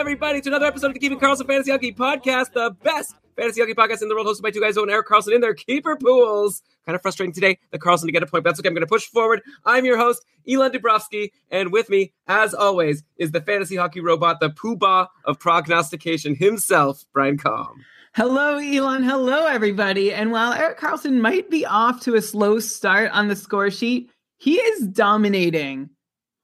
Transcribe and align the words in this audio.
everybody 0.00 0.40
to 0.40 0.48
another 0.48 0.64
episode 0.64 0.86
of 0.86 0.94
the 0.94 0.98
Keeping 0.98 1.20
Karlsson 1.20 1.46
Fantasy 1.46 1.70
Hockey 1.70 1.92
Podcast, 1.92 2.54
the 2.54 2.74
best 2.82 3.16
fantasy 3.36 3.60
hockey 3.60 3.74
podcast 3.74 4.00
in 4.00 4.08
the 4.08 4.14
world, 4.14 4.26
hosted 4.26 4.40
by 4.40 4.50
two 4.50 4.58
guys, 4.58 4.78
and 4.78 4.90
Erik 4.90 5.06
Karlsson 5.06 5.34
in 5.34 5.42
their 5.42 5.52
keeper 5.52 5.94
pools. 5.94 6.62
Kind 6.86 6.96
of 6.96 7.02
frustrating 7.02 7.34
today 7.34 7.58
the 7.70 7.78
Karlsson 7.78 8.06
to 8.06 8.12
get 8.12 8.22
a 8.22 8.26
point, 8.26 8.42
but 8.42 8.48
that's 8.48 8.60
okay. 8.60 8.68
I'm 8.68 8.74
going 8.74 8.80
to 8.80 8.86
push 8.86 9.04
forward. 9.04 9.42
I'm 9.66 9.84
your 9.84 9.98
host, 9.98 10.24
Elon 10.48 10.72
Dubrovsky, 10.72 11.32
and 11.50 11.70
with 11.70 11.90
me, 11.90 12.14
as 12.28 12.54
always, 12.54 13.02
is 13.18 13.32
the 13.32 13.42
fantasy 13.42 13.76
hockey 13.76 14.00
robot, 14.00 14.40
the 14.40 14.48
poobah 14.48 15.08
of 15.26 15.38
prognostication 15.38 16.34
himself, 16.34 17.04
Brian 17.12 17.36
Com. 17.36 17.84
Hello, 18.14 18.56
Elon. 18.56 19.02
Hello, 19.02 19.44
everybody. 19.48 20.14
And 20.14 20.32
while 20.32 20.54
Erik 20.54 20.78
Karlsson 20.78 21.20
might 21.20 21.50
be 21.50 21.66
off 21.66 22.00
to 22.04 22.14
a 22.14 22.22
slow 22.22 22.58
start 22.58 23.10
on 23.10 23.28
the 23.28 23.36
score 23.36 23.70
sheet, 23.70 24.10
he 24.38 24.54
is 24.54 24.86
dominating 24.86 25.90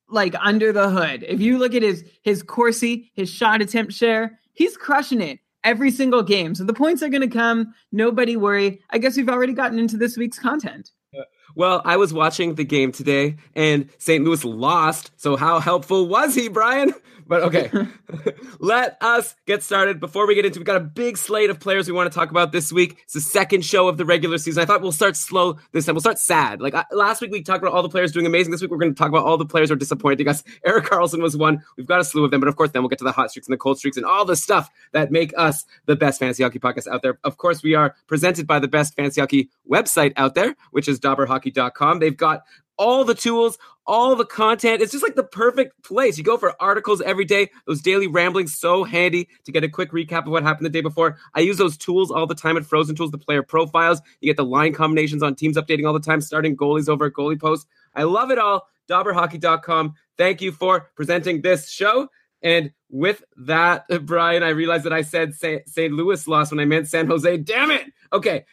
like 0.09 0.35
under 0.41 0.73
the 0.73 0.89
hood. 0.89 1.25
If 1.27 1.41
you 1.41 1.59
look 1.59 1.75
at 1.75 1.83
his 1.83 2.05
his 2.23 2.43
Corsi, 2.43 3.11
his 3.15 3.31
shot 3.31 3.61
attempt 3.61 3.93
share, 3.93 4.39
he's 4.53 4.77
crushing 4.77 5.21
it 5.21 5.41
every 5.65 5.91
single 5.91 6.23
game. 6.23 6.55
So 6.55 6.65
the 6.65 6.73
points 6.73 7.03
are 7.03 7.09
going 7.09 7.29
to 7.29 7.37
come. 7.37 7.75
Nobody 7.93 8.37
worry. 8.37 8.81
I 8.91 8.99
guess 8.99 9.17
we've 9.17 9.29
already 9.29 9.53
gotten 9.53 9.79
into 9.79 9.97
this 9.97 10.17
week's 10.17 10.39
content. 10.39 10.91
Uh, 11.17 11.23
well, 11.57 11.83
I 11.85 11.97
was 11.97 12.13
watching 12.13 12.55
the 12.55 12.65
game 12.65 12.93
today, 12.93 13.37
and 13.55 13.91
St. 13.99 14.25
Louis 14.25 14.45
lost. 14.45 15.11
So 15.17 15.37
how 15.37 15.59
helpful 15.59 16.07
was 16.07 16.35
he, 16.35 16.49
Brian? 16.49 16.95
But 17.29 17.43
okay, 17.43 17.71
let 18.61 18.97
us 19.01 19.35
get 19.47 19.63
started. 19.63 19.99
Before 19.99 20.27
we 20.27 20.35
get 20.35 20.45
into, 20.45 20.61
we've 20.61 20.67
got 20.67 20.77
a 20.77 20.81
big 20.81 21.17
slate 21.17 21.51
of 21.51 21.59
players 21.59 21.89
we 21.89 21.93
want 21.93 22.11
to 22.11 22.17
talk 22.17 22.31
about 22.31 22.53
this 22.53 22.73
week. 22.73 22.99
It's 23.03 23.15
the 23.15 23.21
second 23.21 23.65
show 23.65 23.89
of 23.89 23.97
the 23.97 24.05
regular 24.05 24.39
season. 24.39 24.63
I 24.63 24.67
thought 24.67 24.81
we'll 24.81 24.93
start 24.93 25.17
slow 25.17 25.59
this 25.73 25.87
time. 25.87 25.97
We'll 25.97 26.01
start 26.01 26.19
sad. 26.19 26.61
Like 26.61 26.75
uh, 26.75 26.85
last 26.93 27.21
week, 27.21 27.33
we 27.33 27.43
talked 27.43 27.63
about 27.63 27.75
all 27.75 27.83
the 27.83 27.89
players 27.89 28.13
doing 28.13 28.27
amazing. 28.27 28.53
This 28.53 28.63
week, 28.63 28.71
we're 28.71 28.79
going 28.79 28.95
to 28.95 28.99
talk 28.99 29.09
about 29.09 29.25
all 29.25 29.37
the 29.37 29.47
players 29.47 29.71
who 29.71 29.75
are 29.75 29.79
disappointing 29.79 30.29
us. 30.29 30.45
Erik 30.65 30.85
Karlsson 30.85 31.21
was 31.21 31.37
one. 31.37 31.63
We've 31.77 31.87
got 31.87 32.01
a 32.01 32.05
slew 32.05 32.25
of 32.25 32.31
them, 32.31 32.41
but 32.41 32.49
of 32.49 32.57
course, 32.57 32.71
then 32.71 32.83
we'll 32.83 32.89
get 32.89 32.99
to 32.99 33.05
the 33.05 33.13
hot 33.13 33.31
streaks 33.31 33.49
and 33.49 33.53
the 33.53 33.59
cold 33.59 33.79
streaks 33.79 33.97
and 33.97 34.07
all 34.07 34.25
the 34.25 34.37
stuff 34.37 34.71
that 34.93 35.11
make 35.11 35.33
us 35.37 35.65
the 35.87 35.97
best 35.97 36.21
fantasy 36.21 36.45
hockey 36.45 36.61
podcast 36.61 36.87
out 36.87 37.03
there. 37.03 37.19
Of 37.25 37.39
course, 37.39 37.63
we 37.63 37.75
are 37.75 37.97
presented 38.07 38.47
by 38.47 38.61
the 38.61 38.69
best 38.69 38.95
fantasy 38.95 39.21
hockey 39.21 39.51
website 39.69 40.13
out 40.17 40.37
there, 40.37 40.55
which 40.71 40.87
is 40.87 41.01
dobberhockey.com. 41.01 41.99
They've 41.99 42.17
got 42.17 42.43
all 42.79 43.05
the 43.05 43.15
tools, 43.15 43.59
all 43.87 44.17
the 44.17 44.25
content. 44.25 44.83
It's 44.83 44.93
just 44.93 45.03
like 45.03 45.15
the 45.15 45.25
perfect 45.25 45.83
place. 45.85 46.19
You 46.19 46.25
go 46.25 46.37
for 46.37 46.55
articles 46.61 47.01
every 47.01 47.25
day. 47.25 47.51
Those 47.67 47.81
daily 47.81 48.07
ramblings 48.07 48.57
so 48.59 48.85
handy 48.85 49.29
to 49.45 49.53
get 49.53 49.65
a 49.65 49.69
quick 49.69 49.93
recap 49.93 50.27
of 50.27 50.33
what 50.33 50.43
happened 50.43 50.67
the 50.67 50.71
day 50.71 50.81
before. 50.81 51.17
I 51.35 51.41
use 51.41 51.57
those 51.57 51.77
tools 51.77 52.11
all 52.11 52.27
the 52.27 52.35
time 52.35 52.57
at 52.57 52.67
Frozen 52.67 52.97
Tools, 52.97 53.11
the 53.11 53.19
player 53.19 53.43
profiles. 53.43 54.01
You 54.21 54.31
get 54.31 54.37
the 54.37 54.45
line 54.45 54.73
combinations 54.73 55.23
on 55.23 55.35
teams 55.35 55.57
updating 55.57 55.87
all 55.87 55.95
the 55.95 56.01
time, 56.01 56.21
starting 56.21 56.57
goalies 56.57 56.89
over 56.89 57.07
at 57.07 57.13
Goalie 57.13 57.41
Post. 57.41 57.67
I 57.95 58.03
love 58.03 58.31
it 58.31 58.39
all. 58.39 58.67
Dobberhockey.com. 58.89 59.95
Thank 60.17 60.41
you 60.41 60.53
for 60.53 60.91
presenting 60.95 61.43
this 61.43 61.71
show. 61.71 62.09
And 62.43 62.71
with 62.91 63.25
that, 63.39 63.85
Brian, 64.03 64.43
I 64.43 64.51
realized 64.51 64.85
that 64.85 64.93
I 64.93 65.03
said 65.03 65.35
St. 65.35 65.93
Louis 65.93 66.27
lost 66.29 66.53
when 66.53 66.61
I 66.61 66.65
meant 66.65 66.89
San 66.89 67.07
Jose. 67.07 67.37
Damn 67.39 67.71
it. 67.71 67.87
Okay. 68.13 68.45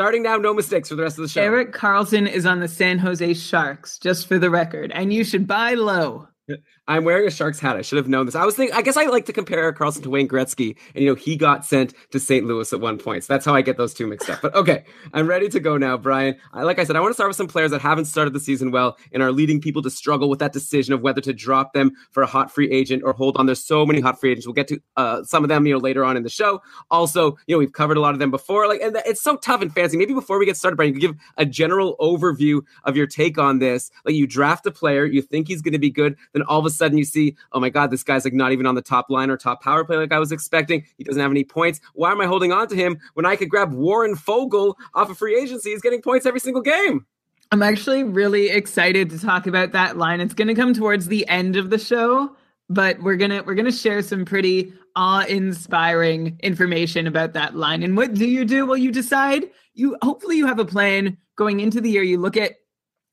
Starting 0.00 0.22
now, 0.22 0.38
no 0.38 0.54
mistakes 0.54 0.88
for 0.88 0.94
the 0.94 1.02
rest 1.02 1.18
of 1.18 1.24
the 1.24 1.28
show. 1.28 1.42
Erik 1.42 1.74
Karlsson 1.74 2.26
is 2.26 2.46
on 2.46 2.60
the 2.60 2.68
San 2.68 2.98
Jose 2.98 3.34
Sharks, 3.34 3.98
just 3.98 4.26
for 4.26 4.38
the 4.38 4.48
record, 4.48 4.90
and 4.92 5.12
you 5.12 5.24
should 5.24 5.46
buy 5.46 5.74
low. 5.74 6.26
I'm 6.88 7.04
wearing 7.04 7.26
a 7.26 7.30
Sharks 7.30 7.60
hat. 7.60 7.76
I 7.76 7.82
should 7.82 7.98
have 7.98 8.08
known 8.08 8.26
this. 8.26 8.34
I 8.34 8.44
was 8.44 8.56
thinking, 8.56 8.76
I 8.76 8.82
guess 8.82 8.96
I 8.96 9.04
like 9.04 9.26
to 9.26 9.32
compare 9.32 9.72
Karlsson 9.72 10.02
to 10.02 10.10
Wayne 10.10 10.26
Gretzky, 10.26 10.76
and 10.94 11.04
you 11.04 11.10
know, 11.10 11.14
he 11.14 11.36
got 11.36 11.64
sent 11.64 11.94
to 12.10 12.18
St. 12.18 12.44
Louis 12.44 12.72
at 12.72 12.80
one 12.80 12.98
point. 12.98 13.22
So 13.22 13.32
that's 13.32 13.44
how 13.44 13.54
I 13.54 13.62
get 13.62 13.76
those 13.76 13.94
two 13.94 14.08
mixed 14.08 14.28
up. 14.28 14.40
But 14.42 14.54
okay, 14.56 14.84
I'm 15.14 15.28
ready 15.28 15.48
to 15.50 15.60
go 15.60 15.76
now, 15.76 15.96
Brian. 15.96 16.36
I, 16.52 16.64
like 16.64 16.80
I 16.80 16.84
said, 16.84 16.96
I 16.96 17.00
want 17.00 17.10
to 17.10 17.14
start 17.14 17.28
with 17.28 17.36
some 17.36 17.46
players 17.46 17.70
that 17.70 17.80
haven't 17.80 18.06
started 18.06 18.32
the 18.32 18.40
season 18.40 18.72
well 18.72 18.98
and 19.12 19.22
are 19.22 19.30
leading 19.30 19.60
people 19.60 19.82
to 19.82 19.90
struggle 19.90 20.28
with 20.28 20.40
that 20.40 20.52
decision 20.52 20.92
of 20.92 21.00
whether 21.00 21.20
to 21.20 21.32
drop 21.32 21.74
them 21.74 21.92
for 22.10 22.24
a 22.24 22.26
hot 22.26 22.52
free 22.52 22.68
agent 22.70 23.02
or 23.04 23.12
hold 23.12 23.36
on. 23.36 23.46
There's 23.46 23.64
so 23.64 23.86
many 23.86 24.00
hot 24.00 24.18
free 24.18 24.32
agents. 24.32 24.46
We'll 24.46 24.54
get 24.54 24.68
to 24.68 24.80
uh, 24.96 25.22
some 25.22 25.44
of 25.44 25.48
them, 25.48 25.66
you 25.66 25.74
know, 25.74 25.78
later 25.78 26.04
on 26.04 26.16
in 26.16 26.24
the 26.24 26.28
show. 26.28 26.60
Also, 26.90 27.38
you 27.46 27.54
know, 27.54 27.58
we've 27.60 27.72
covered 27.72 27.98
a 27.98 28.00
lot 28.00 28.14
of 28.14 28.18
them 28.18 28.32
before. 28.32 28.66
Like, 28.66 28.80
and 28.80 29.00
it's 29.06 29.22
so 29.22 29.36
tough 29.36 29.62
and 29.62 29.72
fancy. 29.72 29.96
Maybe 29.96 30.14
before 30.14 30.40
we 30.40 30.46
get 30.46 30.56
started, 30.56 30.76
Brian, 30.76 30.94
you 30.94 31.00
give 31.00 31.14
a 31.36 31.46
general 31.46 31.96
overview 32.00 32.62
of 32.82 32.96
your 32.96 33.06
take 33.06 33.38
on 33.38 33.60
this. 33.60 33.92
Like, 34.04 34.16
you 34.16 34.26
draft 34.26 34.66
a 34.66 34.72
player, 34.72 35.04
you 35.04 35.22
think 35.22 35.46
he's 35.46 35.62
going 35.62 35.72
to 35.72 35.78
be 35.78 35.90
good, 35.90 36.16
then 36.32 36.42
all 36.42 36.58
of 36.58 36.66
a 36.66 36.70
sudden 36.70 36.79
you 36.88 37.04
see, 37.04 37.36
oh 37.52 37.60
my 37.60 37.70
God, 37.70 37.90
this 37.90 38.02
guy's 38.02 38.24
like 38.24 38.34
not 38.34 38.52
even 38.52 38.66
on 38.66 38.74
the 38.74 38.82
top 38.82 39.10
line 39.10 39.30
or 39.30 39.36
top 39.36 39.62
power 39.62 39.84
play 39.84 39.96
like 39.96 40.12
I 40.12 40.18
was 40.18 40.32
expecting. 40.32 40.84
He 40.98 41.04
doesn't 41.04 41.20
have 41.20 41.30
any 41.30 41.44
points. 41.44 41.80
Why 41.94 42.10
am 42.10 42.20
I 42.20 42.26
holding 42.26 42.52
on 42.52 42.68
to 42.68 42.76
him 42.76 42.98
when 43.14 43.26
I 43.26 43.36
could 43.36 43.48
grab 43.48 43.72
Warren 43.72 44.14
Foegele 44.16 44.74
off 44.94 45.10
of 45.10 45.18
free 45.18 45.40
agency? 45.40 45.70
He's 45.70 45.82
getting 45.82 46.02
points 46.02 46.26
every 46.26 46.40
single 46.40 46.62
game. 46.62 47.06
I'm 47.52 47.62
actually 47.62 48.04
really 48.04 48.48
excited 48.48 49.10
to 49.10 49.18
talk 49.18 49.46
about 49.46 49.72
that 49.72 49.96
line. 49.96 50.20
It's 50.20 50.34
going 50.34 50.48
to 50.48 50.54
come 50.54 50.72
towards 50.72 51.08
the 51.08 51.26
end 51.28 51.56
of 51.56 51.70
the 51.70 51.78
show, 51.78 52.36
but 52.68 53.02
we're 53.02 53.16
going 53.16 53.32
to 53.32 53.40
we're 53.40 53.54
going 53.54 53.66
to 53.66 53.72
share 53.72 54.02
some 54.02 54.24
pretty 54.24 54.72
awe-inspiring 54.94 56.38
information 56.42 57.06
about 57.06 57.32
that 57.32 57.56
line. 57.56 57.82
And 57.82 57.96
what 57.96 58.14
do 58.14 58.28
you 58.28 58.44
do? 58.44 58.66
Well, 58.66 58.76
you 58.76 58.92
decide 58.92 59.50
you 59.74 59.96
hopefully 60.02 60.36
you 60.36 60.46
have 60.46 60.58
a 60.58 60.64
plan 60.64 61.16
going 61.36 61.60
into 61.60 61.80
the 61.80 61.90
year. 61.90 62.02
You 62.02 62.18
look 62.18 62.36
at 62.36 62.56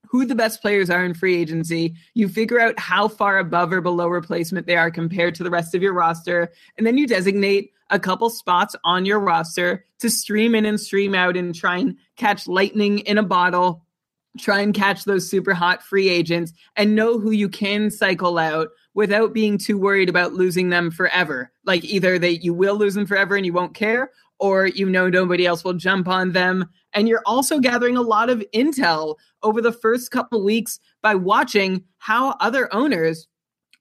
who 0.10 0.26
the 0.26 0.36
best 0.36 0.62
players 0.62 0.90
are 0.90 1.04
in 1.04 1.14
free 1.14 1.36
agency. 1.36 1.96
You 2.14 2.30
figure 2.30 2.60
out 2.60 2.80
how 2.80 3.08
far 3.08 3.40
above 3.40 3.72
or 3.72 3.82
below 3.82 4.08
replacement 4.08 4.66
they 4.66 4.76
are 4.76 4.90
compared 4.90 5.36
to 5.36 5.44
the 5.44 5.50
rest 5.50 5.76
of 5.76 5.82
your 5.82 5.94
roster. 5.94 6.52
And 6.78 6.88
then 6.88 6.98
you 6.98 7.08
designate 7.08 7.72
a 7.90 8.00
couple 8.00 8.30
spots 8.30 8.76
on 8.84 9.06
your 9.06 9.20
roster 9.20 9.86
to 10.00 10.10
stream 10.10 10.56
in 10.56 10.66
and 10.66 10.80
stream 10.80 11.16
out 11.16 11.38
and 11.38 11.54
try 11.54 11.78
and 11.78 11.96
catch 12.16 12.48
lightning 12.48 13.00
in 13.00 13.18
a 13.18 13.24
bottle. 13.24 13.84
Try 14.40 14.62
and 14.62 14.74
catch 14.74 15.06
those 15.06 15.30
super 15.30 15.54
hot 15.54 15.82
free 15.82 16.10
agents 16.10 16.54
and 16.76 16.96
know 16.96 17.18
who 17.18 17.32
you 17.32 17.50
can 17.50 17.90
cycle 17.90 18.38
out 18.38 18.70
without 18.94 19.34
being 19.34 19.58
too 19.58 19.78
worried 19.78 20.10
about 20.10 20.34
losing 20.34 20.70
them 20.70 20.92
forever. 20.92 21.52
Like 21.66 21.84
either 21.84 22.20
that 22.20 22.44
you 22.44 22.54
will 22.54 22.76
lose 22.76 22.94
them 22.94 23.08
forever 23.08 23.36
and 23.36 23.46
you 23.46 23.54
won't 23.54 23.74
care, 23.74 24.12
or 24.40 24.68
you 24.68 24.88
know 24.88 25.10
nobody 25.10 25.46
else 25.46 25.64
will 25.64 25.74
jump 25.74 26.08
on 26.08 26.32
them. 26.34 26.70
And 26.94 27.08
you're 27.08 27.24
also 27.26 27.60
gathering 27.60 27.98
a 27.98 28.02
lot 28.02 28.30
of 28.30 28.44
intel 28.54 29.16
over 29.44 29.62
the 29.62 29.72
first 29.72 30.12
couple 30.12 30.44
weeks 30.44 30.80
by 31.02 31.16
watching 31.16 31.84
how 31.98 32.36
other 32.40 32.74
owners 32.74 33.28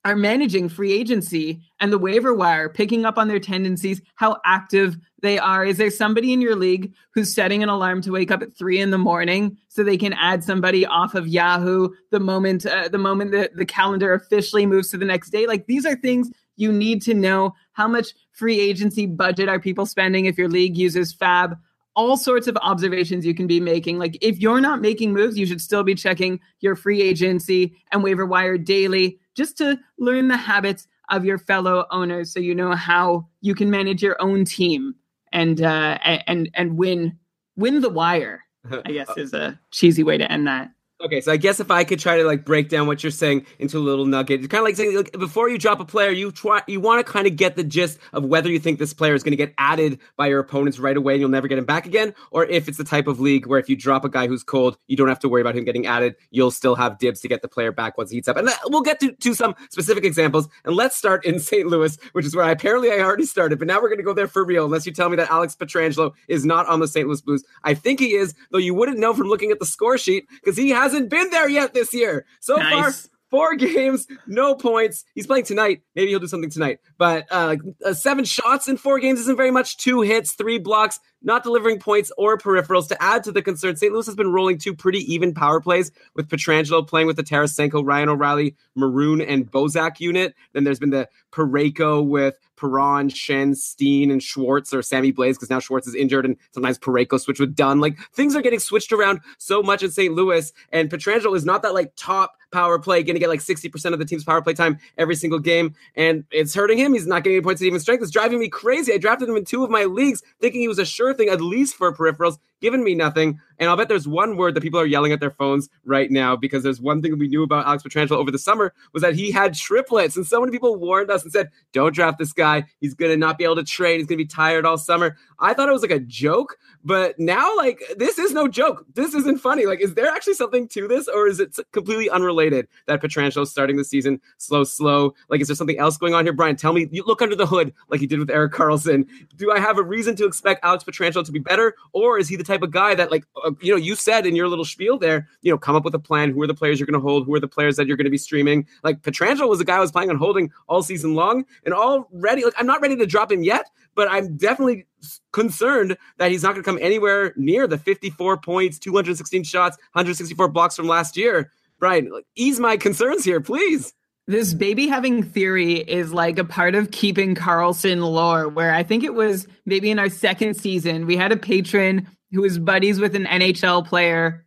are 0.06 0.14
managing 0.14 0.68
free 0.68 0.92
agency 0.92 1.60
and 1.80 1.92
the 1.92 1.98
waiver 1.98 2.32
wire, 2.32 2.68
picking 2.68 3.04
up 3.04 3.18
on 3.18 3.26
their 3.26 3.40
tendencies, 3.40 4.00
how 4.14 4.36
active 4.44 4.96
they 5.20 5.36
are. 5.36 5.64
Is 5.64 5.78
there 5.78 5.90
somebody 5.90 6.32
in 6.32 6.40
your 6.40 6.54
league 6.54 6.94
who's 7.12 7.34
setting 7.34 7.60
an 7.64 7.68
alarm 7.68 8.02
to 8.02 8.12
wake 8.12 8.30
up 8.30 8.40
at 8.40 8.56
three 8.56 8.78
in 8.78 8.92
the 8.92 8.98
morning 8.98 9.56
so 9.66 9.82
they 9.82 9.96
can 9.96 10.12
add 10.12 10.44
somebody 10.44 10.86
off 10.86 11.16
of 11.16 11.26
Yahoo 11.26 11.88
the 12.12 12.20
moment 12.20 12.64
uh, 12.64 12.86
the 12.86 12.98
moment 12.98 13.32
that 13.32 13.56
the 13.56 13.66
calendar 13.66 14.14
officially 14.14 14.64
moves 14.64 14.90
to 14.90 14.96
the 14.96 15.04
next 15.04 15.30
day? 15.30 15.48
Like 15.48 15.66
these 15.66 15.84
are 15.84 15.96
things 15.96 16.30
you 16.54 16.70
need 16.70 17.02
to 17.02 17.12
know. 17.12 17.54
How 17.72 17.88
much 17.88 18.14
free 18.30 18.60
agency 18.60 19.06
budget 19.06 19.48
are 19.48 19.58
people 19.58 19.86
spending 19.86 20.26
if 20.26 20.38
your 20.38 20.48
league 20.48 20.76
uses 20.76 21.12
Fab? 21.12 21.56
All 21.96 22.16
sorts 22.16 22.46
of 22.46 22.56
observations 22.58 23.26
you 23.26 23.34
can 23.34 23.46
be 23.46 23.58
making. 23.58 23.98
Like 23.98 24.16
if 24.20 24.38
you're 24.38 24.60
not 24.60 24.80
making 24.80 25.12
moves, 25.12 25.36
you 25.36 25.46
should 25.46 25.60
still 25.60 25.82
be 25.82 25.94
checking 25.94 26.38
your 26.60 26.76
free 26.76 27.02
agency 27.02 27.74
and 27.90 28.02
waiver 28.02 28.26
wire 28.26 28.58
daily 28.58 29.18
just 29.34 29.58
to 29.58 29.78
learn 29.98 30.28
the 30.28 30.36
habits 30.36 30.86
of 31.08 31.24
your 31.24 31.38
fellow 31.38 31.86
owners 31.90 32.32
so 32.32 32.38
you 32.38 32.54
know 32.54 32.72
how 32.72 33.26
you 33.40 33.54
can 33.54 33.70
manage 33.70 34.02
your 34.02 34.16
own 34.20 34.44
team 34.44 34.94
and 35.32 35.62
uh 35.62 35.98
and 36.26 36.50
and 36.54 36.76
win 36.76 37.18
win 37.56 37.80
the 37.80 37.90
wire. 37.90 38.42
I 38.84 38.92
guess 38.92 39.10
is 39.16 39.32
a 39.32 39.58
cheesy 39.70 40.02
way 40.02 40.18
to 40.18 40.30
end 40.30 40.46
that. 40.46 40.70
Okay, 40.98 41.20
so 41.20 41.30
I 41.30 41.36
guess 41.36 41.60
if 41.60 41.70
I 41.70 41.84
could 41.84 42.00
try 42.00 42.16
to 42.16 42.24
like 42.24 42.46
break 42.46 42.70
down 42.70 42.86
what 42.86 43.02
you're 43.02 43.10
saying 43.10 43.44
into 43.58 43.76
a 43.76 43.80
little 43.80 44.06
nugget, 44.06 44.40
it's 44.40 44.48
kind 44.48 44.60
of 44.60 44.64
like 44.64 44.76
saying 44.76 44.96
like, 44.96 45.12
before 45.12 45.50
you 45.50 45.58
drop 45.58 45.78
a 45.78 45.84
player, 45.84 46.10
you 46.10 46.32
try 46.32 46.62
you 46.66 46.80
want 46.80 47.06
to 47.06 47.12
kind 47.12 47.26
of 47.26 47.36
get 47.36 47.54
the 47.54 47.64
gist 47.64 47.98
of 48.14 48.24
whether 48.24 48.50
you 48.50 48.58
think 48.58 48.78
this 48.78 48.94
player 48.94 49.12
is 49.12 49.22
going 49.22 49.32
to 49.32 49.36
get 49.36 49.52
added 49.58 49.98
by 50.16 50.26
your 50.26 50.40
opponents 50.40 50.78
right 50.78 50.96
away 50.96 51.12
and 51.12 51.20
you'll 51.20 51.28
never 51.28 51.48
get 51.48 51.58
him 51.58 51.66
back 51.66 51.84
again, 51.84 52.14
or 52.30 52.46
if 52.46 52.66
it's 52.66 52.78
the 52.78 52.84
type 52.84 53.08
of 53.08 53.20
league 53.20 53.46
where 53.46 53.58
if 53.58 53.68
you 53.68 53.76
drop 53.76 54.06
a 54.06 54.08
guy 54.08 54.26
who's 54.26 54.42
cold, 54.42 54.78
you 54.86 54.96
don't 54.96 55.08
have 55.08 55.18
to 55.18 55.28
worry 55.28 55.42
about 55.42 55.54
him 55.54 55.64
getting 55.64 55.86
added. 55.86 56.14
You'll 56.30 56.50
still 56.50 56.74
have 56.76 56.96
dibs 56.96 57.20
to 57.20 57.28
get 57.28 57.42
the 57.42 57.48
player 57.48 57.72
back 57.72 57.98
once 57.98 58.08
he 58.10 58.16
heats 58.16 58.28
up. 58.28 58.38
And 58.38 58.48
uh, 58.48 58.52
we'll 58.64 58.80
get 58.80 58.98
to, 59.00 59.12
to 59.12 59.34
some 59.34 59.54
specific 59.68 60.02
examples. 60.02 60.48
And 60.64 60.74
let's 60.74 60.96
start 60.96 61.26
in 61.26 61.38
St. 61.40 61.66
Louis, 61.66 61.98
which 62.12 62.24
is 62.24 62.34
where 62.34 62.46
I, 62.46 62.52
apparently 62.52 62.90
I 62.90 63.00
already 63.00 63.26
started, 63.26 63.58
but 63.58 63.68
now 63.68 63.82
we're 63.82 63.90
going 63.90 63.98
to 63.98 64.04
go 64.04 64.14
there 64.14 64.28
for 64.28 64.46
real. 64.46 64.64
Unless 64.64 64.86
you 64.86 64.92
tell 64.92 65.10
me 65.10 65.16
that 65.16 65.30
Alex 65.30 65.54
Pietrangelo 65.54 66.14
is 66.26 66.46
not 66.46 66.66
on 66.68 66.80
the 66.80 66.88
St. 66.88 67.06
Louis 67.06 67.20
Blues, 67.20 67.44
I 67.64 67.74
think 67.74 68.00
he 68.00 68.14
is, 68.14 68.34
though 68.50 68.56
you 68.56 68.72
wouldn't 68.72 68.98
know 68.98 69.12
from 69.12 69.26
looking 69.26 69.50
at 69.50 69.58
the 69.58 69.66
score 69.66 69.98
sheet 69.98 70.26
because 70.30 70.56
he 70.56 70.70
hasn't 70.86 71.10
been 71.10 71.30
there 71.30 71.48
yet 71.48 71.74
this 71.74 71.92
year. 71.92 72.24
So 72.40 72.56
Nice. 72.56 72.72
far, 72.72 73.10
four 73.30 73.54
games, 73.56 74.06
no 74.26 74.54
points. 74.54 75.04
He's 75.14 75.26
playing 75.26 75.44
tonight. 75.44 75.82
Maybe 75.94 76.10
he'll 76.10 76.20
do 76.20 76.28
something 76.28 76.50
tonight. 76.50 76.78
But 76.96 77.26
uh, 77.30 77.56
uh, 77.84 77.92
seven 77.92 78.24
shots 78.24 78.68
in 78.68 78.76
four 78.76 78.98
games 79.00 79.18
isn't 79.20 79.36
very 79.36 79.50
much. 79.50 79.76
Two 79.78 80.00
hits, 80.02 80.34
three 80.34 80.58
blocks, 80.58 81.00
not 81.22 81.42
delivering 81.42 81.78
points 81.78 82.12
or 82.16 82.38
peripherals. 82.38 82.88
To 82.88 83.02
add 83.02 83.24
to 83.24 83.32
the 83.32 83.42
concern, 83.42 83.76
St. 83.76 83.92
Louis 83.92 84.06
has 84.06 84.14
been 84.14 84.32
rolling 84.32 84.58
two 84.58 84.74
pretty 84.74 85.00
even 85.12 85.34
power 85.34 85.60
plays 85.60 85.90
with 86.14 86.28
Pietrangelo 86.28 86.86
playing 86.86 87.06
with 87.06 87.16
the 87.16 87.24
Tarasenko, 87.24 87.84
Ryan 87.84 88.08
O'Reilly, 88.10 88.54
Maroon, 88.74 89.20
and 89.20 89.50
Bozak 89.50 90.00
unit. 90.00 90.34
Then 90.52 90.64
there's 90.64 90.78
been 90.78 90.90
the 90.90 91.08
Parayko 91.32 92.06
with 92.06 92.36
Perron, 92.56 93.08
Schenn, 93.08 93.54
Steen, 93.54 94.10
and 94.10 94.22
Schwartz 94.22 94.72
or 94.72 94.82
Sammy 94.82 95.12
Blais 95.12 95.34
because 95.34 95.50
now 95.50 95.60
Schwartz 95.60 95.86
is 95.86 95.94
injured 95.94 96.24
and 96.24 96.36
sometimes 96.52 96.78
Parayko 96.78 97.20
switch 97.20 97.38
with 97.38 97.54
Dunn. 97.54 97.80
Like 97.80 97.98
things 98.12 98.34
are 98.34 98.42
getting 98.42 98.58
switched 98.58 98.92
around 98.92 99.20
so 99.38 99.62
much 99.62 99.82
in 99.82 99.90
St. 99.90 100.14
Louis, 100.14 100.52
and 100.72 100.90
Pietrangelo 100.90 101.36
is 101.36 101.44
not 101.44 101.62
that 101.62 101.74
like 101.74 101.92
top 101.96 102.36
power 102.52 102.78
play, 102.78 103.02
going 103.02 103.14
to 103.14 103.20
get 103.20 103.28
like 103.28 103.40
60% 103.40 103.92
of 103.92 103.98
the 103.98 104.04
team's 104.04 104.24
power 104.24 104.40
play 104.40 104.54
time 104.54 104.78
every 104.96 105.14
single 105.14 105.38
game, 105.38 105.74
and 105.94 106.24
it's 106.30 106.54
hurting 106.54 106.78
him. 106.78 106.94
He's 106.94 107.06
not 107.06 107.22
getting 107.22 107.36
any 107.36 107.42
points 107.42 107.60
at 107.60 107.66
even 107.66 107.80
strength. 107.80 108.02
It's 108.02 108.10
driving 108.10 108.38
me 108.38 108.48
crazy. 108.48 108.92
I 108.92 108.98
drafted 108.98 109.28
him 109.28 109.36
in 109.36 109.44
two 109.44 109.64
of 109.64 109.70
my 109.70 109.84
leagues 109.84 110.22
thinking 110.40 110.60
he 110.60 110.68
was 110.68 110.78
a 110.78 110.86
sure 110.86 111.05
thing, 111.14 111.28
at 111.28 111.40
least 111.40 111.74
for 111.74 111.94
peripherals, 111.94 112.38
giving 112.60 112.84
me 112.84 112.94
nothing. 112.94 113.40
And 113.58 113.70
I'll 113.70 113.76
bet 113.76 113.88
there's 113.88 114.06
one 114.06 114.36
word 114.36 114.54
that 114.54 114.60
people 114.60 114.78
are 114.78 114.86
yelling 114.86 115.12
at 115.12 115.20
their 115.20 115.30
phones 115.30 115.68
right 115.84 116.10
now 116.10 116.36
because 116.36 116.62
there's 116.62 116.80
one 116.80 117.00
thing 117.00 117.18
we 117.18 117.28
knew 117.28 117.42
about 117.42 117.66
Alex 117.66 117.82
Pietrangelo 117.82 118.16
over 118.16 118.30
the 118.30 118.38
summer 118.38 118.74
was 118.92 119.02
that 119.02 119.14
he 119.14 119.30
had 119.30 119.54
triplets. 119.54 120.16
And 120.16 120.26
so 120.26 120.40
many 120.40 120.52
people 120.52 120.76
warned 120.76 121.10
us 121.10 121.22
and 121.22 121.32
said, 121.32 121.50
don't 121.72 121.94
draft 121.94 122.18
this 122.18 122.32
guy. 122.32 122.64
He's 122.80 122.94
going 122.94 123.10
to 123.10 123.16
not 123.16 123.38
be 123.38 123.44
able 123.44 123.56
to 123.56 123.64
train. 123.64 123.98
He's 123.98 124.06
going 124.06 124.18
to 124.18 124.24
be 124.24 124.28
tired 124.28 124.66
all 124.66 124.76
summer. 124.76 125.16
I 125.38 125.54
thought 125.54 125.68
it 125.68 125.72
was 125.72 125.82
like 125.82 125.90
a 125.90 126.00
joke, 126.00 126.56
but 126.84 127.18
now, 127.18 127.54
like, 127.56 127.82
this 127.96 128.18
is 128.18 128.32
no 128.32 128.48
joke. 128.48 128.84
This 128.94 129.14
isn't 129.14 129.38
funny. 129.38 129.66
Like, 129.66 129.80
is 129.80 129.94
there 129.94 130.08
actually 130.08 130.34
something 130.34 130.68
to 130.68 130.88
this 130.88 131.08
or 131.08 131.26
is 131.26 131.40
it 131.40 131.58
completely 131.72 132.08
unrelated 132.10 132.68
that 132.86 133.02
Pietrangelo's 133.02 133.50
starting 133.50 133.76
the 133.76 133.84
season 133.84 134.20
slow, 134.38 134.64
slow? 134.64 135.14
Like, 135.28 135.40
is 135.40 135.48
there 135.48 135.56
something 135.56 135.78
else 135.78 135.96
going 135.96 136.14
on 136.14 136.24
here? 136.24 136.32
Brian, 136.32 136.56
tell 136.56 136.72
me, 136.72 136.88
you 136.90 137.04
look 137.06 137.22
under 137.22 137.36
the 137.36 137.46
hood 137.46 137.72
like 137.88 138.00
you 138.00 138.06
did 138.06 138.18
with 138.18 138.30
Erik 138.30 138.52
Karlsson. 138.52 139.06
Do 139.36 139.50
I 139.50 139.60
have 139.60 139.78
a 139.78 139.82
reason 139.82 140.16
to 140.16 140.26
expect 140.26 140.64
Alex 140.64 140.84
Pietrangelo 140.84 141.24
to 141.24 141.32
be 141.32 141.38
better 141.38 141.74
or 141.92 142.18
is 142.18 142.28
he 142.28 142.36
the 142.36 142.44
type 142.46 142.62
of 142.62 142.70
guy 142.70 142.94
that, 142.94 143.10
like, 143.10 143.24
uh, 143.44 143.52
you 143.60 143.72
know, 143.72 143.76
you 143.76 143.94
said 143.94 144.26
in 144.26 144.36
your 144.36 144.48
little 144.48 144.64
spiel 144.64 144.98
there, 144.98 145.28
you 145.42 145.50
know, 145.50 145.58
come 145.58 145.76
up 145.76 145.84
with 145.84 145.94
a 145.94 145.98
plan. 145.98 146.30
Who 146.30 146.42
are 146.42 146.46
the 146.46 146.54
players 146.54 146.78
you're 146.78 146.86
going 146.86 147.00
to 147.00 147.06
hold? 147.06 147.26
Who 147.26 147.34
are 147.34 147.40
the 147.40 147.48
players 147.48 147.76
that 147.76 147.86
you're 147.86 147.96
going 147.96 148.04
to 148.04 148.10
be 148.10 148.18
streaming? 148.18 148.66
Like, 148.82 149.02
Pietrangelo 149.02 149.48
was 149.48 149.60
a 149.60 149.64
guy 149.64 149.76
I 149.76 149.80
was 149.80 149.92
planning 149.92 150.10
on 150.10 150.16
holding 150.16 150.50
all 150.68 150.82
season 150.82 151.14
long 151.14 151.44
and 151.64 151.74
already, 151.74 152.44
like, 152.44 152.54
I'm 152.56 152.66
not 152.66 152.80
ready 152.80 152.96
to 152.96 153.06
drop 153.06 153.30
him 153.30 153.42
yet, 153.42 153.70
but 153.94 154.08
I'm 154.10 154.36
definitely 154.36 154.86
concerned 155.32 155.96
that 156.18 156.30
he's 156.30 156.42
not 156.42 156.52
going 156.52 156.62
to 156.62 156.68
come 156.68 156.78
anywhere 156.80 157.32
near 157.36 157.66
the 157.66 157.78
54 157.78 158.38
points, 158.38 158.78
216 158.78 159.44
shots, 159.44 159.76
164 159.92 160.48
blocks 160.48 160.76
from 160.76 160.86
last 160.86 161.16
year. 161.16 161.52
Brian, 161.78 162.10
like, 162.10 162.26
ease 162.34 162.58
my 162.58 162.76
concerns 162.76 163.24
here, 163.24 163.40
please. 163.40 163.92
This 164.28 164.54
baby 164.54 164.88
having 164.88 165.22
theory 165.22 165.74
is 165.74 166.12
like 166.12 166.38
a 166.38 166.44
part 166.44 166.74
of 166.74 166.90
keeping 166.90 167.36
Karlsson 167.36 168.00
lore, 168.00 168.48
where 168.48 168.74
I 168.74 168.82
think 168.82 169.04
it 169.04 169.14
was 169.14 169.46
maybe 169.66 169.88
in 169.88 170.00
our 170.00 170.08
second 170.08 170.54
season, 170.54 171.06
we 171.06 171.16
had 171.16 171.30
a 171.30 171.36
patron 171.36 172.08
who 172.36 172.42
was 172.42 172.58
buddies 172.58 173.00
with 173.00 173.16
an 173.16 173.24
NHL 173.24 173.86
player 173.86 174.44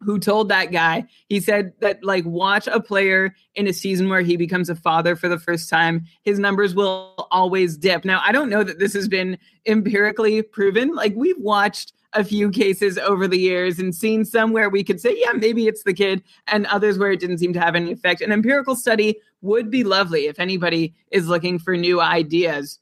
who 0.00 0.18
told 0.18 0.48
that 0.48 0.72
guy, 0.72 1.04
he 1.28 1.38
said 1.38 1.74
that 1.80 2.02
like 2.02 2.24
watch 2.24 2.66
a 2.66 2.80
player 2.80 3.34
in 3.54 3.66
a 3.66 3.74
season 3.74 4.08
where 4.08 4.22
he 4.22 4.38
becomes 4.38 4.70
a 4.70 4.74
father 4.74 5.14
for 5.16 5.28
the 5.28 5.38
first 5.38 5.68
time, 5.68 6.06
his 6.22 6.38
numbers 6.38 6.74
will 6.74 7.28
always 7.30 7.76
dip. 7.76 8.06
Now, 8.06 8.22
I 8.24 8.32
don't 8.32 8.48
know 8.48 8.62
that 8.62 8.78
this 8.78 8.94
has 8.94 9.06
been 9.06 9.36
empirically 9.66 10.40
proven. 10.40 10.94
Like 10.94 11.12
we've 11.14 11.38
watched 11.38 11.92
a 12.14 12.24
few 12.24 12.50
cases 12.50 12.96
over 12.96 13.28
the 13.28 13.38
years 13.38 13.78
and 13.78 13.94
seen 13.94 14.24
some 14.24 14.52
where 14.52 14.70
we 14.70 14.82
could 14.82 14.98
say, 15.00 15.14
yeah, 15.14 15.32
maybe 15.32 15.66
it's 15.66 15.82
the 15.82 15.92
kid, 15.92 16.22
and 16.46 16.64
others 16.66 16.98
where 16.98 17.10
it 17.10 17.20
didn't 17.20 17.38
seem 17.38 17.52
to 17.52 17.60
have 17.60 17.74
any 17.74 17.92
effect. 17.92 18.22
An 18.22 18.32
empirical 18.32 18.76
study 18.76 19.18
would 19.42 19.70
be 19.70 19.84
lovely 19.84 20.26
if 20.26 20.40
anybody 20.40 20.94
is 21.10 21.28
looking 21.28 21.58
for 21.58 21.76
new 21.76 22.00
ideas. 22.00 22.78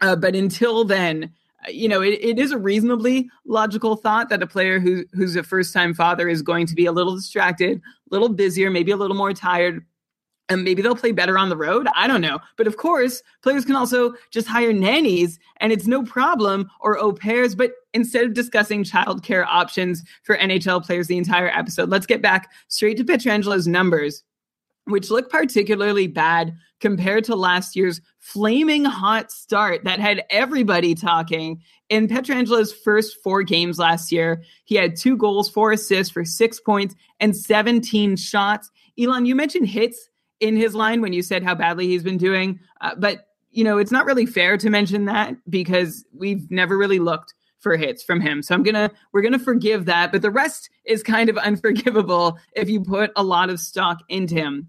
Uh, 0.00 0.14
but 0.14 0.36
until 0.36 0.84
then, 0.84 1.32
you 1.66 1.88
know, 1.88 2.00
it, 2.00 2.18
it 2.22 2.38
is 2.38 2.52
a 2.52 2.58
reasonably 2.58 3.28
logical 3.44 3.96
thought 3.96 4.28
that 4.28 4.42
a 4.42 4.46
player 4.46 4.78
who 4.78 5.04
who's 5.12 5.36
a 5.36 5.42
first 5.42 5.72
time 5.72 5.92
father 5.92 6.28
is 6.28 6.42
going 6.42 6.66
to 6.66 6.74
be 6.74 6.86
a 6.86 6.92
little 6.92 7.16
distracted, 7.16 7.78
a 7.78 7.82
little 8.10 8.28
busier, 8.28 8.70
maybe 8.70 8.92
a 8.92 8.96
little 8.96 9.16
more 9.16 9.32
tired, 9.32 9.84
and 10.48 10.64
maybe 10.64 10.82
they'll 10.82 10.96
play 10.96 11.12
better 11.12 11.36
on 11.36 11.48
the 11.48 11.56
road. 11.56 11.88
I 11.94 12.06
don't 12.06 12.20
know. 12.20 12.38
But 12.56 12.66
of 12.66 12.76
course, 12.76 13.22
players 13.42 13.64
can 13.64 13.76
also 13.76 14.14
just 14.30 14.46
hire 14.46 14.72
nannies 14.72 15.38
and 15.58 15.72
it's 15.72 15.86
no 15.86 16.04
problem 16.04 16.70
or 16.80 16.98
au 16.98 17.12
pairs. 17.12 17.54
But 17.54 17.72
instead 17.92 18.24
of 18.24 18.34
discussing 18.34 18.84
childcare 18.84 19.46
options 19.46 20.02
for 20.22 20.36
NHL 20.36 20.84
players 20.84 21.06
the 21.06 21.18
entire 21.18 21.48
episode, 21.48 21.90
let's 21.90 22.06
get 22.06 22.22
back 22.22 22.50
straight 22.68 22.96
to 22.98 23.04
Pietrangelo's 23.04 23.66
numbers, 23.66 24.22
which 24.84 25.10
look 25.10 25.30
particularly 25.30 26.06
bad 26.06 26.56
compared 26.80 27.24
to 27.24 27.36
last 27.36 27.76
year's 27.76 28.00
flaming 28.18 28.84
hot 28.84 29.30
start 29.30 29.84
that 29.84 30.00
had 30.00 30.22
everybody 30.30 30.94
talking. 30.94 31.62
In 31.88 32.08
Pietrangelo's 32.08 32.72
first 32.72 33.16
four 33.22 33.42
games 33.42 33.78
last 33.78 34.12
year, 34.12 34.42
he 34.64 34.74
had 34.74 34.96
two 34.96 35.16
goals, 35.16 35.48
four 35.48 35.72
assists 35.72 36.12
for 36.12 36.24
six 36.24 36.60
points, 36.60 36.94
and 37.20 37.36
17 37.36 38.16
shots. 38.16 38.70
Elon, 38.98 39.26
you 39.26 39.34
mentioned 39.34 39.68
hits 39.68 40.08
in 40.40 40.56
his 40.56 40.74
line 40.74 41.00
when 41.00 41.12
you 41.12 41.22
said 41.22 41.42
how 41.42 41.54
badly 41.54 41.86
he's 41.86 42.02
been 42.02 42.18
doing. 42.18 42.60
Uh, 42.80 42.94
but, 42.96 43.28
you 43.50 43.64
know, 43.64 43.78
it's 43.78 43.90
not 43.90 44.06
really 44.06 44.26
fair 44.26 44.56
to 44.58 44.70
mention 44.70 45.06
that 45.06 45.34
because 45.48 46.04
we've 46.12 46.50
never 46.50 46.76
really 46.76 46.98
looked 46.98 47.34
for 47.60 47.76
hits 47.76 48.02
from 48.02 48.20
him. 48.20 48.42
So 48.42 48.54
I'm 48.54 48.62
to, 48.64 48.90
we're 49.12 49.22
to 49.22 49.38
forgive 49.38 49.86
that. 49.86 50.12
But 50.12 50.22
the 50.22 50.30
rest 50.30 50.70
is 50.84 51.02
kind 51.02 51.28
of 51.28 51.36
unforgivable 51.38 52.38
if 52.54 52.68
you 52.68 52.82
put 52.82 53.10
a 53.16 53.22
lot 53.22 53.50
of 53.50 53.58
stock 53.58 54.00
into 54.08 54.34
him. 54.34 54.68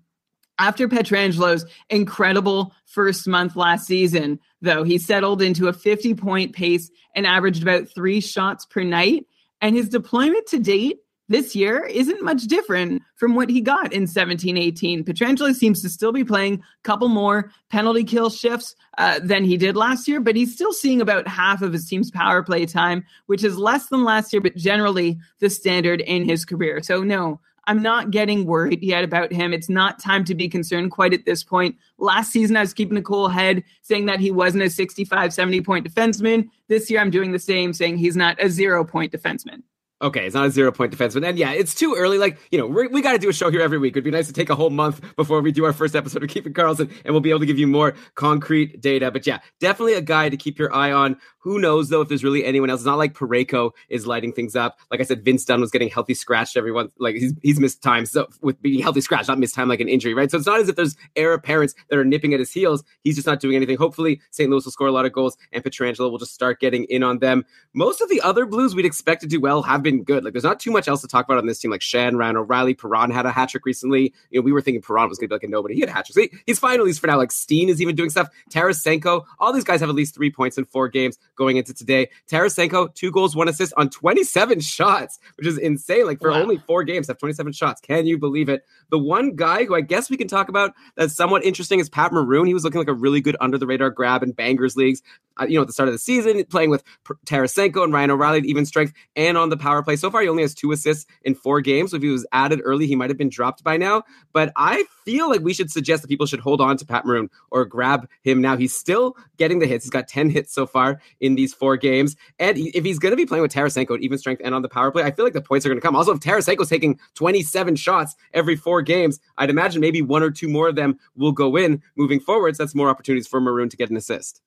After 0.59 0.89
Pietrangelo's 0.89 1.65
incredible 1.89 2.73
first 2.85 3.27
month 3.27 3.55
last 3.55 3.87
season, 3.87 4.39
though, 4.61 4.83
he 4.83 4.97
settled 4.97 5.41
into 5.41 5.69
a 5.69 5.73
50 5.73 6.13
point 6.15 6.53
pace 6.53 6.91
and 7.15 7.25
averaged 7.25 7.63
about 7.63 7.87
three 7.87 8.19
shots 8.19 8.65
per 8.65 8.83
night. 8.83 9.25
And 9.61 9.75
his 9.75 9.87
deployment 9.89 10.47
to 10.47 10.59
date 10.59 10.99
this 11.29 11.55
year 11.55 11.85
isn't 11.85 12.23
much 12.23 12.43
different 12.43 13.03
from 13.15 13.35
what 13.35 13.49
he 13.49 13.61
got 13.61 13.93
in 13.93 14.07
17 14.07 14.57
18. 14.57 15.03
Pietrangelo 15.05 15.53
seems 15.53 15.81
to 15.81 15.89
still 15.89 16.11
be 16.11 16.25
playing 16.25 16.55
a 16.55 16.83
couple 16.83 17.07
more 17.07 17.51
penalty 17.69 18.03
kill 18.03 18.29
shifts 18.29 18.75
uh, 18.97 19.19
than 19.23 19.45
he 19.45 19.55
did 19.55 19.77
last 19.77 20.07
year, 20.07 20.19
but 20.19 20.35
he's 20.35 20.53
still 20.53 20.73
seeing 20.73 20.99
about 20.99 21.27
half 21.27 21.61
of 21.61 21.71
his 21.71 21.87
team's 21.87 22.11
power 22.11 22.43
play 22.43 22.65
time, 22.65 23.05
which 23.27 23.43
is 23.43 23.57
less 23.57 23.87
than 23.87 24.03
last 24.03 24.33
year, 24.33 24.41
but 24.41 24.55
generally 24.55 25.17
the 25.39 25.49
standard 25.49 26.01
in 26.01 26.27
his 26.27 26.43
career. 26.43 26.81
So, 26.81 27.03
no, 27.03 27.39
I'm 27.69 27.83
not 27.83 28.09
getting 28.09 28.47
worried 28.47 28.81
yet 28.81 29.03
about 29.03 29.31
him. 29.31 29.53
It's 29.53 29.69
not 29.69 29.99
time 29.99 30.25
to 30.25 30.33
be 30.33 30.49
concerned 30.49 30.89
quite 30.89 31.13
at 31.13 31.25
this 31.25 31.43
point. 31.43 31.75
Last 31.99 32.31
season, 32.31 32.57
I 32.57 32.61
was 32.61 32.73
keeping 32.73 32.97
a 32.97 33.01
cool 33.03 33.29
head, 33.29 33.63
saying 33.83 34.07
that 34.07 34.19
he 34.19 34.31
wasn't 34.31 34.63
a 34.63 34.71
65, 34.71 35.31
70 35.31 35.61
point 35.61 35.87
defenseman. 35.87 36.49
This 36.67 36.89
year, 36.89 36.99
I'm 36.99 37.11
doing 37.11 37.31
the 37.31 37.37
same, 37.37 37.73
saying 37.73 37.99
he's 37.99 38.15
not 38.15 38.41
a 38.43 38.49
zero 38.49 38.83
point 38.83 39.11
defenseman. 39.11 39.61
Okay, 40.01 40.25
it's 40.25 40.33
not 40.33 40.45
a 40.45 40.51
zero 40.51 40.71
point 40.71 40.95
defenseman. 40.95 41.27
And 41.27 41.37
yeah, 41.37 41.51
it's 41.51 41.75
too 41.75 41.93
early. 41.97 42.17
Like, 42.17 42.39
you 42.51 42.57
know, 42.57 42.67
we 42.67 43.01
got 43.01 43.11
to 43.13 43.17
do 43.17 43.27
a 43.27 43.33
show 43.33 43.51
here 43.51 43.61
every 43.61 43.77
week. 43.77 43.93
It'd 43.93 44.03
be 44.03 44.11
nice 44.11 44.27
to 44.27 44.33
take 44.33 44.49
a 44.49 44.55
whole 44.55 44.69
month 44.69 45.01
before 45.17 45.41
we 45.41 45.51
do 45.51 45.65
our 45.65 45.73
first 45.73 45.93
episode 45.93 46.23
of 46.23 46.29
Keeping 46.29 46.53
Karlsson, 46.53 46.89
and 47.03 47.13
we'll 47.13 47.19
be 47.19 47.31
able 47.31 47.41
to 47.41 47.45
give 47.45 47.59
you 47.59 47.67
more 47.67 47.93
concrete 48.15 48.79
data. 48.79 49.11
But 49.11 49.27
yeah, 49.27 49.39
definitely 49.59 49.95
a 49.95 50.01
guy 50.01 50.29
to 50.29 50.37
keep 50.37 50.57
your 50.57 50.73
eye 50.73 50.93
on. 50.93 51.17
Who 51.39 51.59
knows, 51.59 51.89
though, 51.89 52.01
if 52.01 52.09
there's 52.09 52.23
really 52.23 52.45
anyone 52.45 52.69
else? 52.69 52.81
It's 52.81 52.85
not 52.85 52.97
like 52.97 53.13
Parayko 53.13 53.71
is 53.89 54.05
lighting 54.05 54.33
things 54.33 54.55
up. 54.55 54.77
Like 54.91 54.99
I 54.99 55.03
said, 55.03 55.23
Vince 55.23 55.45
Dunn 55.45 55.61
was 55.61 55.71
getting 55.71 55.89
healthy 55.89 56.13
scratched 56.13 56.57
everyone. 56.57 56.89
Like, 56.97 57.15
he's, 57.15 57.33
he's 57.41 57.59
missed 57.59 57.81
time 57.81 58.05
so, 58.05 58.27
with 58.41 58.61
being 58.61 58.81
healthy 58.81 59.01
scratched, 59.01 59.29
not 59.29 59.39
missed 59.39 59.55
time 59.55 59.69
like 59.69 59.79
an 59.79 59.89
injury, 59.89 60.13
right? 60.13 60.29
So 60.29 60.37
it's 60.37 60.47
not 60.47 60.59
as 60.59 60.69
if 60.69 60.75
there's 60.75 60.95
heir 61.15 61.33
apparents 61.33 61.75
that 61.89 61.97
are 61.97 62.05
nipping 62.05 62.33
at 62.33 62.39
his 62.39 62.51
heels. 62.51 62.83
He's 63.03 63.15
just 63.15 63.27
not 63.27 63.39
doing 63.39 63.55
anything. 63.55 63.77
Hopefully, 63.77 64.21
St. 64.31 64.49
Louis 64.49 64.63
will 64.63 64.71
score 64.71 64.87
a 64.87 64.91
lot 64.91 65.05
of 65.05 65.13
goals, 65.13 65.37
and 65.51 65.63
Pietrangelo 65.63 66.11
will 66.11 66.17
just 66.17 66.33
start 66.33 66.59
getting 66.59 66.83
in 66.85 67.03
on 67.03 67.19
them. 67.19 67.45
Most 67.73 68.01
of 68.01 68.09
the 68.09 68.21
other 68.21 68.45
Blues 68.45 68.75
we'd 68.75 68.85
expect 68.85 69.21
to 69.21 69.27
do 69.27 69.39
well 69.39 69.61
have 69.63 69.81
been 69.81 69.88
good. 69.97 70.23
Like, 70.23 70.33
there's 70.33 70.43
not 70.43 70.59
too 70.59 70.71
much 70.71 70.87
else 70.87 71.01
to 71.01 71.07
talk 71.07 71.25
about 71.25 71.37
on 71.37 71.45
this 71.47 71.59
team. 71.59 71.71
Like 71.71 71.81
Schenn, 71.81 72.15
Ryan 72.17 72.37
O'Reilly, 72.37 72.73
Perron 72.73 73.11
had 73.11 73.25
a 73.25 73.31
hat 73.31 73.49
trick 73.49 73.65
recently. 73.65 74.13
You 74.29 74.39
know, 74.39 74.43
we 74.43 74.51
were 74.51 74.61
thinking 74.61 74.81
Perron 74.81 75.09
was 75.09 75.17
going 75.17 75.27
to 75.29 75.33
be 75.33 75.35
like 75.35 75.43
a 75.43 75.47
nobody. 75.47 75.73
He 75.75 75.79
had 75.81 75.89
a 75.89 75.93
hat 75.93 76.05
trick. 76.05 76.31
He, 76.31 76.37
he's 76.45 76.59
fine 76.59 76.79
at 76.79 76.85
least 76.85 76.99
for 77.01 77.07
now. 77.07 77.17
Like 77.17 77.31
Steen 77.31 77.69
is 77.69 77.81
even 77.81 77.95
doing 77.95 78.09
stuff. 78.09 78.29
Tarasenko, 78.51 79.25
all 79.39 79.51
these 79.53 79.63
guys 79.63 79.79
have 79.79 79.89
at 79.89 79.95
least 79.95 80.15
three 80.15 80.31
points 80.31 80.57
in 80.57 80.65
four 80.65 80.87
games 80.87 81.17
going 81.35 81.57
into 81.57 81.73
today. 81.73 82.09
Tarasenko, 82.29 82.93
two 82.93 83.11
goals, 83.11 83.35
one 83.35 83.47
assist 83.47 83.73
on 83.77 83.89
27 83.89 84.59
shots, 84.59 85.19
which 85.37 85.47
is 85.47 85.57
insane. 85.57 86.05
Like 86.05 86.19
for 86.19 86.29
Wow. 86.31 86.41
only 86.41 86.57
four 86.57 86.83
games, 86.83 87.07
have 87.07 87.17
27 87.17 87.53
shots. 87.53 87.81
Can 87.81 88.05
you 88.05 88.17
believe 88.17 88.49
it? 88.49 88.63
The 88.89 88.99
one 88.99 89.35
guy 89.35 89.65
who 89.65 89.75
I 89.75 89.81
guess 89.81 90.09
we 90.09 90.17
can 90.17 90.27
talk 90.27 90.49
about 90.49 90.73
that's 90.95 91.15
somewhat 91.15 91.43
interesting 91.43 91.79
is 91.79 91.89
Pat 91.89 92.11
Maroon. 92.11 92.45
He 92.45 92.53
was 92.53 92.63
looking 92.63 92.79
like 92.79 92.87
a 92.87 92.93
really 92.93 93.21
good 93.21 93.37
under 93.39 93.57
the 93.57 93.67
radar 93.67 93.89
grab 93.89 94.23
in 94.23 94.31
bangers 94.31 94.75
leagues. 94.75 95.01
Uh, 95.39 95.45
you 95.47 95.55
know, 95.55 95.61
at 95.61 95.67
the 95.67 95.73
start 95.73 95.89
of 95.89 95.93
the 95.93 95.99
season, 95.99 96.43
playing 96.45 96.69
with 96.69 96.83
Tarasenko 97.25 97.83
and 97.83 97.93
Ryan 97.93 98.11
O'Reilly 98.11 98.39
at 98.39 98.45
even 98.45 98.65
strength 98.65 98.93
and 99.15 99.37
on 99.37 99.49
the 99.49 99.57
power 99.57 99.81
play. 99.81 99.95
So 99.95 100.11
far, 100.11 100.21
he 100.21 100.29
only 100.29 100.43
has 100.43 100.53
two 100.53 100.71
assists 100.71 101.05
in 101.23 101.35
four 101.35 101.61
games. 101.61 101.91
So 101.91 101.97
if 101.97 102.03
he 102.03 102.09
was 102.09 102.25
added 102.31 102.61
early, 102.63 102.87
he 102.87 102.95
might 102.95 103.09
have 103.09 103.17
been 103.17 103.29
dropped 103.29 103.63
by 103.63 103.77
now. 103.77 104.03
But 104.33 104.51
I 104.55 104.85
feel 105.05 105.29
like 105.29 105.41
we 105.41 105.53
should 105.53 105.71
suggest 105.71 106.01
that 106.01 106.07
people 106.07 106.25
should 106.25 106.39
hold 106.39 106.61
on 106.61 106.77
to 106.77 106.85
Pat 106.85 107.05
Maroon 107.05 107.29
or 107.51 107.65
grab 107.65 108.07
him 108.23 108.41
now. 108.41 108.57
He's 108.57 108.73
still 108.73 109.15
getting 109.37 109.59
the 109.59 109.65
hits. 109.65 109.85
He's 109.85 109.91
got 109.91 110.07
10 110.07 110.29
hits 110.29 110.53
so 110.53 110.67
far 110.67 111.01
in 111.19 111.35
these 111.35 111.53
four 111.53 111.77
games. 111.77 112.15
And 112.37 112.57
if 112.57 112.83
he's 112.83 112.99
going 112.99 113.11
to 113.11 113.17
be 113.17 113.25
playing 113.25 113.41
with 113.41 113.53
Tarasenko 113.53 113.95
at 113.95 114.01
even 114.01 114.17
strength 114.17 114.41
and 114.43 114.53
on 114.53 114.61
the 114.61 114.69
power 114.69 114.91
play, 114.91 115.03
I 115.03 115.11
feel 115.11 115.25
like 115.25 115.33
the 115.33 115.41
points 115.41 115.65
are 115.65 115.69
going 115.69 115.79
to 115.79 115.85
come. 115.85 115.95
Also, 115.95 116.13
if 116.13 116.19
Tarasenko's 116.19 116.69
taking 116.69 116.99
27 117.15 117.75
shots 117.75 118.15
every 118.33 118.55
four 118.55 118.81
games, 118.81 119.19
I'd 119.37 119.49
imagine 119.49 119.81
maybe 119.81 120.01
one 120.01 120.21
or 120.21 120.31
two 120.31 120.47
more 120.47 120.67
of 120.67 120.75
them 120.75 120.99
will 121.15 121.31
go 121.31 121.55
in 121.55 121.81
moving 121.95 122.19
forwards. 122.19 122.57
That's 122.57 122.75
more 122.75 122.89
opportunities 122.89 123.27
for 123.27 123.41
Maroon 123.41 123.69
to 123.69 123.77
get 123.77 123.89
an 123.89 123.97
assist. 123.97 124.41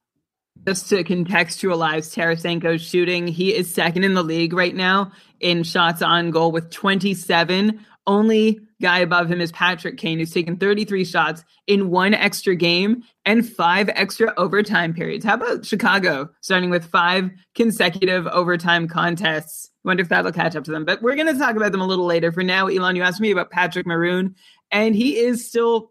Just 0.66 0.88
to 0.90 1.02
contextualize 1.02 2.14
Tarasenko's 2.14 2.82
shooting, 2.82 3.26
he 3.26 3.52
is 3.52 3.74
second 3.74 4.04
in 4.04 4.14
the 4.14 4.22
league 4.22 4.52
right 4.52 4.74
now 4.74 5.10
in 5.40 5.64
shots 5.64 6.02
on 6.02 6.30
goal 6.30 6.52
with 6.52 6.70
27. 6.70 7.84
Only 8.06 8.60
guy 8.80 9.00
above 9.00 9.28
him 9.28 9.40
is 9.40 9.50
Patrick 9.50 9.96
Kane, 9.96 10.20
who's 10.20 10.32
taken 10.32 10.56
33 10.56 11.04
shots 11.04 11.42
in 11.66 11.90
one 11.90 12.14
extra 12.14 12.54
game 12.54 13.02
and 13.24 13.48
five 13.48 13.88
extra 13.94 14.32
overtime 14.36 14.94
periods. 14.94 15.24
How 15.24 15.34
about 15.34 15.66
Chicago 15.66 16.30
starting 16.42 16.70
with 16.70 16.84
five 16.84 17.30
consecutive 17.56 18.28
overtime 18.28 18.86
contests? 18.86 19.68
Wonder 19.82 20.02
if 20.02 20.10
that'll 20.10 20.30
catch 20.30 20.54
up 20.54 20.62
to 20.64 20.70
them. 20.70 20.84
But 20.84 21.02
we're 21.02 21.16
going 21.16 21.32
to 21.32 21.38
talk 21.38 21.56
about 21.56 21.72
them 21.72 21.80
a 21.80 21.86
little 21.86 22.06
later. 22.06 22.30
For 22.30 22.44
now, 22.44 22.68
Elon, 22.68 22.94
you 22.94 23.02
asked 23.02 23.20
me 23.20 23.32
about 23.32 23.50
Patrick 23.50 23.86
Maroon, 23.86 24.36
and 24.70 24.94
he 24.94 25.16
is 25.16 25.48
still 25.48 25.90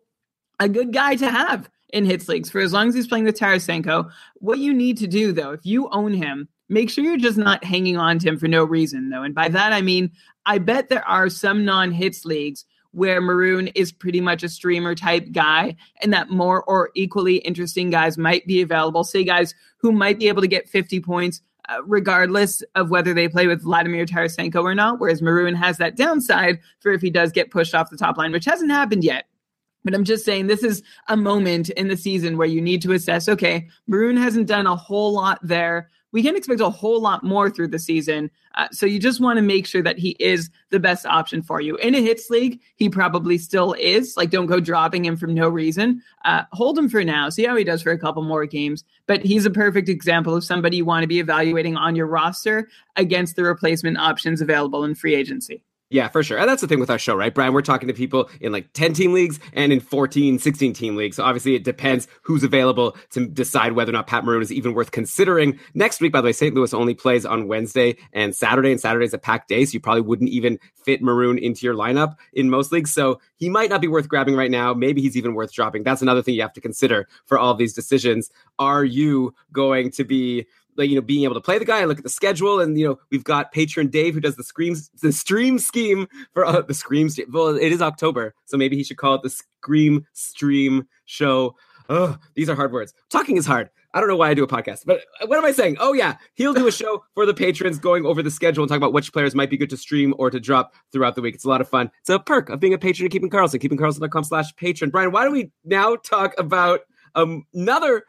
a 0.62 0.70
good 0.70 0.94
guy 0.94 1.16
to 1.16 1.30
have 1.30 1.70
in 1.94 2.06
hits 2.06 2.28
leagues 2.28 2.50
for 2.50 2.60
as 2.60 2.74
long 2.74 2.88
as 2.88 2.96
he's 2.96 3.08
playing 3.08 3.26
with 3.26 3.38
Tarasenko. 3.38 4.10
What 4.36 4.60
you 4.60 4.74
need 4.74 4.98
to 4.98 5.08
do, 5.08 5.32
though, 5.32 5.52
if 5.52 5.66
you 5.66 5.90
own 5.90 6.14
him, 6.14 6.48
make 6.70 6.90
sure 6.90 7.04
you're 7.04 7.18
just 7.18 7.38
not 7.38 7.64
hanging 7.64 7.98
on 7.98 8.20
to 8.20 8.30
him 8.30 8.38
for 8.38 8.48
no 8.48 8.64
reason, 8.64 9.10
though. 9.10 9.24
And 9.24 9.36
by 9.36 9.50
that, 9.50 9.74
I 9.74 9.82
mean, 9.82 10.12
I 10.46 10.58
bet 10.58 10.90
there 10.90 11.08
are 11.08 11.30
some 11.30 11.66
non 11.66 11.92
hits 11.92 12.26
leagues 12.26 12.66
where 12.92 13.22
Maroon 13.22 13.68
is 13.68 13.92
pretty 13.92 14.20
much 14.20 14.44
a 14.44 14.50
streamer 14.50 14.96
type 14.96 15.32
guy, 15.32 15.76
and 16.02 16.12
that 16.14 16.30
more 16.30 16.64
or 16.64 16.90
equally 16.96 17.38
interesting 17.38 17.90
guys 17.90 18.18
might 18.18 18.46
be 18.46 18.62
available. 18.62 19.04
Say, 19.04 19.24
guys 19.24 19.54
who 19.78 19.92
might 19.92 20.20
be 20.20 20.28
able 20.28 20.42
to 20.42 20.48
get 20.48 20.68
50 20.68 21.00
points. 21.02 21.42
Uh, 21.70 21.78
regardless 21.86 22.64
of 22.74 22.90
whether 22.90 23.14
they 23.14 23.30
play 23.30 23.46
with 23.46 23.62
Vladimir 23.62 24.04
Tarasenko 24.04 24.64
or 24.64 24.74
not, 24.74 25.00
whereas 25.00 25.22
Maroon 25.22 25.54
has 25.54 25.78
that 25.78 25.96
downside 25.96 26.60
for 26.80 26.92
if 26.92 27.02
he 27.02 27.12
does 27.12 27.32
get 27.32 27.52
pushed 27.52 27.76
off 27.76 27.92
the 27.92 27.96
top 27.96 28.18
line, 28.18 28.32
which 28.32 28.46
hasn't 28.46 28.72
happened 28.72 29.04
yet. 29.04 29.26
But 29.84 29.94
I'm 29.94 30.04
just 30.04 30.26
saying 30.26 30.48
this 30.48 30.64
is 30.64 30.84
a 31.08 31.18
moment 31.18 31.70
in 31.72 31.88
the 31.88 31.98
season 31.98 32.38
where 32.38 32.48
you 32.48 32.62
need 32.62 32.82
to 32.84 32.94
assess 32.94 33.28
okay, 33.28 33.68
Maroon 33.88 34.18
hasn't 34.18 34.48
done 34.48 34.68
a 34.68 34.76
whole 34.76 35.14
lot 35.14 35.40
there. 35.42 35.90
We 36.14 36.22
can 36.22 36.36
expect 36.36 36.60
a 36.60 36.70
whole 36.70 37.00
lot 37.00 37.24
more 37.24 37.50
through 37.50 37.70
the 37.70 37.80
season. 37.80 38.30
Uh, 38.56 38.68
so 38.72 38.86
you 38.86 39.00
just 39.00 39.22
want 39.22 39.38
to 39.38 39.42
make 39.42 39.66
sure 39.66 39.82
that 39.82 39.98
he 39.98 40.18
is 40.20 40.50
the 40.70 40.80
best 40.80 41.06
option 41.06 41.42
for 41.42 41.62
you. 41.62 41.78
In 41.78 41.96
a 41.96 42.02
hits 42.02 42.30
league, 42.30 42.60
he 42.76 42.90
probably 42.90 43.38
still 43.38 43.74
is. 43.80 44.18
Like, 44.18 44.30
don't 44.30 44.48
go 44.48 44.60
dropping 44.60 45.06
him 45.06 45.16
for 45.16 45.28
no 45.28 45.48
reason. 45.48 46.02
Uh, 46.26 46.44
hold 46.52 46.78
him 46.78 46.90
for 46.90 47.04
now. 47.06 47.30
See 47.30 47.46
how 47.46 47.56
he 47.56 47.64
does 47.64 47.82
for 47.82 47.92
a 47.92 47.98
couple 47.98 48.24
more 48.24 48.46
games. 48.46 48.84
But 49.08 49.24
he's 49.24 49.46
a 49.46 49.50
perfect 49.50 49.88
example 49.88 50.36
of 50.36 50.44
somebody 50.44 50.78
you 50.78 50.86
want 50.86 51.04
to 51.04 51.08
be 51.08 51.20
evaluating 51.20 51.78
on 51.78 51.96
your 51.96 52.08
roster 52.08 52.68
against 52.98 53.38
the 53.38 53.44
replacement 53.44 53.98
options 53.98 54.42
available 54.42 54.84
in 54.84 54.96
free 54.96 55.16
agency. 55.16 55.64
Yeah, 55.92 56.08
for 56.08 56.24
sure. 56.24 56.38
And 56.38 56.48
that's 56.48 56.62
the 56.62 56.70
thing 56.70 56.80
with 56.80 56.90
our 56.90 56.98
show, 56.98 57.16
right, 57.16 57.36
Brian? 57.36 57.52
We're 57.54 57.62
talking 57.62 57.90
to 57.90 57.94
people 57.94 58.30
in 58.40 58.54
like 58.54 58.72
10 58.72 58.94
team 58.94 59.12
leagues 59.12 59.42
and 59.52 59.74
in 59.74 59.82
14, 59.82 60.40
16 60.40 60.72
team 60.72 60.96
leagues. 60.96 61.18
So 61.18 61.24
obviously 61.24 61.54
it 61.54 61.66
depends 61.66 62.08
who's 62.22 62.44
available 62.44 62.96
to 63.10 63.28
decide 63.28 63.74
whether 63.74 63.90
or 63.90 63.94
not 63.94 64.08
Pat 64.08 64.24
Maroon 64.24 64.42
is 64.42 64.54
even 64.54 64.74
worth 64.74 64.92
considering. 64.92 65.60
Next 65.74 66.00
week, 66.00 66.14
by 66.14 66.22
the 66.22 66.28
way, 66.28 66.32
St. 66.32 66.56
Louis 66.56 66.74
only 66.74 66.94
plays 66.94 67.26
on 67.26 67.50
Wednesday 67.50 67.98
and 68.14 68.34
Saturday, 68.34 68.72
and 68.72 68.80
Saturday's 68.80 69.14
a 69.14 69.18
packed 69.18 69.50
day. 69.50 69.66
So 69.66 69.74
you 69.74 69.82
probably 69.82 70.04
wouldn't 70.04 70.30
even 70.30 70.60
fit 70.86 71.02
Maroon 71.02 71.38
into 71.38 71.66
your 71.66 71.76
lineup 71.76 72.16
in 72.32 72.50
most 72.50 72.72
leagues. 72.72 72.94
So 72.94 73.20
he 73.36 73.50
might 73.50 73.70
not 73.70 73.82
be 73.82 73.90
worth 73.90 74.08
grabbing 74.08 74.38
right 74.38 74.50
now. 74.50 74.74
Maybe 74.74 75.02
he's 75.02 75.18
even 75.18 75.34
worth 75.34 75.52
dropping. 75.52 75.84
That's 75.84 76.02
another 76.02 76.22
thing 76.22 76.36
you 76.36 76.42
have 76.42 76.54
to 76.54 76.62
consider 76.62 77.10
for 77.26 77.38
all 77.38 77.54
these 77.54 77.74
decisions. 77.74 78.30
Are 78.60 78.86
you 78.86 79.36
going 79.52 79.92
to 79.92 80.06
be 80.06 80.48
like 80.82 80.90
you 80.90 80.96
know 80.96 81.02
being 81.02 81.24
able 81.24 81.36
to 81.36 81.42
play 81.42 81.58
the 81.58 81.66
guy 81.66 81.80
and 81.80 81.88
look 81.88 81.98
at 81.98 82.04
the 82.04 82.10
schedule 82.10 82.60
and 82.60 82.78
you 82.78 82.88
know 82.88 83.00
we've 83.12 83.24
got 83.24 83.52
patron 83.52 83.88
dave 83.88 84.14
who 84.14 84.20
does 84.20 84.36
the 84.36 84.44
screams 84.44 84.90
the 85.02 85.12
stream 85.12 85.58
scheme 85.60 86.08
for 86.34 86.46
uh, 86.46 86.62
the 86.62 86.74
scream 86.74 87.10
st- 87.10 87.32
well 87.32 87.48
it 87.48 87.72
is 87.72 87.82
october 87.82 88.34
so 88.46 88.58
maybe 88.58 88.76
he 88.76 88.84
should 88.84 88.98
call 88.98 89.16
it 89.16 89.22
the 89.24 89.30
scream 89.30 90.06
stream 90.14 90.88
show. 91.06 91.56
Oh 91.90 92.18
these 92.36 92.50
are 92.50 92.56
hard 92.56 92.72
words. 92.72 92.94
Talking 93.10 93.38
is 93.38 93.46
hard. 93.46 93.70
I 93.94 94.00
don't 94.00 94.08
know 94.08 94.16
why 94.16 94.30
i 94.30 94.34
do 94.34 94.44
a 94.44 94.48
podcast 94.48 94.86
but 94.86 95.02
what 95.26 95.38
am 95.38 95.46
i 95.46 95.52
saying? 95.52 95.78
Oh 95.80 95.94
yeah 95.94 96.16
he'll 96.36 96.54
do 96.54 96.68
a 96.68 96.72
show 96.72 97.04
for 97.14 97.26
the 97.26 97.34
patrons 97.34 97.78
going 97.78 98.06
over 98.06 98.24
the 98.24 98.32
schedule 98.32 98.64
and 98.64 98.70
talk 98.70 98.78
about 98.78 98.94
which 98.94 99.12
players 99.12 99.36
might 99.36 99.50
be 99.50 99.58
good 99.58 99.70
to 99.72 99.78
stream 99.78 100.14
or 100.18 100.30
to 100.30 100.40
drop 100.40 100.74
throughout 100.92 101.16
the 101.16 101.22
week. 101.22 101.36
It's 101.36 101.46
a 101.46 101.50
lot 101.50 101.62
of 101.62 101.68
fun. 101.68 101.92
It's 102.00 102.10
a 102.10 102.20
perk 102.20 102.50
of 102.50 102.60
being 102.60 102.74
a 102.74 102.78
patron 102.78 103.06
of 103.06 103.12
keeping 103.12 103.30
karlsson 103.30 103.62
keepingkarlsson.com 103.62 104.24
slash 104.24 104.56
patron. 104.56 104.90
Brian 104.90 105.12
why 105.12 105.24
don't 105.24 105.34
we 105.34 105.52
now 105.66 105.96
talk 105.98 106.34
about 106.38 106.82
um, 107.16 107.46
another 107.54 108.06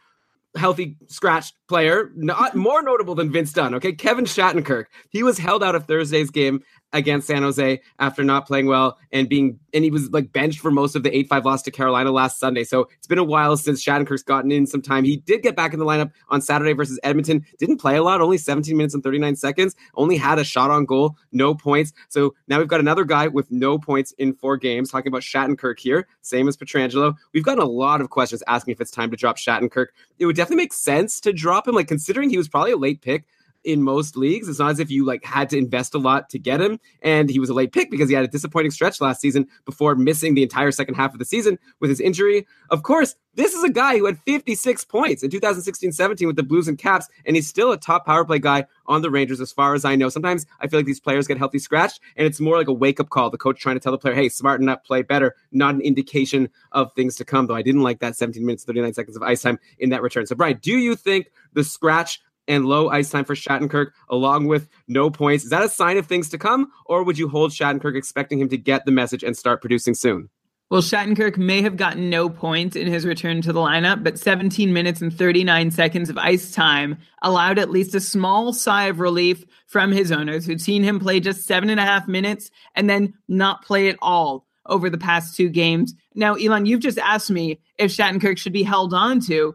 healthy 0.57 0.97
scratched 1.09 1.55
player, 1.69 2.11
not 2.15 2.55
more 2.55 2.83
notable 2.83 3.15
than 3.15 3.31
Vince 3.31 3.53
Dunn. 3.53 3.75
Okay, 3.75 3.93
Kevin 3.93 4.25
Shattenkirk. 4.25 4.85
He 5.11 5.23
was 5.23 5.39
held 5.39 5.63
out 5.63 5.75
of 5.75 5.87
Thursday's 5.87 6.31
game 6.31 6.63
against 6.93 7.27
San 7.27 7.43
Jose 7.43 7.81
after 7.99 8.25
not 8.25 8.47
playing 8.47 8.67
well 8.67 8.99
and 9.13 9.29
being 9.29 9.59
and 9.75 9.85
he 9.85 9.91
was 9.91 10.11
like 10.11 10.33
benched 10.33 10.61
for 10.61 10.71
most 10.71 10.95
of 10.95 11.03
the 11.03 11.11
8-5 11.11 11.45
loss 11.45 11.63
to 11.63 11.71
Carolina 11.71 12.11
last 12.11 12.39
Sunday. 12.39 12.65
So 12.65 12.89
it's 12.99 13.07
been 13.07 13.19
a 13.19 13.25
while 13.25 13.57
since 13.57 13.83
Shattenkirk's 13.83 14.23
gotten 14.23 14.53
in 14.53 14.67
some 14.67 14.83
time. 14.83 15.05
He 15.05 15.17
did 15.17 15.43
get 15.43 15.57
back 15.57 15.73
in 15.73 15.79
the 15.79 15.87
lineup 15.87 16.11
on 16.29 16.41
Saturday 16.41 16.73
versus 16.73 17.01
Edmonton. 17.03 17.45
Didn't 17.59 17.79
play 17.79 17.97
a 17.97 18.03
lot, 18.03 18.21
only 18.21 18.39
17 18.39 18.77
minutes 18.77 18.95
and 18.95 19.03
39 19.03 19.37
seconds. 19.37 19.75
Only 19.95 20.17
had 20.17 20.39
a 20.39 20.45
shot 20.45 20.71
on 20.71 20.85
goal, 20.85 21.17
no 21.33 21.55
points. 21.55 21.93
So 22.09 22.35
now 22.49 22.59
we've 22.59 22.69
got 22.69 22.81
another 22.81 23.05
guy 23.05 23.29
with 23.29 23.51
no 23.51 23.79
points 23.79 24.13
in 24.13 24.35
four 24.35 24.57
games. 24.57 24.91
Talking 24.91 25.09
about 25.09 25.23
Shattenkirk 25.23 25.79
here, 25.79 26.07
same 26.21 26.49
as 26.49 26.57
Pietrangelo. 26.57 27.15
We've 27.33 27.45
gotten 27.45 27.63
a 27.63 27.67
lot 27.67 28.01
of 28.01 28.11
questions 28.11 28.43
asking 28.47 28.73
if 28.73 28.81
it's 28.81 28.91
time 28.91 29.11
to 29.11 29.17
drop 29.17 29.37
Shattenkirk. 29.37 29.87
It 30.19 30.27
would 30.27 30.37
definitely 30.37 30.65
make 30.65 30.73
sense 30.73 31.21
to 31.21 31.33
drop 31.33 31.67
him, 31.67 31.75
like 31.75 31.89
considering 31.89 32.31
he 32.31 32.37
was 32.37 32.49
probably 32.49 32.73
a 32.73 32.77
late 32.77 33.01
pick 33.01 33.25
in 33.65 33.83
most 33.83 34.17
leagues. 34.17 34.49
It's 34.49 34.59
not 34.59 34.71
as 34.71 34.81
if 34.81 34.91
you 34.91 35.05
like 35.05 35.25
had 35.25 35.51
to 35.51 35.59
invest 35.59 35.95
a 35.95 35.99
lot 35.99 36.29
to 36.31 36.39
get 36.39 36.61
him. 36.61 36.79
And 37.03 37.31
he 37.31 37.39
was 37.39 37.49
a 37.49 37.55
late 37.55 37.73
pick 37.73 37.91
because 37.91 38.09
he 38.09 38.15
had 38.15 38.25
a 38.25 38.29
disappointing 38.29 38.71
stretch 38.71 39.01
last 39.01 39.21
season 39.21 39.49
before 39.65 39.95
missing 39.95 40.35
the 40.35 40.43
entire 40.43 40.73
second 40.73 40.95
half 40.95 41.13
of 41.13 41.19
the 41.19 41.25
season 41.25 41.59
with 41.81 41.91
his 41.91 42.01
injury. 42.01 42.47
Of 42.71 42.83
course, 42.83 43.15
this 43.35 43.55
is 43.55 43.65
a 43.65 43.71
guy 43.71 43.97
who 43.97 44.05
had 44.05 44.19
56 44.19 44.85
points 44.85 45.23
in 45.23 45.31
2016-17 45.31 46.27
with 46.27 46.37
the 46.37 46.43
Blues 46.43 46.69
and 46.69 46.77
Caps, 46.77 47.09
and 47.25 47.35
he's 47.35 47.49
still 47.49 47.73
a 47.73 47.79
top 47.79 48.05
power 48.05 48.27
play 48.27 48.39
guy 48.39 48.67
on 48.87 49.01
the 49.01 49.11
Rangers 49.11 49.41
as 49.41 49.51
far 49.51 49.75
as 49.75 49.87
I 49.87 49.97
know. 49.97 50.11
Sometimes 50.11 50.45
I 50.61 50.67
feel 50.67 50.79
like 50.79 50.87
these 50.87 51.01
players 51.01 51.27
get 51.27 51.39
healthy 51.39 51.59
scratched, 51.59 52.01
and 52.17 52.27
it's 52.27 52.41
more 52.41 52.59
like 52.59 52.69
a 52.69 52.75
wake-up 52.75 53.09
call. 53.09 53.31
The 53.31 53.39
coach 53.39 53.59
trying 53.59 53.77
to 53.77 53.81
tell 53.81 53.93
the 53.93 53.99
player, 53.99 54.15
hey, 54.15 54.29
smarten 54.29 54.69
up, 54.69 54.85
play 54.85 55.01
better, 55.01 55.35
not 55.51 55.75
an 55.75 55.81
indication 55.81 56.51
of 56.73 56.93
things 56.93 57.17
to 57.17 57.25
come, 57.25 57.47
though 57.47 57.55
I 57.55 57.63
didn't 57.63 57.83
like 57.83 58.01
that 58.01 58.17
17 58.17 58.45
minutes, 58.45 58.65
39 58.65 58.93
seconds 58.93 59.17
of 59.17 59.23
ice 59.23 59.41
time 59.41 59.59
in 59.79 59.89
that 59.91 60.03
return. 60.03 60.27
So, 60.27 60.35
Brian, 60.35 60.59
do 60.61 60.73
you 60.73 60.95
think 60.95 61.31
the 61.55 61.65
scratch 61.65 62.21
and 62.49 62.67
low 62.67 62.89
ice 62.89 63.11
time 63.11 63.25
for 63.25 63.35
Shattenkirk, 63.35 63.93
along 64.09 64.47
with 64.47 64.69
no 64.89 65.11
points. 65.11 65.45
Is 65.45 65.51
that 65.51 65.65
a 65.65 65.69
sign 65.69 65.97
of 65.97 66.07
things 66.07 66.29
to 66.31 66.39
come, 66.39 66.71
or 66.87 67.03
would 67.05 67.19
you 67.19 67.29
hold 67.29 67.51
Shattenkirk 67.51 67.97
expecting 67.97 68.39
him 68.39 68.49
to 68.49 68.59
get 68.59 68.85
the 68.85 68.93
message 68.93 69.23
and 69.23 69.37
start 69.37 69.61
producing 69.61 69.95
soon? 69.95 70.29
Well, 70.73 70.81
Shattenkirk 70.81 71.37
may 71.37 71.61
have 71.61 71.77
gotten 71.77 72.09
no 72.09 72.31
points 72.31 72.77
in 72.77 72.87
his 72.87 73.05
return 73.05 73.43
to 73.43 73.53
the 73.53 73.61
lineup, 73.61 74.03
but 74.03 74.19
17 74.19 74.73
minutes 74.73 75.03
and 75.03 75.13
39 75.13 75.71
seconds 75.71 76.09
of 76.09 76.17
ice 76.17 76.51
time 76.51 76.97
allowed 77.21 77.59
at 77.59 77.71
least 77.71 77.95
a 77.95 78.01
small 78.01 78.55
sigh 78.55 78.87
of 78.87 78.99
relief 78.99 79.45
from 79.67 79.93
his 79.93 80.11
owners 80.11 80.47
who'd 80.47 80.63
seen 80.63 80.83
him 80.83 80.99
play 80.99 81.21
just 81.21 81.45
seven 81.45 81.69
and 81.69 81.79
a 81.79 81.85
half 81.85 82.09
minutes 82.09 82.51
and 82.75 82.89
then 82.89 83.13
not 83.29 83.63
play 83.63 83.91
at 83.91 83.99
all 84.01 84.47
over 84.65 84.89
the 84.89 84.97
past 84.97 85.37
two 85.37 85.51
games. 85.51 85.95
Now, 86.15 86.37
Elon, 86.37 86.65
you've 86.65 86.81
just 86.81 86.99
asked 86.99 87.31
me 87.31 87.61
if 87.77 87.91
Shattenkirk 87.91 88.39
should 88.39 88.55
be 88.55 88.63
held 88.63 88.95
on 88.95 89.21
to. 89.27 89.55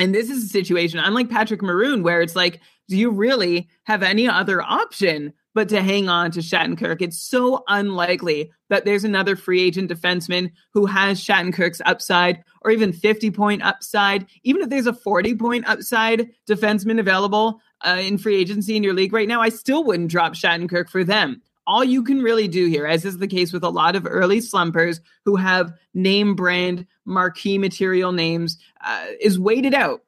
And 0.00 0.14
this 0.14 0.30
is 0.30 0.44
a 0.44 0.48
situation, 0.48 0.98
unlike 0.98 1.30
Patrick 1.30 1.62
Maroon, 1.62 2.02
where 2.02 2.22
it's 2.22 2.34
like, 2.34 2.60
do 2.88 2.96
you 2.96 3.10
really 3.10 3.68
have 3.84 4.02
any 4.02 4.28
other 4.28 4.62
option 4.62 5.32
but 5.54 5.68
to 5.68 5.82
hang 5.82 6.08
on 6.08 6.30
to 6.32 6.40
Shattenkirk. 6.40 7.02
It's 7.02 7.18
so 7.18 7.64
unlikely 7.68 8.52
that 8.68 8.84
there's 8.84 9.04
another 9.04 9.36
free 9.36 9.60
agent 9.60 9.90
defenseman 9.90 10.52
who 10.72 10.86
has 10.86 11.22
Shattenkirk's 11.22 11.82
upside 11.84 12.42
or 12.62 12.70
even 12.70 12.92
50 12.92 13.30
point 13.30 13.62
upside. 13.62 14.26
Even 14.44 14.62
if 14.62 14.68
there's 14.68 14.86
a 14.86 14.92
40 14.92 15.34
point 15.36 15.68
upside 15.68 16.30
defenseman 16.48 17.00
available 17.00 17.60
uh, 17.84 17.98
in 18.00 18.18
free 18.18 18.36
agency 18.36 18.76
in 18.76 18.82
your 18.82 18.94
league 18.94 19.12
right 19.12 19.28
now, 19.28 19.40
I 19.40 19.48
still 19.48 19.84
wouldn't 19.84 20.10
drop 20.10 20.34
Shattenkirk 20.34 20.88
for 20.88 21.04
them. 21.04 21.42
All 21.66 21.84
you 21.84 22.02
can 22.02 22.22
really 22.22 22.48
do 22.48 22.66
here, 22.66 22.86
as 22.86 23.04
is 23.04 23.18
the 23.18 23.28
case 23.28 23.52
with 23.52 23.62
a 23.62 23.70
lot 23.70 23.94
of 23.94 24.06
early 24.08 24.40
slumpers 24.40 25.00
who 25.24 25.36
have 25.36 25.72
name 25.94 26.34
brand 26.34 26.86
marquee 27.10 27.58
material 27.58 28.12
names, 28.12 28.56
uh, 28.82 29.06
is 29.20 29.38
wait 29.38 29.66
it 29.66 29.74
out 29.74 30.02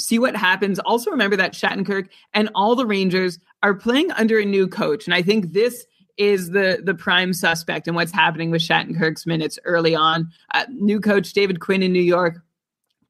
see 0.00 0.18
what 0.18 0.34
happens. 0.34 0.78
Also, 0.80 1.10
remember 1.10 1.36
that 1.36 1.52
Shattenkirk 1.52 2.08
and 2.34 2.50
all 2.54 2.74
the 2.74 2.86
Rangers 2.86 3.38
are 3.62 3.74
playing 3.74 4.10
under 4.12 4.38
a 4.38 4.44
new 4.44 4.66
coach. 4.66 5.06
And 5.06 5.14
I 5.14 5.22
think 5.22 5.52
this 5.52 5.84
is 6.16 6.50
the 6.50 6.80
the 6.84 6.94
prime 6.94 7.32
suspect 7.32 7.88
in 7.88 7.94
what's 7.94 8.12
happening 8.12 8.50
with 8.50 8.62
Shattenkirk's 8.62 9.26
minutes 9.26 9.58
early 9.64 9.94
on. 9.94 10.30
Uh, 10.52 10.66
new 10.70 11.00
coach 11.00 11.32
David 11.32 11.60
Quinn 11.60 11.82
in 11.82 11.92
New 11.92 12.02
York 12.02 12.42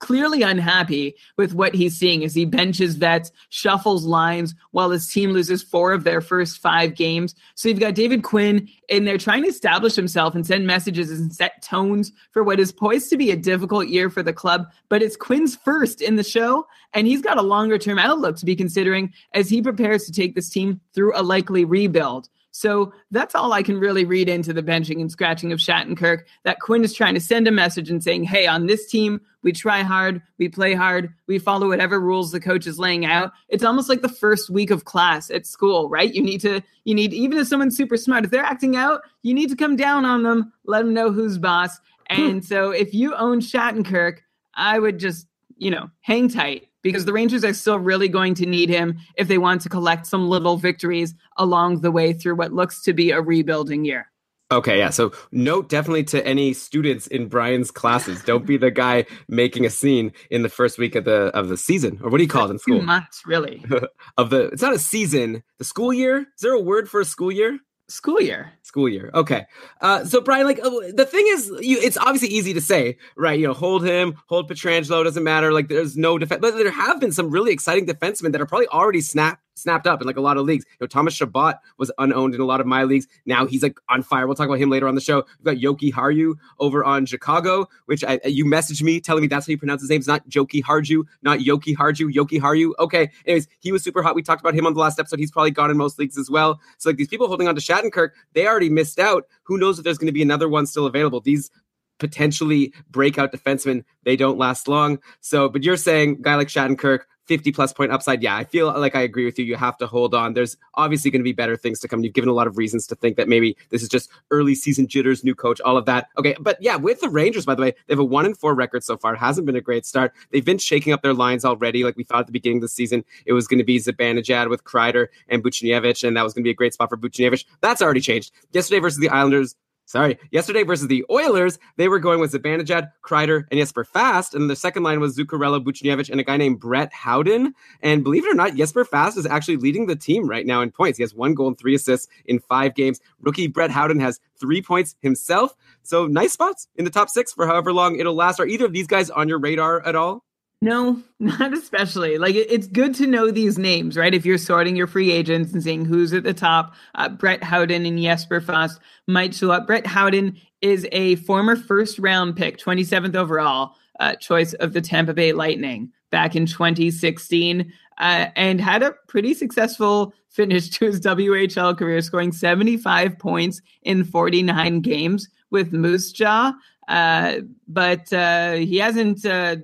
clearly 0.00 0.42
unhappy 0.42 1.14
with 1.36 1.54
what 1.54 1.74
he's 1.74 1.96
seeing 1.96 2.24
as 2.24 2.34
he 2.34 2.44
benches 2.44 2.96
vets, 2.96 3.30
shuffles 3.50 4.04
lines 4.04 4.54
while 4.72 4.90
his 4.90 5.06
team 5.06 5.30
loses 5.30 5.62
four 5.62 5.92
of 5.92 6.02
their 6.02 6.20
first 6.20 6.58
five 6.58 6.96
games. 6.96 7.34
So 7.54 7.68
you've 7.68 7.78
got 7.78 7.94
David 7.94 8.24
Quinn 8.24 8.68
in 8.88 9.04
there 9.04 9.18
trying 9.18 9.42
to 9.42 9.48
establish 9.48 9.94
himself 9.94 10.34
and 10.34 10.44
send 10.44 10.66
messages 10.66 11.10
and 11.10 11.32
set 11.32 11.62
tones 11.62 12.10
for 12.32 12.42
what 12.42 12.58
is 12.58 12.72
poised 12.72 13.10
to 13.10 13.16
be 13.16 13.30
a 13.30 13.36
difficult 13.36 13.88
year 13.88 14.10
for 14.10 14.22
the 14.22 14.32
club. 14.32 14.66
But 14.88 15.02
it's 15.02 15.16
Quinn's 15.16 15.54
first 15.54 16.00
in 16.00 16.16
the 16.16 16.24
show, 16.24 16.66
and 16.92 17.06
he's 17.06 17.22
got 17.22 17.38
a 17.38 17.42
longer 17.42 17.78
term 17.78 17.98
outlook 17.98 18.36
to 18.36 18.46
be 18.46 18.56
considering 18.56 19.12
as 19.34 19.48
he 19.48 19.62
prepares 19.62 20.04
to 20.04 20.12
take 20.12 20.34
this 20.34 20.48
team 20.48 20.80
through 20.94 21.12
a 21.14 21.22
likely 21.22 21.64
rebuild. 21.64 22.28
So 22.60 22.92
that's 23.10 23.34
all 23.34 23.54
I 23.54 23.62
can 23.62 23.80
really 23.80 24.04
read 24.04 24.28
into 24.28 24.52
the 24.52 24.62
benching 24.62 25.00
and 25.00 25.10
scratching 25.10 25.50
of 25.50 25.60
Shattenkirk. 25.60 26.24
That 26.44 26.60
Quinn 26.60 26.84
is 26.84 26.92
trying 26.92 27.14
to 27.14 27.20
send 27.20 27.48
a 27.48 27.50
message 27.50 27.88
and 27.88 28.04
saying, 28.04 28.24
hey, 28.24 28.46
on 28.46 28.66
this 28.66 28.86
team, 28.86 29.18
we 29.42 29.50
try 29.50 29.80
hard, 29.80 30.20
we 30.36 30.50
play 30.50 30.74
hard, 30.74 31.08
we 31.26 31.38
follow 31.38 31.68
whatever 31.68 31.98
rules 31.98 32.32
the 32.32 32.38
coach 32.38 32.66
is 32.66 32.78
laying 32.78 33.06
out. 33.06 33.32
It's 33.48 33.64
almost 33.64 33.88
like 33.88 34.02
the 34.02 34.10
first 34.10 34.50
week 34.50 34.70
of 34.70 34.84
class 34.84 35.30
at 35.30 35.46
school, 35.46 35.88
right? 35.88 36.12
You 36.12 36.20
need 36.20 36.42
to, 36.42 36.60
you 36.84 36.94
need, 36.94 37.14
even 37.14 37.38
if 37.38 37.48
someone's 37.48 37.78
super 37.78 37.96
smart, 37.96 38.26
if 38.26 38.30
they're 38.30 38.44
acting 38.44 38.76
out, 38.76 39.00
you 39.22 39.32
need 39.32 39.48
to 39.48 39.56
come 39.56 39.74
down 39.74 40.04
on 40.04 40.22
them, 40.22 40.52
let 40.66 40.80
them 40.80 40.92
know 40.92 41.10
who's 41.10 41.38
boss. 41.38 41.78
Hmm. 42.10 42.22
And 42.22 42.44
so 42.44 42.72
if 42.72 42.92
you 42.92 43.14
own 43.14 43.40
Shattenkirk, 43.40 44.18
I 44.52 44.78
would 44.78 44.98
just, 44.98 45.26
you 45.56 45.70
know, 45.70 45.88
hang 46.02 46.28
tight 46.28 46.68
because 46.82 47.04
the 47.04 47.12
Rangers 47.12 47.44
are 47.44 47.54
still 47.54 47.78
really 47.78 48.08
going 48.08 48.34
to 48.34 48.46
need 48.46 48.68
him 48.68 48.98
if 49.16 49.28
they 49.28 49.38
want 49.38 49.60
to 49.62 49.68
collect 49.68 50.06
some 50.06 50.28
little 50.28 50.56
victories 50.56 51.14
along 51.36 51.80
the 51.80 51.90
way 51.90 52.12
through 52.12 52.36
what 52.36 52.52
looks 52.52 52.82
to 52.82 52.92
be 52.92 53.10
a 53.10 53.20
rebuilding 53.20 53.84
year. 53.84 54.10
Okay, 54.52 54.78
yeah. 54.78 54.90
So 54.90 55.12
note 55.30 55.68
definitely 55.68 56.02
to 56.04 56.26
any 56.26 56.52
students 56.54 57.06
in 57.06 57.28
Brian's 57.28 57.70
classes, 57.70 58.22
don't 58.24 58.44
be 58.44 58.56
the 58.56 58.70
guy 58.70 59.06
making 59.28 59.64
a 59.64 59.70
scene 59.70 60.12
in 60.28 60.42
the 60.42 60.48
first 60.48 60.76
week 60.76 60.96
of 60.96 61.04
the 61.04 61.26
of 61.36 61.48
the 61.48 61.56
season, 61.56 62.00
or 62.02 62.10
what 62.10 62.18
do 62.18 62.24
you 62.24 62.28
call 62.28 62.48
it 62.48 62.50
in 62.50 62.58
school? 62.58 62.80
Two 62.80 62.86
months, 62.86 63.22
really. 63.24 63.64
of 64.18 64.30
the 64.30 64.46
it's 64.48 64.62
not 64.62 64.74
a 64.74 64.78
season, 64.78 65.44
the 65.58 65.64
school 65.64 65.92
year. 65.92 66.20
Is 66.20 66.42
there 66.42 66.52
a 66.52 66.60
word 66.60 66.88
for 66.88 67.00
a 67.00 67.04
school 67.04 67.30
year? 67.30 67.60
School 67.88 68.20
year. 68.20 68.52
School 68.70 68.88
year. 68.88 69.10
Okay. 69.14 69.46
Uh, 69.80 70.04
so 70.04 70.20
Brian, 70.20 70.46
like 70.46 70.60
uh, 70.64 70.70
the 70.94 71.04
thing 71.04 71.26
is, 71.30 71.52
you, 71.60 71.76
it's 71.80 71.96
obviously 71.96 72.28
easy 72.28 72.54
to 72.54 72.60
say, 72.60 72.96
right? 73.16 73.36
You 73.36 73.48
know, 73.48 73.52
hold 73.52 73.84
him, 73.84 74.14
hold 74.28 74.48
Pietrangelo, 74.48 75.02
doesn't 75.02 75.24
matter. 75.24 75.52
Like 75.52 75.66
there's 75.66 75.96
no 75.96 76.18
defense, 76.18 76.40
but 76.40 76.56
there 76.56 76.70
have 76.70 77.00
been 77.00 77.10
some 77.10 77.30
really 77.30 77.50
exciting 77.50 77.84
defensemen 77.84 78.30
that 78.30 78.40
are 78.40 78.46
probably 78.46 78.68
already 78.68 79.00
snapped 79.00 79.42
snapped 79.60 79.86
up 79.86 80.00
in 80.00 80.06
like 80.06 80.16
a 80.16 80.20
lot 80.20 80.36
of 80.36 80.46
leagues. 80.46 80.64
You 80.72 80.84
know, 80.84 80.86
Thomas 80.86 81.14
Chabot 81.14 81.54
was 81.78 81.90
unowned 81.98 82.34
in 82.34 82.40
a 82.40 82.44
lot 82.44 82.60
of 82.60 82.66
my 82.66 82.84
leagues. 82.84 83.06
Now 83.26 83.46
he's 83.46 83.62
like 83.62 83.78
on 83.88 84.02
fire. 84.02 84.26
We'll 84.26 84.36
talk 84.36 84.46
about 84.46 84.58
him 84.58 84.70
later 84.70 84.88
on 84.88 84.94
the 84.94 85.00
show. 85.00 85.24
We've 85.42 85.44
got 85.44 85.56
Jokiharju 85.56 86.34
over 86.58 86.84
on 86.84 87.06
Chicago, 87.06 87.68
which 87.86 88.02
I, 88.04 88.20
you 88.24 88.44
messaged 88.44 88.82
me 88.82 89.00
telling 89.00 89.22
me 89.22 89.28
that's 89.28 89.46
how 89.46 89.50
you 89.50 89.58
pronounce 89.58 89.82
his 89.82 89.90
name. 89.90 89.98
It's 89.98 90.08
not 90.08 90.28
Jokiharju, 90.28 91.04
not 91.22 91.40
Yoki 91.40 91.76
Harju, 91.76 92.12
Yoki 92.12 92.40
Harju. 92.40 92.72
Okay. 92.78 93.10
Anyways, 93.26 93.48
he 93.60 93.72
was 93.72 93.82
super 93.82 94.02
hot. 94.02 94.14
We 94.14 94.22
talked 94.22 94.40
about 94.40 94.54
him 94.54 94.66
on 94.66 94.74
the 94.74 94.80
last 94.80 94.98
episode. 94.98 95.18
He's 95.18 95.30
probably 95.30 95.50
gone 95.50 95.70
in 95.70 95.76
most 95.76 95.98
leagues 95.98 96.18
as 96.18 96.30
well. 96.30 96.60
So 96.78 96.88
like 96.88 96.96
these 96.96 97.08
people 97.08 97.28
holding 97.28 97.48
on 97.48 97.54
to 97.54 97.60
Shattenkirk, 97.60 98.10
they 98.32 98.46
already 98.60 98.74
missed 98.74 98.98
out. 98.98 99.26
Who 99.44 99.56
knows 99.56 99.78
if 99.78 99.84
there's 99.84 99.96
going 99.96 100.06
to 100.06 100.12
be 100.12 100.22
another 100.22 100.48
one 100.48 100.66
still 100.66 100.84
available? 100.84 101.20
These 101.20 101.50
potentially 101.98 102.74
breakout 102.90 103.32
defensemen, 103.32 103.84
they 104.04 104.16
don't 104.16 104.38
last 104.38 104.68
long. 104.68 104.98
So, 105.20 105.48
but 105.48 105.62
you're 105.62 105.78
saying 105.78 106.20
guy 106.20 106.34
like 106.34 106.48
Shattenkirk, 106.48 107.00
50 107.30 107.52
plus 107.52 107.72
point 107.72 107.92
upside. 107.92 108.24
Yeah, 108.24 108.36
I 108.36 108.42
feel 108.42 108.76
like 108.76 108.96
I 108.96 109.02
agree 109.02 109.24
with 109.24 109.38
you. 109.38 109.44
You 109.44 109.54
have 109.54 109.78
to 109.78 109.86
hold 109.86 110.16
on. 110.16 110.34
There's 110.34 110.56
obviously 110.74 111.12
going 111.12 111.20
to 111.20 111.24
be 111.24 111.30
better 111.30 111.56
things 111.56 111.78
to 111.78 111.86
come. 111.86 112.02
You've 112.02 112.12
given 112.12 112.28
a 112.28 112.32
lot 112.32 112.48
of 112.48 112.58
reasons 112.58 112.88
to 112.88 112.96
think 112.96 113.16
that 113.18 113.28
maybe 113.28 113.56
this 113.68 113.84
is 113.84 113.88
just 113.88 114.10
early 114.32 114.56
season 114.56 114.88
jitters, 114.88 115.22
new 115.22 115.36
coach, 115.36 115.60
all 115.60 115.76
of 115.76 115.86
that. 115.86 116.08
Okay, 116.18 116.34
but 116.40 116.60
yeah, 116.60 116.74
with 116.74 117.00
the 117.00 117.08
Rangers, 117.08 117.46
by 117.46 117.54
the 117.54 117.62
way, 117.62 117.70
they 117.86 117.94
have 117.94 118.00
a 118.00 118.04
one 118.04 118.26
and 118.26 118.36
four 118.36 118.52
record 118.52 118.82
so 118.82 118.96
far. 118.96 119.14
It 119.14 119.18
hasn't 119.18 119.46
been 119.46 119.54
a 119.54 119.60
great 119.60 119.86
start. 119.86 120.12
They've 120.32 120.44
been 120.44 120.58
shaking 120.58 120.92
up 120.92 121.02
their 121.02 121.14
lines 121.14 121.44
already. 121.44 121.84
Like 121.84 121.96
we 121.96 122.02
thought 122.02 122.18
at 122.18 122.26
the 122.26 122.32
beginning 122.32 122.58
of 122.58 122.62
the 122.62 122.68
season, 122.68 123.04
it 123.26 123.32
was 123.32 123.46
going 123.46 123.58
to 123.58 123.64
be 123.64 123.78
Zibanejad 123.78 124.50
with 124.50 124.64
Kreider 124.64 125.06
and 125.28 125.44
Buchnevich, 125.44 126.02
and 126.02 126.16
that 126.16 126.24
was 126.24 126.34
going 126.34 126.42
to 126.42 126.48
be 126.48 126.50
a 126.50 126.54
great 126.54 126.74
spot 126.74 126.88
for 126.88 126.96
Buchnevich. 126.96 127.44
That's 127.60 127.80
already 127.80 128.00
changed. 128.00 128.32
Yesterday 128.50 128.80
versus 128.80 128.98
the 128.98 129.08
Islanders, 129.08 129.54
sorry, 129.90 130.16
yesterday 130.30 130.62
versus 130.62 130.86
the 130.86 131.04
Oilers, 131.10 131.58
they 131.76 131.88
were 131.88 131.98
going 131.98 132.20
with 132.20 132.32
Zibanejad, 132.32 132.92
Kreider, 133.02 133.44
and 133.50 133.58
Jesper 133.58 133.84
Fast. 133.84 134.36
And 134.36 134.48
the 134.48 134.54
second 134.54 134.84
line 134.84 135.00
was 135.00 135.18
Zuccarello, 135.18 135.62
Buchnevich, 135.64 136.10
and 136.10 136.20
a 136.20 136.22
guy 136.22 136.36
named 136.36 136.60
Brett 136.60 136.92
Howden. 136.92 137.52
And 137.82 138.04
believe 138.04 138.24
it 138.24 138.30
or 138.30 138.34
not, 138.34 138.54
Jesper 138.54 138.84
Fast 138.84 139.18
is 139.18 139.26
actually 139.26 139.56
leading 139.56 139.86
the 139.86 139.96
team 139.96 140.28
right 140.28 140.46
now 140.46 140.62
in 140.62 140.70
points. 140.70 140.98
He 140.98 141.02
has 141.02 141.12
one 141.12 141.34
goal 141.34 141.48
and 141.48 141.58
three 141.58 141.74
assists 141.74 142.06
in 142.26 142.38
five 142.38 142.76
games. 142.76 143.00
Rookie 143.20 143.48
Brett 143.48 143.72
Howden 143.72 143.98
has 143.98 144.20
three 144.38 144.62
points 144.62 144.94
himself. 145.00 145.56
So 145.82 146.06
nice 146.06 146.32
spots 146.32 146.68
in 146.76 146.84
the 146.84 146.90
top 146.90 147.10
six 147.10 147.32
for 147.32 147.48
however 147.48 147.72
long 147.72 147.98
it'll 147.98 148.14
last. 148.14 148.38
Are 148.38 148.46
either 148.46 148.66
of 148.66 148.72
these 148.72 148.86
guys 148.86 149.10
on 149.10 149.28
your 149.28 149.40
radar 149.40 149.84
at 149.84 149.96
all? 149.96 150.24
No, 150.62 151.02
not 151.20 151.52
especially. 151.52 152.18
Like 152.18 152.34
it's 152.34 152.66
good 152.66 152.94
to 152.96 153.06
know 153.06 153.30
these 153.30 153.58
names, 153.58 153.96
right? 153.96 154.12
If 154.12 154.26
you're 154.26 154.38
sorting 154.38 154.76
your 154.76 154.86
free 154.86 155.10
agents 155.10 155.52
and 155.52 155.62
seeing 155.62 155.84
who's 155.84 156.12
at 156.12 156.22
the 156.22 156.34
top, 156.34 156.74
uh, 156.94 157.08
Brett 157.08 157.42
Howden 157.42 157.86
and 157.86 158.00
Jesper 158.00 158.40
Fast 158.40 158.80
might 159.06 159.34
show 159.34 159.50
up. 159.50 159.66
Brett 159.66 159.86
Howden 159.86 160.36
is 160.60 160.86
a 160.92 161.16
former 161.16 161.56
first 161.56 161.98
round 161.98 162.36
pick, 162.36 162.58
27th 162.58 163.16
overall 163.16 163.74
uh, 164.00 164.14
choice 164.16 164.52
of 164.54 164.72
the 164.72 164.80
Tampa 164.80 165.14
Bay 165.14 165.32
Lightning 165.32 165.92
back 166.10 166.36
in 166.36 166.44
2016, 166.44 167.72
uh, 167.98 168.26
and 168.34 168.60
had 168.60 168.82
a 168.82 168.92
pretty 169.06 169.32
successful 169.32 170.12
finish 170.28 170.68
to 170.70 170.86
his 170.86 171.00
WHL 171.00 171.76
career, 171.76 172.00
scoring 172.02 172.32
75 172.32 173.18
points 173.18 173.62
in 173.82 174.04
49 174.04 174.80
games 174.80 175.28
with 175.50 175.72
Moose 175.72 176.12
Jaw. 176.12 176.52
Uh, 176.88 177.36
but 177.68 178.12
uh, 178.12 178.54
he 178.54 178.78
hasn't 178.78 179.24
uh, 179.24 179.56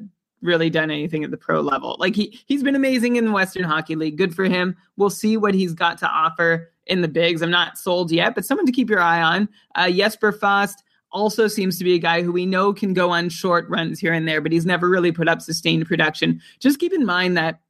really 0.47 0.71
done 0.71 0.91
anything 0.91 1.25
at 1.25 1.31
the 1.31 1.37
pro 1.37 1.61
level. 1.61 1.97
Like 1.99 2.17
he 2.17 2.41
he's 2.47 2.63
been 2.63 2.77
amazing 2.77 3.17
in 3.17 3.27
the 3.27 3.33
Western 3.33 3.65
Hockey 3.65 3.97
League. 3.97 4.17
Good 4.17 4.35
for 4.35 4.45
him. 4.45 4.77
We'll 4.97 5.11
see 5.11 5.37
what 5.37 5.55
he's 5.55 5.75
got 5.75 5.99
to 5.99 6.09
offer 6.09 6.73
in 6.87 7.03
the 7.03 7.09
bigs. 7.09 7.43
I'm 7.43 7.51
not 7.51 7.79
sold 7.79 8.11
yet, 8.11 8.35
but 8.35 8.45
someone 8.45 8.67
to 8.67 8.73
keep 8.73 8.89
your 8.89 9.01
eye 9.01 9.21
on. 9.21 9.49
Uh, 9.75 9.91
Jesper 9.91 10.33
Fast 10.33 10.85
also 11.13 11.49
seems 11.49 11.79
to 11.79 11.85
be 11.85 11.95
a 11.95 11.99
guy 11.99 12.23
who 12.23 12.33
we 12.33 12.47
know 12.47 12.73
can 12.73 12.95
go 12.95 13.11
on 13.11 13.29
short 13.29 13.69
runs 13.69 13.99
here 13.99 14.13
and 14.13 14.27
there, 14.29 14.41
but 14.41 14.53
he's 14.53 14.67
never 14.67 14.89
really 14.89 15.13
put 15.13 15.29
up 15.29 15.41
sustained 15.41 15.87
production. 15.87 16.41
Just 16.61 16.79
keep 16.79 16.93
in 16.93 17.05
mind 17.05 17.37
that 17.37 17.61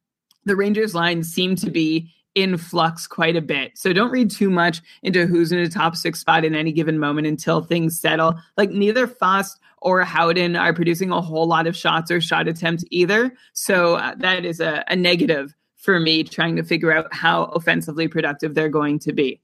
the 0.44 0.56
Rangers 0.56 0.94
line 0.94 1.22
seem 1.24 1.56
to 1.56 1.70
be 1.70 2.12
in 2.36 2.58
flux 2.58 3.06
quite 3.06 3.34
a 3.34 3.40
bit. 3.40 3.76
So 3.76 3.92
don't 3.92 4.10
read 4.10 4.30
too 4.30 4.50
much 4.50 4.82
into 5.02 5.26
who's 5.26 5.50
in 5.50 5.58
a 5.58 5.68
top 5.68 5.96
six 5.96 6.20
spot 6.20 6.44
in 6.44 6.54
any 6.54 6.70
given 6.70 6.98
moment 6.98 7.26
until 7.26 7.62
things 7.62 7.98
settle. 7.98 8.38
Like 8.58 8.70
neither 8.70 9.06
Fast 9.06 9.58
or 9.80 10.02
Howden 10.04 10.54
are 10.54 10.74
producing 10.74 11.10
a 11.10 11.20
whole 11.20 11.48
lot 11.48 11.66
of 11.66 11.74
shots 11.74 12.10
or 12.10 12.20
shot 12.20 12.46
attempts 12.46 12.84
either. 12.90 13.32
So 13.54 13.96
uh, 13.96 14.14
that 14.18 14.44
is 14.44 14.60
a, 14.60 14.84
a 14.88 14.94
negative 14.94 15.54
for 15.76 15.98
me 15.98 16.24
trying 16.24 16.56
to 16.56 16.62
figure 16.62 16.92
out 16.92 17.12
how 17.12 17.44
offensively 17.44 18.06
productive 18.06 18.54
they're 18.54 18.68
going 18.68 18.98
to 19.00 19.12
be. 19.12 19.40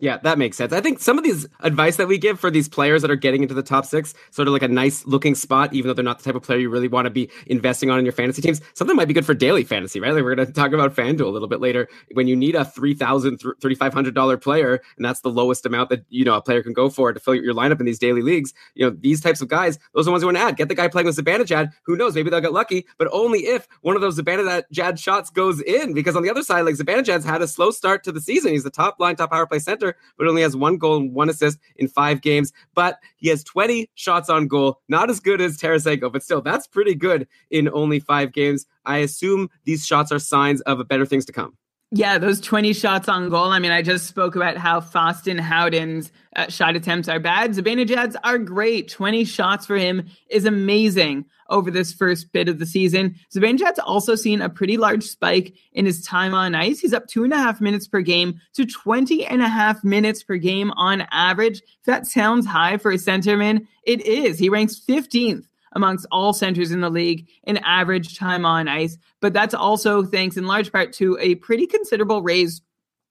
Yeah, 0.00 0.16
that 0.18 0.38
makes 0.38 0.56
sense. 0.56 0.72
I 0.72 0.80
think 0.80 0.98
some 0.98 1.18
of 1.18 1.24
these 1.24 1.46
advice 1.60 1.96
that 1.96 2.08
we 2.08 2.18
give 2.18 2.40
for 2.40 2.50
these 2.50 2.68
players 2.68 3.00
that 3.02 3.12
are 3.12 3.16
getting 3.16 3.42
into 3.42 3.54
the 3.54 3.62
top 3.62 3.86
six, 3.86 4.12
sort 4.32 4.48
of 4.48 4.52
like 4.52 4.62
a 4.62 4.68
nice 4.68 5.06
looking 5.06 5.36
spot, 5.36 5.72
even 5.72 5.86
though 5.86 5.94
they're 5.94 6.04
not 6.04 6.18
the 6.18 6.24
type 6.24 6.34
of 6.34 6.42
player 6.42 6.58
you 6.58 6.68
really 6.68 6.88
want 6.88 7.06
to 7.06 7.10
be 7.10 7.30
investing 7.46 7.90
on 7.90 8.00
in 8.00 8.04
your 8.04 8.12
fantasy 8.12 8.42
teams, 8.42 8.60
something 8.74 8.96
might 8.96 9.06
be 9.06 9.14
good 9.14 9.24
for 9.24 9.34
daily 9.34 9.62
fantasy, 9.62 10.00
right? 10.00 10.12
Like 10.12 10.24
we're 10.24 10.34
going 10.34 10.48
to 10.48 10.52
talk 10.52 10.72
about 10.72 10.96
FanDuel 10.96 11.26
a 11.26 11.28
little 11.28 11.46
bit 11.46 11.60
later. 11.60 11.88
When 12.12 12.26
you 12.26 12.34
need 12.34 12.56
a 12.56 12.64
$3,000, 12.64 13.38
$3,500 13.38 14.42
player, 14.42 14.82
and 14.96 15.04
that's 15.04 15.20
the 15.20 15.30
lowest 15.30 15.64
amount 15.64 15.90
that, 15.90 16.04
you 16.08 16.24
know, 16.24 16.34
a 16.34 16.42
player 16.42 16.62
can 16.62 16.72
go 16.72 16.90
for 16.90 17.12
to 17.12 17.20
fill 17.20 17.36
your 17.36 17.54
lineup 17.54 17.78
in 17.78 17.86
these 17.86 18.00
daily 18.00 18.22
leagues, 18.22 18.52
you 18.74 18.84
know, 18.84 18.94
these 19.00 19.20
types 19.20 19.40
of 19.40 19.48
guys, 19.48 19.78
those 19.94 20.02
are 20.02 20.06
the 20.06 20.10
ones 20.10 20.22
you 20.22 20.26
want 20.26 20.38
to 20.38 20.42
add. 20.42 20.56
Get 20.56 20.68
the 20.68 20.74
guy 20.74 20.88
playing 20.88 21.06
with 21.06 21.16
Zibanejad. 21.16 21.70
Who 21.84 21.96
knows? 21.96 22.16
Maybe 22.16 22.30
they'll 22.30 22.40
get 22.40 22.52
lucky, 22.52 22.84
but 22.98 23.08
only 23.12 23.46
if 23.46 23.68
one 23.82 23.94
of 23.94 24.02
those 24.02 24.18
Zibanejad 24.18 24.98
shots 24.98 25.30
goes 25.30 25.60
in. 25.62 25.94
Because 25.94 26.16
on 26.16 26.24
the 26.24 26.30
other 26.30 26.42
side, 26.42 26.62
like 26.62 26.74
Zibanejad's 26.74 27.24
had 27.24 27.42
a 27.42 27.46
slow 27.46 27.70
start 27.70 28.02
to 28.04 28.12
the 28.12 28.20
season. 28.20 28.50
He's 28.50 28.64
the 28.64 28.70
top 28.70 28.98
line, 28.98 29.14
top 29.16 29.30
power 29.30 29.46
play 29.46 29.60
center, 29.60 29.83
but 30.16 30.26
only 30.26 30.42
has 30.42 30.56
one 30.56 30.78
goal 30.78 30.96
and 30.96 31.12
one 31.12 31.28
assist 31.28 31.58
in 31.76 31.88
five 31.88 32.20
games. 32.22 32.52
But 32.74 32.98
he 33.16 33.28
has 33.28 33.44
20 33.44 33.90
shots 33.94 34.30
on 34.30 34.46
goal. 34.46 34.80
Not 34.88 35.10
as 35.10 35.20
good 35.20 35.40
as 35.40 35.58
Tarasenko, 35.58 36.12
but 36.12 36.22
still, 36.22 36.40
that's 36.40 36.66
pretty 36.66 36.94
good 36.94 37.26
in 37.50 37.68
only 37.68 38.00
five 38.00 38.32
games. 38.32 38.66
I 38.86 38.98
assume 38.98 39.50
these 39.64 39.86
shots 39.86 40.12
are 40.12 40.18
signs 40.18 40.60
of 40.62 40.86
better 40.88 41.06
things 41.06 41.24
to 41.26 41.32
come. 41.32 41.56
Yeah, 41.96 42.18
those 42.18 42.40
20 42.40 42.72
shots 42.72 43.08
on 43.08 43.28
goal. 43.28 43.52
I 43.52 43.60
mean, 43.60 43.70
I 43.70 43.80
just 43.80 44.08
spoke 44.08 44.34
about 44.34 44.56
how 44.56 44.80
Fostin 44.80 45.38
Howden's 45.38 46.10
uh, 46.34 46.48
shot 46.48 46.74
attempts 46.74 47.08
are 47.08 47.20
bad. 47.20 47.52
Zibanejad's 47.52 48.16
are 48.24 48.36
great. 48.36 48.88
20 48.88 49.24
shots 49.24 49.64
for 49.64 49.76
him 49.76 50.04
is 50.28 50.44
amazing 50.44 51.24
over 51.50 51.70
this 51.70 51.92
first 51.92 52.32
bit 52.32 52.48
of 52.48 52.58
the 52.58 52.66
season. 52.66 53.14
Zibanejad's 53.32 53.78
also 53.78 54.16
seen 54.16 54.42
a 54.42 54.48
pretty 54.48 54.76
large 54.76 55.04
spike 55.04 55.54
in 55.72 55.86
his 55.86 56.04
time 56.04 56.34
on 56.34 56.56
ice. 56.56 56.80
He's 56.80 56.92
up 56.92 57.06
two 57.06 57.22
and 57.22 57.32
a 57.32 57.38
half 57.38 57.60
minutes 57.60 57.86
per 57.86 58.00
game 58.00 58.40
to 58.54 58.66
20 58.66 59.24
and 59.26 59.40
a 59.40 59.48
half 59.48 59.84
minutes 59.84 60.24
per 60.24 60.36
game 60.36 60.72
on 60.72 61.06
average. 61.12 61.58
If 61.60 61.84
that 61.84 62.08
sounds 62.08 62.44
high 62.44 62.76
for 62.76 62.90
a 62.90 62.96
centerman, 62.96 63.68
it 63.84 64.04
is. 64.04 64.40
He 64.40 64.48
ranks 64.48 64.80
15th 64.80 65.44
amongst 65.74 66.06
all 66.10 66.32
centers 66.32 66.70
in 66.70 66.80
the 66.80 66.90
league 66.90 67.28
in 67.44 67.58
average 67.58 68.16
time 68.16 68.46
on 68.46 68.68
ice. 68.68 68.96
But 69.20 69.32
that's 69.32 69.54
also 69.54 70.04
thanks 70.04 70.36
in 70.36 70.46
large 70.46 70.72
part 70.72 70.92
to 70.94 71.18
a 71.20 71.36
pretty 71.36 71.66
considerable 71.66 72.22
raise 72.22 72.62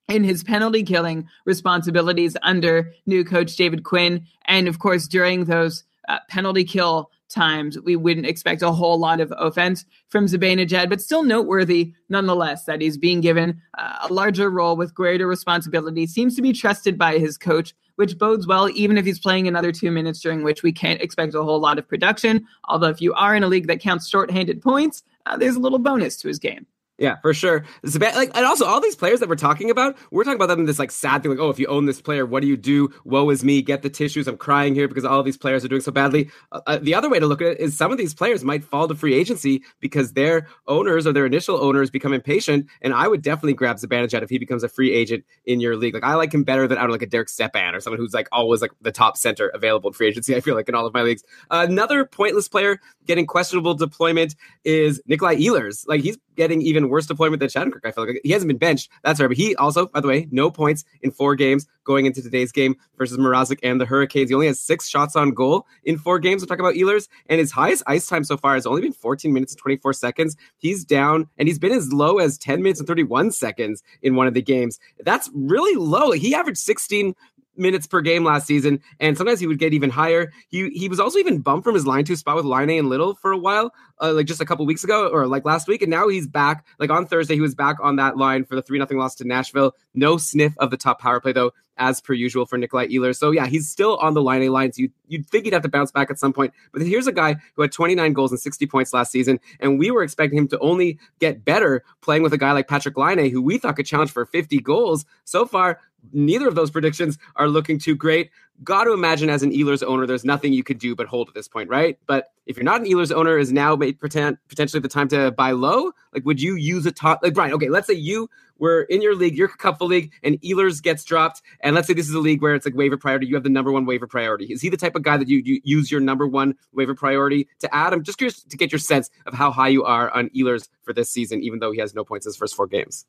in 0.09 0.23
his 0.23 0.43
penalty 0.43 0.83
killing 0.83 1.27
responsibilities 1.45 2.35
under 2.41 2.93
new 3.05 3.23
coach 3.23 3.55
David 3.55 3.83
Quinn. 3.83 4.25
And 4.45 4.67
of 4.67 4.79
course, 4.79 5.07
during 5.07 5.45
those 5.45 5.83
uh, 6.07 6.19
penalty 6.29 6.63
kill 6.63 7.09
times, 7.33 7.79
we 7.79 7.95
wouldn't 7.95 8.27
expect 8.27 8.61
a 8.61 8.71
whole 8.71 8.97
lot 8.97 9.19
of 9.19 9.33
offense 9.37 9.85
from 10.09 10.27
Zibanejad, 10.27 10.89
but 10.89 11.01
still 11.01 11.23
noteworthy 11.23 11.93
nonetheless 12.09 12.65
that 12.65 12.81
he's 12.81 12.97
being 12.97 13.21
given 13.21 13.61
uh, 13.77 14.07
a 14.09 14.13
larger 14.13 14.49
role 14.49 14.75
with 14.75 14.93
greater 14.93 15.27
responsibility, 15.27 16.07
seems 16.07 16.35
to 16.35 16.41
be 16.41 16.53
trusted 16.53 16.97
by 16.97 17.17
his 17.17 17.37
coach, 17.37 17.73
which 17.95 18.17
bodes 18.17 18.47
well, 18.47 18.69
even 18.69 18.97
if 18.97 19.05
he's 19.05 19.19
playing 19.19 19.47
another 19.47 19.71
two 19.71 19.91
minutes 19.91 20.19
during 20.19 20.43
which 20.43 20.63
we 20.63 20.71
can't 20.71 21.01
expect 21.01 21.35
a 21.35 21.43
whole 21.43 21.59
lot 21.59 21.77
of 21.77 21.87
production. 21.87 22.45
Although, 22.65 22.89
if 22.89 23.01
you 23.01 23.13
are 23.13 23.35
in 23.35 23.43
a 23.43 23.47
league 23.47 23.67
that 23.67 23.79
counts 23.79 24.07
shorthanded 24.07 24.61
points, 24.61 25.03
uh, 25.25 25.37
there's 25.37 25.55
a 25.55 25.59
little 25.59 25.79
bonus 25.79 26.17
to 26.17 26.27
his 26.27 26.39
game. 26.39 26.65
Yeah, 26.99 27.15
for 27.21 27.33
sure. 27.33 27.65
Like, 27.83 28.31
and 28.35 28.45
also 28.45 28.65
all 28.65 28.79
these 28.79 28.95
players 28.95 29.19
that 29.19 29.27
we're 29.27 29.35
talking 29.35 29.71
about, 29.71 29.97
we're 30.11 30.23
talking 30.23 30.35
about 30.35 30.49
them 30.49 30.59
in 30.59 30.65
this 30.67 30.77
like 30.77 30.91
sad 30.91 31.23
thing, 31.23 31.31
like, 31.31 31.39
oh, 31.39 31.49
if 31.49 31.57
you 31.57 31.65
own 31.65 31.85
this 31.85 31.99
player, 31.99 32.23
what 32.23 32.41
do 32.41 32.47
you 32.47 32.55
do? 32.55 32.89
Woe 33.03 33.31
is 33.31 33.43
me. 33.43 33.63
Get 33.63 33.81
the 33.81 33.89
tissues. 33.89 34.27
I'm 34.27 34.37
crying 34.37 34.75
here 34.75 34.87
because 34.87 35.03
all 35.03 35.23
these 35.23 35.37
players 35.37 35.65
are 35.65 35.67
doing 35.67 35.81
so 35.81 35.91
badly. 35.91 36.29
Uh, 36.51 36.61
uh, 36.67 36.77
the 36.79 36.93
other 36.93 37.09
way 37.09 37.19
to 37.19 37.25
look 37.25 37.41
at 37.41 37.47
it 37.47 37.59
is 37.59 37.75
some 37.75 37.91
of 37.91 37.97
these 37.97 38.13
players 38.13 38.43
might 38.43 38.63
fall 38.63 38.87
to 38.87 38.93
free 38.93 39.15
agency 39.15 39.63
because 39.79 40.13
their 40.13 40.47
owners 40.67 41.07
or 41.07 41.13
their 41.13 41.25
initial 41.25 41.59
owners 41.59 41.89
become 41.89 42.13
impatient. 42.13 42.67
And 42.83 42.93
I 42.93 43.07
would 43.07 43.23
definitely 43.23 43.55
grab 43.55 43.77
Zibanejad 43.77 44.21
if 44.21 44.29
he 44.29 44.37
becomes 44.37 44.63
a 44.63 44.69
free 44.69 44.93
agent 44.93 45.25
in 45.45 45.59
your 45.59 45.75
league. 45.75 45.95
Like 45.95 46.03
I 46.03 46.13
like 46.13 46.31
him 46.31 46.43
better 46.43 46.67
than 46.67 46.77
I 46.77 46.81
don't 46.81 46.89
know, 46.89 46.93
like 46.93 47.01
a 47.01 47.07
Derek 47.07 47.29
Stepan 47.29 47.73
or 47.73 47.79
someone 47.79 47.99
who's 47.99 48.13
like 48.13 48.27
always 48.31 48.61
like 48.61 48.71
the 48.81 48.91
top 48.91 49.17
center 49.17 49.47
available 49.49 49.89
in 49.89 49.93
free 49.95 50.07
agency. 50.07 50.35
I 50.35 50.41
feel 50.41 50.53
like 50.53 50.69
in 50.69 50.75
all 50.75 50.85
of 50.85 50.93
my 50.93 51.01
leagues. 51.01 51.23
Another 51.49 52.05
pointless 52.05 52.47
player 52.47 52.79
getting 53.07 53.25
questionable 53.25 53.73
deployment 53.73 54.35
is 54.63 55.01
Nikolai 55.07 55.37
Ehlers. 55.37 55.87
Like 55.87 56.01
he's 56.01 56.17
getting 56.35 56.61
even 56.61 56.89
worse 56.89 57.05
deployment 57.05 57.39
than 57.39 57.49
Shattenkirk. 57.49 57.85
I 57.85 57.91
feel 57.91 58.05
like 58.05 58.21
he 58.23 58.31
hasn't 58.31 58.47
been 58.47 58.57
benched. 58.57 58.89
That's 59.03 59.19
right. 59.19 59.27
But 59.27 59.37
he 59.37 59.55
also, 59.55 59.87
by 59.87 60.01
the 60.01 60.07
way, 60.07 60.27
no 60.31 60.49
points 60.51 60.83
in 61.01 61.11
four 61.11 61.35
games 61.35 61.67
going 61.83 62.05
into 62.05 62.21
today's 62.21 62.51
game 62.51 62.75
versus 62.97 63.17
Mrazek 63.17 63.59
and 63.63 63.79
the 63.79 63.85
Hurricanes. 63.85 64.29
He 64.29 64.33
only 64.33 64.47
has 64.47 64.59
six 64.59 64.87
shots 64.87 65.15
on 65.15 65.31
goal 65.31 65.67
in 65.83 65.97
four 65.97 66.19
games. 66.19 66.41
We're 66.41 66.47
talking 66.47 66.65
about 66.65 66.75
Ehlers, 66.75 67.07
and 67.27 67.39
his 67.39 67.51
highest 67.51 67.83
ice 67.87 68.07
time 68.07 68.23
so 68.23 68.37
far 68.37 68.53
has 68.55 68.65
only 68.65 68.81
been 68.81 68.93
14 68.93 69.33
minutes 69.33 69.53
and 69.53 69.59
24 69.59 69.93
seconds. 69.93 70.35
He's 70.57 70.85
down, 70.85 71.27
and 71.37 71.47
he's 71.47 71.59
been 71.59 71.71
as 71.71 71.91
low 71.91 72.19
as 72.19 72.37
10 72.37 72.61
minutes 72.61 72.79
and 72.79 72.87
31 72.87 73.31
seconds 73.31 73.83
in 74.01 74.15
one 74.15 74.27
of 74.27 74.33
the 74.33 74.41
games. 74.41 74.79
That's 75.03 75.29
really 75.33 75.75
low. 75.75 76.11
He 76.11 76.33
averaged 76.33 76.59
16 76.59 77.15
minutes 77.55 77.87
per 77.87 78.01
game 78.01 78.23
last 78.23 78.47
season, 78.47 78.81
and 78.99 79.17
sometimes 79.17 79.39
he 79.39 79.47
would 79.47 79.59
get 79.59 79.73
even 79.73 79.89
higher. 79.89 80.31
He 80.47 80.69
he 80.69 80.89
was 80.89 80.99
also 80.99 81.19
even 81.19 81.39
bumped 81.39 81.63
from 81.63 81.75
his 81.75 81.85
line 81.85 82.05
two 82.05 82.15
spot 82.15 82.35
with 82.35 82.45
Laine 82.45 82.79
and 82.79 82.89
Little 82.89 83.15
for 83.15 83.31
a 83.31 83.37
while, 83.37 83.73
uh, 84.01 84.13
like 84.13 84.25
just 84.25 84.41
a 84.41 84.45
couple 84.45 84.65
weeks 84.65 84.83
ago 84.83 85.07
or 85.07 85.27
like 85.27 85.45
last 85.45 85.67
week, 85.67 85.81
and 85.81 85.91
now 85.91 86.07
he's 86.07 86.27
back. 86.27 86.65
Like 86.79 86.89
on 86.89 87.05
Thursday, 87.05 87.35
he 87.35 87.41
was 87.41 87.55
back 87.55 87.77
on 87.81 87.97
that 87.97 88.17
line 88.17 88.45
for 88.45 88.55
the 88.55 88.61
three 88.61 88.79
nothing 88.79 88.97
loss 88.97 89.15
to 89.15 89.25
Nashville. 89.25 89.73
No 89.93 90.17
sniff 90.17 90.53
of 90.57 90.71
the 90.71 90.77
top 90.77 90.99
power 90.99 91.19
play 91.19 91.33
though, 91.33 91.51
as 91.77 92.01
per 92.01 92.13
usual 92.13 92.45
for 92.45 92.57
Nikolai 92.57 92.87
Ehlers. 92.87 93.17
So 93.17 93.31
yeah, 93.31 93.47
he's 93.47 93.67
still 93.67 93.97
on 93.97 94.13
the 94.13 94.21
Laine 94.21 94.51
lines. 94.51 94.77
You 94.77 94.89
you'd 95.07 95.27
think 95.27 95.45
he'd 95.45 95.53
have 95.53 95.63
to 95.63 95.69
bounce 95.69 95.91
back 95.91 96.09
at 96.09 96.19
some 96.19 96.33
point, 96.33 96.53
but 96.71 96.81
here's 96.81 97.07
a 97.07 97.11
guy 97.11 97.35
who 97.55 97.61
had 97.61 97.71
29 97.71 98.13
goals 98.13 98.31
and 98.31 98.39
60 98.39 98.65
points 98.67 98.93
last 98.93 99.11
season, 99.11 99.39
and 99.59 99.79
we 99.79 99.91
were 99.91 100.03
expecting 100.03 100.37
him 100.37 100.47
to 100.49 100.59
only 100.59 100.97
get 101.19 101.45
better 101.45 101.83
playing 102.01 102.23
with 102.23 102.33
a 102.33 102.37
guy 102.37 102.51
like 102.51 102.67
Patrick 102.67 102.97
Laine, 102.97 103.29
who 103.29 103.41
we 103.41 103.57
thought 103.57 103.75
could 103.75 103.85
challenge 103.85 104.11
for 104.11 104.25
50 104.25 104.59
goals. 104.59 105.05
So 105.25 105.45
far, 105.45 105.79
neither 106.11 106.47
of 106.47 106.55
those 106.55 106.71
predictions 106.71 107.17
are 107.35 107.47
looking 107.47 107.79
too 107.79 107.95
great. 107.95 108.29
Got 108.63 108.83
to 108.83 108.93
imagine 108.93 109.29
as 109.29 109.41
an 109.41 109.51
Ehlers 109.51 109.83
owner, 109.83 110.05
there's 110.05 110.25
nothing 110.25 110.53
you 110.53 110.63
could 110.63 110.77
do 110.77 110.95
but 110.95 111.07
hold 111.07 111.27
at 111.27 111.33
this 111.33 111.47
point, 111.47 111.69
right? 111.69 111.97
But 112.05 112.27
if 112.45 112.55
you're 112.55 112.63
not 112.63 112.81
an 112.81 112.87
Ehlers 112.87 113.11
owner, 113.11 113.37
is 113.37 113.51
now 113.51 113.75
potentially 113.75 114.79
the 114.79 114.87
time 114.87 115.07
to 115.09 115.31
buy 115.31 115.51
low? 115.51 115.91
Like, 116.13 116.25
would 116.25 116.41
you 116.41 116.55
use 116.55 116.85
a 116.85 116.91
top? 116.91 117.21
Like, 117.23 117.33
Brian, 117.33 117.53
okay, 117.53 117.69
let's 117.69 117.87
say 117.87 117.95
you 117.95 118.29
were 118.63 118.83
in 118.83 119.01
your 119.01 119.13
league, 119.13 119.37
your 119.37 119.49
couple 119.49 119.87
league, 119.87 120.13
and 120.23 120.41
Ehlers 120.41 120.81
gets 120.81 121.03
dropped, 121.03 121.41
and 121.59 121.75
let's 121.75 121.85
say 121.85 121.93
this 121.93 122.07
is 122.07 122.15
a 122.15 122.19
league 122.19 122.41
where 122.41 122.55
it's 122.55 122.65
like 122.65 122.75
waiver 122.75 122.95
priority. 122.97 123.27
You 123.27 123.35
have 123.35 123.43
the 123.43 123.49
number 123.49 123.73
one 123.73 123.85
waiver 123.85 124.07
priority. 124.07 124.45
Is 124.45 124.61
he 124.61 124.69
the 124.69 124.77
type 124.77 124.95
of 124.95 125.03
guy 125.03 125.17
that 125.17 125.27
you, 125.27 125.39
you 125.43 125.59
use 125.65 125.91
your 125.91 125.99
number 125.99 126.25
one 126.25 126.55
waiver 126.71 126.95
priority 126.95 127.49
to 127.59 127.75
add? 127.75 127.91
I'm 127.91 128.03
just 128.03 128.17
curious 128.17 128.41
to 128.41 128.57
get 128.57 128.71
your 128.71 128.79
sense 128.79 129.09
of 129.25 129.33
how 129.33 129.51
high 129.51 129.67
you 129.67 129.83
are 129.83 130.09
on 130.11 130.29
Ehlers 130.29 130.69
for 130.83 130.93
this 130.93 131.09
season, 131.09 131.43
even 131.43 131.59
though 131.59 131.73
he 131.73 131.79
has 131.79 131.93
no 131.93 132.05
points 132.05 132.25
in 132.25 132.29
his 132.29 132.37
first 132.37 132.55
four 132.55 132.67
games. 132.67 133.05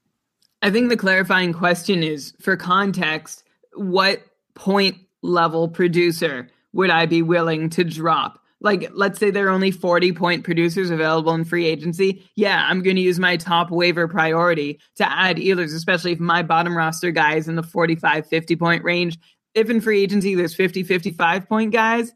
I 0.61 0.71
think 0.71 0.89
the 0.89 0.97
clarifying 0.97 1.53
question 1.53 2.03
is 2.03 2.35
for 2.41 2.57
context, 2.57 3.45
what 3.75 4.23
point 4.55 4.97
level 5.23 5.69
producer 5.69 6.49
would 6.73 6.91
I 6.91 7.07
be 7.07 7.23
willing 7.23 7.71
to 7.71 7.85
drop? 7.85 8.41
Like, 8.65 8.91
let's 8.95 9.19
say 9.19 9.31
there 9.31 9.47
are 9.47 9.51
only 9.51 9.71
40 9.71 10.13
point 10.13 10.43
producers 10.43 10.89
available 10.89 11.35
in 11.35 11.45
free 11.45 11.67
agency. 11.67 12.25
Yeah, 12.35 12.67
I'm 12.67 12.83
going 12.83 12.97
to 12.97 13.03
use 13.03 13.21
my 13.21 13.37
top 13.37 13.71
waiver 13.71 14.09
priority 14.09 14.81
to 14.97 15.09
add 15.09 15.37
Ehlers, 15.37 15.75
especially 15.75 16.13
if 16.13 16.19
my 16.19 16.43
bottom 16.43 16.75
roster 16.77 17.11
guy 17.11 17.35
is 17.35 17.47
in 17.47 17.57
the 17.57 17.63
45, 17.63 18.27
50 18.27 18.57
point 18.57 18.83
range. 18.83 19.19
If 19.55 19.69
in 19.69 19.83
free 19.83 20.03
agency 20.03 20.35
there's 20.35 20.55
50, 20.55 20.83
55 20.83 21.47
point 21.47 21.73
guys, 21.75 22.11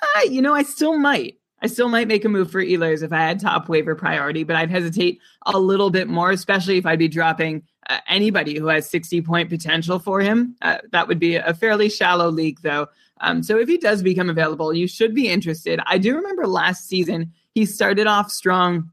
uh, 0.00 0.22
you 0.22 0.40
know, 0.40 0.54
I 0.54 0.62
still 0.62 0.96
might. 0.96 1.34
I 1.60 1.66
still 1.66 1.88
might 1.88 2.06
make 2.06 2.24
a 2.24 2.28
move 2.28 2.52
for 2.52 2.62
Ehlers 2.62 3.02
if 3.02 3.12
I 3.12 3.18
had 3.18 3.40
top 3.40 3.68
waiver 3.68 3.96
priority, 3.96 4.44
but 4.44 4.54
I'd 4.54 4.70
hesitate 4.70 5.20
a 5.46 5.58
little 5.58 5.90
bit 5.90 6.06
more, 6.06 6.30
especially 6.30 6.78
if 6.78 6.86
I'd 6.86 7.00
be 7.00 7.08
dropping 7.08 7.64
uh, 7.90 7.98
anybody 8.08 8.56
who 8.56 8.68
has 8.68 8.88
60 8.88 9.22
point 9.22 9.50
potential 9.50 9.98
for 9.98 10.20
him. 10.20 10.54
Uh, 10.62 10.78
that 10.92 11.08
would 11.08 11.18
be 11.18 11.34
a 11.34 11.54
fairly 11.54 11.88
shallow 11.88 12.30
league, 12.30 12.60
though. 12.62 12.86
Um, 13.20 13.42
so 13.42 13.58
if 13.58 13.68
he 13.68 13.78
does 13.78 14.02
become 14.02 14.30
available, 14.30 14.72
you 14.72 14.86
should 14.86 15.14
be 15.14 15.28
interested. 15.28 15.80
I 15.86 15.98
do 15.98 16.14
remember 16.14 16.46
last 16.46 16.88
season, 16.88 17.32
he 17.54 17.66
started 17.66 18.06
off 18.06 18.30
strong. 18.30 18.90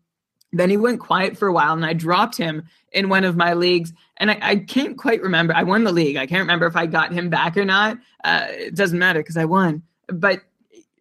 Then 0.52 0.70
he 0.70 0.78
went 0.78 1.00
quiet 1.00 1.38
for 1.38 1.48
a 1.48 1.54
while, 1.54 1.74
and 1.74 1.86
I 1.86 1.94
dropped 1.94 2.38
him 2.38 2.64
in 2.92 3.10
one 3.10 3.24
of 3.24 3.36
my 3.36 3.54
leagues. 3.54 3.92
And 4.18 4.32
I, 4.32 4.40
I 4.42 4.56
can't 4.58 4.98
quite 4.98 5.22
remember. 5.22 5.54
I 5.54 5.64
won 5.64 5.84
the 5.84 5.92
league. 5.92 6.16
I 6.16 6.26
can't 6.26 6.42
remember 6.42 6.66
if 6.66 6.76
I 6.76 6.86
got 6.86 7.12
him 7.12 7.30
back 7.30 7.58
or 7.58 7.66
not. 7.66 7.98
Uh, 8.24 8.46
it 8.50 8.76
doesn't 8.76 9.00
matter 9.00 9.20
because 9.20 9.38
I 9.38 9.46
won. 9.46 9.84
But 10.08 10.42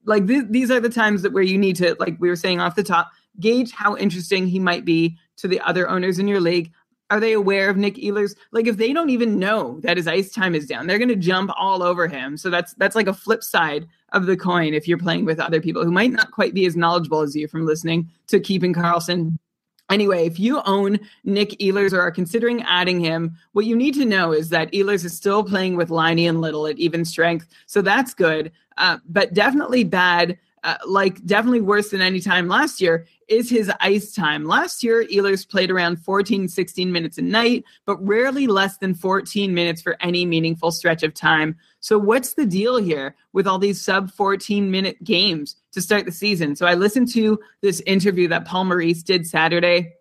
like 0.05 0.27
th- 0.27 0.47
these 0.51 0.71
are 0.71 0.81
the 0.81 0.89
times 0.89 1.23
that 1.23 1.33
where 1.33 1.43
you 1.43 1.59
need 1.59 1.77
to 1.77 1.97
like 1.99 2.17
we 2.21 2.29
were 2.29 2.37
saying 2.37 2.61
off 2.61 2.75
the 2.75 2.83
top 2.83 3.11
gauge 3.41 3.73
how 3.73 3.97
interesting 3.97 4.47
he 4.47 4.59
might 4.59 4.85
be 4.85 5.17
to 5.37 5.49
the 5.49 5.61
other 5.61 5.89
owners 5.89 6.19
in 6.19 6.29
your 6.29 6.41
league 6.41 6.73
are 7.11 7.21
they 7.21 7.33
aware 7.33 7.69
of 7.69 7.77
Nick 7.77 7.97
Ehlers? 7.97 8.35
Like 8.53 8.67
if 8.67 8.77
they 8.77 8.93
don't 8.93 9.11
even 9.11 9.38
know 9.38 9.79
that 9.81 9.97
his 9.97 10.07
ice 10.07 10.33
time 10.33 10.55
is 10.55 10.67
down, 10.67 10.87
they're 10.87 10.99
going 10.99 11.09
to 11.09 11.17
jump 11.17 11.51
all 11.57 11.83
over 11.83 12.09
him. 12.09 12.37
So 12.37 12.51
that's 12.51 12.75
that's 12.75 12.97
like 12.97 13.07
a 13.07 13.14
flip 13.14 13.43
side 13.43 13.87
of 14.12 14.27
the 14.27 14.37
coin 14.37 14.75
if 14.75 14.88
you're 14.88 14.99
playing 14.99 15.25
with 15.25 15.40
other 15.40 15.61
people 15.61 15.85
who 15.85 15.90
might 15.90 16.12
not 16.12 16.31
quite 16.31 16.55
be 16.55 16.67
as 16.67 16.77
knowledgeable 16.77 17.21
as 17.21 17.37
you 17.37 17.49
from 17.49 17.67
listening 17.67 18.11
to 18.29 18.40
Keeping 18.40 18.75
Karlsson. 18.75 19.37
Anyway, 19.90 20.25
if 20.25 20.40
you 20.40 20.62
own 20.64 20.99
Nick 21.25 21.51
Ehlers 21.61 21.93
or 21.93 22.01
are 22.01 22.11
considering 22.11 22.62
adding 22.62 23.01
him, 23.01 23.37
what 23.53 23.67
you 23.67 23.77
need 23.77 23.93
to 23.95 24.07
know 24.07 24.33
is 24.33 24.49
that 24.49 24.73
Ehlers 24.73 25.05
is 25.05 25.14
still 25.14 25.45
playing 25.45 25.77
with 25.77 25.90
Laine 25.90 26.21
and 26.21 26.40
Little 26.40 26.67
at 26.67 26.79
even 26.79 27.05
strength. 27.05 27.47
So 27.67 27.83
that's 27.83 28.14
good, 28.14 28.51
uh, 28.79 28.99
but 29.07 29.35
definitely 29.35 29.85
bad 29.85 30.38
uh, 30.64 30.79
like 30.87 31.25
definitely 31.27 31.61
worse 31.61 31.90
than 31.90 32.01
any 32.01 32.21
time 32.21 32.49
last 32.49 32.81
year 32.81 33.07
is 33.29 33.51
his 33.51 33.71
ice 33.81 34.13
time. 34.13 34.45
Last 34.45 34.83
year, 34.83 35.05
Ehlers 35.05 35.49
played 35.49 35.71
around 35.71 35.97
14, 35.97 36.49
16 36.49 36.93
minutes 36.93 37.19
a 37.19 37.23
night, 37.23 37.65
but 37.87 38.05
rarely 38.07 38.47
less 38.47 38.79
than 38.79 38.95
14 38.95 39.55
minutes 39.55 39.83
for 39.83 39.97
any 40.01 40.27
meaningful 40.27 40.71
stretch 40.71 41.03
of 41.03 41.15
time. 41.15 41.57
So, 41.81 41.99
what's 41.99 42.35
the 42.35 42.47
deal 42.47 42.77
here 42.77 43.17
with 43.33 43.47
all 43.47 43.59
these 43.59 43.81
sub 43.81 44.11
14 44.11 44.71
minute 44.71 45.03
games 45.05 45.57
to 45.73 45.81
start 45.81 46.05
the 46.07 46.13
season? 46.13 46.57
So, 46.57 46.67
I 46.67 46.75
listened 46.75 47.13
to 47.13 47.39
this 47.61 47.81
interview 47.87 48.29
that 48.29 48.45
Paul 48.45 48.65
Maurice 48.65 49.03
did 49.03 49.27
Saturday 49.27 49.95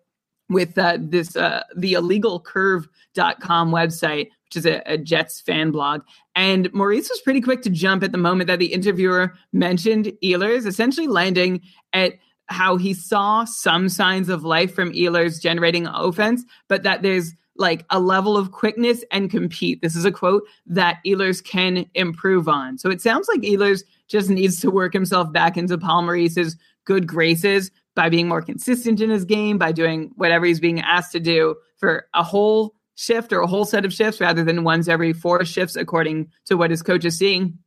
with 0.48 0.76
uh, 0.78 0.98
this 1.00 1.36
uh, 1.36 1.62
the 1.76 1.94
illegalcurve.com 1.94 3.70
website 3.70 4.28
which 4.46 4.56
is 4.56 4.66
a, 4.66 4.82
a, 4.86 4.98
jets 4.98 5.40
fan 5.40 5.70
blog 5.70 6.02
and 6.34 6.72
maurice 6.72 7.08
was 7.08 7.20
pretty 7.22 7.40
quick 7.40 7.62
to 7.62 7.70
jump 7.70 8.02
at 8.02 8.12
the 8.12 8.18
moment 8.18 8.48
that 8.48 8.58
the 8.58 8.72
interviewer 8.72 9.34
mentioned 9.52 10.12
ehlers 10.22 10.66
essentially 10.66 11.06
landing 11.06 11.60
at 11.92 12.14
how 12.48 12.76
he 12.76 12.92
saw 12.92 13.44
some 13.44 13.88
signs 13.88 14.28
of 14.28 14.44
life 14.44 14.74
from 14.74 14.92
ehlers 14.92 15.40
generating 15.40 15.86
offense 15.86 16.44
but 16.68 16.82
that 16.82 17.02
there's 17.02 17.32
like 17.56 17.86
a 17.90 18.00
level 18.00 18.36
of 18.36 18.50
quickness 18.50 19.04
and 19.10 19.30
compete 19.30 19.80
this 19.80 19.96
is 19.96 20.04
a 20.04 20.12
quote 20.12 20.42
that 20.66 20.98
ehlers 21.06 21.42
can 21.42 21.86
improve 21.94 22.48
on 22.48 22.76
so 22.76 22.90
it 22.90 23.00
sounds 23.00 23.28
like 23.28 23.40
ehlers 23.40 23.82
just 24.08 24.28
needs 24.28 24.60
to 24.60 24.70
work 24.70 24.92
himself 24.92 25.32
back 25.32 25.56
into 25.56 25.78
paul 25.78 26.02
maurice's 26.02 26.56
good 26.84 27.06
graces 27.06 27.70
by 27.94 28.08
being 28.08 28.28
more 28.28 28.42
consistent 28.42 29.00
in 29.00 29.10
his 29.10 29.24
game, 29.24 29.58
by 29.58 29.72
doing 29.72 30.10
whatever 30.16 30.46
he's 30.46 30.60
being 30.60 30.80
asked 30.80 31.12
to 31.12 31.20
do 31.20 31.56
for 31.76 32.06
a 32.14 32.22
whole 32.22 32.74
shift 32.96 33.32
or 33.32 33.40
a 33.40 33.46
whole 33.46 33.64
set 33.64 33.84
of 33.84 33.92
shifts 33.92 34.20
rather 34.20 34.44
than 34.44 34.64
once 34.64 34.88
every 34.88 35.12
four 35.12 35.44
shifts, 35.44 35.76
according 35.76 36.28
to 36.44 36.56
what 36.56 36.70
his 36.70 36.82
coach 36.82 37.04
is 37.04 37.16
seeing. 37.16 37.58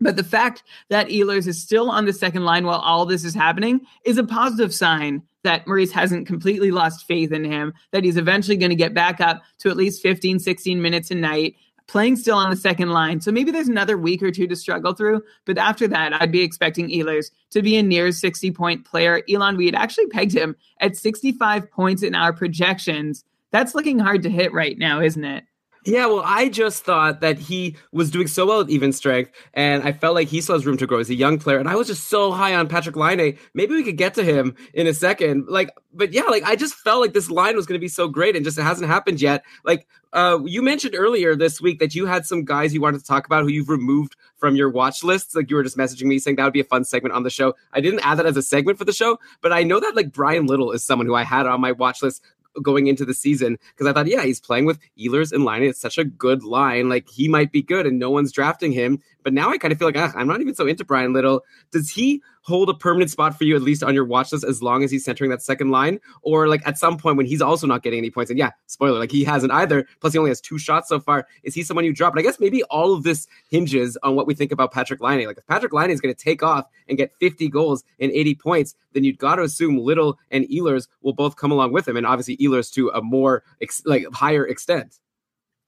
But 0.00 0.16
the 0.16 0.24
fact 0.24 0.62
that 0.88 1.08
Ehlers 1.08 1.46
is 1.46 1.60
still 1.60 1.90
on 1.90 2.06
the 2.06 2.12
second 2.12 2.44
line 2.44 2.64
while 2.64 2.78
all 2.78 3.04
this 3.04 3.24
is 3.24 3.34
happening 3.34 3.82
is 4.04 4.16
a 4.16 4.24
positive 4.24 4.72
sign 4.72 5.22
that 5.42 5.66
Maurice 5.66 5.92
hasn't 5.92 6.26
completely 6.26 6.70
lost 6.70 7.06
faith 7.06 7.32
in 7.32 7.44
him, 7.44 7.72
that 7.92 8.04
he's 8.04 8.16
eventually 8.16 8.56
going 8.56 8.70
to 8.70 8.76
get 8.76 8.94
back 8.94 9.20
up 9.20 9.42
to 9.58 9.70
at 9.70 9.76
least 9.76 10.02
15, 10.02 10.38
16 10.38 10.80
minutes 10.80 11.10
a 11.10 11.14
night, 11.14 11.54
playing 11.86 12.16
still 12.16 12.36
on 12.36 12.50
the 12.50 12.56
second 12.56 12.90
line. 12.90 13.20
So 13.20 13.32
maybe 13.32 13.50
there's 13.50 13.68
another 13.68 13.98
week 13.98 14.22
or 14.22 14.30
two 14.30 14.46
to 14.46 14.56
struggle 14.56 14.94
through. 14.94 15.22
But 15.44 15.58
after 15.58 15.88
that, 15.88 16.14
I'd 16.20 16.32
be 16.32 16.42
expecting 16.42 16.88
Ehlers 16.88 17.30
to 17.50 17.62
be 17.62 17.76
a 17.76 17.82
near 17.82 18.12
60 18.12 18.50
point 18.52 18.84
player. 18.84 19.22
Elon, 19.28 19.56
we 19.56 19.66
had 19.66 19.74
actually 19.74 20.06
pegged 20.06 20.34
him 20.34 20.56
at 20.80 20.96
65 20.96 21.70
points 21.70 22.02
in 22.02 22.14
our 22.14 22.32
projections. 22.32 23.24
That's 23.50 23.74
looking 23.74 23.98
hard 23.98 24.22
to 24.22 24.30
hit 24.30 24.52
right 24.52 24.78
now, 24.78 25.00
isn't 25.00 25.24
it? 25.24 25.44
Yeah, 25.86 26.06
well, 26.06 26.22
I 26.22 26.50
just 26.50 26.84
thought 26.84 27.22
that 27.22 27.38
he 27.38 27.76
was 27.90 28.10
doing 28.10 28.26
so 28.26 28.44
well 28.44 28.58
with 28.58 28.68
even 28.68 28.92
strength, 28.92 29.30
and 29.54 29.82
I 29.82 29.92
felt 29.92 30.14
like 30.14 30.28
he 30.28 30.42
still 30.42 30.56
has 30.56 30.66
room 30.66 30.76
to 30.76 30.86
grow 30.86 30.98
as 30.98 31.08
a 31.08 31.14
young 31.14 31.38
player. 31.38 31.58
And 31.58 31.68
I 31.70 31.74
was 31.74 31.86
just 31.86 32.08
so 32.08 32.32
high 32.32 32.54
on 32.54 32.68
Patrick 32.68 32.96
Laine. 32.96 33.38
Maybe 33.54 33.74
we 33.74 33.82
could 33.82 33.96
get 33.96 34.12
to 34.14 34.22
him 34.22 34.54
in 34.74 34.86
a 34.86 34.92
second. 34.92 35.46
Like, 35.48 35.70
but 35.94 36.12
yeah, 36.12 36.24
like 36.24 36.42
I 36.44 36.54
just 36.54 36.74
felt 36.74 37.00
like 37.00 37.14
this 37.14 37.30
line 37.30 37.56
was 37.56 37.64
going 37.64 37.78
to 37.78 37.82
be 37.82 37.88
so 37.88 38.08
great, 38.08 38.36
and 38.36 38.44
just 38.44 38.58
it 38.58 38.62
hasn't 38.62 38.88
happened 38.88 39.22
yet. 39.22 39.42
Like, 39.64 39.86
uh, 40.12 40.40
you 40.44 40.60
mentioned 40.60 40.94
earlier 40.94 41.34
this 41.34 41.62
week 41.62 41.78
that 41.78 41.94
you 41.94 42.04
had 42.04 42.26
some 42.26 42.44
guys 42.44 42.74
you 42.74 42.80
wanted 42.80 42.98
to 42.98 43.06
talk 43.06 43.24
about 43.24 43.42
who 43.44 43.48
you've 43.48 43.70
removed 43.70 44.16
from 44.36 44.56
your 44.56 44.68
watch 44.68 45.02
lists. 45.02 45.34
Like 45.34 45.48
you 45.48 45.56
were 45.56 45.62
just 45.62 45.78
messaging 45.78 46.06
me 46.06 46.18
saying 46.18 46.36
that 46.36 46.44
would 46.44 46.52
be 46.52 46.60
a 46.60 46.64
fun 46.64 46.84
segment 46.84 47.14
on 47.14 47.22
the 47.22 47.30
show. 47.30 47.54
I 47.72 47.80
didn't 47.80 48.00
add 48.00 48.18
that 48.18 48.26
as 48.26 48.36
a 48.36 48.42
segment 48.42 48.76
for 48.76 48.84
the 48.84 48.92
show, 48.92 49.18
but 49.40 49.52
I 49.52 49.62
know 49.62 49.80
that 49.80 49.94
like 49.96 50.12
Bryan 50.12 50.46
Little 50.46 50.72
is 50.72 50.84
someone 50.84 51.06
who 51.06 51.14
I 51.14 51.22
had 51.22 51.46
on 51.46 51.60
my 51.60 51.72
watch 51.72 52.02
list 52.02 52.22
going 52.62 52.86
into 52.86 53.04
the 53.04 53.14
season 53.14 53.58
because 53.70 53.86
I 53.86 53.92
thought, 53.92 54.06
yeah, 54.06 54.22
he's 54.22 54.40
playing 54.40 54.64
with 54.64 54.78
Ehlers 54.98 55.32
and 55.32 55.44
Laine. 55.44 55.62
It's 55.62 55.80
such 55.80 55.98
a 55.98 56.04
good 56.04 56.42
line. 56.42 56.88
Like 56.88 57.08
he 57.08 57.28
might 57.28 57.52
be 57.52 57.62
good, 57.62 57.86
and 57.86 57.98
no 57.98 58.10
one's 58.10 58.32
drafting 58.32 58.72
him. 58.72 59.00
But 59.22 59.32
now 59.32 59.50
I 59.50 59.58
kind 59.58 59.72
of 59.72 59.78
feel 59.78 59.88
like 59.88 60.16
I'm 60.16 60.28
not 60.28 60.40
even 60.40 60.54
so 60.54 60.66
into 60.66 60.84
Bryan 60.84 61.12
Little. 61.12 61.42
Does 61.70 61.90
he 61.90 62.22
hold 62.50 62.68
a 62.68 62.74
permanent 62.74 63.10
spot 63.10 63.38
for 63.38 63.44
you 63.44 63.56
at 63.56 63.62
least 63.62 63.82
on 63.82 63.94
your 63.94 64.04
watch 64.04 64.32
list 64.32 64.44
as 64.44 64.62
long 64.62 64.84
as 64.84 64.90
he's 64.90 65.04
centering 65.04 65.30
that 65.30 65.42
second 65.42 65.70
line, 65.70 66.00
or 66.22 66.48
like 66.48 66.66
at 66.66 66.76
some 66.76 66.98
point 66.98 67.16
when 67.16 67.26
he's 67.26 67.40
also 67.40 67.66
not 67.66 67.82
getting 67.82 67.98
any 67.98 68.10
points? 68.10 68.30
And 68.30 68.38
yeah, 68.38 68.50
spoiler, 68.66 68.98
like 68.98 69.10
he 69.10 69.24
hasn't 69.24 69.52
either. 69.52 69.86
Plus, 70.00 70.12
he 70.12 70.18
only 70.18 70.30
has 70.30 70.40
two 70.40 70.58
shots 70.58 70.88
so 70.88 71.00
far. 71.00 71.26
Is 71.42 71.54
he 71.54 71.62
someone 71.62 71.84
you 71.84 71.94
drop? 71.94 72.12
But 72.12 72.20
I 72.20 72.22
guess 72.22 72.38
maybe 72.38 72.62
all 72.64 72.92
of 72.92 73.04
this 73.04 73.26
hinges 73.48 73.96
on 74.02 74.16
what 74.16 74.26
we 74.26 74.34
think 74.34 74.52
about 74.52 74.72
Patrick 74.72 75.00
Laine. 75.00 75.26
Like 75.26 75.38
if 75.38 75.46
Patrick 75.46 75.72
Laine 75.72 75.90
is 75.90 76.00
going 76.00 76.14
to 76.14 76.24
take 76.24 76.42
off 76.42 76.66
and 76.88 76.98
get 76.98 77.14
50 77.20 77.48
goals 77.48 77.84
and 77.98 78.10
80 78.12 78.34
points, 78.34 78.74
then 78.92 79.04
you've 79.04 79.18
got 79.18 79.36
to 79.36 79.42
assume 79.42 79.78
Little 79.78 80.18
and 80.30 80.44
Ehlers 80.46 80.88
will 81.02 81.14
both 81.14 81.36
come 81.36 81.52
along 81.52 81.72
with 81.72 81.88
him, 81.88 81.96
and 81.96 82.06
obviously 82.06 82.36
Ehlers 82.36 82.72
to 82.72 82.90
a 82.90 83.00
more 83.00 83.44
ex- 83.62 83.82
like 83.86 84.04
higher 84.12 84.46
extent. 84.46 84.98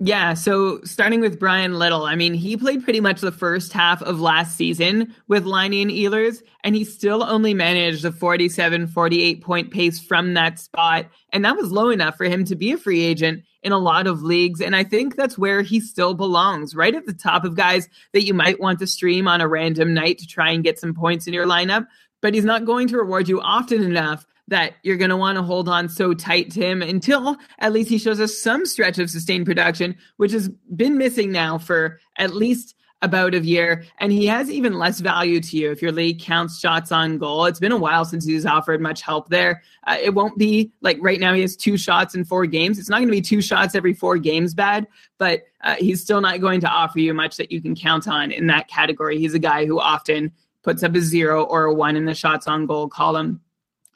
Yeah, 0.05 0.35
so 0.35 0.81
starting 0.83 1.21
with 1.21 1.39
Bryan 1.39 1.79
Little, 1.79 2.03
I 2.03 2.17
mean, 2.17 2.35
he 2.35 2.57
played 2.57 2.83
pretty 2.83 2.99
much 2.99 3.21
the 3.21 3.31
first 3.31 3.73
half 3.73 4.03
of 4.03 4.21
last 4.21 4.57
season 4.57 5.15
with 5.29 5.45
Laine 5.45 5.75
and 5.75 5.93
Ehlers, 5.93 6.43
and 6.65 6.75
he 6.75 6.85
still 6.85 7.23
only 7.23 7.55
managed 7.55 8.05
a 8.05 8.11
47, 8.11 8.89
48 8.89 9.41
point 9.43 9.71
pace 9.71 10.01
from 10.01 10.35
that 10.35 10.59
spot. 10.59 11.07
And 11.33 11.45
that 11.45 11.57
was 11.57 11.71
low 11.71 11.89
enough 11.89 12.17
for 12.17 12.25
him 12.25 12.45
to 12.47 12.57
be 12.57 12.73
a 12.73 12.79
free 12.79 13.01
agent 13.01 13.45
in 13.63 13.71
a 13.71 13.79
lot 13.79 14.09
of 14.09 14.25
leagues. 14.25 14.61
And 14.61 14.75
I 14.75 14.83
think 14.83 15.15
that's 15.15 15.39
where 15.39 15.63
he 15.63 15.79
still 15.79 16.15
belongs, 16.15 16.75
right 16.75 16.97
at 16.97 17.07
the 17.07 17.15
top 17.15 17.45
of 17.45 17.55
guys 17.55 17.89
that 18.13 18.25
you 18.25 18.35
might 18.35 18.59
want 18.59 18.81
to 18.81 18.89
stream 18.89 19.29
on 19.29 19.41
a 19.41 19.47
random 19.47 19.95
night 19.95 20.19
to 20.19 20.27
try 20.27 20.51
and 20.51 20.65
get 20.65 20.81
some 20.81 20.95
points 20.95 21.29
in 21.29 21.33
your 21.33 21.47
lineup. 21.47 21.87
But 22.21 22.35
he's 22.35 22.45
not 22.45 22.65
going 22.65 22.89
to 22.89 22.97
reward 22.97 23.29
you 23.29 23.41
often 23.41 23.85
enough 23.85 24.27
that 24.53 24.75
you're 24.83 24.97
going 24.97 25.11
to 25.11 25.17
want 25.17 25.37
to 25.37 25.43
hold 25.43 25.69
on 25.69 25.89
so 25.89 26.15
tight 26.15 26.51
to 26.53 26.61
him 26.61 26.83
until 26.83 27.37
at 27.59 27.73
least 27.73 27.91
he 27.91 27.99
shows 27.99 28.21
us 28.21 28.39
some 28.39 28.65
stretch 28.65 28.99
of 28.99 29.11
sustained 29.11 29.47
production, 29.47 29.97
which 30.17 30.33
has 30.33 30.49
been 30.75 30.99
missing 30.99 31.33
now 31.33 31.59
for 31.59 31.99
at 32.17 32.35
least 32.35 32.75
about 33.03 33.35
a 33.35 33.41
year. 33.41 33.85
And 33.99 34.13
he 34.13 34.27
has 34.27 34.49
even 34.51 34.79
less 34.79 35.01
value 35.01 35.41
to 35.41 35.57
you 35.57 35.73
if 35.73 35.83
your 35.83 35.93
league 35.93 36.21
counts 36.21 36.61
shots 36.61 36.93
on 36.93 37.19
goal. 37.19 37.47
It's 37.47 37.59
been 37.59 37.73
a 37.73 37.77
while 37.77 38.05
since 38.05 38.25
he's 38.25 38.47
offered 38.47 38.81
much 38.81 39.03
help 39.03 39.29
there. 39.29 39.63
Uh, 39.87 39.97
it 40.01 40.15
won't 40.15 40.39
be 40.39 40.73
like 40.81 40.99
right 41.01 41.19
now 41.19 41.35
he 41.35 41.41
has 41.41 41.57
two 41.57 41.77
shots 41.77 42.15
in 42.15 42.25
four 42.25 42.47
games. 42.47 42.79
It's 42.79 42.89
not 42.89 42.99
going 42.99 43.09
to 43.09 43.13
be 43.13 43.21
two 43.21 43.43
shots 43.43 43.75
every 43.75 43.93
four 43.93 44.19
games 44.19 44.55
bad, 44.55 44.87
but 45.19 45.43
uh, 45.63 45.75
he's 45.79 46.01
still 46.01 46.21
not 46.21 46.41
going 46.41 46.61
to 46.61 46.69
offer 46.69 47.01
you 47.01 47.13
much 47.13 47.37
that 47.37 47.51
you 47.51 47.61
can 47.61 47.75
count 47.75 48.07
on 48.07 48.31
in 48.31 48.47
that 48.47 48.69
category. 48.69 49.19
He's 49.19 49.35
a 49.35 49.41
guy 49.41 49.67
who 49.67 49.81
often 49.81 50.33
puts 50.63 50.83
up 50.85 50.95
a 50.95 51.01
zero 51.01 51.43
or 51.43 51.65
a 51.65 51.75
one 51.75 51.97
in 51.97 52.05
the 52.05 52.15
shots 52.15 52.47
on 52.47 52.67
goal 52.67 52.89
column. 52.89 53.41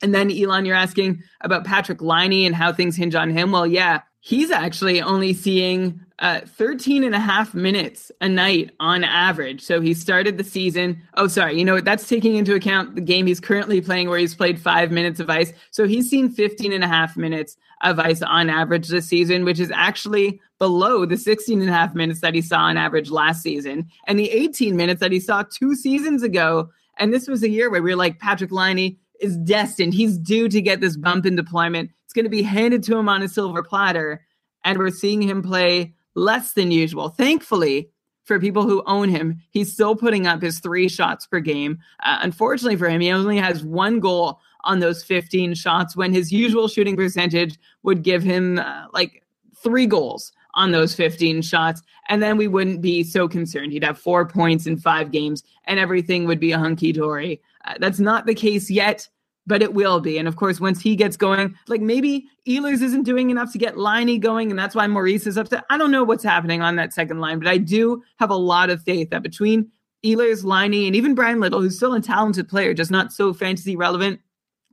And 0.03 0.15
then 0.15 0.31
Elon, 0.31 0.65
you're 0.65 0.77
asking 0.77 1.23
about 1.41 1.65
Patrick 1.65 2.03
Laine 2.03 2.47
and 2.47 2.55
how 2.55 2.73
things 2.73 2.97
hinge 2.97 3.15
on 3.15 3.31
him. 3.31 3.53
Well, 3.53 3.67
yeah, 3.67 4.03
he's 4.21 4.51
actually 4.51 5.01
only 5.01 5.33
seeing 5.33 6.01
uh, 6.19 6.41
13 6.41 7.05
and 7.05 7.15
a 7.15 7.21
half 7.21 7.55
minutes 7.55 8.11
a 8.21 8.29
night 8.29 8.71
on 8.81 9.05
average. 9.05 9.61
So 9.61 9.81
he 9.81 9.95
started 9.95 10.39
the 10.39 10.45
season. 10.45 11.01
Oh, 11.15 11.29
sorry. 11.29 11.59
You 11.59 11.65
know, 11.65 11.81
that's 11.81 12.09
taking 12.09 12.37
into 12.37 12.55
account 12.55 12.95
the 12.95 13.01
game 13.01 13.27
he's 13.27 13.41
currently 13.41 13.81
playing 13.81 14.09
where 14.09 14.19
he's 14.19 14.35
played 14.35 14.61
five 14.61 14.91
minutes 14.91 15.21
of 15.21 15.31
ice. 15.31 15.53
So 15.71 15.87
he's 15.87 16.09
seen 16.09 16.31
15 16.31 16.73
and 16.73 16.83
a 16.83 16.89
half 16.89 17.17
minutes 17.17 17.57
of 17.83 17.99
ice 17.99 18.23
on 18.23 18.49
average 18.49 18.89
this 18.89 19.07
season, 19.07 19.45
which 19.45 19.61
is 19.61 19.71
actually 19.75 20.41
below 20.59 21.05
the 21.05 21.19
16 21.19 21.61
and 21.61 21.69
a 21.69 21.73
half 21.73 21.95
minutes 21.95 22.21
that 22.23 22.35
he 22.35 22.41
saw 22.41 22.61
on 22.61 22.77
average 22.77 23.11
last 23.11 23.43
season 23.43 23.87
and 24.07 24.19
the 24.19 24.31
18 24.31 24.75
minutes 24.75 25.01
that 25.01 25.13
he 25.13 25.21
saw 25.21 25.43
two 25.43 25.75
seasons 25.75 26.23
ago. 26.23 26.71
And 26.99 27.13
this 27.13 27.29
was 27.29 27.43
a 27.43 27.51
year 27.51 27.71
where 27.71 27.83
we 27.83 27.91
were 27.91 27.97
like, 27.97 28.19
Patrick 28.19 28.51
Laine, 28.51 28.97
is 29.21 29.37
destined. 29.39 29.95
He's 29.95 30.19
due 30.19 30.49
to 30.49 30.61
get 30.61 30.81
this 30.81 30.97
bump 30.97 31.27
in 31.27 31.37
deployment. 31.37 31.91
It's 32.05 32.13
going 32.13 32.25
to 32.25 32.31
be 32.31 32.43
handed 32.43 32.83
to 32.85 32.97
him 32.97 33.09
on 33.09 33.23
a 33.23 33.29
silver 33.29 33.63
platter. 33.63 34.25
And 34.65 34.79
we're 34.79 34.91
seeing 34.91 35.23
him 35.23 35.43
play 35.43 35.95
less 36.15 36.53
than 36.53 36.71
usual. 36.71 37.09
Thankfully, 37.09 37.91
for 38.25 38.41
people 38.41 38.65
who 38.65 38.83
own 38.87 39.09
him, 39.09 39.41
he's 39.51 39.73
still 39.73 39.95
putting 39.95 40.27
up 40.27 40.43
his 40.43 40.59
three 40.59 40.89
shots 40.89 41.27
per 41.27 41.41
game. 41.41 41.79
Uh, 42.03 42.19
unfortunately 42.23 42.77
for 42.77 42.89
him, 42.89 43.01
he 43.01 43.11
only 43.13 43.39
has 43.39 43.65
one 43.65 44.01
goal 44.01 44.41
on 44.65 44.81
those 44.81 45.05
15 45.05 45.55
shots 45.55 45.97
when 45.97 46.13
his 46.13 46.33
usual 46.33 46.67
shooting 46.67 46.97
percentage 46.97 47.57
would 47.85 48.03
give 48.03 48.23
him 48.23 48.59
uh, 48.59 48.87
like 48.93 49.23
three 49.63 49.87
goals 49.87 50.33
on 50.55 50.73
those 50.73 50.95
15 50.95 51.43
shots. 51.43 51.83
And 52.09 52.21
then 52.23 52.37
we 52.37 52.49
wouldn't 52.49 52.81
be 52.81 53.05
so 53.05 53.29
concerned. 53.29 53.73
He'd 53.73 53.85
have 53.85 53.99
four 53.99 54.27
points 54.27 54.67
in 54.67 54.77
five 54.77 55.13
games 55.13 55.45
and 55.65 55.79
everything 55.79 56.27
would 56.27 56.41
be 56.41 56.53
a 56.53 56.59
hunky 56.59 56.93
dory. 56.93 57.41
Uh, 57.67 57.75
that's 57.79 58.01
not 58.01 58.27
the 58.27 58.35
case 58.35 58.71
yet, 58.71 59.09
but 59.47 59.63
it 59.63 59.75
will 59.75 60.01
be. 60.01 60.19
And 60.19 60.29
of 60.29 60.37
course, 60.37 60.61
once 60.61 60.81
he 60.81 60.97
gets 60.97 61.17
going, 61.17 61.55
like 61.69 61.81
maybe 61.81 62.27
Ehlers 62.49 62.83
isn't 62.83 63.05
doing 63.05 63.31
enough 63.31 63.53
to 63.53 63.59
get 63.59 63.79
Laine 63.79 64.21
going, 64.21 64.51
and 64.51 64.59
that's 64.59 64.75
why 64.75 64.87
Maurice 64.87 65.27
is 65.27 65.37
upset. 65.37 65.65
I 65.71 65.79
don't 65.79 65.91
know 65.91 66.05
what's 66.05 66.25
happening 66.25 66.63
on 66.63 66.77
that 66.77 66.93
second 66.93 67.21
line, 67.21 67.39
but 67.39 67.49
I 67.49 67.59
do 67.59 68.03
have 68.19 68.31
a 68.31 68.37
lot 68.37 68.71
of 68.71 68.83
faith 68.83 69.11
that 69.11 69.23
between 69.23 69.71
Ehlers, 70.05 70.45
Laine, 70.45 70.87
and 70.87 70.97
even 70.97 71.15
Bryan 71.15 71.41
Little, 71.41 71.61
who's 71.61 71.77
still 71.77 71.95
a 71.95 72.01
talented 72.01 72.49
player, 72.49 72.75
just 72.75 72.91
not 72.91 73.13
so 73.13 73.33
fantasy 73.33 73.77
relevant, 73.77 74.21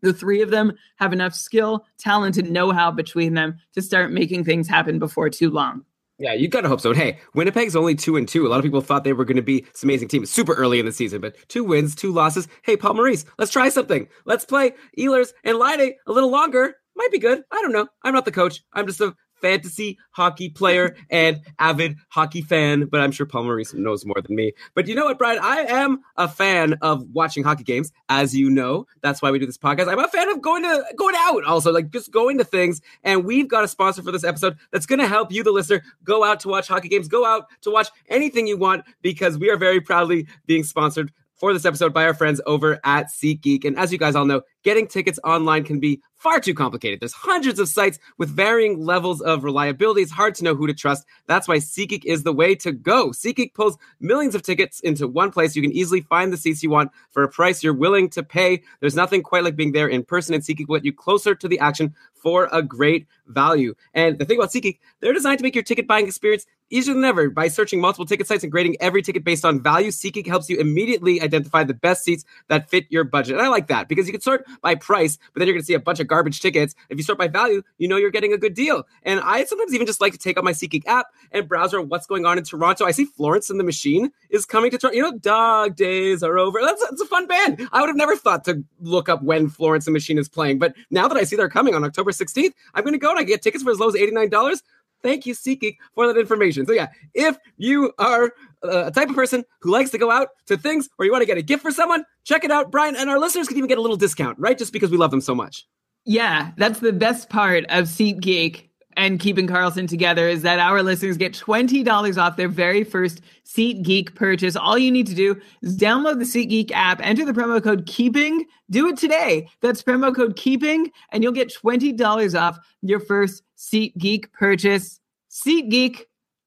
the 0.02 0.14
three 0.14 0.42
of 0.42 0.50
them 0.50 0.74
have 0.98 1.14
enough 1.14 1.34
skill, 1.34 1.86
talent, 1.98 2.38
and 2.38 2.52
know 2.52 2.72
how 2.72 2.92
between 2.92 3.34
them 3.34 3.58
to 3.74 3.82
start 3.82 4.12
making 4.12 4.44
things 4.44 4.68
happen 4.68 5.00
before 5.00 5.30
too 5.30 5.50
long. 5.50 5.86
Yeah, 6.20 6.34
you 6.34 6.48
gotta 6.48 6.68
hope 6.68 6.80
so. 6.80 6.92
And 6.92 7.00
hey, 7.00 7.20
Winnipeg's 7.34 7.76
only 7.76 7.96
two 7.96 8.16
and 8.18 8.28
two. 8.28 8.46
A 8.46 8.50
lot 8.50 8.58
of 8.58 8.64
people 8.64 8.82
thought 8.82 9.04
they 9.04 9.14
were 9.14 9.26
going 9.26 9.36
to 9.36 9.42
be 9.42 9.62
this 9.62 9.84
amazing 9.84 10.08
team 10.08 10.26
super 10.26 10.54
early 10.54 10.80
in 10.80 10.86
the 10.86 10.92
season, 10.92 11.22
but 11.22 11.36
two 11.48 11.64
wins, 11.64 11.96
two 11.96 12.12
losses. 12.12 12.48
Hey, 12.64 12.78
Paul 12.78 12.94
Maurice, 12.94 13.26
let's 13.40 13.52
try 13.52 13.70
something. 13.70 14.08
Let's 14.26 14.46
play 14.46 14.74
Ehlers 14.98 15.34
and 15.44 15.58
Laine 15.58 15.94
a 16.06 16.12
little 16.12 16.30
longer. 16.30 16.76
Might 16.96 17.12
be 17.12 17.18
good. 17.18 17.44
I 17.52 17.62
don't 17.62 17.72
know. 17.72 17.88
I'm 18.04 18.14
not 18.14 18.26
the 18.26 18.32
coach. 18.32 18.62
I'm 18.74 18.86
just 18.86 19.02
a 19.02 19.16
fantasy 19.44 20.00
hockey 20.12 20.50
player 20.50 20.96
and 21.10 21.42
avid 21.60 21.98
hockey 22.08 22.42
fan, 22.42 22.86
but 22.86 23.02
I'm 23.02 23.12
sure 23.12 23.26
Paul 23.26 23.44
Maurice 23.44 23.74
knows 23.74 24.06
more 24.06 24.22
than 24.26 24.36
me. 24.38 24.54
But 24.74 24.88
you 24.88 24.96
know 24.96 25.04
what, 25.04 25.18
Brian? 25.18 25.40
I 25.44 25.66
am 25.68 26.02
a 26.16 26.30
fan 26.30 26.76
of 26.82 27.06
watching 27.14 27.44
hockey 27.44 27.66
games, 27.66 27.92
as 28.08 28.34
you 28.34 28.50
know. 28.50 28.88
That's 29.02 29.22
why 29.22 29.32
we 29.32 29.40
do 29.40 29.46
this 29.46 29.58
podcast. 29.58 29.90
I'm 29.90 30.00
a 30.00 30.08
fan 30.08 30.30
of 30.30 30.42
going 30.42 30.64
to 30.64 30.84
going 30.96 31.16
out, 31.18 31.44
also 31.44 31.74
like 31.74 31.92
just 31.92 32.10
going 32.10 32.38
to 32.38 32.46
things. 32.46 32.82
And 33.04 33.26
we've 33.26 33.50
got 33.50 33.66
a 33.66 33.68
sponsor 33.68 34.02
for 34.02 34.14
this 34.14 34.24
episode 34.24 34.58
that's 34.72 34.86
going 34.86 35.00
to 35.00 35.08
help 35.08 35.30
you, 35.30 35.44
the 35.44 35.52
listener, 35.52 35.84
go 36.06 36.24
out 36.24 36.40
to 36.40 36.48
watch 36.48 36.70
hockey 36.70 36.88
games, 36.88 37.10
go 37.10 37.26
out 37.26 37.48
to 37.64 37.70
watch 37.70 37.90
anything 38.08 38.48
you 38.48 38.58
want, 38.58 38.86
because 39.02 39.38
we 39.38 39.50
are 39.50 39.58
very 39.58 39.82
proudly 39.82 40.26
being 40.46 40.64
sponsored 40.64 41.12
for 41.36 41.52
this 41.52 41.66
episode 41.66 41.94
by 41.94 42.06
our 42.06 42.14
friends 42.14 42.40
over 42.46 42.80
at 42.86 43.08
SeatGeek. 43.08 43.66
And 43.66 43.78
as 43.78 43.92
you 43.92 43.98
guys 43.98 44.16
all 44.16 44.24
know, 44.24 44.44
getting 44.64 44.88
tickets 44.88 45.20
online 45.24 45.64
can 45.64 45.80
be 45.80 46.02
far 46.24 46.40
too 46.40 46.54
complicated. 46.54 47.02
There's 47.02 47.14
hundreds 47.14 47.60
of 47.60 47.68
sites 47.68 48.00
with 48.18 48.30
varying 48.30 48.80
levels 48.80 49.22
of 49.22 49.44
reliability. 49.44 50.02
It's 50.02 50.12
hard 50.12 50.36
to 50.36 50.44
know 50.46 50.56
who 50.56 50.68
to 50.68 50.74
trust. 50.74 51.06
That's 51.28 51.50
why 51.50 51.58
SeatGeek 51.58 52.06
is 52.06 52.24
the 52.24 52.32
way 52.32 52.56
to 52.56 52.72
go. 52.72 53.10
SeatGeek 53.10 53.54
pulls 53.54 53.78
millions 54.00 54.34
of 54.34 54.42
tickets 54.42 54.80
into 54.80 55.06
one 55.06 55.32
place. 55.32 55.54
You 55.56 55.62
can 55.62 55.74
easily 55.74 56.00
find 56.00 56.32
the 56.32 56.38
seats 56.38 56.64
you 56.64 56.70
want 56.70 56.92
for 57.12 57.24
a 57.24 57.30
price 57.30 57.62
you're 57.62 57.74
willing 57.74 58.10
to 58.12 58.24
pay. 58.24 58.64
There's 58.80 58.96
nothing 58.96 59.22
quite 59.22 59.44
like 59.44 59.58
being 59.58 59.74
there 59.74 59.88
in 59.88 60.04
person, 60.06 60.34
and 60.34 60.42
SeatGeek 60.42 60.70
will 60.70 60.78
get 60.78 60.86
you 60.86 60.94
closer 60.94 61.36
to 61.36 61.48
the 61.48 61.60
action 61.60 61.94
for 62.14 62.48
a 62.54 62.64
great 62.64 63.06
value. 63.28 63.76
And 63.94 64.18
the 64.18 64.24
thing 64.24 64.38
about 64.38 64.52
SeatGeek, 64.52 64.80
they're 65.02 65.14
designed 65.14 65.40
to 65.40 65.44
make 65.44 65.56
your 65.56 65.64
ticket 65.64 65.88
buying 65.88 66.08
experience 66.08 66.46
easier 66.70 66.94
than 66.94 67.04
ever 67.04 67.30
by 67.30 67.50
searching 67.50 67.82
multiple 67.82 68.06
ticket 68.06 68.28
sites 68.28 68.44
and 68.44 68.52
grading 68.52 68.78
every 68.80 69.02
ticket 69.02 69.26
based 69.26 69.44
on 69.44 69.62
value. 69.62 69.90
SeatGeek 69.90 70.26
helps 70.26 70.50
you 70.50 70.58
immediately 70.58 71.22
identify 71.22 71.66
the 71.66 71.74
best 71.74 72.04
seats 72.04 72.24
that 72.48 72.70
fit 72.70 72.86
your 72.90 73.04
budget. 73.04 73.36
And 73.36 73.46
I 73.46 73.50
like 73.50 73.68
that 73.68 73.90
because 73.90 74.08
you 74.08 74.14
can 74.14 74.22
sort 74.22 74.46
by 74.62 74.76
price, 74.76 75.18
but 75.34 75.40
then 75.40 75.48
you're 75.48 75.56
going 75.56 75.62
to 75.62 75.66
see 75.66 75.74
a 75.74 75.80
bunch 75.80 76.00
of 76.00 76.08
garbage 76.08 76.40
tickets. 76.42 76.76
If 76.90 76.98
you 76.98 77.04
sort 77.04 77.18
by 77.18 77.28
value, 77.28 77.62
you 77.78 77.88
know 77.88 77.98
you're 77.98 78.12
getting 78.12 78.34
a 78.34 78.38
good 78.38 78.54
deal. 78.54 78.84
And 79.04 79.20
I 79.22 79.44
sometimes 79.46 79.74
even 79.74 79.88
just 79.88 80.02
like 80.02 80.14
to 80.14 80.20
take 80.20 80.38
out 80.38 80.44
my 80.44 80.52
SeatGeek 80.52 80.84
app 80.88 81.08
and 81.32 81.48
browse 81.48 81.74
around 81.74 81.90
what's 81.90 82.08
going 82.08 82.26
on 82.26 82.38
in 82.38 82.44
Toronto. 82.44 82.86
I 82.86 82.92
see 82.92 83.06
Florence 83.06 83.50
and 83.50 83.60
the 83.60 83.64
Machine 83.64 84.12
is 84.30 84.46
coming 84.46 84.72
to 84.72 84.78
Toronto. 84.78 84.96
You 84.96 85.04
know, 85.04 85.18
Dog 85.18 85.76
Days 85.76 86.24
are 86.24 86.38
over. 86.38 86.60
That's, 86.62 86.84
that's 86.84 87.02
a 87.02 87.06
fun 87.06 87.28
band. 87.28 87.68
I 87.72 87.82
would 87.82 87.88
have 87.88 87.96
never 87.96 88.16
thought 88.16 88.44
to 88.46 88.64
look 88.80 89.10
up 89.10 89.24
when 89.24 89.50
Florence 89.50 89.88
and 89.88 89.94
Machine 89.94 90.18
is 90.18 90.30
playing, 90.30 90.60
but 90.60 90.76
now 90.92 91.08
that 91.08 91.18
I 91.18 91.24
see 91.24 91.36
they're 91.36 91.50
coming 91.50 91.76
on 91.76 91.84
October 91.84 92.12
16th, 92.12 92.54
I'm 92.74 92.84
going 92.84 92.94
to 92.94 93.00
go 93.00 93.10
and 93.10 93.20
I 93.20 93.24
get 93.24 93.42
tickets 93.42 93.64
for 93.64 93.72
as 93.72 93.80
low 93.80 93.88
as 93.88 93.96
$89. 93.96 94.62
Thank 95.04 95.26
you, 95.26 95.34
SeatGeek, 95.34 95.78
for 95.94 96.08
that 96.08 96.18
information. 96.18 96.66
So, 96.66 96.72
yeah, 96.72 96.88
if 97.14 97.38
you 97.58 97.92
are 98.00 98.34
Uh, 98.64 98.86
a 98.86 98.92
type 98.92 99.10
of 99.10 99.16
person 99.16 99.44
who 99.62 99.72
likes 99.72 99.90
to 99.90 99.98
go 99.98 100.10
out 100.10 100.30
to 100.48 100.58
things 100.58 100.90
or 100.98 101.06
you 101.06 101.12
want 101.12 101.22
to 101.22 101.26
get 101.26 101.38
a 101.38 101.42
gift 101.42 101.62
for 101.62 101.72
someone, 101.72 102.06
check 102.24 102.44
it 102.44 102.52
out, 102.52 102.72
Brian. 102.72 102.96
And 102.96 103.10
our 103.10 103.20
listeners 103.20 103.48
can 103.48 103.58
even 103.58 103.68
get 103.68 103.78
a 103.78 103.82
little 103.82 103.98
discount, 103.98 104.40
right? 104.40 104.58
Just 104.58 104.72
because 104.72 104.90
we 104.90 104.98
love 104.98 105.12
them 105.12 105.22
so 105.22 105.36
much. 105.36 105.66
Yeah, 106.06 106.52
that's 106.58 106.80
the 106.80 106.94
best 106.94 107.30
part 107.30 107.66
of 107.66 107.86
SeatGeek 107.86 108.70
and 108.96 109.20
keeping 109.20 109.48
Karlsson 109.48 109.88
together 109.88 110.28
is 110.28 110.42
that 110.44 110.60
our 110.60 110.84
listeners 110.84 111.18
get 111.18 111.34
$20 111.34 112.18
off 112.22 112.38
their 112.38 112.50
very 112.50 112.84
first 112.84 113.22
SeatGeek 113.46 114.16
purchase. 114.16 114.56
All 114.56 114.78
you 114.78 114.92
need 114.92 115.08
to 115.08 115.16
do 115.16 115.40
is 115.62 115.78
download 115.78 116.20
the 116.20 116.26
SeatGeek 116.26 116.72
app, 116.72 117.00
enter 117.02 117.26
the 117.26 117.34
promo 117.34 117.64
code 117.64 117.86
KEEPING, 117.86 118.44
do 118.70 118.88
it 118.88 118.98
today. 118.98 119.48
That's 119.62 119.84
promo 119.84 120.16
code 120.16 120.36
KEEPING, 120.36 120.90
and 121.12 121.24
you'll 121.24 121.32
get 121.32 121.54
$20 121.54 122.40
off 122.40 122.60
your 122.82 123.00
first 123.00 123.44
SeatGeek 123.58 124.32
purchase. 124.34 125.00
SeatGeek, 125.32 126.02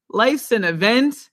life's 0.09 0.51
an 0.51 0.63
event. 0.63 1.29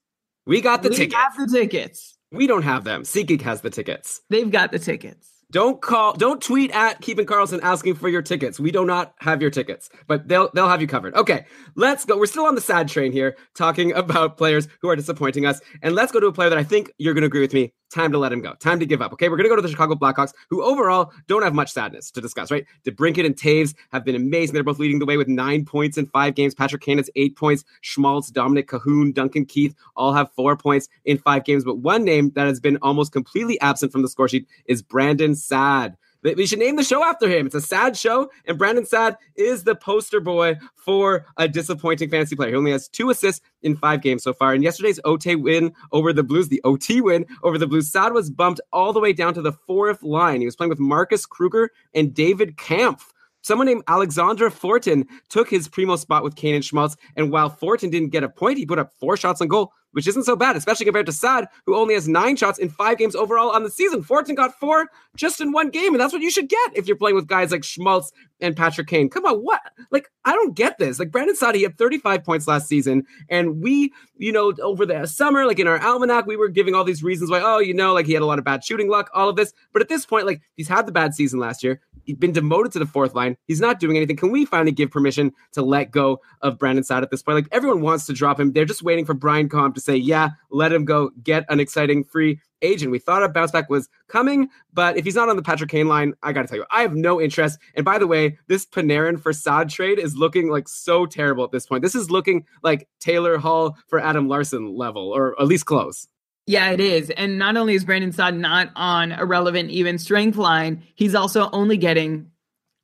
We 0.46 0.60
got 0.60 0.82
the 0.82 0.90
we 0.90 0.96
tickets. 0.96 1.14
have 1.14 1.36
the 1.36 1.46
tickets. 1.58 2.16
we 2.32 2.46
don't 2.46 2.62
have 2.62 2.84
them. 2.84 3.02
SeatGeek 3.02 3.40
has 3.42 3.60
the 3.62 3.70
tickets. 3.70 4.20
They've 4.30 4.50
got 4.50 4.72
the 4.72 4.78
tickets. 4.78 5.30
Don't 5.50 5.80
call, 5.80 6.14
don't 6.14 6.42
tweet 6.42 6.72
at 6.72 7.00
Keeping 7.00 7.26
Karlsson 7.26 7.60
asking 7.62 7.94
for 7.94 8.08
your 8.08 8.22
tickets. 8.22 8.58
We 8.58 8.72
do 8.72 8.84
not 8.84 9.14
have 9.20 9.40
your 9.40 9.50
tickets, 9.52 9.88
but 10.08 10.26
they'll 10.26 10.50
they'll 10.52 10.68
have 10.68 10.80
you 10.80 10.88
covered. 10.88 11.14
Okay, 11.14 11.44
let's 11.76 12.04
go. 12.04 12.18
We're 12.18 12.26
still 12.26 12.46
on 12.46 12.56
the 12.56 12.60
sad 12.60 12.88
train 12.88 13.12
here, 13.12 13.36
talking 13.54 13.92
about 13.96 14.36
players 14.36 14.66
who 14.80 14.88
are 14.88 14.96
disappointing 14.96 15.46
us, 15.46 15.60
and 15.82 15.94
let's 15.94 16.10
go 16.10 16.18
to 16.18 16.26
a 16.26 16.32
player 16.32 16.48
that 16.50 16.58
I 16.58 16.64
think 16.64 16.90
you're 16.98 17.14
going 17.14 17.22
to 17.22 17.26
agree 17.26 17.40
with 17.42 17.52
me. 17.54 17.72
Time 17.94 18.10
to 18.10 18.18
let 18.18 18.32
him 18.32 18.40
go. 18.40 18.54
Time 18.54 18.80
to 18.80 18.86
give 18.86 19.00
up. 19.00 19.12
Okay, 19.12 19.28
we're 19.28 19.36
going 19.36 19.44
to 19.44 19.50
go 19.50 19.54
to 19.54 19.62
the 19.62 19.68
Chicago 19.68 19.94
Blackhawks, 19.94 20.32
who 20.50 20.64
overall 20.64 21.12
don't 21.28 21.44
have 21.44 21.54
much 21.54 21.70
sadness 21.70 22.10
to 22.10 22.20
discuss. 22.20 22.50
Right, 22.50 22.66
DeBrincat 22.84 23.24
and 23.24 23.36
Toews 23.36 23.72
have 23.92 24.04
been 24.04 24.16
amazing. 24.16 24.52
They're 24.52 24.64
both 24.64 24.80
leading 24.80 24.98
the 24.98 25.06
way 25.06 25.16
with 25.16 25.28
nine 25.28 25.64
points 25.64 25.96
in 25.96 26.06
five 26.06 26.34
games. 26.34 26.56
Patrick 26.56 26.84
has 26.86 27.08
eight 27.14 27.36
points. 27.36 27.64
Schmaltz, 27.82 28.32
Dominik 28.32 28.64
Kahun, 28.64 29.14
Duncan 29.14 29.46
Keith 29.46 29.76
all 29.94 30.12
have 30.12 30.28
four 30.32 30.56
points 30.56 30.88
in 31.04 31.18
five 31.18 31.44
games. 31.44 31.64
But 31.64 31.78
one 31.78 32.02
name 32.02 32.32
that 32.34 32.48
has 32.48 32.58
been 32.58 32.78
almost 32.82 33.12
completely 33.12 33.60
absent 33.60 33.92
from 33.92 34.02
the 34.02 34.08
score 34.08 34.26
sheet 34.26 34.48
is 34.66 34.82
Brandon 34.82 35.36
Saad. 35.36 35.96
We 36.24 36.46
should 36.46 36.58
name 36.58 36.76
the 36.76 36.82
show 36.82 37.04
after 37.04 37.28
him. 37.28 37.44
It's 37.44 37.54
a 37.54 37.60
sad 37.60 37.98
show, 37.98 38.30
and 38.46 38.56
Brandon 38.56 38.86
Saad 38.86 39.18
is 39.36 39.64
the 39.64 39.74
poster 39.74 40.20
boy 40.20 40.56
for 40.74 41.26
a 41.36 41.46
disappointing 41.46 42.08
fantasy 42.08 42.34
player. 42.34 42.48
He 42.50 42.56
only 42.56 42.72
has 42.72 42.88
two 42.88 43.10
assists 43.10 43.44
in 43.60 43.76
five 43.76 44.00
games 44.00 44.22
so 44.22 44.32
far. 44.32 44.54
And 44.54 44.62
yesterday's 44.62 44.98
OT 45.04 45.36
win 45.36 45.74
over 45.92 46.14
the 46.14 46.22
Blues, 46.22 46.48
the 46.48 46.62
OT 46.64 47.02
win 47.02 47.26
over 47.42 47.58
the 47.58 47.66
Blues, 47.66 47.92
Saad 47.92 48.14
was 48.14 48.30
bumped 48.30 48.62
all 48.72 48.94
the 48.94 49.00
way 49.00 49.12
down 49.12 49.34
to 49.34 49.42
the 49.42 49.52
fourth 49.52 50.02
line. 50.02 50.40
He 50.40 50.46
was 50.46 50.56
playing 50.56 50.70
with 50.70 50.80
Marcus 50.80 51.26
Kruger 51.26 51.70
and 51.92 52.14
David 52.14 52.56
Kampf. 52.56 53.12
Someone 53.42 53.66
named 53.66 53.82
Alexandre 53.88 54.48
Fortin 54.48 55.06
took 55.28 55.50
his 55.50 55.68
primo 55.68 55.96
spot 55.96 56.24
with 56.24 56.36
Kane 56.36 56.54
and 56.54 56.64
Schmaltz. 56.64 56.96
And 57.16 57.30
while 57.30 57.50
Fortin 57.50 57.90
didn't 57.90 58.08
get 58.08 58.24
a 58.24 58.28
point, 58.30 58.56
he 58.56 58.64
put 58.64 58.78
up 58.78 58.94
four 58.98 59.18
shots 59.18 59.42
on 59.42 59.48
goal, 59.48 59.74
which 59.94 60.08
isn't 60.08 60.24
so 60.24 60.36
bad, 60.36 60.56
especially 60.56 60.84
compared 60.84 61.06
to 61.06 61.12
Saad, 61.12 61.46
who 61.66 61.76
only 61.76 61.94
has 61.94 62.08
nine 62.08 62.36
shots 62.36 62.58
in 62.58 62.68
five 62.68 62.98
games 62.98 63.14
overall 63.14 63.50
on 63.50 63.62
the 63.62 63.70
season. 63.70 64.02
Fortin 64.02 64.34
got 64.34 64.58
four 64.58 64.86
just 65.16 65.40
in 65.40 65.52
one 65.52 65.70
game, 65.70 65.94
and 65.94 66.00
that's 66.00 66.12
what 66.12 66.22
you 66.22 66.30
should 66.30 66.48
get 66.48 66.76
if 66.76 66.86
you're 66.86 66.96
playing 66.96 67.14
with 67.14 67.28
guys 67.28 67.52
like 67.52 67.64
Schmaltz 67.64 68.12
and 68.40 68.56
Patrick 68.56 68.88
Kane. 68.88 69.08
Come 69.08 69.24
on, 69.24 69.38
what? 69.38 69.60
Like, 69.90 70.10
I 70.24 70.32
don't 70.32 70.54
get 70.54 70.78
this. 70.78 70.98
Like, 70.98 71.10
Brandon 71.10 71.36
Saad, 71.36 71.54
he 71.54 71.62
had 71.62 71.78
35 71.78 72.24
points 72.24 72.48
last 72.48 72.66
season, 72.66 73.04
and 73.28 73.62
we, 73.62 73.92
you 74.16 74.32
know, 74.32 74.52
over 74.62 74.84
the 74.84 75.06
summer, 75.06 75.46
like 75.46 75.58
in 75.58 75.68
our 75.68 75.80
almanac, 75.80 76.26
we 76.26 76.36
were 76.36 76.48
giving 76.48 76.74
all 76.74 76.84
these 76.84 77.02
reasons 77.02 77.30
why, 77.30 77.40
oh, 77.40 77.58
you 77.58 77.74
know, 77.74 77.94
like 77.94 78.06
he 78.06 78.12
had 78.12 78.22
a 78.22 78.26
lot 78.26 78.38
of 78.38 78.44
bad 78.44 78.64
shooting 78.64 78.88
luck, 78.88 79.10
all 79.14 79.28
of 79.28 79.36
this. 79.36 79.52
But 79.72 79.82
at 79.82 79.88
this 79.88 80.04
point, 80.04 80.26
like, 80.26 80.42
he's 80.56 80.68
had 80.68 80.86
the 80.86 80.92
bad 80.92 81.14
season 81.14 81.38
last 81.38 81.62
year. 81.62 81.80
He's 82.04 82.16
been 82.16 82.32
demoted 82.32 82.72
to 82.72 82.78
the 82.78 82.86
fourth 82.86 83.14
line. 83.14 83.36
He's 83.46 83.60
not 83.60 83.80
doing 83.80 83.96
anything. 83.96 84.16
Can 84.16 84.30
we 84.30 84.44
finally 84.44 84.72
give 84.72 84.90
permission 84.90 85.32
to 85.52 85.62
let 85.62 85.90
go 85.90 86.20
of 86.42 86.58
Brandon 86.58 86.84
Saad 86.84 87.02
at 87.02 87.10
this 87.10 87.22
point? 87.22 87.36
Like, 87.36 87.48
everyone 87.50 87.80
wants 87.80 88.06
to 88.06 88.12
drop 88.12 88.38
him. 88.38 88.52
They're 88.52 88.64
just 88.64 88.82
waiting 88.82 89.06
for 89.06 89.14
Brian 89.14 89.48
Comp 89.48 89.74
to 89.74 89.80
say, 89.84 89.96
yeah, 89.96 90.30
let 90.50 90.72
him 90.72 90.84
go, 90.84 91.10
get 91.22 91.44
an 91.48 91.60
exciting 91.60 92.04
free 92.04 92.40
agent. 92.62 92.90
We 92.90 92.98
thought 92.98 93.22
a 93.22 93.28
bounce 93.28 93.50
back 93.50 93.68
was 93.68 93.88
coming, 94.08 94.48
but 94.72 94.96
if 94.96 95.04
he's 95.04 95.14
not 95.14 95.28
on 95.28 95.36
the 95.36 95.42
Patrick 95.42 95.70
Kane 95.70 95.86
line, 95.86 96.14
I 96.22 96.32
got 96.32 96.42
to 96.42 96.48
tell 96.48 96.58
you, 96.58 96.64
I 96.70 96.82
have 96.82 96.94
no 96.94 97.20
interest. 97.20 97.58
And 97.74 97.84
by 97.84 97.98
the 97.98 98.06
way, 98.06 98.38
this 98.48 98.66
Panarin 98.66 99.20
for 99.20 99.32
Saad 99.32 99.68
trade 99.68 99.98
is 99.98 100.16
looking 100.16 100.50
like 100.50 100.68
so 100.68 101.06
terrible 101.06 101.44
at 101.44 101.52
this 101.52 101.66
point. 101.66 101.82
This 101.82 101.94
is 101.94 102.10
looking 102.10 102.46
like 102.62 102.88
Taylor 103.00 103.38
Hall 103.38 103.76
for 103.88 104.00
Adam 104.00 104.28
Larsson 104.28 104.74
level, 104.74 105.10
or 105.10 105.40
at 105.40 105.46
least 105.46 105.66
close. 105.66 106.08
Yeah, 106.46 106.70
it 106.70 106.80
is. 106.80 107.10
And 107.10 107.38
not 107.38 107.56
only 107.56 107.74
is 107.74 107.84
Brandon 107.84 108.12
Saad 108.12 108.36
not 108.36 108.70
on 108.76 109.12
a 109.12 109.24
relevant 109.24 109.70
even 109.70 109.98
strength 109.98 110.36
line, 110.36 110.82
he's 110.94 111.14
also 111.14 111.48
only 111.52 111.78
getting 111.78 112.30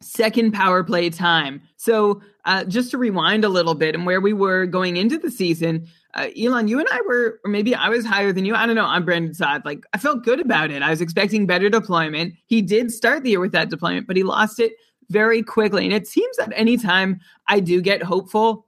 second 0.00 0.52
power 0.52 0.82
play 0.82 1.10
time. 1.10 1.62
So 1.76 2.22
uh, 2.44 2.64
just 2.64 2.90
to 2.90 2.98
rewind 2.98 3.44
a 3.44 3.48
little 3.48 3.74
bit 3.74 3.94
and 3.94 4.06
where 4.06 4.20
we 4.20 4.32
were 4.32 4.66
going 4.66 4.96
into 4.96 5.18
the 5.18 5.30
season, 5.30 5.86
uh, 6.14 6.28
Elon, 6.38 6.68
you 6.68 6.78
and 6.78 6.88
I 6.90 7.00
were, 7.06 7.40
or 7.44 7.50
maybe 7.50 7.74
I 7.74 7.88
was 7.88 8.04
higher 8.04 8.32
than 8.32 8.44
you. 8.44 8.54
I 8.54 8.66
don't 8.66 8.74
know. 8.74 8.86
I'm 8.86 9.04
Brandon 9.04 9.34
Saad. 9.34 9.64
Like 9.64 9.84
I 9.92 9.98
felt 9.98 10.24
good 10.24 10.40
about 10.40 10.70
it. 10.70 10.82
I 10.82 10.90
was 10.90 11.00
expecting 11.00 11.46
better 11.46 11.68
deployment. 11.68 12.34
He 12.46 12.62
did 12.62 12.90
start 12.90 13.22
the 13.22 13.30
year 13.30 13.40
with 13.40 13.52
that 13.52 13.68
deployment, 13.68 14.06
but 14.06 14.16
he 14.16 14.22
lost 14.22 14.58
it 14.58 14.72
very 15.10 15.42
quickly. 15.42 15.84
And 15.84 15.92
it 15.92 16.06
seems 16.06 16.36
that 16.36 16.52
anytime 16.54 17.20
I 17.46 17.60
do 17.60 17.80
get 17.80 18.02
hopeful 18.02 18.66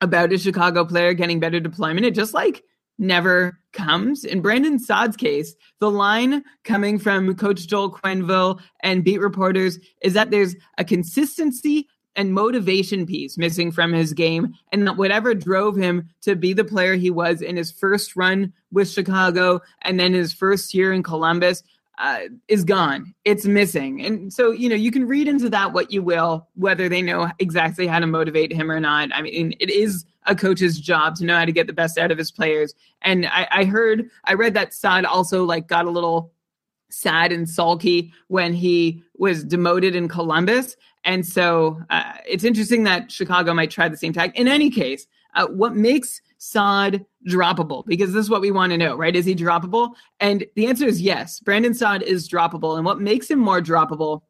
about 0.00 0.32
a 0.32 0.38
Chicago 0.38 0.84
player 0.84 1.14
getting 1.14 1.40
better 1.40 1.60
deployment, 1.60 2.04
it 2.04 2.14
just 2.14 2.34
like 2.34 2.64
never 2.98 3.58
comes. 3.72 4.24
In 4.24 4.40
Brandon 4.40 4.78
Saad's 4.78 5.16
case, 5.16 5.54
the 5.80 5.90
line 5.90 6.44
coming 6.62 6.98
from 6.98 7.34
Coach 7.34 7.66
Joel 7.66 7.90
Quenneville 7.90 8.60
and 8.82 9.04
beat 9.04 9.20
reporters 9.20 9.78
is 10.02 10.14
that 10.14 10.30
there's 10.30 10.54
a 10.78 10.84
consistency 10.84 11.88
and 12.16 12.32
motivation 12.32 13.06
piece 13.06 13.36
missing 13.36 13.72
from 13.72 13.92
his 13.92 14.12
game. 14.12 14.54
And 14.72 14.86
that 14.86 14.96
whatever 14.96 15.34
drove 15.34 15.76
him 15.76 16.08
to 16.22 16.36
be 16.36 16.52
the 16.52 16.64
player 16.64 16.94
he 16.94 17.10
was 17.10 17.42
in 17.42 17.56
his 17.56 17.72
first 17.72 18.16
run 18.16 18.52
with 18.72 18.88
Chicago 18.88 19.60
and 19.82 19.98
then 19.98 20.12
his 20.12 20.32
first 20.32 20.74
year 20.74 20.92
in 20.92 21.02
Columbus 21.02 21.62
uh, 21.98 22.20
is 22.48 22.64
gone. 22.64 23.14
It's 23.24 23.46
missing. 23.46 24.04
And 24.04 24.32
so, 24.32 24.50
you 24.50 24.68
know, 24.68 24.74
you 24.74 24.90
can 24.90 25.06
read 25.06 25.28
into 25.28 25.48
that 25.50 25.72
what 25.72 25.92
you 25.92 26.02
will, 26.02 26.48
whether 26.54 26.88
they 26.88 27.02
know 27.02 27.30
exactly 27.38 27.86
how 27.86 28.00
to 28.00 28.06
motivate 28.06 28.52
him 28.52 28.70
or 28.70 28.80
not. 28.80 29.10
I 29.14 29.22
mean, 29.22 29.54
it 29.60 29.70
is 29.70 30.04
a 30.26 30.34
coach's 30.34 30.80
job 30.80 31.16
to 31.16 31.24
know 31.24 31.36
how 31.36 31.44
to 31.44 31.52
get 31.52 31.66
the 31.66 31.72
best 31.72 31.98
out 31.98 32.10
of 32.10 32.18
his 32.18 32.30
players. 32.30 32.74
And 33.02 33.26
I, 33.26 33.46
I 33.50 33.64
heard, 33.64 34.08
I 34.24 34.34
read 34.34 34.54
that 34.54 34.74
Saad 34.74 35.04
also 35.04 35.44
like 35.44 35.66
got 35.68 35.86
a 35.86 35.90
little 35.90 36.32
sad 36.90 37.32
and 37.32 37.48
sulky 37.48 38.12
when 38.28 38.54
he 38.54 39.02
was 39.16 39.44
demoted 39.44 39.94
in 39.94 40.08
Columbus. 40.08 40.76
And 41.04 41.26
so 41.26 41.80
uh, 41.90 42.14
it's 42.26 42.44
interesting 42.44 42.84
that 42.84 43.10
Chicago 43.10 43.52
might 43.52 43.70
try 43.70 43.88
the 43.88 43.96
same 43.96 44.12
tack. 44.12 44.38
In 44.38 44.48
any 44.48 44.70
case, 44.70 45.06
uh, 45.34 45.46
what 45.48 45.74
makes 45.74 46.20
Saad 46.38 47.04
droppable? 47.28 47.84
Because 47.86 48.12
this 48.12 48.24
is 48.24 48.30
what 48.30 48.40
we 48.40 48.50
want 48.50 48.70
to 48.72 48.78
know, 48.78 48.96
right? 48.96 49.16
Is 49.16 49.24
he 49.24 49.34
droppable? 49.34 49.94
And 50.20 50.44
the 50.54 50.66
answer 50.66 50.86
is 50.86 51.02
yes. 51.02 51.40
Brandon 51.40 51.74
Saad 51.74 52.02
is 52.02 52.28
droppable. 52.28 52.76
And 52.76 52.86
what 52.86 53.00
makes 53.00 53.30
him 53.30 53.38
more 53.38 53.60
droppable 53.60 54.22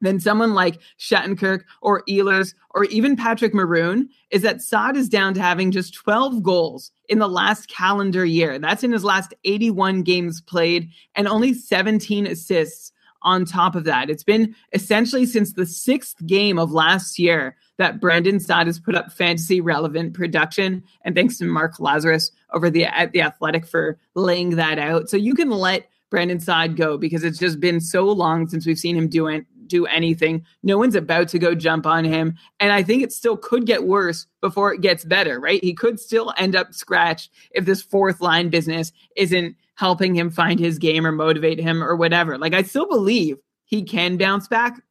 than 0.00 0.20
someone 0.20 0.54
like 0.54 0.80
Shattenkirk 0.98 1.62
or 1.82 2.02
Ehlers 2.08 2.54
or 2.74 2.84
even 2.84 3.16
Patrick 3.16 3.54
Maroon 3.54 4.08
is 4.30 4.42
that 4.42 4.62
Saad 4.62 4.96
is 4.96 5.08
down 5.08 5.34
to 5.34 5.42
having 5.42 5.70
just 5.70 5.94
12 5.94 6.42
goals 6.42 6.90
in 7.08 7.18
the 7.18 7.28
last 7.28 7.68
calendar 7.68 8.24
year. 8.24 8.58
That's 8.58 8.84
in 8.84 8.92
his 8.92 9.04
last 9.04 9.34
81 9.44 10.02
games 10.02 10.40
played 10.40 10.90
and 11.14 11.26
only 11.28 11.52
17 11.52 12.26
assists 12.26 12.92
on 13.22 13.44
top 13.44 13.74
of 13.74 13.84
that. 13.84 14.08
It's 14.08 14.24
been 14.24 14.54
essentially 14.72 15.26
since 15.26 15.52
the 15.52 15.66
sixth 15.66 16.24
game 16.26 16.58
of 16.58 16.72
last 16.72 17.18
year 17.18 17.56
that 17.76 18.00
Brandon 18.00 18.40
Saad 18.40 18.66
has 18.66 18.78
put 18.78 18.94
up 18.94 19.12
fantasy 19.12 19.60
relevant 19.60 20.14
production. 20.14 20.82
And 21.04 21.14
thanks 21.14 21.38
to 21.38 21.44
Mark 21.44 21.76
Lazerus 21.76 22.30
over 22.52 22.70
the 22.70 22.84
at 22.84 23.12
the 23.12 23.22
Athletic 23.22 23.66
for 23.66 23.98
laying 24.14 24.56
that 24.56 24.78
out. 24.78 25.08
So 25.08 25.16
you 25.16 25.34
can 25.34 25.50
let 25.50 25.88
Brandon 26.10 26.40
Saad 26.40 26.76
go 26.76 26.98
because 26.98 27.22
it's 27.22 27.38
just 27.38 27.60
been 27.60 27.80
so 27.80 28.04
long 28.04 28.48
since 28.48 28.66
we've 28.66 28.78
seen 28.78 28.96
him 28.96 29.08
do 29.08 29.28
it 29.28 29.46
do 29.70 29.86
anything. 29.86 30.44
No 30.62 30.76
one's 30.76 30.94
about 30.94 31.28
to 31.28 31.38
go 31.38 31.54
jump 31.54 31.86
on 31.86 32.04
him. 32.04 32.36
And 32.58 32.72
I 32.72 32.82
think 32.82 33.02
it 33.02 33.12
still 33.12 33.36
could 33.36 33.66
get 33.66 33.84
worse 33.84 34.26
before 34.40 34.74
it 34.74 34.80
gets 34.80 35.04
better, 35.04 35.40
right? 35.40 35.62
He 35.62 35.72
could 35.72 35.98
still 35.98 36.34
end 36.36 36.54
up 36.54 36.74
scratched 36.74 37.30
if 37.52 37.64
this 37.64 37.82
fourth 37.82 38.20
line 38.20 38.50
business 38.50 38.92
isn't 39.16 39.56
helping 39.74 40.14
him 40.14 40.30
find 40.30 40.60
his 40.60 40.78
game 40.78 41.06
or 41.06 41.12
motivate 41.12 41.58
him 41.58 41.82
or 41.82 41.96
whatever. 41.96 42.36
Like 42.36 42.54
I 42.54 42.62
still 42.62 42.86
believe 42.86 43.38
he 43.64 43.82
can 43.82 44.16
bounce 44.16 44.48
back, 44.48 44.82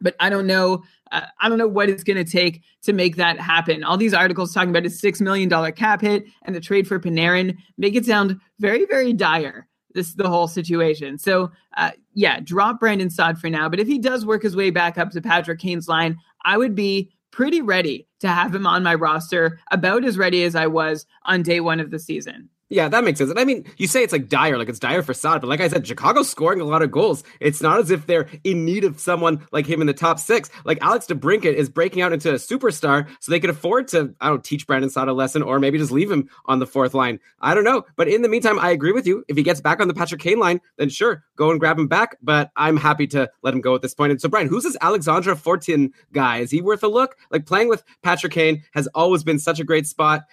but 0.00 0.14
I 0.20 0.30
don't 0.30 0.46
know. 0.46 0.84
Uh, 1.10 1.22
I 1.40 1.48
don't 1.48 1.58
know 1.58 1.68
what 1.68 1.88
it's 1.88 2.04
going 2.04 2.22
to 2.22 2.30
take 2.30 2.62
to 2.82 2.92
make 2.92 3.16
that 3.16 3.40
happen. 3.40 3.82
All 3.82 3.96
these 3.96 4.14
articles 4.14 4.52
talking 4.52 4.70
about 4.70 4.84
his 4.84 5.00
six 5.00 5.20
million 5.20 5.48
dollar 5.48 5.72
cap 5.72 6.00
hit 6.00 6.26
and 6.42 6.54
the 6.54 6.60
trade 6.60 6.86
for 6.86 7.00
Panarin 7.00 7.56
make 7.78 7.94
it 7.94 8.04
sound 8.04 8.38
very, 8.58 8.84
very 8.84 9.12
dire 9.12 9.67
this 9.94 10.14
the 10.14 10.28
whole 10.28 10.48
situation. 10.48 11.18
So 11.18 11.50
uh, 11.76 11.92
yeah, 12.14 12.40
drop 12.40 12.80
Brandon 12.80 13.10
Saad 13.10 13.38
for 13.38 13.50
now. 13.50 13.68
But 13.68 13.80
if 13.80 13.86
he 13.86 13.98
does 13.98 14.26
work 14.26 14.42
his 14.42 14.56
way 14.56 14.70
back 14.70 14.98
up 14.98 15.10
to 15.10 15.20
Patrick 15.20 15.60
Kane's 15.60 15.88
line, 15.88 16.18
I 16.44 16.56
would 16.56 16.74
be 16.74 17.10
pretty 17.30 17.60
ready 17.60 18.06
to 18.20 18.28
have 18.28 18.54
him 18.54 18.66
on 18.66 18.82
my 18.82 18.94
roster, 18.94 19.60
about 19.70 20.04
as 20.04 20.18
ready 20.18 20.42
as 20.42 20.54
I 20.54 20.66
was 20.66 21.06
on 21.24 21.42
day 21.42 21.60
one 21.60 21.80
of 21.80 21.90
the 21.90 21.98
season. 21.98 22.48
Yeah, 22.70 22.88
that 22.88 23.02
makes 23.02 23.18
sense. 23.18 23.30
And 23.30 23.38
I 23.38 23.46
mean, 23.46 23.64
you 23.78 23.86
say 23.86 24.02
it's 24.02 24.12
like 24.12 24.28
dire, 24.28 24.58
like 24.58 24.68
it's 24.68 24.78
dire 24.78 25.02
for 25.02 25.14
Saad, 25.14 25.40
but 25.40 25.46
like 25.48 25.62
I 25.62 25.68
said, 25.68 25.86
Chicago's 25.86 26.28
scoring 26.28 26.60
a 26.60 26.64
lot 26.64 26.82
of 26.82 26.90
goals. 26.90 27.24
It's 27.40 27.62
not 27.62 27.80
as 27.80 27.90
if 27.90 28.06
they're 28.06 28.28
in 28.44 28.66
need 28.66 28.84
of 28.84 29.00
someone 29.00 29.46
like 29.52 29.66
him 29.66 29.80
in 29.80 29.86
the 29.86 29.94
top 29.94 30.18
six. 30.18 30.50
Like 30.66 30.76
Alex 30.82 31.06
DeBrincat 31.06 31.54
is 31.54 31.70
breaking 31.70 32.02
out 32.02 32.12
into 32.12 32.30
a 32.30 32.34
superstar, 32.34 33.08
so 33.20 33.32
they 33.32 33.40
could 33.40 33.48
afford 33.48 33.88
to, 33.88 34.14
I 34.20 34.28
don't 34.28 34.44
teach 34.44 34.66
Brandon 34.66 34.90
Saad 34.90 35.08
a 35.08 35.14
lesson 35.14 35.40
or 35.40 35.58
maybe 35.58 35.78
just 35.78 35.90
leave 35.90 36.10
him 36.10 36.28
on 36.44 36.58
the 36.58 36.66
fourth 36.66 36.92
line. 36.92 37.20
I 37.40 37.54
don't 37.54 37.64
know. 37.64 37.86
But 37.96 38.08
in 38.08 38.20
the 38.20 38.28
meantime, 38.28 38.58
I 38.58 38.70
agree 38.70 38.92
with 38.92 39.06
you. 39.06 39.24
If 39.28 39.38
he 39.38 39.42
gets 39.42 39.62
back 39.62 39.80
on 39.80 39.88
the 39.88 39.94
Patrick 39.94 40.20
Kane 40.20 40.38
line, 40.38 40.60
then 40.76 40.90
sure, 40.90 41.24
go 41.36 41.50
and 41.50 41.58
grab 41.58 41.78
him 41.78 41.88
back. 41.88 42.18
But 42.20 42.50
I'm 42.56 42.76
happy 42.76 43.06
to 43.08 43.30
let 43.42 43.54
him 43.54 43.62
go 43.62 43.74
at 43.74 43.80
this 43.80 43.94
point. 43.94 44.10
And 44.10 44.20
so, 44.20 44.28
Brian, 44.28 44.46
who's 44.46 44.64
this 44.64 44.76
Alexandre 44.82 45.34
Fortin 45.34 45.94
guy? 46.12 46.38
Is 46.38 46.50
he 46.50 46.60
worth 46.60 46.82
a 46.82 46.88
look? 46.88 47.16
Like 47.30 47.46
playing 47.46 47.68
with 47.68 47.82
Patrick 48.02 48.32
Kane 48.32 48.62
has 48.74 48.88
always 48.88 49.24
been 49.24 49.38
such 49.38 49.58
a 49.58 49.64
great 49.64 49.86
spot. 49.86 50.24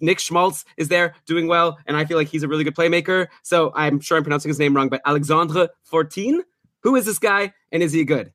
Nick 0.00 0.18
Schmaltz 0.18 0.64
is 0.76 0.88
there 0.88 1.14
doing 1.26 1.46
well, 1.46 1.78
and 1.86 1.96
I 1.96 2.04
feel 2.04 2.16
like 2.16 2.28
he's 2.28 2.42
a 2.42 2.48
really 2.48 2.64
good 2.64 2.74
playmaker. 2.74 3.28
So 3.42 3.72
I'm 3.74 4.00
sure 4.00 4.16
I'm 4.16 4.24
pronouncing 4.24 4.48
his 4.48 4.58
name 4.58 4.74
wrong, 4.74 4.88
but 4.88 5.00
Alexandre 5.04 5.68
Fortin, 5.82 6.42
who 6.82 6.96
is 6.96 7.04
this 7.06 7.18
guy, 7.18 7.52
and 7.72 7.82
is 7.82 7.92
he 7.92 8.04
good? 8.04 8.32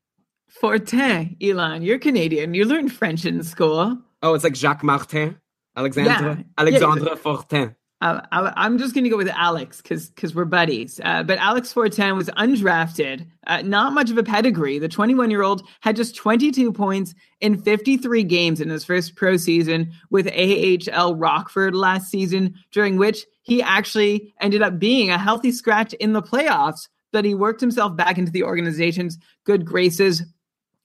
Fortin, 0.47 1.37
Elon, 1.41 1.81
you're 1.81 1.99
Canadian. 1.99 2.53
You 2.53 2.65
learned 2.65 2.91
French 2.91 3.25
in 3.25 3.41
school. 3.43 3.97
Oh, 4.21 4.33
it's 4.33 4.43
like 4.43 4.55
Jacques 4.55 4.83
Martin, 4.83 5.39
Alexandre, 5.75 6.37
yeah. 6.37 6.43
Alexandre 6.57 7.09
yeah, 7.09 7.15
Fortin. 7.15 7.75
I, 8.01 8.65
am 8.65 8.79
just 8.79 8.95
going 8.95 9.03
to 9.03 9.09
go 9.09 9.17
with 9.17 9.29
Alex 9.29 9.81
because 9.81 10.09
because 10.09 10.33
we're 10.33 10.45
buddies. 10.45 10.99
Uh, 11.03 11.21
but 11.21 11.37
Alex 11.37 11.71
Fortin 11.71 12.15
was 12.15 12.29
undrafted, 12.29 13.27
uh, 13.45 13.61
not 13.61 13.93
much 13.93 14.09
of 14.09 14.17
a 14.17 14.23
pedigree. 14.23 14.79
The 14.79 14.89
21 14.89 15.29
year 15.29 15.43
old 15.43 15.63
had 15.81 15.95
just 15.95 16.15
22 16.15 16.73
points 16.73 17.13
in 17.41 17.61
53 17.61 18.23
games 18.23 18.59
in 18.59 18.69
his 18.69 18.83
first 18.83 19.15
pro 19.15 19.37
season 19.37 19.91
with 20.09 20.27
AHL 20.27 21.15
Rockford 21.15 21.75
last 21.75 22.09
season, 22.09 22.55
during 22.71 22.97
which 22.97 23.25
he 23.43 23.61
actually 23.61 24.33
ended 24.41 24.63
up 24.63 24.79
being 24.79 25.11
a 25.11 25.19
healthy 25.19 25.51
scratch 25.51 25.93
in 25.93 26.13
the 26.13 26.23
playoffs. 26.23 26.87
But 27.11 27.25
he 27.25 27.35
worked 27.35 27.61
himself 27.61 27.95
back 27.95 28.17
into 28.17 28.31
the 28.31 28.43
organization's 28.43 29.19
good 29.43 29.65
graces 29.65 30.23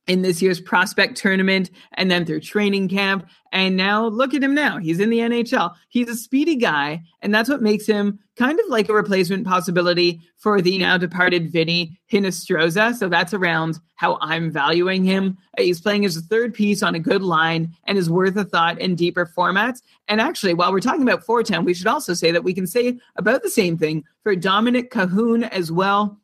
in 0.06 0.22
this 0.22 0.40
year's 0.40 0.60
prospect 0.60 1.16
tournament 1.16 1.70
and 1.94 2.10
then 2.10 2.24
through 2.24 2.40
training 2.40 2.88
camp. 2.88 3.28
And 3.52 3.76
now 3.76 4.06
look 4.06 4.34
at 4.34 4.42
him 4.42 4.54
now. 4.54 4.78
He's 4.78 5.00
in 5.00 5.10
the 5.10 5.18
NHL. 5.18 5.74
He's 5.88 6.08
a 6.08 6.16
speedy 6.16 6.56
guy. 6.56 7.02
And 7.22 7.34
that's 7.34 7.48
what 7.48 7.62
makes 7.62 7.86
him 7.86 8.18
kind 8.36 8.58
of 8.60 8.66
like 8.68 8.88
a 8.88 8.94
replacement 8.94 9.46
possibility 9.46 10.20
for 10.36 10.60
the 10.60 10.78
now 10.78 10.98
departed 10.98 11.50
Vinny 11.50 11.98
Hinostroza. 12.12 12.94
So 12.94 13.08
that's 13.08 13.32
around 13.32 13.78
how 13.94 14.18
I'm 14.20 14.50
valuing 14.50 15.04
him. 15.04 15.38
He's 15.56 15.80
playing 15.80 16.04
as 16.04 16.16
a 16.16 16.22
third 16.22 16.52
piece 16.52 16.82
on 16.82 16.94
a 16.94 17.00
good 17.00 17.22
line 17.22 17.74
and 17.84 17.96
is 17.96 18.10
worth 18.10 18.36
a 18.36 18.44
thought 18.44 18.78
in 18.78 18.94
deeper 18.94 19.26
formats. 19.26 19.80
And 20.06 20.20
actually, 20.20 20.54
while 20.54 20.70
we're 20.70 20.80
talking 20.80 21.02
about 21.02 21.24
Fortin, 21.24 21.64
we 21.64 21.74
should 21.74 21.86
also 21.86 22.12
say 22.14 22.30
that 22.30 22.44
we 22.44 22.52
can 22.52 22.66
say 22.66 22.98
about 23.16 23.42
the 23.42 23.50
same 23.50 23.78
thing 23.78 24.04
for 24.22 24.36
Dominik 24.36 24.90
Kahun 24.90 25.48
as 25.50 25.72
well. 25.72 26.20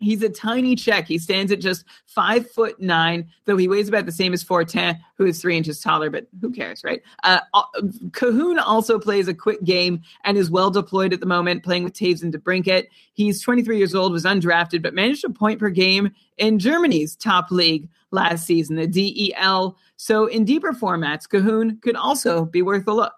He's 0.00 0.22
a 0.22 0.28
tiny 0.28 0.76
check. 0.76 1.06
He 1.06 1.18
stands 1.18 1.52
at 1.52 1.60
just 1.60 1.84
five 2.06 2.50
foot 2.50 2.80
nine, 2.80 3.28
though 3.44 3.56
he 3.56 3.68
weighs 3.68 3.88
about 3.88 4.06
the 4.06 4.12
same 4.12 4.32
as 4.32 4.42
Fortin, 4.42 4.98
who 5.16 5.26
is 5.26 5.40
three 5.40 5.56
inches 5.56 5.80
taller, 5.80 6.10
but 6.10 6.26
who 6.40 6.50
cares, 6.50 6.84
right? 6.84 7.02
Uh, 7.24 7.40
uh 7.54 7.62
Kahun 8.10 8.60
also 8.64 8.98
plays 8.98 9.28
a 9.28 9.34
quick 9.34 9.62
game 9.64 10.02
and 10.24 10.36
is 10.36 10.50
well 10.50 10.70
deployed 10.70 11.12
at 11.12 11.20
the 11.20 11.26
moment, 11.26 11.64
playing 11.64 11.84
with 11.84 11.94
Toews 11.94 12.22
and 12.22 12.32
DeBrincat. 12.32 12.86
He's 13.12 13.42
23 13.42 13.78
years 13.78 13.94
old, 13.94 14.12
was 14.12 14.24
undrafted, 14.24 14.82
but 14.82 14.94
managed 14.94 15.24
a 15.24 15.30
point 15.30 15.58
per 15.58 15.70
game 15.70 16.10
in 16.38 16.58
Germany's 16.58 17.16
top 17.16 17.50
league 17.50 17.88
last 18.10 18.46
season, 18.46 18.76
the 18.76 18.86
DEL. 18.86 19.76
So 19.96 20.26
in 20.26 20.44
deeper 20.44 20.72
formats, 20.72 21.28
Kahun 21.28 21.80
could 21.82 21.96
also 21.96 22.44
be 22.44 22.62
worth 22.62 22.86
a 22.86 22.92
look. 22.92 23.12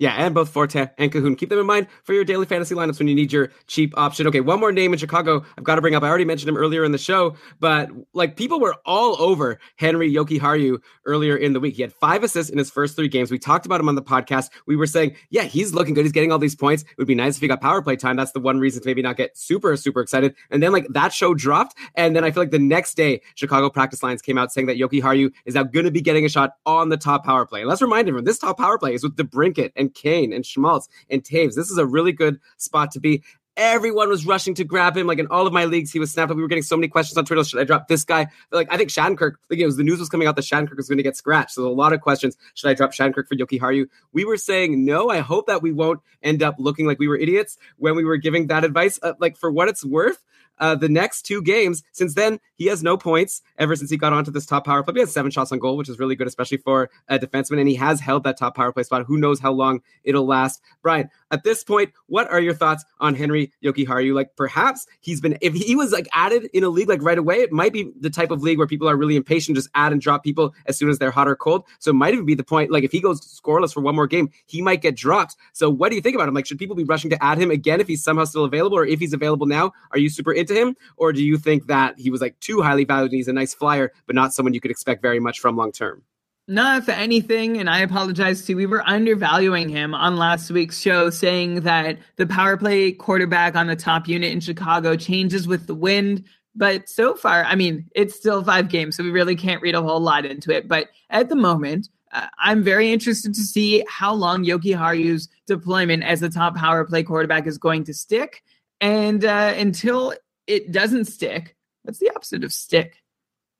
Yeah, 0.00 0.14
and 0.14 0.34
both 0.34 0.48
Fortin 0.48 0.88
and 0.96 1.12
Kahun. 1.12 1.36
Keep 1.36 1.50
them 1.50 1.58
in 1.58 1.66
mind 1.66 1.86
for 2.04 2.14
your 2.14 2.24
daily 2.24 2.46
fantasy 2.46 2.74
lineups 2.74 2.98
when 2.98 3.06
you 3.06 3.14
need 3.14 3.30
your 3.30 3.50
cheap 3.66 3.92
option. 3.98 4.26
Okay, 4.26 4.40
one 4.40 4.58
more 4.58 4.72
name 4.72 4.94
in 4.94 4.98
Chicago 4.98 5.44
I've 5.58 5.64
got 5.64 5.74
to 5.74 5.82
bring 5.82 5.94
up. 5.94 6.02
I 6.02 6.08
already 6.08 6.24
mentioned 6.24 6.48
him 6.48 6.56
earlier 6.56 6.84
in 6.84 6.92
the 6.92 6.96
show, 6.96 7.36
but 7.60 7.90
like 8.14 8.34
people 8.34 8.60
were 8.60 8.74
all 8.86 9.20
over 9.20 9.60
Henri 9.78 10.10
Jokiharju 10.10 10.78
earlier 11.04 11.36
in 11.36 11.52
the 11.52 11.60
week. 11.60 11.76
He 11.76 11.82
had 11.82 11.92
five 11.92 12.24
assists 12.24 12.50
in 12.50 12.56
his 12.56 12.70
first 12.70 12.96
three 12.96 13.08
games. 13.08 13.30
We 13.30 13.38
talked 13.38 13.66
about 13.66 13.78
him 13.78 13.90
on 13.90 13.94
the 13.94 14.02
podcast. 14.02 14.48
We 14.66 14.74
were 14.74 14.86
saying, 14.86 15.16
yeah, 15.28 15.42
he's 15.42 15.74
looking 15.74 15.92
good. 15.92 16.06
He's 16.06 16.12
getting 16.12 16.32
all 16.32 16.38
these 16.38 16.56
points. 16.56 16.82
It 16.82 16.96
would 16.96 17.06
be 17.06 17.14
nice 17.14 17.36
if 17.36 17.42
he 17.42 17.48
got 17.48 17.60
power 17.60 17.82
play 17.82 17.96
time. 17.96 18.16
That's 18.16 18.32
the 18.32 18.40
one 18.40 18.58
reason 18.58 18.82
to 18.82 18.88
maybe 18.88 19.02
not 19.02 19.18
get 19.18 19.36
super, 19.36 19.76
super 19.76 20.00
excited. 20.00 20.34
And 20.50 20.62
then 20.62 20.72
like 20.72 20.86
that 20.88 21.12
show 21.12 21.34
dropped. 21.34 21.76
And 21.94 22.16
then 22.16 22.24
I 22.24 22.30
feel 22.30 22.42
like 22.42 22.52
the 22.52 22.58
next 22.58 22.94
day, 22.94 23.20
Chicago 23.34 23.68
practice 23.68 24.02
lines 24.02 24.22
came 24.22 24.38
out 24.38 24.50
saying 24.50 24.66
that 24.68 24.78
Yoki 24.78 25.02
Haru 25.02 25.28
is 25.44 25.56
now 25.56 25.64
going 25.64 25.84
to 25.84 25.90
be 25.90 26.00
getting 26.00 26.24
a 26.24 26.30
shot 26.30 26.52
on 26.64 26.88
the 26.88 26.96
top 26.96 27.22
power 27.22 27.44
play. 27.44 27.60
And 27.60 27.68
let's 27.68 27.82
remind 27.82 28.08
everyone, 28.08 28.24
this 28.24 28.38
top 28.38 28.56
power 28.56 28.78
play 28.78 28.94
is 28.94 29.02
with 29.02 29.14
DeBrincat 29.16 29.72
and 29.76 29.89
Kane 29.94 30.32
and 30.32 30.44
Schmaltz 30.44 30.88
and 31.08 31.22
Toews. 31.22 31.54
This 31.54 31.70
is 31.70 31.78
a 31.78 31.86
really 31.86 32.12
good 32.12 32.40
spot 32.56 32.90
to 32.92 33.00
be. 33.00 33.22
Everyone 33.56 34.08
was 34.08 34.24
rushing 34.24 34.54
to 34.54 34.64
grab 34.64 34.96
him. 34.96 35.06
Like 35.06 35.18
in 35.18 35.26
all 35.26 35.46
of 35.46 35.52
my 35.52 35.66
leagues, 35.66 35.92
he 35.92 35.98
was 35.98 36.10
snapped 36.10 36.30
up. 36.30 36.36
We 36.36 36.42
were 36.42 36.48
getting 36.48 36.62
so 36.62 36.76
many 36.76 36.88
questions 36.88 37.18
on 37.18 37.24
Twitter. 37.26 37.44
Should 37.44 37.60
I 37.60 37.64
drop 37.64 37.88
this 37.88 38.04
guy? 38.04 38.28
Like 38.50 38.72
I 38.72 38.76
think 38.76 38.90
Shattenkirk. 38.90 39.32
Like 39.50 39.58
it 39.58 39.66
was 39.66 39.76
the 39.76 39.82
news 39.82 39.98
was 39.98 40.08
coming 40.08 40.26
out 40.26 40.36
that 40.36 40.44
Shattenkirk 40.44 40.76
was 40.76 40.88
going 40.88 40.98
to 40.98 41.02
get 41.02 41.16
scratched. 41.16 41.52
So 41.52 41.66
a 41.66 41.68
lot 41.68 41.92
of 41.92 42.00
questions. 42.00 42.36
Should 42.54 42.70
I 42.70 42.74
drop 42.74 42.92
Shattenkirk 42.92 43.28
for 43.28 43.36
Jokiharju? 43.36 43.86
We 44.12 44.24
were 44.24 44.38
saying 44.38 44.84
no. 44.84 45.10
I 45.10 45.18
hope 45.18 45.46
that 45.48 45.62
we 45.62 45.72
won't 45.72 46.00
end 46.22 46.42
up 46.42 46.54
looking 46.58 46.86
like 46.86 46.98
we 46.98 47.08
were 47.08 47.18
idiots 47.18 47.58
when 47.76 47.96
we 47.96 48.04
were 48.04 48.16
giving 48.16 48.46
that 48.46 48.64
advice. 48.64 48.98
Uh, 49.02 49.14
like 49.18 49.36
for 49.36 49.50
what 49.50 49.68
it's 49.68 49.84
worth, 49.84 50.24
uh, 50.60 50.74
the 50.74 50.88
next 50.88 51.22
two 51.22 51.42
games. 51.42 51.82
Since 51.92 52.14
then, 52.14 52.38
he 52.54 52.66
has 52.66 52.82
no 52.82 52.96
points 52.96 53.42
ever 53.58 53.74
since 53.74 53.90
he 53.90 53.96
got 53.96 54.12
onto 54.12 54.30
this 54.30 54.46
top 54.46 54.64
power 54.64 54.82
play. 54.82 54.94
He 54.94 55.00
has 55.00 55.12
seven 55.12 55.30
shots 55.30 55.50
on 55.50 55.58
goal, 55.58 55.76
which 55.76 55.88
is 55.88 55.98
really 55.98 56.14
good, 56.14 56.26
especially 56.28 56.58
for 56.58 56.90
a 57.08 57.18
defenseman. 57.18 57.58
And 57.58 57.68
he 57.68 57.74
has 57.76 58.00
held 58.00 58.24
that 58.24 58.38
top 58.38 58.54
power 58.54 58.72
play 58.72 58.82
spot. 58.82 59.04
Who 59.06 59.18
knows 59.18 59.40
how 59.40 59.52
long 59.52 59.80
it'll 60.04 60.26
last? 60.26 60.60
Brian, 60.82 61.10
at 61.30 61.44
this 61.44 61.62
point, 61.62 61.92
what 62.06 62.30
are 62.30 62.40
your 62.40 62.54
thoughts 62.54 62.84
on 62.98 63.14
Henri 63.14 63.52
Jokiharju? 63.62 64.14
Like 64.14 64.36
perhaps 64.36 64.86
he's 65.00 65.20
been, 65.20 65.38
if 65.40 65.54
he 65.54 65.76
was 65.76 65.92
like 65.92 66.08
added 66.12 66.48
in 66.52 66.64
a 66.64 66.68
league 66.68 66.88
like 66.88 67.02
right 67.02 67.18
away, 67.18 67.36
it 67.36 67.52
might 67.52 67.72
be 67.72 67.92
the 68.00 68.10
type 68.10 68.30
of 68.30 68.42
league 68.42 68.58
where 68.58 68.66
people 68.66 68.88
are 68.88 68.96
really 68.96 69.16
impatient, 69.16 69.56
just 69.56 69.68
add 69.74 69.92
and 69.92 70.00
drop 70.00 70.24
people 70.24 70.54
as 70.66 70.76
soon 70.76 70.90
as 70.90 70.98
they're 70.98 71.10
hot 71.10 71.28
or 71.28 71.36
cold. 71.36 71.64
So 71.78 71.90
it 71.90 71.94
might 71.94 72.14
even 72.14 72.26
be 72.26 72.34
the 72.34 72.44
point, 72.44 72.70
like 72.70 72.84
if 72.84 72.92
he 72.92 73.00
goes 73.00 73.20
scoreless 73.20 73.72
for 73.72 73.80
one 73.80 73.94
more 73.94 74.06
game, 74.06 74.30
he 74.46 74.60
might 74.62 74.82
get 74.82 74.96
dropped. 74.96 75.36
So 75.52 75.70
what 75.70 75.90
do 75.90 75.96
you 75.96 76.02
think 76.02 76.14
about 76.14 76.28
him? 76.28 76.34
Like, 76.34 76.46
should 76.46 76.58
people 76.58 76.76
be 76.76 76.84
rushing 76.84 77.10
to 77.10 77.22
add 77.22 77.38
him 77.38 77.50
again 77.50 77.80
if 77.80 77.86
he's 77.86 78.02
somehow 78.02 78.24
still 78.24 78.44
available, 78.44 78.76
or 78.76 78.86
if 78.86 78.98
he's 78.98 79.12
available 79.12 79.46
now? 79.46 79.72
Are 79.92 79.98
you 79.98 80.08
super 80.08 80.32
into 80.32 80.54
him, 80.54 80.76
or 80.96 81.12
do 81.12 81.22
you 81.22 81.38
think 81.38 81.66
that 81.68 81.98
he 81.98 82.10
was 82.10 82.20
like 82.20 82.38
too 82.40 82.62
highly 82.62 82.84
valued 82.84 83.12
and 83.12 83.16
he's 83.16 83.28
a 83.28 83.32
nice 83.32 83.54
flyer, 83.54 83.92
but 84.06 84.16
not 84.16 84.34
someone 84.34 84.54
you 84.54 84.60
could 84.60 84.70
expect 84.70 85.02
very 85.02 85.20
much 85.20 85.40
from 85.40 85.56
long 85.56 85.72
term? 85.72 86.02
Not 86.50 86.84
for 86.84 86.90
anything, 86.90 87.58
and 87.58 87.70
I 87.70 87.78
apologize 87.78 88.44
too. 88.44 88.56
We 88.56 88.66
were 88.66 88.82
undervaluing 88.82 89.68
him 89.68 89.94
on 89.94 90.16
last 90.16 90.50
week's 90.50 90.80
show, 90.80 91.08
saying 91.08 91.60
that 91.60 91.98
the 92.16 92.26
power 92.26 92.56
play 92.56 92.90
quarterback 92.90 93.54
on 93.54 93.68
the 93.68 93.76
top 93.76 94.08
unit 94.08 94.32
in 94.32 94.40
Chicago 94.40 94.96
changes 94.96 95.46
with 95.46 95.68
the 95.68 95.76
wind. 95.76 96.24
But 96.56 96.88
so 96.88 97.14
far, 97.14 97.44
I 97.44 97.54
mean, 97.54 97.88
it's 97.94 98.16
still 98.16 98.42
five 98.42 98.68
games, 98.68 98.96
so 98.96 99.04
we 99.04 99.12
really 99.12 99.36
can't 99.36 99.62
read 99.62 99.76
a 99.76 99.80
whole 99.80 100.00
lot 100.00 100.26
into 100.26 100.50
it. 100.50 100.66
But 100.66 100.88
at 101.08 101.28
the 101.28 101.36
moment, 101.36 101.88
uh, 102.10 102.26
I'm 102.40 102.64
very 102.64 102.92
interested 102.92 103.32
to 103.32 103.42
see 103.42 103.84
how 103.88 104.12
long 104.12 104.44
Jokiharju's 104.44 105.28
deployment 105.46 106.02
as 106.02 106.18
the 106.18 106.30
top 106.30 106.56
power 106.56 106.84
play 106.84 107.04
quarterback 107.04 107.46
is 107.46 107.58
going 107.58 107.84
to 107.84 107.94
stick. 107.94 108.42
And 108.80 109.24
uh, 109.24 109.54
until 109.56 110.14
it 110.48 110.72
doesn't 110.72 111.04
stick, 111.04 111.54
what's 111.84 112.00
the 112.00 112.10
opposite 112.10 112.42
of 112.42 112.52
stick? 112.52 112.96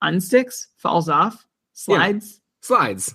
unsticks, 0.02 0.66
falls 0.76 1.08
off, 1.08 1.46
slides. 1.72 2.39
Slides. 2.60 3.14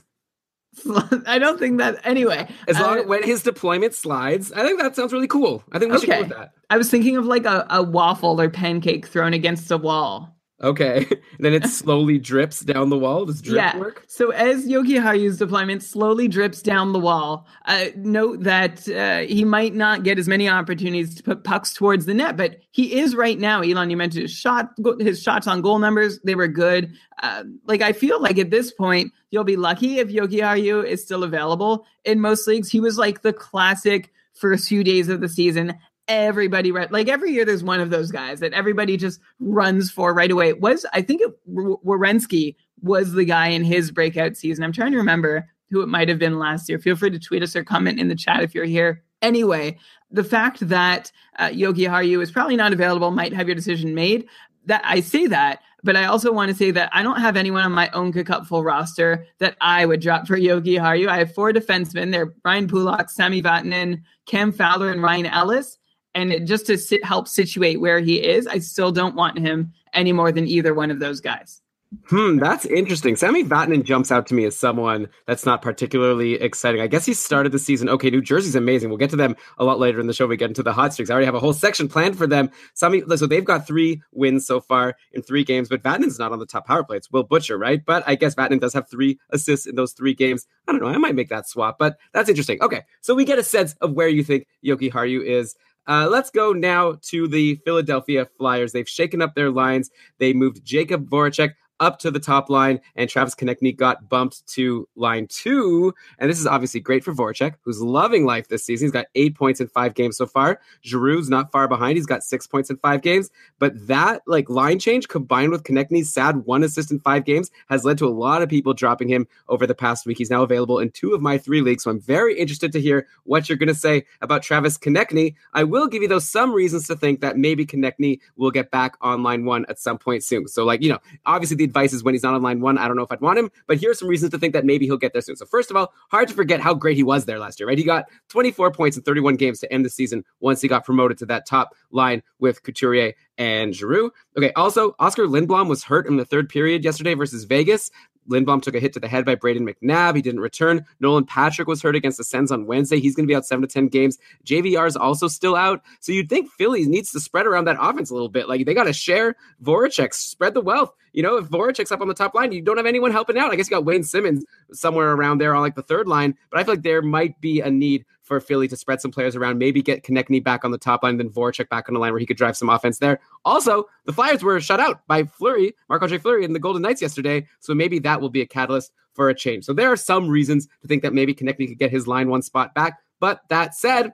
I 1.26 1.40
don't 1.40 1.58
think 1.58 1.78
that 1.78 2.00
anyway. 2.04 2.48
As 2.68 2.80
long 2.80 3.00
uh, 3.00 3.04
when 3.04 3.24
his 3.24 3.44
deployment 3.44 3.94
slides, 3.94 4.52
I 4.52 4.66
think 4.66 4.80
that 4.82 4.96
sounds 4.96 5.14
really 5.14 5.28
cool. 5.28 5.64
I 5.72 5.80
think 5.80 5.92
we 5.92 6.00
should 6.00 6.10
go 6.10 6.20
with 6.20 6.30
that. 6.30 6.52
I 6.70 6.78
was 6.78 6.90
thinking 6.90 7.16
of 7.18 7.26
like 7.26 7.46
a, 7.46 7.66
a 7.70 7.82
waffle 7.82 8.42
or 8.42 8.50
pancake 8.50 9.08
thrown 9.08 9.34
against 9.34 9.72
a 9.72 9.78
wall. 9.78 10.35
Okay. 10.64 11.06
then 11.40 11.54
it 11.54 11.66
slowly 11.68 12.18
drips 12.18 12.62
down 12.62 12.90
the 12.90 12.98
wall. 12.98 13.26
Does 13.26 13.42
drip 13.42 13.58
yeah. 13.58 13.78
work? 13.78 14.06
So 14.08 14.30
as 14.32 14.66
Jokiharju's 14.66 15.38
deployment 15.38 15.84
slowly 15.84 16.28
drips 16.28 16.62
down 16.62 16.94
the 16.94 17.00
wall, 17.00 17.46
uh, 17.66 17.88
note 17.98 18.44
that 18.44 18.88
uh, 18.88 19.20
he 19.20 19.44
might 19.44 19.74
not 19.74 20.04
get 20.04 20.18
as 20.18 20.28
many 20.28 20.48
opportunities 20.48 21.16
to 21.16 21.24
put 21.24 21.44
pucks 21.44 21.74
towards 21.74 22.06
the 22.06 22.14
net, 22.14 22.38
but 22.38 22.60
he 22.72 23.00
is 23.00 23.16
right 23.16 23.38
now. 23.38 23.62
Elon, 23.62 23.90
you 23.90 23.98
mentioned 23.98 24.24
his 24.24 24.32
shot, 24.32 24.70
his 25.00 25.22
shots 25.22 25.48
on 25.48 25.62
goal 25.62 25.80
numbers; 25.80 26.20
they 26.22 26.36
were 26.36 26.48
good. 26.48 26.94
Uh, 27.22 27.44
like 27.66 27.82
I 27.82 27.92
feel 27.92 28.22
like 28.22 28.38
at 28.38 28.50
this 28.50 28.72
point, 28.72 29.12
you'll 29.32 29.44
be 29.44 29.58
lucky 29.58 30.00
if 30.00 30.08
Jokiharju 30.08 30.86
is 30.86 31.02
still 31.02 31.24
available 31.24 31.86
in 32.06 32.22
most 32.22 32.48
leagues. 32.48 32.70
He 32.70 32.80
was 32.80 32.98
like 32.98 33.22
the 33.22 33.34
classic 33.34 34.14
first 34.34 34.68
few 34.68 34.84
days 34.84 35.10
of 35.10 35.22
the 35.22 35.30
season. 35.30 35.76
Everybody? 36.08 36.72
Like 36.72 37.08
every 37.08 37.32
year, 37.32 37.46
there's 37.46 37.64
one 37.64 37.80
of 37.80 37.90
those 37.90 38.12
guys 38.12 38.40
that 38.40 38.54
everybody 38.54 38.96
just 38.96 39.20
runs 39.40 39.90
for 39.90 40.14
right 40.14 40.30
away. 40.30 40.50
It 40.50 40.62
was 40.62 40.86
I 40.94 41.02
think 41.02 41.22
it, 41.22 41.32
W- 41.48 41.80
Werenski 41.84 42.56
was 42.82 43.14
the 43.14 43.26
guy 43.26 43.48
in 43.48 43.64
his 43.64 43.90
breakout 43.90 44.36
season. 44.38 44.64
I'm 44.64 44.72
trying 44.72 44.92
to 44.92 44.98
remember 44.98 45.50
who 45.72 45.82
it 45.82 45.88
might 45.88 46.08
have 46.10 46.20
been 46.20 46.38
last 46.38 46.70
year. 46.70 46.78
Feel 46.78 46.96
free 46.96 47.10
to 47.10 47.20
tweet 47.20 47.42
us 47.42 47.56
or 47.56 47.64
comment 47.64 48.00
in 48.00 48.08
the 48.08 48.16
chat 48.16 48.44
if 48.44 48.54
you're 48.54 48.66
here. 48.66 49.04
Anyway, 49.22 49.78
the 50.12 50.24
fact 50.24 50.60
that 50.70 51.12
uh, 51.40 51.50
Jokiharju 51.50 52.22
is 52.22 52.32
probably 52.32 52.56
not 52.56 52.74
available 52.74 53.10
might 53.10 53.34
have 53.34 53.48
your 53.48 53.56
decision 53.56 53.96
made. 53.96 54.28
That 54.68 54.82
I 54.84 55.00
say 55.00 55.28
that, 55.28 55.62
but 55.84 55.96
I 55.96 56.06
also 56.06 56.32
want 56.32 56.50
to 56.50 56.58
say 56.58 56.72
that 56.72 56.90
I 56.92 57.04
don't 57.04 57.20
have 57.20 57.36
anyone 57.38 57.64
on 57.64 57.72
my 57.72 57.90
own 57.92 58.12
Cupful 58.12 58.64
roster 58.64 59.26
that 59.40 59.56
I 59.62 59.86
would 59.86 60.02
drop 60.02 60.28
for 60.28 60.38
Jokiharju. 60.38 61.08
I 61.08 61.20
have 61.20 61.34
four 61.34 61.52
defensemen. 61.52 62.12
They're 62.12 62.34
Ryan 62.44 62.68
Pulock, 62.68 63.10
Sami 63.10 63.42
Vatanen, 63.42 64.02
Cam 64.26 64.52
Fowler, 64.52 64.92
and 64.92 65.04
Ryan 65.04 65.28
Ellis. 65.28 65.78
And 66.16 66.32
it, 66.32 66.46
just 66.46 66.66
to 66.68 66.78
sit, 66.78 67.06
help 67.06 67.28
situate 67.28 67.80
where 67.80 68.00
he 68.00 68.24
is, 68.24 68.48
I 68.48 68.60
still 68.60 68.92
don't 68.92 69.16
want 69.16 69.38
him 69.38 69.74
any 69.94 70.14
more 70.14 70.32
than 70.32 70.48
either 70.48 70.74
one 70.74 70.90
of 70.90 71.00
those 71.00 71.20
guys. 71.20 71.62
Hmm, 72.08 72.38
that's 72.38 72.66
interesting. 72.66 73.16
Sami 73.16 73.44
Vatanen 73.44 73.84
jumps 73.84 74.12
out 74.12 74.28
to 74.28 74.34
me 74.34 74.46
as 74.46 74.58
someone 74.58 75.08
that's 75.28 75.46
not 75.46 75.62
particularly 75.62 76.34
exciting. 76.36 76.82
I 76.82 76.88
guess 76.88 77.06
he 77.06 77.14
started 77.14 77.52
the 77.52 77.60
season. 77.60 77.90
Okay, 77.90 78.10
New 78.10 78.22
Jersey's 78.22 78.56
amazing. 78.56 78.90
We'll 78.90 78.98
get 78.98 79.12
to 79.12 79.16
them 79.16 79.36
a 79.58 79.64
lot 79.64 79.80
later 79.80 80.00
in 80.00 80.08
the 80.08 80.14
show. 80.14 80.28
We 80.28 80.36
get 80.36 80.50
into 80.50 80.64
the 80.64 80.74
hot 80.74 80.94
streaks. 80.94 81.10
I 81.10 81.14
already 81.14 81.26
have 81.26 81.36
a 81.36 81.40
whole 81.40 81.54
section 81.54 81.88
planned 81.88 82.18
for 82.18 82.28
them. 82.28 82.50
Sammy, 82.74 83.04
so 83.16 83.28
they've 83.28 83.46
got 83.46 83.66
three 83.66 84.02
wins 84.12 84.46
so 84.46 84.60
far 84.60 84.96
in 85.14 85.22
three 85.22 85.44
games, 85.44 85.70
but 85.70 85.84
Vatanen's 85.84 86.20
not 86.20 86.32
on 86.32 86.40
the 86.40 86.46
top 86.46 86.68
power 86.68 86.84
play. 86.84 86.98
It's 86.98 87.12
Will 87.12 87.24
Butcher, 87.24 87.58
right? 87.58 87.84
But 87.86 88.04
I 88.06 88.16
guess 88.16 88.36
Vatanen 88.36 88.60
does 88.60 88.74
have 88.74 88.90
three 88.90 89.20
assists 89.30 89.66
in 89.66 89.76
those 89.76 89.94
three 89.94 90.14
games. 90.14 90.48
I 90.68 90.72
don't 90.72 90.82
know. 90.82 90.88
I 90.88 90.98
might 90.98 91.16
make 91.16 91.30
that 91.30 91.48
swap, 91.48 91.78
but 91.80 91.98
that's 92.14 92.30
interesting. 92.30 92.62
Okay, 92.62 92.82
so 93.02 93.16
we 93.16 93.26
get 93.26 93.40
a 93.40 93.44
sense 93.44 93.74
of 93.82 93.94
where 93.94 94.10
you 94.10 94.24
think 94.24 94.48
Jokiharju 94.66 95.24
is. 95.24 95.56
Uh, 95.88 96.08
let's 96.10 96.30
go 96.30 96.52
now 96.52 96.98
to 97.02 97.28
the 97.28 97.56
Philadelphia 97.66 98.28
Flyers. 98.38 98.72
They've 98.72 98.90
shaken 98.90 99.22
up 99.22 99.36
their 99.36 99.52
lines. 99.52 99.92
They 100.18 100.34
moved 100.34 100.66
Jakub 100.66 101.08
Voracek 101.08 101.54
up 101.80 102.00
to 102.00 102.12
the 102.12 102.20
top 102.20 102.50
line, 102.50 102.80
and 102.96 103.10
Travis 103.10 103.36
Konecny 103.36 103.76
got 103.76 104.08
bumped 104.10 104.46
to 104.48 104.88
line 104.96 105.28
two. 105.28 105.94
And 106.20 106.30
this 106.30 106.40
is 106.40 106.48
obviously 106.48 106.80
great 106.80 107.04
for 107.04 107.14
Voracek, 107.14 107.56
who's 107.62 107.82
loving 107.82 108.26
life 108.26 108.48
this 108.48 108.64
season. 108.64 108.86
He's 108.86 108.92
got 108.92 109.08
eight 109.16 109.36
points 109.36 109.60
in 109.60 109.68
five 109.68 109.94
games 109.94 110.18
so 110.18 110.26
far. 110.26 110.60
Giroux's 110.84 111.30
not 111.30 111.52
far 111.52 111.68
behind. 111.68 111.98
He's 111.98 112.06
got 112.06 112.24
six 112.24 112.48
points 112.48 112.70
in 112.70 112.78
five 112.78 113.02
games. 113.02 113.30
But 113.60 113.88
that 113.88 114.22
like 114.26 114.50
line 114.50 114.80
change 114.80 115.08
combined 115.08 115.52
with 115.52 115.64
Konecny's 115.64 116.12
sad 116.12 116.46
one 116.46 116.64
assist 116.64 116.92
in 116.92 117.00
five 117.00 117.26
games 117.26 117.52
has 117.68 117.84
led 117.84 117.98
to 117.98 118.08
a 118.08 118.10
lot 118.10 118.42
of 118.42 118.50
people 118.50 118.74
dropping 118.74 119.10
him 119.10 119.28
over 119.50 119.68
the 119.68 119.76
past 119.76 120.06
week. 120.06 120.18
He's 120.18 120.30
now 120.30 120.44
available 120.44 120.80
in 120.80 120.92
two 120.92 121.14
of 121.14 121.22
my 121.22 121.38
three 121.38 121.62
leagues. 121.62 121.84
So 121.84 121.92
I'm 121.92 122.00
very 122.00 122.38
interested 122.38 122.72
to 122.74 122.82
hear 122.82 123.08
what 123.24 123.50
you're 123.50 123.58
going 123.58 123.68
to 123.68 123.76
say 123.76 124.06
about 124.22 124.44
Travis 124.44 124.78
Konecny. 124.78 125.36
I 125.54 125.64
will 125.64 125.88
give 125.88 126.02
you 126.02 126.08
though 126.08 126.20
some 126.20 126.54
reasons 126.54 126.88
to 126.88 126.96
think 126.96 127.22
that 127.22 127.38
maybe 127.38 127.66
Konecny 127.66 128.20
will 128.36 128.52
get 128.52 128.72
back 128.72 128.96
on 129.02 129.24
line 129.24 129.46
one 129.46 129.66
at 129.70 129.80
some 129.80 129.98
point 129.98 130.24
soon. 130.24 130.48
So 130.48 130.64
like, 130.64 130.82
you 130.82 130.90
know, 130.90 131.00
obviously 131.26 131.58
the 131.58 131.65
advice 131.66 131.94
is 131.94 132.04
when 132.04 132.14
he's 132.14 132.24
not 132.24 132.34
on 132.34 132.42
line 132.42 132.62
one, 132.62 132.78
I 132.78 132.88
don't 132.88 132.96
know 132.96 133.04
if 133.04 133.12
I'd 133.12 133.22
want 133.22 133.38
him, 133.38 133.52
but 133.68 133.78
here 133.78 133.92
are 133.92 133.96
some 133.96 134.08
reasons 134.08 134.32
to 134.32 134.40
think 134.40 134.54
that 134.54 134.66
maybe 134.66 134.86
he'll 134.86 134.98
get 134.98 135.14
there 135.14 135.22
soon. 135.22 135.36
So 135.36 135.46
first 135.46 135.70
of 135.70 135.78
all, 135.78 135.94
hard 136.10 136.28
to 136.30 136.34
forget 136.34 136.62
how 136.62 136.74
great 136.74 136.98
he 136.98 137.04
was 137.04 137.26
there 137.26 137.40
last 137.40 137.60
year, 137.60 137.68
right? 137.68 137.78
He 137.78 137.84
got 137.84 138.06
24 138.30 138.72
points 138.72 138.98
in 138.98 139.04
31 139.04 139.36
games 139.36 139.60
to 139.60 139.74
end 139.74 139.86
the 139.86 139.90
season 139.90 140.24
once 140.40 140.62
he 140.62 140.68
got 140.68 140.86
promoted 140.86 141.18
to 141.20 141.26
that 141.28 141.46
top 141.46 141.76
line 141.92 142.24
with 142.40 142.64
Couturier 142.64 143.14
and 143.38 143.76
Giroux. 143.76 144.12
Okay, 144.38 144.52
also 144.54 144.96
Oskar 145.00 145.28
Lindblom 145.28 145.68
was 145.68 145.84
hurt 145.84 146.08
in 146.08 146.18
the 146.18 146.26
third 146.26 146.50
period 146.50 146.84
yesterday 146.84 147.14
versus 147.14 147.44
Vegas. 147.44 147.92
Lindblom 148.30 148.62
took 148.62 148.76
a 148.76 148.80
hit 148.80 148.94
to 148.94 149.00
the 149.00 149.08
head 149.08 149.26
by 149.26 149.36
Brayden 149.36 149.70
McNabb. 149.70 150.16
He 150.16 150.22
didn't 150.22 150.40
return. 150.40 150.86
Nolan 151.00 151.26
Patrick 151.26 151.68
was 151.68 151.82
hurt 151.82 151.96
against 151.96 152.18
the 152.18 152.24
Sens 152.24 152.52
on 152.52 152.66
Wednesday. 152.66 153.00
He's 153.00 153.16
going 153.16 153.28
to 153.28 153.32
be 153.32 153.36
out 153.36 153.46
seven 153.46 153.62
to 153.62 153.68
10 153.68 153.88
games. 153.88 154.18
JVR 154.46 154.88
is 154.88 154.98
also 154.98 155.28
still 155.28 155.56
out. 155.56 155.82
So 156.00 156.12
you'd 156.12 156.30
think 156.30 156.50
Philly 156.52 156.86
needs 156.86 157.12
to 157.12 157.20
spread 157.20 157.46
around 157.46 157.66
that 157.66 157.78
offense 157.80 158.10
a 158.10 158.14
little 158.14 158.30
bit. 158.30 158.50
Like 158.50 158.66
they 158.66 158.74
got 158.74 158.86
to 158.86 158.94
share 158.94 159.36
Voracek, 159.64 160.14
spread 160.14 160.54
the 160.54 160.62
wealth. 160.62 160.94
You 161.16 161.24
know, 161.24 161.38
if 161.38 161.46
Voracek's 161.46 161.94
up 161.94 162.02
on 162.02 162.10
the 162.10 162.14
top 162.14 162.36
line, 162.36 162.52
you 162.52 162.62
don't 162.62 162.76
have 162.76 162.86
anyone 162.86 163.10
helping 163.10 163.38
out. 163.38 163.50
I 163.52 163.56
guess 163.56 163.68
you 163.68 163.76
got 163.76 163.86
Wayne 163.86 164.04
Simmonds 164.04 164.46
somewhere 164.74 165.14
around 165.14 165.38
there 165.38 165.56
on 165.56 165.62
like 165.62 165.76
the 165.76 165.82
third 165.82 166.10
line. 166.10 166.36
But 166.52 166.60
I 166.60 166.64
feel 166.66 166.74
like 166.74 166.84
there 166.84 167.02
might 167.02 167.40
be 167.40 167.62
a 167.62 167.72
need 167.72 168.06
for 168.22 168.42
Philly 168.42 168.68
to 168.68 168.76
spread 168.76 169.00
some 169.00 169.12
players 169.12 169.36
around, 169.36 169.58
maybe 169.58 169.82
get 169.82 170.04
Konecny 170.04 170.44
back 170.44 170.66
on 170.66 170.72
the 170.72 170.78
top 170.78 171.04
line, 171.04 171.18
then 171.18 171.30
Voracek 171.30 171.70
back 171.70 171.88
on 171.88 171.94
the 171.94 172.00
line 172.00 172.12
where 172.12 172.20
he 172.20 172.26
could 172.26 172.38
drive 172.38 172.58
some 172.58 172.70
offense 172.70 173.00
there. 173.00 173.22
Also, 173.46 173.86
the 174.06 174.12
Flyers 174.12 174.44
were 174.44 174.60
shut 174.60 174.80
out 174.80 175.08
by 175.08 175.24
Fleury, 175.24 175.74
Marc-Andre 175.88 176.18
Fleury 176.18 176.44
in 176.44 176.52
the 176.52 176.60
Golden 176.60 176.82
Knights 176.82 177.02
yesterday, 177.02 177.48
so 177.60 177.74
maybe 177.74 178.00
that 178.00 178.20
will 178.20 178.32
be 178.32 178.42
a 178.42 178.46
catalyst 178.48 178.92
for 179.14 179.30
a 179.30 179.36
change. 179.36 179.64
So 179.64 179.74
there 179.74 179.92
are 179.92 179.96
some 179.96 180.28
reasons 180.28 180.68
to 180.82 180.88
think 180.88 181.04
that 181.04 181.14
maybe 181.14 181.34
Konecny 181.34 181.68
could 181.68 181.80
get 181.80 181.92
his 181.92 182.08
line 182.08 182.30
one 182.30 182.42
spot 182.42 182.74
back. 182.74 183.00
But 183.20 183.42
that 183.50 183.76
said, 183.76 184.12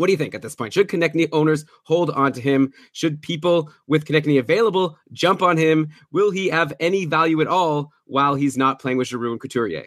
what 0.00 0.06
do 0.06 0.12
you 0.12 0.16
think 0.16 0.34
at 0.34 0.40
this 0.40 0.54
point? 0.54 0.72
Should 0.72 0.88
Konecny 0.88 1.28
owners 1.30 1.66
hold 1.84 2.08
on 2.08 2.32
to 2.32 2.40
him? 2.40 2.72
Should 2.92 3.20
people 3.20 3.70
with 3.86 4.06
Konecny 4.06 4.38
available 4.38 4.96
jump 5.12 5.42
on 5.42 5.58
him? 5.58 5.90
Will 6.10 6.30
he 6.30 6.48
have 6.48 6.72
any 6.80 7.04
value 7.04 7.42
at 7.42 7.46
all 7.46 7.92
while 8.06 8.34
he's 8.34 8.56
not 8.56 8.80
playing 8.80 8.96
with 8.96 9.08
Giroux 9.08 9.32
and 9.32 9.40
Couturier? 9.40 9.84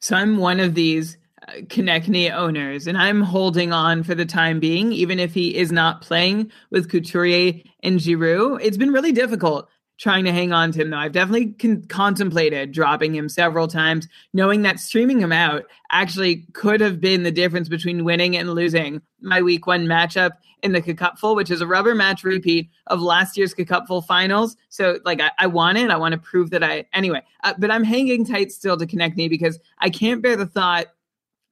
So 0.00 0.14
I'm 0.14 0.36
one 0.36 0.60
of 0.60 0.76
these 0.76 1.18
uh, 1.48 1.54
Konecny 1.62 2.30
owners, 2.30 2.86
and 2.86 2.96
I'm 2.96 3.20
holding 3.20 3.72
on 3.72 4.04
for 4.04 4.14
the 4.14 4.24
time 4.24 4.60
being, 4.60 4.92
even 4.92 5.18
if 5.18 5.34
he 5.34 5.56
is 5.56 5.72
not 5.72 6.02
playing 6.02 6.52
with 6.70 6.88
Couturier 6.88 7.54
and 7.82 8.00
Giroux. 8.00 8.58
It's 8.62 8.76
been 8.76 8.92
really 8.92 9.10
difficult 9.10 9.68
trying 9.98 10.24
to 10.24 10.32
hang 10.32 10.52
on 10.52 10.72
to 10.72 10.80
him, 10.80 10.90
though. 10.90 10.96
I've 10.96 11.12
definitely 11.12 11.52
con- 11.52 11.84
contemplated 11.88 12.72
dropping 12.72 13.14
him 13.14 13.28
several 13.28 13.66
times, 13.66 14.06
knowing 14.32 14.62
that 14.62 14.80
streaming 14.80 15.20
him 15.20 15.32
out 15.32 15.64
actually 15.90 16.46
could 16.52 16.80
have 16.80 17.00
been 17.00 17.24
the 17.24 17.32
difference 17.32 17.68
between 17.68 18.04
winning 18.04 18.36
and 18.36 18.54
losing 18.54 19.02
my 19.20 19.42
week 19.42 19.66
one 19.66 19.86
matchup 19.86 20.30
in 20.62 20.72
the 20.72 20.80
Cupful, 20.80 21.36
which 21.36 21.50
is 21.50 21.60
a 21.60 21.66
rubber 21.66 21.94
match 21.94 22.24
repeat 22.24 22.70
of 22.86 23.00
last 23.00 23.36
year's 23.36 23.54
Cupful 23.54 24.02
finals. 24.02 24.56
So, 24.68 24.98
like, 25.04 25.20
I, 25.20 25.30
I 25.38 25.46
want 25.46 25.78
it. 25.78 25.90
I 25.90 25.96
want 25.96 26.12
to 26.12 26.18
prove 26.18 26.50
that 26.50 26.62
I, 26.62 26.86
anyway, 26.92 27.22
uh, 27.44 27.54
but 27.58 27.70
I'm 27.70 27.84
hanging 27.84 28.24
tight 28.24 28.52
still 28.52 28.76
to 28.76 28.86
Konecny 28.86 29.28
because 29.28 29.58
I 29.80 29.90
can't 29.90 30.22
bear 30.22 30.36
the 30.36 30.46
thought 30.46 30.86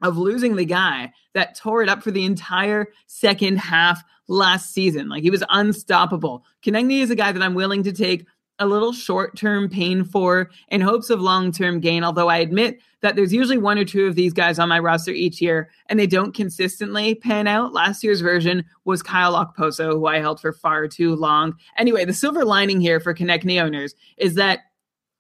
of 0.03 0.19
losing 0.19 0.57
the 0.57 0.65
guy 0.65 1.13
that 1.35 1.55
tore 1.55 1.83
it 1.83 1.89
up 1.89 2.03
for 2.03 2.11
the 2.11 2.25
entire 2.25 2.89
second 3.07 3.59
half 3.59 4.03
last 4.29 4.73
season. 4.73 5.09
Like 5.09 5.23
he 5.23 5.31
was 5.31 5.45
unstoppable. 5.51 6.45
Konecny 6.63 7.01
is 7.01 7.11
a 7.11 7.17
guy 7.17 7.33
that 7.33 7.43
I'm 7.43 7.55
willing 7.55 7.83
to 7.85 7.93
take 7.93 8.27
a 8.59 8.67
little 8.67 8.93
short-term 8.93 9.69
pain 9.69 10.05
for 10.05 10.51
in 10.69 10.81
hopes 10.81 11.11
of 11.11 11.21
long-term 11.21 11.81
gain. 11.81 12.03
Although 12.03 12.29
I 12.29 12.39
admit 12.39 12.81
that 13.03 13.15
there's 13.15 13.33
usually 13.33 13.59
one 13.59 13.79
or 13.79 13.85
two 13.85 14.07
of 14.07 14.15
these 14.15 14.33
guys 14.33 14.59
on 14.59 14.69
my 14.69 14.79
roster 14.79 15.11
each 15.11 15.41
year, 15.43 15.71
and 15.87 16.01
they 16.01 16.07
don't 16.07 16.35
consistently 16.35 17.15
pan 17.15 17.47
out. 17.47 17.73
Last 17.73 18.03
year's 18.03 18.21
version 18.21 18.65
was 18.85 19.03
Kyle 19.03 19.35
Okposo, 19.35 19.93
who 19.93 20.07
I 20.07 20.19
held 20.19 20.41
for 20.41 20.53
far 20.53 20.89
too 20.89 21.15
long. 21.15 21.55
Anyway, 21.77 22.05
the 22.05 22.15
silver 22.15 22.45
lining 22.45 22.81
here 22.81 22.99
for 22.99 23.15
Konecny 23.15 23.63
owners 23.63 23.95
is 24.17 24.35
that 24.35 24.61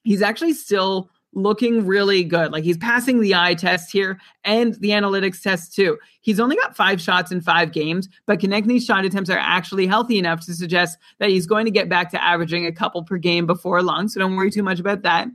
he's 0.02 0.22
actually 0.22 0.54
still 0.54 1.10
looking 1.36 1.86
really 1.86 2.24
good. 2.24 2.50
Like 2.50 2.64
he's 2.64 2.78
passing 2.78 3.20
the 3.20 3.34
eye 3.34 3.54
test 3.54 3.92
here 3.92 4.18
and 4.42 4.74
the 4.76 4.90
analytics 4.90 5.40
test 5.40 5.74
too. 5.74 5.98
He's 6.22 6.40
only 6.40 6.56
got 6.56 6.74
five 6.74 7.00
shots 7.00 7.30
in 7.30 7.42
five 7.42 7.72
games, 7.72 8.08
but 8.24 8.40
Konecny's 8.40 8.86
shot 8.86 9.04
attempts 9.04 9.28
are 9.28 9.38
actually 9.38 9.86
healthy 9.86 10.18
enough 10.18 10.44
to 10.46 10.54
suggest 10.54 10.98
that 11.18 11.28
he's 11.28 11.46
going 11.46 11.66
to 11.66 11.70
get 11.70 11.90
back 11.90 12.10
to 12.12 12.24
averaging 12.24 12.64
a 12.64 12.72
couple 12.72 13.04
per 13.04 13.18
game 13.18 13.46
before 13.46 13.82
long. 13.82 14.08
So 14.08 14.18
don't 14.18 14.34
worry 14.34 14.50
too 14.50 14.62
much 14.62 14.80
about 14.80 15.02
that. 15.02 15.28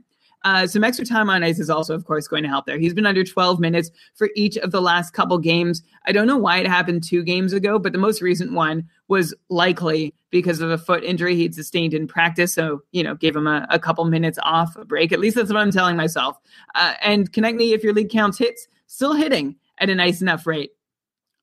Uh, 0.44 0.66
some 0.66 0.82
extra 0.82 1.06
time 1.06 1.30
on 1.30 1.44
ice 1.44 1.58
is 1.58 1.70
also, 1.70 1.94
of 1.94 2.04
course, 2.04 2.26
going 2.26 2.42
to 2.42 2.48
help 2.48 2.66
there. 2.66 2.78
He's 2.78 2.94
been 2.94 3.06
under 3.06 3.22
12 3.22 3.60
minutes 3.60 3.90
for 4.14 4.30
each 4.34 4.56
of 4.58 4.72
the 4.72 4.82
last 4.82 5.12
couple 5.12 5.38
games. 5.38 5.82
I 6.06 6.12
don't 6.12 6.26
know 6.26 6.36
why 6.36 6.58
it 6.58 6.66
happened 6.66 7.04
two 7.04 7.22
games 7.22 7.52
ago, 7.52 7.78
but 7.78 7.92
the 7.92 7.98
most 7.98 8.20
recent 8.20 8.52
one 8.52 8.88
was 9.08 9.34
likely 9.48 10.14
because 10.30 10.60
of 10.60 10.70
a 10.70 10.78
foot 10.78 11.04
injury 11.04 11.36
he'd 11.36 11.54
sustained 11.54 11.94
in 11.94 12.08
practice. 12.08 12.52
So, 12.52 12.82
you 12.90 13.02
know, 13.02 13.14
gave 13.14 13.36
him 13.36 13.46
a, 13.46 13.66
a 13.70 13.78
couple 13.78 14.04
minutes 14.06 14.38
off 14.42 14.74
a 14.76 14.84
break. 14.84 15.12
At 15.12 15.20
least 15.20 15.36
that's 15.36 15.52
what 15.52 15.60
I'm 15.60 15.70
telling 15.70 15.96
myself. 15.96 16.38
Uh, 16.74 16.94
and 17.02 17.30
me 17.56 17.72
if 17.72 17.84
your 17.84 17.92
league 17.92 18.10
counts 18.10 18.38
hits, 18.38 18.66
still 18.86 19.12
hitting 19.12 19.56
at 19.78 19.90
a 19.90 19.94
nice 19.94 20.20
enough 20.20 20.46
rate. 20.46 20.72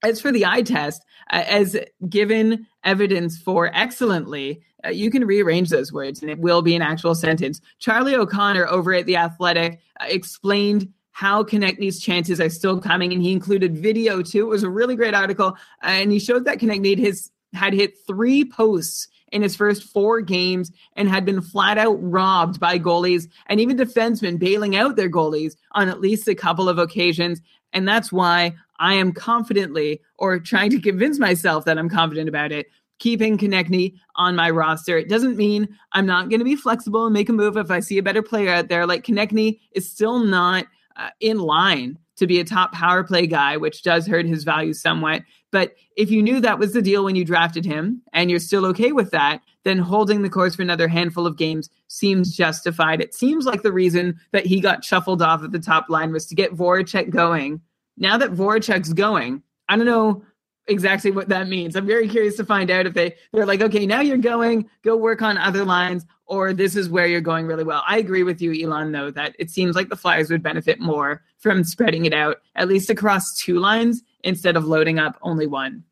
As 0.04 0.22
for 0.22 0.32
the 0.32 0.46
eye 0.46 0.62
test, 0.62 1.04
uh, 1.32 1.44
as 1.48 1.78
given 2.10 2.66
evidence 2.84 3.38
for 3.38 3.70
excellently, 3.74 4.62
uh, 4.86 4.90
you 4.90 5.12
can 5.12 5.26
rearrange 5.26 5.70
those 5.70 5.92
words 5.92 6.22
and 6.22 6.32
it 6.32 6.40
will 6.40 6.62
be 6.62 6.76
an 6.76 6.82
actual 6.82 7.16
sentence. 7.16 7.62
Charlie 7.80 8.16
O'Connor 8.16 8.68
over 8.68 8.94
at 8.94 9.06
The 9.06 9.18
Athletic 9.18 9.80
uh, 10.00 10.06
explained 10.08 10.92
how 11.12 11.44
Konecny's 11.44 12.00
chances 12.00 12.40
are 12.40 12.50
still 12.50 12.80
coming, 12.80 13.12
and 13.12 13.22
he 13.22 13.34
included 13.34 13.78
video 13.78 14.22
too. 14.22 14.46
It 14.46 14.50
was 14.50 14.64
a 14.64 14.70
really 14.70 14.96
great 14.96 15.14
article, 15.14 15.58
and 15.82 16.14
he 16.14 16.20
showed 16.20 16.46
that 16.46 16.60
Konecny 16.60 16.98
his 16.98 17.30
had 17.54 17.74
hit 17.74 17.98
three 18.06 18.46
posts 18.46 19.08
in 19.32 19.42
his 19.42 19.56
first 19.56 19.84
four 19.84 20.22
games 20.22 20.72
and 20.96 21.10
had 21.10 21.26
been 21.26 21.42
flat 21.42 21.78
out 21.78 21.98
robbed 22.02 22.60
by 22.60 22.80
goalies 22.80 23.28
and 23.48 23.60
even 23.60 23.78
defensemen 23.78 24.40
bailing 24.40 24.76
out 24.76 24.96
their 24.96 25.10
goalies 25.10 25.56
on 25.74 25.90
at 25.90 26.00
least 26.00 26.28
a 26.28 26.36
couple 26.36 26.70
of 26.70 26.78
occasions. 26.78 27.42
And 27.74 27.88
that's 27.88 28.12
why 28.12 28.56
I 28.80 28.94
am 28.94 29.12
confidently, 29.12 30.02
or 30.18 30.40
trying 30.40 30.70
to 30.72 30.82
convince 30.82 31.20
myself 31.20 31.66
that 31.66 31.78
I'm 31.78 31.90
confident 31.90 32.30
about 32.30 32.52
it, 32.52 32.68
keeping 33.00 33.38
Konecny 33.38 33.96
on 34.16 34.36
my 34.36 34.50
roster. 34.50 34.98
It 34.98 35.10
doesn't 35.10 35.38
mean 35.38 35.68
I'm 35.94 36.06
not 36.06 36.30
going 36.30 36.40
to 36.40 36.46
be 36.46 36.56
flexible 36.56 37.06
and 37.06 37.14
make 37.14 37.30
a 37.30 37.34
move 37.34 37.58
if 37.58 37.72
I 37.72 37.80
see 37.80 37.98
a 37.98 38.04
better 38.04 38.22
player 38.22 38.52
out 38.52 38.68
there. 38.68 38.86
Like 38.86 39.06
Konecny 39.06 39.60
is 39.72 39.90
still 39.90 40.20
not 40.20 40.66
uh, 40.96 41.10
in 41.20 41.40
line 41.40 41.98
to 42.18 42.28
be 42.28 42.40
a 42.40 42.44
top 42.44 42.74
power 42.74 43.04
play 43.04 43.26
guy, 43.26 43.58
which 43.58 43.82
does 43.82 44.06
hurt 44.06 44.26
his 44.26 44.44
value 44.44 44.74
somewhat. 44.74 45.24
But 45.52 45.74
if 45.96 46.12
you 46.12 46.22
knew 46.22 46.40
that 46.42 46.60
was 46.60 46.74
the 46.74 46.82
deal 46.82 47.06
when 47.06 47.16
you 47.16 47.26
drafted 47.26 47.66
him 47.66 48.02
and 48.14 48.30
you're 48.30 48.40
still 48.40 48.66
okay 48.68 48.92
with 48.92 49.12
that, 49.12 49.42
then 49.64 49.80
holding 49.80 50.22
the 50.22 50.30
course 50.30 50.56
for 50.56 50.62
another 50.62 50.88
handful 50.88 51.26
of 51.26 51.38
games 51.38 51.70
seems 51.88 52.36
justified. 52.36 53.02
It 53.02 53.16
seems 53.16 53.46
like 53.46 53.64
the 53.64 53.72
reason 53.72 54.20
that 54.32 54.46
he 54.46 54.60
got 54.60 54.84
shuffled 54.84 55.22
off 55.22 55.44
at 55.44 55.52
the 55.52 55.60
top 55.60 55.90
line 55.90 56.12
was 56.12 56.26
to 56.28 56.36
get 56.36 56.56
Voracek 56.56 57.10
going. 57.10 57.62
Now 57.98 58.18
that 58.18 58.34
Voracek's 58.34 58.94
going, 58.94 59.42
I 59.68 59.76
don't 59.76 59.86
know 59.86 60.24
exactly 60.70 61.12
what 61.12 61.30
that 61.30 61.48
means. 61.48 61.76
I'm 61.76 61.86
very 61.86 62.08
curious 62.08 62.36
to 62.38 62.46
find 62.46 62.70
out 62.70 62.86
if 62.86 62.94
they 62.94 63.16
they're 63.34 63.46
like, 63.46 63.62
okay, 63.62 63.86
now 63.86 64.02
you're 64.02 64.18
going, 64.18 64.70
go 64.84 64.96
work 64.96 65.22
on 65.22 65.38
other 65.38 65.66
lines, 65.66 66.06
or 66.26 66.54
this 66.54 66.76
is 66.76 66.90
where 66.90 67.08
you're 67.08 67.22
going 67.22 67.48
really 67.48 67.64
well. 67.64 67.84
I 67.88 67.98
agree 67.98 68.24
with 68.24 68.42
you, 68.42 68.54
Elon, 68.54 68.92
though, 68.92 69.12
that 69.12 69.36
it 69.40 69.50
seems 69.50 69.76
like 69.76 69.90
the 69.90 69.96
Flyers 69.96 70.30
would 70.30 70.44
benefit 70.44 70.80
more 70.80 71.24
from 71.38 71.64
spreading 71.64 72.06
it 72.06 72.14
out 72.14 72.38
at 72.56 72.68
least 72.68 72.90
across 72.90 73.36
two 73.38 73.60
lines 73.60 74.04
instead 74.24 74.56
of 74.56 74.66
loading 74.66 75.00
up 75.00 75.18
only 75.22 75.48
one. 75.48 75.84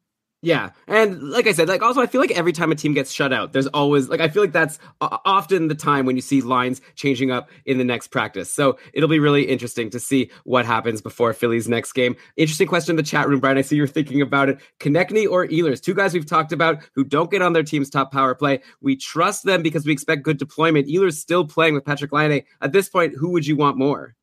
Yeah, 0.44 0.70
and 0.88 1.20
like 1.30 1.48
I 1.48 1.52
said, 1.52 1.68
like 1.68 1.82
also 1.82 2.00
I 2.00 2.06
feel 2.06 2.22
like 2.22 2.30
every 2.30 2.54
time 2.54 2.72
a 2.72 2.76
team 2.76 2.94
gets 2.94 3.12
shut 3.12 3.34
out, 3.34 3.54
there's 3.54 3.66
always 3.68 4.08
like 4.08 4.22
I 4.22 4.28
feel 4.28 4.44
like 4.44 4.52
that's 4.52 4.78
often 5.02 5.68
the 5.68 5.74
time 5.74 6.06
when 6.06 6.16
you 6.16 6.22
see 6.22 6.42
lines 6.42 6.80
changing 6.94 7.32
up 7.32 7.50
in 7.66 7.80
the 7.80 7.84
next 7.84 8.10
practice. 8.10 8.54
So 8.54 8.78
it'll 8.94 9.10
be 9.10 9.18
really 9.18 9.46
interesting 9.46 9.90
to 9.90 10.00
see 10.00 10.30
what 10.44 10.64
happens 10.64 11.02
before 11.02 11.34
Philly's 11.34 11.68
next 11.68 11.94
game. 11.94 12.16
Interesting 12.36 12.68
question 12.68 12.92
in 12.92 12.98
the 12.98 13.04
chat 13.04 13.28
room, 13.28 13.40
Brian. 13.40 13.58
I 13.58 13.62
see 13.62 13.78
you're 13.78 13.88
thinking 13.88 14.22
about 14.22 14.48
it. 14.48 14.60
Konecny 14.80 15.28
or 15.28 15.48
Ehlers, 15.48 15.82
two 15.82 15.96
guys 15.96 16.14
we've 16.14 16.24
talked 16.24 16.52
about 16.52 16.84
who 16.94 17.04
don't 17.04 17.32
get 17.32 17.42
on 17.42 17.54
their 17.54 17.64
team's 17.64 17.90
top 17.90 18.12
power 18.12 18.36
play. 18.36 18.62
We 18.80 18.96
trust 18.96 19.44
them 19.44 19.64
because 19.64 19.88
we 19.88 19.92
expect 19.92 20.22
good 20.22 20.38
deployment. 20.38 20.88
Ehlers 20.88 21.14
still 21.14 21.48
playing 21.48 21.74
with 21.74 21.84
Patrik 21.84 22.12
Laine. 22.12 22.44
At 22.62 22.74
this 22.74 22.90
point, 22.90 23.16
who 23.18 23.32
would 23.32 23.48
you 23.48 23.56
want 23.56 23.78
more? 23.78 24.14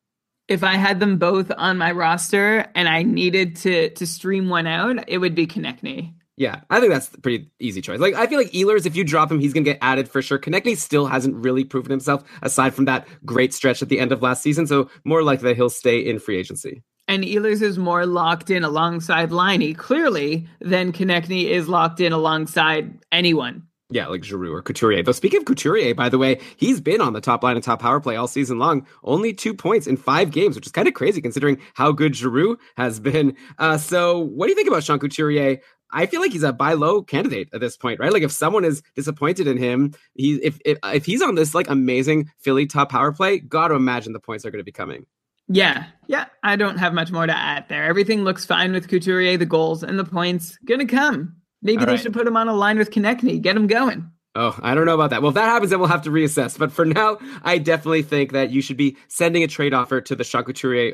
If 0.47 0.63
I 0.63 0.75
had 0.75 0.99
them 0.99 1.17
both 1.17 1.51
on 1.57 1.77
my 1.77 1.91
roster 1.91 2.67
and 2.75 2.87
I 2.87 3.03
needed 3.03 3.55
to 3.57 3.89
to 3.89 4.05
stream 4.05 4.49
one 4.49 4.67
out, 4.67 5.03
it 5.07 5.17
would 5.17 5.35
be 5.35 5.47
Konecny. 5.47 6.13
Yeah, 6.37 6.61
I 6.69 6.79
think 6.79 6.91
that's 6.91 7.13
a 7.13 7.21
pretty 7.21 7.49
easy 7.59 7.81
choice. 7.81 7.99
Like, 7.99 8.13
I 8.13 8.27
feel 8.27 8.37
like 8.37 8.51
Ehlers, 8.51 8.85
if 8.85 8.95
you 8.95 9.05
drop 9.05 9.31
him, 9.31 9.39
he's 9.39 9.53
going 9.53 9.63
to 9.63 9.71
get 9.71 9.79
added 9.81 10.09
for 10.09 10.21
sure. 10.21 10.37
Konecny 10.37 10.75
still 10.75 11.07
hasn't 11.07 11.33
really 11.35 11.63
proven 11.63 11.91
himself 11.91 12.23
aside 12.41 12.73
from 12.73 12.85
that 12.85 13.07
great 13.23 13.53
stretch 13.53 13.81
at 13.81 13.87
the 13.87 13.99
end 13.99 14.11
of 14.11 14.21
last 14.21 14.43
season. 14.43 14.67
So, 14.67 14.89
more 15.05 15.23
likely 15.23 15.49
that 15.49 15.55
he'll 15.55 15.69
stay 15.69 15.99
in 15.99 16.19
free 16.19 16.37
agency. 16.37 16.83
And 17.07 17.23
Ehlers 17.23 17.61
is 17.61 17.77
more 17.77 18.05
locked 18.05 18.49
in 18.49 18.63
alongside 18.63 19.29
Liney, 19.29 19.77
clearly, 19.77 20.47
than 20.59 20.91
Konecny 20.91 21.45
is 21.45 21.69
locked 21.69 22.01
in 22.01 22.11
alongside 22.11 22.99
anyone. 23.11 23.63
Yeah, 23.91 24.07
like 24.07 24.23
Giroux 24.23 24.51
or 24.51 24.63
Couturier. 24.63 25.03
Though 25.03 25.11
speaking 25.11 25.39
of 25.41 25.45
Couturier, 25.45 25.93
by 25.93 26.09
the 26.09 26.17
way, 26.17 26.39
he's 26.57 26.81
been 26.81 27.01
on 27.01 27.13
the 27.13 27.21
top 27.21 27.43
line 27.43 27.55
and 27.55 27.63
top 27.63 27.81
power 27.81 27.99
play 27.99 28.15
all 28.15 28.27
season 28.27 28.57
long. 28.57 28.87
Only 29.03 29.31
two 29.31 29.53
points 29.53 29.85
in 29.85 29.95
five 29.95 30.31
games, 30.31 30.55
which 30.55 30.65
is 30.65 30.71
kind 30.71 30.87
of 30.87 30.95
crazy 30.95 31.21
considering 31.21 31.59
how 31.75 31.91
good 31.91 32.15
Giroux 32.15 32.57
has 32.77 32.99
been. 32.99 33.35
Uh, 33.59 33.77
so, 33.77 34.19
what 34.19 34.47
do 34.47 34.51
you 34.51 34.55
think 34.55 34.67
about 34.67 34.83
Sean 34.83 34.97
Couturier? 34.97 35.59
I 35.91 36.07
feel 36.07 36.19
like 36.19 36.31
he's 36.31 36.43
a 36.43 36.51
buy 36.51 36.73
low 36.73 37.03
candidate 37.03 37.49
at 37.53 37.61
this 37.61 37.77
point, 37.77 37.99
right? 37.99 38.11
Like 38.11 38.23
if 38.23 38.31
someone 38.31 38.65
is 38.65 38.81
disappointed 38.95 39.45
in 39.47 39.57
him, 39.57 39.93
he 40.15 40.35
if 40.43 40.59
if, 40.65 40.79
if 40.83 41.05
he's 41.05 41.21
on 41.21 41.35
this 41.35 41.53
like 41.53 41.69
amazing 41.69 42.31
Philly 42.39 42.65
top 42.65 42.89
power 42.89 43.11
play, 43.11 43.39
got 43.39 43.67
to 43.67 43.75
imagine 43.75 44.13
the 44.13 44.19
points 44.19 44.45
are 44.45 44.51
going 44.51 44.59
to 44.59 44.65
be 44.65 44.71
coming. 44.71 45.05
Yeah, 45.47 45.85
yeah. 46.07 46.25
I 46.43 46.55
don't 46.55 46.77
have 46.77 46.93
much 46.93 47.11
more 47.11 47.27
to 47.27 47.37
add 47.37 47.69
there. 47.69 47.83
Everything 47.83 48.23
looks 48.23 48.45
fine 48.45 48.73
with 48.73 48.87
Couturier. 48.87 49.37
The 49.37 49.45
goals 49.45 49.83
and 49.83 49.99
the 49.99 50.05
points 50.05 50.57
gonna 50.65 50.87
come. 50.87 51.35
Maybe 51.65 51.79
All 51.79 51.87
they 51.87 51.93
right. 51.93 51.99
should 51.99 52.13
put 52.13 52.27
him 52.27 52.37
on 52.37 52.47
a 52.47 52.53
line 52.53 52.77
with 52.77 52.91
Konecny, 52.91 53.41
get 53.41 53.55
him 53.57 53.65
going. 53.65 54.11
Oh, 54.35 54.55
I 54.61 54.75
don't 54.75 54.85
know 54.85 54.93
about 54.93 55.09
that. 55.09 55.23
Well, 55.23 55.29
if 55.29 55.35
that 55.35 55.45
happens, 55.45 55.71
then 55.71 55.79
we'll 55.79 55.87
have 55.87 56.03
to 56.03 56.11
reassess. 56.11 56.59
But 56.59 56.71
for 56.71 56.85
now, 56.85 57.17
I 57.43 57.57
definitely 57.57 58.03
think 58.03 58.33
that 58.33 58.51
you 58.51 58.61
should 58.61 58.77
be 58.77 58.97
sending 59.07 59.43
a 59.43 59.47
trade 59.47 59.73
offer 59.73 59.99
to 59.99 60.15
the 60.15 60.23
Sean 60.23 60.45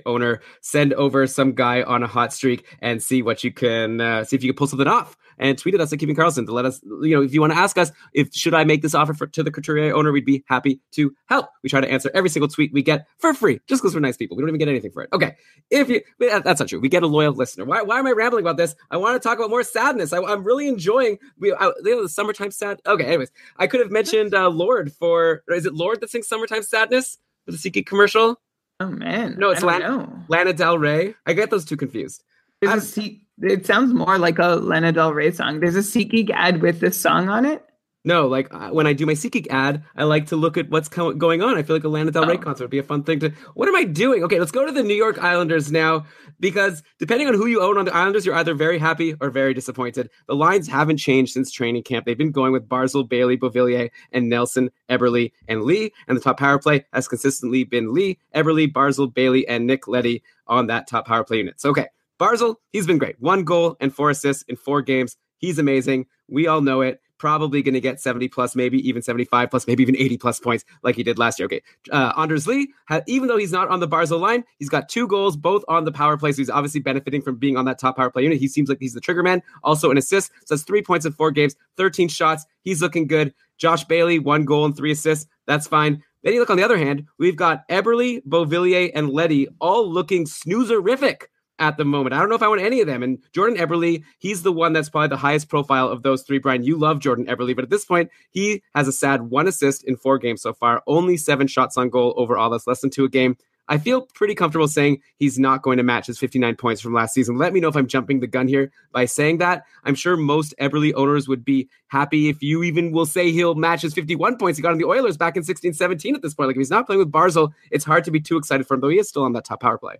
owner. 0.06 0.40
Send 0.62 0.94
over 0.94 1.28
some 1.28 1.54
guy 1.54 1.82
on 1.82 2.04
a 2.04 2.08
hot 2.08 2.32
streak 2.32 2.66
and 2.80 3.04
see 3.04 3.22
what 3.22 3.44
you 3.44 3.52
can 3.52 4.00
uh, 4.00 4.24
see 4.24 4.38
if 4.38 4.44
you 4.44 4.54
can 4.54 4.58
pull 4.58 4.68
something 4.68 4.88
off 4.88 5.18
and 5.42 5.58
tweet 5.58 5.74
at 5.74 5.82
us 5.82 5.92
at 5.92 6.00
Keeping 6.00 6.16
Karlsson 6.16 6.46
to 6.46 6.54
let 6.54 6.66
us, 6.66 6.80
you 6.84 7.16
know, 7.16 7.22
if 7.24 7.34
you 7.34 7.42
want 7.42 7.52
to 7.52 7.60
ask 7.60 7.78
us 7.78 7.92
if 8.14 8.34
should 8.34 8.54
I 8.54 8.64
make 8.64 8.84
this 8.84 8.94
offer 8.94 9.14
for, 9.14 9.28
to 9.28 9.44
the 9.44 9.52
Couturier 9.52 9.94
owner, 9.94 10.12
we'd 10.12 10.24
be 10.24 10.44
happy 10.48 10.80
to 10.92 11.14
help. 11.26 11.50
We 11.64 11.70
try 11.70 11.82
to 11.82 11.89
answer 11.89 12.12
every 12.14 12.30
single 12.30 12.48
tweet 12.48 12.72
we 12.72 12.84
get 12.84 13.08
for 13.18 13.34
free, 13.34 13.60
just 13.68 13.82
because 13.82 13.96
we're 13.96 14.02
nice 14.02 14.16
people. 14.16 14.38
We 14.38 14.42
don't 14.42 14.50
even 14.50 14.60
get 14.60 14.70
anything 14.70 14.92
for 14.92 15.02
it. 15.02 15.10
Okay, 15.12 15.36
if 15.72 15.89
you 15.89 16.02
that's 16.20 16.60
not 16.60 16.70
true. 16.70 16.80
We 16.80 16.89
get 16.89 17.04
a 17.04 17.08
loyal 17.08 17.34
listener. 17.34 17.66
Why, 17.66 17.82
why 17.82 18.00
am 18.00 18.08
I 18.08 18.12
rambling 18.12 18.44
about 18.44 18.58
this? 18.58 18.76
I 18.92 18.98
want 18.98 19.22
to 19.22 19.28
talk 19.28 19.39
about 19.39 19.50
more 19.50 19.64
sadness. 19.64 20.14
I, 20.14 20.20
am 20.20 20.44
really 20.44 20.68
enjoying 20.68 21.18
we 21.39 21.54
I, 21.54 21.72
the 21.82 22.08
summertime 22.08 22.52
sad. 22.52 22.80
Okay, 22.86 23.06
anyways, 23.06 23.32
I 23.58 23.68
could 23.68 23.80
have 23.80 23.92
mentioned 23.92 24.36
uh, 24.36 24.50
Lorde 24.50 24.94
for 24.94 25.44
is 25.50 25.66
it 25.66 25.74
Lord 25.74 26.02
that 26.02 26.12
sings 26.12 26.28
"Summertime 26.28 26.64
Sadness" 26.64 27.18
for 27.46 27.52
the 27.52 27.58
SeatGeek 27.58 27.88
commercial? 27.88 28.39
Oh 28.80 28.89
man, 28.89 29.36
no, 29.39 29.50
it's 29.50 29.64
Lana, 29.64 30.26
Lana 30.28 30.54
Del 30.54 30.78
Rey. 30.78 31.16
I 31.26 31.34
get 31.34 31.50
those 31.50 31.66
two 31.66 31.78
confused. 31.78 32.24
A 32.64 32.80
seat, 32.80 33.24
it 33.42 33.66
sounds 33.66 33.94
more 33.94 34.18
like 34.18 34.39
a 34.39 34.56
Lana 34.56 34.92
Del 34.92 35.14
Rey 35.14 35.32
song. 35.32 35.60
There's 35.60 35.76
a 35.76 35.80
SeatGeek 35.80 36.30
ad 36.32 36.62
with 36.62 36.80
this 36.80 37.00
song 37.00 37.30
on 37.30 37.46
it. 37.46 37.66
No, 38.04 38.28
like 38.28 38.52
uh, 38.52 38.70
when 38.70 38.88
I 38.88 38.94
do 38.94 39.06
my 39.06 39.14
SeatGeek 39.14 39.46
ad, 39.52 39.84
I 39.96 40.06
like 40.06 40.26
to 40.28 40.36
look 40.36 40.58
at 40.58 40.72
what's 40.72 40.89
co- 40.89 41.14
going 41.14 41.44
on. 41.44 41.56
I 41.56 41.62
feel 41.62 41.76
like 41.76 41.84
a 41.84 41.88
Lana 41.88 42.10
Del 42.10 42.26
Rey 42.26 42.34
oh. 42.34 42.38
concert 42.39 42.64
would 42.64 42.72
be 42.72 42.80
a 42.80 42.84
fun 42.84 43.04
thing 43.04 43.20
to. 43.20 43.30
What 43.54 43.70
am 43.70 43.76
I 43.76 43.84
doing? 43.84 44.24
Okay, 44.24 44.39
let's 44.39 44.52
go 44.52 44.66
to 44.66 44.72
the 44.72 44.82
New 44.82 44.96
York 44.96 45.20
Islanders 45.20 45.72
now, 45.72 46.08
because 46.39 46.82
depending 46.98 47.28
on 47.28 47.36
who 47.36 47.46
you 47.46 47.62
own 47.62 47.78
on 47.78 47.86
the 47.86 47.96
Islanders, 47.96 48.26
you're 48.26 48.34
either 48.34 48.56
very 48.56 48.80
happy 48.80 49.14
or 49.22 49.30
very 49.30 49.54
disappointed. 49.54 50.10
The 50.28 50.36
lines 50.36 50.68
haven't 50.68 50.98
changed 50.98 51.34
since 51.34 51.52
training 51.52 51.84
camp. 51.84 52.08
They've 52.08 52.18
been 52.18 52.32
going 52.32 52.54
with 52.54 52.68
Barzal, 52.68 53.08
Bailey, 53.08 53.38
Beauvillier, 53.38 53.92
and 54.12 54.30
Nelson, 54.30 54.72
Eberle, 54.89 55.32
and 55.48 55.62
Lee. 55.62 55.94
And 56.08 56.18
the 56.18 56.22
top 56.22 56.39
power 56.39 56.58
play 56.58 56.84
has 56.94 57.08
consistently 57.08 57.66
been 57.66 57.94
Lee, 57.94 58.18
Eberle, 58.34 58.72
Barzal, 58.74 59.14
Bailey, 59.14 59.48
and 59.48 59.68
Nick 59.68 59.88
Leddy 59.88 60.24
on 60.48 60.66
that 60.68 60.88
top 60.88 61.06
power 61.06 61.24
play 61.24 61.38
unit. 61.38 61.62
So, 61.62 61.70
okay, 61.70 61.89
Barzal, 62.22 62.58
he's 62.72 62.86
been 62.86 63.00
great. 63.00 63.20
One 63.20 63.44
goal 63.44 63.78
and 63.80 63.92
four 63.92 64.12
assists 64.12 64.44
in 64.44 64.56
four 64.56 64.84
games. 64.84 65.18
He's 65.40 65.58
amazing. 65.58 66.06
We 66.28 66.46
all 66.46 66.62
know 66.62 66.82
it. 66.82 67.02
Probably 67.18 67.64
going 67.64 67.74
to 67.74 67.82
get 67.82 68.00
70 68.00 68.28
plus, 68.28 68.56
maybe 68.56 68.78
even 68.88 69.02
75 69.02 69.50
plus, 69.50 69.66
maybe 69.66 69.82
even 69.82 69.98
80 69.98 70.18
plus 70.18 70.40
points 70.40 70.64
like 70.84 70.96
he 70.96 71.02
did 71.02 71.18
last 71.18 71.40
year. 71.40 71.48
Okay. 71.48 71.64
Uh, 71.92 72.14
Anders 72.16 72.46
Lee, 72.46 72.72
even 73.08 73.28
though 73.28 73.38
he's 73.38 73.52
not 73.52 73.70
on 73.70 73.80
the 73.80 73.88
Barzal 73.88 74.20
line, 74.20 74.44
he's 74.60 74.70
got 74.70 74.88
two 74.88 75.08
goals, 75.08 75.36
both 75.36 75.64
on 75.68 75.84
the 75.84 75.92
power 75.92 76.16
play. 76.16 76.32
So 76.32 76.38
he's 76.38 76.50
obviously 76.52 76.80
benefiting 76.80 77.24
from 77.24 77.38
being 77.38 77.58
on 77.58 77.66
that 77.66 77.80
top 77.80 77.98
power 77.98 78.12
play 78.12 78.22
unit. 78.22 78.38
He 78.38 78.48
seems 78.48 78.70
like 78.70 78.78
he's 78.80 78.94
the 78.94 79.02
trigger 79.02 79.24
man. 79.24 79.42
Also 79.64 79.90
an 79.90 79.98
assist. 79.98 80.32
So 80.46 80.54
that's 80.54 80.64
three 80.64 80.84
points 80.84 81.08
in 81.08 81.14
four 81.14 81.32
games, 81.32 81.56
13 81.78 82.08
shots. 82.08 82.46
He's 82.62 82.84
looking 82.84 83.08
good. 83.08 83.34
Josh 83.58 83.84
Bailey, 83.84 84.20
one 84.20 84.46
goal 84.46 84.66
and 84.66 84.78
three 84.78 84.92
assists. 84.92 85.26
That's 85.48 85.66
fine. 85.66 86.04
Then 86.24 86.34
you 86.34 86.40
look 86.40 86.52
on 86.52 86.58
the 86.58 86.64
other 86.64 86.78
hand, 86.78 87.08
we've 87.18 87.36
got 87.36 87.68
Eberle, 87.68 88.22
Beauvillier, 88.28 88.92
and 88.94 89.10
Leddy 89.10 89.48
all 89.60 89.92
looking 89.92 90.26
snoozerific 90.26 91.24
at 91.62 91.78
the 91.78 91.86
moment. 91.86 92.14
I 92.14 92.20
don't 92.20 92.28
know 92.28 92.36
if 92.36 92.41
I 92.41 92.47
want 92.47 92.62
any 92.62 92.82
of 92.82 92.88
them. 92.88 93.03
And 93.03 93.20
Jordan 93.32 93.57
Eberle, 93.57 94.03
he's 94.18 94.41
the 94.41 94.51
one 94.51 94.74
that's 94.74 94.89
probably 94.89 95.09
the 95.09 95.18
highest 95.18 95.47
profile 95.47 95.88
of 95.88 96.01
those 96.03 96.24
three. 96.24 96.39
Brian, 96.39 96.64
you 96.64 96.78
love 96.78 96.99
Jordan 96.99 97.28
Eberle, 97.28 97.55
but 97.55 97.64
at 97.64 97.70
this 97.70 97.86
point, 97.86 98.09
he 98.32 98.64
has 98.76 98.88
a 98.88 98.91
sad 98.91 99.30
one 99.30 99.47
assist 99.47 99.84
in 99.84 99.95
four 99.95 100.18
games 100.18 100.41
so 100.41 100.53
far, 100.53 100.82
only 100.88 101.16
seven 101.16 101.47
shots 101.47 101.78
on 101.78 101.89
goal 101.89 102.14
overall. 102.18 102.49
That's 102.49 102.68
less 102.68 102.82
than 102.82 102.89
two 102.89 103.05
a 103.05 103.09
game. 103.09 103.38
I 103.68 103.78
feel 103.78 104.01
pretty 104.01 104.36
comfortable 104.36 104.68
saying 104.68 105.01
he's 105.16 105.39
not 105.39 105.62
going 105.62 105.78
to 105.78 105.84
match 105.84 106.07
his 106.07 106.18
59 106.18 106.55
points 106.55 106.82
from 106.82 106.93
last 106.93 107.14
season. 107.14 107.38
Let 107.38 107.53
me 107.53 107.59
know 107.59 107.70
if 107.70 107.76
I'm 107.78 107.88
jumping 107.88 108.20
the 108.20 108.28
gun 108.28 108.47
here 108.47 108.72
by 108.91 109.05
saying 109.05 109.38
that. 109.38 109.64
I'm 109.86 109.95
sure 109.95 110.18
most 110.18 110.53
Eberle 110.59 110.93
owners 110.95 111.30
would 111.30 111.45
be 111.45 111.70
happy 111.88 112.28
if 112.28 112.41
you 112.41 112.64
even 112.64 112.91
will 112.91 113.05
say 113.05 113.32
he'll 113.32 113.55
match 113.55 113.84
his 113.84 113.93
51 113.93 114.38
points 114.38 114.57
he 114.57 114.64
got 114.64 114.72
on 114.74 114.78
the 114.78 114.86
Oilers 114.86 115.16
back 115.16 115.38
in 115.38 115.43
16 115.43 115.74
17 115.74 116.16
at 116.16 116.22
this 116.22 116.34
point. 116.34 116.47
Like 116.47 116.55
if 116.55 116.59
he's 116.59 116.72
not 116.72 116.86
playing 116.86 116.99
with 116.99 117.12
Barzal, 117.12 117.53
it's 117.70 117.86
hard 117.86 118.03
to 118.05 118.12
be 118.12 118.20
too 118.20 118.36
excited 118.36 118.68
for 118.68 118.74
him, 118.74 118.82
though 118.82 118.89
he 118.89 118.99
is 118.99 119.07
still 119.07 119.24
on 119.24 119.34
that 119.34 119.45
top 119.45 119.62
power 119.62 119.78
play. 119.78 119.97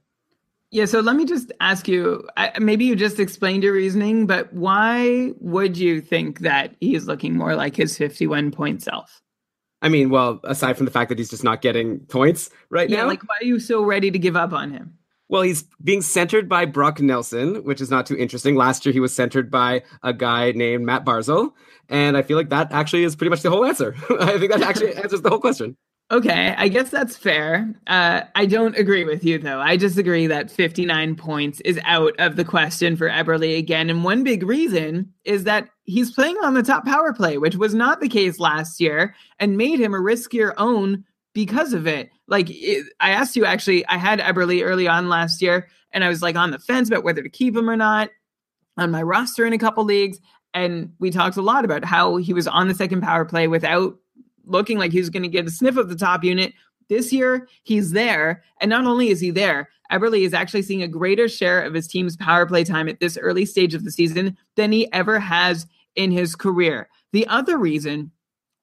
Yeah, 0.72 0.86
so 0.86 1.02
let 1.02 1.18
me 1.18 1.26
just 1.26 1.52
ask 1.60 1.88
you 1.90 2.28
maybe 2.60 2.86
you 2.86 2.96
just 2.96 3.20
explained 3.20 3.64
your 3.64 3.74
reasoning, 3.74 4.26
but 4.26 4.54
why 4.54 5.34
would 5.40 5.78
you 5.78 6.00
think 6.00 6.40
that 6.40 6.76
he's 6.80 7.08
looking 7.08 7.38
more 7.38 7.56
like 7.56 7.76
his 7.76 7.98
51 7.98 8.52
point 8.52 8.82
self? 8.82 9.22
I 9.82 9.90
mean, 9.90 10.10
well, 10.10 10.40
aside 10.46 10.78
from 10.78 10.86
the 10.86 10.92
fact 10.92 11.10
that 11.10 11.18
he's 11.18 11.30
just 11.30 11.44
not 11.44 11.62
getting 11.62 12.00
points 12.00 12.50
right 12.70 12.90
yeah, 12.90 13.02
now. 13.02 13.08
like 13.08 13.24
why 13.24 13.36
are 13.42 13.46
you 13.46 13.60
so 13.60 13.84
ready 13.84 14.12
to 14.12 14.20
give 14.20 14.38
up 14.38 14.54
on 14.54 14.72
him? 14.72 14.98
Well, 15.28 15.42
he's 15.42 15.64
being 15.82 16.02
centered 16.02 16.50
by 16.50 16.66
Brock 16.66 17.00
Nelson, 17.00 17.64
which 17.64 17.80
is 17.80 17.90
not 17.90 18.06
too 18.06 18.18
interesting. 18.18 18.56
Last 18.56 18.86
year, 18.86 18.92
he 18.92 19.00
was 19.00 19.14
centered 19.14 19.50
by 19.50 19.84
a 20.04 20.14
guy 20.14 20.52
named 20.52 20.86
Matt 20.86 21.06
Barzal. 21.06 21.54
And 21.88 22.18
I 22.18 22.22
feel 22.22 22.36
like 22.36 22.50
that 22.50 22.74
actually 22.74 23.06
is 23.06 23.16
pretty 23.16 23.30
much 23.30 23.42
the 23.42 23.50
whole 23.50 23.66
answer. 23.66 23.96
I 24.20 24.38
think 24.38 24.52
that 24.52 24.62
actually 24.62 24.94
answers 24.96 25.22
the 25.22 25.30
whole 25.30 25.40
question. 25.40 25.78
Okay, 26.12 26.54
I 26.58 26.68
guess 26.68 26.90
that's 26.90 27.16
fair. 27.16 27.74
Uh, 27.88 28.24
I 28.36 28.46
don't 28.46 28.76
agree 28.76 29.06
with 29.06 29.24
you, 29.24 29.38
though. 29.38 29.62
I 29.62 29.78
disagree 29.78 30.28
that 30.28 30.52
59 30.52 31.16
points 31.16 31.62
is 31.62 31.80
out 31.86 32.14
of 32.20 32.36
the 32.36 32.44
question 32.44 32.98
for 32.98 33.10
Eberle 33.10 33.58
again. 33.58 33.90
And 33.90 34.04
one 34.04 34.26
big 34.26 34.44
reason 34.44 35.14
is 35.24 35.46
that 35.46 35.70
he's 35.86 36.12
playing 36.12 36.36
on 36.44 36.54
the 36.54 36.64
top 36.64 36.86
power 36.86 37.14
play, 37.14 37.38
which 37.38 37.56
was 37.56 37.74
not 37.74 38.02
the 38.02 38.10
case 38.10 38.40
last 38.40 38.82
year 38.82 39.16
and 39.40 39.56
made 39.56 39.80
him 39.80 39.94
a 39.94 40.00
riskier 40.00 40.54
own 40.58 41.06
because 41.34 41.72
of 41.72 41.88
it. 41.88 42.10
Like, 42.28 42.48
it, 42.50 42.86
I 43.00 43.12
asked 43.12 43.38
you 43.38 43.46
actually, 43.46 43.86
I 43.88 43.96
had 43.96 44.20
Eberle 44.20 44.66
early 44.66 44.90
on 44.90 45.08
last 45.08 45.42
year, 45.42 45.70
and 45.94 46.04
I 46.04 46.10
was 46.10 46.22
like 46.22 46.36
on 46.36 46.52
the 46.52 46.60
fence 46.60 46.90
about 46.90 47.06
whether 47.06 47.24
to 47.24 47.30
keep 47.30 47.56
him 47.56 47.70
or 47.70 47.78
not 47.78 48.10
on 48.76 48.92
my 48.92 49.02
roster 49.02 49.46
in 49.46 49.54
a 49.54 49.58
couple 49.58 49.86
leagues. 49.86 50.20
And 50.54 50.92
we 51.00 51.10
talked 51.10 51.38
a 51.38 51.42
lot 51.42 51.64
about 51.64 51.86
how 51.86 52.18
he 52.18 52.34
was 52.34 52.48
on 52.48 52.68
the 52.68 52.76
second 52.76 53.00
power 53.00 53.24
play 53.24 53.48
without 53.48 53.96
looking 54.46 54.78
like 54.78 54.92
he's 54.92 55.10
going 55.10 55.24
to 55.24 55.30
get 55.30 55.48
a 55.48 55.52
sniff 55.52 55.78
of 55.78 55.90
the 55.90 55.96
top 55.96 56.24
unit. 56.24 56.54
This 56.90 57.14
year, 57.14 57.48
he's 57.64 57.92
there. 57.92 58.44
And 58.60 58.70
not 58.70 58.86
only 58.86 59.10
is 59.10 59.20
he 59.20 59.32
there, 59.32 59.70
Eberle 59.92 60.26
is 60.26 60.34
actually 60.34 60.62
seeing 60.62 60.84
a 60.84 60.88
greater 60.88 61.28
share 61.28 61.62
of 61.62 61.74
his 61.74 61.88
team's 61.88 62.16
power 62.18 62.46
play 62.46 62.64
time 62.64 62.88
at 62.88 63.00
this 63.00 63.18
early 63.18 63.46
stage 63.46 63.74
of 63.74 63.84
the 63.84 63.92
season 63.92 64.38
than 64.56 64.72
he 64.72 64.92
ever 64.94 65.20
has 65.20 65.68
in 65.96 66.12
his 66.12 66.36
career. 66.36 66.90
The 67.12 67.28
other 67.28 67.58
reason 67.58 68.12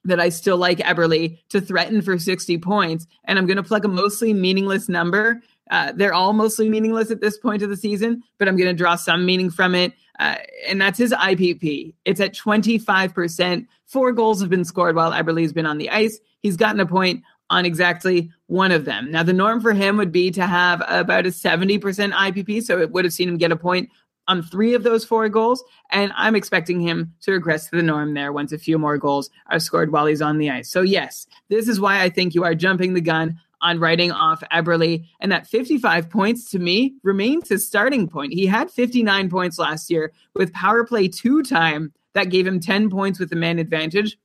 that 0.05 0.21
I 0.21 0.31
still 0.31 0.57
like 0.57 0.79
Eberle 0.79 1.39
to 1.51 1.61
threaten 1.61 2.01
for 2.01 2.19
60 2.19 2.59
points, 2.59 3.07
and 3.25 3.39
I'm 3.39 3.47
going 3.47 3.57
to 3.57 3.63
plug 3.63 3.85
a 3.85 3.89
mostly 3.89 4.33
meaningless 4.33 4.89
number. 4.89 5.43
Uh, 5.71 5.93
they're 5.95 6.15
all 6.15 6.33
mostly 6.33 6.71
meaningless 6.71 7.11
at 7.11 7.21
this 7.21 7.37
point 7.37 7.63
of 7.63 7.69
the 7.69 7.77
season, 7.77 8.23
but 8.39 8.49
I'm 8.49 8.57
going 8.57 8.69
to 8.69 8.75
draw 8.75 8.97
some 8.97 9.27
meaning 9.27 9.51
from 9.51 9.75
it. 9.75 9.93
Uh, 10.19 10.37
and 10.67 10.81
that's 10.81 10.99
his 10.99 11.13
IPP. 11.13 11.95
It's 12.05 12.21
at 12.21 12.35
25%. 12.35 13.67
Four 13.87 14.13
goals 14.13 14.41
have 14.41 14.51
been 14.51 14.65
scored 14.65 14.97
while 14.97 15.13
Eberle's 15.13 15.53
been 15.53 15.67
on 15.67 15.79
the 15.79 15.91
ice. 15.91 16.19
He's 16.41 16.57
gotten 16.57 16.81
a 16.81 16.87
point 16.87 17.23
on 17.51 17.65
exactly 17.65 18.31
one 18.47 18.73
of 18.73 18.85
them. 18.85 19.11
Now, 19.11 19.23
the 19.23 19.33
norm 19.33 19.61
for 19.61 19.73
him 19.73 19.97
would 19.97 20.13
be 20.13 20.31
to 20.33 20.47
have 20.47 20.83
about 20.87 21.27
a 21.27 21.31
70% 21.31 21.81
IPP, 22.13 22.63
so 22.63 22.79
it 22.79 22.91
would 22.91 23.05
have 23.05 23.15
seen 23.15 23.29
him 23.29 23.39
get 23.39 23.53
a 23.53 23.57
point 23.57 23.89
on 24.27 24.43
three 24.43 24.75
of 24.75 24.83
those 24.83 25.05
four 25.05 25.29
goals. 25.29 25.65
And 25.91 26.13
I'm 26.15 26.37
expecting 26.37 26.81
him 26.81 27.15
to 27.23 27.33
regress 27.33 27.71
to 27.71 27.77
the 27.77 27.83
norm 27.83 28.13
there 28.13 28.33
once 28.33 28.53
a 28.53 28.59
few 28.59 28.79
more 28.79 28.99
goals 28.99 29.31
are 29.47 29.59
scored 29.59 29.91
while 29.91 30.05
he's 30.07 30.21
on 30.21 30.37
the 30.37 30.51
ice. 30.51 30.71
So, 30.71 30.83
yes, 30.83 31.27
this 31.49 31.69
is 31.69 31.81
why 31.81 32.03
I 32.03 32.11
think 32.11 32.35
you 32.35 32.45
are 32.45 32.55
jumping 32.55 32.93
the 32.93 33.01
gun 33.01 33.41
on 33.61 33.81
writing 33.81 34.13
off 34.13 34.43
Eberle. 34.53 35.05
And 35.21 35.33
that 35.33 35.47
55 35.47 36.11
points 36.11 36.51
to 36.51 36.59
me 36.59 36.95
remains 37.03 37.49
his 37.49 37.67
starting 37.67 38.09
point. 38.09 38.33
He 38.33 38.47
had 38.47 38.71
59 38.71 39.31
points 39.31 39.59
last 39.59 39.91
year 39.91 40.13
with 40.35 40.53
power 40.53 40.85
play 40.85 41.09
two 41.09 41.43
time. 41.43 41.93
That 42.15 42.31
gave 42.31 42.47
him 42.47 42.61
10 42.61 42.91
points 42.91 43.19
with 43.19 43.31
the 43.31 43.37
man 43.37 43.59
advantage. 43.59 44.19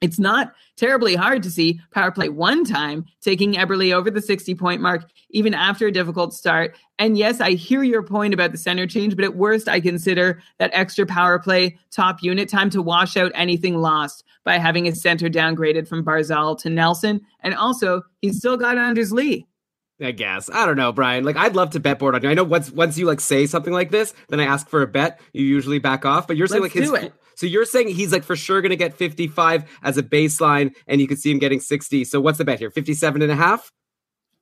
It's 0.00 0.18
not 0.18 0.52
terribly 0.76 1.14
hard 1.16 1.42
to 1.42 1.50
see 1.50 1.80
power 1.90 2.10
play 2.10 2.28
one 2.28 2.64
time 2.64 3.04
taking 3.20 3.54
Eberle 3.54 3.92
over 3.92 4.10
the 4.10 4.22
60 4.22 4.54
point 4.54 4.80
mark, 4.80 5.10
even 5.30 5.54
after 5.54 5.86
a 5.86 5.92
difficult 5.92 6.32
start. 6.32 6.76
And 6.98 7.18
yes, 7.18 7.40
I 7.40 7.52
hear 7.52 7.82
your 7.82 8.02
point 8.02 8.34
about 8.34 8.52
the 8.52 8.58
center 8.58 8.86
change, 8.86 9.16
but 9.16 9.24
at 9.24 9.36
worst, 9.36 9.68
I 9.68 9.80
consider 9.80 10.40
that 10.58 10.70
extra 10.72 11.04
power 11.04 11.38
play 11.38 11.78
top 11.90 12.22
unit 12.22 12.48
time 12.48 12.70
to 12.70 12.82
wash 12.82 13.16
out 13.16 13.32
anything 13.34 13.78
lost 13.78 14.24
by 14.44 14.58
having 14.58 14.84
his 14.84 15.02
center 15.02 15.28
downgraded 15.28 15.88
from 15.88 16.04
Barzal 16.04 16.58
to 16.60 16.70
Nelson. 16.70 17.20
And 17.40 17.54
also, 17.54 18.02
he's 18.22 18.38
still 18.38 18.56
got 18.56 18.78
Anders 18.78 19.12
Lee. 19.12 19.47
I 20.00 20.12
guess. 20.12 20.48
I 20.52 20.64
don't 20.64 20.76
know, 20.76 20.92
Brian. 20.92 21.24
Like 21.24 21.36
I'd 21.36 21.56
love 21.56 21.70
to 21.70 21.80
bet 21.80 21.98
board 21.98 22.14
on 22.14 22.22
you. 22.22 22.30
I 22.30 22.34
know 22.34 22.44
once 22.44 22.70
once 22.70 22.96
you 22.96 23.06
like 23.06 23.20
say 23.20 23.46
something 23.46 23.72
like 23.72 23.90
this, 23.90 24.14
then 24.28 24.40
I 24.40 24.44
ask 24.44 24.68
for 24.68 24.82
a 24.82 24.86
bet. 24.86 25.20
You 25.32 25.44
usually 25.44 25.78
back 25.80 26.04
off. 26.04 26.26
But 26.26 26.36
you're 26.36 26.46
saying 26.46 26.62
Let's 26.62 26.74
like 26.74 26.82
his 26.82 26.90
do 26.90 26.96
it. 26.96 27.12
so 27.34 27.46
you're 27.46 27.64
saying 27.64 27.88
he's 27.88 28.12
like 28.12 28.22
for 28.22 28.36
sure 28.36 28.62
gonna 28.62 28.76
get 28.76 28.94
55 28.94 29.64
as 29.82 29.98
a 29.98 30.02
baseline, 30.02 30.74
and 30.86 31.00
you 31.00 31.08
could 31.08 31.18
see 31.18 31.30
him 31.32 31.38
getting 31.38 31.60
60. 31.60 32.04
So 32.04 32.20
what's 32.20 32.38
the 32.38 32.44
bet 32.44 32.60
here? 32.60 32.70
57 32.70 33.22
and 33.22 33.32
a 33.32 33.36
half? 33.36 33.72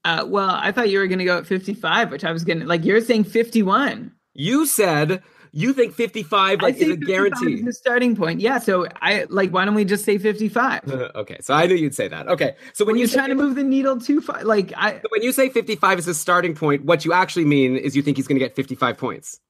Uh, 0.04 0.24
well, 0.24 0.50
I 0.50 0.70
thought 0.70 0.88
you 0.88 1.00
were 1.00 1.08
going 1.08 1.18
to 1.18 1.24
go 1.24 1.38
at 1.38 1.48
55, 1.48 2.12
which 2.12 2.24
I 2.24 2.30
was 2.30 2.44
going 2.44 2.60
to, 2.60 2.64
like, 2.66 2.84
you're 2.84 3.00
saying 3.00 3.24
51. 3.24 4.12
You 4.34 4.64
said 4.64 5.20
you 5.58 5.72
think 5.72 5.94
55 5.94 6.60
like 6.60 6.76
is 6.76 6.90
a 6.90 6.96
guarantee. 6.96 7.54
is 7.54 7.64
the 7.64 7.72
starting 7.72 8.14
point. 8.14 8.40
Yeah. 8.40 8.58
So 8.58 8.86
I 9.00 9.24
like. 9.30 9.50
Why 9.52 9.64
don't 9.64 9.74
we 9.74 9.86
just 9.86 10.04
say 10.04 10.18
fifty-five? 10.18 10.82
okay, 11.14 11.38
so 11.40 11.54
I 11.54 11.66
knew 11.66 11.74
you'd 11.74 11.94
say 11.94 12.08
that. 12.08 12.28
Okay, 12.28 12.56
so 12.74 12.84
when 12.84 12.92
When 12.92 12.96
you 12.96 13.00
you're 13.00 13.08
say, 13.08 13.16
trying 13.16 13.30
to 13.30 13.34
move 13.36 13.54
the 13.54 13.62
needle 13.64 13.98
too 13.98 14.20
far, 14.20 14.44
like 14.44 14.74
I. 14.76 15.00
when 15.08 15.22
you 15.22 15.32
say 15.32 15.48
55 15.48 15.98
is 16.00 16.08
a 16.08 16.14
starting 16.14 16.54
point, 16.54 16.84
what 16.84 17.06
you 17.06 17.14
actually 17.14 17.46
mean 17.46 17.76
is 17.76 17.96
you 17.96 18.02
think 18.02 18.18
he's 18.18 18.26
going 18.26 18.38
to 18.38 18.44
get 18.44 18.54
55 18.54 18.98
points. 18.98 19.40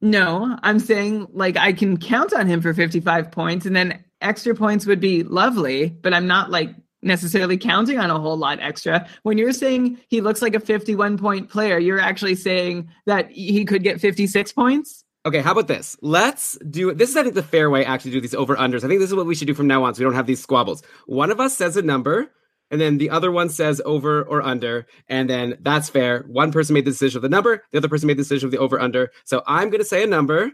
No, 0.00 0.56
I'm 0.62 0.78
saying 0.78 1.28
like 1.32 1.58
I 1.58 1.74
can 1.74 1.98
count 1.98 2.32
on 2.32 2.46
him 2.46 2.62
for 2.62 2.72
fifty-five 2.72 3.30
points, 3.30 3.66
and 3.66 3.76
then 3.76 4.02
extra 4.22 4.54
points 4.54 4.86
would 4.86 5.00
be 5.00 5.22
lovely. 5.22 5.90
But 5.90 6.14
I'm 6.14 6.26
not 6.26 6.50
like 6.50 6.70
necessarily 7.02 7.58
counting 7.58 7.98
on 7.98 8.10
a 8.10 8.18
whole 8.18 8.36
lot 8.38 8.58
extra. 8.60 9.06
When 9.22 9.36
you're 9.36 9.52
saying 9.52 9.98
he 10.08 10.22
looks 10.22 10.40
like 10.40 10.54
a 10.54 10.60
fifty-one 10.60 11.18
point 11.18 11.50
player, 11.50 11.78
you're 11.78 12.00
actually 12.00 12.36
saying 12.36 12.88
that 13.06 13.30
he 13.30 13.64
could 13.66 13.82
get 13.82 14.00
fifty-six 14.00 14.50
points. 14.52 15.01
Okay, 15.24 15.40
how 15.40 15.52
about 15.52 15.68
this? 15.68 15.96
Let's 16.02 16.58
do 16.68 16.92
this 16.92 17.10
is 17.10 17.16
I 17.16 17.22
think 17.22 17.36
the 17.36 17.42
fair 17.44 17.70
way 17.70 17.84
actually 17.84 18.10
to 18.10 18.16
do 18.16 18.20
these 18.20 18.34
over 18.34 18.56
unders. 18.56 18.82
I 18.82 18.88
think 18.88 19.00
this 19.00 19.10
is 19.10 19.14
what 19.14 19.26
we 19.26 19.36
should 19.36 19.46
do 19.46 19.54
from 19.54 19.68
now 19.68 19.84
on 19.84 19.94
so 19.94 20.00
we 20.00 20.04
don't 20.04 20.14
have 20.14 20.26
these 20.26 20.42
squabbles. 20.42 20.82
One 21.06 21.30
of 21.30 21.38
us 21.38 21.56
says 21.56 21.76
a 21.76 21.82
number 21.82 22.30
and 22.72 22.80
then 22.80 22.98
the 22.98 23.10
other 23.10 23.30
one 23.30 23.48
says 23.48 23.80
over 23.84 24.22
or 24.22 24.42
under 24.42 24.86
and 25.08 25.30
then 25.30 25.58
that's 25.60 25.88
fair. 25.88 26.24
One 26.26 26.50
person 26.50 26.74
made 26.74 26.86
the 26.86 26.90
decision 26.90 27.18
of 27.18 27.22
the 27.22 27.28
number, 27.28 27.62
the 27.70 27.78
other 27.78 27.88
person 27.88 28.08
made 28.08 28.16
the 28.16 28.22
decision 28.22 28.46
of 28.46 28.50
the 28.50 28.58
over 28.58 28.80
under. 28.80 29.12
So 29.24 29.42
I'm 29.46 29.70
going 29.70 29.80
to 29.80 29.84
say 29.84 30.02
a 30.02 30.08
number. 30.08 30.50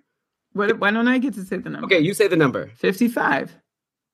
What, 0.52 0.78
why 0.78 0.90
don't 0.90 1.08
I 1.08 1.18
get 1.18 1.34
to 1.34 1.44
say 1.44 1.56
the 1.56 1.70
number? 1.70 1.86
Okay, 1.86 2.00
you 2.00 2.12
say 2.12 2.28
the 2.28 2.36
number. 2.36 2.70
fifty-five. 2.76 3.54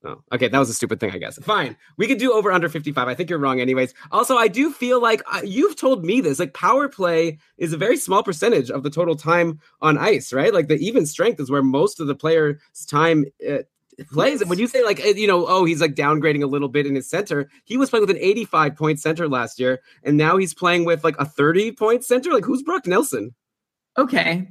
Oh, 0.07 0.23
okay, 0.33 0.49
that 0.49 0.59
was 0.59 0.69
a 0.69 0.75
stupid 0.75 1.01
thing, 1.01 1.13
I 1.13 1.19
guess. 1.19 1.39
Fine, 1.39 1.77
we 1.97 2.07
could 2.07 2.19
do 2.19 2.33
over 2.33 2.53
under 2.53 2.69
55. 2.69 3.09
I 3.09 3.15
think 3.15 3.31
you're 3.31 3.39
wrong, 3.39 3.61
anyways. 3.61 3.95
Also, 4.13 4.37
I 4.37 4.49
do 4.49 4.71
feel 4.71 5.01
like 5.01 5.23
uh, 5.33 5.41
you've 5.43 5.77
told 5.77 6.05
me 6.05 6.21
this. 6.21 6.39
Like, 6.39 6.53
power 6.53 6.89
play 6.89 7.39
is 7.57 7.73
a 7.73 7.79
very 7.79 7.97
small 7.97 8.23
percentage 8.23 8.71
of 8.71 8.83
the 8.83 8.91
total 8.91 9.17
time 9.17 9.61
on 9.81 9.97
ice, 9.97 10.31
right? 10.31 10.53
Like, 10.53 10.69
the 10.69 10.77
even 10.77 11.07
strength 11.07 11.41
is 11.41 11.51
where 11.51 11.63
most 11.63 12.01
of 12.01 12.07
the 12.07 12.15
player's 12.15 12.59
time 12.87 13.25
uh, 13.49 13.59
plays. 14.11 14.43
And 14.43 14.51
when 14.51 14.59
you 14.59 14.67
say, 14.67 14.85
like, 14.85 15.01
uh, 15.01 15.09
you 15.09 15.27
know, 15.27 15.47
oh, 15.47 15.65
he's 15.65 15.81
like 15.81 15.95
downgrading 15.95 16.43
a 16.43 16.49
little 16.49 16.69
bit 16.69 16.87
in 16.87 16.95
his 16.95 17.09
center, 17.09 17.49
he 17.65 17.79
was 17.79 17.89
playing 17.89 18.03
with 18.03 18.15
an 18.15 18.23
85 18.23 18.77
point 18.77 19.01
center 19.01 19.27
last 19.27 19.59
year, 19.59 19.81
and 20.03 20.19
now 20.19 20.37
he's 20.37 20.53
playing 20.53 20.85
with 20.85 21.03
like 21.03 21.17
a 21.19 21.25
30 21.25 21.73
point 21.73 22.05
center. 22.05 22.33
Like, 22.33 22.45
who's 22.45 22.63
Brock 22.63 22.87
Nelson? 22.87 23.35
Okay, 23.97 24.49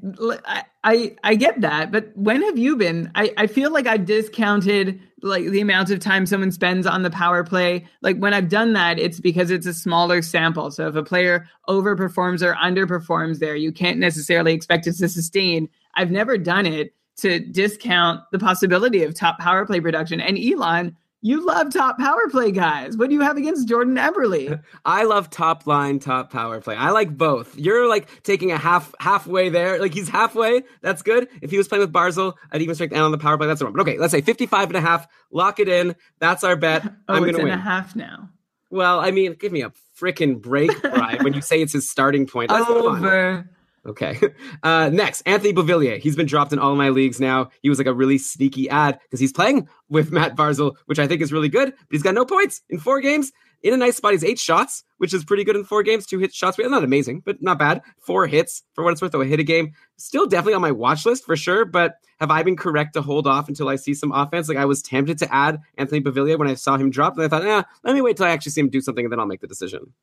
I 0.85 1.17
I 1.21 1.35
get 1.35 1.59
that, 1.61 1.91
but 1.91 2.11
when 2.15 2.41
have 2.43 2.57
you 2.57 2.77
been? 2.77 3.11
I, 3.13 3.33
I 3.35 3.47
feel 3.47 3.73
like 3.73 3.87
I've 3.87 4.05
discounted 4.05 5.01
like 5.21 5.45
the 5.45 5.59
amount 5.59 5.89
of 5.89 5.99
time 5.99 6.25
someone 6.25 6.51
spends 6.51 6.87
on 6.87 7.03
the 7.03 7.09
power 7.09 7.43
play. 7.43 7.85
Like 8.01 8.17
when 8.17 8.33
I've 8.33 8.47
done 8.47 8.71
that, 8.73 8.99
it's 8.99 9.19
because 9.19 9.51
it's 9.51 9.65
a 9.65 9.73
smaller 9.73 10.21
sample. 10.21 10.71
So 10.71 10.87
if 10.87 10.95
a 10.95 11.03
player 11.03 11.45
overperforms 11.67 12.41
or 12.41 12.53
underperforms 12.55 13.39
there, 13.39 13.55
you 13.55 13.73
can't 13.73 13.99
necessarily 13.99 14.53
expect 14.53 14.87
it 14.87 14.93
to 14.93 15.09
sustain. 15.09 15.67
I've 15.95 16.11
never 16.11 16.37
done 16.37 16.65
it 16.65 16.93
to 17.17 17.39
discount 17.39 18.21
the 18.31 18.39
possibility 18.39 19.03
of 19.03 19.13
top 19.13 19.39
power 19.39 19.65
play 19.65 19.81
production. 19.81 20.21
And 20.21 20.37
Elon, 20.37 20.95
you 21.23 21.45
love 21.45 21.73
top 21.73 21.97
power 21.97 22.27
play 22.29 22.51
guys. 22.51 22.97
What 22.97 23.07
do 23.09 23.15
you 23.15 23.21
have 23.21 23.37
against 23.37 23.67
Jordan 23.67 23.95
Eberle? 23.95 24.61
I 24.85 25.05
love 25.05 25.29
top 25.29 25.65
line, 25.65 25.99
top 25.99 26.31
power 26.31 26.59
play. 26.59 26.75
I 26.75 26.89
like 26.91 27.17
both. 27.17 27.57
You're 27.57 27.87
like 27.87 28.21
taking 28.23 28.51
a 28.51 28.57
half 28.57 28.93
halfway 28.99 29.47
there. 29.47 29.79
Like 29.79 29.93
he's 29.93 30.09
halfway. 30.09 30.63
That's 30.81 31.01
good. 31.01 31.29
If 31.41 31.49
he 31.49 31.57
was 31.57 31.69
playing 31.69 31.79
with 31.79 31.93
Barzal 31.93 32.33
at 32.51 32.61
even 32.61 32.75
strength 32.75 32.91
and 32.91 33.01
on 33.01 33.11
the 33.11 33.17
power 33.17 33.37
play, 33.37 33.47
that's 33.47 33.59
the 33.59 33.65
wrong. 33.65 33.73
But 33.73 33.81
okay, 33.83 33.97
let's 33.97 34.11
say 34.11 34.19
55 34.21 34.67
and 34.67 34.77
a 34.77 34.81
half. 34.81 35.07
Lock 35.31 35.59
it 35.61 35.69
in. 35.69 35.95
That's 36.19 36.43
our 36.43 36.55
bet. 36.57 36.83
Oh, 37.07 37.15
I'm 37.15 37.23
it's 37.23 37.31
gonna 37.31 37.43
in 37.45 37.49
win. 37.51 37.59
a 37.59 37.61
half 37.61 37.95
now. 37.95 38.29
Well, 38.69 38.99
I 38.99 39.11
mean, 39.11 39.33
give 39.33 39.51
me 39.51 39.61
a 39.61 39.71
freaking 39.99 40.41
break, 40.41 40.71
Brian, 40.81 41.23
when 41.23 41.33
you 41.33 41.41
say 41.41 41.61
it's 41.61 41.73
his 41.73 41.89
starting 41.89 42.27
point. 42.27 42.51
Let's. 42.51 42.69
Over. 42.69 43.49
Okay. 43.85 44.19
Uh, 44.61 44.89
next, 44.89 45.21
Anthony 45.23 45.51
Beauvillier. 45.51 45.99
He's 45.99 46.15
been 46.15 46.25
dropped 46.25 46.53
in 46.53 46.59
all 46.59 46.75
my 46.75 46.89
leagues 46.89 47.19
now. 47.19 47.49
He 47.61 47.69
was 47.69 47.77
like 47.77 47.87
a 47.87 47.93
really 47.93 48.17
sneaky 48.17 48.69
ad 48.69 48.97
because 49.03 49.19
he's 49.19 49.33
playing 49.33 49.67
with 49.89 50.11
Matt 50.11 50.37
Barzal, 50.37 50.75
which 50.85 50.99
I 50.99 51.07
think 51.07 51.21
is 51.21 51.33
really 51.33 51.49
good. 51.49 51.71
But 51.71 51.87
he's 51.91 52.03
got 52.03 52.13
no 52.13 52.23
points 52.23 52.61
in 52.69 52.79
four 52.79 53.01
games. 53.01 53.31
In 53.61 53.73
a 53.73 53.77
nice 53.77 53.97
spot, 53.97 54.13
he's 54.13 54.23
eight 54.23 54.39
shots, 54.39 54.83
which 54.97 55.13
is 55.13 55.25
pretty 55.25 55.43
good 55.43 55.57
in 55.57 55.65
four 55.65 55.83
games. 55.83 56.05
Two 56.05 56.19
hit 56.19 56.33
shots, 56.33 56.57
not 56.57 56.83
amazing, 56.83 57.23
but 57.25 57.41
not 57.41 57.59
bad. 57.59 57.81
Four 57.99 58.27
hits 58.27 58.63
for 58.73 58.83
what 58.83 58.91
it's 58.91 59.01
worth, 59.01 59.11
though. 59.11 59.21
A 59.21 59.25
hit 59.25 59.39
a 59.39 59.43
game. 59.43 59.73
Still 59.97 60.27
definitely 60.27 60.53
on 60.53 60.61
my 60.61 60.71
watch 60.71 61.05
list 61.05 61.25
for 61.25 61.35
sure. 61.35 61.65
But 61.65 61.95
have 62.19 62.31
I 62.31 62.43
been 62.43 62.55
correct 62.55 62.93
to 62.93 63.01
hold 63.01 63.27
off 63.27 63.49
until 63.49 63.67
I 63.67 63.75
see 63.75 63.93
some 63.93 64.11
offense? 64.13 64.47
Like 64.47 64.57
I 64.57 64.65
was 64.65 64.81
tempted 64.81 65.17
to 65.19 65.33
add 65.33 65.59
Anthony 65.77 65.99
Beauvillier 65.99 66.37
when 66.39 66.47
I 66.47 66.53
saw 66.53 66.77
him 66.77 66.89
drop, 66.89 67.15
and 67.15 67.23
I 67.23 67.27
thought, 67.27 67.43
yeah, 67.43 67.63
let 67.83 67.95
me 67.95 68.01
wait 68.01 68.17
till 68.17 68.25
I 68.25 68.31
actually 68.31 68.53
see 68.53 68.61
him 68.61 68.69
do 68.69 68.81
something, 68.81 69.05
and 69.05 69.11
then 69.11 69.19
I'll 69.19 69.25
make 69.25 69.41
the 69.41 69.47
decision. 69.47 69.93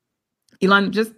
Elon, 0.61 0.91
just 0.91 1.11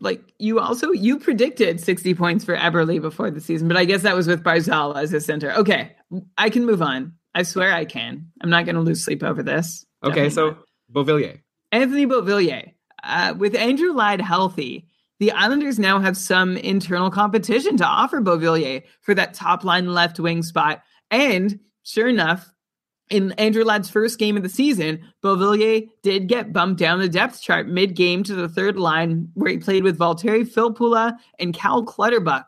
like 0.00 0.22
you 0.38 0.58
also 0.58 0.90
you 0.90 1.18
predicted 1.18 1.80
60 1.80 2.14
points 2.14 2.44
for 2.44 2.56
Eberle 2.56 3.00
before 3.00 3.30
the 3.30 3.40
season, 3.40 3.68
but 3.68 3.76
I 3.76 3.84
guess 3.84 4.02
that 4.02 4.16
was 4.16 4.26
with 4.26 4.42
Barzal 4.42 4.96
as 4.96 5.12
a 5.12 5.20
center. 5.20 5.52
Okay, 5.52 5.92
I 6.38 6.50
can 6.50 6.64
move 6.64 6.80
on. 6.80 7.12
I 7.34 7.42
swear 7.42 7.72
I 7.72 7.84
can. 7.84 8.30
I'm 8.40 8.48
not 8.48 8.64
going 8.64 8.76
to 8.76 8.80
lose 8.80 9.04
sleep 9.04 9.22
over 9.22 9.42
this. 9.42 9.84
Okay, 10.02 10.28
Definitely 10.28 10.54
so. 10.54 10.58
Beauvillier. 10.92 11.40
Anthony 11.72 12.06
Beauvillier, 12.06 12.72
uh, 13.04 13.34
with 13.36 13.54
Andrew 13.54 13.92
Ladd 13.92 14.22
healthy, 14.22 14.88
the 15.18 15.32
Islanders 15.32 15.78
now 15.78 15.98
have 15.98 16.16
some 16.16 16.56
internal 16.56 17.10
competition 17.10 17.76
to 17.76 17.84
offer 17.84 18.20
Beauvillier 18.20 18.82
for 19.02 19.14
that 19.14 19.34
top 19.34 19.64
line 19.64 19.92
left 19.92 20.18
wing 20.18 20.42
spot. 20.42 20.82
And 21.10 21.60
sure 21.82 22.08
enough, 22.08 22.50
in 23.10 23.32
Andrew 23.32 23.64
Ladd's 23.64 23.90
first 23.90 24.18
game 24.18 24.36
of 24.36 24.42
the 24.42 24.48
season, 24.48 25.00
Beauvillier 25.22 25.88
did 26.02 26.28
get 26.28 26.52
bumped 26.52 26.80
down 26.80 26.98
the 26.98 27.08
depth 27.08 27.40
chart 27.40 27.68
mid 27.68 27.94
game 27.94 28.22
to 28.24 28.34
the 28.34 28.48
third 28.48 28.76
line, 28.76 29.28
where 29.34 29.50
he 29.50 29.58
played 29.58 29.84
with 29.84 29.98
Valtteri 29.98 30.44
Filppula 30.46 31.16
and 31.38 31.54
Cal 31.54 31.84
Clutterbuck. 31.84 32.46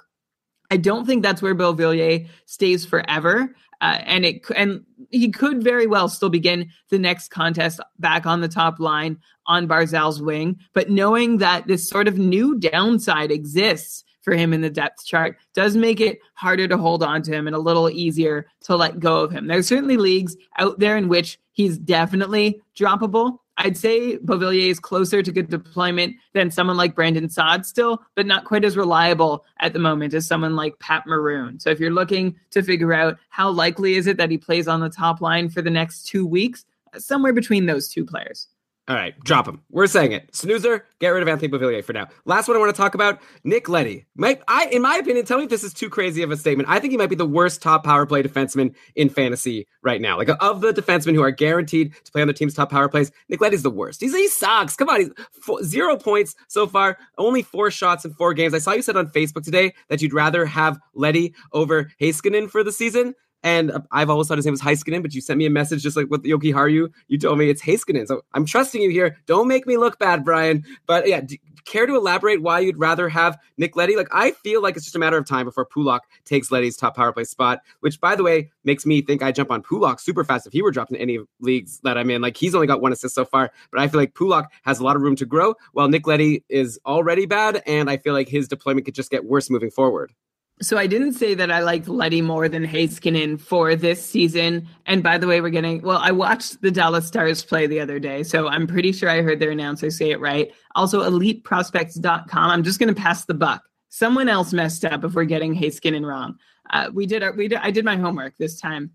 I 0.70 0.76
don't 0.76 1.06
think 1.06 1.22
that's 1.22 1.40
where 1.40 1.54
Beauvillier 1.54 2.28
stays 2.46 2.84
forever. 2.84 3.54
Uh, 3.80 3.98
and 4.04 4.24
it 4.24 4.42
and 4.56 4.84
he 5.10 5.30
could 5.30 5.62
very 5.62 5.86
well 5.86 6.08
still 6.08 6.30
begin 6.30 6.68
the 6.90 6.98
next 6.98 7.28
contest 7.28 7.78
back 8.00 8.26
on 8.26 8.40
the 8.40 8.48
top 8.48 8.80
line 8.80 9.16
on 9.46 9.68
Barzal's 9.68 10.20
wing. 10.20 10.58
But 10.72 10.90
knowing 10.90 11.38
that 11.38 11.68
this 11.68 11.88
sort 11.88 12.08
of 12.08 12.18
new 12.18 12.58
downside 12.58 13.30
exists 13.30 14.02
for 14.28 14.36
him 14.36 14.52
in 14.52 14.60
the 14.60 14.68
depth 14.68 15.06
chart 15.06 15.38
does 15.54 15.74
make 15.74 16.02
it 16.02 16.18
harder 16.34 16.68
to 16.68 16.76
hold 16.76 17.02
on 17.02 17.22
to 17.22 17.32
him 17.32 17.46
and 17.46 17.56
a 17.56 17.58
little 17.58 17.88
easier 17.88 18.46
to 18.60 18.76
let 18.76 19.00
go 19.00 19.20
of 19.20 19.32
him. 19.32 19.46
There's 19.46 19.66
certainly 19.66 19.96
leagues 19.96 20.36
out 20.58 20.78
there 20.78 20.98
in 20.98 21.08
which 21.08 21.38
he's 21.52 21.78
definitely 21.78 22.60
droppable. 22.76 23.38
I'd 23.56 23.78
say 23.78 24.18
Beauvillier 24.18 24.68
is 24.68 24.78
closer 24.78 25.22
to 25.22 25.32
good 25.32 25.48
deployment 25.48 26.14
than 26.34 26.50
someone 26.50 26.76
like 26.76 26.94
Brandon 26.94 27.30
Saad 27.30 27.64
still, 27.64 28.02
but 28.16 28.26
not 28.26 28.44
quite 28.44 28.66
as 28.66 28.76
reliable 28.76 29.46
at 29.60 29.72
the 29.72 29.78
moment 29.78 30.12
as 30.12 30.26
someone 30.26 30.56
like 30.56 30.78
Pat 30.78 31.06
Maroon. 31.06 31.58
So 31.58 31.70
if 31.70 31.80
you're 31.80 31.90
looking 31.90 32.36
to 32.50 32.62
figure 32.62 32.92
out 32.92 33.16
how 33.30 33.48
likely 33.48 33.94
is 33.94 34.06
it 34.06 34.18
that 34.18 34.30
he 34.30 34.36
plays 34.36 34.68
on 34.68 34.80
the 34.80 34.90
top 34.90 35.22
line 35.22 35.48
for 35.48 35.62
the 35.62 35.70
next 35.70 36.06
two 36.06 36.26
weeks, 36.26 36.66
somewhere 36.98 37.32
between 37.32 37.64
those 37.64 37.88
two 37.88 38.04
players. 38.04 38.48
All 38.88 38.94
right, 38.94 39.18
drop 39.20 39.46
him. 39.46 39.60
We're 39.70 39.86
saying 39.86 40.12
it. 40.12 40.34
Snoozer, 40.34 40.86
get 40.98 41.10
rid 41.10 41.20
of 41.20 41.28
Anthony 41.28 41.52
Beauvillier 41.52 41.84
for 41.84 41.92
now. 41.92 42.08
Last 42.24 42.48
one 42.48 42.56
I 42.56 42.60
want 42.60 42.74
to 42.74 42.80
talk 42.80 42.94
about, 42.94 43.20
Nick 43.44 43.68
Leddy. 43.68 44.06
Might, 44.16 44.40
I, 44.48 44.64
in 44.68 44.80
my 44.80 44.96
opinion, 44.96 45.26
tell 45.26 45.36
me 45.36 45.44
if 45.44 45.50
this 45.50 45.62
is 45.62 45.74
too 45.74 45.90
crazy 45.90 46.22
of 46.22 46.30
a 46.30 46.38
statement. 46.38 46.70
I 46.70 46.80
think 46.80 46.92
he 46.92 46.96
might 46.96 47.10
be 47.10 47.14
the 47.14 47.26
worst 47.26 47.60
top 47.60 47.84
power 47.84 48.06
play 48.06 48.22
defenseman 48.22 48.74
in 48.96 49.10
fantasy 49.10 49.66
right 49.82 50.00
now. 50.00 50.16
Like 50.16 50.30
of 50.40 50.62
the 50.62 50.72
defensemen 50.72 51.14
who 51.14 51.22
are 51.22 51.30
guaranteed 51.30 51.94
to 52.02 52.12
play 52.12 52.22
on 52.22 52.28
the 52.28 52.32
team's 52.32 52.54
top 52.54 52.70
power 52.70 52.88
plays, 52.88 53.12
Nick 53.28 53.42
Leddy's 53.42 53.62
the 53.62 53.70
worst. 53.70 54.00
He's, 54.00 54.14
he 54.14 54.26
sucks. 54.26 54.74
Come 54.74 54.88
on, 54.88 55.00
he's 55.00 55.10
four, 55.42 55.62
zero 55.62 55.98
points 55.98 56.34
so 56.48 56.66
far, 56.66 56.96
only 57.18 57.42
four 57.42 57.70
shots 57.70 58.06
in 58.06 58.14
four 58.14 58.32
games. 58.32 58.54
I 58.54 58.58
saw 58.58 58.72
you 58.72 58.80
said 58.80 58.96
on 58.96 59.08
Facebook 59.08 59.44
today 59.44 59.74
that 59.88 60.00
you'd 60.00 60.14
rather 60.14 60.46
have 60.46 60.78
Leddy 60.94 61.34
over 61.52 61.92
Heiskanen 62.00 62.50
for 62.50 62.64
the 62.64 62.72
season. 62.72 63.14
And 63.42 63.70
uh, 63.70 63.80
I've 63.92 64.10
always 64.10 64.28
thought 64.28 64.38
his 64.38 64.46
name 64.46 64.52
was 64.52 64.60
Heiskanen, 64.60 65.02
but 65.02 65.14
you 65.14 65.20
sent 65.20 65.38
me 65.38 65.46
a 65.46 65.50
message 65.50 65.82
just 65.82 65.96
like 65.96 66.08
with 66.10 66.24
Yoki 66.24 66.52
Haru. 66.52 66.88
You 67.08 67.18
told 67.18 67.38
me 67.38 67.50
it's 67.50 67.62
Heiskanen. 67.62 68.06
So 68.06 68.22
I'm 68.34 68.44
trusting 68.44 68.82
you 68.82 68.90
here. 68.90 69.16
Don't 69.26 69.48
make 69.48 69.66
me 69.66 69.76
look 69.76 69.98
bad, 69.98 70.24
Brian. 70.24 70.64
But 70.86 71.08
yeah, 71.08 71.20
care 71.64 71.86
to 71.86 71.94
elaborate 71.94 72.42
why 72.42 72.60
you'd 72.60 72.78
rather 72.78 73.08
have 73.08 73.38
Nick 73.58 73.76
Leddy? 73.76 73.96
Like, 73.96 74.08
I 74.10 74.32
feel 74.32 74.62
like 74.62 74.76
it's 74.76 74.84
just 74.84 74.96
a 74.96 74.98
matter 74.98 75.18
of 75.18 75.26
time 75.26 75.46
before 75.46 75.66
Pulock 75.66 76.00
takes 76.24 76.50
Leddy's 76.50 76.76
top 76.76 76.96
power 76.96 77.12
play 77.12 77.24
spot, 77.24 77.60
which, 77.80 78.00
by 78.00 78.16
the 78.16 78.24
way, 78.24 78.50
makes 78.64 78.86
me 78.86 79.02
think 79.02 79.22
I 79.22 79.30
jump 79.30 79.50
on 79.50 79.62
Pulock 79.62 80.00
super 80.00 80.24
fast 80.24 80.46
if 80.46 80.52
he 80.52 80.62
were 80.62 80.70
dropped 80.70 80.90
in 80.90 80.96
any 80.96 81.18
leagues 81.40 81.80
that 81.84 81.98
I'm 81.98 82.10
in. 82.10 82.22
Like, 82.22 82.36
he's 82.36 82.54
only 82.54 82.66
got 82.66 82.80
one 82.80 82.92
assist 82.92 83.14
so 83.14 83.24
far, 83.24 83.52
but 83.70 83.80
I 83.80 83.88
feel 83.88 84.00
like 84.00 84.14
Pulock 84.14 84.46
has 84.64 84.80
a 84.80 84.84
lot 84.84 84.96
of 84.96 85.02
room 85.02 85.16
to 85.16 85.26
grow, 85.26 85.54
while 85.72 85.88
Nick 85.88 86.06
Leddy 86.06 86.42
is 86.48 86.80
already 86.86 87.26
bad, 87.26 87.62
and 87.66 87.90
I 87.90 87.98
feel 87.98 88.14
like 88.14 88.28
his 88.28 88.48
deployment 88.48 88.86
could 88.86 88.94
just 88.94 89.10
get 89.10 89.24
worse 89.24 89.50
moving 89.50 89.70
forward. 89.70 90.12
So 90.60 90.76
I 90.76 90.88
didn't 90.88 91.12
say 91.12 91.34
that 91.34 91.52
I 91.52 91.60
liked 91.60 91.88
Leddy 91.88 92.20
more 92.20 92.48
than 92.48 92.66
Heiskanen 92.66 93.40
for 93.40 93.76
this 93.76 94.04
season. 94.04 94.68
And 94.86 95.02
by 95.02 95.16
the 95.16 95.28
way, 95.28 95.40
we're 95.40 95.50
getting 95.50 95.82
well, 95.82 95.98
I 95.98 96.10
watched 96.10 96.62
the 96.62 96.70
Dallas 96.70 97.06
Stars 97.06 97.44
play 97.44 97.66
the 97.66 97.80
other 97.80 98.00
day, 98.00 98.24
so 98.24 98.48
I'm 98.48 98.66
pretty 98.66 98.90
sure 98.90 99.08
I 99.08 99.22
heard 99.22 99.38
their 99.38 99.52
announcer 99.52 99.90
say 99.90 100.10
it 100.10 100.20
right. 100.20 100.50
Also, 100.74 101.08
eliteprospects.com. 101.08 102.50
I'm 102.50 102.64
just 102.64 102.80
gonna 102.80 102.94
pass 102.94 103.24
the 103.24 103.34
buck. 103.34 103.62
Someone 103.88 104.28
else 104.28 104.52
messed 104.52 104.84
up 104.84 105.04
if 105.04 105.14
we're 105.14 105.24
getting 105.24 105.54
Heiskanen 105.54 106.04
wrong. 106.04 106.36
Uh, 106.70 106.90
we 106.92 107.06
did 107.06 107.22
our, 107.22 107.32
we 107.32 107.48
did, 107.48 107.58
I 107.62 107.70
did 107.70 107.84
my 107.84 107.96
homework 107.96 108.36
this 108.36 108.60
time. 108.60 108.90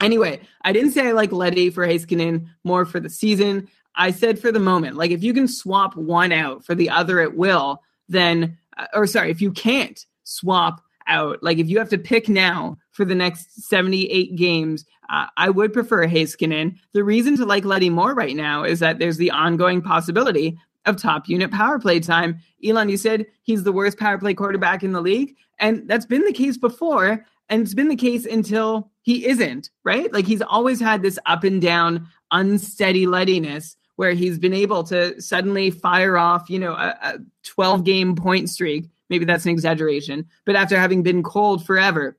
Anyway, 0.00 0.40
I 0.62 0.72
didn't 0.72 0.92
say 0.92 1.08
I 1.08 1.12
like 1.12 1.32
Leddy 1.32 1.70
for 1.70 1.86
Heiskanen 1.86 2.46
more 2.62 2.84
for 2.84 3.00
the 3.00 3.10
season. 3.10 3.68
I 3.96 4.12
said 4.12 4.38
for 4.38 4.52
the 4.52 4.60
moment, 4.60 4.96
like 4.96 5.10
if 5.10 5.22
you 5.22 5.34
can 5.34 5.48
swap 5.48 5.96
one 5.96 6.32
out 6.32 6.64
for 6.64 6.74
the 6.74 6.90
other 6.90 7.20
at 7.20 7.36
will, 7.36 7.82
then 8.08 8.58
uh, 8.76 8.86
or 8.94 9.06
sorry, 9.06 9.30
if 9.30 9.40
you 9.40 9.50
can't 9.50 10.04
swap 10.24 10.82
out. 11.10 11.42
Like 11.42 11.58
if 11.58 11.68
you 11.68 11.78
have 11.78 11.90
to 11.90 11.98
pick 11.98 12.28
now 12.28 12.78
for 12.92 13.04
the 13.04 13.14
next 13.14 13.68
78 13.68 14.36
games, 14.36 14.86
uh, 15.10 15.26
I 15.36 15.50
would 15.50 15.72
prefer 15.72 16.06
Heiskanen. 16.06 16.76
The 16.92 17.04
reason 17.04 17.36
to 17.36 17.44
like 17.44 17.64
Leddy 17.64 17.90
more 17.90 18.14
right 18.14 18.36
now 18.36 18.64
is 18.64 18.78
that 18.78 18.98
there's 18.98 19.18
the 19.18 19.30
ongoing 19.30 19.82
possibility 19.82 20.56
of 20.86 20.96
top 20.96 21.28
unit 21.28 21.50
power 21.50 21.78
play 21.78 22.00
time. 22.00 22.38
Elon, 22.64 22.88
you 22.88 22.96
said 22.96 23.26
he's 23.42 23.64
the 23.64 23.72
worst 23.72 23.98
power 23.98 24.16
play 24.16 24.32
quarterback 24.32 24.82
in 24.82 24.92
the 24.92 25.00
league, 25.02 25.36
and 25.58 25.86
that's 25.86 26.06
been 26.06 26.24
the 26.24 26.32
case 26.32 26.56
before, 26.56 27.26
and 27.50 27.62
it's 27.62 27.74
been 27.74 27.88
the 27.88 27.96
case 27.96 28.24
until 28.24 28.90
he 29.02 29.26
isn't, 29.26 29.68
right? 29.84 30.10
Like 30.12 30.26
he's 30.26 30.42
always 30.42 30.80
had 30.80 31.02
this 31.02 31.18
up 31.26 31.44
and 31.44 31.60
down, 31.60 32.08
unsteady 32.30 33.06
lettiness 33.06 33.76
where 33.96 34.12
he's 34.12 34.38
been 34.38 34.54
able 34.54 34.82
to 34.82 35.20
suddenly 35.20 35.70
fire 35.70 36.16
off, 36.16 36.48
you 36.48 36.58
know, 36.58 36.72
a, 36.72 36.96
a 37.02 37.18
12 37.44 37.84
game 37.84 38.16
point 38.16 38.48
streak 38.48 38.88
Maybe 39.10 39.24
that's 39.24 39.44
an 39.44 39.50
exaggeration. 39.50 40.26
But 40.46 40.56
after 40.56 40.78
having 40.78 41.02
been 41.02 41.22
cold 41.22 41.66
forever, 41.66 42.16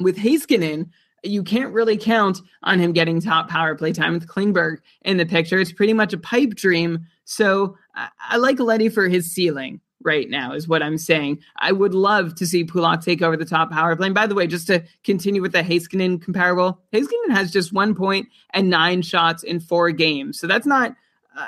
with 0.00 0.16
Heiskanen, 0.16 0.90
you 1.24 1.42
can't 1.42 1.72
really 1.72 1.96
count 1.96 2.40
on 2.62 2.78
him 2.78 2.92
getting 2.92 3.20
top 3.20 3.48
power 3.48 3.74
play 3.74 3.92
time 3.92 4.12
with 4.14 4.28
Klingberg 4.28 4.78
in 5.02 5.16
the 5.16 5.26
picture. 5.26 5.58
It's 5.58 5.72
pretty 5.72 5.92
much 5.92 6.12
a 6.12 6.18
pipe 6.18 6.50
dream. 6.50 7.06
So 7.24 7.76
I, 7.94 8.08
I 8.28 8.36
like 8.36 8.60
Leddy 8.60 8.88
for 8.88 9.08
his 9.08 9.32
ceiling 9.32 9.80
right 10.04 10.30
now, 10.30 10.52
is 10.52 10.68
what 10.68 10.82
I'm 10.82 10.96
saying. 10.96 11.40
I 11.58 11.72
would 11.72 11.92
love 11.92 12.36
to 12.36 12.46
see 12.46 12.62
Pulock 12.62 13.02
take 13.02 13.20
over 13.20 13.36
the 13.36 13.44
top 13.44 13.72
power 13.72 13.96
play. 13.96 14.06
And 14.06 14.14
by 14.14 14.28
the 14.28 14.34
way, 14.34 14.46
just 14.46 14.68
to 14.68 14.84
continue 15.02 15.42
with 15.42 15.52
the 15.52 15.62
Heiskanen 15.62 16.22
comparable, 16.22 16.80
Heiskanen 16.92 17.30
has 17.30 17.50
just 17.50 17.72
one 17.72 17.96
point 17.96 18.28
and 18.50 18.70
nine 18.70 19.02
shots 19.02 19.42
in 19.42 19.58
four 19.58 19.90
games. 19.90 20.38
So 20.38 20.46
that's 20.46 20.66
not 20.66 20.94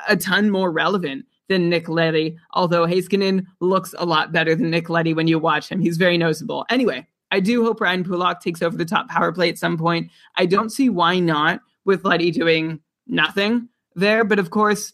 a 0.09 0.17
ton 0.17 0.51
more 0.51 0.73
relevant 0.73 1.27
than 1.51 1.69
Nick 1.69 1.89
Leddy, 1.89 2.39
although 2.53 2.87
Heiskanen 2.87 3.45
looks 3.59 3.93
a 3.99 4.07
lot 4.07 4.33
better 4.33 4.55
than 4.55 4.71
Nick 4.71 4.89
Leddy 4.89 5.13
when 5.13 5.27
you 5.27 5.39
watch 5.39 5.69
him. 5.69 5.81
He's 5.81 5.99
very 5.99 6.17
noticeable. 6.17 6.65
Anyway, 6.71 7.07
I 7.33 7.41
do 7.41 7.65
hope 7.65 7.81
Ryan 7.81 8.05
Pulock 8.05 8.41
takes 8.41 8.63
over 8.63 8.77
the 8.77 8.85
top 8.85 9.09
power 9.09 9.33
play 9.33 9.51
at 9.51 9.59
some 9.59 9.77
point. 9.77 10.11
I 10.37 10.47
don't 10.47 10.71
see 10.71 10.89
why 10.89 11.19
not 11.19 11.61
with 11.85 12.05
Leddy 12.05 12.31
doing 12.31 12.81
nothing 13.07 13.69
there, 13.97 14.25
but 14.25 14.39
of 14.39 14.51
course, 14.51 14.93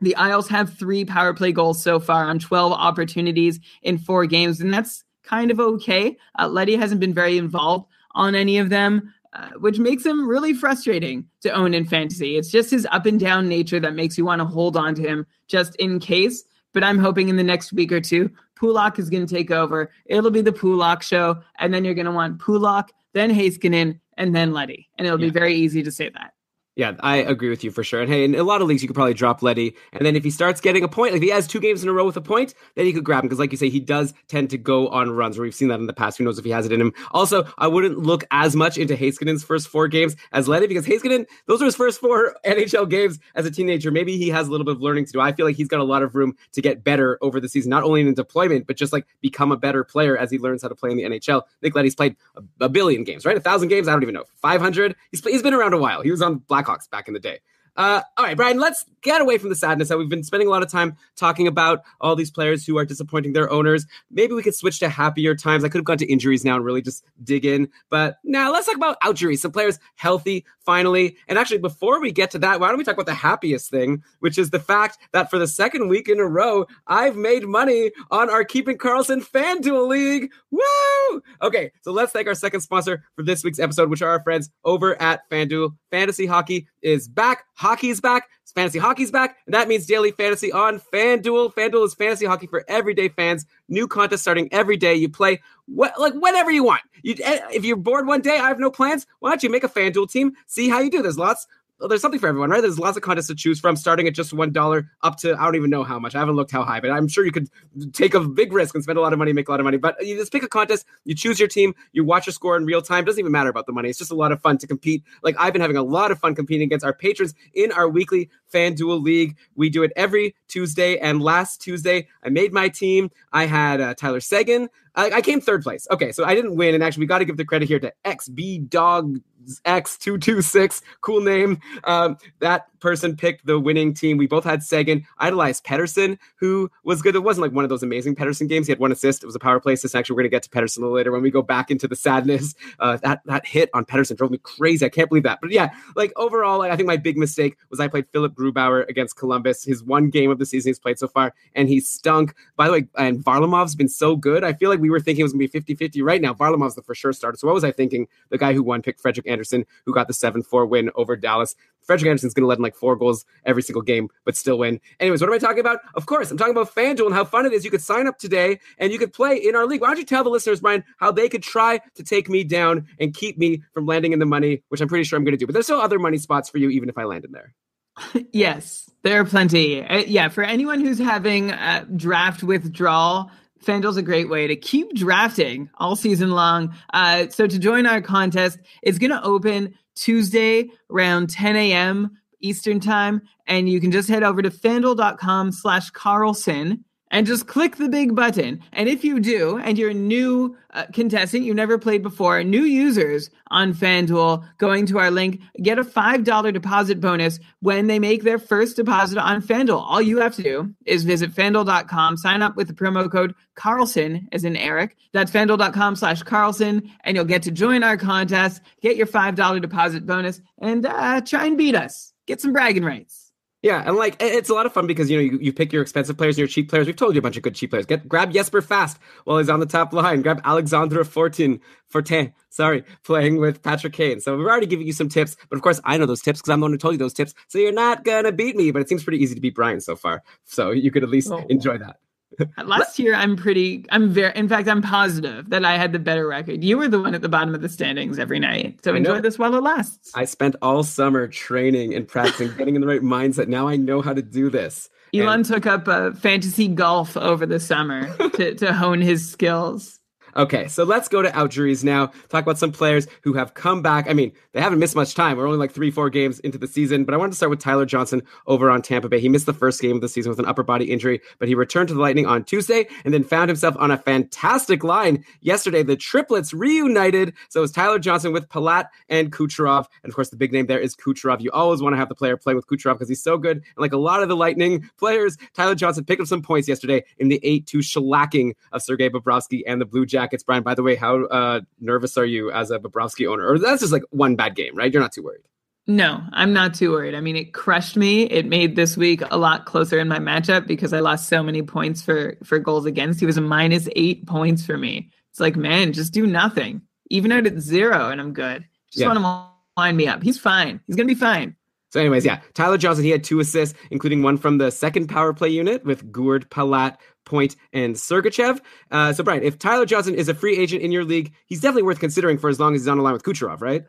the 0.00 0.16
Isles 0.16 0.48
have 0.48 0.76
three 0.76 1.04
power 1.04 1.32
play 1.32 1.52
goals 1.52 1.80
so 1.80 2.00
far 2.00 2.24
on 2.24 2.40
12 2.40 2.72
opportunities 2.72 3.60
in 3.82 3.96
four 3.96 4.26
games, 4.26 4.60
and 4.60 4.74
that's 4.74 5.04
kind 5.22 5.52
of 5.52 5.60
okay. 5.60 6.16
Uh, 6.36 6.48
Leddy 6.48 6.74
hasn't 6.74 7.00
been 7.00 7.14
very 7.14 7.38
involved 7.38 7.86
on 8.16 8.34
any 8.34 8.58
of 8.58 8.70
them. 8.70 9.14
Uh, 9.34 9.48
which 9.60 9.78
makes 9.78 10.04
him 10.04 10.28
really 10.28 10.52
frustrating 10.52 11.26
to 11.40 11.50
own 11.52 11.72
in 11.72 11.86
fantasy. 11.86 12.36
It's 12.36 12.50
just 12.50 12.70
his 12.70 12.86
up 12.90 13.06
and 13.06 13.18
down 13.18 13.48
nature 13.48 13.80
that 13.80 13.94
makes 13.94 14.18
you 14.18 14.26
want 14.26 14.40
to 14.40 14.44
hold 14.44 14.76
on 14.76 14.94
to 14.96 15.02
him 15.02 15.26
just 15.48 15.74
in 15.76 16.00
case. 16.00 16.44
But 16.74 16.84
I'm 16.84 16.98
hoping 16.98 17.30
in 17.30 17.36
the 17.36 17.42
next 17.42 17.72
week 17.72 17.92
or 17.92 18.00
two, 18.00 18.30
Pulock 18.56 18.98
is 18.98 19.08
going 19.08 19.26
to 19.26 19.34
take 19.34 19.50
over. 19.50 19.90
It'll 20.04 20.30
be 20.30 20.42
the 20.42 20.52
Pulock 20.52 21.02
show, 21.02 21.38
and 21.58 21.72
then 21.72 21.82
you're 21.82 21.94
going 21.94 22.06
to 22.06 22.12
want 22.12 22.40
Pulock, 22.40 22.92
then 23.14 23.30
Heiskanen, 23.30 23.98
and 24.18 24.34
then 24.34 24.52
Leddy, 24.52 24.88
and 24.98 25.06
it'll 25.06 25.18
yeah. 25.18 25.28
be 25.28 25.32
very 25.32 25.54
easy 25.54 25.82
to 25.82 25.90
say 25.90 26.10
that. 26.10 26.34
Yeah, 26.74 26.92
I 27.00 27.16
agree 27.16 27.50
with 27.50 27.64
you 27.64 27.70
for 27.70 27.84
sure. 27.84 28.00
And 28.00 28.10
hey, 28.10 28.24
in 28.24 28.34
a 28.34 28.42
lot 28.44 28.62
of 28.62 28.68
leagues, 28.68 28.80
you 28.80 28.88
could 28.88 28.94
probably 28.94 29.12
drop 29.12 29.42
Leddy. 29.42 29.76
And 29.92 30.06
then 30.06 30.16
if 30.16 30.24
he 30.24 30.30
starts 30.30 30.58
getting 30.58 30.82
a 30.82 30.88
point, 30.88 31.12
like 31.12 31.18
if 31.18 31.22
he 31.22 31.28
has 31.28 31.46
two 31.46 31.60
games 31.60 31.82
in 31.82 31.88
a 31.90 31.92
row 31.92 32.06
with 32.06 32.16
a 32.16 32.22
point, 32.22 32.54
then 32.76 32.86
you 32.86 32.94
could 32.94 33.04
grab 33.04 33.22
him. 33.22 33.28
Because, 33.28 33.38
like 33.38 33.52
you 33.52 33.58
say, 33.58 33.68
he 33.68 33.78
does 33.78 34.14
tend 34.28 34.48
to 34.50 34.58
go 34.58 34.88
on 34.88 35.10
runs 35.10 35.36
where 35.36 35.42
we've 35.42 35.54
seen 35.54 35.68
that 35.68 35.80
in 35.80 35.86
the 35.86 35.92
past. 35.92 36.16
Who 36.16 36.24
knows 36.24 36.38
if 36.38 36.46
he 36.46 36.50
has 36.50 36.64
it 36.64 36.72
in 36.72 36.80
him? 36.80 36.94
Also, 37.10 37.46
I 37.58 37.66
wouldn't 37.66 37.98
look 37.98 38.24
as 38.30 38.56
much 38.56 38.78
into 38.78 38.96
Heiskanen's 38.96 39.44
first 39.44 39.68
four 39.68 39.86
games 39.86 40.16
as 40.32 40.48
Leddy 40.48 40.66
because 40.66 40.86
Heiskanen, 40.86 41.26
those 41.46 41.60
are 41.60 41.66
his 41.66 41.76
first 41.76 42.00
four 42.00 42.36
NHL 42.46 42.88
games 42.88 43.18
as 43.34 43.44
a 43.44 43.50
teenager. 43.50 43.90
Maybe 43.90 44.16
he 44.16 44.30
has 44.30 44.48
a 44.48 44.50
little 44.50 44.64
bit 44.64 44.76
of 44.76 44.80
learning 44.80 45.04
to 45.06 45.12
do. 45.12 45.20
I 45.20 45.32
feel 45.32 45.44
like 45.44 45.56
he's 45.56 45.68
got 45.68 45.80
a 45.80 45.84
lot 45.84 46.02
of 46.02 46.14
room 46.14 46.34
to 46.52 46.62
get 46.62 46.82
better 46.82 47.18
over 47.20 47.38
the 47.38 47.50
season, 47.50 47.68
not 47.68 47.82
only 47.82 48.00
in 48.00 48.14
deployment, 48.14 48.66
but 48.66 48.78
just 48.78 48.94
like 48.94 49.06
become 49.20 49.52
a 49.52 49.58
better 49.58 49.84
player 49.84 50.16
as 50.16 50.30
he 50.30 50.38
learns 50.38 50.62
how 50.62 50.68
to 50.68 50.74
play 50.74 50.90
in 50.90 50.96
the 50.96 51.04
NHL. 51.04 51.42
Nick 51.60 51.74
Leddy's 51.74 51.94
played 51.94 52.16
a, 52.34 52.64
a 52.64 52.68
billion 52.70 53.04
games, 53.04 53.26
right? 53.26 53.36
A 53.36 53.40
thousand 53.40 53.68
games? 53.68 53.88
I 53.88 53.92
don't 53.92 54.02
even 54.02 54.14
know. 54.14 54.24
500? 54.36 54.96
He's, 55.10 55.22
he's 55.22 55.42
been 55.42 55.52
around 55.52 55.74
a 55.74 55.78
while. 55.78 56.00
He 56.00 56.10
was 56.10 56.22
on 56.22 56.38
Blackhawks 56.62 56.90
back 56.90 57.08
in 57.08 57.14
the 57.14 57.20
day. 57.20 57.40
Uh, 57.76 58.02
all 58.16 58.24
right, 58.24 58.36
Brian, 58.36 58.58
let's 58.58 58.84
get 59.02 59.20
away 59.20 59.38
from 59.38 59.48
the 59.48 59.56
sadness 59.56 59.88
that 59.88 59.98
we've 59.98 60.08
been 60.08 60.22
spending 60.22 60.46
a 60.46 60.50
lot 60.50 60.62
of 60.62 60.70
time 60.70 60.96
talking 61.16 61.46
about 61.46 61.82
all 62.00 62.14
these 62.14 62.30
players 62.30 62.66
who 62.66 62.76
are 62.78 62.84
disappointing 62.84 63.32
their 63.32 63.50
owners. 63.50 63.86
Maybe 64.10 64.34
we 64.34 64.42
could 64.42 64.54
switch 64.54 64.78
to 64.80 64.88
happier 64.88 65.34
times. 65.34 65.64
I 65.64 65.68
could 65.68 65.78
have 65.78 65.84
gone 65.84 65.98
to 65.98 66.06
injuries 66.06 66.44
now 66.44 66.56
and 66.56 66.64
really 66.64 66.82
just 66.82 67.04
dig 67.24 67.44
in, 67.44 67.68
but 67.88 68.18
now 68.24 68.52
let's 68.52 68.66
talk 68.66 68.76
about 68.76 68.98
injuries. 69.06 69.42
Some 69.42 69.52
players 69.52 69.78
healthy 69.96 70.44
finally. 70.64 71.16
And 71.28 71.38
actually, 71.38 71.58
before 71.58 72.00
we 72.00 72.12
get 72.12 72.30
to 72.32 72.38
that, 72.40 72.60
why 72.60 72.68
don't 72.68 72.78
we 72.78 72.84
talk 72.84 72.94
about 72.94 73.06
the 73.06 73.14
happiest 73.14 73.70
thing, 73.70 74.02
which 74.20 74.38
is 74.38 74.50
the 74.50 74.60
fact 74.60 74.98
that 75.12 75.30
for 75.30 75.38
the 75.38 75.48
second 75.48 75.88
week 75.88 76.08
in 76.08 76.20
a 76.20 76.26
row, 76.26 76.66
I've 76.86 77.16
made 77.16 77.44
money 77.44 77.90
on 78.10 78.30
our 78.30 78.44
Keeping 78.44 78.78
Karlsson 78.78 79.26
FanDuel 79.26 79.88
League. 79.88 80.30
Woo! 80.50 81.22
Okay, 81.40 81.72
so 81.80 81.92
let's 81.92 82.12
thank 82.12 82.28
our 82.28 82.34
second 82.34 82.60
sponsor 82.60 83.04
for 83.16 83.22
this 83.22 83.42
week's 83.42 83.58
episode, 83.58 83.90
which 83.90 84.02
are 84.02 84.10
our 84.10 84.22
friends 84.22 84.50
over 84.64 85.00
at 85.00 85.28
FanDuel 85.30 85.74
Fantasy 85.90 86.26
Hockey 86.26 86.68
is 86.82 87.08
back. 87.08 87.44
Hockey's 87.54 88.00
back. 88.00 88.28
Fantasy 88.54 88.78
hockey's 88.78 89.10
back. 89.10 89.38
And 89.46 89.54
that 89.54 89.68
means 89.68 89.86
daily 89.86 90.10
fantasy 90.10 90.52
on 90.52 90.78
FanDuel. 90.78 91.54
FanDuel 91.54 91.86
is 91.86 91.94
fantasy 91.94 92.26
hockey 92.26 92.46
for 92.46 92.64
everyday 92.68 93.08
fans. 93.08 93.46
New 93.68 93.88
contest 93.88 94.22
starting 94.22 94.48
every 94.52 94.76
day. 94.76 94.94
You 94.94 95.08
play 95.08 95.40
wh- 95.66 95.98
like 95.98 96.12
whenever 96.14 96.50
you 96.50 96.64
want. 96.64 96.82
You, 97.02 97.14
eh, 97.24 97.40
if 97.50 97.64
you're 97.64 97.76
bored 97.76 98.06
one 98.06 98.20
day, 98.20 98.38
I 98.38 98.48
have 98.48 98.58
no 98.60 98.70
plans. 98.70 99.06
Why 99.20 99.30
don't 99.30 99.42
you 99.42 99.50
make 99.50 99.64
a 99.64 99.68
FanDuel 99.68 100.10
team? 100.10 100.32
See 100.46 100.68
how 100.68 100.80
you 100.80 100.90
do. 100.90 101.02
There's 101.02 101.18
lots 101.18 101.46
well, 101.78 101.88
there's 101.88 102.00
something 102.00 102.20
for 102.20 102.28
everyone, 102.28 102.50
right? 102.50 102.60
There's 102.60 102.78
lots 102.78 102.96
of 102.96 103.02
contests 103.02 103.26
to 103.26 103.34
choose 103.34 103.58
from, 103.58 103.74
starting 103.74 104.06
at 104.06 104.14
just 104.14 104.32
one 104.32 104.52
dollar 104.52 104.88
up 105.02 105.16
to 105.18 105.34
I 105.34 105.44
don't 105.44 105.56
even 105.56 105.70
know 105.70 105.82
how 105.82 105.98
much. 105.98 106.14
I 106.14 106.20
haven't 106.20 106.36
looked 106.36 106.52
how 106.52 106.62
high, 106.62 106.80
but 106.80 106.90
I'm 106.90 107.08
sure 107.08 107.24
you 107.24 107.32
could 107.32 107.48
take 107.92 108.14
a 108.14 108.20
big 108.20 108.52
risk 108.52 108.74
and 108.74 108.84
spend 108.84 108.98
a 108.98 109.00
lot 109.00 109.12
of 109.12 109.18
money, 109.18 109.32
make 109.32 109.48
a 109.48 109.50
lot 109.50 109.58
of 109.58 109.64
money. 109.64 109.78
But 109.78 110.06
you 110.06 110.16
just 110.16 110.30
pick 110.30 110.44
a 110.44 110.48
contest, 110.48 110.86
you 111.04 111.14
choose 111.14 111.40
your 111.40 111.48
team, 111.48 111.74
you 111.92 112.04
watch 112.04 112.26
your 112.26 112.32
score 112.32 112.56
in 112.56 112.66
real 112.66 112.82
time. 112.82 113.04
Doesn't 113.04 113.18
even 113.18 113.32
matter 113.32 113.50
about 113.50 113.66
the 113.66 113.72
money. 113.72 113.88
It's 113.88 113.98
just 113.98 114.12
a 114.12 114.14
lot 114.14 114.30
of 114.30 114.40
fun 114.40 114.58
to 114.58 114.66
compete. 114.66 115.02
Like 115.24 115.34
I've 115.38 115.52
been 115.52 115.62
having 115.62 115.76
a 115.76 115.82
lot 115.82 116.12
of 116.12 116.20
fun 116.20 116.36
competing 116.36 116.66
against 116.66 116.84
our 116.84 116.94
patrons 116.94 117.34
in 117.52 117.72
our 117.72 117.88
weekly 117.88 118.30
FanDuel 118.52 119.02
League. 119.02 119.36
We 119.56 119.70
do 119.70 119.82
it 119.82 119.92
every 119.96 120.34
Tuesday, 120.48 120.98
and 120.98 121.22
last 121.22 121.60
Tuesday 121.60 122.08
I 122.22 122.28
made 122.28 122.52
my 122.52 122.68
team. 122.68 123.10
I 123.32 123.46
had 123.46 123.80
uh, 123.80 123.94
Tyler 123.94 124.20
Seguin. 124.20 124.68
I, 124.94 125.10
I 125.10 125.20
came 125.20 125.40
third 125.40 125.62
place. 125.62 125.86
Okay, 125.90 126.12
so 126.12 126.24
I 126.24 126.34
didn't 126.34 126.56
win, 126.56 126.74
and 126.74 126.84
actually 126.84 127.02
we 127.02 127.06
got 127.06 127.18
to 127.18 127.24
give 127.24 127.36
the 127.36 127.44
credit 127.44 127.68
here 127.68 127.80
to 127.80 127.92
XB 128.04 128.68
Dog 128.68 129.18
X226, 129.64 130.82
cool 131.00 131.20
name. 131.20 131.60
Um, 131.84 132.16
that 132.40 132.66
person 132.82 133.16
picked 133.16 133.46
the 133.46 133.58
winning 133.58 133.94
team. 133.94 134.18
We 134.18 134.26
both 134.26 134.44
had 134.44 134.62
Seguin. 134.62 135.06
I 135.18 135.28
idolized 135.32 135.64
Pettersson, 135.64 136.18
who 136.36 136.70
was 136.84 137.00
good. 137.00 137.14
It 137.14 137.22
wasn't 137.22 137.42
like 137.42 137.52
one 137.52 137.64
of 137.64 137.70
those 137.70 137.82
amazing 137.82 138.14
Pettersson 138.14 138.48
games. 138.48 138.66
He 138.66 138.72
had 138.72 138.78
one 138.78 138.92
assist. 138.92 139.22
It 139.22 139.26
was 139.26 139.34
a 139.34 139.38
power 139.38 139.58
play 139.60 139.72
assist. 139.72 139.94
Actually, 139.94 140.14
we're 140.14 140.22
going 140.22 140.30
to 140.30 140.36
get 140.36 140.42
to 140.42 140.80
little 140.80 140.94
later 140.94 141.10
when 141.10 141.22
we 141.22 141.30
go 141.30 141.40
back 141.40 141.70
into 141.70 141.88
the 141.88 141.96
sadness. 141.96 142.54
Uh, 142.78 142.96
that 143.02 143.20
that 143.26 143.46
hit 143.46 143.70
on 143.74 143.84
Pettersson 143.84 144.16
drove 144.16 144.30
me 144.30 144.38
crazy. 144.38 144.84
I 144.84 144.88
can't 144.88 145.08
believe 145.08 145.22
that. 145.22 145.40
But 145.40 145.52
yeah, 145.52 145.72
like 145.94 146.12
overall, 146.16 146.58
like, 146.58 146.72
I 146.72 146.76
think 146.76 146.86
my 146.86 146.96
big 146.96 147.16
mistake 147.16 147.56
was 147.70 147.80
I 147.80 147.86
played 147.86 148.06
Philipp 148.12 148.34
Grubauer 148.34 148.88
against 148.88 149.16
Columbus, 149.16 149.62
his 149.64 149.84
one 149.84 150.10
game 150.10 150.30
of 150.30 150.38
the 150.38 150.46
season 150.46 150.70
he's 150.70 150.78
played 150.78 150.98
so 150.98 151.06
far, 151.06 151.34
and 151.54 151.68
he 151.68 151.80
stunk. 151.80 152.34
By 152.56 152.66
the 152.66 152.72
way, 152.72 152.88
and 152.98 153.24
Varlamov's 153.24 153.74
been 153.74 153.88
so 153.88 154.16
good. 154.16 154.42
I 154.42 154.52
feel 154.52 154.68
like 154.68 154.80
we 154.80 154.90
were 154.90 155.00
thinking 155.00 155.20
it 155.20 155.24
was 155.24 155.32
going 155.32 155.46
to 155.46 155.52
be 155.52 155.58
50 155.58 155.74
50. 155.76 156.02
Right 156.02 156.20
now, 156.20 156.34
Varlamov's 156.34 156.74
the 156.74 156.82
for 156.82 156.94
sure 156.94 157.12
starter. 157.12 157.38
So 157.38 157.46
what 157.46 157.54
was 157.54 157.64
I 157.64 157.72
thinking? 157.72 158.08
The 158.30 158.38
guy 158.38 158.52
who 158.52 158.62
won 158.62 158.82
picked 158.82 159.00
Frederik 159.00 159.28
Andersen, 159.28 159.64
who 159.86 159.94
got 159.94 160.08
the 160.08 160.14
7 160.14 160.42
4 160.42 160.66
win 160.66 160.90
over 160.94 161.16
Dallas. 161.16 161.54
Frederik 161.82 162.08
Andersen's 162.08 162.34
going 162.34 162.42
to 162.42 162.48
let 162.48 162.58
in 162.58 162.62
like 162.62 162.74
four 162.74 162.96
goals 162.96 163.24
every 163.44 163.62
single 163.62 163.82
game, 163.82 164.08
but 164.24 164.36
still 164.36 164.58
win. 164.58 164.80
Anyways, 165.00 165.20
what 165.20 165.28
am 165.28 165.34
I 165.34 165.38
talking 165.38 165.60
about? 165.60 165.80
Of 165.94 166.06
course, 166.06 166.30
I'm 166.30 166.38
talking 166.38 166.52
about 166.52 166.74
FanDuel 166.74 167.06
and 167.06 167.14
how 167.14 167.24
fun 167.24 167.46
it 167.46 167.52
is. 167.52 167.64
You 167.64 167.70
could 167.70 167.82
sign 167.82 168.06
up 168.06 168.18
today 168.18 168.60
and 168.78 168.92
you 168.92 168.98
could 168.98 169.12
play 169.12 169.36
in 169.36 169.54
our 169.54 169.66
league. 169.66 169.80
Why 169.80 169.88
don't 169.88 169.98
you 169.98 170.04
tell 170.04 170.24
the 170.24 170.30
listeners, 170.30 170.60
Brian, 170.60 170.84
how 170.98 171.12
they 171.12 171.28
could 171.28 171.42
try 171.42 171.80
to 171.94 172.02
take 172.02 172.28
me 172.28 172.44
down 172.44 172.86
and 172.98 173.14
keep 173.14 173.38
me 173.38 173.62
from 173.74 173.86
landing 173.86 174.12
in 174.12 174.18
the 174.18 174.26
money, 174.26 174.62
which 174.68 174.80
I'm 174.80 174.88
pretty 174.88 175.04
sure 175.04 175.16
I'm 175.16 175.24
going 175.24 175.32
to 175.32 175.38
do. 175.38 175.46
But 175.46 175.54
there's 175.54 175.66
still 175.66 175.80
other 175.80 175.98
money 175.98 176.18
spots 176.18 176.48
for 176.50 176.58
you, 176.58 176.70
even 176.70 176.88
if 176.88 176.98
I 176.98 177.04
land 177.04 177.24
in 177.24 177.32
there. 177.32 177.54
yes, 178.32 178.90
there 179.02 179.20
are 179.20 179.24
plenty. 179.24 179.84
Uh, 179.84 179.98
yeah, 180.06 180.28
for 180.28 180.42
anyone 180.42 180.80
who's 180.80 180.98
having 180.98 181.52
uh, 181.52 181.84
draft 181.96 182.42
withdrawal, 182.42 183.30
FanDuel's 183.62 183.96
a 183.96 184.02
great 184.02 184.28
way 184.28 184.46
to 184.46 184.56
keep 184.56 184.92
drafting 184.94 185.70
all 185.78 185.96
season 185.96 186.30
long. 186.30 186.74
Uh, 186.92 187.28
so 187.28 187.46
to 187.46 187.58
join 187.58 187.86
our 187.86 188.00
contest, 188.00 188.58
it's 188.82 188.98
going 188.98 189.10
to 189.10 189.22
open 189.22 189.74
Tuesday 189.94 190.70
around 190.90 191.30
10 191.30 191.56
a.m. 191.56 192.10
Eastern 192.40 192.80
time, 192.80 193.22
and 193.46 193.68
you 193.68 193.80
can 193.80 193.92
just 193.92 194.08
head 194.08 194.22
over 194.22 194.42
to 194.42 194.50
fanduel.com 194.50 195.52
slash 195.52 195.90
Karlsson 195.92 196.80
and 197.12 197.26
just 197.26 197.46
click 197.46 197.76
the 197.76 197.88
big 197.88 198.16
button. 198.16 198.60
And 198.72 198.88
if 198.88 199.04
you 199.04 199.20
do, 199.20 199.58
and 199.58 199.78
you're 199.78 199.90
a 199.90 199.94
new 199.94 200.56
uh, 200.72 200.86
contestant, 200.92 201.44
you 201.44 201.54
never 201.54 201.78
played 201.78 202.02
before, 202.02 202.42
new 202.42 202.62
users 202.62 203.30
on 203.50 203.74
FanDuel 203.74 204.42
going 204.56 204.86
to 204.86 204.98
our 204.98 205.10
link, 205.10 205.40
get 205.62 205.78
a 205.78 205.84
$5 205.84 206.52
deposit 206.52 207.00
bonus 207.00 207.38
when 207.60 207.86
they 207.86 207.98
make 207.98 208.22
their 208.22 208.38
first 208.38 208.76
deposit 208.76 209.18
on 209.18 209.42
FanDuel. 209.42 209.80
All 209.80 210.00
you 210.00 210.18
have 210.18 210.34
to 210.36 210.42
do 210.42 210.74
is 210.86 211.04
visit 211.04 211.30
fanduel.com, 211.32 212.16
sign 212.16 212.42
up 212.42 212.56
with 212.56 212.66
the 212.66 212.74
promo 212.74 213.12
code 213.12 213.34
Karlsson, 213.56 214.26
as 214.32 214.44
in 214.44 214.56
Erik. 214.56 214.96
That's 215.12 215.30
fanduel.com 215.30 215.96
slash 215.96 216.22
Karlsson, 216.22 216.90
and 217.04 217.14
you'll 217.14 217.26
get 217.26 217.42
to 217.42 217.50
join 217.50 217.82
our 217.84 217.98
contest, 217.98 218.62
get 218.80 218.96
your 218.96 219.06
$5 219.06 219.60
deposit 219.60 220.06
bonus, 220.06 220.40
and 220.58 220.86
uh, 220.86 221.20
try 221.20 221.46
and 221.46 221.58
beat 221.58 221.76
us. 221.76 222.14
Get 222.26 222.40
some 222.40 222.54
bragging 222.54 222.84
rights. 222.84 223.21
Yeah, 223.62 223.84
and 223.86 223.96
like 223.96 224.16
it's 224.18 224.50
a 224.50 224.54
lot 224.54 224.66
of 224.66 224.72
fun 224.72 224.88
because 224.88 225.08
you 225.08 225.16
know 225.16 225.22
you, 225.22 225.38
you 225.40 225.52
pick 225.52 225.72
your 225.72 225.82
expensive 225.82 226.18
players 226.18 226.34
and 226.34 226.38
your 226.40 226.48
cheap 226.48 226.68
players. 226.68 226.88
We've 226.88 226.96
told 226.96 227.14
you 227.14 227.20
a 227.20 227.22
bunch 227.22 227.36
of 227.36 227.44
good 227.44 227.54
cheap 227.54 227.70
players. 227.70 227.86
Get 227.86 228.08
grab 228.08 228.32
Jesper 228.32 228.60
Fast 228.60 228.98
while 229.22 229.38
he's 229.38 229.48
on 229.48 229.60
the 229.60 229.66
top 229.66 229.92
line. 229.92 230.20
Grab 230.20 230.40
Alexandre 230.44 231.04
Fortin 231.04 231.60
Fortin, 231.88 232.32
sorry, 232.50 232.82
playing 233.04 233.36
with 233.36 233.62
Patrick 233.62 233.92
Kane. 233.92 234.20
So 234.20 234.36
we're 234.36 234.50
already 234.50 234.66
giving 234.66 234.86
you 234.86 234.92
some 234.92 235.08
tips, 235.08 235.36
but 235.48 235.56
of 235.56 235.62
course 235.62 235.80
I 235.84 235.96
know 235.96 236.06
those 236.06 236.22
tips 236.22 236.40
because 236.40 236.50
I'm 236.50 236.58
the 236.58 236.64
one 236.64 236.72
who 236.72 236.78
told 236.78 236.94
you 236.94 236.98
those 236.98 237.14
tips. 237.14 237.34
So 237.46 237.58
you're 237.58 237.70
not 237.70 238.02
gonna 238.04 238.32
beat 238.32 238.56
me, 238.56 238.72
but 238.72 238.82
it 238.82 238.88
seems 238.88 239.04
pretty 239.04 239.22
easy 239.22 239.36
to 239.36 239.40
beat 239.40 239.54
Brian 239.54 239.80
so 239.80 239.94
far. 239.94 240.24
So 240.44 240.72
you 240.72 240.90
could 240.90 241.04
at 241.04 241.10
least 241.10 241.30
oh. 241.30 241.46
enjoy 241.48 241.78
that. 241.78 242.01
Last 242.64 242.98
year, 242.98 243.14
I'm 243.14 243.36
pretty. 243.36 243.84
I'm 243.90 244.10
very. 244.10 244.32
In 244.36 244.48
fact, 244.48 244.68
I'm 244.68 244.82
positive 244.82 245.50
that 245.50 245.64
I 245.64 245.76
had 245.76 245.92
the 245.92 245.98
better 245.98 246.26
record. 246.26 246.62
You 246.62 246.78
were 246.78 246.88
the 246.88 247.00
one 247.00 247.14
at 247.14 247.22
the 247.22 247.28
bottom 247.28 247.54
of 247.54 247.62
the 247.62 247.68
standings 247.68 248.18
every 248.18 248.38
night. 248.38 248.84
So 248.84 248.94
enjoy 248.94 249.20
this 249.20 249.38
while 249.38 249.54
it 249.54 249.62
lasts. 249.62 250.12
I 250.14 250.24
spent 250.24 250.56
all 250.62 250.82
summer 250.82 251.28
training 251.28 251.94
and 251.94 252.06
practicing, 252.06 252.54
getting 252.58 252.74
in 252.74 252.80
the 252.80 252.86
right 252.86 253.02
mindset. 253.02 253.48
Now 253.48 253.68
I 253.68 253.76
know 253.76 254.02
how 254.02 254.14
to 254.14 254.22
do 254.22 254.50
this. 254.50 254.88
Elon 255.14 255.36
and- 255.36 255.44
took 255.44 255.66
up 255.66 255.88
uh, 255.88 256.12
fantasy 256.12 256.68
golf 256.68 257.16
over 257.16 257.44
the 257.44 257.60
summer 257.60 258.14
to, 258.34 258.54
to 258.54 258.72
hone 258.72 259.00
his 259.00 259.28
skills. 259.28 260.00
Okay, 260.34 260.66
so 260.68 260.84
let's 260.84 261.08
go 261.08 261.20
to 261.20 261.28
outjuries 261.30 261.84
now. 261.84 262.06
Talk 262.30 262.42
about 262.42 262.58
some 262.58 262.72
players 262.72 263.06
who 263.22 263.34
have 263.34 263.52
come 263.52 263.82
back. 263.82 264.08
I 264.08 264.14
mean, 264.14 264.32
they 264.52 264.62
haven't 264.62 264.78
missed 264.78 264.96
much 264.96 265.14
time. 265.14 265.36
We're 265.36 265.46
only 265.46 265.58
like 265.58 265.72
three, 265.72 265.90
four 265.90 266.08
games 266.08 266.40
into 266.40 266.56
the 266.56 266.66
season, 266.66 267.04
but 267.04 267.12
I 267.12 267.18
wanted 267.18 267.32
to 267.32 267.36
start 267.36 267.50
with 267.50 267.58
Tyler 267.58 267.84
Johnson 267.84 268.22
over 268.46 268.70
on 268.70 268.80
Tampa 268.80 269.10
Bay. 269.10 269.20
He 269.20 269.28
missed 269.28 269.44
the 269.44 269.52
first 269.52 269.82
game 269.82 269.96
of 269.96 270.00
the 270.00 270.08
season 270.08 270.30
with 270.30 270.38
an 270.38 270.46
upper 270.46 270.62
body 270.62 270.90
injury, 270.90 271.20
but 271.38 271.48
he 271.48 271.54
returned 271.54 271.88
to 271.88 271.94
the 271.94 272.00
Lightning 272.00 272.24
on 272.24 272.44
Tuesday 272.44 272.86
and 273.04 273.12
then 273.12 273.24
found 273.24 273.50
himself 273.50 273.76
on 273.78 273.90
a 273.90 273.98
fantastic 273.98 274.82
line 274.82 275.22
yesterday. 275.42 275.82
The 275.82 275.96
triplets 275.96 276.54
reunited. 276.54 277.34
So 277.50 277.60
it 277.60 277.62
was 277.62 277.72
Tyler 277.72 277.98
Johnson 277.98 278.32
with 278.32 278.48
Palat 278.48 278.86
and 279.10 279.30
Kucherov. 279.30 279.86
And 280.02 280.10
of 280.10 280.14
course, 280.14 280.30
the 280.30 280.36
big 280.36 280.52
name 280.52 280.64
there 280.64 280.80
is 280.80 280.96
Kucherov. 280.96 281.42
You 281.42 281.50
always 281.50 281.82
want 281.82 281.92
to 281.92 281.98
have 281.98 282.08
the 282.08 282.14
player 282.14 282.38
play 282.38 282.54
with 282.54 282.66
Kucherov 282.66 282.94
because 282.94 283.08
he's 283.08 283.22
so 283.22 283.36
good. 283.36 283.58
And 283.58 283.78
like 283.78 283.92
a 283.92 283.98
lot 283.98 284.22
of 284.22 284.30
the 284.30 284.36
Lightning 284.36 284.88
players, 284.98 285.36
Tyler 285.54 285.74
Johnson 285.74 286.04
picked 286.04 286.22
up 286.22 286.26
some 286.26 286.40
points 286.40 286.68
yesterday 286.68 287.04
in 287.18 287.28
the 287.28 287.38
8 287.42 287.66
2 287.66 287.78
shellacking 287.78 288.54
of 288.72 288.82
Sergei 288.82 289.10
Bobrovsky 289.10 289.62
and 289.66 289.78
the 289.78 289.84
Blue 289.84 290.06
Jackets. 290.06 290.21
Jackets. 290.22 290.42
Brian, 290.42 290.62
by 290.62 290.74
the 290.74 290.82
way, 290.82 290.94
how 290.94 291.24
uh, 291.24 291.60
nervous 291.80 292.16
are 292.16 292.24
you 292.24 292.50
as 292.52 292.70
a 292.70 292.78
Bobrovsky 292.78 293.30
owner? 293.30 293.46
Or 293.46 293.58
that's 293.58 293.80
just 293.80 293.92
like 293.92 294.02
one 294.10 294.36
bad 294.36 294.54
game, 294.54 294.76
right? 294.76 294.92
You're 294.92 295.02
not 295.02 295.12
too 295.12 295.22
worried. 295.22 295.42
No, 295.88 296.22
I'm 296.32 296.52
not 296.52 296.74
too 296.74 296.92
worried. 296.92 297.16
I 297.16 297.20
mean, 297.20 297.34
it 297.34 297.52
crushed 297.52 297.96
me. 297.96 298.22
It 298.24 298.46
made 298.46 298.76
this 298.76 298.96
week 298.96 299.20
a 299.32 299.36
lot 299.36 299.66
closer 299.66 299.98
in 299.98 300.06
my 300.06 300.20
matchup 300.20 300.66
because 300.66 300.92
I 300.92 301.00
lost 301.00 301.28
so 301.28 301.42
many 301.42 301.62
points 301.62 302.02
for 302.02 302.36
for 302.44 302.60
goals 302.60 302.86
against. 302.86 303.18
He 303.18 303.26
was 303.26 303.36
a 303.36 303.40
minus 303.40 303.88
eight 303.96 304.24
points 304.26 304.64
for 304.64 304.78
me. 304.78 305.10
It's 305.30 305.40
like, 305.40 305.56
man, 305.56 305.92
just 305.92 306.12
do 306.12 306.24
nothing. 306.24 306.82
Even 307.10 307.32
out 307.32 307.46
at 307.46 307.58
zero, 307.58 308.10
and 308.10 308.20
I'm 308.20 308.32
good. 308.32 308.64
Just 308.92 309.00
yeah. 309.00 309.06
want 309.08 309.16
him 309.16 309.24
to 309.24 309.46
line 309.76 309.96
me 309.96 310.06
up. 310.06 310.22
He's 310.22 310.38
fine. 310.38 310.80
He's 310.86 310.94
gonna 310.94 311.08
be 311.08 311.14
fine. 311.16 311.56
So, 311.92 312.00
anyways, 312.00 312.24
yeah, 312.24 312.40
Tyler 312.54 312.78
Johnson, 312.78 313.04
he 313.04 313.10
had 313.10 313.22
two 313.22 313.40
assists, 313.40 313.78
including 313.90 314.22
one 314.22 314.38
from 314.38 314.56
the 314.56 314.70
second 314.70 315.08
power 315.08 315.34
play 315.34 315.50
unit 315.50 315.84
with 315.84 316.10
Gourde, 316.10 316.48
Palat, 316.48 316.96
Point, 317.24 317.56
and 317.72 317.94
Sergachev. 317.94 318.60
Uh, 318.90 319.12
so, 319.12 319.22
Brian, 319.22 319.42
if 319.42 319.58
Tyler 319.58 319.86
Johnson 319.86 320.14
is 320.14 320.28
a 320.28 320.34
free 320.34 320.56
agent 320.56 320.82
in 320.82 320.92
your 320.92 321.04
league, 321.04 321.32
he's 321.46 321.60
definitely 321.60 321.84
worth 321.84 322.00
considering 322.00 322.38
for 322.38 322.48
as 322.48 322.58
long 322.58 322.74
as 322.74 322.82
he's 322.82 322.88
on 322.88 322.98
the 322.98 323.02
line 323.02 323.12
with 323.12 323.22
Kucherov, 323.22 323.60
right? 323.60 323.84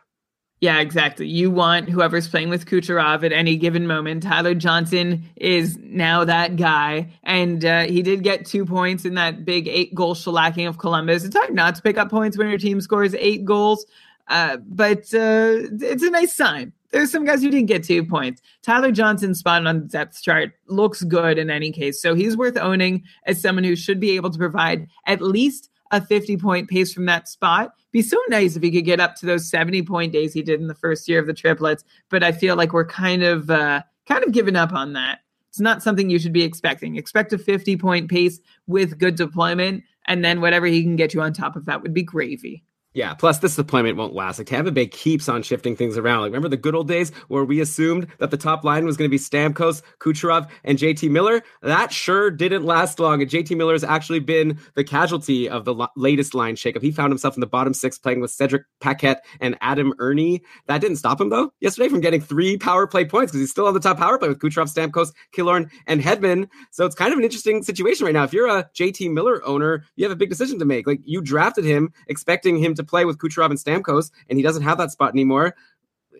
Yeah, 0.63 0.79
exactly. 0.79 1.27
You 1.27 1.51
want 1.51 1.89
whoever's 1.89 2.29
playing 2.29 2.47
with 2.47 2.65
Kucherov 2.65 3.25
at 3.25 3.33
any 3.33 3.57
given 3.57 3.85
moment. 3.85 4.23
Tyler 4.23 4.53
Johnson 4.53 5.25
is 5.35 5.77
now 5.77 6.23
that 6.23 6.55
guy, 6.55 7.11
and 7.23 7.65
uh, 7.65 7.83
he 7.83 8.01
did 8.01 8.23
get 8.23 8.45
two 8.45 8.65
points 8.65 9.03
in 9.03 9.15
that 9.15 9.43
big 9.43 9.67
eight 9.67 9.93
goal 9.93 10.15
shellacking 10.15 10.69
of 10.69 10.77
Columbus. 10.77 11.25
It's 11.25 11.35
hard 11.35 11.53
not 11.53 11.75
to 11.75 11.81
pick 11.81 11.97
up 11.97 12.09
points 12.09 12.37
when 12.37 12.47
your 12.47 12.59
team 12.59 12.79
scores 12.79 13.13
eight 13.15 13.43
goals, 13.43 13.85
uh, 14.29 14.55
but 14.65 14.99
uh, 15.13 15.67
it's 15.81 16.03
a 16.03 16.09
nice 16.09 16.33
sign 16.33 16.71
there's 16.93 17.11
some 17.11 17.25
guys 17.25 17.41
who 17.41 17.49
didn't 17.49 17.65
get 17.65 17.83
two 17.83 18.05
points. 18.05 18.41
Tyler 18.61 18.91
Johnson 18.91 19.33
spot 19.33 19.65
on 19.65 19.79
the 19.79 19.85
depth 19.85 20.21
chart 20.21 20.53
looks 20.67 21.03
good 21.03 21.39
in 21.39 21.49
any 21.49 21.71
case. 21.71 22.01
So 22.01 22.13
he's 22.13 22.37
worth 22.37 22.55
owning 22.55 23.03
as 23.25 23.41
someone 23.41 23.63
who 23.63 23.75
should 23.75 23.99
be 23.99 24.11
able 24.11 24.29
to 24.29 24.37
provide 24.37 24.87
at 25.07 25.21
least 25.21 25.69
a 25.91 25.99
50 25.99 26.37
point 26.37 26.69
pace 26.69 26.93
from 26.93 27.05
that 27.07 27.27
spot. 27.27 27.73
Be 27.91 28.01
so 28.03 28.17
nice 28.29 28.55
if 28.55 28.63
he 28.63 28.71
could 28.71 28.85
get 28.85 28.99
up 28.99 29.15
to 29.17 29.25
those 29.25 29.49
70 29.49 29.81
point 29.83 30.13
days 30.13 30.33
he 30.33 30.43
did 30.43 30.61
in 30.61 30.67
the 30.67 30.75
first 30.75 31.09
year 31.09 31.19
of 31.19 31.27
the 31.27 31.33
triplets. 31.33 31.83
But 32.09 32.23
I 32.23 32.31
feel 32.31 32.55
like 32.55 32.73
we're 32.73 32.85
kind 32.85 33.23
of 33.23 33.49
uh, 33.49 33.81
kind 34.07 34.23
of 34.23 34.31
giving 34.31 34.55
up 34.55 34.71
on 34.71 34.93
that. 34.93 35.19
It's 35.49 35.59
not 35.59 35.83
something 35.83 36.09
you 36.09 36.19
should 36.19 36.33
be 36.33 36.43
expecting. 36.43 36.95
Expect 36.95 37.33
a 37.33 37.37
50 37.37 37.75
point 37.77 38.09
pace 38.09 38.39
with 38.67 38.97
good 38.97 39.15
deployment, 39.15 39.83
and 40.07 40.23
then 40.23 40.41
whatever 40.41 40.67
he 40.67 40.81
can 40.83 40.95
get 40.95 41.13
you 41.13 41.21
on 41.21 41.33
top 41.33 41.55
of 41.55 41.65
that 41.65 41.81
would 41.81 41.93
be 41.93 42.03
gravy. 42.03 42.63
Yeah, 42.93 43.15
plus 43.15 43.39
this 43.39 43.55
deployment 43.55 43.97
won't 43.97 44.13
last. 44.13 44.37
Like 44.37 44.47
Tampa 44.47 44.71
Bay 44.71 44.85
keeps 44.85 45.27
on 45.27 45.41
shifting 45.41 45.75
things 45.75 45.97
around. 45.97 46.21
Like 46.21 46.29
remember 46.29 46.49
the 46.49 46.57
good 46.57 46.75
old 46.75 46.87
days 46.87 47.11
where 47.27 47.43
we 47.43 47.59
assumed 47.59 48.07
that 48.19 48.29
the 48.29 48.37
top 48.37 48.63
line 48.63 48.85
was 48.85 48.97
going 48.97 49.09
to 49.09 49.11
be 49.11 49.17
Stamkos, 49.17 49.81
Kucherov, 49.99 50.47
and 50.63 50.77
JT 50.77 51.09
Miller? 51.09 51.41
That 51.63 51.91
sure 51.91 52.29
didn't 52.29 52.65
last 52.65 52.99
long. 52.99 53.21
And 53.21 53.31
JT 53.31 53.57
Miller 53.57 53.73
has 53.73 53.83
actually 53.83 54.19
been 54.19 54.59
the 54.75 54.83
casualty 54.83 55.49
of 55.49 55.65
the 55.65 55.73
lo- 55.73 55.87
latest 55.95 56.35
line 56.35 56.55
shakeup. 56.55 56.83
He 56.83 56.91
found 56.91 57.11
himself 57.11 57.35
in 57.35 57.41
the 57.41 57.47
bottom 57.47 57.73
six 57.73 57.97
playing 57.97 58.21
with 58.21 58.29
Cedric 58.29 58.63
Paquette 58.79 59.25
and 59.41 59.57
Adam 59.61 59.93
Erne. 59.99 60.39
That 60.67 60.79
didn't 60.79 60.97
stop 60.97 61.19
him 61.19 61.29
though 61.29 61.51
yesterday 61.61 61.89
from 61.89 62.01
getting 62.01 62.21
three 62.21 62.57
power 62.57 62.85
play 62.85 63.05
points 63.05 63.31
because 63.31 63.41
he's 63.41 63.51
still 63.51 63.65
on 63.65 63.73
the 63.73 63.79
top 63.79 63.97
power 63.97 64.19
play 64.19 64.29
with 64.29 64.39
Kucherov, 64.39 64.71
Stamkos, 64.71 65.13
Killorn, 65.35 65.71
and 65.87 65.99
Hedman. 65.99 66.47
So 66.69 66.85
it's 66.85 66.95
kind 66.95 67.11
of 67.11 67.17
an 67.17 67.23
interesting 67.23 67.63
situation 67.63 68.05
right 68.05 68.13
now. 68.13 68.23
If 68.23 68.33
you're 68.33 68.47
a 68.47 68.69
JT 68.77 69.11
Miller 69.13 69.43
owner, 69.45 69.83
you 69.95 70.05
have 70.05 70.11
a 70.11 70.15
big 70.15 70.29
decision 70.29 70.59
to 70.59 70.65
make. 70.65 70.85
Like 70.85 70.99
you 71.03 71.21
drafted 71.21 71.65
him 71.65 71.91
expecting 72.07 72.57
him 72.57 72.75
to 72.75 72.82
play 72.85 73.05
with 73.05 73.17
Kucherov 73.17 73.49
and 73.49 73.59
Stamkos, 73.59 74.11
and 74.29 74.37
he 74.37 74.43
doesn't 74.43 74.63
have 74.63 74.77
that 74.77 74.91
spot 74.91 75.13
anymore. 75.13 75.55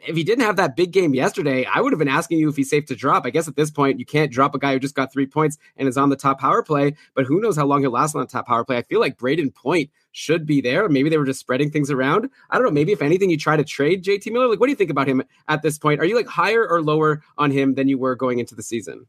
If 0.05 0.17
he 0.17 0.23
didn't 0.23 0.43
have 0.43 0.57
that 0.57 0.75
big 0.75 0.91
game 0.91 1.13
yesterday, 1.13 1.65
I 1.65 1.79
would 1.79 1.93
have 1.93 1.99
been 1.99 2.09
asking 2.09 2.39
you 2.39 2.49
if 2.49 2.57
he's 2.57 2.69
safe 2.69 2.85
to 2.87 2.95
drop. 2.95 3.25
I 3.25 3.29
guess 3.29 3.47
at 3.47 3.55
this 3.55 3.71
point, 3.71 3.99
you 3.99 4.05
can't 4.05 4.31
drop 4.31 4.53
a 4.53 4.59
guy 4.59 4.73
who 4.73 4.79
just 4.79 4.95
got 4.95 5.13
three 5.13 5.25
points 5.25 5.57
and 5.77 5.87
is 5.87 5.97
on 5.97 6.09
the 6.09 6.15
top 6.15 6.39
power 6.39 6.61
play, 6.61 6.95
but 7.15 7.25
who 7.25 7.39
knows 7.39 7.55
how 7.55 7.65
long 7.65 7.81
he'll 7.81 7.91
last 7.91 8.15
on 8.15 8.21
the 8.21 8.27
top 8.27 8.47
power 8.47 8.65
play. 8.65 8.77
I 8.77 8.81
feel 8.81 8.99
like 8.99 9.17
Brayden 9.17 9.53
Point 9.53 9.89
should 10.11 10.45
be 10.45 10.61
there. 10.61 10.89
Maybe 10.89 11.09
they 11.09 11.17
were 11.17 11.25
just 11.25 11.39
spreading 11.39 11.71
things 11.71 11.89
around. 11.89 12.29
I 12.49 12.55
don't 12.55 12.65
know. 12.65 12.71
Maybe 12.71 12.91
if 12.91 13.01
anything, 13.01 13.29
you 13.29 13.37
try 13.37 13.55
to 13.55 13.63
trade 13.63 14.03
JT 14.03 14.31
Miller. 14.31 14.47
Like, 14.47 14.59
what 14.59 14.67
do 14.67 14.71
you 14.71 14.75
think 14.77 14.91
about 14.91 15.07
him 15.07 15.23
at 15.47 15.61
this 15.61 15.77
point? 15.77 16.01
Are 16.01 16.05
you 16.05 16.15
like 16.15 16.27
higher 16.27 16.67
or 16.67 16.81
lower 16.81 17.21
on 17.37 17.51
him 17.51 17.75
than 17.75 17.87
you 17.87 17.97
were 17.97 18.15
going 18.15 18.39
into 18.39 18.55
the 18.55 18.63
season? 18.63 19.05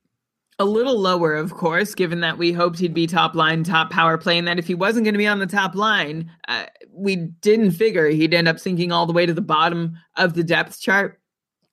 A 0.58 0.64
little 0.64 0.98
lower, 0.98 1.34
of 1.34 1.52
course, 1.54 1.94
given 1.94 2.20
that 2.20 2.38
we 2.38 2.52
hoped 2.52 2.78
he'd 2.78 2.94
be 2.94 3.06
top 3.06 3.34
line, 3.34 3.64
top 3.64 3.90
power 3.90 4.16
play, 4.16 4.38
and 4.38 4.46
that 4.46 4.58
if 4.58 4.66
he 4.66 4.74
wasn't 4.74 5.04
going 5.04 5.14
to 5.14 5.18
be 5.18 5.26
on 5.26 5.40
the 5.40 5.46
top 5.46 5.74
line, 5.74 6.30
uh, 6.48 6.66
we 6.92 7.16
didn't 7.16 7.72
figure 7.72 8.08
he'd 8.08 8.34
end 8.34 8.46
up 8.46 8.60
sinking 8.60 8.92
all 8.92 9.06
the 9.06 9.12
way 9.12 9.26
to 9.26 9.34
the 9.34 9.40
bottom 9.40 9.96
of 10.16 10.34
the 10.34 10.44
depth 10.44 10.80
chart. 10.80 11.20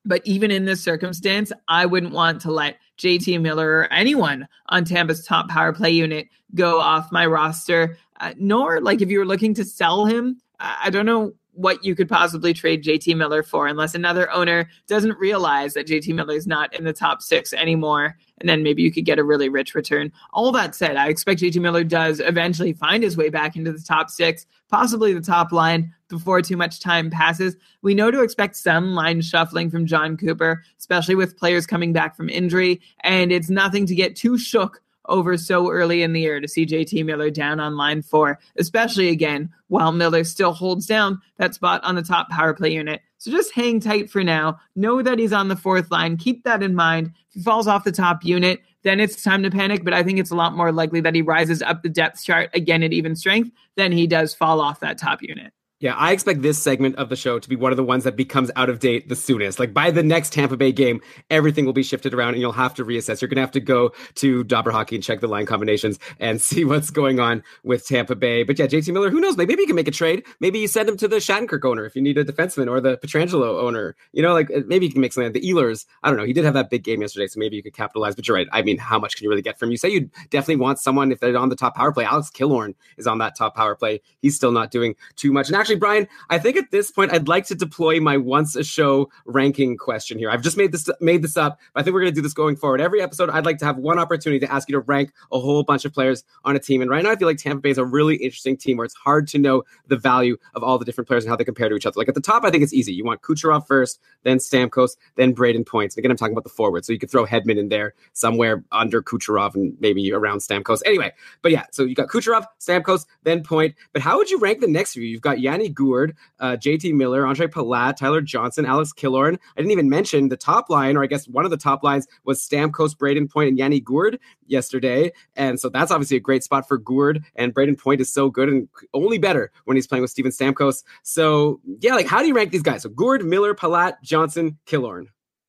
But 0.03 0.21
even 0.25 0.49
in 0.49 0.65
this 0.65 0.83
circumstance, 0.83 1.51
I 1.67 1.85
wouldn't 1.85 2.13
want 2.13 2.41
to 2.41 2.51
let 2.51 2.77
JT 2.97 3.39
Miller 3.41 3.69
or 3.69 3.93
anyone 3.93 4.47
on 4.69 4.83
Tampa's 4.83 5.25
top 5.25 5.47
power 5.47 5.73
play 5.73 5.91
unit 5.91 6.27
go 6.55 6.79
off 6.79 7.11
my 7.11 7.25
roster. 7.25 7.97
Uh, 8.19 8.33
nor, 8.37 8.81
like, 8.81 9.01
if 9.01 9.09
you 9.09 9.19
were 9.19 9.25
looking 9.25 9.53
to 9.55 9.63
sell 9.63 10.05
him, 10.05 10.41
I 10.59 10.89
don't 10.89 11.05
know 11.05 11.33
what 11.61 11.83
you 11.83 11.95
could 11.95 12.09
possibly 12.09 12.53
trade 12.53 12.83
JT 12.83 13.15
Miller 13.15 13.43
for 13.43 13.67
unless 13.67 13.95
another 13.95 14.31
owner 14.31 14.69
doesn't 14.87 15.17
realize 15.17 15.73
that 15.73 15.87
JT 15.87 16.13
Miller 16.13 16.33
is 16.33 16.47
not 16.47 16.73
in 16.73 16.83
the 16.83 16.93
top 16.93 17.21
six 17.21 17.53
anymore. 17.53 18.17
And 18.39 18.49
then 18.49 18.63
maybe 18.63 18.81
you 18.81 18.91
could 18.91 19.05
get 19.05 19.19
a 19.19 19.23
really 19.23 19.49
rich 19.49 19.75
return. 19.75 20.11
All 20.33 20.51
that 20.53 20.73
said, 20.73 20.97
I 20.97 21.09
expect 21.09 21.41
JT 21.41 21.61
Miller 21.61 21.83
does 21.83 22.19
eventually 22.19 22.73
find 22.73 23.03
his 23.03 23.15
way 23.15 23.29
back 23.29 23.55
into 23.55 23.71
the 23.71 23.79
top 23.79 24.09
six, 24.09 24.47
possibly 24.69 25.13
the 25.13 25.21
top 25.21 25.51
line 25.51 25.93
before 26.07 26.41
too 26.41 26.57
much 26.57 26.79
time 26.79 27.11
passes. 27.11 27.55
We 27.83 27.93
know 27.93 28.09
to 28.09 28.23
expect 28.23 28.55
some 28.55 28.95
line 28.95 29.21
shuffling 29.21 29.69
from 29.69 29.85
Jon 29.85 30.17
Cooper, 30.17 30.63
especially 30.79 31.15
with 31.15 31.37
players 31.37 31.67
coming 31.67 31.93
back 31.93 32.15
from 32.15 32.29
injury. 32.29 32.81
And 33.01 33.31
it's 33.31 33.49
nothing 33.49 33.85
to 33.85 33.95
get 33.95 34.15
too 34.15 34.37
shook 34.37 34.81
over 35.07 35.37
so 35.37 35.69
early 35.69 36.03
in 36.03 36.13
the 36.13 36.21
year 36.21 36.39
to 36.39 36.47
see 36.47 36.65
JT 36.65 37.05
Miller 37.05 37.29
down 37.29 37.59
on 37.59 37.77
line 37.77 38.01
four, 38.01 38.39
especially 38.57 39.09
again 39.09 39.49
while 39.67 39.91
Miller 39.91 40.23
still 40.23 40.53
holds 40.53 40.85
down 40.85 41.21
that 41.37 41.53
spot 41.53 41.83
on 41.83 41.95
the 41.95 42.01
top 42.01 42.29
power 42.29 42.53
play 42.53 42.73
unit. 42.73 43.01
So 43.17 43.31
just 43.31 43.53
hang 43.53 43.79
tight 43.79 44.09
for 44.09 44.23
now. 44.23 44.59
Know 44.75 45.01
that 45.01 45.19
he's 45.19 45.33
on 45.33 45.47
the 45.47 45.55
fourth 45.55 45.91
line. 45.91 46.17
Keep 46.17 46.43
that 46.43 46.63
in 46.63 46.75
mind. 46.75 47.11
If 47.29 47.35
he 47.35 47.41
falls 47.41 47.67
off 47.67 47.83
the 47.83 47.91
top 47.91 48.25
unit, 48.25 48.61
then 48.83 48.99
it's 48.99 49.23
time 49.23 49.43
to 49.43 49.51
panic. 49.51 49.83
But 49.83 49.93
I 49.93 50.03
think 50.03 50.19
it's 50.19 50.31
a 50.31 50.35
lot 50.35 50.55
more 50.55 50.71
likely 50.71 51.01
that 51.01 51.15
he 51.15 51.21
rises 51.21 51.61
up 51.61 51.83
the 51.83 51.89
depth 51.89 52.23
chart 52.23 52.49
again 52.53 52.83
at 52.83 52.93
even 52.93 53.15
strength 53.15 53.51
than 53.77 53.91
he 53.91 54.07
does 54.07 54.33
fall 54.33 54.59
off 54.59 54.79
that 54.79 54.97
top 54.97 55.21
unit. 55.21 55.53
Yeah, 55.81 55.95
I 55.95 56.11
expect 56.11 56.43
this 56.43 56.61
segment 56.61 56.95
of 56.97 57.09
the 57.09 57.15
show 57.15 57.39
to 57.39 57.49
be 57.49 57.55
one 57.55 57.71
of 57.71 57.75
the 57.75 57.83
ones 57.83 58.03
that 58.03 58.15
becomes 58.15 58.51
out 58.55 58.69
of 58.69 58.77
date 58.77 59.09
the 59.09 59.15
soonest. 59.15 59.57
Like 59.57 59.73
by 59.73 59.89
the 59.89 60.03
next 60.03 60.31
Tampa 60.31 60.55
Bay 60.55 60.71
game, 60.71 61.01
everything 61.31 61.65
will 61.65 61.73
be 61.73 61.81
shifted 61.81 62.13
around 62.13 62.33
and 62.33 62.39
you'll 62.39 62.51
have 62.51 62.75
to 62.75 62.85
reassess. 62.85 63.19
You're 63.19 63.29
going 63.29 63.37
to 63.37 63.41
have 63.41 63.51
to 63.53 63.59
go 63.59 63.91
to 64.15 64.43
Dobber 64.43 64.69
Hockey 64.69 64.93
and 64.93 65.03
check 65.03 65.21
the 65.21 65.27
line 65.27 65.47
combinations 65.47 65.97
and 66.19 66.39
see 66.51 66.65
what's 66.65 66.91
going 66.91 67.19
on 67.19 67.41
with 67.63 67.87
Tampa 67.87 68.15
Bay. 68.15 68.43
But 68.43 68.59
yeah, 68.59 68.67
JT 68.67 68.93
Miller, 68.93 69.09
who 69.09 69.19
knows? 69.19 69.37
Maybe 69.37 69.55
you 69.55 69.65
can 69.65 69.75
make 69.75 69.87
a 69.87 69.91
trade. 69.91 70.23
Maybe 70.39 70.59
you 70.59 70.67
send 70.67 70.87
him 70.87 70.97
to 70.97 71.07
the 71.07 71.15
Shattenkirk 71.15 71.65
owner 71.65 71.83
if 71.83 71.95
you 71.95 72.03
need 72.03 72.19
a 72.19 72.23
defenseman 72.23 72.69
or 72.69 72.79
the 72.79 72.97
Pietrangelo 72.97 73.63
owner. 73.63 73.95
You 74.13 74.21
know, 74.21 74.33
like 74.33 74.51
uh, 74.51 74.59
maybe 74.67 74.85
you 74.85 74.91
can 74.91 75.01
make 75.01 75.13
something. 75.13 75.33
The 75.33 75.41
Ehlers, 75.41 75.87
I 76.03 76.09
don't 76.09 76.17
know. 76.17 76.25
He 76.25 76.33
did 76.33 76.45
have 76.45 76.53
that 76.53 76.69
big 76.69 76.83
game 76.83 77.01
yesterday, 77.01 77.25
so 77.25 77.39
maybe 77.39 77.55
you 77.55 77.63
could 77.63 77.73
capitalize. 77.73 78.13
But 78.13 78.27
you're 78.27 78.37
right. 78.37 78.47
I 78.51 78.61
mean, 78.61 78.77
how 78.77 78.99
much 78.99 79.15
can 79.15 79.23
you 79.23 79.31
really 79.31 79.41
get 79.41 79.57
from? 79.57 79.71
You 79.71 79.77
say 79.77 79.89
you 79.89 80.11
definitely 80.29 80.57
want 80.57 80.77
someone 80.77 81.11
if 81.11 81.19
they're 81.19 81.35
on 81.35 81.49
the 81.49 81.55
top 81.55 81.75
power 81.75 81.91
play. 81.91 82.05
Alex 82.05 82.29
Killorn 82.29 82.75
is 82.97 83.07
on 83.07 83.17
that 83.17 83.35
top 83.35 83.55
power 83.55 83.73
play. 83.73 84.01
He's 84.21 84.35
still 84.35 84.51
not 84.51 84.69
doing 84.69 84.95
too 85.15 85.31
much. 85.31 85.47
And 85.47 85.55
actually, 85.55 85.70
Brian, 85.75 86.07
I 86.29 86.39
think 86.39 86.57
at 86.57 86.71
this 86.71 86.91
point 86.91 87.13
I'd 87.13 87.27
like 87.27 87.45
to 87.47 87.55
deploy 87.55 87.99
my 87.99 88.17
once 88.17 88.55
a 88.55 88.63
show 88.63 89.09
ranking 89.25 89.77
question 89.77 90.17
here. 90.17 90.29
I've 90.29 90.41
just 90.41 90.57
made 90.57 90.71
this 90.71 90.89
made 90.99 91.21
this 91.21 91.37
up, 91.37 91.59
but 91.73 91.81
I 91.81 91.83
think 91.83 91.93
we're 91.93 92.01
going 92.01 92.11
to 92.11 92.15
do 92.15 92.21
this 92.21 92.33
going 92.33 92.55
forward. 92.55 92.81
Every 92.81 93.01
episode, 93.01 93.29
I'd 93.29 93.45
like 93.45 93.57
to 93.59 93.65
have 93.65 93.77
one 93.77 93.99
opportunity 93.99 94.39
to 94.45 94.51
ask 94.51 94.69
you 94.69 94.73
to 94.73 94.79
rank 94.79 95.11
a 95.31 95.39
whole 95.39 95.63
bunch 95.63 95.85
of 95.85 95.93
players 95.93 96.23
on 96.45 96.55
a 96.55 96.59
team. 96.59 96.81
And 96.81 96.89
right 96.89 97.03
now, 97.03 97.11
I 97.11 97.15
feel 97.15 97.27
like 97.27 97.37
Tampa 97.37 97.61
Bay 97.61 97.69
is 97.69 97.77
a 97.77 97.85
really 97.85 98.15
interesting 98.15 98.57
team 98.57 98.77
where 98.77 98.85
it's 98.85 98.95
hard 98.95 99.27
to 99.29 99.37
know 99.37 99.63
the 99.87 99.97
value 99.97 100.37
of 100.55 100.63
all 100.63 100.77
the 100.77 100.85
different 100.85 101.07
players 101.07 101.23
and 101.23 101.29
how 101.29 101.35
they 101.35 101.43
compare 101.43 101.69
to 101.69 101.75
each 101.75 101.85
other. 101.85 101.97
Like 101.97 102.09
at 102.09 102.15
the 102.15 102.21
top, 102.21 102.43
I 102.43 102.51
think 102.51 102.63
it's 102.63 102.73
easy. 102.73 102.93
You 102.93 103.03
want 103.03 103.21
Kucherov 103.21 103.67
first, 103.67 103.99
then 104.23 104.37
Stamkos, 104.37 104.97
then 105.15 105.35
Brayden 105.35 105.65
Points. 105.65 105.97
Again, 105.97 106.11
I'm 106.11 106.17
talking 106.17 106.33
about 106.33 106.43
the 106.43 106.49
forward, 106.49 106.85
so 106.85 106.93
you 106.93 106.99
could 106.99 107.11
throw 107.11 107.25
Hedman 107.25 107.57
in 107.57 107.69
there 107.69 107.93
somewhere 108.13 108.63
under 108.71 109.01
Kucherov 109.01 109.55
and 109.55 109.75
maybe 109.79 110.11
around 110.11 110.39
Stamkos. 110.39 110.81
Anyway, 110.85 111.11
but 111.41 111.51
yeah, 111.51 111.65
so 111.71 111.83
you 111.83 111.95
got 111.95 112.07
Kucherov, 112.07 112.45
Stamkos, 112.59 113.05
then 113.23 113.41
Point. 113.43 113.75
But 113.93 114.01
how 114.01 114.17
would 114.17 114.29
you 114.29 114.39
rank 114.39 114.59
the 114.59 114.67
next 114.67 114.93
few? 114.93 115.03
You've 115.03 115.21
got 115.21 115.39
Yanni 115.39 115.60
Gourde, 115.69 116.15
uh, 116.39 116.57
JT 116.57 116.93
Miller. 116.93 117.25
Andre 117.25 117.47
Palat, 117.47 117.95
Tyler 117.95 118.21
Johnson, 118.21 118.65
Alex 118.65 118.93
Killorn. 118.93 119.35
I 119.35 119.61
didn't 119.61 119.71
even 119.71 119.89
mention 119.89 120.29
the 120.29 120.37
top 120.37 120.69
line, 120.69 120.97
or 120.97 121.03
I 121.03 121.07
guess 121.07 121.27
one 121.27 121.45
of 121.45 121.51
the 121.51 121.57
top 121.57 121.83
lines 121.83 122.07
was 122.23 122.41
Stamkos, 122.41 122.95
Brayden 122.95 123.29
Point, 123.29 123.49
and 123.49 123.57
Yanni 123.57 123.79
Gourde 123.79 124.19
yesterday. 124.47 125.11
And 125.35 125.59
so 125.59 125.69
that's 125.69 125.91
obviously 125.91 126.17
a 126.17 126.21
great 126.21 126.43
spot 126.43 126.67
for 126.67 126.77
Gourde. 126.77 127.23
And 127.35 127.53
Brayden 127.53 127.77
Point 127.77 128.01
is 128.01 128.11
so 128.11 128.29
good 128.29 128.49
and 128.49 128.67
only 128.93 129.17
better 129.17 129.51
when 129.65 129.77
he's 129.77 129.87
playing 129.87 130.01
with 130.01 130.11
Steven 130.11 130.31
Stamkos. 130.31 130.83
So 131.03 131.61
yeah, 131.79 131.95
like 131.95 132.07
how 132.07 132.19
do 132.19 132.27
you 132.27 132.33
rank 132.33 132.51
these 132.51 132.61
guys? 132.61 132.83
So 132.83 132.89
Gourde, 132.89 133.23
Miller, 133.23 133.53
Palat, 133.53 134.01
Johnson, 134.01 134.57
Killorn. 134.65 135.07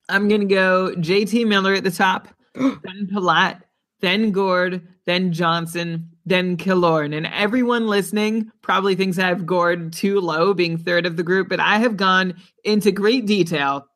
I'm 0.09 0.27
gonna 0.27 0.45
go 0.45 0.93
JT 0.97 1.47
Miller 1.47 1.73
at 1.73 1.83
the 1.83 1.91
top, 1.91 2.27
then 2.55 3.07
Palat, 3.11 3.61
then 4.01 4.31
Gourde, 4.31 4.81
then 5.05 5.31
Johnson, 5.31 6.09
then 6.25 6.57
Killorn. 6.57 7.15
And 7.15 7.27
everyone 7.27 7.87
listening 7.87 8.51
probably 8.61 8.95
thinks 8.95 9.19
I 9.19 9.27
have 9.27 9.45
Gourde 9.45 9.91
too 9.91 10.19
low, 10.19 10.53
being 10.53 10.77
third 10.77 11.05
of 11.05 11.17
the 11.17 11.23
group, 11.23 11.49
but 11.49 11.59
I 11.59 11.77
have 11.79 11.97
gone 11.97 12.35
into 12.63 12.91
great 12.91 13.25
detail 13.25 13.87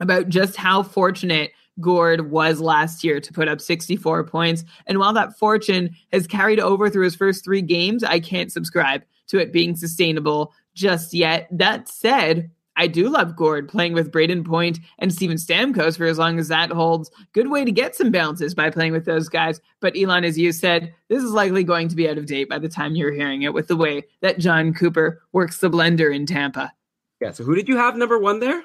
about 0.00 0.28
just 0.28 0.56
how 0.56 0.82
fortunate 0.82 1.52
Gourde 1.80 2.30
was 2.30 2.60
last 2.60 3.02
year 3.02 3.20
to 3.20 3.32
put 3.32 3.48
up 3.48 3.60
64 3.60 4.24
points. 4.24 4.64
And 4.86 4.98
while 4.98 5.12
that 5.14 5.36
fortune 5.38 5.90
has 6.12 6.26
carried 6.26 6.60
over 6.60 6.88
through 6.88 7.04
his 7.04 7.16
first 7.16 7.44
three 7.44 7.62
games, 7.62 8.04
I 8.04 8.20
can't 8.20 8.52
subscribe 8.52 9.02
to 9.28 9.38
it 9.38 9.52
being 9.52 9.74
sustainable 9.74 10.52
just 10.74 11.14
yet. 11.14 11.48
That 11.50 11.88
said, 11.88 12.50
I 12.76 12.86
do 12.86 13.08
love 13.08 13.36
Gourde 13.36 13.68
playing 13.68 13.92
with 13.92 14.10
Brayden 14.10 14.44
Point 14.44 14.80
and 14.98 15.12
Steven 15.12 15.36
Stamkos 15.36 15.96
for 15.96 16.06
as 16.06 16.18
long 16.18 16.38
as 16.38 16.48
that 16.48 16.70
holds. 16.70 17.10
Good 17.32 17.50
way 17.50 17.64
to 17.64 17.70
get 17.70 17.94
some 17.94 18.10
bounces 18.10 18.54
by 18.54 18.70
playing 18.70 18.92
with 18.92 19.04
those 19.04 19.28
guys. 19.28 19.60
But 19.80 19.96
Elon, 19.96 20.24
as 20.24 20.38
you 20.38 20.52
said, 20.52 20.92
this 21.08 21.22
is 21.22 21.30
likely 21.30 21.62
going 21.62 21.88
to 21.88 21.96
be 21.96 22.08
out 22.08 22.18
of 22.18 22.26
date 22.26 22.48
by 22.48 22.58
the 22.58 22.68
time 22.68 22.96
you're 22.96 23.12
hearing 23.12 23.42
it 23.42 23.54
with 23.54 23.68
the 23.68 23.76
way 23.76 24.04
that 24.22 24.38
Jon 24.38 24.74
Cooper 24.74 25.22
works 25.32 25.58
the 25.58 25.70
blender 25.70 26.14
in 26.14 26.26
Tampa. 26.26 26.72
Yeah. 27.20 27.30
So 27.30 27.44
who 27.44 27.54
did 27.54 27.68
you 27.68 27.76
have 27.76 27.96
number 27.96 28.18
one 28.18 28.40
there? 28.40 28.62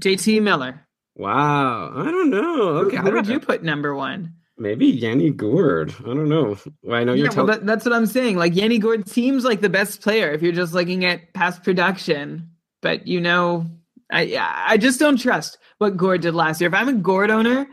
JT 0.00 0.42
Miller. 0.42 0.86
Wow. 1.16 1.92
I 1.94 2.10
don't 2.10 2.30
know. 2.30 2.62
Okay. 2.86 2.96
Who, 2.96 3.02
who 3.04 3.12
would 3.12 3.28
you 3.28 3.40
put 3.40 3.62
number 3.62 3.94
one? 3.94 4.34
Maybe 4.58 4.86
Yanni 4.86 5.30
Gourde. 5.30 5.94
I 6.00 6.08
don't 6.08 6.28
know. 6.28 6.58
Well, 6.82 7.00
I 7.00 7.04
know 7.04 7.14
you're. 7.14 7.30
Yeah, 7.30 7.36
well, 7.36 7.46
that, 7.46 7.64
that's 7.64 7.84
what 7.84 7.94
I'm 7.94 8.04
saying. 8.04 8.36
Like 8.36 8.54
Yanni 8.54 8.78
Gourde 8.78 9.08
seems 9.08 9.44
like 9.44 9.62
the 9.62 9.70
best 9.70 10.02
player 10.02 10.32
if 10.32 10.42
you're 10.42 10.52
just 10.52 10.74
looking 10.74 11.04
at 11.06 11.32
past 11.32 11.62
production 11.62 12.50
but 12.80 13.06
you 13.06 13.20
know, 13.20 13.66
I 14.10 14.36
I 14.66 14.76
just 14.76 15.00
don't 15.00 15.16
trust 15.16 15.58
what 15.78 15.96
Gourde 15.96 16.22
did 16.22 16.34
last 16.34 16.60
year. 16.60 16.68
If 16.68 16.74
I'm 16.74 16.88
a 16.88 16.94
Gourde 16.94 17.30
owner, 17.30 17.66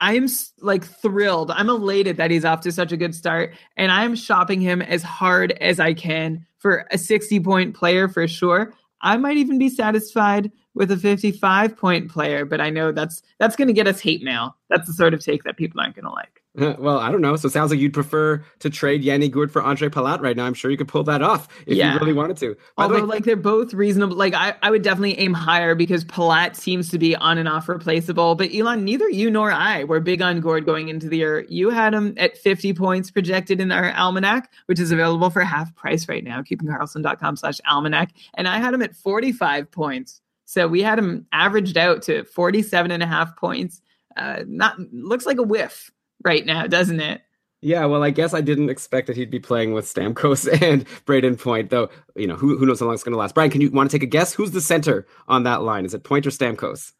I'm 0.00 0.28
like 0.60 0.84
thrilled. 0.84 1.50
I'm 1.50 1.68
elated 1.68 2.16
that 2.16 2.30
he's 2.30 2.44
off 2.44 2.60
to 2.62 2.72
such 2.72 2.92
a 2.92 2.96
good 2.96 3.14
start, 3.14 3.54
and 3.76 3.90
I'm 3.90 4.14
shopping 4.14 4.60
him 4.60 4.82
as 4.82 5.02
hard 5.02 5.52
as 5.60 5.80
I 5.80 5.94
can 5.94 6.46
for 6.58 6.86
a 6.90 6.98
60 6.98 7.40
point 7.40 7.74
player 7.74 8.08
for 8.08 8.26
sure. 8.28 8.74
I 9.00 9.16
might 9.16 9.36
even 9.36 9.58
be 9.58 9.68
satisfied 9.68 10.50
with 10.74 10.90
a 10.90 10.96
55 10.96 11.76
point 11.76 12.10
player, 12.10 12.44
but 12.44 12.60
I 12.60 12.70
know 12.70 12.92
that's 12.92 13.22
that's 13.38 13.56
going 13.56 13.68
to 13.68 13.74
get 13.74 13.86
us 13.86 14.00
hate 14.00 14.22
mail. 14.22 14.56
That's 14.70 14.86
the 14.86 14.94
sort 14.94 15.14
of 15.14 15.20
take 15.20 15.44
that 15.44 15.56
people 15.56 15.80
aren't 15.80 15.94
going 15.94 16.06
to 16.06 16.10
like. 16.10 16.43
well, 16.78 16.98
I 16.98 17.10
don't 17.10 17.20
know. 17.20 17.34
So 17.34 17.48
it 17.48 17.50
sounds 17.50 17.72
like 17.72 17.80
you'd 17.80 17.92
prefer 17.92 18.44
to 18.60 18.70
trade 18.70 19.02
Yanni 19.02 19.28
Gourde 19.28 19.50
for 19.50 19.60
Andre 19.60 19.88
Palat 19.88 20.20
right 20.20 20.36
now. 20.36 20.44
I'm 20.44 20.54
sure 20.54 20.70
you 20.70 20.76
could 20.76 20.86
pull 20.86 21.02
that 21.04 21.20
off 21.20 21.48
if 21.66 21.76
Yeah. 21.76 21.92
you 21.94 21.98
really 21.98 22.12
wanted 22.12 22.36
to. 22.36 22.54
By 22.76 22.86
the 22.86 22.94
Although, 22.94 23.06
way, 23.06 23.14
like, 23.16 23.24
they're 23.24 23.34
both 23.34 23.74
reasonable. 23.74 24.16
Like, 24.16 24.34
I, 24.34 24.54
I 24.62 24.70
would 24.70 24.82
definitely 24.82 25.18
aim 25.18 25.34
higher 25.34 25.74
because 25.74 26.04
Palat 26.04 26.54
seems 26.54 26.90
to 26.90 26.98
be 26.98 27.16
on 27.16 27.38
and 27.38 27.48
off 27.48 27.68
replaceable. 27.68 28.36
But 28.36 28.54
Elon, 28.54 28.84
neither 28.84 29.08
you 29.10 29.32
nor 29.32 29.50
I 29.50 29.82
were 29.82 29.98
big 29.98 30.22
on 30.22 30.40
Gourde 30.40 30.64
going 30.64 30.88
into 30.90 31.08
the 31.08 31.16
year. 31.16 31.44
You 31.48 31.70
had 31.70 31.92
him 31.92 32.14
at 32.18 32.38
50 32.38 32.72
points 32.74 33.10
projected 33.10 33.60
in 33.60 33.72
our 33.72 33.90
almanac, 33.92 34.52
which 34.66 34.78
is 34.78 34.92
available 34.92 35.30
for 35.30 35.40
half 35.40 35.74
price 35.74 36.08
right 36.08 36.22
now, 36.22 36.40
keepingkarlsson.com 36.40 37.34
slash 37.36 37.58
almanac. 37.68 38.12
And 38.34 38.46
I 38.46 38.58
had 38.58 38.72
him 38.72 38.82
at 38.82 38.94
45 38.94 39.72
points. 39.72 40.20
So 40.44 40.68
we 40.68 40.82
had 40.82 41.00
him 41.00 41.26
averaged 41.32 41.76
out 41.76 42.02
to 42.02 42.22
47 42.24 42.92
and 42.92 43.02
a 43.02 43.06
half 43.06 43.34
points. 43.36 43.80
Uh, 44.16 44.44
not 44.46 44.78
looks 44.92 45.26
like 45.26 45.38
a 45.38 45.42
whiff 45.42 45.90
right 46.24 46.44
now, 46.44 46.66
doesn't 46.66 47.00
it? 47.00 47.22
Yeah, 47.60 47.86
well, 47.86 48.02
I 48.02 48.10
guess 48.10 48.34
I 48.34 48.42
didn't 48.42 48.68
expect 48.68 49.06
that 49.06 49.16
he'd 49.16 49.30
be 49.30 49.40
playing 49.40 49.72
with 49.72 49.86
Stamkos 49.86 50.46
and 50.62 50.84
Brayden 51.06 51.38
Point, 51.38 51.70
though. 51.70 51.88
You 52.14 52.26
know, 52.26 52.36
who 52.36 52.58
who 52.58 52.66
knows 52.66 52.80
how 52.80 52.86
long 52.86 52.94
it's 52.94 53.02
going 53.02 53.12
to 53.14 53.18
last? 53.18 53.34
Brian, 53.34 53.50
can 53.50 53.60
you 53.60 53.70
want 53.70 53.90
to 53.90 53.94
take 53.96 54.02
a 54.02 54.06
guess? 54.06 54.34
Who's 54.34 54.50
the 54.50 54.60
center 54.60 55.06
on 55.28 55.44
that 55.44 55.62
line? 55.62 55.86
Is 55.86 55.94
it 55.94 56.04
Point 56.04 56.26
or 56.26 56.30
Stamkos? 56.30 56.92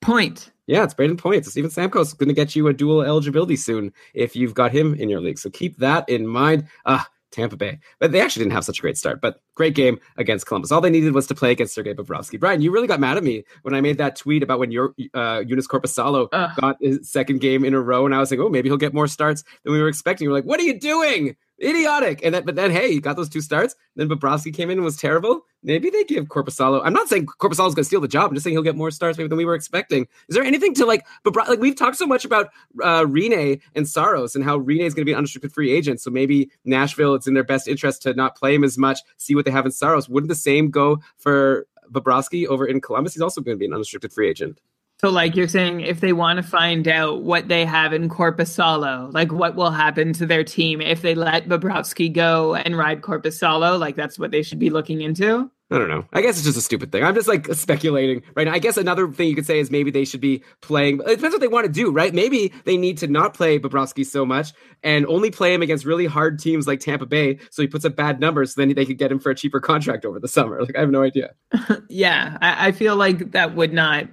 Point. 0.00 0.50
Yeah, 0.66 0.82
it's 0.82 0.94
Braden 0.94 1.16
Point. 1.16 1.44
So 1.44 1.50
Steven 1.50 1.70
Stamkos 1.70 2.06
is 2.06 2.14
going 2.14 2.28
to 2.28 2.34
get 2.34 2.56
you 2.56 2.66
a 2.66 2.72
dual 2.72 3.02
eligibility 3.02 3.54
soon 3.54 3.92
if 4.14 4.34
you've 4.34 4.54
got 4.54 4.72
him 4.72 4.94
in 4.94 5.08
your 5.08 5.20
league. 5.20 5.38
So 5.38 5.50
keep 5.50 5.78
that 5.78 6.08
in 6.08 6.26
mind. 6.26 6.66
Ah, 6.84 7.08
Tampa 7.36 7.56
Bay, 7.56 7.78
but 8.00 8.12
they 8.12 8.20
actually 8.20 8.44
didn't 8.44 8.54
have 8.54 8.64
such 8.64 8.78
a 8.78 8.82
great 8.82 8.96
start. 8.96 9.20
But 9.20 9.40
great 9.54 9.74
game 9.74 9.98
against 10.16 10.46
Columbus. 10.46 10.72
All 10.72 10.80
they 10.80 10.90
needed 10.90 11.14
was 11.14 11.26
to 11.28 11.34
play 11.34 11.52
against 11.52 11.74
Sergei 11.74 11.94
Bobrovsky. 11.94 12.40
Brian, 12.40 12.62
you 12.62 12.72
really 12.72 12.88
got 12.88 12.98
mad 12.98 13.16
at 13.16 13.22
me 13.22 13.44
when 13.62 13.74
I 13.74 13.80
made 13.80 13.98
that 13.98 14.16
tweet 14.16 14.42
about 14.42 14.58
when 14.58 14.70
your 14.70 14.94
uh, 15.14 15.42
Joonas 15.44 15.68
Korpisalo 15.68 16.28
Ugh. 16.32 16.50
got 16.60 16.76
his 16.80 17.08
second 17.08 17.40
game 17.40 17.64
in 17.64 17.74
a 17.74 17.80
row, 17.80 18.06
and 18.06 18.14
I 18.14 18.18
was 18.18 18.30
like, 18.30 18.40
oh, 18.40 18.48
maybe 18.48 18.68
he'll 18.68 18.78
get 18.78 18.94
more 18.94 19.06
starts 19.06 19.44
than 19.62 19.72
we 19.72 19.80
were 19.80 19.88
expecting. 19.88 20.24
You 20.24 20.30
were 20.30 20.36
like, 20.36 20.44
what 20.44 20.58
are 20.58 20.64
you 20.64 20.80
doing? 20.80 21.36
Idiotic. 21.62 22.20
And 22.22 22.34
that, 22.34 22.44
but 22.44 22.54
then, 22.54 22.70
hey, 22.70 22.88
you 22.88 23.00
got 23.00 23.16
those 23.16 23.30
two 23.30 23.40
starts. 23.40 23.74
Then 23.94 24.08
Bobrovsky 24.08 24.52
came 24.52 24.68
in 24.68 24.76
and 24.76 24.84
was 24.84 24.98
terrible. 24.98 25.40
Maybe 25.62 25.88
they 25.88 26.04
give 26.04 26.26
Korpisalo. 26.26 26.82
I'm 26.84 26.92
not 26.92 27.08
saying 27.08 27.26
Korpisalo's 27.26 27.74
going 27.74 27.76
to 27.76 27.84
steal 27.84 28.00
the 28.00 28.08
job. 28.08 28.28
I'm 28.28 28.34
just 28.34 28.44
saying 28.44 28.54
he'll 28.54 28.62
get 28.62 28.76
more 28.76 28.90
starts 28.90 29.16
maybe 29.16 29.28
than 29.28 29.38
we 29.38 29.46
were 29.46 29.54
expecting. 29.54 30.06
Is 30.28 30.34
there 30.34 30.44
anything 30.44 30.74
to 30.74 30.84
like? 30.84 31.06
Bobro- 31.24 31.48
like 31.48 31.58
we've 31.58 31.74
talked 31.74 31.96
so 31.96 32.06
much 32.06 32.26
about 32.26 32.50
uh, 32.82 33.04
Rinne 33.04 33.60
and 33.74 33.88
Saros 33.88 34.34
and 34.34 34.44
how 34.44 34.58
Rinne 34.58 34.82
is 34.82 34.92
going 34.92 35.02
to 35.02 35.06
be 35.06 35.12
an 35.12 35.18
unrestricted 35.18 35.52
free 35.52 35.72
agent. 35.72 36.00
So 36.00 36.10
maybe 36.10 36.50
Nashville, 36.64 37.14
it's 37.14 37.26
in 37.26 37.32
their 37.32 37.44
best 37.44 37.68
interest 37.68 38.02
to 38.02 38.12
not 38.12 38.36
play 38.36 38.54
him 38.54 38.62
as 38.62 38.76
much. 38.76 39.00
See 39.16 39.34
what 39.34 39.46
they 39.46 39.50
have 39.50 39.64
in 39.64 39.72
Saros. 39.72 40.10
Wouldn't 40.10 40.28
the 40.28 40.34
same 40.34 40.70
go 40.70 41.00
for 41.16 41.66
Bobrovsky 41.90 42.46
over 42.46 42.66
in 42.66 42.82
Columbus? 42.82 43.14
He's 43.14 43.22
also 43.22 43.40
going 43.40 43.56
to 43.56 43.58
be 43.58 43.66
an 43.66 43.72
unrestricted 43.72 44.12
free 44.12 44.28
agent. 44.28 44.60
So, 45.00 45.10
like 45.10 45.36
you're 45.36 45.46
saying, 45.46 45.82
if 45.82 46.00
they 46.00 46.14
want 46.14 46.38
to 46.38 46.42
find 46.42 46.88
out 46.88 47.22
what 47.22 47.48
they 47.48 47.66
have 47.66 47.92
in 47.92 48.08
Korpisalo, 48.08 49.12
like 49.12 49.30
what 49.30 49.54
will 49.54 49.70
happen 49.70 50.14
to 50.14 50.24
their 50.24 50.42
team 50.42 50.80
if 50.80 51.02
they 51.02 51.14
let 51.14 51.48
Bobrovsky 51.48 52.10
go 52.10 52.54
and 52.54 52.78
ride 52.78 53.02
Korpisalo, 53.02 53.78
like 53.78 53.94
that's 53.94 54.18
what 54.18 54.30
they 54.30 54.42
should 54.42 54.58
be 54.58 54.70
looking 54.70 55.02
into. 55.02 55.50
I 55.68 55.78
don't 55.78 55.88
know. 55.88 56.04
I 56.12 56.22
guess 56.22 56.36
it's 56.36 56.44
just 56.44 56.56
a 56.56 56.62
stupid 56.62 56.92
thing. 56.92 57.02
I'm 57.02 57.14
just 57.16 57.26
like 57.26 57.52
speculating 57.54 58.22
right 58.36 58.46
now. 58.46 58.52
I 58.52 58.60
guess 58.60 58.76
another 58.76 59.10
thing 59.10 59.28
you 59.28 59.34
could 59.34 59.46
say 59.46 59.58
is 59.58 59.68
maybe 59.68 59.90
they 59.90 60.04
should 60.04 60.20
be 60.20 60.44
playing. 60.60 61.00
It 61.00 61.16
depends 61.16 61.34
what 61.34 61.40
they 61.40 61.48
want 61.48 61.66
to 61.66 61.72
do, 61.72 61.90
right? 61.90 62.14
Maybe 62.14 62.52
they 62.64 62.76
need 62.76 62.98
to 62.98 63.08
not 63.08 63.34
play 63.34 63.58
Bobrovsky 63.58 64.06
so 64.06 64.24
much 64.24 64.52
and 64.84 65.04
only 65.06 65.32
play 65.32 65.52
him 65.52 65.62
against 65.62 65.84
really 65.84 66.06
hard 66.06 66.38
teams 66.38 66.68
like 66.68 66.78
Tampa 66.78 67.06
Bay, 67.06 67.40
so 67.50 67.62
he 67.62 67.68
puts 67.68 67.84
up 67.84 67.96
bad 67.96 68.20
numbers. 68.20 68.54
So 68.54 68.60
then 68.60 68.72
they 68.74 68.86
could 68.86 68.98
get 68.98 69.10
him 69.10 69.18
for 69.18 69.30
a 69.30 69.34
cheaper 69.34 69.58
contract 69.58 70.04
over 70.04 70.20
the 70.20 70.28
summer. 70.28 70.60
Like 70.62 70.76
I 70.76 70.80
have 70.80 70.90
no 70.90 71.02
idea. 71.02 71.34
Yeah, 71.88 72.36
I, 72.40 72.68
I 72.68 72.72
feel 72.72 72.96
like 72.96 73.32
that 73.32 73.54
would 73.54 73.72
not 73.72 74.06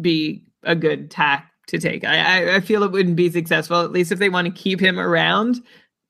be 0.00 0.44
a 0.62 0.74
good 0.74 1.10
tack 1.10 1.50
to 1.68 1.78
take. 1.78 2.04
I, 2.04 2.56
I, 2.56 2.60
feel 2.60 2.82
it 2.82 2.92
wouldn't 2.92 3.16
be 3.16 3.30
successful, 3.30 3.82
at 3.82 3.92
least 3.92 4.12
if 4.12 4.18
they 4.18 4.28
want 4.28 4.46
to 4.46 4.52
keep 4.52 4.80
him 4.80 4.98
around. 4.98 5.60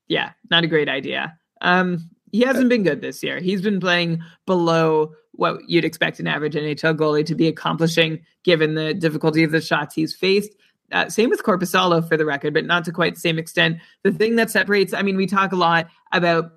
Yeah, 0.09 0.32
not 0.51 0.64
a 0.64 0.68
great 0.68 0.89
idea. 0.89 1.36
Um, 1.60 2.10
he 2.32 2.40
hasn't 2.40 2.68
been 2.68 2.82
good 2.82 3.00
this 3.00 3.22
year. 3.22 3.40
He's 3.40 3.62
been 3.62 3.80
playing 3.80 4.22
below 4.46 5.14
what 5.32 5.58
you'd 5.68 5.84
expect 5.84 6.20
an 6.20 6.26
average 6.26 6.54
NHL 6.54 6.96
goalie 6.96 7.26
to 7.26 7.34
be 7.34 7.46
accomplishing, 7.46 8.24
given 8.42 8.74
the 8.74 8.94
difficulty 8.94 9.44
of 9.44 9.52
the 9.52 9.60
shots 9.60 9.94
he's 9.94 10.14
faced. 10.14 10.52
Uh, 10.92 11.08
same 11.08 11.30
with 11.30 11.42
Korpisalo 11.42 12.06
for 12.06 12.16
the 12.16 12.24
record, 12.24 12.54
but 12.54 12.64
not 12.64 12.84
to 12.84 12.92
quite 12.92 13.14
the 13.14 13.20
same 13.20 13.38
extent. 13.38 13.78
The 14.02 14.12
thing 14.12 14.36
that 14.36 14.50
separates, 14.50 14.94
I 14.94 15.02
mean, 15.02 15.16
we 15.16 15.26
talk 15.26 15.52
a 15.52 15.56
lot 15.56 15.88
about 16.12 16.52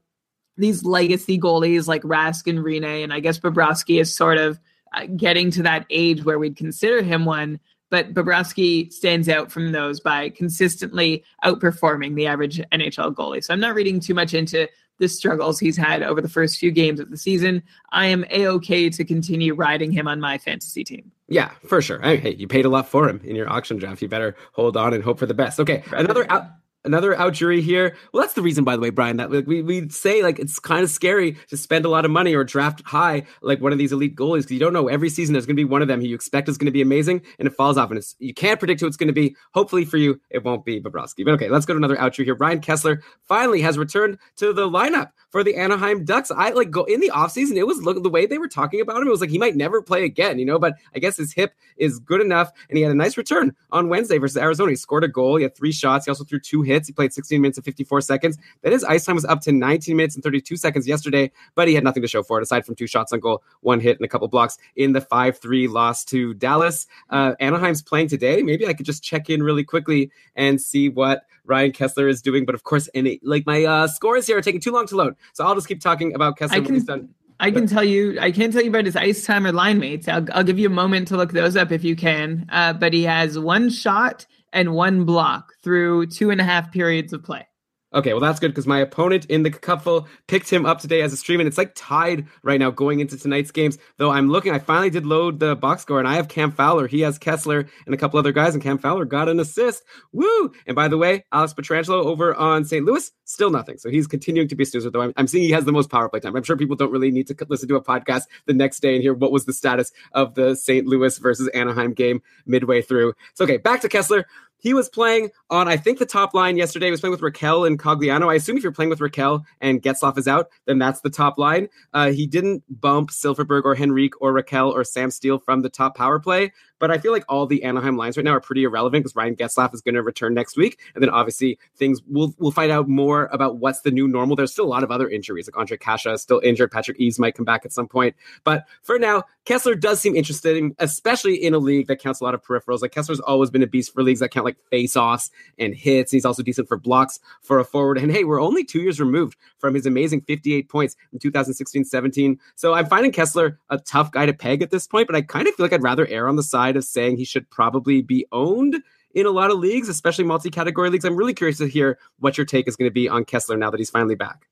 these 0.57 0.83
legacy 0.83 1.39
goalies 1.39 1.87
like 1.87 2.03
Rask 2.03 2.47
and 2.47 2.59
Rinne, 2.59 3.03
and 3.03 3.13
I 3.13 3.21
guess 3.21 3.39
Bobrovsky 3.39 3.99
is 3.99 4.13
sort 4.13 4.37
of 4.37 4.59
uh, 4.93 5.07
getting 5.15 5.51
to 5.51 5.63
that 5.63 5.85
age 5.89 6.23
where 6.25 6.37
we'd 6.37 6.57
consider 6.57 7.01
him 7.01 7.25
one. 7.25 7.59
But 7.89 8.13
Bobrovsky 8.13 8.93
stands 8.93 9.27
out 9.27 9.51
from 9.51 9.71
those 9.71 9.99
by 9.99 10.29
consistently 10.29 11.23
outperforming 11.43 12.15
the 12.15 12.27
average 12.27 12.59
NHL 12.71 13.15
goalie. 13.15 13.43
So 13.43 13.51
I'm 13.51 13.59
not 13.59 13.73
reading 13.73 13.99
too 13.99 14.13
much 14.13 14.35
into 14.35 14.67
the 14.99 15.09
struggles 15.09 15.59
he's 15.59 15.77
had 15.77 16.03
over 16.03 16.21
the 16.21 16.29
first 16.29 16.57
few 16.57 16.71
games 16.71 16.99
of 16.99 17.09
the 17.09 17.17
season. 17.17 17.63
I 17.91 18.05
am 18.07 18.25
a 18.29 18.47
okay 18.47 18.89
to 18.89 19.03
continue 19.03 19.53
riding 19.53 19.91
him 19.91 20.07
on 20.07 20.19
my 20.19 20.37
fantasy 20.37 20.83
team. 20.83 21.11
Yeah, 21.27 21.51
for 21.65 21.81
sure. 21.81 21.99
Hey, 22.01 22.17
hey, 22.17 22.35
you 22.35 22.47
paid 22.47 22.65
a 22.65 22.69
lot 22.69 22.87
for 22.87 23.09
him 23.09 23.21
in 23.23 23.35
your 23.35 23.49
auction 23.49 23.77
draft. 23.77 24.01
You 24.01 24.07
better 24.07 24.35
hold 24.51 24.77
on 24.77 24.93
and 24.93 25.03
hope 25.03 25.19
for 25.19 25.25
the 25.25 25.33
best. 25.33 25.59
Okay, 25.59 25.83
another 25.91 26.29
out. 26.31 26.47
Another 26.85 27.13
out 27.17 27.33
jury 27.33 27.61
here. 27.61 27.97
Well, 28.13 28.23
that's 28.23 28.35
the 28.35 28.41
reason, 28.41 28.63
by 28.63 28.77
the 28.77 28.81
way, 28.81 28.89
Brian, 28.89 29.17
that 29.17 29.29
like, 29.29 29.45
we 29.45 29.61
we 29.61 29.89
say 29.89 30.23
like 30.23 30.39
it's 30.39 30.59
kind 30.59 30.81
of 30.81 30.89
scary 30.89 31.37
to 31.49 31.57
spend 31.57 31.83
a 31.83 31.89
lot 31.89 32.05
of 32.05 32.11
money 32.11 32.33
or 32.33 32.45
draft 32.45 32.81
high 32.85 33.23
like 33.41 33.59
one 33.59 33.73
of 33.73 33.77
these 33.77 33.91
elite 33.91 34.15
goalies 34.15 34.43
because 34.43 34.51
you 34.53 34.59
don't 34.59 34.71
know 34.71 34.87
every 34.87 35.09
season 35.09 35.33
there's 35.33 35.45
going 35.45 35.57
to 35.57 35.59
be 35.59 35.65
one 35.65 35.81
of 35.81 35.89
them 35.89 35.99
who 35.99 36.07
you 36.07 36.15
expect 36.15 36.47
is 36.47 36.57
going 36.57 36.67
to 36.67 36.71
be 36.71 36.81
amazing 36.81 37.21
and 37.37 37.49
it 37.49 37.53
falls 37.53 37.77
off 37.77 37.89
and 37.89 37.97
it's 37.97 38.15
you 38.19 38.33
can't 38.33 38.59
predict 38.59 38.79
who 38.79 38.87
it's 38.87 38.95
going 38.95 39.07
to 39.07 39.13
be. 39.13 39.35
Hopefully 39.53 39.83
for 39.83 39.97
you, 39.97 40.21
it 40.29 40.45
won't 40.45 40.63
be 40.63 40.79
Bobrovsky. 40.79 41.25
But 41.25 41.33
okay, 41.33 41.49
let's 41.49 41.65
go 41.65 41.73
to 41.73 41.77
another 41.77 41.99
out 41.99 42.13
jury 42.13 42.27
here. 42.27 42.35
Ryan 42.35 42.61
Kesler 42.61 43.01
finally 43.27 43.59
has 43.59 43.77
returned 43.77 44.17
to 44.37 44.53
the 44.53 44.69
lineup 44.69 45.11
for 45.31 45.43
the 45.43 45.57
Anaheim 45.57 46.05
Ducks. 46.05 46.31
I 46.31 46.51
like 46.51 46.71
go 46.71 46.85
in 46.85 47.01
the 47.01 47.11
offseason, 47.13 47.57
it 47.57 47.67
was 47.67 47.81
look 47.81 48.01
the 48.01 48.09
way 48.09 48.25
they 48.25 48.37
were 48.37 48.47
talking 48.47 48.79
about 48.79 49.01
him. 49.01 49.07
It 49.07 49.11
was 49.11 49.19
like 49.19 49.29
he 49.29 49.37
might 49.37 49.57
never 49.57 49.81
play 49.81 50.05
again, 50.05 50.39
you 50.39 50.45
know. 50.45 50.59
But 50.59 50.75
I 50.95 50.99
guess 50.99 51.17
his 51.17 51.33
hip 51.33 51.53
is 51.75 51.99
good 51.99 52.21
enough, 52.21 52.53
and 52.69 52.77
he 52.77 52.83
had 52.83 52.91
a 52.93 52.95
nice 52.95 53.17
return 53.17 53.53
on 53.71 53.89
Wednesday 53.89 54.17
versus 54.17 54.37
Arizona. 54.37 54.71
He 54.71 54.77
scored 54.77 55.03
a 55.03 55.09
goal. 55.09 55.35
He 55.35 55.43
had 55.43 55.57
three 55.57 55.73
shots. 55.73 56.05
He 56.05 56.11
also 56.11 56.23
threw 56.23 56.39
two 56.39 56.61
hits. 56.69 56.87
He 56.87 56.93
played 56.93 57.11
16 57.13 57.41
minutes 57.41 57.57
and 57.57 57.65
54 57.65 58.01
seconds. 58.01 58.37
Then 58.61 58.71
his 58.71 58.83
ice 58.83 59.05
time 59.05 59.15
was 59.15 59.25
up 59.25 59.41
to 59.41 59.51
19 59.51 59.95
minutes 59.95 60.15
and 60.15 60.23
32 60.23 60.55
seconds 60.55 60.87
yesterday, 60.87 61.31
but 61.55 61.67
he 61.67 61.75
had 61.75 61.83
nothing 61.83 62.01
to 62.01 62.07
show 62.07 62.23
for 62.23 62.39
it 62.39 62.43
aside 62.43 62.65
from 62.65 62.75
two 62.75 62.87
shots 62.87 63.11
on 63.11 63.19
goal, 63.19 63.43
one 63.61 63.79
hit, 63.79 63.97
and 63.97 64.05
a 64.05 64.07
couple 64.07 64.27
blocks 64.27 64.57
in 64.75 64.93
the 64.93 65.01
5-3 65.01 65.69
loss 65.69 66.05
to 66.05 66.33
Dallas. 66.35 66.87
Uh, 67.09 67.33
Anaheim's 67.39 67.81
playing 67.81 68.07
today. 68.07 68.41
Maybe 68.43 68.67
I 68.67 68.73
could 68.73 68.85
just 68.85 69.03
check 69.03 69.29
in 69.29 69.43
really 69.43 69.63
quickly 69.63 70.11
and 70.35 70.61
see 70.61 70.89
what 70.89 71.23
Ryan 71.45 71.71
Kesler 71.71 72.09
is 72.09 72.21
doing. 72.21 72.45
But 72.45 72.55
of 72.55 72.63
course, 72.63 72.87
any 72.93 73.19
like 73.23 73.45
my 73.45 73.65
uh, 73.65 73.87
scores 73.87 74.27
here 74.27 74.37
are 74.37 74.41
taking 74.41 74.61
too 74.61 74.71
long 74.71 74.87
to 74.87 74.95
load, 74.95 75.15
so 75.33 75.45
I'll 75.45 75.55
just 75.55 75.67
keep 75.67 75.81
talking 75.81 76.13
about 76.13 76.37
Kesler 76.37 76.53
I 76.53 76.59
when 76.59 76.73
he's 76.75 76.85
can- 76.85 76.99
done. 76.99 77.09
I 77.41 77.51
can 77.51 77.67
tell 77.67 77.85
you, 77.85 78.19
I 78.19 78.31
can't 78.31 78.51
tell 78.51 78.61
you 78.61 78.69
about 78.69 78.83
his 78.83 78.97
ice 78.97 79.23
time 79.23 79.47
or 79.47 79.53
line 79.53 79.79
mates. 79.79 80.09
I'll, 80.09 80.25
I'll 80.33 80.43
give 80.43 80.59
you 80.59 80.67
a 80.67 80.71
moment 80.71 81.07
to 81.07 81.15
look 81.15 81.31
those 81.31 81.55
up 81.55 81.71
if 81.71 81.85
you 81.85 81.95
can. 81.95 82.45
Uh, 82.51 82.73
but 82.73 82.91
he 82.91 83.03
has 83.03 83.39
one 83.39 83.69
shot 83.69 84.25
and 84.53 84.73
one 84.73 85.05
block 85.05 85.53
through 85.63 86.07
two 86.07 86.29
and 86.29 86.41
a 86.41 86.43
half 86.43 86.71
periods 86.71 87.13
of 87.13 87.23
play. 87.23 87.48
Okay, 87.91 88.13
well 88.13 88.21
that's 88.21 88.39
good 88.39 88.51
because 88.51 88.67
my 88.67 88.79
opponent 88.79 89.25
in 89.25 89.41
the 89.41 89.49
cupful 89.49 90.07
picked 90.27 90.47
him 90.49 90.63
up 90.63 90.79
today 90.79 91.01
as 91.01 91.11
a 91.11 91.17
stream, 91.17 91.39
and 91.39 91.47
it's 91.47 91.57
like 91.57 91.71
tied 91.73 92.27
right 92.43 92.59
now 92.59 92.69
going 92.69 92.99
into 92.99 93.17
tonight's 93.17 93.49
games. 93.49 93.79
Though 93.97 94.11
I'm 94.11 94.29
looking, 94.29 94.53
I 94.53 94.59
finally 94.59 94.91
did 94.91 95.07
load 95.07 95.39
the 95.39 95.55
box 95.55 95.81
score, 95.81 95.97
and 95.97 96.07
I 96.07 96.15
have 96.15 96.27
Cam 96.27 96.51
Fowler. 96.51 96.85
He 96.85 97.01
has 97.01 97.17
Kesler 97.17 97.67
and 97.87 97.95
a 97.95 97.97
couple 97.97 98.19
other 98.19 98.31
guys, 98.31 98.53
and 98.53 98.61
Cam 98.61 98.77
Fowler 98.77 99.05
got 99.05 99.27
an 99.27 99.39
assist. 99.39 99.83
Woo! 100.11 100.51
And 100.67 100.75
by 100.75 100.87
the 100.87 100.99
way, 100.99 101.25
Alex 101.31 101.55
Pietrangelo 101.55 102.05
over 102.05 102.35
on 102.35 102.63
St. 102.63 102.85
Louis, 102.85 103.11
still 103.25 103.49
nothing. 103.49 103.79
So 103.79 103.89
he's 103.89 104.05
continuing 104.05 104.47
to 104.49 104.55
be 104.55 104.63
a 104.63 104.67
snoozer. 104.67 104.91
Though 104.91 105.01
I'm, 105.01 105.13
I'm 105.17 105.27
seeing 105.27 105.43
he 105.43 105.51
has 105.51 105.65
the 105.65 105.71
most 105.71 105.89
power 105.89 106.09
play 106.09 106.19
time. 106.19 106.35
I'm 106.35 106.43
sure 106.43 106.57
people 106.57 106.75
don't 106.75 106.91
really 106.91 107.09
need 107.09 107.25
to 107.27 107.45
listen 107.49 107.67
to 107.69 107.75
a 107.75 107.83
podcast 107.83 108.23
the 108.45 108.53
next 108.53 108.81
day 108.81 108.93
and 108.93 109.01
hear 109.01 109.15
what 109.15 109.31
was 109.31 109.45
the 109.45 109.53
status 109.53 109.91
of 110.11 110.35
the 110.35 110.55
St. 110.55 110.85
Louis 110.85 111.17
versus 111.17 111.47
Anaheim 111.55 111.93
game 111.93 112.21
midway 112.45 112.83
through. 112.83 113.13
So 113.33 113.45
okay, 113.45 113.57
back 113.57 113.81
to 113.81 113.89
Kesler. 113.89 114.25
He 114.59 114.73
was 114.73 114.89
playing 114.89 115.29
on, 115.49 115.67
I 115.67 115.77
think, 115.77 115.99
the 115.99 116.05
top 116.05 116.33
line 116.33 116.57
yesterday. 116.57 116.87
He 116.87 116.91
was 116.91 116.99
playing 116.99 117.11
with 117.11 117.21
Rakell 117.21 117.65
and 117.65 117.79
Cogliano. 117.79 118.29
I 118.29 118.35
assume 118.35 118.57
if 118.57 118.63
you're 118.63 118.71
playing 118.71 118.89
with 118.89 118.99
Rakell 118.99 119.43
and 119.61 119.81
Getzlaf 119.81 120.17
is 120.17 120.27
out, 120.27 120.49
then 120.65 120.79
that's 120.79 121.01
the 121.01 121.09
top 121.09 121.37
line. 121.37 121.69
Uh, 121.93 122.11
he 122.11 122.27
didn't 122.27 122.63
bump 122.81 123.09
Silfverberg 123.09 123.63
or 123.63 123.75
Henrique 123.75 124.21
or 124.21 124.33
Rakell 124.33 124.71
or 124.71 124.83
Sam 124.83 125.11
Steel 125.11 125.39
from 125.39 125.61
the 125.61 125.69
top 125.69 125.95
power 125.95 126.19
play, 126.19 126.51
but 126.79 126.91
I 126.91 126.97
feel 126.97 127.11
like 127.11 127.25
all 127.29 127.45
the 127.45 127.63
Anaheim 127.63 127.97
lines 127.97 128.17
right 128.17 128.23
now 128.23 128.31
are 128.31 128.41
pretty 128.41 128.63
irrelevant 128.63 129.03
because 129.03 129.15
Ryan 129.15 129.35
Getzlaf 129.35 129.73
is 129.73 129.81
going 129.81 129.95
to 129.95 130.03
return 130.03 130.33
next 130.33 130.57
week, 130.57 130.79
and 130.95 131.01
then 131.01 131.09
obviously 131.09 131.59
things 131.75 132.01
we'll 132.07 132.33
we'll 132.39 132.51
find 132.51 132.71
out 132.71 132.87
more 132.87 133.29
about 133.31 133.57
what's 133.57 133.81
the 133.81 133.91
new 133.91 134.07
normal. 134.07 134.35
There's 134.35 134.51
still 134.51 134.65
a 134.65 134.67
lot 134.67 134.83
of 134.83 134.91
other 134.91 135.09
injuries, 135.09 135.49
like 135.53 135.67
Ondrej 135.67 135.79
Kase 135.79 136.05
is 136.05 136.21
still 136.21 136.41
injured. 136.43 136.71
Patrick 136.71 136.99
Eaves 136.99 137.19
might 137.19 137.35
come 137.35 137.45
back 137.45 137.65
at 137.65 137.73
some 137.73 137.87
point, 137.87 138.15
but 138.43 138.65
for 138.81 138.97
now, 138.97 139.23
Kesler 139.49 139.79
does 139.79 139.99
seem 139.99 140.15
interested, 140.15 140.57
in, 140.57 140.75
especially 140.77 141.33
in 141.35 141.55
a 141.55 141.57
league 141.57 141.87
that 141.87 141.97
counts 141.97 142.21
a 142.21 142.23
lot 142.23 142.35
of 142.35 142.43
peripherals. 142.43 142.83
Like 142.83 142.93
Kesler's 142.93 143.19
always 143.19 143.49
been 143.49 143.63
a 143.63 143.67
beast 143.67 143.91
for 143.93 144.03
leagues 144.03 144.19
that 144.19 144.29
count 144.29 144.45
like 144.45 144.57
face-offs 144.69 145.31
and 145.57 145.73
hits. 145.73 146.11
He's 146.11 146.23
also 146.23 146.43
decent 146.43 146.67
for 146.67 146.77
blocks 146.77 147.19
for 147.41 147.57
a 147.57 147.65
forward. 147.65 147.97
And 147.97 148.11
hey, 148.11 148.25
we're 148.25 148.39
only 148.39 148.63
two 148.63 148.79
years 148.79 148.99
removed 148.99 149.37
from 149.57 149.73
his 149.73 149.87
amazing 149.87 150.21
58 150.21 150.69
points 150.69 150.95
in 151.11 151.17
2016-17. 151.17 152.37
So 152.55 152.75
I'm 152.75 152.85
finding 152.85 153.11
Kesler 153.11 153.57
a 153.71 153.79
tough 153.79 154.11
guy 154.11 154.27
to 154.27 154.33
peg 154.33 154.61
at 154.61 154.69
this 154.69 154.85
point, 154.85 155.07
but 155.07 155.15
I 155.15 155.23
kind 155.23 155.47
of 155.47 155.55
feel 155.55 155.65
like 155.65 155.73
I'd 155.73 155.81
rather 155.81 156.05
err 156.05 156.29
on 156.29 156.35
the 156.35 156.43
side 156.43 156.68
of 156.75 156.83
saying 156.83 157.17
he 157.17 157.25
should 157.25 157.49
probably 157.49 158.01
be 158.01 158.25
owned 158.31 158.81
in 159.13 159.25
a 159.25 159.31
lot 159.31 159.51
of 159.51 159.59
leagues, 159.59 159.89
especially 159.89 160.23
multi-category 160.23 160.89
leagues. 160.89 161.05
I'm 161.05 161.15
really 161.15 161.33
curious 161.33 161.57
to 161.57 161.67
hear 161.67 161.97
what 162.19 162.37
your 162.37 162.45
take 162.45 162.67
is 162.67 162.75
going 162.75 162.89
to 162.89 162.93
be 162.93 163.09
on 163.09 163.25
Kesler 163.25 163.57
now 163.57 163.69
that 163.71 163.79
he's 163.79 163.89
finally 163.89 164.15
back. 164.15 164.47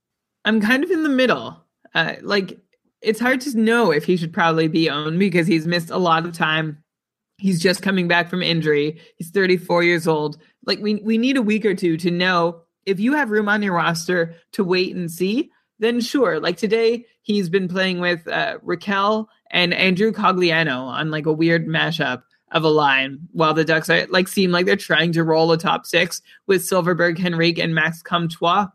I'm 0.45 0.61
kind 0.61 0.83
of 0.83 0.91
in 0.91 1.03
the 1.03 1.09
middle. 1.09 1.63
Uh, 1.93 2.15
like 2.21 2.57
it's 3.01 3.19
hard 3.19 3.41
to 3.41 3.57
know 3.57 3.91
if 3.91 4.05
he 4.05 4.17
should 4.17 4.33
probably 4.33 4.67
be 4.67 4.89
owned 4.89 5.19
because 5.19 5.47
he's 5.47 5.67
missed 5.67 5.89
a 5.89 5.97
lot 5.97 6.25
of 6.25 6.33
time. 6.33 6.83
He's 7.37 7.61
just 7.61 7.83
coming 7.83 8.07
back 8.07 8.29
from 8.29 8.41
injury. 8.41 8.99
He's 9.17 9.29
34 9.29 9.83
years 9.83 10.07
old. 10.07 10.37
Like 10.65 10.79
we 10.79 10.95
we 10.95 11.17
need 11.17 11.37
a 11.37 11.41
week 11.41 11.65
or 11.65 11.75
two 11.75 11.97
to 11.97 12.09
know 12.09 12.61
if 12.85 12.99
you 12.99 13.13
have 13.13 13.29
room 13.29 13.49
on 13.49 13.61
your 13.61 13.73
roster 13.73 14.35
to 14.53 14.63
wait 14.63 14.95
and 14.95 15.11
see. 15.11 15.51
Then 15.79 16.01
sure. 16.01 16.39
Like 16.39 16.57
today, 16.57 17.05
he's 17.21 17.49
been 17.49 17.67
playing 17.67 17.99
with 17.99 18.27
uh, 18.27 18.57
Rakell 18.65 19.27
and 19.51 19.73
Andrew 19.73 20.11
Cogliano 20.11 20.87
on 20.87 21.11
like 21.11 21.25
a 21.25 21.33
weird 21.33 21.67
mashup 21.67 22.23
of 22.51 22.63
a 22.63 22.69
line 22.69 23.19
while 23.33 23.53
the 23.53 23.65
Ducks 23.65 23.89
are 23.89 24.07
like 24.07 24.27
seem 24.27 24.51
like 24.51 24.65
they're 24.65 24.75
trying 24.75 25.11
to 25.11 25.23
roll 25.23 25.51
a 25.51 25.57
top 25.57 25.85
six 25.85 26.21
with 26.47 26.61
Silfverberg, 26.61 27.23
Henrique, 27.23 27.59
and 27.59 27.75
Max 27.75 28.01
Comtois 28.01 28.67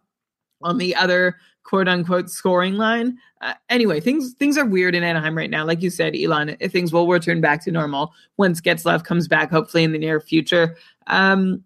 on 0.62 0.78
the 0.78 0.94
other 0.94 1.36
quote 1.64 1.88
unquote 1.88 2.30
scoring 2.30 2.74
line. 2.74 3.16
Uh, 3.40 3.54
anyway, 3.68 4.00
things 4.00 4.34
things 4.34 4.58
are 4.58 4.66
weird 4.66 4.94
in 4.94 5.02
Anaheim 5.02 5.36
right 5.36 5.50
now. 5.50 5.64
Like 5.64 5.82
you 5.82 5.90
said, 5.90 6.14
Elon, 6.14 6.56
things 6.68 6.92
will 6.92 7.08
return 7.08 7.40
back 7.40 7.64
to 7.64 7.72
normal 7.72 8.12
once 8.36 8.60
Getzlaf 8.60 9.04
comes 9.04 9.28
back, 9.28 9.50
hopefully 9.50 9.84
in 9.84 9.92
the 9.92 9.98
near 9.98 10.20
future. 10.20 10.76
Um, 11.06 11.64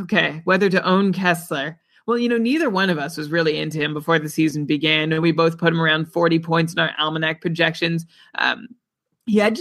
okay, 0.00 0.42
whether 0.44 0.68
to 0.68 0.84
own 0.84 1.12
Kesler. 1.12 1.76
Well, 2.06 2.18
you 2.18 2.28
know, 2.28 2.38
neither 2.38 2.70
one 2.70 2.88
of 2.88 2.98
us 2.98 3.16
was 3.16 3.30
really 3.30 3.58
into 3.58 3.78
him 3.78 3.92
before 3.92 4.18
the 4.18 4.28
season 4.28 4.64
began, 4.64 5.12
and 5.12 5.22
we 5.22 5.32
both 5.32 5.58
put 5.58 5.72
him 5.72 5.80
around 5.80 6.12
40 6.12 6.38
points 6.38 6.72
in 6.72 6.78
our 6.78 6.92
almanac 6.98 7.40
projections. 7.40 8.06
Um, 8.36 8.68
he 9.26 9.38
had 9.38 9.58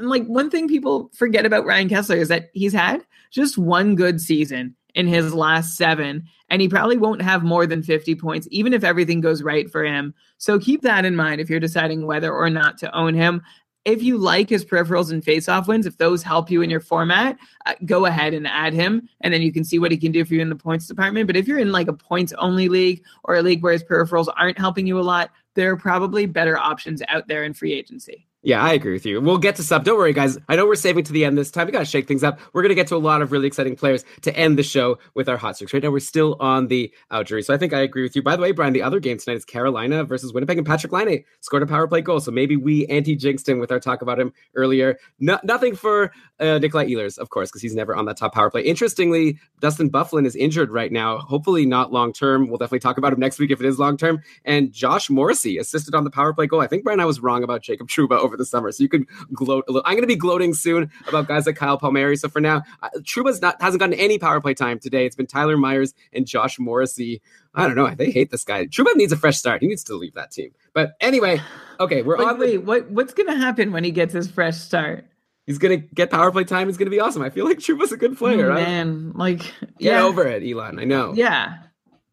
like 0.00 0.24
one 0.26 0.50
thing 0.50 0.68
people 0.68 1.10
forget 1.12 1.44
about 1.44 1.66
Ryan 1.66 1.88
Kesler 1.88 2.16
is 2.16 2.28
that 2.28 2.50
he's 2.52 2.72
had 2.72 3.04
just 3.32 3.58
one 3.58 3.96
good 3.96 4.20
season 4.20 4.76
in 4.94 5.08
his 5.08 5.34
last 5.34 5.76
seven, 5.76 6.24
and 6.48 6.62
he 6.62 6.68
probably 6.68 6.96
won't 6.96 7.22
have 7.22 7.42
more 7.42 7.66
than 7.66 7.82
50 7.82 8.14
points, 8.14 8.46
even 8.52 8.72
if 8.72 8.84
everything 8.84 9.20
goes 9.20 9.42
right 9.42 9.70
for 9.70 9.84
him. 9.84 10.14
So 10.38 10.60
keep 10.60 10.82
that 10.82 11.04
in 11.04 11.16
mind 11.16 11.40
if 11.40 11.50
you're 11.50 11.60
deciding 11.60 12.06
whether 12.06 12.32
or 12.32 12.50
not 12.50 12.78
to 12.78 12.96
own 12.96 13.14
him 13.14 13.42
if 13.84 14.02
you 14.02 14.18
like 14.18 14.48
his 14.48 14.64
peripherals 14.64 15.10
and 15.10 15.24
face-off 15.24 15.66
wins, 15.66 15.86
if 15.86 15.96
those 15.96 16.22
help 16.22 16.50
you 16.50 16.62
in 16.62 16.68
your 16.68 16.80
format, 16.80 17.38
uh, 17.66 17.74
go 17.86 18.06
ahead 18.06 18.34
and 18.34 18.46
add 18.46 18.74
him, 18.74 19.08
and 19.22 19.32
then 19.32 19.40
you 19.42 19.52
can 19.52 19.64
see 19.64 19.78
what 19.78 19.90
he 19.90 19.96
can 19.96 20.12
do 20.12 20.24
for 20.24 20.34
you 20.34 20.42
in 20.42 20.50
the 20.50 20.56
points 20.56 20.86
department. 20.86 21.26
But 21.26 21.36
if 21.36 21.48
you're 21.48 21.58
in 21.58 21.72
like 21.72 21.88
a 21.88 21.92
points-only 21.92 22.68
league 22.68 23.02
or 23.24 23.36
a 23.36 23.42
league 23.42 23.62
where 23.62 23.72
his 23.72 23.84
peripherals 23.84 24.28
aren't 24.36 24.58
helping 24.58 24.86
you 24.86 24.98
a 24.98 25.02
lot, 25.02 25.30
there 25.54 25.72
are 25.72 25.76
probably 25.76 26.26
better 26.26 26.58
options 26.58 27.02
out 27.08 27.26
there 27.26 27.44
in 27.44 27.54
free 27.54 27.72
agency. 27.72 28.26
Yeah, 28.42 28.62
I 28.62 28.72
agree 28.72 28.94
with 28.94 29.04
you. 29.04 29.20
We'll 29.20 29.36
get 29.36 29.56
to 29.56 29.62
sub. 29.62 29.84
Don't 29.84 29.98
worry, 29.98 30.14
guys. 30.14 30.38
I 30.48 30.56
know 30.56 30.64
we're 30.64 30.74
saving 30.74 31.04
to 31.04 31.12
the 31.12 31.26
end 31.26 31.36
this 31.36 31.50
time. 31.50 31.66
We 31.66 31.72
got 31.72 31.80
to 31.80 31.84
shake 31.84 32.08
things 32.08 32.24
up. 32.24 32.40
We're 32.54 32.62
going 32.62 32.70
to 32.70 32.74
get 32.74 32.86
to 32.86 32.96
a 32.96 32.96
lot 32.96 33.20
of 33.20 33.32
really 33.32 33.46
exciting 33.46 33.76
players 33.76 34.02
to 34.22 34.34
end 34.34 34.58
the 34.58 34.62
show 34.62 34.98
with 35.14 35.28
our 35.28 35.36
hot 35.36 35.56
streaks. 35.56 35.74
Right 35.74 35.82
now, 35.82 35.90
we're 35.90 36.00
still 36.00 36.38
on 36.40 36.68
the 36.68 36.90
out 37.10 37.26
jury. 37.26 37.42
So 37.42 37.52
I 37.52 37.58
think 37.58 37.74
I 37.74 37.80
agree 37.80 38.02
with 38.02 38.16
you. 38.16 38.22
By 38.22 38.36
the 38.36 38.42
way, 38.42 38.52
Brian, 38.52 38.72
the 38.72 38.80
other 38.80 38.98
game 38.98 39.18
tonight 39.18 39.36
is 39.36 39.44
Carolina 39.44 40.04
versus 40.04 40.32
Winnipeg, 40.32 40.56
and 40.56 40.66
Patrik 40.66 40.90
Laine 40.90 41.22
scored 41.40 41.62
a 41.62 41.66
power 41.66 41.86
play 41.86 42.00
goal. 42.00 42.18
So 42.18 42.30
maybe 42.30 42.56
we 42.56 42.86
anti 42.86 43.14
jinxed 43.14 43.46
him 43.46 43.58
with 43.58 43.70
our 43.70 43.78
talk 43.78 44.00
about 44.00 44.18
him 44.18 44.32
earlier. 44.54 44.98
No, 45.18 45.38
nothing 45.44 45.76
for 45.76 46.10
uh, 46.40 46.56
Nikolai 46.58 46.86
Ehlers, 46.86 47.18
of 47.18 47.28
course, 47.28 47.50
because 47.50 47.60
he's 47.60 47.74
never 47.74 47.94
on 47.94 48.06
that 48.06 48.16
top 48.16 48.32
power 48.32 48.50
play. 48.50 48.62
Interestingly, 48.62 49.38
Dustin 49.60 49.90
Byfuglien 49.90 50.24
is 50.24 50.34
injured 50.34 50.70
right 50.70 50.90
now. 50.90 51.18
Hopefully 51.18 51.66
not 51.66 51.92
long 51.92 52.10
term. 52.14 52.48
We'll 52.48 52.56
definitely 52.56 52.80
talk 52.80 52.96
about 52.96 53.12
him 53.12 53.20
next 53.20 53.38
week 53.38 53.50
if 53.50 53.60
it 53.60 53.66
is 53.66 53.78
long 53.78 53.98
term. 53.98 54.22
And 54.46 54.72
Josh 54.72 55.10
Morrissey 55.10 55.58
assisted 55.58 55.94
on 55.94 56.04
the 56.04 56.10
power 56.10 56.32
play 56.32 56.46
goal. 56.46 56.62
I 56.62 56.66
think 56.66 56.84
Brian, 56.84 57.00
I 57.00 57.04
was 57.04 57.20
wrong 57.20 57.44
about 57.44 57.60
Jacob 57.60 57.88
Trouba 57.88 58.29
over 58.30 58.36
the 58.36 58.44
summer. 58.44 58.70
So 58.72 58.82
you 58.82 58.88
could 58.88 59.06
gloat 59.32 59.64
a 59.68 59.72
little. 59.72 59.86
I'm 59.86 59.94
going 59.94 60.02
to 60.02 60.06
be 60.06 60.16
gloating 60.16 60.54
soon 60.54 60.90
about 61.08 61.28
guys 61.28 61.46
like 61.46 61.56
Kyle 61.56 61.76
Palmieri. 61.76 62.16
So 62.16 62.28
for 62.28 62.40
now, 62.40 62.62
uh, 62.82 62.88
Trouba's 62.98 63.42
not 63.42 63.60
hasn't 63.60 63.80
gotten 63.80 63.94
any 63.94 64.18
power 64.18 64.40
play 64.40 64.54
time 64.54 64.78
today. 64.78 65.06
It's 65.06 65.16
been 65.16 65.26
Tyler 65.26 65.56
Myers 65.56 65.94
and 66.12 66.26
Josh 66.26 66.58
Morrissey. 66.58 67.20
I 67.54 67.66
don't 67.66 67.76
know. 67.76 67.92
They 67.94 68.10
hate 68.10 68.30
this 68.30 68.44
guy. 68.44 68.66
Trouba 68.66 68.94
needs 68.94 69.12
a 69.12 69.16
fresh 69.16 69.36
start. 69.36 69.60
He 69.60 69.66
needs 69.66 69.82
to 69.84 69.96
leave 69.96 70.14
that 70.14 70.30
team. 70.30 70.52
But 70.72 70.92
anyway, 71.00 71.42
okay, 71.80 72.02
we're 72.02 72.16
wait, 72.16 72.28
on. 72.28 72.38
Wait, 72.38 72.58
what 72.58 72.90
what's 72.90 73.12
going 73.12 73.26
to 73.26 73.36
happen 73.36 73.72
when 73.72 73.82
he 73.82 73.90
gets 73.90 74.14
his 74.14 74.30
fresh 74.30 74.56
start? 74.56 75.06
He's 75.46 75.58
gonna 75.58 75.78
get 75.78 76.10
power 76.12 76.30
play 76.30 76.44
time. 76.44 76.68
He's 76.68 76.76
gonna 76.76 76.92
be 76.92 77.00
awesome. 77.00 77.22
I 77.22 77.30
feel 77.30 77.44
like 77.44 77.58
Trouba's 77.58 77.90
a 77.90 77.96
good 77.96 78.16
player. 78.16 78.52
Oh, 78.52 78.54
man, 78.54 79.12
like 79.14 79.38
get 79.38 79.54
yeah. 79.80 80.02
over 80.04 80.24
it, 80.24 80.48
Elon. 80.48 80.78
I 80.78 80.84
know. 80.84 81.12
Yeah, 81.12 81.56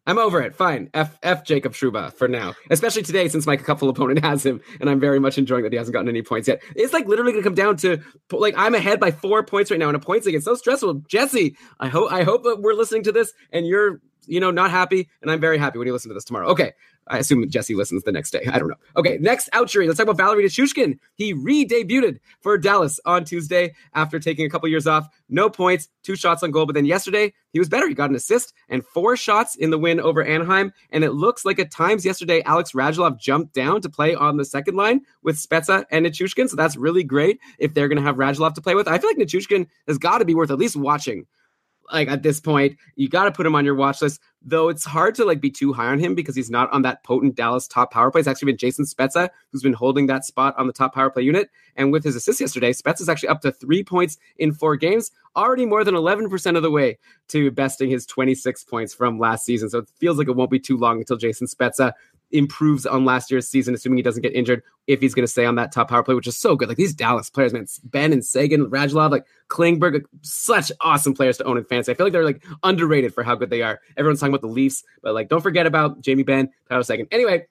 I'm 0.08 0.18
over 0.18 0.40
it. 0.40 0.54
Fine. 0.54 0.88
F 0.94 1.18
F 1.22 1.44
Jacob 1.44 1.74
Trouba 1.74 2.12
for 2.14 2.28
now. 2.28 2.54
Especially 2.70 3.02
today 3.02 3.28
since 3.28 3.46
my 3.46 3.58
couple 3.58 3.90
opponent 3.90 4.20
has 4.24 4.44
him 4.44 4.58
and 4.80 4.88
I'm 4.88 4.98
very 4.98 5.20
much 5.20 5.36
enjoying 5.36 5.64
that 5.64 5.72
he 5.72 5.76
hasn't 5.76 5.92
gotten 5.92 6.08
any 6.08 6.22
points 6.22 6.48
yet. 6.48 6.62
It's 6.74 6.94
like 6.94 7.06
literally 7.06 7.32
gonna 7.32 7.44
come 7.44 7.54
down 7.54 7.76
to 7.78 7.98
like 8.32 8.54
I'm 8.56 8.74
ahead 8.74 9.00
by 9.00 9.10
four 9.10 9.44
points 9.44 9.70
right 9.70 9.78
now 9.78 9.88
and 9.88 9.96
a 9.96 10.00
points 10.00 10.24
league. 10.24 10.34
It's 10.34 10.46
so 10.46 10.54
stressful. 10.54 10.94
Jesse, 11.08 11.56
I 11.78 11.88
hope 11.88 12.10
I 12.10 12.22
hope 12.22 12.42
that 12.44 12.62
we're 12.62 12.72
listening 12.72 13.02
to 13.02 13.12
this 13.12 13.34
and 13.52 13.66
you're 13.66 14.00
you 14.28 14.40
know 14.40 14.50
not 14.50 14.70
happy 14.70 15.08
and 15.22 15.30
I'm 15.30 15.40
very 15.40 15.58
happy 15.58 15.78
when 15.78 15.86
you 15.86 15.92
listen 15.92 16.10
to 16.10 16.14
this 16.14 16.24
tomorrow. 16.24 16.48
Okay. 16.48 16.72
I 17.10 17.18
assume 17.18 17.48
Jesse 17.48 17.74
listens 17.74 18.02
the 18.02 18.12
next 18.12 18.30
day. 18.30 18.46
I 18.52 18.58
don't 18.58 18.68
know. 18.68 18.76
Okay, 18.96 19.18
next 19.18 19.48
out 19.52 19.68
jury. 19.68 19.86
Let's 19.86 19.98
talk 19.98 20.04
about 20.06 20.16
Valeri 20.16 20.44
Nichushkin. 20.44 20.98
He 21.14 21.32
re-debuted 21.32 22.18
for 22.40 22.58
Dallas 22.58 23.00
on 23.04 23.24
Tuesday 23.24 23.74
after 23.94 24.18
taking 24.18 24.46
a 24.46 24.50
couple 24.50 24.68
years 24.68 24.86
off. 24.86 25.08
No 25.28 25.48
points, 25.48 25.88
two 26.02 26.16
shots 26.16 26.42
on 26.42 26.50
goal. 26.50 26.66
But 26.66 26.74
then 26.74 26.84
yesterday, 26.84 27.32
he 27.52 27.58
was 27.58 27.68
better. 27.68 27.88
He 27.88 27.94
got 27.94 28.10
an 28.10 28.16
assist 28.16 28.52
and 28.68 28.84
four 28.84 29.16
shots 29.16 29.56
in 29.56 29.70
the 29.70 29.78
win 29.78 30.00
over 30.00 30.22
Anaheim. 30.22 30.72
And 30.90 31.02
it 31.02 31.12
looks 31.12 31.44
like 31.44 31.58
at 31.58 31.70
times 31.70 32.04
yesterday, 32.04 32.42
Alex 32.42 32.72
Radulov 32.72 33.18
jumped 33.18 33.54
down 33.54 33.80
to 33.82 33.88
play 33.88 34.14
on 34.14 34.36
the 34.36 34.44
second 34.44 34.76
line 34.76 35.00
with 35.22 35.36
Spezza 35.36 35.84
and 35.90 36.04
Nichushkin. 36.04 36.48
So 36.48 36.56
that's 36.56 36.76
really 36.76 37.04
great 37.04 37.40
if 37.58 37.74
they're 37.74 37.88
going 37.88 37.98
to 37.98 38.04
have 38.04 38.16
Radulov 38.16 38.54
to 38.54 38.60
play 38.60 38.74
with. 38.74 38.88
I 38.88 38.98
feel 38.98 39.10
like 39.10 39.16
Nichushkin 39.16 39.66
has 39.86 39.98
got 39.98 40.18
to 40.18 40.24
be 40.24 40.34
worth 40.34 40.50
at 40.50 40.58
least 40.58 40.76
watching 40.76 41.26
like 41.92 42.08
at 42.08 42.22
this 42.22 42.40
point, 42.40 42.76
you 42.96 43.08
got 43.08 43.24
to 43.24 43.32
put 43.32 43.46
him 43.46 43.54
on 43.54 43.64
your 43.64 43.74
watch 43.74 44.02
list. 44.02 44.20
Though 44.40 44.68
it's 44.68 44.84
hard 44.84 45.14
to 45.16 45.24
like 45.24 45.40
be 45.40 45.50
too 45.50 45.72
high 45.72 45.88
on 45.88 45.98
him 45.98 46.14
because 46.14 46.36
he's 46.36 46.50
not 46.50 46.70
on 46.72 46.82
that 46.82 47.02
potent 47.02 47.34
Dallas 47.34 47.66
top 47.66 47.92
power 47.92 48.10
play. 48.10 48.20
It's 48.20 48.28
actually 48.28 48.52
been 48.52 48.56
Jason 48.56 48.84
Spezza 48.84 49.28
who's 49.50 49.62
been 49.62 49.72
holding 49.72 50.06
that 50.06 50.24
spot 50.24 50.54
on 50.56 50.66
the 50.66 50.72
top 50.72 50.94
power 50.94 51.10
play 51.10 51.24
unit. 51.24 51.50
And 51.74 51.92
with 51.92 52.04
his 52.04 52.14
assist 52.14 52.40
yesterday, 52.40 52.72
Spezza's 52.72 53.08
actually 53.08 53.30
up 53.30 53.40
to 53.42 53.52
three 53.52 53.82
points 53.82 54.16
in 54.36 54.52
four 54.52 54.76
games, 54.76 55.10
already 55.34 55.66
more 55.66 55.82
than 55.82 55.94
11% 55.94 56.56
of 56.56 56.62
the 56.62 56.70
way 56.70 56.98
to 57.28 57.50
besting 57.50 57.90
his 57.90 58.06
26 58.06 58.64
points 58.64 58.94
from 58.94 59.18
last 59.18 59.44
season. 59.44 59.68
So 59.70 59.78
it 59.78 59.90
feels 59.96 60.18
like 60.18 60.28
it 60.28 60.36
won't 60.36 60.50
be 60.50 60.60
too 60.60 60.76
long 60.76 60.98
until 60.98 61.16
Jason 61.16 61.46
Spezza 61.46 61.92
improves 62.30 62.86
on 62.86 63.04
last 63.04 63.30
year's 63.30 63.48
season, 63.48 63.74
assuming 63.74 63.96
he 63.96 64.02
doesn't 64.02 64.22
get 64.22 64.34
injured, 64.34 64.62
if 64.86 65.00
he's 65.00 65.14
going 65.14 65.24
to 65.24 65.30
stay 65.30 65.44
on 65.44 65.54
that 65.56 65.72
top 65.72 65.88
power 65.88 66.02
play, 66.02 66.14
which 66.14 66.26
is 66.26 66.36
so 66.36 66.56
good. 66.56 66.68
Like 66.68 66.76
these 66.76 66.94
Dallas 66.94 67.30
players, 67.30 67.52
man, 67.52 67.66
Benn 67.84 68.12
and 68.12 68.24
Seguin, 68.24 68.70
Radulov, 68.70 69.10
like 69.10 69.26
Klingberg, 69.48 69.94
like, 69.94 70.06
such 70.22 70.70
awesome 70.80 71.14
players 71.14 71.38
to 71.38 71.44
own 71.44 71.58
in 71.58 71.64
fantasy. 71.64 71.92
I 71.92 71.94
feel 71.94 72.06
like 72.06 72.12
they're 72.12 72.24
like 72.24 72.44
underrated 72.62 73.14
for 73.14 73.22
how 73.22 73.34
good 73.34 73.50
they 73.50 73.62
are. 73.62 73.80
Everyone's 73.96 74.20
talking 74.20 74.34
about 74.34 74.46
the 74.46 74.52
Leafs, 74.52 74.84
but 75.02 75.14
like 75.14 75.28
don't 75.28 75.42
forget 75.42 75.66
about 75.66 76.00
Jamie 76.00 76.22
Benn, 76.22 76.50
Tyler 76.68 76.82
Seguin. 76.82 77.06
Anyway, 77.10 77.46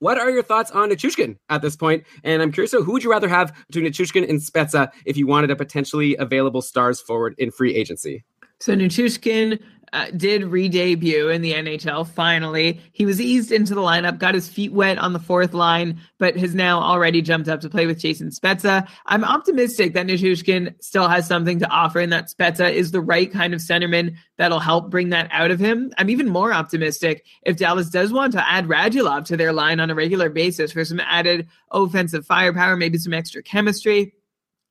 what 0.00 0.18
are 0.18 0.30
your 0.30 0.42
thoughts 0.42 0.70
on 0.70 0.90
Nichushkin 0.90 1.36
at 1.50 1.60
this 1.60 1.76
point? 1.76 2.04
And 2.24 2.40
I'm 2.40 2.52
curious, 2.52 2.70
so 2.70 2.82
who 2.82 2.92
would 2.92 3.04
you 3.04 3.10
rather 3.10 3.28
have 3.28 3.54
between 3.66 3.84
Nichushkin 3.84 4.28
and 4.28 4.40
Spezza 4.40 4.90
if 5.04 5.16
you 5.16 5.26
wanted 5.26 5.50
a 5.50 5.56
potentially 5.56 6.16
available 6.16 6.62
stars 6.62 7.00
forward 7.00 7.34
in 7.36 7.50
free 7.50 7.74
agency? 7.74 8.24
So 8.60 8.74
Nichushkin 8.74 9.60
uh, 9.92 10.06
did 10.16 10.44
re-debut 10.44 11.28
in 11.28 11.42
the 11.42 11.52
NHL 11.52 12.06
finally. 12.06 12.80
He 12.92 13.06
was 13.06 13.20
eased 13.20 13.52
into 13.52 13.74
the 13.74 13.80
lineup, 13.80 14.18
got 14.18 14.34
his 14.34 14.48
feet 14.48 14.72
wet 14.72 14.98
on 14.98 15.12
the 15.12 15.18
fourth 15.18 15.54
line, 15.54 16.00
but 16.18 16.36
has 16.36 16.54
now 16.54 16.80
already 16.80 17.22
jumped 17.22 17.48
up 17.48 17.60
to 17.60 17.70
play 17.70 17.86
with 17.86 17.98
Jason 17.98 18.30
Spezza. 18.30 18.88
I'm 19.06 19.24
optimistic 19.24 19.94
that 19.94 20.06
Nichushkin 20.06 20.74
still 20.82 21.08
has 21.08 21.26
something 21.26 21.58
to 21.58 21.68
offer 21.68 22.00
and 22.00 22.12
that 22.12 22.28
Spezza 22.28 22.72
is 22.72 22.90
the 22.90 23.00
right 23.00 23.30
kind 23.30 23.54
of 23.54 23.60
centerman 23.60 24.16
that'll 24.38 24.60
help 24.60 24.90
bring 24.90 25.10
that 25.10 25.28
out 25.32 25.50
of 25.50 25.58
him. 25.58 25.92
I'm 25.98 26.10
even 26.10 26.28
more 26.28 26.52
optimistic 26.52 27.24
if 27.42 27.56
Dallas 27.56 27.90
does 27.90 28.12
want 28.12 28.32
to 28.32 28.48
add 28.48 28.68
Radulov 28.68 29.24
to 29.26 29.36
their 29.36 29.52
line 29.52 29.80
on 29.80 29.90
a 29.90 29.94
regular 29.94 30.30
basis 30.30 30.72
for 30.72 30.84
some 30.84 31.00
added 31.00 31.48
offensive 31.72 32.26
firepower, 32.26 32.76
maybe 32.76 32.98
some 32.98 33.14
extra 33.14 33.42
chemistry. 33.42 34.14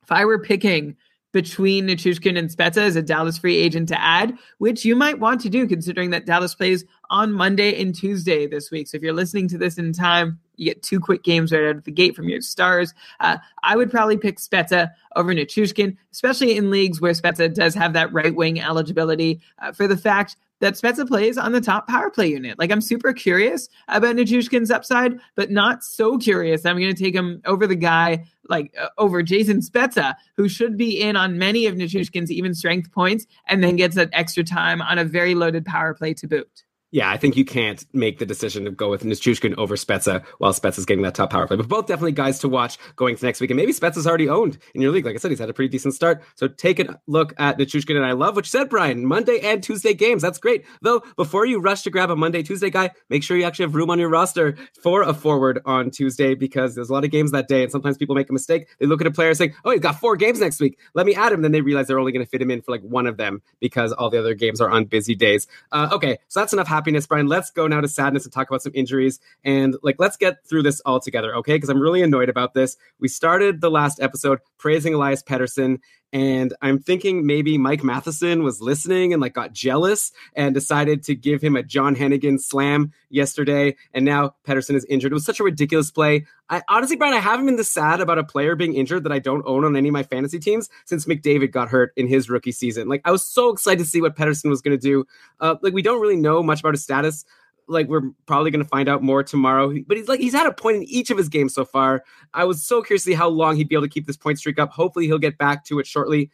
If 0.04 0.12
I 0.12 0.26
were 0.26 0.40
picking 0.40 0.96
between 1.32 1.88
Nichushkin 1.88 2.38
and 2.38 2.50
Spezza 2.50 2.82
as 2.82 2.96
a 2.96 3.02
Dallas 3.02 3.38
free 3.38 3.58
agent 3.58 3.88
to 3.90 4.02
add, 4.02 4.38
which 4.58 4.84
you 4.84 4.96
might 4.96 5.20
want 5.20 5.42
to 5.42 5.50
do 5.50 5.68
considering 5.68 6.10
that 6.10 6.26
Dallas 6.26 6.56
plays 6.56 6.86
on 7.10 7.34
Monday 7.34 7.80
and 7.80 7.94
Tuesday 7.94 8.48
this 8.48 8.72
week. 8.72 8.88
So 8.88 8.98
if 8.98 9.04
you're 9.04 9.14
listening 9.14 9.48
to 9.50 9.58
this 9.58 9.78
in 9.78 9.94
time, 9.94 10.40
you 10.56 10.66
get 10.66 10.84
two 10.84 11.00
quick 11.00 11.24
games 11.24 11.52
right 11.52 11.64
out 11.64 11.78
of 11.78 11.84
the 11.84 11.92
gate 11.92 12.16
from 12.16 12.28
your 12.30 12.42
stars. 12.42 12.94
Uh, 13.20 13.38
I 13.64 13.76
would 13.76 13.92
probably 13.92 14.18
pick 14.18 14.40
Spezza 14.40 14.92
over 15.16 15.34
Nichushkin, 15.34 15.96
especially 16.12 16.58
in 16.58 16.70
leagues 16.70 17.00
where 17.00 17.14
Spezza 17.14 17.54
does 17.54 17.74
have 17.76 17.94
that 17.94 18.12
right 18.12 18.36
wing 18.36 18.60
eligibility 18.60 19.40
uh, 19.60 19.72
for 19.72 19.88
the 19.88 19.98
fact 19.98 20.36
that 20.60 20.74
Spezza 20.74 21.08
plays 21.08 21.38
on 21.38 21.52
the 21.52 21.62
top 21.62 21.88
power 21.88 22.10
play 22.10 22.28
unit. 22.28 22.60
Like 22.60 22.72
I'm 22.72 22.82
super 22.82 23.14
curious 23.14 23.70
about 23.88 24.16
Nichushkin's 24.16 24.72
upside, 24.72 25.20
but 25.36 25.52
not 25.52 25.84
so 25.84 26.18
curious. 26.18 26.66
I'm 26.66 26.78
going 26.78 26.94
to 26.94 27.04
take 27.04 27.16
him 27.16 27.42
over 27.46 27.66
the 27.66 27.76
guy 27.76 28.26
like 28.50 28.74
uh, 28.80 28.90
over 28.98 29.24
Jason 29.24 29.62
Spezza, 29.62 30.16
who 30.36 30.50
should 30.50 30.78
be 30.78 31.00
in 31.00 31.16
on 31.16 31.38
many 31.38 31.66
of 31.66 31.76
Nichushkin's 31.76 32.32
even 32.32 32.54
strength 32.54 32.92
points, 32.92 33.26
and 33.48 33.64
then 33.64 33.76
gets 33.76 33.96
that 33.96 34.10
extra 34.12 34.44
time 34.44 34.82
on 34.82 34.98
a 34.98 35.06
very 35.06 35.36
loaded 35.36 35.66
power 35.66 35.94
play 35.94 36.14
to 36.16 36.28
boot. 36.28 36.64
Yeah, 36.92 37.10
I 37.10 37.18
think 37.18 37.38
you 37.38 37.46
can't 37.46 37.86
make 37.94 38.18
the 38.18 38.26
decision 38.26 38.66
to 38.66 38.72
go 38.72 38.90
with 38.90 39.04
Nichushkin 39.04 39.56
over 39.58 39.76
Spezza 39.76 40.26
while 40.40 40.54
Spezza's 40.54 40.86
getting 40.86 41.04
that 41.04 41.14
top 41.14 41.30
power 41.30 41.46
play. 41.46 41.56
But 41.56 41.68
both 41.68 41.86
definitely 41.86 42.14
guys 42.14 42.40
to 42.40 42.50
watch 42.50 42.80
going 42.96 43.16
to 43.16 43.24
next 43.24 43.40
week. 43.40 43.52
And 43.52 43.58
maybe 43.58 43.74
Spezza's 43.74 44.08
already 44.08 44.28
owned 44.28 44.58
in 44.74 44.82
your 44.82 44.92
league. 44.92 45.06
Like 45.06 45.14
I 45.14 45.20
said, 45.20 45.30
he's 45.30 45.40
had 45.40 45.52
a 45.52 45.54
pretty 45.54 45.70
decent 45.70 45.94
start. 45.94 46.24
So 46.34 46.48
take 46.48 46.80
a 46.80 47.00
look 47.06 47.34
at 47.38 47.60
Nichushkin. 47.60 47.96
And 47.96 48.06
I 48.06 48.14
love 48.14 48.36
what 48.36 48.46
you 48.46 48.50
said, 48.50 48.70
Brian. 48.70 49.06
Monday 49.06 49.40
and 49.40 49.62
Tuesday 49.62 49.94
games. 49.94 50.24
That's 50.24 50.40
great. 50.40 50.66
Though, 50.82 51.04
before 51.16 51.46
you 51.46 51.60
rush 51.60 51.84
to 51.84 51.92
grab 51.92 52.10
a 52.10 52.16
Monday, 52.16 52.42
Tuesday 52.42 52.72
guy, 52.72 52.90
make 53.10 53.22
sure 53.22 53.38
you 53.38 53.44
actually 53.44 53.66
have 53.66 53.76
room 53.76 53.92
on 53.92 54.00
your 54.00 54.10
roster 54.10 54.58
for 54.82 55.04
a 55.04 55.14
forward 55.14 55.62
on 55.66 55.92
Tuesday 55.92 56.34
because 56.34 56.74
there's 56.74 56.90
a 56.90 56.94
lot 56.94 57.04
of 57.04 57.12
games 57.12 57.32
that 57.32 57.48
day. 57.48 57.62
And 57.62 57.72
sometimes 57.72 57.98
people 57.98 58.16
make 58.16 58.32
a 58.32 58.34
mistake. 58.34 58.68
They 58.80 58.88
look 58.88 59.00
at 59.00 59.06
a 59.06 59.12
player 59.12 59.36
saying, 59.36 59.54
oh, 59.64 59.70
he's 59.72 59.80
got 59.80 60.00
four 60.00 60.16
games 60.16 60.40
next 60.40 60.60
week. 60.60 60.80
Let 60.96 61.06
me 61.06 61.14
add 61.14 61.34
him. 61.34 61.44
Then 61.44 61.52
they 61.52 61.62
realize 61.62 61.86
they're 61.86 62.00
only 62.00 62.12
going 62.12 62.26
to 62.26 62.30
fit 62.30 62.42
him 62.42 62.50
in 62.50 62.64
for 62.64 62.72
like 62.72 62.82
one 62.82 63.06
of 63.06 63.18
them 63.18 63.44
because 63.60 63.92
all 63.92 64.10
the 64.10 64.18
other 64.18 64.34
games 64.34 64.60
are 64.60 64.72
on 64.72 64.86
busy 64.86 65.14
days. 65.14 65.46
Uh, 65.72 65.90
okay, 65.92 66.18
so 66.30 66.40
that's 66.40 66.52
enough 66.52 66.68
happiness, 66.80 67.06
Brian. 67.06 67.28
Let's 67.28 67.52
go 67.52 67.68
now 67.68 67.82
to 67.82 67.90
sadness 67.90 68.24
and 68.24 68.32
talk 68.32 68.50
about 68.50 68.62
some 68.62 68.72
injuries 68.74 69.20
and 69.44 69.76
like 69.84 69.98
let's 70.00 70.16
get 70.16 70.46
through 70.46 70.64
this 70.64 70.80
all 70.86 71.02
together, 71.02 71.36
okay? 71.36 71.56
Because 71.56 71.68
I'm 71.68 71.82
really 71.82 72.02
annoyed 72.02 72.30
about 72.30 72.54
this. 72.54 72.78
We 73.02 73.10
started 73.10 73.60
the 73.60 73.70
last 73.70 74.00
episode 74.00 74.40
praising 74.58 74.94
Elias 74.94 75.22
Pettersson, 75.22 75.80
and 76.12 76.54
I'm 76.62 76.80
thinking 76.80 77.26
maybe 77.26 77.58
Mike 77.58 77.84
Matheson 77.84 78.44
was 78.44 78.62
listening 78.62 79.14
and 79.14 79.22
like 79.22 79.34
got 79.34 79.54
jealous 79.54 80.12
and 80.36 80.56
decided 80.56 81.04
to 81.04 81.16
give 81.16 81.42
him 81.42 81.56
a 81.56 81.62
John 81.62 81.96
Hennigan 81.96 82.40
slam 82.40 82.92
yesterday. 83.10 83.76
And 83.94 84.06
now 84.06 84.36
Pettersson 84.48 84.76
is 84.76 84.86
injured. 84.86 85.12
It 85.12 85.16
was 85.16 85.26
such 85.26 85.40
a 85.40 85.44
ridiculous 85.44 85.92
play. 85.92 86.26
I 86.50 86.64
honestly, 86.68 86.96
Brian, 86.96 87.14
I 87.14 87.20
haven't 87.20 87.46
been 87.46 87.58
this 87.58 87.72
sad 87.72 88.02
about 88.02 88.18
a 88.18 88.24
player 88.24 88.56
being 88.56 88.74
injured 88.74 89.04
that 89.04 89.12
I 89.12 89.20
don't 89.20 89.46
own 89.46 89.66
on 89.66 89.76
any 89.76 89.90
of 89.90 89.94
my 89.94 90.02
fantasy 90.02 90.40
teams 90.40 90.68
since 90.86 91.06
McDavid 91.06 91.52
got 91.52 91.70
hurt 91.70 91.94
in 91.96 92.08
his 92.08 92.28
rookie 92.28 92.52
season. 92.52 92.88
Like 92.88 93.02
I 93.06 93.12
was 93.12 93.24
so 93.24 93.50
excited 93.50 93.84
to 93.84 93.90
see 93.90 94.02
what 94.02 94.16
Pettersson 94.16 94.50
was 94.50 94.62
going 94.62 94.78
to 94.78 94.82
do. 94.82 95.06
Uh, 95.40 95.56
like 95.62 95.74
we 95.74 95.84
don't 95.84 96.02
really 96.02 96.16
know 96.16 96.42
much 96.42 96.62
about 96.62 96.74
his 96.74 96.84
status 96.84 97.24
like 97.70 97.88
we're 97.88 98.12
probably 98.26 98.52
going 98.52 98.64
to 98.64 98.70
find 98.70 98.90
out 98.90 99.02
more 99.02 99.24
tomorrow. 99.24 99.74
But 99.88 99.98
he's 99.98 100.08
like 100.08 100.20
he's 100.20 100.34
had 100.34 100.48
a 100.48 100.54
point 100.54 100.78
in 100.78 100.84
each 100.84 101.10
of 101.10 101.18
his 101.18 101.30
games 101.30 101.54
so 101.54 101.64
far. 101.64 102.04
I 102.34 102.44
was 102.44 102.66
so 102.66 102.82
curious 102.82 103.04
to 103.04 103.12
see 103.12 103.16
how 103.16 103.30
long 103.30 103.56
he'd 103.56 103.70
be 103.70 103.76
able 103.76 103.86
to 103.86 103.94
keep 103.94 104.08
this 104.08 104.18
point 104.18 104.40
streak 104.40 104.60
up. 104.60 104.72
Hopefully, 104.72 105.06
he'll 105.06 105.20
get 105.20 105.38
back 105.38 105.64
to 105.66 105.80
it 105.80 105.88
shortly. 105.88 106.32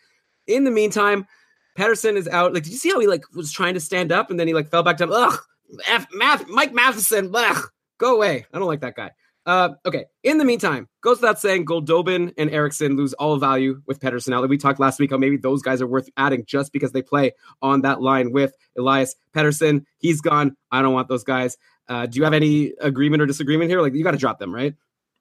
In 0.47 0.63
the 0.63 0.71
meantime, 0.71 1.27
Pettersson 1.77 2.15
is 2.15 2.27
out. 2.27 2.53
Like, 2.53 2.63
did 2.63 2.71
you 2.71 2.77
see 2.77 2.89
how 2.89 2.99
he 2.99 3.07
like 3.07 3.23
was 3.35 3.51
trying 3.51 3.73
to 3.73 3.79
stand 3.79 4.11
up 4.11 4.29
and 4.29 4.39
then 4.39 4.47
he 4.47 4.53
like 4.53 4.69
fell 4.69 4.83
back 4.83 4.97
down? 4.97 5.11
Ugh, 5.11 5.37
F, 5.87 6.07
Math, 6.13 6.47
Mike 6.47 6.73
Matheson. 6.73 7.29
Ugh, 7.33 7.65
go 7.97 8.15
away. 8.15 8.45
I 8.53 8.57
don't 8.57 8.67
like 8.67 8.81
that 8.81 8.95
guy. 8.95 9.11
Uh, 9.45 9.69
okay. 9.85 10.05
In 10.23 10.39
the 10.39 10.45
meantime, 10.45 10.87
goes 11.01 11.21
without 11.21 11.39
saying, 11.39 11.65
Goldobin 11.65 12.33
and 12.37 12.49
Eriksson 12.49 12.95
lose 12.97 13.13
all 13.13 13.37
value 13.37 13.81
with 13.85 13.99
Pettersson 13.99 14.33
out. 14.33 14.41
Like 14.41 14.49
we 14.49 14.57
talked 14.57 14.79
last 14.79 14.99
week 14.99 15.11
how 15.11 15.17
maybe 15.17 15.37
those 15.37 15.61
guys 15.61 15.81
are 15.81 15.87
worth 15.87 16.09
adding 16.17 16.45
just 16.45 16.73
because 16.73 16.91
they 16.93 17.03
play 17.03 17.33
on 17.61 17.81
that 17.81 18.01
line 18.01 18.31
with 18.31 18.53
Elias 18.77 19.15
Pettersson. 19.35 19.85
He's 19.99 20.21
gone. 20.21 20.55
I 20.71 20.81
don't 20.81 20.93
want 20.93 21.09
those 21.09 21.23
guys. 21.23 21.57
Uh, 21.87 22.07
do 22.07 22.17
you 22.17 22.23
have 22.23 22.33
any 22.33 22.73
agreement 22.81 23.21
or 23.21 23.27
disagreement 23.27 23.69
here? 23.69 23.81
Like 23.81 23.93
you 23.93 24.03
got 24.03 24.11
to 24.11 24.17
drop 24.17 24.39
them, 24.39 24.53
right? 24.53 24.73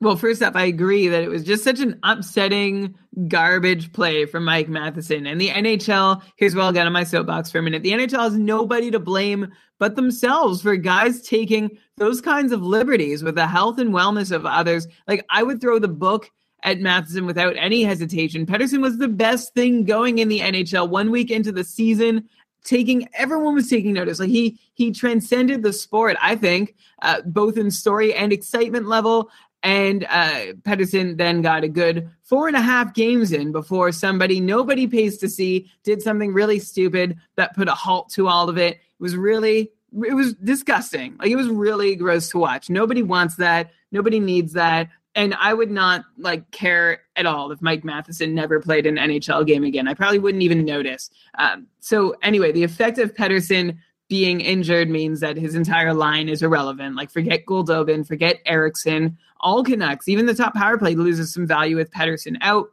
Well, 0.04 0.16
first 0.16 0.42
up, 0.42 0.54
I 0.54 0.66
agree 0.66 1.08
that 1.08 1.22
it 1.22 1.30
was 1.30 1.44
just 1.44 1.64
such 1.64 1.80
an 1.80 1.98
upsetting 2.02 2.94
garbage 3.26 3.90
play 3.94 4.26
from 4.26 4.44
Mike 4.44 4.68
Matheson. 4.68 5.26
And 5.26 5.40
the 5.40 5.48
NHL, 5.48 6.22
here's 6.36 6.54
where 6.54 6.62
I'll 6.62 6.72
get 6.72 6.86
on 6.86 6.92
my 6.92 7.04
soapbox 7.04 7.50
for 7.50 7.58
a 7.58 7.62
minute. 7.62 7.82
The 7.82 7.92
NHL 7.92 8.20
has 8.20 8.34
nobody 8.36 8.90
to 8.90 8.98
blame 8.98 9.50
but 9.78 9.96
themselves 9.96 10.60
for 10.60 10.76
guys 10.76 11.22
taking 11.22 11.78
those 11.96 12.20
kinds 12.20 12.52
of 12.52 12.60
liberties 12.60 13.24
with 13.24 13.34
the 13.34 13.46
health 13.46 13.78
and 13.78 13.94
wellness 13.94 14.30
of 14.30 14.44
others. 14.44 14.86
Like, 15.08 15.24
I 15.30 15.42
would 15.42 15.62
throw 15.62 15.78
the 15.78 15.88
book 15.88 16.30
at 16.64 16.80
Matheson 16.80 17.24
without 17.24 17.56
any 17.56 17.82
hesitation. 17.82 18.44
Pettersson 18.44 18.82
was 18.82 18.98
the 18.98 19.08
best 19.08 19.54
thing 19.54 19.84
going 19.84 20.18
in 20.18 20.28
the 20.28 20.40
NHL 20.40 20.90
one 20.90 21.10
week 21.10 21.30
into 21.30 21.50
the 21.50 21.64
season. 21.64 22.28
Taking 22.62 23.08
everyone 23.14 23.54
was 23.54 23.68
taking 23.68 23.94
notice. 23.94 24.20
Like 24.20 24.30
he 24.30 24.58
he 24.72 24.90
transcended 24.90 25.62
the 25.62 25.72
sport. 25.72 26.16
I 26.22 26.34
think 26.34 26.74
uh, 27.02 27.20
both 27.26 27.58
in 27.58 27.70
story 27.70 28.14
and 28.14 28.32
excitement 28.32 28.86
level. 28.86 29.30
And 29.64 30.04
uh, 30.10 30.52
Pettersson 30.60 31.16
then 31.16 31.40
got 31.40 31.64
a 31.64 31.68
good 31.68 32.10
four 32.22 32.48
and 32.48 32.56
a 32.56 32.60
half 32.60 32.92
games 32.92 33.32
in 33.32 33.50
before 33.50 33.92
somebody 33.92 34.38
nobody 34.38 34.86
pays 34.86 35.16
to 35.18 35.28
see 35.28 35.70
did 35.82 36.02
something 36.02 36.34
really 36.34 36.58
stupid 36.58 37.16
that 37.36 37.56
put 37.56 37.66
a 37.66 37.74
halt 37.74 38.10
to 38.10 38.28
all 38.28 38.50
of 38.50 38.58
it. 38.58 38.74
It 38.74 39.00
was 39.00 39.16
really, 39.16 39.72
it 40.06 40.14
was 40.14 40.34
disgusting. 40.34 41.16
Like 41.18 41.30
it 41.30 41.36
was 41.36 41.48
really 41.48 41.96
gross 41.96 42.28
to 42.30 42.38
watch. 42.38 42.68
Nobody 42.68 43.02
wants 43.02 43.36
that. 43.36 43.70
Nobody 43.90 44.20
needs 44.20 44.52
that. 44.52 44.90
And 45.14 45.34
I 45.40 45.54
would 45.54 45.70
not 45.70 46.04
like 46.18 46.50
care 46.50 47.00
at 47.16 47.24
all 47.24 47.50
if 47.50 47.62
Mike 47.62 47.84
Matheson 47.84 48.34
never 48.34 48.60
played 48.60 48.84
an 48.84 48.96
NHL 48.96 49.46
game 49.46 49.64
again. 49.64 49.88
I 49.88 49.94
probably 49.94 50.18
wouldn't 50.18 50.42
even 50.42 50.66
notice. 50.66 51.08
Um, 51.38 51.68
so 51.80 52.16
anyway, 52.20 52.52
the 52.52 52.64
effect 52.64 52.98
of 52.98 53.14
Pettersson 53.14 53.78
being 54.08 54.40
injured 54.40 54.90
means 54.90 55.20
that 55.20 55.36
his 55.36 55.54
entire 55.54 55.94
line 55.94 56.28
is 56.28 56.42
irrelevant. 56.42 56.96
Like 56.96 57.10
forget 57.10 57.46
Goldobin, 57.46 58.06
forget 58.06 58.40
Eriksson, 58.44 59.16
all 59.40 59.62
Canucks. 59.64 60.08
Even 60.08 60.26
the 60.26 60.34
top 60.34 60.54
power 60.54 60.78
play 60.78 60.94
loses 60.94 61.32
some 61.32 61.46
value 61.46 61.76
with 61.76 61.90
Pettersson 61.90 62.36
out. 62.40 62.68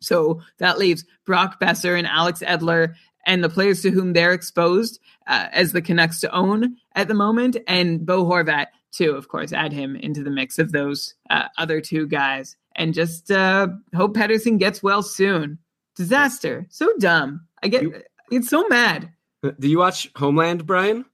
So 0.00 0.40
that 0.58 0.78
leaves 0.78 1.04
Brock 1.26 1.60
Boeser 1.60 1.96
and 1.98 2.06
Alex 2.06 2.40
Edler 2.46 2.94
and 3.26 3.42
the 3.44 3.48
players 3.48 3.82
to 3.82 3.90
whom 3.90 4.12
they're 4.12 4.32
exposed 4.32 5.00
uh, 5.26 5.48
as 5.52 5.72
the 5.72 5.82
Canucks 5.82 6.20
to 6.20 6.30
own 6.34 6.76
at 6.94 7.08
the 7.08 7.14
moment, 7.14 7.56
and 7.66 8.06
Bo 8.06 8.24
Horvat 8.24 8.66
too, 8.92 9.10
of 9.12 9.28
course. 9.28 9.52
Add 9.52 9.72
him 9.72 9.96
into 9.96 10.22
the 10.22 10.30
mix 10.30 10.58
of 10.58 10.72
those 10.72 11.14
uh, 11.28 11.48
other 11.58 11.80
two 11.80 12.06
guys, 12.06 12.56
and 12.76 12.94
just 12.94 13.30
uh, 13.30 13.68
hope 13.94 14.16
Pettersson 14.16 14.58
gets 14.58 14.82
well 14.82 15.02
soon. 15.02 15.58
Disaster, 15.96 16.66
so 16.70 16.88
dumb. 16.98 17.46
I 17.62 17.68
get 17.68 17.82
You- 17.82 18.02
it's 18.30 18.48
so 18.48 18.66
mad. 18.68 19.12
Do 19.42 19.68
you 19.68 19.78
watch 19.78 20.10
Homeland, 20.16 20.64
Brian? 20.66 21.04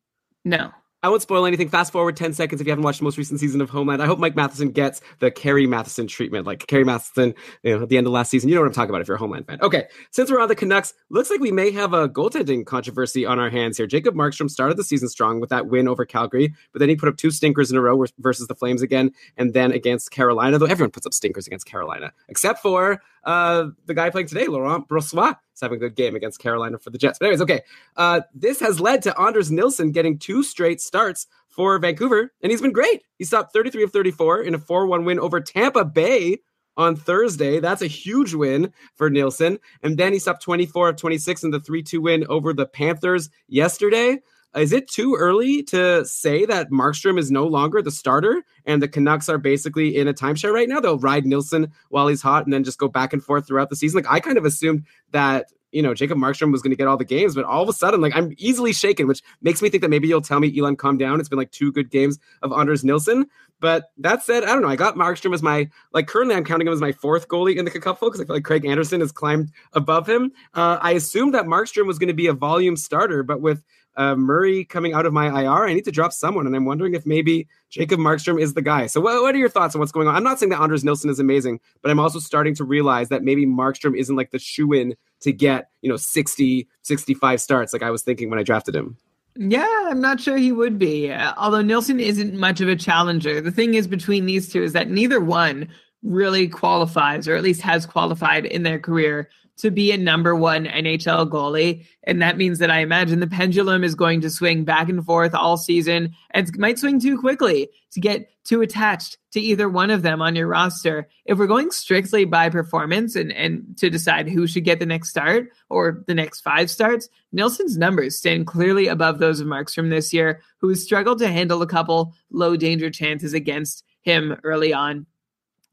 No. 0.44 0.70
I 1.04 1.08
won't 1.10 1.20
spoil 1.20 1.44
anything. 1.44 1.68
Fast 1.68 1.92
forward 1.92 2.16
10 2.16 2.32
seconds 2.32 2.62
if 2.62 2.66
you 2.66 2.70
haven't 2.70 2.82
watched 2.82 3.00
the 3.00 3.04
most 3.04 3.18
recent 3.18 3.38
season 3.38 3.60
of 3.60 3.68
Homeland. 3.68 4.02
I 4.02 4.06
hope 4.06 4.18
Mike 4.18 4.34
Matheson 4.34 4.70
gets 4.70 5.02
the 5.18 5.30
Carrie 5.30 5.66
Mathison 5.66 6.08
treatment. 6.08 6.46
Like 6.46 6.66
Carrie 6.66 6.86
Mathison, 6.86 7.34
you 7.62 7.76
know, 7.76 7.82
at 7.82 7.90
the 7.90 7.98
end 7.98 8.06
of 8.06 8.14
last 8.14 8.30
season. 8.30 8.48
You 8.48 8.54
know 8.54 8.62
what 8.62 8.68
I'm 8.68 8.72
talking 8.72 8.88
about 8.88 9.02
if 9.02 9.08
you're 9.08 9.16
a 9.16 9.20
Homeland 9.20 9.46
fan. 9.46 9.58
Okay, 9.60 9.86
since 10.12 10.30
we're 10.30 10.40
on 10.40 10.48
the 10.48 10.54
Canucks, 10.54 10.94
looks 11.10 11.28
like 11.28 11.40
we 11.40 11.52
may 11.52 11.70
have 11.72 11.92
a 11.92 12.08
goaltending 12.08 12.64
controversy 12.64 13.26
on 13.26 13.38
our 13.38 13.50
hands 13.50 13.76
here. 13.76 13.86
Jacob 13.86 14.14
Markstrom 14.14 14.50
started 14.50 14.78
the 14.78 14.82
season 14.82 15.10
strong 15.10 15.40
with 15.40 15.50
that 15.50 15.66
win 15.66 15.88
over 15.88 16.06
Calgary, 16.06 16.54
but 16.72 16.78
then 16.78 16.88
he 16.88 16.96
put 16.96 17.10
up 17.10 17.18
two 17.18 17.30
stinkers 17.30 17.70
in 17.70 17.76
a 17.76 17.82
row 17.82 18.02
versus 18.18 18.48
the 18.48 18.54
Flames 18.54 18.80
again, 18.80 19.12
and 19.36 19.52
then 19.52 19.72
against 19.72 20.10
Carolina, 20.10 20.58
though 20.58 20.64
everyone 20.64 20.90
puts 20.90 21.04
up 21.04 21.12
stinkers 21.12 21.46
against 21.46 21.66
Carolina, 21.66 22.14
except 22.28 22.60
for 22.60 23.02
uh, 23.24 23.68
the 23.86 23.94
guy 23.94 24.10
playing 24.10 24.28
today, 24.28 24.46
Laurent 24.46 24.88
Brossoit. 24.88 25.36
Is 25.54 25.60
having 25.60 25.76
a 25.76 25.80
good 25.80 25.94
game 25.94 26.16
against 26.16 26.40
Carolina 26.40 26.78
for 26.78 26.90
the 26.90 26.98
Jets. 26.98 27.18
But 27.18 27.26
anyways, 27.26 27.42
okay. 27.42 27.62
Uh, 27.96 28.22
this 28.34 28.58
has 28.58 28.80
led 28.80 29.02
to 29.02 29.20
Anders 29.20 29.52
Nilsson 29.52 29.92
getting 29.92 30.18
two 30.18 30.42
straight 30.42 30.80
starts 30.80 31.28
for 31.48 31.78
Vancouver, 31.78 32.32
and 32.42 32.50
he's 32.50 32.60
been 32.60 32.72
great. 32.72 33.04
He 33.18 33.24
stopped 33.24 33.52
33 33.52 33.84
of 33.84 33.92
34 33.92 34.42
in 34.42 34.54
a 34.54 34.58
4 34.58 34.86
1 34.86 35.04
win 35.04 35.20
over 35.20 35.40
Tampa 35.40 35.84
Bay 35.84 36.38
on 36.76 36.96
Thursday. 36.96 37.60
That's 37.60 37.82
a 37.82 37.86
huge 37.86 38.34
win 38.34 38.72
for 38.96 39.10
Nilsson. 39.10 39.58
And 39.82 39.96
then 39.96 40.12
he 40.12 40.18
stopped 40.18 40.42
24 40.42 40.90
of 40.90 40.96
26 40.96 41.44
in 41.44 41.50
the 41.50 41.60
3 41.60 41.82
2 41.82 42.00
win 42.00 42.26
over 42.28 42.52
the 42.52 42.66
Panthers 42.66 43.30
yesterday. 43.48 44.18
Is 44.56 44.72
it 44.72 44.88
too 44.88 45.16
early 45.18 45.62
to 45.64 46.04
say 46.04 46.46
that 46.46 46.70
Markstrom 46.70 47.18
is 47.18 47.30
no 47.30 47.46
longer 47.46 47.82
the 47.82 47.90
starter 47.90 48.42
and 48.64 48.82
the 48.82 48.88
Canucks 48.88 49.28
are 49.28 49.38
basically 49.38 49.96
in 49.96 50.08
a 50.08 50.14
timeshare 50.14 50.52
right 50.52 50.68
now? 50.68 50.80
They'll 50.80 50.98
ride 50.98 51.26
Nilsson 51.26 51.72
while 51.88 52.06
he's 52.08 52.22
hot 52.22 52.44
and 52.44 52.52
then 52.52 52.64
just 52.64 52.78
go 52.78 52.88
back 52.88 53.12
and 53.12 53.22
forth 53.22 53.46
throughout 53.46 53.70
the 53.70 53.76
season. 53.76 54.02
Like 54.02 54.12
I 54.12 54.20
kind 54.20 54.38
of 54.38 54.44
assumed 54.44 54.84
that 55.10 55.46
you 55.74 55.82
know, 55.82 55.92
Jacob 55.92 56.18
Markstrom 56.18 56.52
was 56.52 56.62
going 56.62 56.70
to 56.70 56.76
get 56.76 56.86
all 56.86 56.96
the 56.96 57.04
games, 57.04 57.34
but 57.34 57.44
all 57.44 57.60
of 57.60 57.68
a 57.68 57.72
sudden, 57.72 58.00
like 58.00 58.14
I'm 58.14 58.32
easily 58.38 58.72
shaken, 58.72 59.08
which 59.08 59.22
makes 59.42 59.60
me 59.60 59.68
think 59.68 59.80
that 59.80 59.90
maybe 59.90 60.06
you'll 60.06 60.20
tell 60.20 60.38
me, 60.38 60.56
Elon, 60.56 60.76
calm 60.76 60.96
down. 60.96 61.18
It's 61.18 61.28
been 61.28 61.36
like 61.36 61.50
two 61.50 61.72
good 61.72 61.90
games 61.90 62.20
of 62.42 62.52
Anders 62.52 62.84
Nilsson. 62.84 63.26
But 63.60 63.90
that 63.98 64.22
said, 64.22 64.44
I 64.44 64.48
don't 64.48 64.62
know. 64.62 64.68
I 64.68 64.76
got 64.76 64.94
Markstrom 64.94 65.34
as 65.34 65.42
my 65.42 65.68
like 65.92 66.06
currently 66.06 66.36
I'm 66.36 66.44
counting 66.44 66.68
him 66.68 66.72
as 66.72 66.80
my 66.80 66.92
fourth 66.92 67.26
goalie 67.26 67.56
in 67.56 67.64
the 67.64 67.70
cupful 67.72 68.08
because 68.08 68.20
I 68.20 68.24
feel 68.24 68.36
like 68.36 68.44
Craig 68.44 68.64
Anderson 68.64 69.00
has 69.00 69.10
climbed 69.10 69.50
above 69.72 70.08
him. 70.08 70.30
Uh, 70.54 70.78
I 70.80 70.92
assumed 70.92 71.34
that 71.34 71.46
Markstrom 71.46 71.86
was 71.86 71.98
going 71.98 72.08
to 72.08 72.14
be 72.14 72.28
a 72.28 72.32
volume 72.34 72.76
starter, 72.76 73.24
but 73.24 73.40
with 73.40 73.64
uh, 73.96 74.14
Murray 74.16 74.64
coming 74.64 74.92
out 74.92 75.06
of 75.06 75.12
my 75.12 75.26
IR, 75.42 75.66
I 75.66 75.74
need 75.74 75.84
to 75.84 75.92
drop 75.92 76.12
someone, 76.12 76.46
and 76.46 76.54
I'm 76.54 76.64
wondering 76.64 76.94
if 76.94 77.06
maybe 77.06 77.46
Jacob 77.70 78.00
Markstrom 78.00 78.40
is 78.40 78.54
the 78.54 78.62
guy. 78.62 78.86
So, 78.86 79.00
what, 79.00 79.22
what 79.22 79.34
are 79.34 79.38
your 79.38 79.48
thoughts 79.48 79.74
on 79.74 79.80
what's 79.80 79.92
going 79.92 80.08
on? 80.08 80.14
I'm 80.14 80.24
not 80.24 80.38
saying 80.38 80.50
that 80.50 80.60
Anders 80.60 80.84
Nilsson 80.84 81.10
is 81.10 81.20
amazing, 81.20 81.60
but 81.82 81.90
I'm 81.90 82.00
also 82.00 82.18
starting 82.18 82.54
to 82.56 82.64
realize 82.64 83.08
that 83.08 83.22
maybe 83.22 83.46
Markstrom 83.46 83.96
isn't 83.96 84.16
like 84.16 84.30
the 84.30 84.38
shoe 84.38 84.72
in 84.72 84.96
to 85.20 85.32
get 85.32 85.70
you 85.82 85.88
know 85.88 85.96
60, 85.96 86.68
65 86.82 87.40
starts 87.40 87.72
like 87.72 87.82
I 87.82 87.90
was 87.90 88.02
thinking 88.02 88.30
when 88.30 88.38
I 88.38 88.42
drafted 88.42 88.74
him. 88.74 88.96
Yeah, 89.36 89.86
I'm 89.86 90.00
not 90.00 90.20
sure 90.20 90.36
he 90.36 90.52
would 90.52 90.78
be. 90.78 91.10
Uh, 91.10 91.34
although 91.36 91.62
Nilsson 91.62 91.98
isn't 91.98 92.34
much 92.34 92.60
of 92.60 92.68
a 92.68 92.76
challenger. 92.76 93.40
The 93.40 93.50
thing 93.50 93.74
is 93.74 93.88
between 93.88 94.26
these 94.26 94.48
two 94.48 94.62
is 94.62 94.72
that 94.74 94.90
neither 94.90 95.20
one 95.20 95.68
really 96.04 96.46
qualifies, 96.46 97.26
or 97.26 97.34
at 97.34 97.42
least 97.42 97.62
has 97.62 97.86
qualified 97.86 98.44
in 98.46 98.62
their 98.62 98.78
career 98.78 99.28
to 99.56 99.70
be 99.70 99.92
a 99.92 99.96
number 99.96 100.34
one 100.34 100.66
NHL 100.66 101.28
goalie. 101.30 101.86
And 102.02 102.20
that 102.20 102.36
means 102.36 102.58
that 102.58 102.70
I 102.70 102.80
imagine 102.80 103.20
the 103.20 103.26
pendulum 103.26 103.84
is 103.84 103.94
going 103.94 104.20
to 104.22 104.30
swing 104.30 104.64
back 104.64 104.88
and 104.88 105.04
forth 105.04 105.34
all 105.34 105.56
season 105.56 106.14
and 106.30 106.48
it 106.48 106.58
might 106.58 106.78
swing 106.78 106.98
too 106.98 107.18
quickly 107.18 107.68
to 107.92 108.00
get 108.00 108.30
too 108.44 108.62
attached 108.62 109.16
to 109.30 109.40
either 109.40 109.68
one 109.68 109.90
of 109.90 110.02
them 110.02 110.20
on 110.20 110.34
your 110.34 110.48
roster. 110.48 111.08
If 111.24 111.38
we're 111.38 111.46
going 111.46 111.70
strictly 111.70 112.24
by 112.24 112.50
performance 112.50 113.14
and, 113.14 113.32
and 113.32 113.76
to 113.78 113.88
decide 113.88 114.28
who 114.28 114.46
should 114.46 114.64
get 114.64 114.80
the 114.80 114.86
next 114.86 115.10
start 115.10 115.48
or 115.70 116.02
the 116.06 116.14
next 116.14 116.40
five 116.40 116.70
starts, 116.70 117.08
Nilsson's 117.32 117.78
numbers 117.78 118.16
stand 118.16 118.46
clearly 118.46 118.88
above 118.88 119.18
those 119.18 119.40
of 119.40 119.46
Markstrom 119.46 119.88
this 119.88 120.12
year, 120.12 120.42
who 120.58 120.68
has 120.68 120.82
struggled 120.82 121.20
to 121.20 121.28
handle 121.28 121.62
a 121.62 121.66
couple 121.66 122.12
low 122.30 122.56
danger 122.56 122.90
chances 122.90 123.32
against 123.32 123.84
him 124.02 124.36
early 124.42 124.74
on 124.74 125.06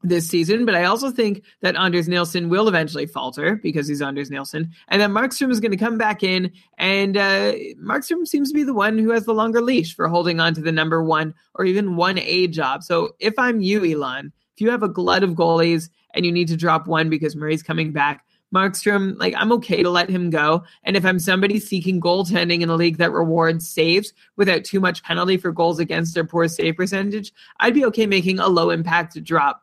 this 0.02 0.28
season, 0.28 0.64
but 0.64 0.74
I 0.74 0.84
also 0.84 1.10
think 1.10 1.44
that 1.60 1.76
Anders 1.76 2.08
Nilsson 2.08 2.48
will 2.48 2.68
eventually 2.68 3.06
falter 3.06 3.56
because 3.56 3.86
he's 3.86 4.02
Anders 4.02 4.30
Nilsson, 4.30 4.72
and 4.88 5.00
that 5.00 5.10
Markstrom 5.10 5.50
is 5.50 5.60
going 5.60 5.70
to 5.70 5.76
come 5.76 5.98
back 5.98 6.22
in, 6.22 6.52
and 6.78 7.16
uh, 7.16 7.52
Markstrom 7.80 8.26
seems 8.26 8.48
to 8.50 8.54
be 8.54 8.64
the 8.64 8.74
one 8.74 8.98
who 8.98 9.10
has 9.10 9.24
the 9.24 9.34
longer 9.34 9.60
leash 9.60 9.94
for 9.94 10.08
holding 10.08 10.40
on 10.40 10.54
to 10.54 10.60
the 10.60 10.72
number 10.72 11.02
one 11.02 11.34
or 11.54 11.64
even 11.64 11.96
one 11.96 12.18
A 12.18 12.48
job. 12.48 12.82
So 12.82 13.14
if 13.20 13.38
I'm 13.38 13.60
you, 13.60 13.84
Elon, 13.84 14.32
if 14.54 14.60
you 14.60 14.70
have 14.70 14.82
a 14.82 14.88
glut 14.88 15.22
of 15.22 15.30
goalies 15.30 15.88
and 16.14 16.26
you 16.26 16.32
need 16.32 16.48
to 16.48 16.56
drop 16.56 16.86
one 16.86 17.08
because 17.08 17.36
Murray's 17.36 17.62
coming 17.62 17.92
back, 17.92 18.24
Markstrom, 18.54 19.18
like 19.18 19.34
I'm 19.36 19.52
okay 19.52 19.82
to 19.82 19.88
let 19.88 20.10
him 20.10 20.28
go. 20.28 20.64
And 20.84 20.96
if 20.96 21.06
I'm 21.06 21.18
somebody 21.18 21.58
seeking 21.58 22.00
goaltending 22.00 22.60
in 22.60 22.68
a 22.68 22.76
league 22.76 22.98
that 22.98 23.12
rewards 23.12 23.66
saves 23.66 24.12
without 24.36 24.64
too 24.64 24.78
much 24.78 25.02
penalty 25.02 25.38
for 25.38 25.52
goals 25.52 25.78
against 25.78 26.14
their 26.14 26.26
poor 26.26 26.48
save 26.48 26.76
percentage, 26.76 27.32
I'd 27.60 27.74
be 27.74 27.84
okay 27.86 28.06
making 28.06 28.38
a 28.38 28.48
low 28.48 28.70
impact 28.70 29.22
drop 29.24 29.62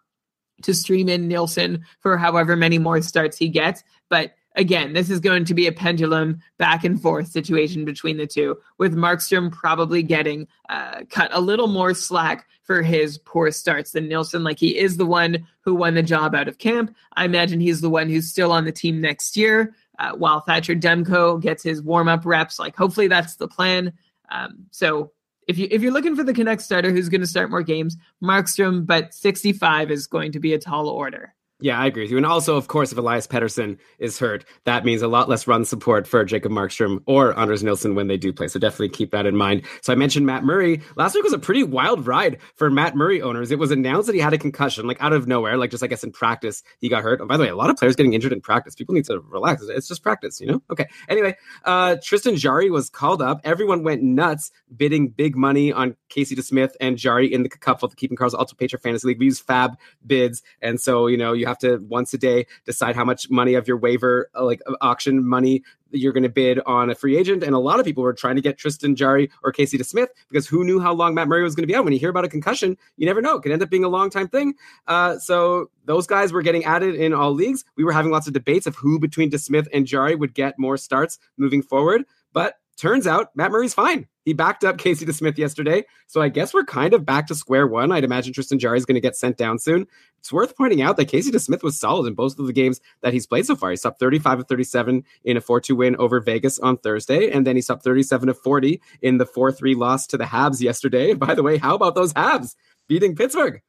to 0.63 0.73
stream 0.73 1.09
in 1.09 1.27
Nilsson 1.27 1.85
for 1.99 2.17
however 2.17 2.55
many 2.55 2.77
more 2.77 3.01
starts 3.01 3.37
he 3.37 3.49
gets. 3.49 3.83
But 4.09 4.33
again, 4.55 4.93
this 4.93 5.09
is 5.09 5.19
going 5.19 5.45
to 5.45 5.53
be 5.53 5.67
a 5.67 5.71
pendulum 5.71 6.41
back 6.57 6.83
and 6.83 7.01
forth 7.01 7.27
situation 7.27 7.85
between 7.85 8.17
the 8.17 8.27
two, 8.27 8.57
with 8.77 8.95
Markstrom 8.95 9.51
probably 9.51 10.03
getting 10.03 10.47
uh, 10.69 11.01
cut 11.09 11.29
a 11.33 11.39
little 11.39 11.67
more 11.67 11.93
slack 11.93 12.47
for 12.63 12.81
his 12.81 13.17
poor 13.17 13.51
starts 13.51 13.91
than 13.91 14.07
Nilsson. 14.07 14.43
Like 14.43 14.59
he 14.59 14.77
is 14.77 14.97
the 14.97 15.05
one 15.05 15.47
who 15.61 15.73
won 15.73 15.95
the 15.95 16.03
job 16.03 16.35
out 16.35 16.47
of 16.47 16.57
camp. 16.57 16.95
I 17.13 17.25
imagine 17.25 17.59
he's 17.59 17.81
the 17.81 17.89
one 17.89 18.09
who's 18.09 18.29
still 18.29 18.51
on 18.51 18.65
the 18.65 18.71
team 18.71 19.01
next 19.01 19.37
year. 19.37 19.73
Uh, 19.97 20.13
while 20.13 20.39
Thatcher 20.39 20.75
Demko 20.75 21.41
gets 21.41 21.61
his 21.61 21.81
warm 21.81 22.07
up 22.07 22.25
reps, 22.25 22.57
like 22.57 22.75
hopefully 22.75 23.07
that's 23.07 23.35
the 23.35 23.49
plan. 23.49 23.91
Um, 24.29 24.67
so 24.71 25.11
if 25.49 25.57
you 25.57 25.67
if 25.71 25.81
you're 25.81 25.91
looking 25.91 26.15
for 26.15 26.23
the 26.23 26.33
Canucks 26.33 26.63
starter 26.63 26.91
who's 26.91 27.09
going 27.09 27.21
to 27.21 27.27
start 27.27 27.49
more 27.49 27.63
games, 27.63 27.97
Markstrom, 28.23 28.85
but 28.85 29.15
65 29.15 29.89
is 29.89 30.05
going 30.05 30.31
to 30.31 30.39
be 30.39 30.53
a 30.53 30.59
tall 30.59 30.87
order. 30.87 31.33
Yeah, 31.61 31.77
I 31.77 31.87
agree 31.87 32.03
with 32.03 32.11
you. 32.11 32.17
And 32.17 32.25
also, 32.25 32.55
of 32.55 32.69
course, 32.69 32.93
if 32.93 32.97
Elias 32.97 33.27
Pettersson 33.27 33.77
is 33.97 34.17
hurt, 34.17 34.45
that 34.63 34.85
means 34.85 35.01
a 35.01 35.09
lot 35.09 35.27
less 35.27 35.45
run 35.45 35.65
support 35.65 36.07
for 36.07 36.23
Jacob 36.23 36.53
Markstrom 36.53 37.01
or 37.05 37.37
Anders 37.37 37.63
Nilsson 37.63 37.95
when 37.95 38.07
they 38.07 38.15
do 38.15 38.31
play. 38.31 38.47
So 38.47 38.59
definitely 38.59 38.89
keep 38.89 39.11
that 39.11 39.25
in 39.25 39.35
mind. 39.35 39.63
So 39.81 39.91
I 39.91 39.97
mentioned 39.97 40.25
Matt 40.25 40.45
Murray. 40.45 40.79
Last 40.95 41.15
week 41.15 41.23
was 41.23 41.33
a 41.33 41.39
pretty 41.39 41.63
wild 41.63 42.07
ride 42.07 42.37
for 42.55 42.69
Matt 42.69 42.95
Murray 42.95 43.21
owners. 43.21 43.51
It 43.51 43.59
was 43.59 43.71
announced 43.71 44.07
that 44.07 44.15
he 44.15 44.21
had 44.21 44.31
a 44.31 44.37
concussion, 44.37 44.87
like 44.87 45.01
out 45.01 45.11
of 45.11 45.27
nowhere, 45.27 45.57
like 45.57 45.71
just 45.71 45.83
I 45.83 45.87
guess 45.87 46.01
in 46.03 46.13
practice 46.13 46.63
he 46.79 46.87
got 46.87 47.03
hurt. 47.03 47.19
Oh, 47.21 47.25
by 47.25 47.35
the 47.35 47.43
way, 47.43 47.49
a 47.49 47.55
lot 47.57 47.69
of 47.69 47.75
players 47.75 47.97
getting 47.97 48.13
injured 48.13 48.31
in 48.31 48.39
practice. 48.39 48.73
People 48.73 48.95
need 48.95 49.05
to 49.05 49.19
relax. 49.19 49.61
It's 49.67 49.87
just 49.89 50.01
practice, 50.01 50.39
you 50.39 50.47
know? 50.47 50.61
Okay. 50.71 50.87
Anyway, 51.09 51.35
uh, 51.65 51.97
Tristan 52.01 52.37
Jarry 52.37 52.69
was 52.69 52.89
called 52.89 53.21
up. 53.21 53.41
Everyone 53.43 53.83
went 53.83 54.01
nuts 54.01 54.51
bidding 54.77 55.09
big 55.09 55.35
money 55.35 55.73
on 55.73 55.97
Casey 56.07 56.37
DeSmith 56.37 56.71
and 56.79 56.97
Jarry 56.97 57.31
in 57.31 57.43
the 57.43 57.49
for 57.79 57.87
the 57.87 57.95
Keeping 57.97 58.15
Cars 58.15 58.33
Ultra 58.33 58.55
Patriot 58.55 58.81
Fantasy 58.81 59.09
League. 59.09 59.19
We 59.19 59.25
use 59.25 59.39
fab 59.39 59.77
bids. 60.07 60.41
And 60.61 60.79
so, 60.79 61.07
you 61.07 61.17
know, 61.17 61.33
you 61.33 61.48
have 61.49 61.57
to 61.59 61.77
once 61.89 62.13
a 62.13 62.17
day 62.17 62.45
decide 62.65 62.95
how 62.95 63.03
much 63.03 63.29
money 63.29 63.55
of 63.55 63.67
your 63.67 63.77
waiver 63.77 64.29
uh, 64.35 64.43
like 64.43 64.61
auction 64.81 65.27
money 65.27 65.63
you're 65.91 66.13
going 66.13 66.23
to 66.23 66.29
bid 66.29 66.59
on 66.65 66.89
a 66.89 66.95
free 66.95 67.17
agent. 67.17 67.43
And 67.43 67.55
a 67.55 67.59
lot 67.59 67.79
of 67.79 67.85
people 67.85 68.03
were 68.03 68.13
trying 68.13 68.35
to 68.35 68.41
get 68.41 68.57
Tristan 68.57 68.95
Jarry 68.95 69.29
or 69.43 69.51
Casey 69.51 69.77
to 69.77 69.83
DeSmith 69.83 70.07
because 70.29 70.47
who 70.47 70.63
knew 70.63 70.79
how 70.79 70.93
long 70.93 71.13
Matt 71.13 71.27
Murray 71.27 71.43
was 71.43 71.55
going 71.55 71.63
to 71.63 71.67
be 71.67 71.75
out? 71.75 71.83
When 71.83 71.93
you 71.93 71.99
hear 71.99 72.09
about 72.09 72.25
a 72.25 72.29
concussion, 72.29 72.77
you 72.97 73.05
never 73.05 73.21
know. 73.21 73.37
It 73.37 73.41
could 73.41 73.51
end 73.51 73.63
up 73.63 73.69
being 73.69 73.83
a 73.83 73.89
long 73.89 74.09
time 74.09 74.27
thing. 74.27 74.53
Uh, 74.87 75.17
so 75.17 75.69
those 75.85 76.07
guys 76.07 76.31
were 76.31 76.41
getting 76.41 76.63
added 76.63 76.95
in 76.95 77.13
all 77.13 77.33
leagues. 77.33 77.65
We 77.75 77.83
were 77.83 77.91
having 77.91 78.11
lots 78.11 78.27
of 78.27 78.33
debates 78.33 78.67
of 78.67 78.75
who 78.75 78.99
between 78.99 79.31
DeSmith 79.31 79.67
and 79.73 79.85
Jarry 79.85 80.15
would 80.15 80.33
get 80.33 80.59
more 80.59 80.77
starts 80.77 81.17
moving 81.37 81.61
forward. 81.61 82.05
But 82.33 82.55
turns 82.77 83.07
out 83.07 83.35
Matt 83.35 83.51
Murray's 83.51 83.73
fine. 83.73 84.07
He 84.29 84.33
backed 84.33 84.63
up 84.63 84.77
Casey 84.77 85.07
DeSmith 85.07 85.39
yesterday. 85.39 85.85
So 86.05 86.21
I 86.21 86.29
guess 86.29 86.53
we're 86.53 86.63
kind 86.63 86.93
of 86.93 87.03
back 87.03 87.25
to 87.25 87.33
square 87.33 87.65
one. 87.65 87.91
I'd 87.91 88.03
imagine 88.03 88.31
Tristan 88.31 88.59
Jarry 88.59 88.77
is 88.77 88.85
going 88.85 88.93
to 88.93 89.01
get 89.01 89.15
sent 89.15 89.37
down 89.37 89.57
soon. 89.57 89.87
It's 90.19 90.31
worth 90.31 90.55
pointing 90.55 90.83
out 90.83 90.97
that 90.97 91.07
Casey 91.07 91.31
DeSmith 91.31 91.63
was 91.63 91.79
solid 91.79 92.05
in 92.05 92.13
both 92.13 92.37
of 92.37 92.45
the 92.45 92.53
games 92.53 92.79
that 93.01 93.11
he's 93.11 93.25
played 93.25 93.47
so 93.47 93.55
far. 93.55 93.71
He's 93.71 93.85
up 93.85 93.97
35 93.97 94.41
of 94.41 94.47
37 94.47 95.03
in 95.23 95.35
a 95.35 95.41
4 95.41 95.61
2 95.61 95.75
win 95.75 95.95
over 95.95 96.19
Vegas 96.19 96.59
on 96.59 96.77
Thursday. 96.77 97.31
And 97.31 97.47
then 97.47 97.55
he's 97.55 97.71
up 97.71 97.81
37 97.81 98.29
of 98.29 98.37
40 98.37 98.79
in 99.01 99.17
the 99.17 99.25
4 99.25 99.51
3 99.51 99.73
loss 99.73 100.05
to 100.05 100.17
the 100.17 100.25
Habs 100.25 100.61
yesterday. 100.61 101.13
By 101.15 101.33
the 101.33 101.41
way, 101.41 101.57
how 101.57 101.73
about 101.73 101.95
those 101.95 102.13
Habs 102.13 102.53
beating 102.87 103.15
Pittsburgh? 103.15 103.63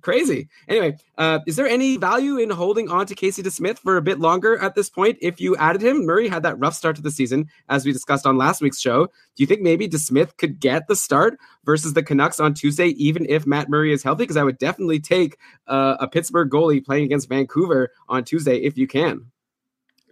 Crazy. 0.00 0.48
Anyway, 0.68 0.96
uh, 1.16 1.40
is 1.46 1.56
there 1.56 1.66
any 1.66 1.96
value 1.96 2.38
in 2.38 2.50
holding 2.50 2.90
on 2.90 3.06
to 3.06 3.14
Casey 3.14 3.42
DeSmith 3.42 3.78
for 3.78 3.96
a 3.96 4.02
bit 4.02 4.18
longer 4.18 4.56
at 4.58 4.74
this 4.74 4.90
point? 4.90 5.18
If 5.20 5.40
you 5.40 5.56
added 5.56 5.82
him, 5.82 6.04
Murray 6.04 6.28
had 6.28 6.42
that 6.42 6.58
rough 6.58 6.74
start 6.74 6.96
to 6.96 7.02
the 7.02 7.10
season, 7.10 7.48
as 7.68 7.84
we 7.84 7.92
discussed 7.92 8.26
on 8.26 8.36
last 8.36 8.60
week's 8.60 8.80
show. 8.80 9.06
Do 9.06 9.42
you 9.42 9.46
think 9.46 9.60
maybe 9.60 9.88
DeSmith 9.88 10.36
could 10.36 10.60
get 10.60 10.88
the 10.88 10.96
start 10.96 11.38
versus 11.64 11.94
the 11.94 12.02
Canucks 12.02 12.40
on 12.40 12.54
Tuesday, 12.54 12.88
even 12.88 13.26
if 13.28 13.46
Matt 13.46 13.68
Murray 13.68 13.92
is 13.92 14.02
healthy? 14.02 14.24
Because 14.24 14.36
I 14.36 14.44
would 14.44 14.58
definitely 14.58 15.00
take 15.00 15.36
uh, 15.66 15.96
a 16.00 16.08
Pittsburgh 16.08 16.50
goalie 16.50 16.84
playing 16.84 17.04
against 17.04 17.28
Vancouver 17.28 17.90
on 18.08 18.24
Tuesday 18.24 18.58
if 18.58 18.76
you 18.76 18.86
can. 18.86 19.26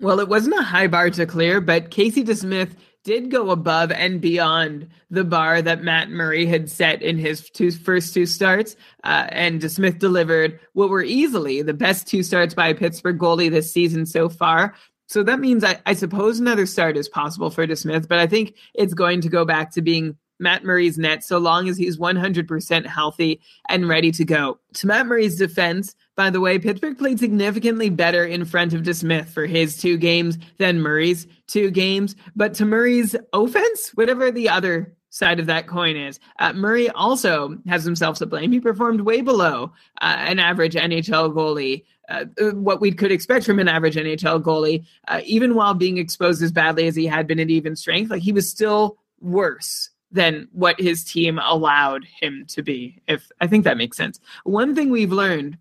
Well, 0.00 0.20
it 0.20 0.28
wasn't 0.28 0.58
a 0.58 0.62
high 0.62 0.88
bar 0.88 1.08
to 1.10 1.24
clear, 1.24 1.60
but 1.60 1.90
Casey 1.90 2.22
DeSmith 2.22 2.72
did 3.06 3.30
go 3.30 3.50
above 3.50 3.92
and 3.92 4.20
beyond 4.20 4.88
the 5.10 5.22
bar 5.22 5.62
that 5.62 5.84
Matt 5.84 6.10
Murray 6.10 6.44
had 6.44 6.68
set 6.68 7.02
in 7.02 7.16
his 7.16 7.48
two 7.48 7.70
first 7.70 8.12
two 8.12 8.26
starts. 8.26 8.74
Uh, 9.04 9.28
and 9.30 9.62
DeSmith 9.62 10.00
delivered 10.00 10.58
what 10.72 10.90
were 10.90 11.04
easily 11.04 11.62
the 11.62 11.72
best 11.72 12.08
two 12.08 12.24
starts 12.24 12.52
by 12.52 12.66
a 12.66 12.74
Pittsburgh 12.74 13.16
goalie 13.16 13.48
this 13.48 13.72
season 13.72 14.06
so 14.06 14.28
far. 14.28 14.74
So 15.06 15.22
that 15.22 15.38
means 15.38 15.62
I, 15.62 15.80
I 15.86 15.92
suppose 15.92 16.40
another 16.40 16.66
start 16.66 16.96
is 16.96 17.08
possible 17.08 17.48
for 17.48 17.64
DeSmith, 17.64 18.08
but 18.08 18.18
I 18.18 18.26
think 18.26 18.56
it's 18.74 18.92
going 18.92 19.20
to 19.20 19.28
go 19.28 19.44
back 19.44 19.70
to 19.74 19.82
being 19.82 20.16
Matt 20.38 20.64
Murray's 20.64 20.98
net 20.98 21.24
so 21.24 21.38
long 21.38 21.68
as 21.68 21.76
he's 21.76 21.98
100% 21.98 22.86
healthy 22.86 23.40
and 23.68 23.88
ready 23.88 24.12
to 24.12 24.24
go. 24.24 24.58
To 24.74 24.86
Matt 24.86 25.06
Murray's 25.06 25.36
defense, 25.36 25.94
by 26.16 26.30
the 26.30 26.40
way, 26.40 26.58
Pittsburgh 26.58 26.98
played 26.98 27.18
significantly 27.18 27.90
better 27.90 28.24
in 28.24 28.44
front 28.44 28.72
of 28.72 28.82
DeSmith 28.82 29.26
for 29.26 29.46
his 29.46 29.76
two 29.76 29.96
games 29.96 30.38
than 30.58 30.80
Murray's 30.80 31.26
two 31.46 31.70
games. 31.70 32.16
But 32.34 32.54
to 32.54 32.64
Murray's 32.64 33.14
offense, 33.32 33.90
whatever 33.94 34.30
the 34.30 34.48
other 34.48 34.94
side 35.10 35.40
of 35.40 35.46
that 35.46 35.66
coin 35.66 35.96
is, 35.96 36.18
uh, 36.38 36.52
Murray 36.52 36.90
also 36.90 37.56
has 37.66 37.84
himself 37.84 38.18
to 38.18 38.26
blame. 38.26 38.52
He 38.52 38.60
performed 38.60 39.02
way 39.02 39.20
below 39.20 39.72
uh, 40.00 40.16
an 40.18 40.38
average 40.38 40.74
NHL 40.74 41.34
goalie. 41.34 41.84
Uh, 42.08 42.26
what 42.52 42.80
we 42.80 42.92
could 42.92 43.10
expect 43.10 43.44
from 43.44 43.58
an 43.58 43.66
average 43.66 43.96
NHL 43.96 44.40
goalie, 44.40 44.84
uh, 45.08 45.20
even 45.24 45.56
while 45.56 45.74
being 45.74 45.98
exposed 45.98 46.40
as 46.40 46.52
badly 46.52 46.86
as 46.86 46.94
he 46.94 47.04
had 47.04 47.26
been 47.26 47.40
at 47.40 47.50
even 47.50 47.74
strength, 47.74 48.10
like 48.12 48.22
he 48.22 48.32
was 48.32 48.48
still 48.48 48.96
worse 49.20 49.90
than 50.16 50.48
what 50.52 50.80
his 50.80 51.04
team 51.04 51.38
allowed 51.38 52.04
him 52.04 52.44
to 52.48 52.62
be. 52.62 53.00
If 53.06 53.30
I 53.40 53.46
think 53.46 53.64
that 53.64 53.76
makes 53.76 53.96
sense. 53.96 54.18
One 54.44 54.74
thing 54.74 54.90
we've 54.90 55.12
learned 55.12 55.58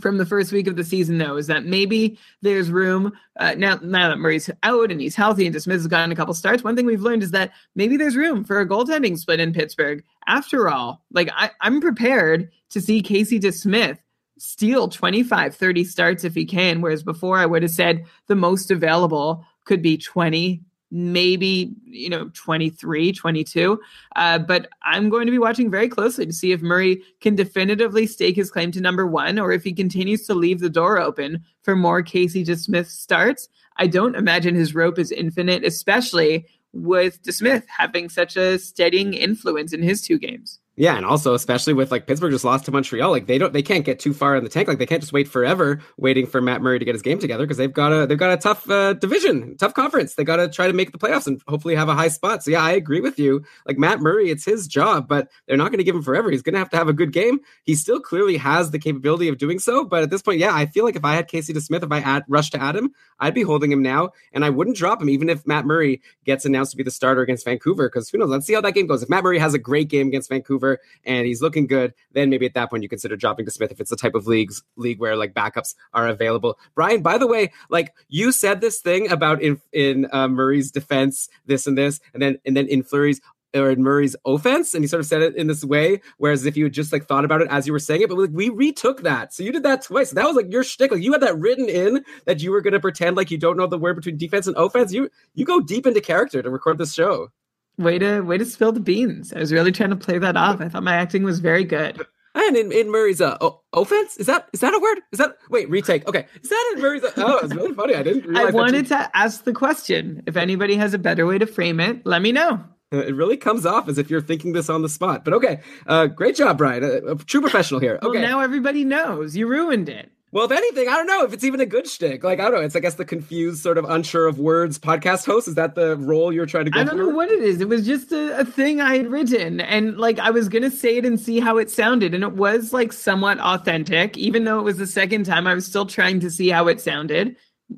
from 0.00 0.18
the 0.18 0.26
first 0.26 0.52
week 0.52 0.68
of 0.68 0.76
the 0.76 0.84
season, 0.84 1.18
though, 1.18 1.36
is 1.36 1.48
that 1.48 1.64
maybe 1.64 2.18
there's 2.42 2.70
room 2.70 3.12
uh, 3.40 3.54
now. 3.56 3.80
Now 3.82 4.08
that 4.08 4.18
Murray's 4.18 4.50
out 4.62 4.92
and 4.92 5.00
he's 5.00 5.16
healthy, 5.16 5.46
and 5.46 5.54
DeSmith 5.54 5.72
has 5.72 5.86
gotten 5.86 6.12
a 6.12 6.16
couple 6.16 6.34
starts. 6.34 6.62
One 6.62 6.76
thing 6.76 6.86
we've 6.86 7.02
learned 7.02 7.22
is 7.22 7.32
that 7.32 7.52
maybe 7.74 7.96
there's 7.96 8.14
room 8.14 8.44
for 8.44 8.60
a 8.60 8.68
goaltending 8.68 9.18
split 9.18 9.40
in 9.40 9.52
Pittsburgh. 9.52 10.04
After 10.26 10.68
all, 10.68 11.02
like 11.12 11.30
I, 11.34 11.50
I'm 11.60 11.80
prepared 11.80 12.50
to 12.70 12.80
see 12.80 13.02
Casey 13.02 13.40
DeSmith 13.40 13.98
steal 14.38 14.88
25, 14.88 15.56
30 15.56 15.84
starts 15.84 16.24
if 16.24 16.34
he 16.34 16.44
can. 16.44 16.80
Whereas 16.80 17.02
before, 17.02 17.38
I 17.38 17.46
would 17.46 17.62
have 17.62 17.72
said 17.72 18.04
the 18.28 18.36
most 18.36 18.70
available 18.70 19.44
could 19.64 19.82
be 19.82 19.98
20, 19.98 20.62
maybe 20.90 21.74
you 21.84 22.08
know 22.08 22.30
23 22.32 23.12
22 23.12 23.78
uh, 24.16 24.38
but 24.38 24.68
i'm 24.82 25.10
going 25.10 25.26
to 25.26 25.30
be 25.30 25.38
watching 25.38 25.70
very 25.70 25.88
closely 25.88 26.24
to 26.24 26.32
see 26.32 26.52
if 26.52 26.62
murray 26.62 27.02
can 27.20 27.34
definitively 27.34 28.06
stake 28.06 28.36
his 28.36 28.50
claim 28.50 28.72
to 28.72 28.80
number 28.80 29.06
one 29.06 29.38
or 29.38 29.52
if 29.52 29.62
he 29.62 29.72
continues 29.72 30.26
to 30.26 30.34
leave 30.34 30.60
the 30.60 30.70
door 30.70 30.98
open 30.98 31.44
for 31.62 31.76
more 31.76 32.02
casey 32.02 32.44
DeSmith 32.44 32.86
starts. 32.86 33.48
I 33.76 33.86
don't 33.86 34.16
imagine 34.16 34.54
his 34.54 34.74
rope 34.74 34.98
is 34.98 35.12
infinite 35.12 35.64
especially 35.64 36.46
with 36.72 37.22
DeSmith 37.22 37.64
having 37.66 38.08
such 38.08 38.36
a 38.36 38.58
steadying 38.58 39.12
influence 39.12 39.72
in 39.72 39.82
his 39.82 40.00
two 40.00 40.18
games 40.18 40.58
Yeah, 40.78 40.96
and 40.96 41.04
also 41.04 41.34
especially 41.34 41.72
with 41.72 41.90
like 41.90 42.06
Pittsburgh 42.06 42.30
just 42.30 42.44
lost 42.44 42.64
to 42.66 42.70
Montreal, 42.70 43.10
like 43.10 43.26
they 43.26 43.36
don't 43.36 43.52
they 43.52 43.62
can't 43.62 43.84
get 43.84 43.98
too 43.98 44.14
far 44.14 44.36
in 44.36 44.44
the 44.44 44.48
tank. 44.48 44.68
Like 44.68 44.78
they 44.78 44.86
can't 44.86 45.00
just 45.00 45.12
wait 45.12 45.26
forever 45.26 45.80
waiting 45.96 46.24
for 46.24 46.40
Matt 46.40 46.62
Murray 46.62 46.78
to 46.78 46.84
get 46.84 46.94
his 46.94 47.02
game 47.02 47.18
together 47.18 47.42
because 47.42 47.56
they've 47.56 47.72
got 47.72 47.92
a 47.92 48.06
they've 48.06 48.16
got 48.16 48.30
a 48.30 48.36
tough 48.36 48.70
uh, 48.70 48.92
division, 48.92 49.56
tough 49.56 49.74
conference. 49.74 50.14
They 50.14 50.22
got 50.22 50.36
to 50.36 50.48
try 50.48 50.68
to 50.68 50.72
make 50.72 50.92
the 50.92 50.98
playoffs 50.98 51.26
and 51.26 51.42
hopefully 51.48 51.74
have 51.74 51.88
a 51.88 51.96
high 51.96 52.06
spot. 52.06 52.44
So 52.44 52.52
yeah, 52.52 52.62
I 52.62 52.70
agree 52.70 53.00
with 53.00 53.18
you. 53.18 53.44
Like 53.66 53.76
Matt 53.76 53.98
Murray, 53.98 54.30
it's 54.30 54.44
his 54.44 54.68
job, 54.68 55.08
but 55.08 55.28
they're 55.48 55.56
not 55.56 55.72
going 55.72 55.78
to 55.78 55.84
give 55.84 55.96
him 55.96 56.02
forever. 56.02 56.30
He's 56.30 56.42
going 56.42 56.52
to 56.52 56.60
have 56.60 56.70
to 56.70 56.76
have 56.76 56.86
a 56.86 56.92
good 56.92 57.12
game. 57.12 57.40
He 57.64 57.74
still 57.74 57.98
clearly 57.98 58.36
has 58.36 58.70
the 58.70 58.78
capability 58.78 59.26
of 59.26 59.38
doing 59.38 59.58
so, 59.58 59.84
but 59.84 60.04
at 60.04 60.10
this 60.10 60.22
point, 60.22 60.38
yeah, 60.38 60.54
I 60.54 60.66
feel 60.66 60.84
like 60.84 60.94
if 60.94 61.04
I 61.04 61.16
had 61.16 61.26
Casey 61.26 61.52
DeSmith, 61.52 61.82
if 61.82 61.90
I 61.90 61.98
had 61.98 62.22
rushed 62.28 62.52
to 62.52 62.62
Adam, 62.62 62.92
I'd 63.18 63.34
be 63.34 63.42
holding 63.42 63.72
him 63.72 63.82
now, 63.82 64.10
and 64.32 64.44
I 64.44 64.50
wouldn't 64.50 64.76
drop 64.76 65.02
him 65.02 65.08
even 65.08 65.28
if 65.28 65.44
Matt 65.44 65.66
Murray 65.66 66.00
gets 66.24 66.44
announced 66.44 66.70
to 66.70 66.76
be 66.76 66.84
the 66.84 66.92
starter 66.92 67.22
against 67.22 67.44
Vancouver. 67.44 67.88
Because 67.88 68.08
who 68.08 68.18
knows? 68.18 68.28
Let's 68.28 68.46
see 68.46 68.54
how 68.54 68.60
that 68.60 68.74
game 68.74 68.86
goes. 68.86 69.02
If 69.02 69.08
Matt 69.08 69.24
Murray 69.24 69.40
has 69.40 69.54
a 69.54 69.58
great 69.58 69.88
game 69.88 70.06
against 70.06 70.28
Vancouver 70.28 70.67
and 71.04 71.26
he's 71.26 71.40
looking 71.40 71.66
good, 71.66 71.94
then 72.12 72.28
maybe 72.28 72.46
at 72.46 72.54
that 72.54 72.70
point 72.70 72.82
you 72.82 72.88
consider 72.88 73.16
dropping 73.16 73.46
DeSmith 73.46 73.70
if 73.70 73.80
it's 73.80 73.90
the 73.90 73.96
type 73.96 74.14
of 74.14 74.26
leagues 74.26 74.62
league 74.76 74.98
where 74.98 75.16
like 75.16 75.34
backups 75.34 75.74
are 75.94 76.08
available. 76.08 76.58
Brian, 76.74 77.02
by 77.02 77.16
the 77.16 77.26
way, 77.26 77.52
like 77.70 77.94
you 78.08 78.32
said 78.32 78.60
this 78.60 78.80
thing 78.80 79.10
about 79.10 79.40
in 79.42 79.60
in 79.72 80.06
uh, 80.12 80.28
Murray's 80.28 80.70
defense, 80.70 81.28
this 81.46 81.66
and 81.66 81.78
this, 81.78 82.00
and 82.12 82.22
then 82.22 82.38
and 82.44 82.56
then 82.56 82.66
in 82.66 82.82
Fleury's 82.82 83.20
or 83.54 83.70
in 83.70 83.82
Murray's 83.82 84.14
offense, 84.26 84.74
and 84.74 84.84
he 84.84 84.88
sort 84.88 85.00
of 85.00 85.06
said 85.06 85.22
it 85.22 85.36
in 85.36 85.46
this 85.46 85.64
way, 85.64 86.00
whereas 86.18 86.44
if 86.44 86.56
you 86.56 86.64
had 86.64 86.72
just 86.72 86.92
like 86.92 87.06
thought 87.06 87.24
about 87.24 87.40
it 87.40 87.48
as 87.50 87.66
you 87.66 87.72
were 87.72 87.78
saying 87.78 88.02
it, 88.02 88.08
but 88.08 88.18
like 88.18 88.30
we 88.32 88.50
retook 88.50 89.02
that, 89.02 89.32
so 89.32 89.42
you 89.42 89.52
did 89.52 89.62
that 89.62 89.82
twice. 89.82 90.10
That 90.10 90.26
was 90.26 90.36
like 90.36 90.52
your 90.52 90.64
shtick. 90.64 90.92
Like 90.92 91.02
you 91.02 91.12
had 91.12 91.22
that 91.22 91.38
written 91.38 91.68
in 91.68 92.04
that 92.26 92.42
you 92.42 92.50
were 92.50 92.60
going 92.60 92.74
to 92.74 92.80
pretend 92.80 93.16
like 93.16 93.30
you 93.30 93.38
don't 93.38 93.56
know 93.56 93.66
the 93.66 93.78
word 93.78 93.96
between 93.96 94.16
defense 94.16 94.46
and 94.46 94.56
offense. 94.56 94.92
You 94.92 95.08
you 95.34 95.44
go 95.44 95.60
deep 95.60 95.86
into 95.86 96.00
character 96.00 96.42
to 96.42 96.50
record 96.50 96.78
this 96.78 96.94
show. 96.94 97.30
Way 97.78 97.98
to 98.00 98.20
way 98.22 98.38
to 98.38 98.44
spill 98.44 98.72
the 98.72 98.80
beans. 98.80 99.32
I 99.32 99.38
was 99.38 99.52
really 99.52 99.70
trying 99.72 99.90
to 99.90 99.96
play 99.96 100.18
that 100.18 100.36
off. 100.36 100.60
I 100.60 100.68
thought 100.68 100.82
my 100.82 100.94
acting 100.96 101.22
was 101.22 101.38
very 101.38 101.64
good. 101.64 102.04
And 102.34 102.56
in, 102.56 102.72
in 102.72 102.90
Murray's 102.90 103.20
uh, 103.20 103.36
offense, 103.72 104.16
is 104.16 104.26
that 104.26 104.48
is 104.52 104.60
that 104.60 104.74
a 104.74 104.78
word? 104.78 104.98
Is 105.12 105.18
that 105.18 105.36
wait 105.50 105.68
retake? 105.70 106.06
Okay, 106.08 106.26
is 106.42 106.48
that 106.50 106.72
in 106.74 106.82
Murray's? 106.82 107.02
Uh, 107.04 107.12
oh, 107.16 107.38
it's 107.38 107.54
really 107.54 107.74
funny. 107.74 107.94
I 107.94 108.02
didn't. 108.02 108.36
I 108.36 108.50
wanted 108.50 108.90
you- 108.90 108.96
to 108.96 109.10
ask 109.16 109.44
the 109.44 109.52
question. 109.52 110.22
If 110.26 110.36
anybody 110.36 110.76
has 110.76 110.92
a 110.94 110.98
better 110.98 111.26
way 111.26 111.38
to 111.38 111.46
frame 111.46 111.80
it, 111.80 112.04
let 112.04 112.20
me 112.22 112.32
know. 112.32 112.62
It 112.90 113.14
really 113.14 113.36
comes 113.36 113.66
off 113.66 113.88
as 113.88 113.98
if 113.98 114.10
you're 114.10 114.22
thinking 114.22 114.52
this 114.54 114.70
on 114.70 114.82
the 114.82 114.88
spot. 114.88 115.24
But 115.24 115.34
okay, 115.34 115.60
uh, 115.86 116.06
great 116.06 116.36
job, 116.36 116.58
Brian. 116.58 116.82
A, 116.82 117.12
a 117.12 117.16
true 117.16 117.40
professional 117.40 117.80
here. 117.80 117.98
Okay. 118.02 118.18
Well, 118.18 118.28
now 118.28 118.40
everybody 118.40 118.84
knows. 118.84 119.36
You 119.36 119.46
ruined 119.46 119.88
it. 119.88 120.10
Well, 120.30 120.44
if 120.44 120.52
anything, 120.52 120.88
I 120.88 120.96
don't 120.96 121.06
know 121.06 121.24
if 121.24 121.32
it's 121.32 121.44
even 121.44 121.60
a 121.60 121.66
good 121.66 121.88
shtick. 121.88 122.22
Like, 122.22 122.38
I 122.38 122.44
don't 122.44 122.54
know. 122.54 122.60
It's, 122.60 122.76
I 122.76 122.80
guess, 122.80 122.96
the 122.96 123.04
confused, 123.06 123.62
sort 123.62 123.78
of 123.78 123.86
unsure 123.86 124.26
of 124.26 124.38
words 124.38 124.78
podcast 124.78 125.24
host. 125.24 125.48
Is 125.48 125.54
that 125.54 125.74
the 125.74 125.96
role 125.96 126.32
you're 126.32 126.44
trying 126.44 126.66
to 126.66 126.70
go 126.70 126.80
I 126.80 126.84
don't 126.84 126.98
for? 126.98 127.04
know 127.04 127.08
what 127.08 127.30
it 127.30 127.40
is. 127.42 127.62
It 127.62 127.68
was 127.68 127.86
just 127.86 128.12
a, 128.12 128.40
a 128.40 128.44
thing 128.44 128.80
I 128.80 128.96
had 128.98 129.06
written, 129.10 129.60
and 129.60 129.96
like 129.96 130.18
I 130.18 130.30
was 130.30 130.50
gonna 130.50 130.70
say 130.70 130.98
it 130.98 131.06
and 131.06 131.18
see 131.18 131.40
how 131.40 131.56
it 131.56 131.70
sounded, 131.70 132.14
and 132.14 132.22
it 132.22 132.34
was 132.34 132.74
like 132.74 132.92
somewhat 132.92 133.38
authentic, 133.40 134.18
even 134.18 134.44
though 134.44 134.58
it 134.58 134.64
was 134.64 134.76
the 134.76 134.86
second 134.86 135.24
time. 135.24 135.46
I 135.46 135.54
was 135.54 135.64
still 135.66 135.86
trying 135.86 136.20
to 136.20 136.30
see 136.30 136.48
how 136.50 136.68
it 136.68 136.80
sounded. 136.80 137.36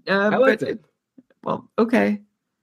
Uh, 0.08 0.30
I 0.32 0.36
liked 0.36 0.60
but 0.60 0.68
it. 0.68 0.84
Well, 1.44 1.70
okay. 1.78 2.20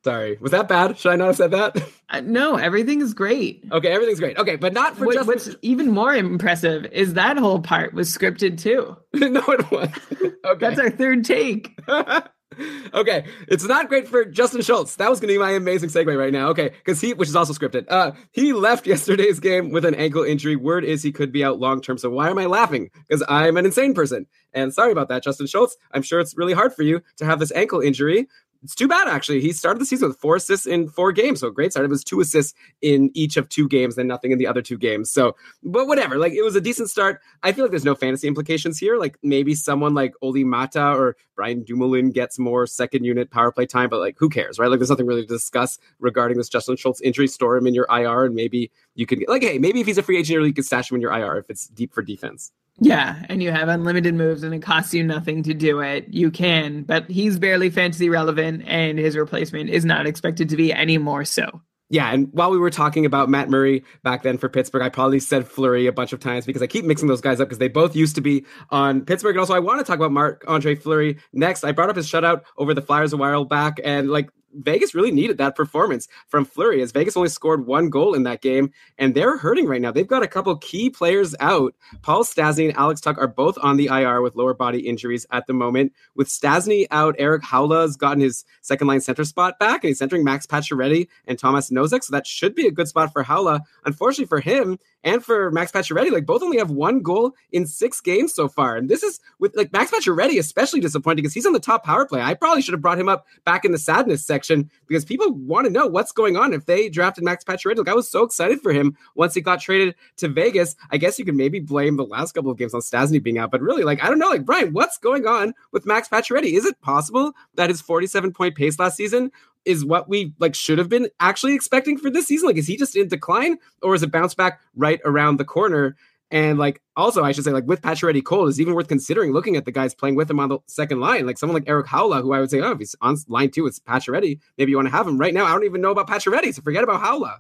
Sorry. 0.08 0.38
Was 0.40 0.52
that 0.52 0.70
bad? 0.70 0.98
Should 0.98 1.12
I 1.12 1.16
not 1.18 1.26
have 1.28 1.36
said 1.36 1.52
that? 1.52 1.76
Uh, 2.10 2.22
no, 2.22 2.56
everything 2.56 3.02
is 3.02 3.14
great. 3.14 3.66
okay, 3.74 3.90
everything's 3.90 4.22
great. 4.22 4.38
Okay, 4.38 4.56
but 4.56 4.72
not 4.72 4.96
for 4.96 5.06
What, 5.08 5.16
just. 5.16 5.28
what's 5.28 5.50
even 5.62 5.92
more 5.92 6.16
impressive 6.16 6.86
is 6.94 7.16
that 7.16 7.38
whole 7.38 7.60
part 7.60 7.94
was 7.94 8.08
scripted 8.10 8.58
too. 8.58 8.96
no, 9.14 9.44
it 9.48 9.70
was. 9.70 9.90
Okay. 10.22 10.32
That's 10.62 10.80
our 10.80 10.90
third 10.90 11.26
take. 11.26 11.78
okay, 12.94 13.26
it's 13.50 13.66
not 13.66 13.90
great 13.90 14.08
for 14.08 14.24
Justin 14.24 14.62
Schultz. 14.62 14.96
That 14.96 15.10
was 15.10 15.20
going 15.20 15.28
to 15.28 15.34
be 15.34 15.38
my 15.38 15.52
amazing 15.52 15.90
segue 15.90 16.18
right 16.18 16.32
now. 16.32 16.48
Okay, 16.52 16.70
because 16.70 17.02
he, 17.02 17.14
which 17.14 17.28
is 17.28 17.36
also 17.36 17.52
scripted, 17.52 17.86
uh, 17.90 18.12
he 18.32 18.54
left 18.54 18.88
yesterday's 18.88 19.42
game 19.42 19.72
with 19.72 19.84
an 19.84 19.96
ankle 19.96 20.24
injury. 20.24 20.56
Word 20.56 20.86
is 20.86 21.04
he 21.04 21.12
could 21.12 21.34
be 21.34 21.44
out 21.44 21.60
long 21.60 21.82
term. 21.82 21.98
So 21.98 22.10
why 22.10 22.30
am 22.30 22.38
I 22.38 22.46
laughing? 22.46 22.90
Because 23.08 23.24
I'm 23.28 23.58
an 23.58 23.66
insane 23.66 23.94
person. 23.94 24.26
And 24.54 24.74
sorry 24.74 24.94
about 24.94 25.10
that, 25.10 25.24
Justin 25.24 25.46
Schultz. 25.48 25.76
I'm 25.92 26.02
sure 26.02 26.20
it's 26.22 26.38
really 26.38 26.54
hard 26.54 26.74
for 26.74 26.84
you 26.84 27.02
to 27.18 27.26
have 27.26 27.40
this 27.40 27.52
ankle 27.52 27.82
injury. 27.82 28.28
It's 28.64 28.76
too 28.76 28.88
bad, 28.88 29.08
actually. 29.08 29.42
He 29.42 29.52
started 29.54 29.80
the 29.80 29.86
season 29.86 30.08
with 30.08 30.18
four 30.18 30.36
assists 30.36 30.66
in 30.66 30.90
four 30.90 31.12
games, 31.12 31.42
so 31.42 31.48
a 31.48 31.52
great 31.52 31.72
start. 31.72 31.86
It 31.86 31.90
was 31.90 32.04
two 32.04 32.20
assists 32.20 32.54
in 32.82 33.12
each 33.14 33.38
of 33.38 33.50
two 33.50 33.68
games, 33.68 33.96
then 33.96 34.08
nothing 34.08 34.32
in 34.32 34.38
the 34.38 34.48
other 34.48 34.62
two 34.62 34.78
games. 34.78 35.12
So, 35.12 35.36
but 35.64 35.88
whatever. 35.88 36.18
Like 36.18 36.34
it 36.34 36.44
was 36.44 36.56
a 36.56 36.62
decent 36.62 36.90
start. 36.90 37.22
I 37.44 37.52
feel 37.52 37.66
like 37.66 37.72
there's 37.72 37.86
no 37.86 37.96
fantasy 37.96 38.28
implications 38.28 38.78
here. 38.78 38.98
Like 38.98 39.18
maybe 39.24 39.56
someone 39.56 39.94
like 39.94 40.14
Olli 40.22 40.44
Maatta 40.44 40.98
or 40.98 41.16
Brian 41.36 41.64
Dumoulin 41.64 42.12
gets 42.12 42.40
more 42.40 42.66
second 42.66 43.04
unit 43.04 43.32
power 43.32 43.52
play 43.52 43.66
time, 43.66 43.90
but 43.90 44.00
like 44.00 44.16
who 44.18 44.30
cares, 44.30 44.60
right? 44.60 44.70
Like 44.70 44.80
there's 44.80 44.90
nothing 44.90 45.08
really 45.08 45.22
to 45.22 45.28
discuss 45.28 45.78
regarding 46.00 46.38
this 46.38 46.50
Justin 46.50 46.76
Schultz 46.76 47.02
injury. 47.02 47.28
Store 47.28 47.58
him 47.58 47.68
in 47.68 47.74
your 47.74 47.88
IR, 47.90 48.26
and 48.26 48.36
maybe 48.36 48.72
you 48.96 49.06
could 49.06 49.20
get 49.20 49.30
like, 49.30 49.44
hey, 49.44 49.58
maybe 49.60 49.82
if 49.82 49.88
he's 49.88 49.98
a 49.98 50.04
free 50.04 50.18
agent, 50.18 50.44
you 50.46 50.54
could 50.54 50.66
stash 50.66 50.92
him 50.92 50.96
in 50.96 51.02
your 51.02 51.14
IR 51.14 51.38
if 51.38 51.50
it's 51.50 51.68
deep 51.68 51.94
for 51.94 52.02
defense. 52.02 52.52
Yeah, 52.80 53.24
and 53.28 53.42
you 53.42 53.52
have 53.52 53.70
unlimited 53.70 54.14
moves 54.14 54.44
and 54.44 54.54
it 54.54 54.62
costs 54.62 54.94
you 54.94 55.04
nothing 55.04 55.44
to 55.44 55.54
do 55.54 55.80
it. 55.80 56.08
You 56.10 56.30
can, 56.30 56.84
but 56.84 57.10
he's 57.10 57.40
barely 57.40 57.70
fantasy 57.70 58.10
relevant 58.10 58.64
and 58.68 59.00
his 59.00 59.18
replacement 59.18 59.70
is 59.70 59.84
not 59.84 60.06
expected 60.06 60.50
to 60.50 60.58
be 60.58 60.72
any 60.72 60.98
more 60.98 61.26
so. 61.26 61.62
Yeah, 61.90 62.12
and 62.12 62.28
while 62.34 62.52
we 62.52 62.58
were 62.58 62.70
talking 62.70 63.06
about 63.06 63.30
Matt 63.30 63.50
Murray 63.50 63.84
back 64.04 64.22
then 64.22 64.38
for 64.38 64.50
Pittsburgh, 64.50 64.82
I 64.82 64.90
probably 64.90 65.22
said 65.22 65.48
Fleury 65.48 65.88
a 65.88 65.94
bunch 65.94 66.12
of 66.12 66.20
times 66.20 66.46
because 66.46 66.62
I 66.62 66.68
keep 66.68 66.84
mixing 66.84 67.08
those 67.08 67.22
guys 67.22 67.40
up 67.40 67.48
because 67.48 67.60
they 67.60 67.70
both 67.70 67.96
used 67.96 68.16
to 68.16 68.22
be 68.22 68.46
on 68.70 69.06
Pittsburgh. 69.06 69.36
And 69.36 69.40
also, 69.40 69.54
I 69.54 69.60
want 69.60 69.80
to 69.80 69.86
talk 69.86 69.96
about 69.96 70.12
Marc-Andre 70.12 70.76
Fleury 70.76 71.18
next. 71.32 71.64
I 71.64 71.72
brought 71.72 71.90
up 71.90 71.96
his 71.96 72.06
shutout 72.06 72.44
over 72.58 72.74
the 72.74 72.82
Flyers 72.82 73.14
a 73.14 73.18
while 73.18 73.46
back, 73.46 73.80
and 73.86 74.10
like 74.10 74.30
Vegas 74.54 74.96
really 74.96 75.12
needed 75.12 75.38
that 75.38 75.56
performance 75.56 76.08
from 76.28 76.46
Fleury 76.46 76.82
as 76.82 76.92
Vegas 76.92 77.18
only 77.18 77.30
scored 77.30 77.66
one 77.66 77.90
goal 77.90 78.14
in 78.14 78.24
that 78.24 78.42
game, 78.42 78.72
and 78.98 79.14
they're 79.14 79.38
hurting 79.38 79.68
right 79.68 79.82
now. 79.82 79.92
They've 79.92 80.08
got 80.08 80.24
a 80.24 80.28
couple 80.28 80.56
key 80.58 80.90
players 80.90 81.36
out. 81.40 81.76
Paul 82.02 82.24
Stastny 82.24 82.70
and 82.70 82.78
Alex 82.78 83.02
Tuch 83.02 83.18
are 83.18 83.28
both 83.28 83.58
on 83.62 83.78
the 83.78 83.88
IR 83.88 84.22
with 84.22 84.36
lower 84.36 84.54
body 84.54 84.88
injuries 84.88 85.26
at 85.32 85.48
the 85.48 85.54
moment. 85.54 85.94
With 86.16 86.28
Stastny 86.28 86.88
out, 86.92 87.16
Erik 87.18 87.44
Haula's 87.44 87.96
gotten 87.96 88.22
his 88.22 88.46
second 88.62 88.88
line 88.88 89.02
center 89.02 89.24
spot 89.24 89.60
back, 89.60 89.84
and 89.84 89.90
he's 89.90 90.00
centering 90.00 90.24
Max 90.24 90.46
Pacioretty 90.46 91.08
and 91.28 91.38
Tomas 91.38 91.70
Nosek, 91.70 92.04
so 92.04 92.12
that 92.12 92.28
should 92.28 92.56
be 92.56 92.68
a 92.68 92.72
good 92.72 92.88
spot 92.88 93.12
for 93.12 93.24
Haula. 93.24 93.62
Unfortunately 93.86 94.26
for 94.26 94.40
him, 94.40 94.80
and 95.04 95.24
for 95.24 95.52
Max 95.52 95.72
Pacioretty, 95.72 96.12
like 96.12 96.26
both 96.26 96.44
only 96.44 96.58
have 96.58 96.72
one 96.72 97.02
goal 97.02 97.34
in 97.52 97.66
six 97.66 98.02
games 98.02 98.34
so 98.34 98.48
far. 98.48 98.76
And 98.76 98.90
this 98.90 99.04
is 99.04 99.20
with 99.40 99.56
like 99.56 99.72
Max 99.72 99.92
Pacioretty 99.92 100.38
especially 100.38 100.80
disappointing 100.80 101.24
because 101.24 101.34
he's 101.34 101.46
on 101.46 101.54
the 101.54 101.60
top 101.60 101.86
power 101.86 102.06
play. 102.06 102.22
I 102.22 102.34
probably 102.34 102.62
should 102.62 102.74
have 102.74 102.82
brought 102.82 103.00
him 103.00 103.08
up 103.08 103.26
back 103.46 103.64
in 103.64 103.72
the 103.72 103.78
sadness 103.78 104.26
section 104.26 104.47
because 104.88 105.06
people 105.06 105.32
want 105.34 105.66
to 105.66 105.72
know 105.72 105.88
what's 105.88 106.12
going 106.12 106.38
on 106.38 106.54
if 106.54 106.66
they 106.66 106.90
drafted 106.90 107.24
Max 107.24 107.44
Pacioretty. 107.44 107.78
Like 107.78 107.90
I 107.90 107.94
was 107.94 108.10
so 108.10 108.24
excited 108.24 108.62
for 108.62 108.72
him 108.72 108.98
once 109.16 109.34
he 109.34 109.42
got 109.42 109.60
traded 109.60 109.96
to 110.18 110.28
Vegas. 110.28 110.76
I 110.92 110.98
guess 110.98 111.20
you 111.20 111.26
could 111.26 111.36
maybe 111.36 111.60
blame 111.60 111.98
the 111.98 112.06
last 112.06 112.34
couple 112.34 112.52
of 112.52 112.58
games 112.58 112.74
on 112.74 112.82
Stastny 112.82 113.22
being 113.22 113.38
out, 113.38 113.52
but 113.52 113.62
really, 113.62 113.84
like 113.84 114.04
I 114.04 114.10
don't 114.10 114.20
know, 114.20 114.30
like 114.30 114.46
Brian, 114.46 114.74
what's 114.74 114.98
going 114.98 115.28
on 115.28 115.54
with 115.72 115.86
Max 115.86 116.08
Pacioretty? 116.08 116.54
Is 116.54 116.66
it 116.66 116.80
possible 116.82 117.34
that 117.56 117.70
his 117.70 117.82
47 117.82 118.34
point 118.34 118.56
pace 118.56 118.80
last 118.80 118.98
season 118.98 119.32
is 119.66 119.84
what 119.84 120.08
we 120.08 120.34
like 120.40 120.56
should 120.56 120.78
have 120.78 120.90
been 120.90 121.10
actually 121.20 121.54
expecting 121.54 121.98
for 121.98 122.10
this 122.10 122.26
season? 122.28 122.48
Like, 122.48 122.58
is 122.58 122.68
he 122.68 122.78
just 122.78 122.96
in 122.96 123.08
decline 123.08 123.58
or 123.82 123.94
is 123.96 124.04
it 124.04 124.12
bounce 124.12 124.34
back 124.34 124.62
right 124.76 125.00
around 125.06 125.38
the 125.38 125.46
corner? 125.46 125.96
And 126.30 126.60
like, 126.60 126.82
also, 126.96 127.24
I 127.24 127.32
should 127.32 127.46
say, 127.46 127.52
like 127.52 127.66
with 127.66 127.82
Pacioretty 127.82 128.24
cold, 128.24 128.50
is 128.50 128.60
even 128.60 128.74
worth 128.74 128.88
considering 128.88 129.32
looking 129.32 129.56
at 129.56 129.66
the 129.66 129.72
guys 129.72 129.96
playing 129.96 130.16
with 130.16 130.30
him 130.30 130.40
on 130.40 130.50
the 130.50 130.60
second 130.68 131.00
line, 131.00 131.26
like 131.26 131.38
someone 131.38 131.56
like 131.56 131.70
Erik 131.70 131.88
Haula, 131.88 132.22
who 132.22 132.34
I 132.34 132.40
would 132.40 132.52
say, 132.52 132.60
oh, 132.60 132.72
if 132.72 132.80
he's 132.80 132.96
on 133.02 133.18
line 133.28 133.50
two, 133.50 133.66
it's 133.66 133.80
Pacioretty. 133.80 134.40
Maybe 134.58 134.72
you 134.72 134.78
want 134.78 134.88
to 134.88 134.92
have 134.92 135.08
him 135.08 135.18
right 135.18 135.34
now. 135.34 135.46
I 135.46 135.52
don't 135.52 135.64
even 135.64 135.82
know 135.82 135.92
about 135.92 136.08
Pacioretty, 136.10 136.54
so 136.54 136.62
forget 136.62 136.84
about 136.84 137.02
Haula. 137.02 137.38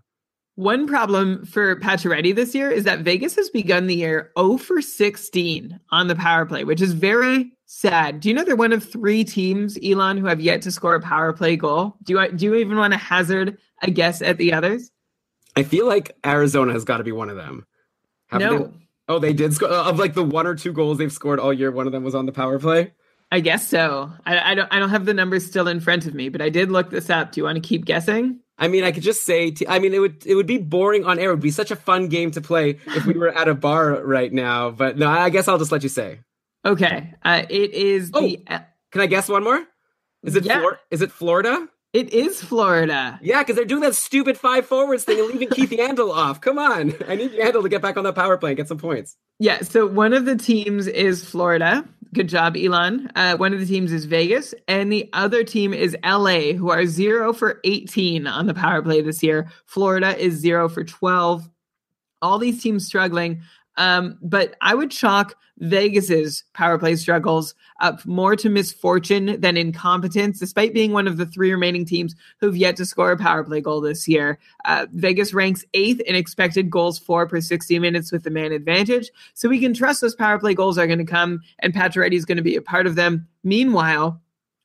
One 0.55 0.87
problem 0.87 1.45
for 1.45 1.75
Pacioretty 1.79 2.33
this 2.33 2.55
year 2.55 2.71
is 2.71 2.83
that 2.85 3.01
Vegas 3.01 3.35
has 3.35 3.49
begun 3.49 3.85
the 3.85 3.95
year 3.95 4.31
0 4.39 4.57
for 4.57 4.81
16 4.81 5.79
on 5.91 6.07
the 6.07 6.15
power 6.15 6.47
play, 6.47 6.63
which 6.63 6.81
is 6.81 6.93
very 6.93 7.51
sad. 7.67 8.21
Do 8.21 8.29
you 8.29 8.33
know 8.33 8.43
they're 8.43 8.55
one 8.55 8.73
of 8.73 8.83
three 8.83 9.23
teams, 9.23 9.77
Elon, 9.85 10.17
who 10.17 10.25
have 10.25 10.41
yet 10.41 10.63
to 10.63 10.71
score 10.71 10.95
a 10.95 11.01
power 11.01 11.31
play 11.31 11.57
goal? 11.57 11.95
Do 12.01 12.13
you 12.13 12.31
do 12.31 12.45
you 12.45 12.55
even 12.55 12.77
want 12.77 12.93
to 12.93 12.97
hazard 12.97 13.57
a 13.83 13.91
guess 13.91 14.21
at 14.23 14.39
the 14.39 14.51
others? 14.51 14.89
I 15.55 15.61
feel 15.61 15.85
like 15.85 16.15
Arizona 16.25 16.73
has 16.73 16.83
got 16.83 16.97
to 16.97 17.03
be 17.03 17.11
one 17.11 17.29
of 17.29 17.35
them. 17.35 17.67
Haven't 18.27 18.51
no, 18.51 18.57
they- 18.65 18.73
oh, 19.09 19.19
they 19.19 19.33
did 19.33 19.53
score 19.53 19.69
of 19.69 19.99
like 19.99 20.13
the 20.13 20.23
one 20.23 20.47
or 20.47 20.55
two 20.55 20.73
goals 20.73 20.97
they've 20.97 21.11
scored 21.11 21.39
all 21.39 21.53
year. 21.53 21.71
One 21.71 21.85
of 21.87 21.91
them 21.93 22.03
was 22.03 22.15
on 22.15 22.25
the 22.25 22.31
power 22.31 22.59
play. 22.59 22.93
I 23.31 23.41
guess 23.41 23.67
so. 23.67 24.11
I, 24.25 24.51
I 24.51 24.55
don't 24.55 24.71
I 24.73 24.79
don't 24.79 24.89
have 24.89 25.05
the 25.05 25.13
numbers 25.13 25.45
still 25.45 25.67
in 25.67 25.79
front 25.81 26.05
of 26.05 26.13
me, 26.13 26.29
but 26.29 26.41
I 26.41 26.49
did 26.49 26.71
look 26.71 26.89
this 26.89 27.09
up. 27.09 27.31
Do 27.33 27.39
you 27.41 27.43
want 27.45 27.55
to 27.61 27.67
keep 27.67 27.83
guessing? 27.85 28.39
I 28.57 28.67
mean, 28.69 28.83
I 28.85 28.91
could 28.91 29.03
just 29.03 29.23
say. 29.23 29.51
T- 29.51 29.67
I 29.67 29.79
mean, 29.79 29.93
it 29.93 29.99
would 29.99 30.25
it 30.25 30.35
would 30.35 30.47
be 30.47 30.57
boring 30.57 31.03
on 31.05 31.19
air. 31.19 31.29
It 31.29 31.33
would 31.33 31.41
be 31.41 31.51
such 31.51 31.69
a 31.69 31.75
fun 31.75 32.07
game 32.07 32.31
to 32.31 32.41
play 32.41 32.79
if 32.87 33.05
we 33.05 33.13
were 33.13 33.27
at 33.29 33.47
a 33.49 33.53
bar 33.53 34.01
right 34.03 34.31
now. 34.31 34.71
But 34.71 34.97
no, 34.97 35.09
I 35.09 35.29
guess 35.29 35.47
I'll 35.47 35.57
just 35.59 35.71
let 35.71 35.83
you 35.83 35.89
say. 35.89 36.19
Okay, 36.65 37.13
uh, 37.23 37.43
it 37.49 37.73
is 37.73 38.11
the. 38.11 38.37
Can 38.91 39.01
I 39.01 39.05
guess 39.07 39.27
one 39.29 39.43
more? 39.43 39.63
Is 40.23 40.35
it 40.35 40.45
Yeah. 40.45 40.59
Flor- 40.59 40.79
is 40.89 41.01
it 41.01 41.11
Florida? 41.11 41.67
It 41.93 42.13
is 42.13 42.41
Florida. 42.43 43.19
Yeah, 43.21 43.41
because 43.41 43.55
they're 43.55 43.65
doing 43.65 43.81
that 43.81 43.95
stupid 43.95 44.37
five 44.37 44.65
forwards 44.65 45.03
thing 45.03 45.19
and 45.19 45.29
leaving 45.29 45.49
Keith 45.49 45.69
Yandle 45.71 46.13
off. 46.13 46.41
Come 46.41 46.59
on, 46.59 46.93
I 47.07 47.15
need 47.15 47.31
Yandle 47.31 47.63
to 47.63 47.69
get 47.69 47.81
back 47.81 47.97
on 47.97 48.03
that 48.03 48.15
power 48.15 48.37
play 48.37 48.51
and 48.51 48.57
get 48.57 48.67
some 48.67 48.77
points. 48.77 49.15
Yeah, 49.39 49.61
so 49.61 49.85
one 49.87 50.13
of 50.13 50.25
the 50.25 50.35
teams 50.35 50.87
is 50.87 51.23
Florida. 51.23 51.87
Good 52.13 52.29
job, 52.29 52.55
Elon. 52.57 53.11
Uh, 53.15 53.37
one 53.37 53.53
of 53.53 53.59
the 53.59 53.65
teams 53.65 53.91
is 53.91 54.05
Vegas, 54.05 54.53
and 54.67 54.91
the 54.91 55.09
other 55.13 55.43
team 55.43 55.73
is 55.73 55.95
LA, 56.03 56.53
who 56.53 56.69
are 56.69 56.85
zero 56.85 57.33
for 57.33 57.59
18 57.63 58.27
on 58.27 58.47
the 58.47 58.53
power 58.53 58.81
play 58.81 59.01
this 59.01 59.21
year. 59.21 59.51
Florida 59.65 60.17
is 60.17 60.35
zero 60.35 60.69
for 60.69 60.83
12. 60.83 61.49
All 62.21 62.39
these 62.39 62.61
teams 62.63 62.85
struggling. 62.85 63.41
Um, 63.77 64.17
but 64.21 64.55
I 64.61 64.75
would 64.75 64.91
chalk 64.91 65.35
Vegas's 65.59 66.43
power 66.53 66.77
play 66.77 66.95
struggles 66.95 67.55
up 67.79 68.05
more 68.05 68.35
to 68.35 68.49
misfortune 68.49 69.39
than 69.39 69.57
incompetence, 69.57 70.39
despite 70.39 70.73
being 70.73 70.91
one 70.91 71.07
of 71.07 71.17
the 71.17 71.25
three 71.25 71.51
remaining 71.51 71.85
teams 71.85 72.15
who've 72.39 72.57
yet 72.57 72.75
to 72.77 72.85
score 72.85 73.11
a 73.11 73.17
power 73.17 73.43
play 73.43 73.61
goal 73.61 73.81
this 73.81 74.07
year. 74.07 74.39
Uh, 74.65 74.85
Vegas 74.93 75.33
ranks 75.33 75.65
eighth 75.73 76.01
in 76.01 76.15
expected 76.15 76.69
goals 76.69 76.99
for 76.99 77.27
per 77.27 77.41
60 77.41 77.79
minutes 77.79 78.11
with 78.11 78.23
the 78.23 78.29
man 78.29 78.51
advantage. 78.51 79.09
So 79.33 79.49
we 79.49 79.59
can 79.59 79.73
trust 79.73 80.01
those 80.01 80.15
power 80.15 80.39
play 80.39 80.53
goals 80.53 80.77
are 80.77 80.87
going 80.87 80.99
to 80.99 81.05
come, 81.05 81.41
and 81.59 81.73
Pacioretty 81.73 82.13
is 82.13 82.25
going 82.25 82.37
to 82.37 82.43
be 82.43 82.55
a 82.55 82.61
part 82.61 82.87
of 82.87 82.95
them. 82.95 83.27
Meanwhile, 83.43 84.21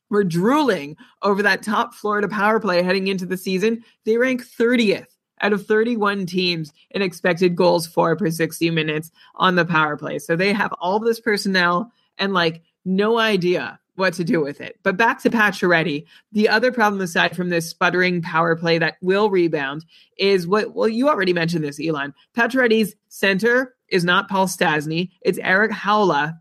we're 0.09 0.23
drooling 0.23 0.95
over 1.23 1.41
that 1.41 1.63
top 1.63 1.95
Florida 1.95 2.27
power 2.27 2.59
play 2.59 2.83
heading 2.83 3.07
into 3.07 3.25
the 3.25 3.37
season. 3.37 3.83
They 4.05 4.17
rank 4.17 4.45
30th 4.45 5.07
out 5.41 5.53
of 5.53 5.65
31 5.65 6.25
teams 6.25 6.71
in 6.91 7.01
expected 7.01 7.55
goals 7.55 7.87
for 7.87 8.15
per 8.15 8.29
60 8.29 8.69
minutes 8.69 9.11
on 9.35 9.55
the 9.55 9.65
power 9.65 9.97
play. 9.97 10.19
So 10.19 10.35
they 10.35 10.53
have 10.53 10.73
all 10.79 10.99
this 10.99 11.19
personnel 11.19 11.91
and 12.17 12.33
like 12.33 12.61
no 12.85 13.17
idea 13.17 13.79
what 13.95 14.13
to 14.15 14.23
do 14.23 14.41
with 14.41 14.59
it. 14.59 14.79
But 14.83 14.97
back 14.97 15.21
to 15.21 15.29
Pacioretty, 15.29 16.05
the 16.31 16.49
other 16.49 16.71
problem 16.71 17.01
aside 17.01 17.35
from 17.35 17.49
this 17.49 17.69
sputtering 17.69 18.21
power 18.21 18.55
play 18.55 18.79
that 18.79 18.97
will 19.01 19.29
rebound 19.29 19.85
is 20.17 20.47
what 20.47 20.73
well 20.73 20.87
you 20.87 21.09
already 21.09 21.33
mentioned 21.33 21.63
this 21.63 21.79
Elon. 21.79 22.13
Pacioretty's 22.35 22.95
center 23.09 23.75
is 23.89 24.03
not 24.03 24.29
Paul 24.29 24.47
Stastny, 24.47 25.11
it's 25.21 25.39
Erik 25.39 25.71
Haula. 25.71 26.39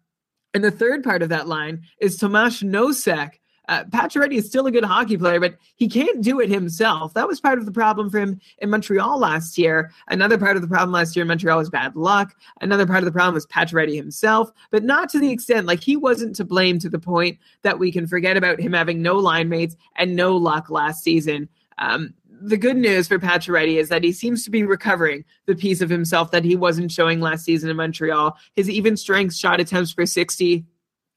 And 0.54 0.62
the 0.62 0.70
third 0.70 1.02
part 1.02 1.22
of 1.22 1.30
that 1.30 1.48
line 1.48 1.82
is 1.98 2.16
Tomas 2.16 2.62
Nosek, 2.62 3.32
uh, 3.68 3.84
Pacioretty 3.84 4.34
is 4.34 4.46
still 4.46 4.66
a 4.66 4.72
good 4.72 4.84
hockey 4.84 5.16
player, 5.16 5.38
but 5.38 5.56
he 5.76 5.88
can't 5.88 6.20
do 6.22 6.40
it 6.40 6.48
himself. 6.48 7.14
That 7.14 7.28
was 7.28 7.40
part 7.40 7.58
of 7.58 7.66
the 7.66 7.72
problem 7.72 8.10
for 8.10 8.18
him 8.18 8.40
in 8.58 8.70
Montreal 8.70 9.18
last 9.18 9.56
year. 9.56 9.92
Another 10.08 10.36
part 10.36 10.56
of 10.56 10.62
the 10.62 10.68
problem 10.68 10.92
last 10.92 11.14
year 11.14 11.22
in 11.22 11.28
Montreal 11.28 11.58
was 11.58 11.70
bad 11.70 11.94
luck. 11.94 12.34
Another 12.60 12.86
part 12.86 12.98
of 12.98 13.04
the 13.04 13.12
problem 13.12 13.34
was 13.34 13.46
Pacioretty 13.46 13.94
himself, 13.94 14.50
but 14.70 14.82
not 14.82 15.08
to 15.10 15.18
the 15.18 15.30
extent 15.30 15.66
like 15.66 15.82
he 15.82 15.96
wasn't 15.96 16.34
to 16.36 16.44
blame 16.44 16.78
to 16.80 16.88
the 16.88 16.98
point 16.98 17.38
that 17.62 17.78
we 17.78 17.92
can 17.92 18.06
forget 18.06 18.36
about 18.36 18.60
him 18.60 18.72
having 18.72 19.00
no 19.00 19.16
line 19.16 19.48
mates 19.48 19.76
and 19.96 20.16
no 20.16 20.36
luck 20.36 20.68
last 20.68 21.04
season. 21.04 21.48
Um, 21.78 22.14
the 22.44 22.56
good 22.56 22.76
news 22.76 23.06
for 23.06 23.20
Pacioretty 23.20 23.76
is 23.76 23.88
that 23.88 24.02
he 24.02 24.10
seems 24.10 24.44
to 24.44 24.50
be 24.50 24.64
recovering 24.64 25.24
the 25.46 25.54
piece 25.54 25.80
of 25.80 25.88
himself 25.88 26.32
that 26.32 26.44
he 26.44 26.56
wasn't 26.56 26.90
showing 26.90 27.20
last 27.20 27.44
season 27.44 27.70
in 27.70 27.76
Montreal. 27.76 28.36
His 28.56 28.68
even 28.68 28.96
strength 28.96 29.34
shot 29.34 29.60
attempts 29.60 29.94
per 29.94 30.06
60 30.06 30.64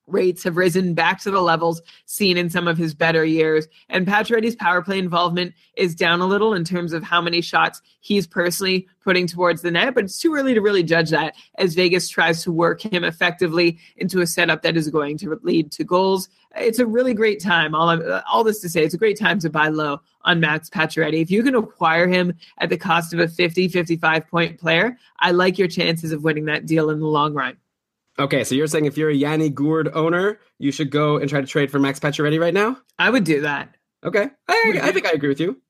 rates 0.08 0.44
have 0.44 0.58
risen 0.58 0.94
back 0.94 1.20
to 1.22 1.32
the 1.32 1.42
levels 1.42 1.82
seen 2.06 2.38
in 2.38 2.50
some 2.50 2.68
of 2.68 2.78
his 2.78 2.94
better 2.94 3.26
years. 3.26 3.68
And 3.90 4.06
Pacioretty's 4.06 4.56
power 4.56 4.82
play 4.82 5.00
involvement 5.00 5.54
is 5.76 5.96
down 5.96 6.22
a 6.22 6.26
little 6.26 6.54
in 6.54 6.64
terms 6.64 6.94
of 6.94 7.04
how 7.04 7.22
many 7.22 7.42
shots 7.42 7.82
he's 8.02 8.28
personally 8.28 8.88
putting 9.04 9.28
towards 9.28 9.62
the 9.62 9.72
net, 9.72 9.94
but 9.94 10.04
it's 10.04 10.20
too 10.20 10.34
early 10.34 10.54
to 10.54 10.62
really 10.62 10.84
judge 10.84 11.10
that 11.10 11.36
as 11.58 11.76
Vegas 11.76 12.10
tries 12.10 12.44
to 12.44 12.52
work 12.52 12.82
him 12.82 13.04
effectively 13.04 13.78
into 13.98 14.22
a 14.22 14.28
setup 14.28 14.62
that 14.62 14.78
is 14.78 14.90
going 14.90 15.18
to 15.18 15.40
lead 15.44 15.72
to 15.72 15.84
goals. 15.84 16.30
It's 16.56 16.80
a 16.80 16.86
really 16.86 17.14
great 17.14 17.42
time. 17.42 17.76
All, 17.76 18.02
all 18.32 18.44
this 18.44 18.62
to 18.62 18.70
say, 18.70 18.84
it's 18.84 18.94
a 18.94 19.00
great 19.00 19.20
time 19.20 19.40
to 19.40 19.50
buy 19.50 19.68
low 19.68 20.02
on 20.22 20.40
Max 20.40 20.70
Pacioretty. 20.70 21.22
If 21.22 21.30
you 21.30 21.44
can 21.44 21.56
acquire 21.56 22.08
him 22.08 22.34
at 22.60 22.70
the 22.70 22.78
cost 22.78 23.14
of 23.14 23.20
a 23.20 23.28
50, 23.28 23.68
55 23.68 24.28
point 24.28 24.60
player, 24.60 24.98
I 25.20 25.32
like 25.32 25.58
your 25.58 25.68
chances 25.68 26.12
of 26.12 26.24
winning 26.24 26.46
that 26.46 26.66
deal 26.66 26.90
in 26.90 27.00
the 27.00 27.08
long 27.08 27.34
run. 27.34 27.58
Okay, 28.18 28.44
so 28.44 28.56
you're 28.56 28.68
saying 28.68 28.86
if 28.86 28.98
you're 28.98 29.10
a 29.10 29.16
Yanni 29.16 29.50
Gourde 29.50 29.90
owner, 29.94 30.40
you 30.58 30.72
should 30.72 30.90
go 30.90 31.18
and 31.18 31.30
try 31.30 31.42
to 31.42 31.48
trade 31.48 31.70
for 31.70 31.80
Max 31.80 32.00
Pacioretty 32.00 32.40
right 32.40 32.54
now? 32.54 32.78
I 32.98 33.10
would 33.10 33.26
do 33.26 33.42
that. 33.42 33.76
Okay, 34.06 34.30
I, 34.48 34.80
I 34.84 34.92
think 34.92 35.06
I 35.06 35.12
agree 35.12 35.30
with 35.30 35.40
you. 35.40 35.62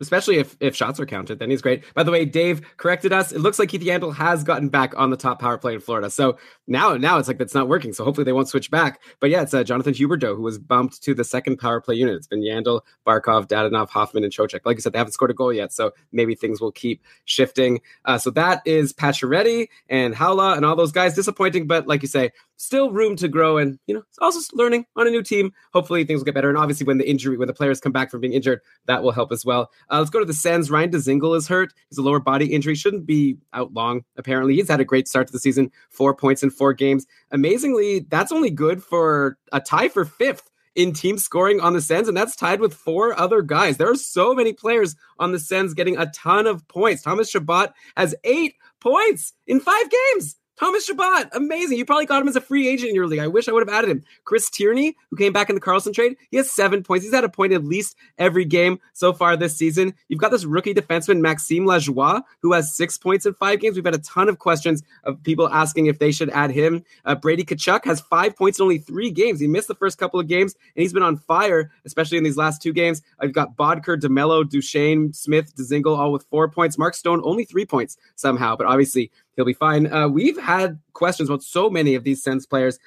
Especially 0.00 0.36
if, 0.36 0.56
if 0.60 0.76
shots 0.76 1.00
are 1.00 1.06
counted, 1.06 1.38
then 1.38 1.50
he's 1.50 1.62
great. 1.62 1.82
By 1.94 2.02
the 2.02 2.10
way, 2.10 2.24
Dave 2.24 2.60
corrected 2.76 3.12
us. 3.12 3.32
It 3.32 3.40
looks 3.40 3.58
like 3.58 3.70
Keith 3.70 3.80
Yandle 3.80 4.14
has 4.14 4.44
gotten 4.44 4.68
back 4.68 4.92
on 4.96 5.10
the 5.10 5.16
top 5.16 5.40
power 5.40 5.56
play 5.56 5.74
in 5.74 5.80
Florida. 5.80 6.10
So 6.10 6.36
now, 6.66 6.94
now 6.96 7.18
it's 7.18 7.28
like 7.28 7.38
that's 7.38 7.54
not 7.54 7.68
working. 7.68 7.92
So 7.92 8.04
hopefully 8.04 8.24
they 8.24 8.32
won't 8.32 8.48
switch 8.48 8.70
back. 8.70 9.00
But 9.20 9.30
yeah, 9.30 9.42
it's 9.42 9.54
uh, 9.54 9.64
Jonathan 9.64 9.94
Huberdeau 9.94 10.36
who 10.36 10.42
was 10.42 10.58
bumped 10.58 11.02
to 11.04 11.14
the 11.14 11.24
second 11.24 11.56
power 11.56 11.80
play 11.80 11.94
unit. 11.94 12.14
It's 12.14 12.26
been 12.26 12.42
Yandle, 12.42 12.82
Barkov, 13.06 13.48
Dadonov, 13.48 13.88
Hoffman, 13.88 14.24
and 14.24 14.32
Trocheck. 14.32 14.60
Like 14.64 14.76
I 14.76 14.80
said, 14.80 14.92
they 14.92 14.98
haven't 14.98 15.12
scored 15.12 15.30
a 15.30 15.34
goal 15.34 15.52
yet, 15.52 15.72
so 15.72 15.92
maybe 16.12 16.34
things 16.34 16.60
will 16.60 16.72
keep 16.72 17.02
shifting. 17.24 17.80
Uh, 18.04 18.18
so 18.18 18.30
that 18.32 18.62
is 18.66 18.92
Pacioretty 18.92 19.68
and 19.88 20.14
Haula 20.14 20.56
and 20.56 20.64
all 20.64 20.76
those 20.76 20.92
guys. 20.92 21.14
Disappointing, 21.14 21.66
but 21.66 21.86
like 21.86 22.02
you 22.02 22.08
say, 22.08 22.32
still 22.56 22.90
room 22.90 23.16
to 23.16 23.28
grow 23.28 23.58
and 23.58 23.78
you 23.86 23.94
know 23.94 24.02
it's 24.08 24.18
also 24.18 24.40
learning 24.54 24.86
on 24.96 25.06
a 25.06 25.10
new 25.10 25.22
team 25.22 25.52
hopefully 25.72 26.04
things 26.04 26.20
will 26.20 26.24
get 26.24 26.34
better 26.34 26.48
and 26.48 26.56
obviously 26.56 26.86
when 26.86 26.98
the 26.98 27.08
injury 27.08 27.36
when 27.36 27.48
the 27.48 27.54
players 27.54 27.80
come 27.80 27.92
back 27.92 28.10
from 28.10 28.20
being 28.20 28.32
injured 28.32 28.60
that 28.86 29.02
will 29.02 29.12
help 29.12 29.30
as 29.30 29.44
well 29.44 29.70
uh, 29.90 29.98
let's 29.98 30.10
go 30.10 30.18
to 30.18 30.24
the 30.24 30.34
sens 30.34 30.70
ryan 30.70 30.90
dzingel 30.90 31.36
is 31.36 31.48
hurt 31.48 31.72
he's 31.88 31.98
a 31.98 32.02
lower 32.02 32.20
body 32.20 32.52
injury 32.52 32.74
shouldn't 32.74 33.06
be 33.06 33.36
out 33.52 33.72
long 33.72 34.04
apparently 34.16 34.54
he's 34.54 34.68
had 34.68 34.80
a 34.80 34.84
great 34.84 35.08
start 35.08 35.26
to 35.26 35.32
the 35.32 35.38
season 35.38 35.70
four 35.90 36.14
points 36.14 36.42
in 36.42 36.50
four 36.50 36.72
games 36.72 37.06
amazingly 37.30 38.00
that's 38.08 38.32
only 38.32 38.50
good 38.50 38.82
for 38.82 39.38
a 39.52 39.60
tie 39.60 39.88
for 39.88 40.04
fifth 40.04 40.50
in 40.76 40.92
team 40.92 41.18
scoring 41.18 41.58
on 41.58 41.72
the 41.72 41.80
Sens, 41.80 42.06
and 42.06 42.16
that's 42.16 42.36
tied 42.36 42.60
with 42.60 42.74
four 42.74 43.18
other 43.18 43.42
guys. 43.42 43.78
There 43.78 43.90
are 43.90 43.96
so 43.96 44.34
many 44.34 44.52
players 44.52 44.94
on 45.18 45.32
the 45.32 45.38
Sens 45.38 45.74
getting 45.74 45.96
a 45.96 46.10
ton 46.10 46.46
of 46.46 46.68
points. 46.68 47.02
Thomas 47.02 47.30
Chabot 47.30 47.72
has 47.96 48.14
eight 48.22 48.54
points 48.78 49.32
in 49.46 49.58
five 49.58 49.86
games. 49.90 50.36
Thomas 50.58 50.86
Chabot, 50.86 51.28
amazing. 51.32 51.76
You 51.76 51.84
probably 51.84 52.06
got 52.06 52.22
him 52.22 52.28
as 52.28 52.36
a 52.36 52.40
free 52.40 52.66
agent 52.66 52.88
in 52.88 52.94
your 52.94 53.06
league. 53.06 53.20
I 53.20 53.26
wish 53.26 53.46
I 53.46 53.52
would 53.52 53.66
have 53.66 53.74
added 53.74 53.90
him. 53.90 54.02
Chris 54.24 54.48
Tierney, 54.48 54.96
who 55.10 55.16
came 55.16 55.32
back 55.32 55.50
in 55.50 55.54
the 55.54 55.60
Karlsson 55.60 55.92
trade, 55.92 56.16
he 56.30 56.38
has 56.38 56.50
seven 56.50 56.82
points. 56.82 57.04
He's 57.04 57.12
had 57.12 57.24
a 57.24 57.28
point 57.28 57.52
at 57.52 57.62
least 57.62 57.94
every 58.16 58.46
game 58.46 58.80
so 58.94 59.12
far 59.12 59.36
this 59.36 59.54
season. 59.54 59.92
You've 60.08 60.20
got 60.20 60.30
this 60.30 60.46
rookie 60.46 60.72
defenseman, 60.72 61.20
Maxime 61.20 61.64
Lajoie, 61.64 62.22
who 62.40 62.54
has 62.54 62.74
six 62.74 62.96
points 62.96 63.26
in 63.26 63.34
five 63.34 63.60
games. 63.60 63.76
We've 63.76 63.84
had 63.84 63.94
a 63.94 63.98
ton 63.98 64.30
of 64.30 64.38
questions 64.38 64.82
of 65.04 65.22
people 65.22 65.46
asking 65.50 65.86
if 65.86 65.98
they 65.98 66.10
should 66.10 66.30
add 66.30 66.50
him. 66.50 66.82
Uh, 67.04 67.14
Brady 67.14 67.44
Tkachuk 67.44 67.84
has 67.84 68.00
five 68.00 68.34
points 68.34 68.58
in 68.58 68.62
only 68.62 68.78
three 68.78 69.10
games. 69.10 69.40
He 69.40 69.48
missed 69.48 69.68
the 69.68 69.74
first 69.74 69.98
couple 69.98 70.18
of 70.18 70.26
games, 70.26 70.54
and 70.54 70.82
he's 70.82 70.92
been 70.94 71.02
on 71.02 71.18
fire, 71.18 71.70
especially 71.84 72.16
in 72.16 72.24
these 72.24 72.38
last 72.38 72.62
two 72.62 72.72
games. 72.72 73.02
I've 73.20 73.34
got 73.34 73.56
Boedker, 73.56 74.00
DeMelo, 74.00 74.48
Duchene, 74.48 75.12
Smith, 75.12 75.54
Dzingel, 75.54 75.98
all 75.98 76.12
with 76.12 76.24
four 76.30 76.48
points. 76.48 76.78
Mark 76.78 76.94
Stone, 76.94 77.20
only 77.24 77.44
three 77.44 77.66
points 77.66 77.98
somehow, 78.14 78.56
but 78.56 78.66
obviously 78.66 79.10
he'll 79.36 79.44
be 79.44 79.52
fine. 79.52 79.92
Uh, 79.92 80.08
we've 80.08 80.38
had 80.38 80.78
questions 80.92 81.28
about 81.28 81.42
so 81.42 81.70
many 81.70 81.94
of 81.94 82.04
these 82.04 82.22
Sens 82.22 82.46
players. 82.46 82.78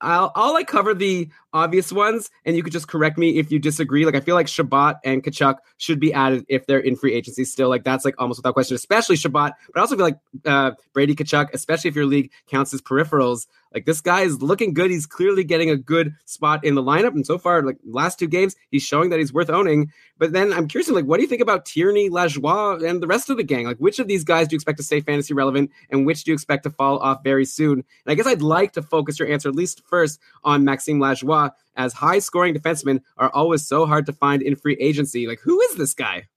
I'll, 0.00 0.32
I'll 0.34 0.52
like 0.52 0.66
cover 0.66 0.94
the 0.94 1.30
obvious 1.52 1.92
ones, 1.92 2.30
and 2.44 2.56
you 2.56 2.62
could 2.62 2.72
just 2.72 2.88
correct 2.88 3.18
me 3.18 3.38
if 3.38 3.50
you 3.50 3.58
disagree. 3.58 4.04
Like 4.04 4.14
I 4.14 4.20
feel 4.20 4.34
like 4.34 4.48
Chabot 4.48 4.96
and 5.04 5.22
Tkachuk 5.22 5.56
should 5.78 6.00
be 6.00 6.12
added 6.12 6.44
if 6.48 6.66
they're 6.66 6.80
in 6.80 6.96
free 6.96 7.14
agency 7.14 7.44
still. 7.44 7.68
Like 7.68 7.84
that's 7.84 8.04
like 8.04 8.14
almost 8.18 8.38
without 8.38 8.54
question, 8.54 8.74
especially 8.74 9.16
Chabot. 9.16 9.52
But 9.72 9.78
I 9.78 9.80
also 9.80 9.96
feel 9.96 10.06
like 10.06 10.18
uh, 10.44 10.72
Brady 10.92 11.14
Tkachuk, 11.14 11.48
especially 11.52 11.88
if 11.88 11.96
your 11.96 12.06
league 12.06 12.30
counts 12.48 12.72
as 12.74 12.80
peripherals. 12.80 13.46
Like 13.74 13.86
this 13.86 14.00
guy 14.00 14.22
is 14.22 14.42
looking 14.42 14.74
good. 14.74 14.90
He's 14.90 15.06
clearly 15.06 15.44
getting 15.44 15.70
a 15.70 15.76
good 15.76 16.14
spot 16.26 16.64
in 16.64 16.74
the 16.74 16.82
lineup, 16.82 17.14
and 17.14 17.26
so 17.26 17.38
far, 17.38 17.62
like 17.62 17.78
last 17.84 18.18
two 18.18 18.26
games, 18.26 18.54
he's 18.70 18.82
showing 18.82 19.10
that 19.10 19.18
he's 19.18 19.32
worth 19.32 19.48
owning. 19.48 19.90
But 20.18 20.32
then 20.32 20.52
I'm 20.52 20.68
curious, 20.68 20.88
like, 20.90 21.06
what 21.06 21.16
do 21.16 21.22
you 21.22 21.28
think 21.28 21.40
about 21.40 21.64
Tierney, 21.64 22.10
Lajoie, 22.10 22.88
and 22.88 23.02
the 23.02 23.06
rest 23.06 23.30
of 23.30 23.38
the 23.38 23.42
gang? 23.42 23.64
Like, 23.64 23.78
which 23.78 23.98
of 23.98 24.08
these 24.08 24.24
guys 24.24 24.46
do 24.46 24.54
you 24.54 24.56
expect 24.58 24.78
to 24.78 24.84
stay 24.84 25.00
fantasy 25.00 25.34
relevant, 25.34 25.70
and 25.90 26.06
which 26.06 26.24
do 26.24 26.30
you 26.30 26.34
expect 26.34 26.64
to 26.64 26.70
fall 26.70 26.98
off 26.98 27.24
very 27.24 27.44
soon? 27.44 27.72
And 27.72 27.84
I 28.06 28.14
guess 28.14 28.26
I'd 28.26 28.42
like 28.42 28.72
to 28.72 28.82
focus 28.82 29.18
your 29.18 29.28
answer 29.28 29.48
at 29.48 29.54
least 29.54 29.82
first 29.86 30.20
on 30.44 30.64
Maxime 30.64 30.98
Lajoie, 30.98 31.41
as 31.76 31.92
high 31.92 32.18
scoring 32.18 32.54
defensemen 32.54 33.00
are 33.16 33.30
always 33.30 33.66
so 33.66 33.86
hard 33.86 34.06
to 34.06 34.12
find 34.12 34.42
in 34.42 34.56
free 34.56 34.76
agency. 34.80 35.26
Like, 35.26 35.40
who 35.42 35.60
is 35.60 35.76
this 35.76 35.94
guy? 35.94 36.28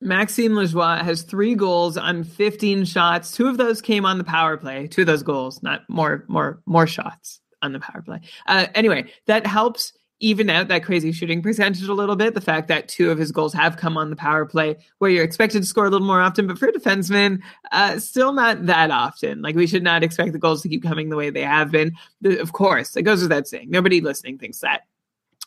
Maxime 0.00 0.52
Lajoie 0.52 1.00
has 1.02 1.22
three 1.22 1.54
goals 1.54 1.96
on 1.96 2.22
15 2.22 2.84
shots. 2.84 3.32
Two 3.32 3.48
of 3.48 3.56
those 3.56 3.80
came 3.80 4.04
on 4.04 4.18
the 4.18 4.24
power 4.24 4.56
play. 4.56 4.86
Two 4.88 5.02
of 5.02 5.06
those 5.06 5.22
goals, 5.22 5.62
not 5.62 5.82
more, 5.88 6.24
more, 6.28 6.60
more 6.66 6.86
shots 6.86 7.40
on 7.62 7.72
the 7.72 7.80
power 7.80 8.02
play. 8.02 8.20
Uh, 8.46 8.66
anyway, 8.74 9.10
that 9.26 9.46
helps 9.46 9.92
even 10.20 10.48
out 10.48 10.68
that 10.68 10.82
crazy 10.82 11.12
shooting 11.12 11.42
percentage 11.42 11.82
a 11.82 11.92
little 11.92 12.16
bit. 12.16 12.34
The 12.34 12.40
fact 12.40 12.68
that 12.68 12.88
two 12.88 13.10
of 13.10 13.18
his 13.18 13.32
goals 13.32 13.52
have 13.52 13.76
come 13.76 13.96
on 13.96 14.10
the 14.10 14.16
power 14.16 14.46
play, 14.46 14.76
where 14.98 15.10
you're 15.10 15.24
expected 15.24 15.60
to 15.60 15.66
score 15.66 15.86
a 15.86 15.90
little 15.90 16.06
more 16.06 16.20
often, 16.20 16.46
but 16.46 16.58
for 16.58 16.68
a 16.68 16.72
defenseman, 16.72 17.40
uh, 17.72 17.98
still 17.98 18.32
not 18.32 18.66
that 18.66 18.90
often. 18.90 19.42
Like 19.42 19.56
we 19.56 19.66
should 19.66 19.82
not 19.82 20.02
expect 20.02 20.32
the 20.32 20.38
goals 20.38 20.62
to 20.62 20.68
keep 20.68 20.82
coming 20.82 21.08
the 21.08 21.16
way 21.16 21.30
they 21.30 21.42
have 21.42 21.70
been. 21.70 21.92
Of 22.24 22.52
course, 22.52 22.96
it 22.96 23.02
goes 23.02 23.22
without 23.22 23.46
saying. 23.46 23.70
Nobody 23.70 24.00
listening 24.00 24.38
thinks 24.38 24.60
that. 24.60 24.82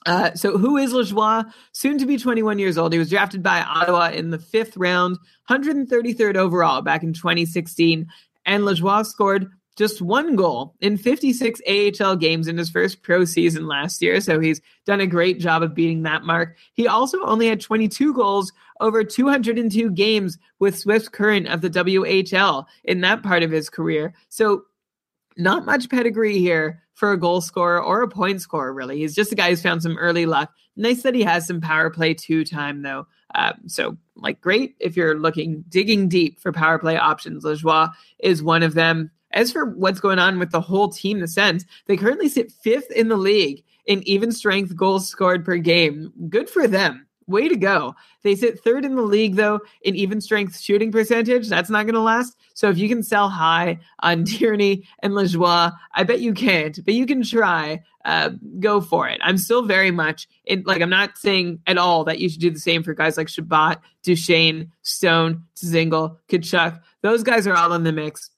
Uh, 0.05 0.33
so 0.33 0.57
who 0.57 0.77
is 0.77 0.93
Lajoie? 0.93 1.51
Soon 1.73 1.97
to 1.97 2.05
be 2.05 2.17
21 2.17 2.57
years 2.57 2.77
old. 2.77 2.93
He 2.93 2.99
was 2.99 3.09
drafted 3.09 3.43
by 3.43 3.61
Ottawa 3.61 4.11
in 4.11 4.29
the 4.29 4.39
fifth 4.39 4.77
round, 4.77 5.17
133rd 5.49 6.35
overall 6.35 6.81
back 6.81 7.03
in 7.03 7.13
2016. 7.13 8.07
And 8.45 8.63
Lajoie 8.63 9.05
scored 9.05 9.51
just 9.79 10.01
one 10.01 10.35
goal 10.35 10.75
in 10.81 10.97
56 10.97 11.61
AHL 11.65 12.17
games 12.17 12.49
in 12.49 12.57
his 12.57 12.69
first 12.69 13.01
pro 13.01 13.23
season 13.23 13.65
last 13.65 14.01
year. 14.01 14.19
So 14.19 14.37
he's 14.37 14.59
done 14.85 14.99
a 14.99 15.07
great 15.07 15.39
job 15.39 15.63
of 15.63 15.73
beating 15.73 16.03
that 16.03 16.25
mark. 16.25 16.57
He 16.73 16.85
also 16.85 17.23
only 17.23 17.47
had 17.47 17.61
22 17.61 18.13
goals 18.13 18.51
over 18.81 19.05
202 19.05 19.91
games 19.91 20.37
with 20.59 20.77
Swift 20.77 21.13
Current 21.13 21.47
of 21.47 21.61
the 21.61 21.69
WHL 21.69 22.65
in 22.83 22.99
that 23.01 23.23
part 23.23 23.41
of 23.41 23.51
his 23.51 23.69
career. 23.69 24.13
So 24.27 24.63
not 25.37 25.65
much 25.65 25.89
pedigree 25.89 26.39
here 26.39 26.83
for 26.93 27.13
a 27.13 27.19
goal 27.19 27.39
scorer 27.39 27.81
or 27.81 28.01
a 28.01 28.09
point 28.09 28.41
scorer, 28.41 28.73
really. 28.73 28.97
He's 28.97 29.15
just 29.15 29.31
a 29.31 29.35
guy 29.35 29.49
who's 29.49 29.61
found 29.61 29.81
some 29.81 29.97
early 29.97 30.25
luck. 30.25 30.51
Nice 30.75 31.03
that 31.03 31.15
he 31.15 31.23
has 31.23 31.47
some 31.47 31.61
power 31.61 31.89
play 31.89 32.13
two 32.13 32.43
time, 32.43 32.81
though. 32.81 33.07
Um, 33.33 33.53
so, 33.67 33.97
like, 34.17 34.41
great 34.41 34.75
if 34.81 34.97
you're 34.97 35.17
looking, 35.17 35.63
digging 35.69 36.09
deep 36.09 36.41
for 36.41 36.51
power 36.51 36.77
play 36.79 36.97
options. 36.97 37.45
Lajoie 37.45 37.93
is 38.19 38.43
one 38.43 38.63
of 38.63 38.73
them. 38.73 39.11
As 39.31 39.51
for 39.51 39.65
what's 39.65 39.99
going 39.99 40.19
on 40.19 40.39
with 40.39 40.51
the 40.51 40.61
whole 40.61 40.89
team, 40.89 41.19
the 41.19 41.27
Sens, 41.27 41.65
they 41.85 41.97
currently 41.97 42.29
sit 42.29 42.51
fifth 42.51 42.91
in 42.91 43.09
the 43.09 43.17
league 43.17 43.63
in 43.85 44.07
even 44.07 44.31
strength 44.31 44.75
goals 44.75 45.07
scored 45.07 45.43
per 45.43 45.57
game. 45.57 46.13
Good 46.29 46.49
for 46.49 46.67
them. 46.67 47.07
Way 47.27 47.47
to 47.47 47.55
go. 47.55 47.95
They 48.23 48.35
sit 48.35 48.63
third 48.63 48.85
in 48.85 48.95
the 48.95 49.03
league, 49.03 49.35
though, 49.35 49.59
in 49.83 49.95
even 49.95 50.19
strength 50.19 50.59
shooting 50.59 50.91
percentage. 50.91 51.47
That's 51.47 51.69
not 51.69 51.85
going 51.85 51.93
to 51.93 52.01
last. 52.01 52.35
So 52.55 52.69
if 52.69 52.77
you 52.79 52.89
can 52.89 53.03
sell 53.03 53.29
high 53.29 53.79
on 54.01 54.25
Tierney 54.25 54.87
and 55.03 55.13
Lajoie, 55.13 55.71
I 55.93 56.03
bet 56.03 56.21
you 56.21 56.33
can't, 56.33 56.83
but 56.85 56.95
you 56.95 57.05
can 57.05 57.23
try. 57.23 57.83
Uh, 58.05 58.31
go 58.59 58.79
for 58.79 59.07
it. 59.07 59.19
I'm 59.21 59.37
still 59.37 59.63
very 59.63 59.91
much 59.91 60.27
in, 60.45 60.63
like, 60.65 60.81
I'm 60.81 60.89
not 60.89 61.17
saying 61.17 61.59
at 61.67 61.77
all 61.77 62.05
that 62.05 62.19
you 62.19 62.29
should 62.29 62.39
do 62.39 62.49
the 62.49 62.59
same 62.59 62.81
for 62.81 62.93
guys 62.93 63.17
like 63.17 63.27
Chabot, 63.27 63.77
Duchene, 64.03 64.71
Stone, 64.81 65.43
Dzingel, 65.55 66.17
Tkachuk. 66.29 66.79
Those 67.01 67.23
guys 67.23 67.45
are 67.45 67.55
all 67.55 67.73
in 67.73 67.83
the 67.83 67.91
mix 67.91 68.31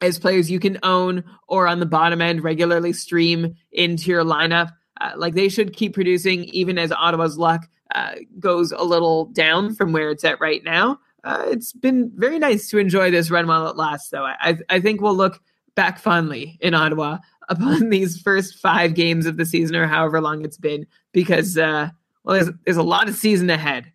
as 0.00 0.18
players 0.18 0.50
you 0.50 0.60
can 0.60 0.78
own 0.82 1.24
or 1.48 1.66
on 1.66 1.80
the 1.80 1.86
bottom 1.86 2.20
end 2.20 2.42
regularly 2.42 2.92
stream 2.92 3.54
into 3.72 4.10
your 4.10 4.24
lineup. 4.24 4.72
Uh, 5.00 5.12
like 5.16 5.34
they 5.34 5.48
should 5.48 5.74
keep 5.74 5.94
producing 5.94 6.44
even 6.44 6.78
as 6.78 6.90
Ottawa's 6.92 7.38
luck 7.38 7.68
uh, 7.94 8.14
goes 8.38 8.72
a 8.72 8.82
little 8.82 9.26
down 9.26 9.74
from 9.74 9.92
where 9.92 10.10
it's 10.10 10.24
at 10.24 10.40
right 10.40 10.62
now. 10.64 10.98
Uh, 11.24 11.44
it's 11.48 11.72
been 11.72 12.10
very 12.14 12.38
nice 12.38 12.68
to 12.70 12.78
enjoy 12.78 13.10
this 13.10 13.30
run 13.30 13.46
while 13.46 13.66
it 13.68 13.76
lasts, 13.76 14.10
though. 14.10 14.24
I, 14.24 14.58
I 14.68 14.80
think 14.80 15.00
we'll 15.00 15.16
look 15.16 15.40
back 15.74 15.98
fondly 15.98 16.58
in 16.60 16.74
Ottawa 16.74 17.18
upon 17.48 17.90
these 17.90 18.20
first 18.20 18.58
five 18.58 18.94
games 18.94 19.26
of 19.26 19.36
the 19.36 19.46
season 19.46 19.76
or 19.76 19.86
however 19.86 20.20
long 20.20 20.44
it's 20.44 20.58
been 20.58 20.86
because, 21.12 21.56
uh, 21.56 21.88
well, 22.24 22.34
there's, 22.36 22.50
there's 22.64 22.76
a 22.76 22.82
lot 22.82 23.08
of 23.08 23.14
season 23.14 23.48
ahead. 23.50 23.92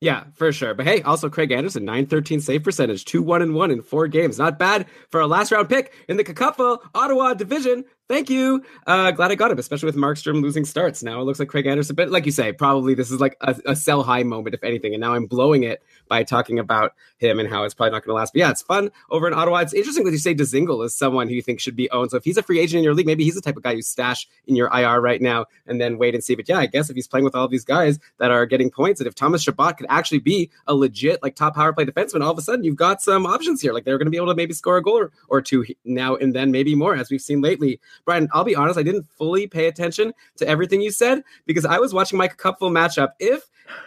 Yeah, 0.00 0.24
for 0.34 0.52
sure. 0.52 0.74
But 0.74 0.86
hey, 0.86 1.02
also 1.02 1.28
Craig 1.28 1.50
Anderson, 1.50 1.84
913 1.84 2.40
save 2.40 2.62
percentage, 2.62 3.04
2 3.04 3.20
1 3.22 3.42
and 3.42 3.54
1 3.54 3.70
in 3.70 3.82
four 3.82 4.06
games. 4.06 4.38
Not 4.38 4.58
bad 4.58 4.86
for 5.10 5.20
a 5.20 5.26
last 5.26 5.50
round 5.50 5.68
pick 5.68 5.92
in 6.08 6.16
the 6.16 6.24
KKUPFL 6.24 6.78
Ottawa 6.94 7.34
division. 7.34 7.84
Thank 8.08 8.30
you. 8.30 8.64
Uh, 8.86 9.10
glad 9.10 9.30
I 9.30 9.34
got 9.34 9.50
him, 9.50 9.58
especially 9.58 9.84
with 9.84 9.96
Markstrom 9.96 10.40
losing 10.40 10.64
starts. 10.64 11.02
Now 11.02 11.20
it 11.20 11.24
looks 11.24 11.38
like 11.38 11.48
Craig 11.48 11.66
Anderson, 11.66 11.94
but 11.94 12.08
like 12.08 12.24
you 12.24 12.32
say, 12.32 12.54
probably 12.54 12.94
this 12.94 13.10
is 13.10 13.20
like 13.20 13.36
a, 13.42 13.54
a 13.66 13.76
sell 13.76 14.02
high 14.02 14.22
moment, 14.22 14.54
if 14.54 14.64
anything. 14.64 14.94
And 14.94 15.00
now 15.02 15.12
I'm 15.12 15.26
blowing 15.26 15.64
it 15.64 15.82
by 16.08 16.22
talking 16.22 16.58
about 16.58 16.94
him 17.18 17.38
and 17.38 17.46
how 17.46 17.64
it's 17.64 17.74
probably 17.74 17.90
not 17.90 18.04
going 18.04 18.14
to 18.14 18.18
last. 18.18 18.32
But 18.32 18.40
yeah, 18.40 18.50
it's 18.50 18.62
fun 18.62 18.90
over 19.10 19.28
in 19.28 19.34
Ottawa. 19.34 19.58
It's 19.58 19.74
interesting 19.74 20.04
that 20.04 20.12
you 20.12 20.18
say 20.18 20.34
Dzingel 20.34 20.86
is 20.86 20.94
someone 20.94 21.28
who 21.28 21.34
you 21.34 21.42
think 21.42 21.60
should 21.60 21.76
be 21.76 21.90
owned. 21.90 22.10
So 22.10 22.16
if 22.16 22.24
he's 22.24 22.38
a 22.38 22.42
free 22.42 22.60
agent 22.60 22.78
in 22.78 22.84
your 22.84 22.94
league, 22.94 23.04
maybe 23.04 23.24
he's 23.24 23.34
the 23.34 23.42
type 23.42 23.58
of 23.58 23.62
guy 23.62 23.72
you 23.72 23.82
stash 23.82 24.26
in 24.46 24.56
your 24.56 24.70
IR 24.74 25.02
right 25.02 25.20
now 25.20 25.44
and 25.66 25.78
then 25.78 25.98
wait 25.98 26.14
and 26.14 26.24
see. 26.24 26.34
But 26.34 26.48
yeah, 26.48 26.60
I 26.60 26.66
guess 26.66 26.88
if 26.88 26.96
he's 26.96 27.08
playing 27.08 27.24
with 27.24 27.34
all 27.34 27.46
these 27.46 27.64
guys 27.64 27.98
that 28.20 28.30
are 28.30 28.46
getting 28.46 28.70
points, 28.70 29.02
and 29.02 29.06
if 29.06 29.14
Thomas 29.14 29.42
Chabot 29.42 29.76
could 29.76 29.86
actually 29.90 30.20
be 30.20 30.50
a 30.66 30.74
legit 30.74 31.22
like 31.22 31.36
top 31.36 31.54
power 31.56 31.74
play 31.74 31.84
defenseman, 31.84 32.22
all 32.22 32.32
of 32.32 32.38
a 32.38 32.42
sudden 32.42 32.64
you've 32.64 32.76
got 32.76 33.02
some 33.02 33.26
options 33.26 33.60
here. 33.60 33.74
Like 33.74 33.84
they're 33.84 33.98
going 33.98 34.06
to 34.06 34.10
be 34.10 34.16
able 34.16 34.28
to 34.28 34.34
maybe 34.34 34.54
score 34.54 34.78
a 34.78 34.82
goal 34.82 34.98
or, 34.98 35.12
or 35.28 35.42
two 35.42 35.66
now 35.84 36.16
and 36.16 36.34
then, 36.34 36.50
maybe 36.50 36.74
more, 36.74 36.96
as 36.96 37.10
we've 37.10 37.20
seen 37.20 37.42
lately. 37.42 37.80
Brian, 38.04 38.28
I'll 38.32 38.44
be 38.44 38.56
honest. 38.56 38.78
I 38.78 38.82
didn't 38.82 39.06
fully 39.18 39.46
pay 39.46 39.66
attention 39.66 40.12
to 40.36 40.48
everything 40.48 40.80
you 40.80 40.90
said 40.90 41.22
because 41.46 41.64
I 41.64 41.78
was 41.78 41.92
watching 41.94 42.18
my 42.18 42.28
Cupful 42.28 42.70
matchup. 42.70 43.10
If 43.18 43.42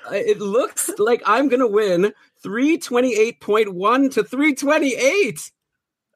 uh, 0.10 0.14
it 0.16 0.40
looks 0.40 0.90
like 0.98 1.22
I'm 1.26 1.50
going 1.50 1.60
to 1.60 1.68
win 1.68 2.14
328.1 2.44 4.14
to 4.14 4.24
328. 4.24 5.52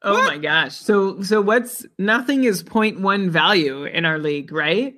Oh 0.04 0.14
What? 0.14 0.28
my 0.28 0.38
gosh. 0.38 0.76
So 0.76 1.22
so 1.22 1.42
what's 1.42 1.86
nothing 1.98 2.44
is 2.44 2.64
0.1 2.64 3.30
value 3.30 3.86
in 3.86 4.06
our 4.06 4.20
league, 4.20 4.52
right? 4.52 4.96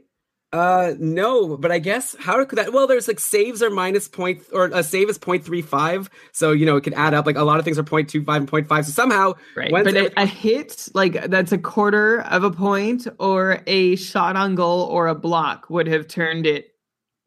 Uh, 0.53 0.93
no, 0.97 1.57
but 1.57 1.71
I 1.71 1.79
guess 1.79 2.15
how 2.19 2.43
could 2.45 2.57
that? 2.57 2.71
Well, 2.71 2.87
there's 2.87 3.07
like 3.07 3.19
saves 3.19 3.61
are 3.61 3.69
minus 3.69 4.07
point 4.07 4.43
or 4.53 4.65
a 4.73 4.81
save 4.81 5.09
is 5.09 5.19
0.35. 5.19 6.07
So, 6.31 6.53
you 6.53 6.65
know, 6.65 6.77
it 6.77 6.85
can 6.85 6.93
add 6.93 7.13
up. 7.13 7.25
Like 7.25 7.35
a 7.35 7.43
lot 7.43 7.59
of 7.59 7.65
things 7.65 7.77
are 7.77 7.83
0.25 7.83 8.35
and 8.37 8.49
0.5. 8.49 8.85
So 8.85 8.91
somehow, 8.91 9.33
Right. 9.57 9.71
but 9.71 9.87
a, 9.95 10.21
a 10.21 10.25
hit 10.25 10.87
like 10.93 11.25
that's 11.29 11.51
a 11.51 11.57
quarter 11.57 12.21
of 12.21 12.43
a 12.45 12.51
point 12.51 13.07
or 13.19 13.61
a 13.67 13.97
shot 13.97 14.37
on 14.37 14.55
goal 14.55 14.83
or 14.83 15.07
a 15.07 15.15
block 15.15 15.69
would 15.69 15.87
have 15.87 16.07
turned 16.07 16.47
it 16.47 16.71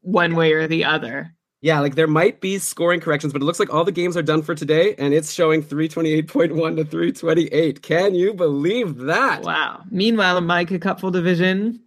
one 0.01 0.35
way 0.35 0.53
or 0.55 0.67
the 0.67 0.87
other. 0.87 1.35
yeah, 1.61 1.79
like 1.81 1.97
there 1.97 2.07
might 2.07 2.41
be 2.41 2.57
scoring 2.59 3.01
corrections, 3.01 3.35
but 3.35 3.43
it 3.43 3.45
looks 3.45 3.61
like 3.61 3.73
all 3.73 3.85
the 3.85 3.93
games 3.93 4.17
are 4.17 4.23
done 4.23 4.41
for 4.41 4.55
today 4.55 4.95
and 4.97 5.13
it's 5.13 5.31
showing 5.31 5.63
328.1 5.63 6.77
to 6.77 6.85
328. 6.87 7.83
Can 7.83 8.15
you 8.15 8.33
believe 8.33 8.97
that? 9.01 9.43
Wow. 9.43 9.83
Meanwhile, 9.91 10.39
in 10.39 10.47
my 10.47 10.65
cupful 10.65 11.11
division, 11.11 11.81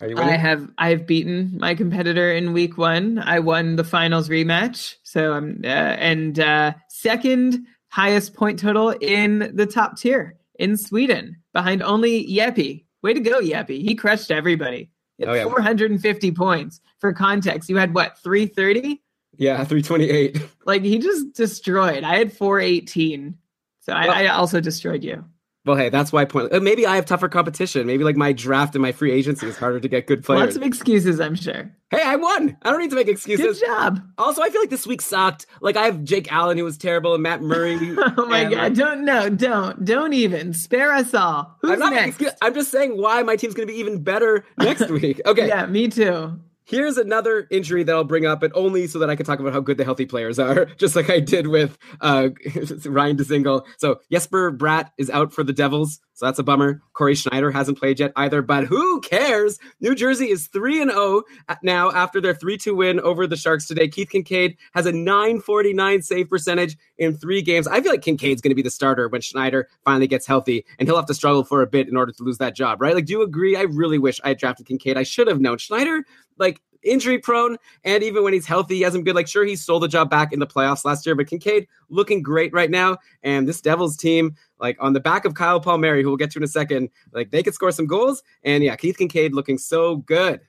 I 0.00 0.36
have 0.36 0.70
I 0.78 0.90
have 0.90 1.06
beaten 1.06 1.56
my 1.58 1.74
competitor 1.74 2.32
in 2.32 2.52
week 2.52 2.78
one. 2.78 3.18
I 3.18 3.38
won 3.38 3.76
the 3.76 3.84
finals 3.84 4.28
rematch, 4.28 4.96
so 5.02 5.34
I'm 5.34 5.60
uh, 5.62 5.66
and 5.66 6.40
uh, 6.40 6.72
second 6.88 7.66
highest 7.88 8.34
point 8.34 8.58
total 8.58 8.90
in 8.90 9.50
the 9.54 9.66
top 9.66 9.98
tier 9.98 10.36
in 10.58 10.76
Sweden, 10.76 11.36
behind 11.52 11.82
only 11.82 12.26
Yepi. 12.26 12.84
Way 13.02 13.14
to 13.14 13.20
go, 13.20 13.40
Yepi! 13.40 13.82
He 13.82 13.94
crushed 13.94 14.30
everybody. 14.30 14.90
Oh, 15.26 15.34
yeah. 15.34 15.44
450 15.44 16.32
points. 16.32 16.80
For 16.98 17.12
context, 17.12 17.68
you 17.68 17.76
had 17.76 17.94
what 17.94 18.18
330? 18.18 19.02
yeah, 19.36 19.64
328. 19.64 20.46
Like 20.66 20.82
he 20.82 20.98
just 20.98 21.32
destroyed. 21.34 22.04
I 22.04 22.16
had 22.16 22.32
418, 22.32 23.36
so 23.80 23.92
I, 23.92 24.24
I 24.24 24.26
also 24.28 24.60
destroyed 24.60 25.02
you. 25.02 25.24
Well, 25.70 25.78
hey, 25.78 25.88
that's 25.88 26.12
why 26.12 26.24
point. 26.24 26.52
uh, 26.52 26.58
Maybe 26.58 26.84
I 26.84 26.96
have 26.96 27.06
tougher 27.06 27.28
competition. 27.28 27.86
Maybe 27.86 28.02
like 28.02 28.16
my 28.16 28.32
draft 28.32 28.74
and 28.74 28.82
my 28.82 28.90
free 28.90 29.12
agency 29.12 29.46
is 29.46 29.56
harder 29.56 29.78
to 29.78 29.86
get 29.88 30.08
good 30.08 30.24
players. 30.24 30.40
Lots 30.40 30.56
of 30.56 30.62
excuses, 30.64 31.20
I'm 31.20 31.36
sure. 31.36 31.70
hey, 31.92 32.02
I 32.04 32.16
won. 32.16 32.56
I 32.62 32.70
don't 32.70 32.80
need 32.80 32.90
to 32.90 32.96
make 32.96 33.06
excuses. 33.06 33.60
Good 33.60 33.66
job. 33.68 34.00
Also, 34.18 34.42
I 34.42 34.50
feel 34.50 34.60
like 34.60 34.70
this 34.70 34.84
week 34.84 35.00
sucked. 35.00 35.46
Like 35.60 35.76
I 35.76 35.84
have 35.84 36.02
Jake 36.02 36.32
Allen 36.32 36.58
who 36.58 36.64
was 36.64 36.76
terrible 36.76 37.14
and 37.14 37.22
Matt 37.22 37.40
Murray. 37.40 37.78
Oh 38.16 38.26
my 38.26 38.42
god! 38.42 38.52
like, 38.52 38.74
Don't 38.74 39.04
no, 39.04 39.28
don't, 39.30 39.84
don't 39.84 40.12
even 40.12 40.52
spare 40.54 40.92
us 40.92 41.14
all. 41.14 41.56
Who's 41.62 41.80
I'm 41.80 41.90
next? 41.94 42.08
excuse- 42.08 42.32
I'm 42.42 42.52
just 42.54 42.72
saying 42.72 43.00
why 43.00 43.22
my 43.22 43.36
team's 43.36 43.54
going 43.54 43.68
to 43.68 43.72
be 43.72 43.78
even 43.78 44.02
better 44.02 44.44
next 44.58 44.90
week. 44.90 45.20
Okay, 45.24 45.46
Yeah, 45.46 45.66
me 45.66 45.86
too. 45.86 46.38
Here's 46.70 46.98
another 46.98 47.48
injury 47.50 47.82
that 47.82 47.92
I'll 47.92 48.04
bring 48.04 48.26
up, 48.26 48.38
but 48.38 48.52
only 48.54 48.86
so 48.86 49.00
that 49.00 49.10
I 49.10 49.16
can 49.16 49.26
talk 49.26 49.40
about 49.40 49.52
how 49.52 49.58
good 49.58 49.76
the 49.76 49.82
healthy 49.82 50.06
players 50.06 50.38
are, 50.38 50.66
just 50.76 50.94
like 50.94 51.10
I 51.10 51.18
did 51.18 51.48
with 51.48 51.76
uh, 52.00 52.28
Ryan 52.86 53.16
Dzingel. 53.16 53.64
So 53.78 53.98
Jesper 54.12 54.52
Bratt 54.52 54.92
is 54.96 55.10
out 55.10 55.32
for 55.32 55.42
the 55.42 55.52
Devils, 55.52 55.98
so 56.14 56.26
that's 56.26 56.38
a 56.38 56.44
bummer. 56.44 56.80
Cory 56.92 57.16
Schneider 57.16 57.50
hasn't 57.50 57.76
played 57.76 57.98
yet 57.98 58.12
either, 58.14 58.40
but 58.40 58.66
who 58.66 59.00
cares? 59.00 59.58
New 59.80 59.96
Jersey 59.96 60.30
is 60.30 60.46
3 60.46 60.82
and 60.82 60.90
0 60.92 61.22
now 61.64 61.90
after 61.90 62.20
their 62.20 62.34
3-2 62.34 62.76
win 62.76 63.00
over 63.00 63.26
the 63.26 63.36
Sharks 63.36 63.66
today. 63.66 63.88
Keith 63.88 64.10
Kinkaid 64.10 64.56
has 64.72 64.86
a 64.86 64.92
949 64.92 66.02
save 66.02 66.28
percentage 66.28 66.76
in 66.98 67.16
3 67.16 67.42
games. 67.42 67.66
I 67.66 67.80
feel 67.80 67.90
like 67.90 68.02
Kinkaid's 68.02 68.42
going 68.42 68.50
to 68.50 68.54
be 68.54 68.62
the 68.62 68.70
starter 68.70 69.08
when 69.08 69.22
Schneider 69.22 69.68
finally 69.84 70.06
gets 70.06 70.24
healthy, 70.24 70.64
and 70.78 70.86
he'll 70.86 70.96
have 70.96 71.06
to 71.06 71.14
struggle 71.14 71.42
for 71.42 71.62
a 71.62 71.66
bit 71.66 71.88
in 71.88 71.96
order 71.96 72.12
to 72.12 72.22
lose 72.22 72.38
that 72.38 72.54
job, 72.54 72.80
right? 72.80 72.94
Like 72.94 73.06
do 73.06 73.14
you 73.14 73.22
agree? 73.22 73.56
I 73.56 73.62
really 73.62 73.98
wish 73.98 74.20
I 74.22 74.28
had 74.28 74.38
drafted 74.38 74.66
Kinkaid. 74.66 74.96
I 74.96 75.02
should 75.02 75.26
have 75.26 75.40
known. 75.40 75.58
Schneider 75.58 76.04
like 76.40 76.60
injury 76.82 77.18
prone, 77.18 77.56
and 77.84 78.02
even 78.02 78.24
when 78.24 78.32
he's 78.32 78.46
healthy, 78.46 78.76
he 78.76 78.82
hasn't 78.82 79.04
been 79.04 79.14
like 79.14 79.28
sure 79.28 79.44
he 79.44 79.56
stole 79.56 79.80
the 79.80 79.88
job 79.88 80.10
back 80.10 80.32
in 80.32 80.40
the 80.40 80.46
playoffs 80.46 80.84
last 80.84 81.06
year, 81.06 81.14
but 81.14 81.26
Kinkaid 81.26 81.66
looking 81.88 82.22
great 82.22 82.52
right 82.52 82.70
now. 82.70 82.96
And 83.22 83.46
this 83.46 83.60
Devils 83.60 83.96
team, 83.96 84.34
like 84.58 84.76
on 84.80 84.92
the 84.92 85.00
back 85.00 85.24
of 85.24 85.34
Kyle 85.34 85.60
Palmieri, 85.60 86.02
who 86.02 86.08
we'll 86.08 86.16
get 86.16 86.30
to 86.32 86.38
in 86.38 86.42
a 86.42 86.48
second, 86.48 86.90
like 87.12 87.30
they 87.30 87.42
could 87.42 87.54
score 87.54 87.70
some 87.70 87.86
goals. 87.86 88.22
And 88.42 88.64
yeah, 88.64 88.76
Keith 88.76 88.96
Kinkaid 88.98 89.32
looking 89.32 89.58
so 89.58 89.96
good. 89.96 90.40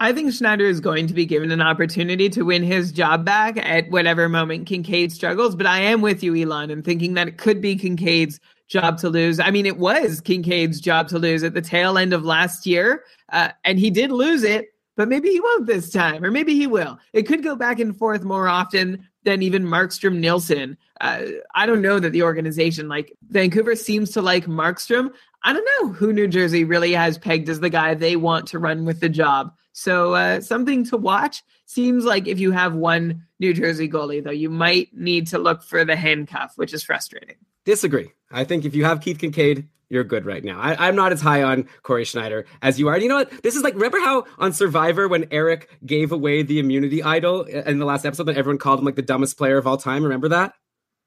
I 0.00 0.12
think 0.12 0.32
Schneider 0.32 0.64
is 0.64 0.78
going 0.78 1.08
to 1.08 1.14
be 1.14 1.26
given 1.26 1.50
an 1.50 1.60
opportunity 1.60 2.28
to 2.28 2.42
win 2.44 2.62
his 2.62 2.92
job 2.92 3.24
back 3.24 3.56
at 3.56 3.90
whatever 3.90 4.28
moment 4.28 4.68
Kinkaid 4.68 5.10
struggles. 5.10 5.56
But 5.56 5.66
I 5.66 5.80
am 5.80 6.02
with 6.02 6.22
you, 6.22 6.36
Elon, 6.36 6.70
and 6.70 6.84
thinking 6.84 7.14
that 7.14 7.26
it 7.26 7.36
could 7.36 7.60
be 7.60 7.76
Kinkaid's 7.76 8.38
job 8.68 8.98
to 8.98 9.08
lose. 9.08 9.40
I 9.40 9.50
mean, 9.50 9.66
it 9.66 9.78
was 9.78 10.20
Kinkaid's 10.20 10.80
job 10.80 11.08
to 11.08 11.18
lose 11.18 11.42
at 11.42 11.54
the 11.54 11.60
tail 11.60 11.98
end 11.98 12.12
of 12.12 12.24
last 12.24 12.64
year, 12.64 13.02
uh, 13.32 13.48
and 13.64 13.78
he 13.78 13.90
did 13.90 14.12
lose 14.12 14.44
it. 14.44 14.66
But 14.98 15.08
maybe 15.08 15.28
he 15.28 15.38
won't 15.38 15.68
this 15.68 15.90
time, 15.90 16.24
or 16.24 16.32
maybe 16.32 16.56
he 16.56 16.66
will. 16.66 16.98
It 17.12 17.22
could 17.22 17.44
go 17.44 17.54
back 17.54 17.78
and 17.78 17.96
forth 17.96 18.24
more 18.24 18.48
often 18.48 19.08
than 19.22 19.42
even 19.42 19.64
Markstrom 19.64 20.18
Nilsson. 20.18 20.76
Uh, 21.00 21.22
I 21.54 21.66
don't 21.66 21.82
know 21.82 22.00
that 22.00 22.10
the 22.10 22.24
organization, 22.24 22.88
like 22.88 23.12
Vancouver, 23.28 23.76
seems 23.76 24.10
to 24.10 24.22
like 24.22 24.46
Markstrom. 24.46 25.12
I 25.44 25.52
don't 25.52 25.68
know 25.80 25.92
who 25.92 26.12
New 26.12 26.26
Jersey 26.26 26.64
really 26.64 26.92
has 26.94 27.16
pegged 27.16 27.48
as 27.48 27.60
the 27.60 27.70
guy 27.70 27.94
they 27.94 28.16
want 28.16 28.48
to 28.48 28.58
run 28.58 28.84
with 28.84 28.98
the 28.98 29.08
job. 29.08 29.54
So 29.72 30.14
uh, 30.14 30.40
something 30.40 30.84
to 30.86 30.96
watch. 30.96 31.44
Seems 31.66 32.04
like 32.04 32.26
if 32.26 32.40
you 32.40 32.50
have 32.50 32.74
one 32.74 33.24
New 33.38 33.54
Jersey 33.54 33.88
goalie, 33.88 34.24
though, 34.24 34.32
you 34.32 34.50
might 34.50 34.88
need 34.92 35.28
to 35.28 35.38
look 35.38 35.62
for 35.62 35.84
the 35.84 35.94
handcuff, 35.94 36.54
which 36.56 36.74
is 36.74 36.82
frustrating. 36.82 37.36
Disagree. 37.64 38.10
I 38.32 38.42
think 38.42 38.64
if 38.64 38.74
you 38.74 38.84
have 38.84 39.00
Keith 39.00 39.18
Kinkaid, 39.18 39.68
you're 39.90 40.04
good 40.04 40.26
right 40.26 40.44
now. 40.44 40.60
I, 40.60 40.88
I'm 40.88 40.96
not 40.96 41.12
as 41.12 41.20
high 41.20 41.42
on 41.42 41.68
Cory 41.82 42.04
Schneider 42.04 42.46
as 42.62 42.78
you 42.78 42.88
are. 42.88 42.94
And 42.94 43.02
you 43.02 43.08
know 43.08 43.16
what? 43.16 43.42
This 43.42 43.56
is 43.56 43.62
like, 43.62 43.74
remember 43.74 43.98
how 44.00 44.24
on 44.38 44.52
Survivor 44.52 45.08
when 45.08 45.26
Eric 45.30 45.68
gave 45.84 46.12
away 46.12 46.42
the 46.42 46.58
immunity 46.58 47.02
idol 47.02 47.42
in 47.42 47.78
the 47.78 47.86
last 47.86 48.04
episode 48.04 48.24
that 48.24 48.36
everyone 48.36 48.58
called 48.58 48.80
him 48.80 48.84
like 48.84 48.96
the 48.96 49.02
dumbest 49.02 49.38
player 49.38 49.56
of 49.56 49.66
all 49.66 49.76
time? 49.76 50.02
Remember 50.02 50.28
that? 50.28 50.54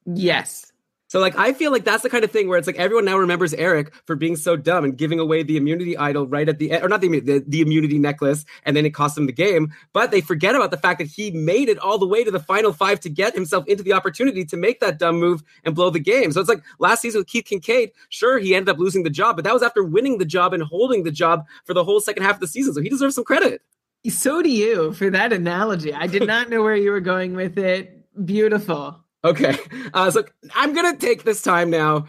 Yes. 0.05 0.70
So 1.11 1.19
like 1.19 1.38
I 1.38 1.51
feel 1.51 1.73
like 1.73 1.83
that's 1.83 2.03
the 2.03 2.09
kind 2.09 2.23
of 2.23 2.31
thing 2.31 2.47
where 2.47 2.57
it's 2.57 2.67
like 2.67 2.77
everyone 2.77 3.03
now 3.03 3.17
remembers 3.17 3.53
Eric 3.55 3.93
for 4.05 4.15
being 4.15 4.38
so 4.38 4.55
dumb 4.55 4.85
and 4.85 4.97
giving 4.97 5.19
away 5.19 5.43
the 5.43 5.57
immunity 5.57 5.97
idol 5.97 6.25
right 6.25 6.47
at 6.47 6.57
the 6.57 6.71
end, 6.71 6.85
or 6.85 6.88
not 6.88 7.01
the, 7.01 7.19
the 7.19 7.43
the 7.45 7.59
immunity 7.59 7.99
necklace, 7.99 8.45
and 8.63 8.77
then 8.77 8.85
it 8.85 8.91
cost 8.91 9.17
him 9.17 9.25
the 9.25 9.33
game. 9.33 9.73
But 9.91 10.11
they 10.11 10.21
forget 10.21 10.55
about 10.55 10.71
the 10.71 10.77
fact 10.77 10.99
that 10.99 11.09
he 11.09 11.29
made 11.31 11.67
it 11.67 11.77
all 11.79 11.97
the 11.97 12.07
way 12.07 12.23
to 12.23 12.31
the 12.31 12.39
final 12.39 12.71
five 12.71 13.01
to 13.01 13.09
get 13.09 13.35
himself 13.35 13.67
into 13.67 13.83
the 13.83 13.91
opportunity 13.91 14.45
to 14.45 14.55
make 14.55 14.79
that 14.79 14.99
dumb 14.99 15.19
move 15.19 15.43
and 15.65 15.75
blow 15.75 15.89
the 15.89 15.99
game. 15.99 16.31
So 16.31 16.39
it's 16.39 16.47
like 16.47 16.63
last 16.79 17.01
season 17.01 17.19
with 17.19 17.27
Keith 17.27 17.43
Kinkaid, 17.43 17.91
sure 18.07 18.39
he 18.39 18.55
ended 18.55 18.69
up 18.69 18.79
losing 18.79 19.03
the 19.03 19.09
job, 19.09 19.35
but 19.35 19.43
that 19.43 19.53
was 19.53 19.63
after 19.63 19.83
winning 19.83 20.17
the 20.17 20.23
job 20.23 20.53
and 20.53 20.63
holding 20.63 21.03
the 21.03 21.11
job 21.11 21.45
for 21.65 21.73
the 21.73 21.83
whole 21.83 21.99
second 21.99 22.23
half 22.23 22.35
of 22.35 22.39
the 22.39 22.47
season. 22.47 22.73
So 22.73 22.81
he 22.81 22.88
deserves 22.88 23.15
some 23.15 23.25
credit. 23.25 23.61
So 24.07 24.41
do 24.41 24.49
you 24.49 24.93
for 24.93 25.09
that 25.09 25.33
analogy. 25.33 25.93
I 25.93 26.07
did 26.07 26.25
not 26.25 26.47
know 26.47 26.63
where 26.63 26.77
you 26.77 26.91
were 26.91 27.01
going 27.01 27.35
with 27.35 27.57
it. 27.57 27.97
Beautiful. 28.25 29.03
Okay. 29.23 29.57
Uh, 29.93 30.10
so 30.10 30.23
I'm 30.56 30.73
going 30.73 30.93
to 30.93 30.99
take 31.06 31.23
this 31.23 31.41
time 31.41 31.69
now. 31.69 32.06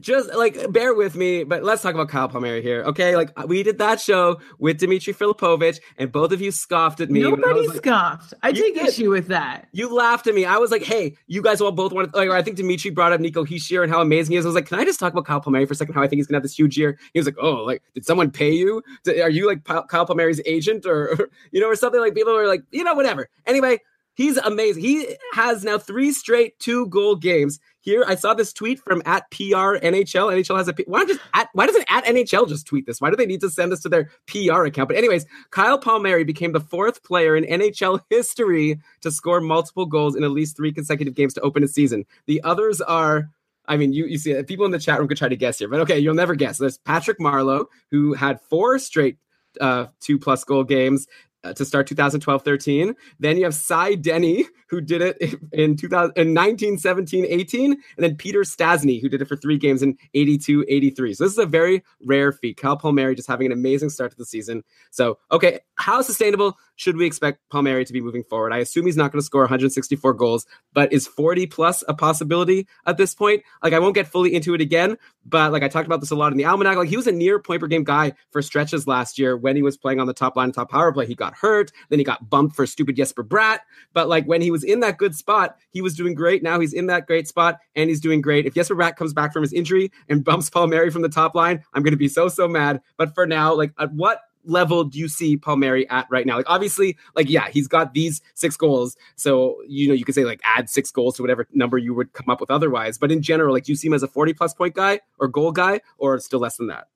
Just 0.00 0.34
like 0.34 0.72
bear 0.72 0.92
with 0.94 1.14
me, 1.14 1.42
but 1.44 1.62
let's 1.62 1.80
talk 1.80 1.94
about 1.94 2.08
Kyle 2.10 2.28
Palmieri 2.28 2.60
here. 2.60 2.82
Okay. 2.82 3.16
Like 3.16 3.30
we 3.46 3.62
did 3.62 3.78
that 3.78 3.98
show 4.00 4.40
with 4.58 4.78
Dimitri 4.78 5.14
Filipovic, 5.14 5.80
and 5.96 6.12
both 6.12 6.32
of 6.32 6.40
you 6.42 6.50
scoffed 6.50 7.00
at 7.00 7.08
me. 7.08 7.20
I 7.24 7.30
Nobody 7.30 7.68
like- 7.68 7.78
scoffed. 7.78 8.34
I 8.42 8.52
take 8.52 8.74
did. 8.74 8.88
issue 8.88 9.10
with 9.10 9.28
that. 9.28 9.68
you 9.72 9.88
laughed 9.94 10.26
at 10.26 10.34
me. 10.34 10.44
I 10.44 10.58
was 10.58 10.70
like, 10.70 10.82
hey, 10.82 11.16
you 11.28 11.40
guys 11.40 11.60
all 11.62 11.72
both 11.72 11.92
wanted, 11.92 12.12
like, 12.14 12.28
I 12.28 12.42
think 12.42 12.56
Dimitri 12.56 12.90
brought 12.90 13.12
up 13.12 13.20
Nico 13.20 13.44
Hischier 13.44 13.82
and 13.84 13.90
how 13.90 14.02
amazing 14.02 14.32
he 14.32 14.36
is. 14.38 14.44
I 14.44 14.48
was 14.48 14.54
like, 14.56 14.66
can 14.66 14.78
I 14.78 14.84
just 14.84 15.00
talk 15.00 15.12
about 15.12 15.24
Kyle 15.24 15.40
Palmieri 15.40 15.64
for 15.66 15.72
a 15.72 15.76
second? 15.76 15.94
How 15.94 16.02
I 16.02 16.08
think 16.08 16.18
he's 16.18 16.26
going 16.26 16.34
to 16.34 16.38
have 16.38 16.42
this 16.42 16.58
huge 16.58 16.76
year. 16.76 16.98
He 17.14 17.20
was 17.20 17.26
like, 17.26 17.36
oh, 17.40 17.62
like, 17.64 17.82
did 17.94 18.04
someone 18.04 18.30
pay 18.30 18.52
you? 18.52 18.82
Are 19.06 19.30
you 19.30 19.46
like 19.46 19.64
Kyle 19.64 20.04
Palmieri's 20.04 20.40
agent 20.44 20.84
or, 20.84 21.12
or, 21.12 21.30
you 21.52 21.60
know, 21.60 21.68
or 21.68 21.76
something 21.76 22.00
like 22.00 22.14
people 22.14 22.34
were 22.34 22.46
like, 22.48 22.64
you 22.70 22.84
know, 22.84 22.94
whatever. 22.94 23.28
Anyway, 23.46 23.78
he's 24.16 24.36
amazing. 24.38 24.82
He 24.82 25.16
has 25.32 25.62
now 25.62 25.78
three 25.78 26.10
straight 26.10 26.58
two 26.58 26.86
goal 26.88 27.14
games. 27.14 27.60
Here, 27.80 28.04
I 28.04 28.16
saw 28.16 28.34
this 28.34 28.52
tweet 28.52 28.80
from 28.80 29.00
at 29.06 29.30
PR 29.30 29.78
NHL. 29.78 30.32
NHL 30.32 30.56
has 30.56 30.66
a 30.66 30.72
P- 30.72 30.84
why 30.88 30.98
don't 30.98 31.08
just 31.08 31.20
at 31.34 31.48
why 31.52 31.66
doesn't 31.66 31.84
at 31.88 32.04
NHL 32.04 32.48
just 32.48 32.66
tweet 32.66 32.84
this? 32.84 33.00
Why 33.00 33.10
do 33.10 33.16
they 33.16 33.26
need 33.26 33.40
to 33.42 33.50
send 33.50 33.70
this 33.70 33.80
to 33.82 33.88
their 33.88 34.10
PR 34.26 34.64
account? 34.64 34.88
But 34.88 34.96
anyways, 34.96 35.24
Kyle 35.50 35.78
Palmieri 35.78 36.24
became 36.24 36.52
the 36.52 36.60
fourth 36.60 37.04
player 37.04 37.36
in 37.36 37.44
NHL 37.44 38.00
history 38.10 38.80
to 39.02 39.12
score 39.12 39.40
multiple 39.40 39.86
goals 39.86 40.16
in 40.16 40.24
at 40.24 40.32
least 40.32 40.56
three 40.56 40.72
consecutive 40.72 41.14
games 41.14 41.34
to 41.34 41.40
open 41.42 41.62
a 41.62 41.68
season. 41.68 42.04
The 42.26 42.42
others 42.42 42.80
are. 42.80 43.30
I 43.68 43.76
mean, 43.76 43.92
you, 43.92 44.06
you 44.06 44.18
see. 44.18 44.40
People 44.44 44.64
in 44.64 44.70
the 44.70 44.78
chat 44.78 44.98
room 44.98 45.08
could 45.08 45.18
try 45.18 45.28
to 45.28 45.36
guess 45.36 45.58
here, 45.58 45.68
but 45.68 45.80
okay, 45.80 45.98
you'll 45.98 46.14
never 46.14 46.36
guess. 46.36 46.58
There's 46.58 46.78
Patrick 46.78 47.18
Marleau, 47.18 47.66
who 47.90 48.14
had 48.14 48.40
four 48.40 48.78
straight 48.78 49.18
uh, 49.60 49.86
two 50.00 50.18
plus 50.18 50.44
goal 50.44 50.64
games 50.64 51.06
uh, 51.46 51.52
to 51.54 51.64
start 51.64 51.86
2012 51.86 52.42
13. 52.42 52.94
Then 53.20 53.36
you 53.36 53.44
have 53.44 53.54
Cy 53.54 53.94
Denny, 53.94 54.46
who 54.68 54.80
did 54.80 55.02
it 55.02 55.34
in, 55.52 55.76
2000, 55.76 56.12
in 56.16 56.34
19 56.34 56.78
17 56.78 57.24
18. 57.26 57.72
And 57.72 57.80
then 57.98 58.16
Peter 58.16 58.40
Stastny, 58.40 59.00
who 59.00 59.08
did 59.08 59.22
it 59.22 59.28
for 59.28 59.36
three 59.36 59.58
games 59.58 59.82
in 59.82 59.96
82 60.14 60.64
83. 60.68 61.14
So 61.14 61.24
this 61.24 61.32
is 61.32 61.38
a 61.38 61.46
very 61.46 61.82
rare 62.04 62.32
feat. 62.32 62.56
Kyle 62.56 62.76
Palmieri 62.76 63.14
just 63.14 63.28
having 63.28 63.46
an 63.46 63.52
amazing 63.52 63.90
start 63.90 64.10
to 64.10 64.16
the 64.16 64.26
season. 64.26 64.64
So, 64.90 65.18
okay, 65.30 65.60
how 65.76 66.02
sustainable 66.02 66.58
should 66.76 66.96
we 66.96 67.06
expect 67.06 67.40
Palmieri 67.50 67.84
to 67.84 67.92
be 67.92 68.00
moving 68.00 68.22
forward? 68.22 68.52
I 68.52 68.58
assume 68.58 68.86
he's 68.86 68.96
not 68.96 69.12
going 69.12 69.20
to 69.20 69.24
score 69.24 69.42
164 69.42 70.14
goals, 70.14 70.46
but 70.72 70.92
is 70.92 71.06
40 71.06 71.46
plus 71.46 71.82
a 71.88 71.94
possibility 71.94 72.66
at 72.86 72.96
this 72.96 73.14
point? 73.14 73.42
Like, 73.62 73.72
I 73.72 73.78
won't 73.78 73.94
get 73.94 74.08
fully 74.08 74.34
into 74.34 74.54
it 74.54 74.60
again, 74.60 74.98
but 75.24 75.52
like 75.52 75.62
I 75.62 75.68
talked 75.68 75.86
about 75.86 76.00
this 76.00 76.10
a 76.10 76.16
lot 76.16 76.32
in 76.32 76.38
the 76.38 76.44
almanac. 76.44 76.76
Like, 76.76 76.88
he 76.88 76.96
was 76.96 77.06
a 77.06 77.12
near 77.12 77.38
point 77.38 77.60
per 77.60 77.66
game 77.66 77.84
guy 77.84 78.12
for 78.30 78.42
stretches 78.42 78.86
last 78.86 79.18
year 79.18 79.36
when 79.36 79.56
he 79.56 79.62
was 79.62 79.76
playing 79.76 80.00
on 80.00 80.06
the 80.06 80.14
top 80.14 80.36
line, 80.36 80.52
top 80.52 80.70
power 80.70 80.92
play. 80.92 81.06
He 81.06 81.14
got 81.14 81.34
hurt, 81.36 81.72
then 81.88 81.98
he 81.98 82.04
got 82.04 82.28
bumped 82.28 82.56
for 82.56 82.66
stupid 82.66 82.96
Jesper 82.96 83.24
Bratt. 83.24 83.58
But 83.92 84.08
like 84.08 84.26
when 84.26 84.40
he 84.40 84.50
was 84.50 84.64
in 84.64 84.80
that 84.80 84.98
good 84.98 85.14
spot, 85.14 85.56
he 85.70 85.82
was 85.82 85.94
doing 85.94 86.14
great. 86.14 86.42
Now 86.42 86.60
he's 86.60 86.72
in 86.72 86.86
that 86.86 87.06
great 87.06 87.28
spot 87.28 87.58
and 87.74 87.88
he's 87.88 88.00
doing 88.00 88.20
great. 88.20 88.46
If 88.46 88.54
Jesper 88.54 88.76
Bratt 88.76 88.96
comes 88.96 89.12
back 89.12 89.32
from 89.32 89.42
his 89.42 89.52
injury 89.52 89.90
and 90.08 90.24
bumps 90.24 90.50
Palmieri 90.50 90.90
from 90.90 91.02
the 91.02 91.08
top 91.08 91.34
line, 91.34 91.62
I'm 91.74 91.82
going 91.82 91.92
to 91.92 91.98
be 91.98 92.08
so, 92.08 92.28
so 92.28 92.48
mad. 92.48 92.80
But 92.96 93.14
for 93.14 93.26
now, 93.26 93.54
like, 93.54 93.72
at 93.78 93.92
what 93.92 94.20
level 94.46 94.84
do 94.84 94.98
you 94.98 95.08
see 95.08 95.36
Palmieri 95.36 95.88
at 95.90 96.06
right 96.10 96.26
now? 96.26 96.36
Like 96.36 96.48
obviously, 96.48 96.96
like 97.14 97.28
yeah, 97.28 97.48
he's 97.48 97.68
got 97.68 97.94
these 97.94 98.22
six 98.34 98.56
goals. 98.56 98.96
So 99.16 99.56
you 99.66 99.88
know 99.88 99.94
you 99.94 100.04
could 100.04 100.14
say 100.14 100.24
like 100.24 100.40
add 100.44 100.70
six 100.70 100.90
goals 100.90 101.16
to 101.16 101.22
whatever 101.22 101.46
number 101.52 101.78
you 101.78 101.94
would 101.94 102.12
come 102.12 102.30
up 102.30 102.40
with 102.40 102.50
otherwise. 102.50 102.98
But 102.98 103.12
in 103.12 103.22
general, 103.22 103.52
like 103.52 103.64
do 103.64 103.72
you 103.72 103.76
see 103.76 103.88
him 103.88 103.94
as 103.94 104.02
a 104.02 104.08
40 104.08 104.34
plus 104.34 104.54
point 104.54 104.74
guy 104.74 105.00
or 105.18 105.28
goal 105.28 105.52
guy 105.52 105.80
or 105.98 106.18
still 106.20 106.40
less 106.40 106.56
than 106.56 106.68
that? 106.68 106.88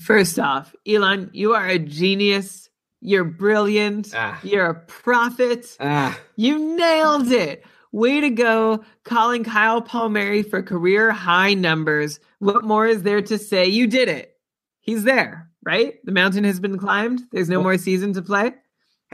First 0.00 0.38
off, 0.38 0.74
Elon, 0.86 1.30
you 1.32 1.54
are 1.54 1.66
a 1.66 1.78
genius. 1.78 2.70
You're 3.06 3.24
brilliant. 3.24 4.12
Ah. 4.16 4.40
You're 4.42 4.64
a 4.64 4.74
prophet. 4.74 5.76
Ah, 5.78 6.18
You 6.36 6.76
nailed 6.76 7.30
it. 7.30 7.62
Way 7.92 8.20
to 8.22 8.30
go, 8.30 8.82
calling 9.04 9.44
Kyle 9.44 9.82
Palmieri 9.82 10.42
for 10.42 10.62
career 10.62 11.12
high 11.12 11.52
numbers. 11.54 12.18
What 12.38 12.64
more 12.64 12.86
is 12.86 13.02
there 13.02 13.20
to 13.22 13.38
say? 13.38 13.66
You 13.66 13.86
did 13.86 14.08
it. 14.08 14.34
He's 14.80 15.04
there, 15.04 15.50
right? 15.64 15.94
The 16.04 16.12
mountain 16.12 16.44
has 16.44 16.58
been 16.58 16.78
climbed. 16.78 17.20
There's 17.30 17.48
no 17.50 17.62
more 17.62 17.76
season 17.78 18.14
to 18.14 18.22
play. 18.22 18.54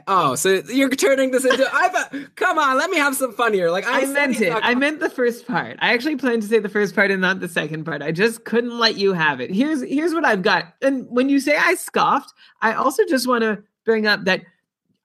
oh, 0.06 0.34
so 0.36 0.62
you're 0.72 0.88
turning 0.88 1.30
this 1.32 1.44
into 1.44 1.68
I 1.74 1.88
thought, 1.88 2.14
come 2.36 2.58
on, 2.58 2.78
let 2.78 2.88
me 2.90 2.96
have 2.96 3.14
some 3.16 3.32
fun 3.34 3.52
here. 3.52 3.70
Like 3.70 3.86
I, 3.86 4.02
I 4.02 4.06
meant 4.06 4.40
it. 4.40 4.52
I 4.62 4.74
meant 4.76 5.00
the 5.00 5.10
first 5.10 5.46
part. 5.48 5.76
I 5.80 5.92
actually 5.92 6.16
planned 6.16 6.42
to 6.42 6.48
say 6.48 6.58
the 6.60 6.68
first 6.70 6.94
part 6.94 7.10
and 7.10 7.20
not 7.20 7.40
the 7.40 7.48
second 7.48 7.84
part. 7.84 8.00
I 8.02 8.12
just 8.12 8.44
couldn't 8.44 8.78
let 8.78 8.96
you 8.96 9.12
have 9.14 9.40
it. 9.42 9.50
Here's 9.52 9.82
here's 9.82 10.14
what 10.14 10.24
I've 10.24 10.42
got. 10.42 10.74
And 10.80 11.06
when 11.10 11.28
you 11.28 11.38
say 11.40 11.56
I 11.56 11.74
scoffed, 11.74 12.32
I 12.62 12.72
also 12.74 13.02
just 13.08 13.26
want 13.26 13.42
to 13.42 13.62
bring 13.84 14.06
up 14.06 14.24
that 14.24 14.42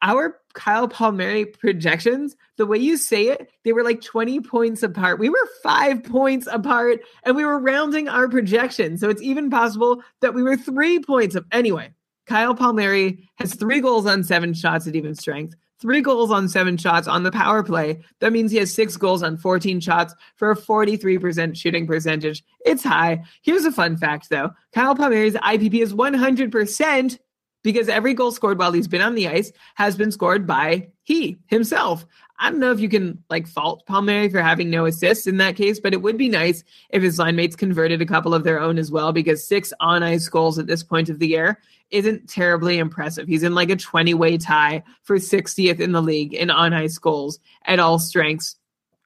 our 0.02 0.40
Kyle 0.54 0.88
Palmieri 0.88 1.46
projections, 1.46 2.36
the 2.58 2.66
way 2.66 2.78
you 2.78 2.98
say 2.98 3.28
it, 3.28 3.50
they 3.64 3.74
were 3.74 3.84
like 3.84 4.02
20 4.02 4.40
points 4.42 4.84
apart. 4.84 5.20
We 5.20 5.30
were 5.30 5.50
five 5.64 6.04
points 6.04 6.48
apart 6.52 7.02
and 7.24 7.36
we 7.36 7.46
were 7.46 7.60
rounding 7.60 8.08
our 8.08 8.28
projections. 8.28 9.02
So 9.02 9.10
it's 9.10 9.22
even 9.22 9.50
possible 9.50 10.04
that 10.22 10.34
we 10.34 10.44
were 10.44 10.58
three 10.58 11.00
points 11.00 11.36
of 11.36 11.46
anyway. 11.52 11.92
Kyle 12.26 12.56
Palmieri 12.56 13.28
has 13.36 13.54
three 13.54 13.82
goals 13.82 14.06
on 14.06 14.24
seven 14.24 14.54
shots 14.54 14.88
at 14.88 14.96
even 14.96 15.14
strength, 15.14 15.56
three 15.80 16.02
goals 16.02 16.32
on 16.32 16.50
seven 16.50 16.78
shots 16.78 17.08
on 17.08 17.24
the 17.24 17.32
power 17.32 17.62
play. 17.62 18.02
That 18.20 18.34
means 18.34 18.52
he 18.52 18.58
has 18.58 18.74
six 18.74 18.98
goals 18.98 19.22
on 19.22 19.38
14 19.38 19.80
shots 19.80 20.14
for 20.36 20.52
a 20.52 20.56
43% 20.56 21.56
shooting 21.56 21.86
percentage. 21.86 22.44
It's 22.66 22.84
high. 22.84 23.24
Here's 23.44 23.66
a 23.66 23.72
fun 23.72 23.98
fact 23.98 24.30
though 24.30 24.52
Kyle 24.74 24.96
Palmieri's 24.96 25.36
IPP 25.36 25.82
is 25.82 25.94
100% 25.94 27.20
because 27.66 27.90
every 27.90 28.14
goal 28.14 28.32
scored 28.32 28.58
while 28.58 28.72
he's 28.72 28.88
been 28.88 29.02
on 29.02 29.16
the 29.16 29.28
ice 29.28 29.52
has 29.74 29.98
been 29.98 30.12
scored 30.12 30.48
by 30.48 30.88
he 31.04 31.38
himself. 31.48 32.06
I 32.40 32.50
don't 32.50 32.60
know 32.60 32.72
if 32.72 32.80
you 32.80 32.90
can 32.90 33.24
like 33.30 33.48
fault 33.48 33.86
Palmieri 33.86 34.30
for 34.30 34.42
having 34.42 34.70
no 34.70 34.86
assists 34.86 35.26
in 35.26 35.38
that 35.38 35.56
case, 35.56 35.80
but 35.80 35.94
it 35.94 36.02
would 36.02 36.18
be 36.18 36.28
nice 36.30 36.64
if 36.90 37.02
his 37.02 37.18
line 37.18 37.36
mates 37.36 37.56
converted 37.56 38.02
a 38.02 38.06
couple 38.06 38.34
of 38.34 38.44
their 38.44 38.60
own 38.60 38.78
as 38.78 38.92
well 38.92 39.12
because 39.14 39.46
six 39.46 39.72
on 39.80 40.04
ice 40.04 40.28
goals 40.28 40.60
at 40.60 40.68
this 40.68 40.84
point 40.84 41.10
of 41.10 41.20
the 41.20 41.28
year 41.28 41.60
isn't 41.92 42.28
terribly 42.28 42.78
impressive. 42.78 43.28
He's 43.28 43.44
in 43.44 43.56
like 43.56 43.70
a 43.70 43.76
20 43.76 44.14
way 44.14 44.38
tie 44.38 44.84
for 45.04 45.18
60th 45.18 45.80
in 45.80 45.92
the 45.92 46.02
league 46.02 46.34
in 46.34 46.50
on 46.50 46.74
ice 46.74 46.98
goals 46.98 47.40
at 47.66 47.80
all 47.80 48.00
strengths. 48.00 48.58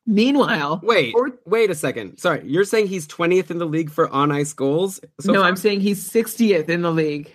Meanwhile, 0.07 0.79
Wait, 0.81 1.13
or- 1.13 1.37
wait 1.45 1.69
a 1.69 1.75
second. 1.75 2.17
Sorry, 2.17 2.41
you're 2.43 2.63
saying 2.63 2.87
he's 2.87 3.07
20th 3.07 3.51
in 3.51 3.59
the 3.59 3.67
league 3.67 3.91
for 3.91 4.09
on 4.09 4.31
ice 4.31 4.53
goals? 4.53 4.99
So 5.19 5.31
no, 5.31 5.41
far? 5.41 5.47
I'm 5.47 5.55
saying 5.55 5.81
he's 5.81 6.09
60th 6.09 6.67
in 6.67 6.81
the 6.81 6.91
league. 6.91 7.31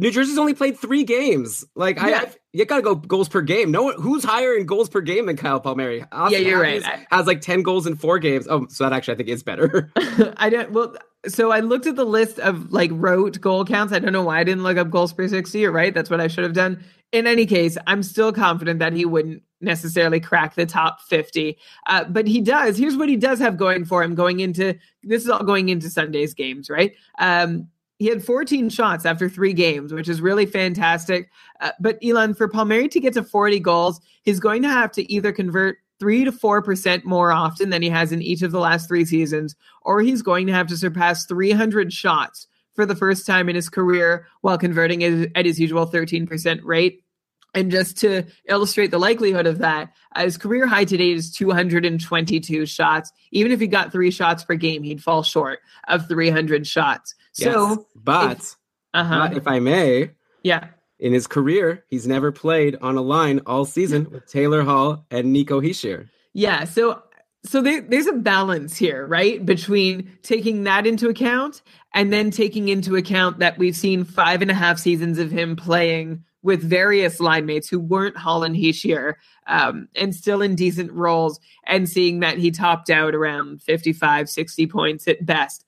New 0.00 0.10
Jersey's 0.10 0.38
only 0.38 0.54
played 0.54 0.78
three 0.78 1.04
games. 1.04 1.64
Like 1.74 2.00
I, 2.02 2.08
Yeah. 2.10 2.20
I 2.26 2.34
you 2.52 2.64
gotta 2.64 2.82
go 2.82 2.94
goals 2.94 3.28
per 3.28 3.42
game. 3.42 3.70
No 3.70 3.82
one 3.84 3.94
who's 4.00 4.24
higher 4.24 4.56
in 4.56 4.66
goals 4.66 4.88
per 4.88 5.00
game 5.00 5.26
than 5.26 5.36
Kyle 5.36 5.60
Palmieri. 5.60 6.04
Austin 6.10 6.42
Yeah, 6.42 6.48
you're 6.48 6.62
Matthews 6.62 6.84
right. 6.84 7.06
Has 7.10 7.26
like 7.26 7.42
10 7.42 7.62
goals 7.62 7.86
in 7.86 7.96
four 7.96 8.18
games. 8.18 8.48
Oh, 8.48 8.66
so 8.68 8.84
that 8.84 8.92
actually 8.92 9.14
I 9.14 9.16
think 9.18 9.28
is 9.28 9.42
better. 9.42 9.92
I 10.38 10.48
don't. 10.48 10.72
Well, 10.72 10.96
so 11.28 11.52
I 11.52 11.60
looked 11.60 11.86
at 11.86 11.96
the 11.96 12.06
list 12.06 12.38
of 12.38 12.72
like 12.72 12.90
rote 12.94 13.40
goal 13.40 13.64
counts. 13.64 13.92
I 13.92 13.98
don't 13.98 14.12
know 14.12 14.24
why 14.24 14.40
I 14.40 14.44
didn't 14.44 14.64
look 14.64 14.78
up 14.78 14.90
goals 14.90 15.12
per 15.12 15.28
sixty. 15.28 15.60
You're 15.60 15.70
right. 15.70 15.92
That's 15.92 16.08
what 16.08 16.20
I 16.20 16.28
should 16.28 16.44
have 16.44 16.54
done. 16.54 16.82
In 17.12 17.26
any 17.26 17.44
case, 17.44 17.76
I'm 17.86 18.02
still 18.02 18.32
confident 18.32 18.78
that 18.78 18.92
he 18.94 19.04
wouldn't 19.04 19.42
necessarily 19.60 20.20
crack 20.20 20.54
the 20.54 20.64
top 20.64 21.00
50. 21.02 21.58
Uh, 21.86 22.04
but 22.04 22.26
he 22.26 22.40
does. 22.40 22.78
Here's 22.78 22.96
what 22.96 23.08
he 23.08 23.16
does 23.16 23.40
have 23.40 23.56
going 23.56 23.84
for 23.84 24.02
him 24.02 24.14
going 24.14 24.40
into 24.40 24.78
this 25.02 25.24
is 25.24 25.28
all 25.28 25.42
going 25.42 25.68
into 25.68 25.90
Sunday's 25.90 26.34
games, 26.34 26.70
right? 26.70 26.94
Um, 27.18 27.68
he 28.00 28.06
had 28.06 28.24
14 28.24 28.70
shots 28.70 29.04
after 29.04 29.28
three 29.28 29.52
games, 29.52 29.92
which 29.92 30.08
is 30.08 30.22
really 30.22 30.46
fantastic. 30.46 31.30
Uh, 31.60 31.72
but 31.78 31.98
Elon, 32.02 32.32
for 32.32 32.48
Palmieri 32.48 32.88
to 32.88 32.98
get 32.98 33.12
to 33.12 33.22
40 33.22 33.60
goals, 33.60 34.00
he's 34.22 34.40
going 34.40 34.62
to 34.62 34.70
have 34.70 34.90
to 34.92 35.12
either 35.12 35.32
convert 35.32 35.76
three 35.98 36.24
to 36.24 36.32
four 36.32 36.62
percent 36.62 37.04
more 37.04 37.30
often 37.30 37.68
than 37.68 37.82
he 37.82 37.90
has 37.90 38.10
in 38.10 38.22
each 38.22 38.40
of 38.40 38.52
the 38.52 38.58
last 38.58 38.88
three 38.88 39.04
seasons, 39.04 39.54
or 39.82 40.00
he's 40.00 40.22
going 40.22 40.46
to 40.46 40.52
have 40.54 40.66
to 40.68 40.78
surpass 40.78 41.26
300 41.26 41.92
shots 41.92 42.46
for 42.74 42.86
the 42.86 42.96
first 42.96 43.26
time 43.26 43.50
in 43.50 43.54
his 43.54 43.68
career 43.68 44.26
while 44.40 44.56
converting 44.56 45.04
at 45.04 45.44
his 45.44 45.60
usual 45.60 45.86
13% 45.86 46.60
rate. 46.64 47.04
And 47.52 47.70
just 47.70 47.98
to 47.98 48.22
illustrate 48.48 48.92
the 48.92 48.98
likelihood 48.98 49.46
of 49.46 49.58
that, 49.58 49.92
uh, 50.14 50.22
his 50.22 50.38
career 50.38 50.66
high 50.66 50.84
today 50.84 51.12
is 51.12 51.32
222 51.32 52.64
shots. 52.64 53.12
Even 53.32 53.52
if 53.52 53.60
he 53.60 53.66
got 53.66 53.92
three 53.92 54.10
shots 54.10 54.42
per 54.42 54.54
game, 54.54 54.84
he'd 54.84 55.02
fall 55.02 55.22
short 55.22 55.58
of 55.88 56.08
300 56.08 56.66
shots. 56.66 57.14
Yes. 57.36 57.54
So, 57.54 57.86
but, 57.94 58.56
uh-huh. 58.94 59.28
but 59.28 59.36
if 59.36 59.46
I 59.46 59.60
may, 59.60 60.10
yeah. 60.42 60.68
in 60.98 61.12
his 61.12 61.26
career, 61.26 61.84
he's 61.88 62.06
never 62.06 62.32
played 62.32 62.76
on 62.80 62.96
a 62.96 63.02
line 63.02 63.40
all 63.46 63.64
season 63.64 64.10
with 64.10 64.26
Taylor 64.26 64.62
Hall 64.62 65.04
and 65.10 65.32
Nico 65.32 65.60
Hischier. 65.60 66.08
Yeah. 66.32 66.64
So 66.64 67.02
so 67.42 67.62
there, 67.62 67.80
there's 67.80 68.06
a 68.06 68.12
balance 68.12 68.76
here, 68.76 69.06
right? 69.06 69.44
Between 69.44 70.10
taking 70.22 70.64
that 70.64 70.86
into 70.86 71.08
account 71.08 71.62
and 71.94 72.12
then 72.12 72.30
taking 72.30 72.68
into 72.68 72.96
account 72.96 73.38
that 73.38 73.56
we've 73.56 73.76
seen 73.76 74.04
five 74.04 74.42
and 74.42 74.50
a 74.50 74.54
half 74.54 74.78
seasons 74.78 75.18
of 75.18 75.30
him 75.30 75.56
playing 75.56 76.22
with 76.42 76.62
various 76.62 77.20
line 77.20 77.46
mates 77.46 77.68
who 77.68 77.78
weren't 77.78 78.16
Holland 78.16 78.56
Hischier 78.56 79.14
um, 79.46 79.88
and 79.94 80.14
still 80.14 80.42
in 80.42 80.54
decent 80.54 80.92
roles 80.92 81.40
and 81.66 81.88
seeing 81.88 82.20
that 82.20 82.38
he 82.38 82.50
topped 82.50 82.90
out 82.90 83.14
around 83.14 83.62
55, 83.62 84.28
60 84.28 84.66
points 84.66 85.08
at 85.08 85.24
best. 85.24 85.64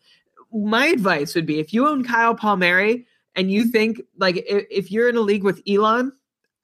My 0.53 0.87
advice 0.87 1.35
would 1.35 1.47
be 1.47 1.59
if 1.59 1.73
you 1.73 1.87
own 1.89 2.05
Kyle 2.05 2.35
Palmieri 2.35 3.07
and 3.37 3.51
you 3.51 3.65
think 3.65 4.01
like 4.19 4.37
if, 4.37 4.67
if 4.71 4.91
you're 4.91 5.09
in 5.09 5.17
a 5.17 5.21
league 5.21 5.45
with 5.45 5.63
Elon, 5.69 6.13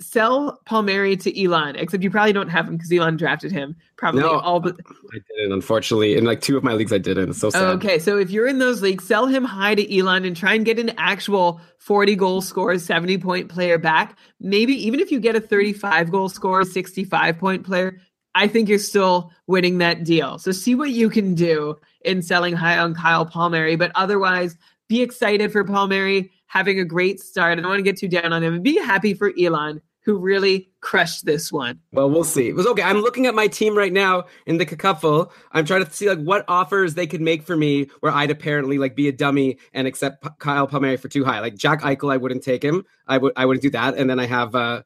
sell 0.00 0.60
Palmieri 0.64 1.16
to 1.16 1.44
Elon, 1.44 1.74
except 1.76 2.02
you 2.04 2.10
probably 2.10 2.32
don't 2.32 2.48
have 2.48 2.68
him 2.68 2.76
because 2.76 2.92
Elon 2.92 3.16
drafted 3.16 3.50
him. 3.50 3.74
Probably 3.96 4.20
No. 4.20 4.38
all 4.38 4.60
but 4.60 4.76
I 5.12 5.18
didn't, 5.36 5.52
unfortunately. 5.52 6.16
In 6.16 6.24
like 6.24 6.40
two 6.40 6.56
of 6.56 6.62
my 6.62 6.72
leagues, 6.72 6.92
I 6.92 6.98
didn't. 6.98 7.30
It's 7.30 7.40
so 7.40 7.50
sad. 7.50 7.64
Okay, 7.76 7.98
so 7.98 8.16
if 8.16 8.30
you're 8.30 8.46
in 8.46 8.58
those 8.58 8.80
leagues, 8.80 9.04
sell 9.04 9.26
him 9.26 9.44
high 9.44 9.74
to 9.74 9.98
Elon 9.98 10.24
and 10.24 10.36
try 10.36 10.54
and 10.54 10.64
get 10.64 10.78
an 10.78 10.92
actual 10.98 11.60
40 11.78 12.14
goal 12.14 12.40
scorer, 12.42 12.78
70 12.78 13.18
point 13.18 13.48
player 13.48 13.76
back. 13.78 14.16
Maybe 14.40 14.72
even 14.86 15.00
if 15.00 15.10
you 15.10 15.18
get 15.18 15.34
a 15.34 15.40
35 15.40 16.12
goal 16.12 16.28
scorer, 16.28 16.64
65 16.64 17.38
point 17.38 17.64
player, 17.66 17.98
I 18.34 18.46
think 18.46 18.68
you're 18.68 18.78
still 18.78 19.32
winning 19.46 19.78
that 19.78 20.04
deal. 20.04 20.38
So 20.38 20.52
see 20.52 20.74
what 20.74 20.90
you 20.90 21.10
can 21.10 21.34
do 21.34 21.76
in 22.04 22.22
selling 22.22 22.54
high 22.54 22.78
on 22.78 22.94
Kyle 22.94 23.26
Palmieri, 23.26 23.76
but 23.76 23.90
otherwise 23.94 24.56
be 24.88 25.02
excited 25.02 25.52
for 25.52 25.64
Palmieri 25.64 26.30
having 26.46 26.78
a 26.78 26.84
great 26.84 27.20
start. 27.20 27.58
I 27.58 27.60
don't 27.60 27.70
want 27.70 27.78
to 27.78 27.82
get 27.82 27.98
too 27.98 28.08
down 28.08 28.32
on 28.32 28.42
him 28.42 28.54
and 28.54 28.62
be 28.62 28.76
happy 28.78 29.14
for 29.14 29.32
Elon 29.38 29.80
who 30.08 30.16
really 30.16 30.70
crushed 30.80 31.26
this 31.26 31.52
one. 31.52 31.78
Well, 31.92 32.08
we'll 32.08 32.24
see. 32.24 32.48
It 32.48 32.54
was 32.54 32.66
okay. 32.68 32.82
I'm 32.82 33.02
looking 33.02 33.26
at 33.26 33.34
my 33.34 33.46
team 33.46 33.76
right 33.76 33.92
now 33.92 34.24
in 34.46 34.56
the 34.56 34.64
KKUPFL. 34.64 35.30
I'm 35.52 35.66
trying 35.66 35.84
to 35.84 35.92
see 35.92 36.08
like 36.08 36.20
what 36.20 36.46
offers 36.48 36.94
they 36.94 37.06
could 37.06 37.20
make 37.20 37.42
for 37.42 37.54
me 37.54 37.88
where 38.00 38.10
I'd 38.10 38.30
apparently 38.30 38.78
like 38.78 38.96
be 38.96 39.08
a 39.08 39.12
dummy 39.12 39.58
and 39.74 39.86
accept 39.86 40.22
P- 40.22 40.30
Kyle 40.38 40.66
Palmieri 40.66 40.96
for 40.96 41.08
too 41.08 41.26
high. 41.26 41.40
Like 41.40 41.56
Jack 41.56 41.82
Eichel, 41.82 42.10
I 42.10 42.16
wouldn't 42.16 42.42
take 42.42 42.64
him. 42.64 42.86
I 43.06 43.18
would 43.18 43.34
I 43.36 43.44
wouldn't 43.44 43.60
do 43.60 43.68
that. 43.70 43.98
And 43.98 44.08
then 44.08 44.18
I 44.18 44.24
have 44.24 44.54
uh 44.54 44.82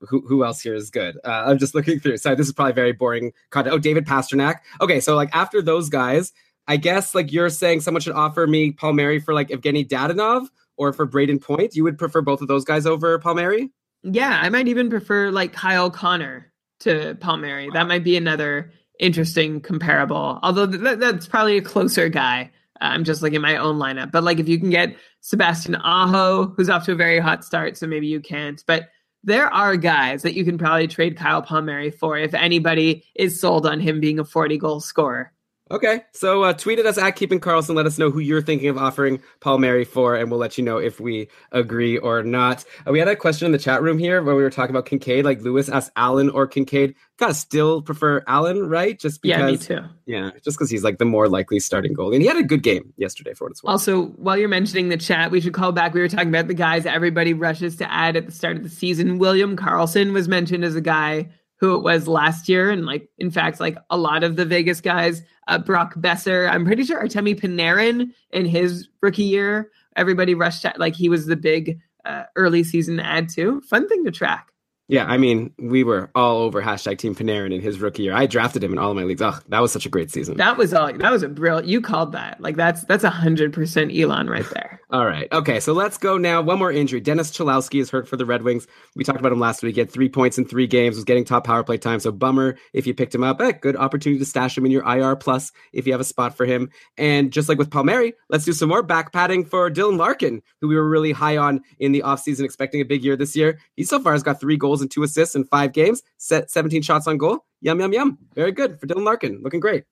who, 0.00 0.20
who 0.26 0.44
else 0.44 0.60
here 0.60 0.74
is 0.74 0.90
good? 0.90 1.18
Uh, 1.24 1.44
I'm 1.46 1.58
just 1.58 1.74
looking 1.74 2.00
through. 2.00 2.16
Sorry, 2.18 2.36
this 2.36 2.46
is 2.46 2.52
probably 2.52 2.74
very 2.74 2.92
boring 2.92 3.32
content. 3.50 3.74
Oh, 3.74 3.78
David 3.78 4.06
Pastrnak. 4.06 4.56
Okay, 4.80 5.00
so 5.00 5.14
like 5.14 5.30
after 5.34 5.62
those 5.62 5.88
guys, 5.88 6.32
I 6.68 6.76
guess 6.76 7.14
like 7.14 7.32
you're 7.32 7.50
saying 7.50 7.80
someone 7.80 8.00
should 8.00 8.14
offer 8.14 8.46
me 8.46 8.72
Palmieri 8.72 9.20
for 9.20 9.34
like 9.34 9.48
Evgeny 9.48 9.86
Dadonov 9.86 10.48
or 10.76 10.92
for 10.92 11.06
Brayden 11.06 11.40
Point. 11.40 11.74
You 11.74 11.84
would 11.84 11.98
prefer 11.98 12.20
both 12.20 12.42
of 12.42 12.48
those 12.48 12.64
guys 12.64 12.86
over 12.86 13.18
Palmieri? 13.18 13.70
Yeah, 14.02 14.38
I 14.42 14.48
might 14.48 14.68
even 14.68 14.90
prefer 14.90 15.30
like 15.30 15.52
Kyle 15.52 15.90
Connor 15.90 16.52
to 16.80 17.16
Palmieri. 17.20 17.70
That 17.72 17.86
might 17.86 18.04
be 18.04 18.16
another 18.16 18.72
interesting 19.00 19.60
comparable. 19.60 20.38
Although 20.42 20.66
th- 20.66 20.98
that's 20.98 21.26
probably 21.26 21.56
a 21.56 21.62
closer 21.62 22.08
guy. 22.08 22.50
Uh, 22.80 22.86
I'm 22.86 23.04
just 23.04 23.22
looking 23.22 23.36
at 23.36 23.42
my 23.42 23.56
own 23.56 23.78
lineup. 23.78 24.12
But 24.12 24.24
like 24.24 24.38
if 24.38 24.48
you 24.48 24.58
can 24.58 24.70
get 24.70 24.96
Sebastian 25.20 25.76
Aho, 25.76 26.48
who's 26.56 26.68
off 26.68 26.84
to 26.86 26.92
a 26.92 26.96
very 26.96 27.18
hot 27.18 27.44
start, 27.44 27.76
so 27.76 27.86
maybe 27.86 28.06
you 28.06 28.20
can't. 28.20 28.62
But 28.66 28.88
there 29.26 29.52
are 29.52 29.76
guys 29.76 30.22
that 30.22 30.34
you 30.34 30.44
can 30.44 30.56
probably 30.56 30.86
trade 30.86 31.16
Kyle 31.16 31.42
Palmieri 31.42 31.90
for 31.90 32.16
if 32.16 32.32
anybody 32.32 33.04
is 33.16 33.40
sold 33.40 33.66
on 33.66 33.80
him 33.80 34.00
being 34.00 34.20
a 34.20 34.24
40 34.24 34.56
goal 34.56 34.80
scorer. 34.80 35.32
Okay, 35.68 36.02
so 36.12 36.44
uh, 36.44 36.52
tweet 36.52 36.78
at 36.78 36.86
us 36.86 36.96
at 36.96 37.16
Keeping 37.16 37.40
Karlsson. 37.40 37.74
Let 37.74 37.86
us 37.86 37.98
know 37.98 38.08
who 38.08 38.20
you're 38.20 38.40
thinking 38.40 38.68
of 38.68 38.78
offering 38.78 39.20
Palmieri 39.40 39.84
for, 39.84 40.14
and 40.14 40.30
we'll 40.30 40.38
let 40.38 40.56
you 40.56 40.62
know 40.62 40.78
if 40.78 41.00
we 41.00 41.26
agree 41.50 41.98
or 41.98 42.22
not. 42.22 42.64
Uh, 42.86 42.92
we 42.92 43.00
had 43.00 43.08
a 43.08 43.16
question 43.16 43.46
in 43.46 43.52
the 43.52 43.58
chat 43.58 43.82
room 43.82 43.98
here 43.98 44.22
where 44.22 44.36
we 44.36 44.44
were 44.44 44.50
talking 44.50 44.70
about 44.70 44.86
Kinkaid. 44.86 45.24
Like 45.24 45.40
Lewis 45.40 45.68
asked 45.68 45.90
Allen 45.96 46.30
or 46.30 46.46
Kinkaid. 46.46 46.94
Gotta 47.16 47.34
still 47.34 47.82
prefer 47.82 48.22
Allen, 48.28 48.68
right? 48.68 48.96
Just 48.96 49.22
because, 49.22 49.40
Yeah, 49.40 49.46
me 49.46 49.56
too. 49.82 49.88
yeah, 50.06 50.30
just 50.44 50.56
because 50.56 50.70
he's 50.70 50.84
like 50.84 50.98
the 50.98 51.04
more 51.04 51.28
likely 51.28 51.58
starting 51.58 51.96
goalie, 51.96 52.12
and 52.14 52.22
he 52.22 52.28
had 52.28 52.36
a 52.36 52.44
good 52.44 52.62
game 52.62 52.92
yesterday 52.96 53.34
for 53.34 53.46
what 53.46 53.50
it's 53.50 53.64
worth. 53.64 53.72
Also, 53.72 54.06
while 54.10 54.36
you're 54.36 54.48
mentioning 54.48 54.88
the 54.88 54.96
chat, 54.96 55.32
we 55.32 55.40
should 55.40 55.54
call 55.54 55.72
back. 55.72 55.94
We 55.94 56.00
were 56.00 56.08
talking 56.08 56.28
about 56.28 56.46
the 56.46 56.54
guys 56.54 56.86
everybody 56.86 57.34
rushes 57.34 57.74
to 57.78 57.92
add 57.92 58.14
at 58.16 58.26
the 58.26 58.32
start 58.32 58.56
of 58.56 58.62
the 58.62 58.68
season. 58.68 59.18
William 59.18 59.56
Karlsson 59.56 60.12
was 60.12 60.28
mentioned 60.28 60.64
as 60.64 60.76
a 60.76 60.80
guy 60.80 61.30
who 61.58 61.74
it 61.74 61.82
was 61.82 62.06
last 62.06 62.48
year, 62.48 62.70
and 62.70 62.84
like 62.86 63.08
in 63.18 63.30
fact, 63.30 63.60
like 63.60 63.76
a 63.90 63.96
lot 63.96 64.22
of 64.22 64.36
the 64.36 64.44
Vegas 64.44 64.80
guys, 64.80 65.22
uh, 65.48 65.58
Brock 65.58 65.94
Boeser. 65.94 66.50
I'm 66.50 66.64
pretty 66.64 66.84
sure 66.84 67.02
Artemi 67.02 67.38
Panarin 67.38 68.10
in 68.30 68.46
his 68.46 68.88
rookie 69.00 69.24
year, 69.24 69.70
everybody 69.96 70.34
rushed 70.34 70.64
at 70.64 70.78
like 70.78 70.94
he 70.94 71.08
was 71.08 71.26
the 71.26 71.36
big 71.36 71.80
uh, 72.04 72.24
early 72.36 72.62
season 72.62 73.00
add 73.00 73.28
too. 73.28 73.60
Fun 73.62 73.88
thing 73.88 74.04
to 74.04 74.10
track. 74.10 74.52
Yeah, 74.88 75.04
I 75.04 75.16
mean, 75.16 75.52
we 75.58 75.82
were 75.82 76.10
all 76.14 76.38
over 76.38 76.62
hashtag 76.62 76.98
Team 76.98 77.14
Panarin 77.14 77.52
in 77.52 77.60
his 77.60 77.80
rookie 77.80 78.04
year. 78.04 78.14
I 78.14 78.26
drafted 78.26 78.62
him 78.62 78.72
in 78.72 78.78
all 78.78 78.90
of 78.90 78.96
my 78.96 79.02
leagues. 79.02 79.20
Oh, 79.20 79.36
that 79.48 79.58
was 79.58 79.72
such 79.72 79.84
a 79.84 79.88
great 79.88 80.12
season. 80.12 80.36
That 80.36 80.56
was 80.56 80.72
all. 80.72 80.92
That 80.92 81.10
was 81.10 81.24
a 81.24 81.28
brilliant. 81.28 81.66
You 81.66 81.80
called 81.80 82.12
that. 82.12 82.40
Like 82.40 82.54
that's 82.54 82.84
that's 82.84 83.02
a 83.02 83.10
hundred 83.10 83.52
percent 83.52 83.92
Elon 83.96 84.28
right 84.28 84.48
there. 84.54 84.80
All 84.90 85.04
right. 85.04 85.26
Okay. 85.32 85.58
So 85.58 85.72
let's 85.72 85.98
go 85.98 86.16
now. 86.16 86.40
One 86.40 86.60
more 86.60 86.70
injury. 86.70 87.00
Dennis 87.00 87.32
Cholowski 87.32 87.80
is 87.80 87.90
hurt 87.90 88.06
for 88.06 88.16
the 88.16 88.24
Red 88.24 88.42
Wings. 88.42 88.68
We 88.94 89.02
talked 89.02 89.18
about 89.18 89.32
him 89.32 89.40
last 89.40 89.64
week. 89.64 89.74
He 89.74 89.80
had 89.80 89.90
three 89.90 90.08
points 90.08 90.38
in 90.38 90.44
three 90.44 90.68
games, 90.68 90.94
was 90.94 91.04
getting 91.04 91.24
top 91.24 91.44
power 91.44 91.64
play 91.64 91.76
time. 91.76 91.98
So 91.98 92.12
bummer 92.12 92.56
if 92.72 92.86
you 92.86 92.94
picked 92.94 93.12
him 93.12 93.24
up. 93.24 93.40
Eh, 93.40 93.50
good 93.60 93.74
opportunity 93.74 94.20
to 94.20 94.24
stash 94.24 94.56
him 94.56 94.64
in 94.64 94.70
your 94.70 94.88
IR 94.88 95.16
plus 95.16 95.50
if 95.72 95.86
you 95.86 95.92
have 95.92 96.00
a 96.00 96.04
spot 96.04 96.36
for 96.36 96.46
him. 96.46 96.70
And 96.96 97.32
just 97.32 97.48
like 97.48 97.58
with 97.58 97.70
Palmieri, 97.70 98.14
let's 98.28 98.44
do 98.44 98.52
some 98.52 98.68
more 98.68 98.84
back 98.84 99.12
padding 99.12 99.44
for 99.44 99.68
Dylan 99.68 99.98
Larkin, 99.98 100.40
who 100.60 100.68
we 100.68 100.76
were 100.76 100.88
really 100.88 101.10
high 101.10 101.36
on 101.36 101.62
in 101.80 101.90
the 101.90 102.02
offseason, 102.02 102.44
expecting 102.44 102.80
a 102.80 102.84
big 102.84 103.02
year 103.02 103.16
this 103.16 103.34
year. 103.34 103.58
He 103.74 103.82
so 103.82 103.98
far 103.98 104.12
has 104.12 104.22
got 104.22 104.38
three 104.40 104.56
goals 104.56 104.75
and 104.80 104.90
two 104.90 105.02
assists 105.02 105.34
in 105.34 105.44
five 105.44 105.72
games, 105.72 106.02
set 106.18 106.50
17 106.50 106.82
shots 106.82 107.06
on 107.06 107.18
goal. 107.18 107.44
Yum, 107.60 107.80
yum, 107.80 107.92
yum. 107.92 108.18
Very 108.34 108.52
good 108.52 108.78
for 108.78 108.86
Dylan 108.86 109.04
Larkin. 109.04 109.40
Looking 109.42 109.60
great. 109.60 109.84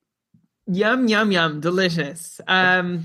Yum 0.67 1.09
yum 1.09 1.31
yum, 1.31 1.61
delicious. 1.61 2.41
Um, 2.47 3.05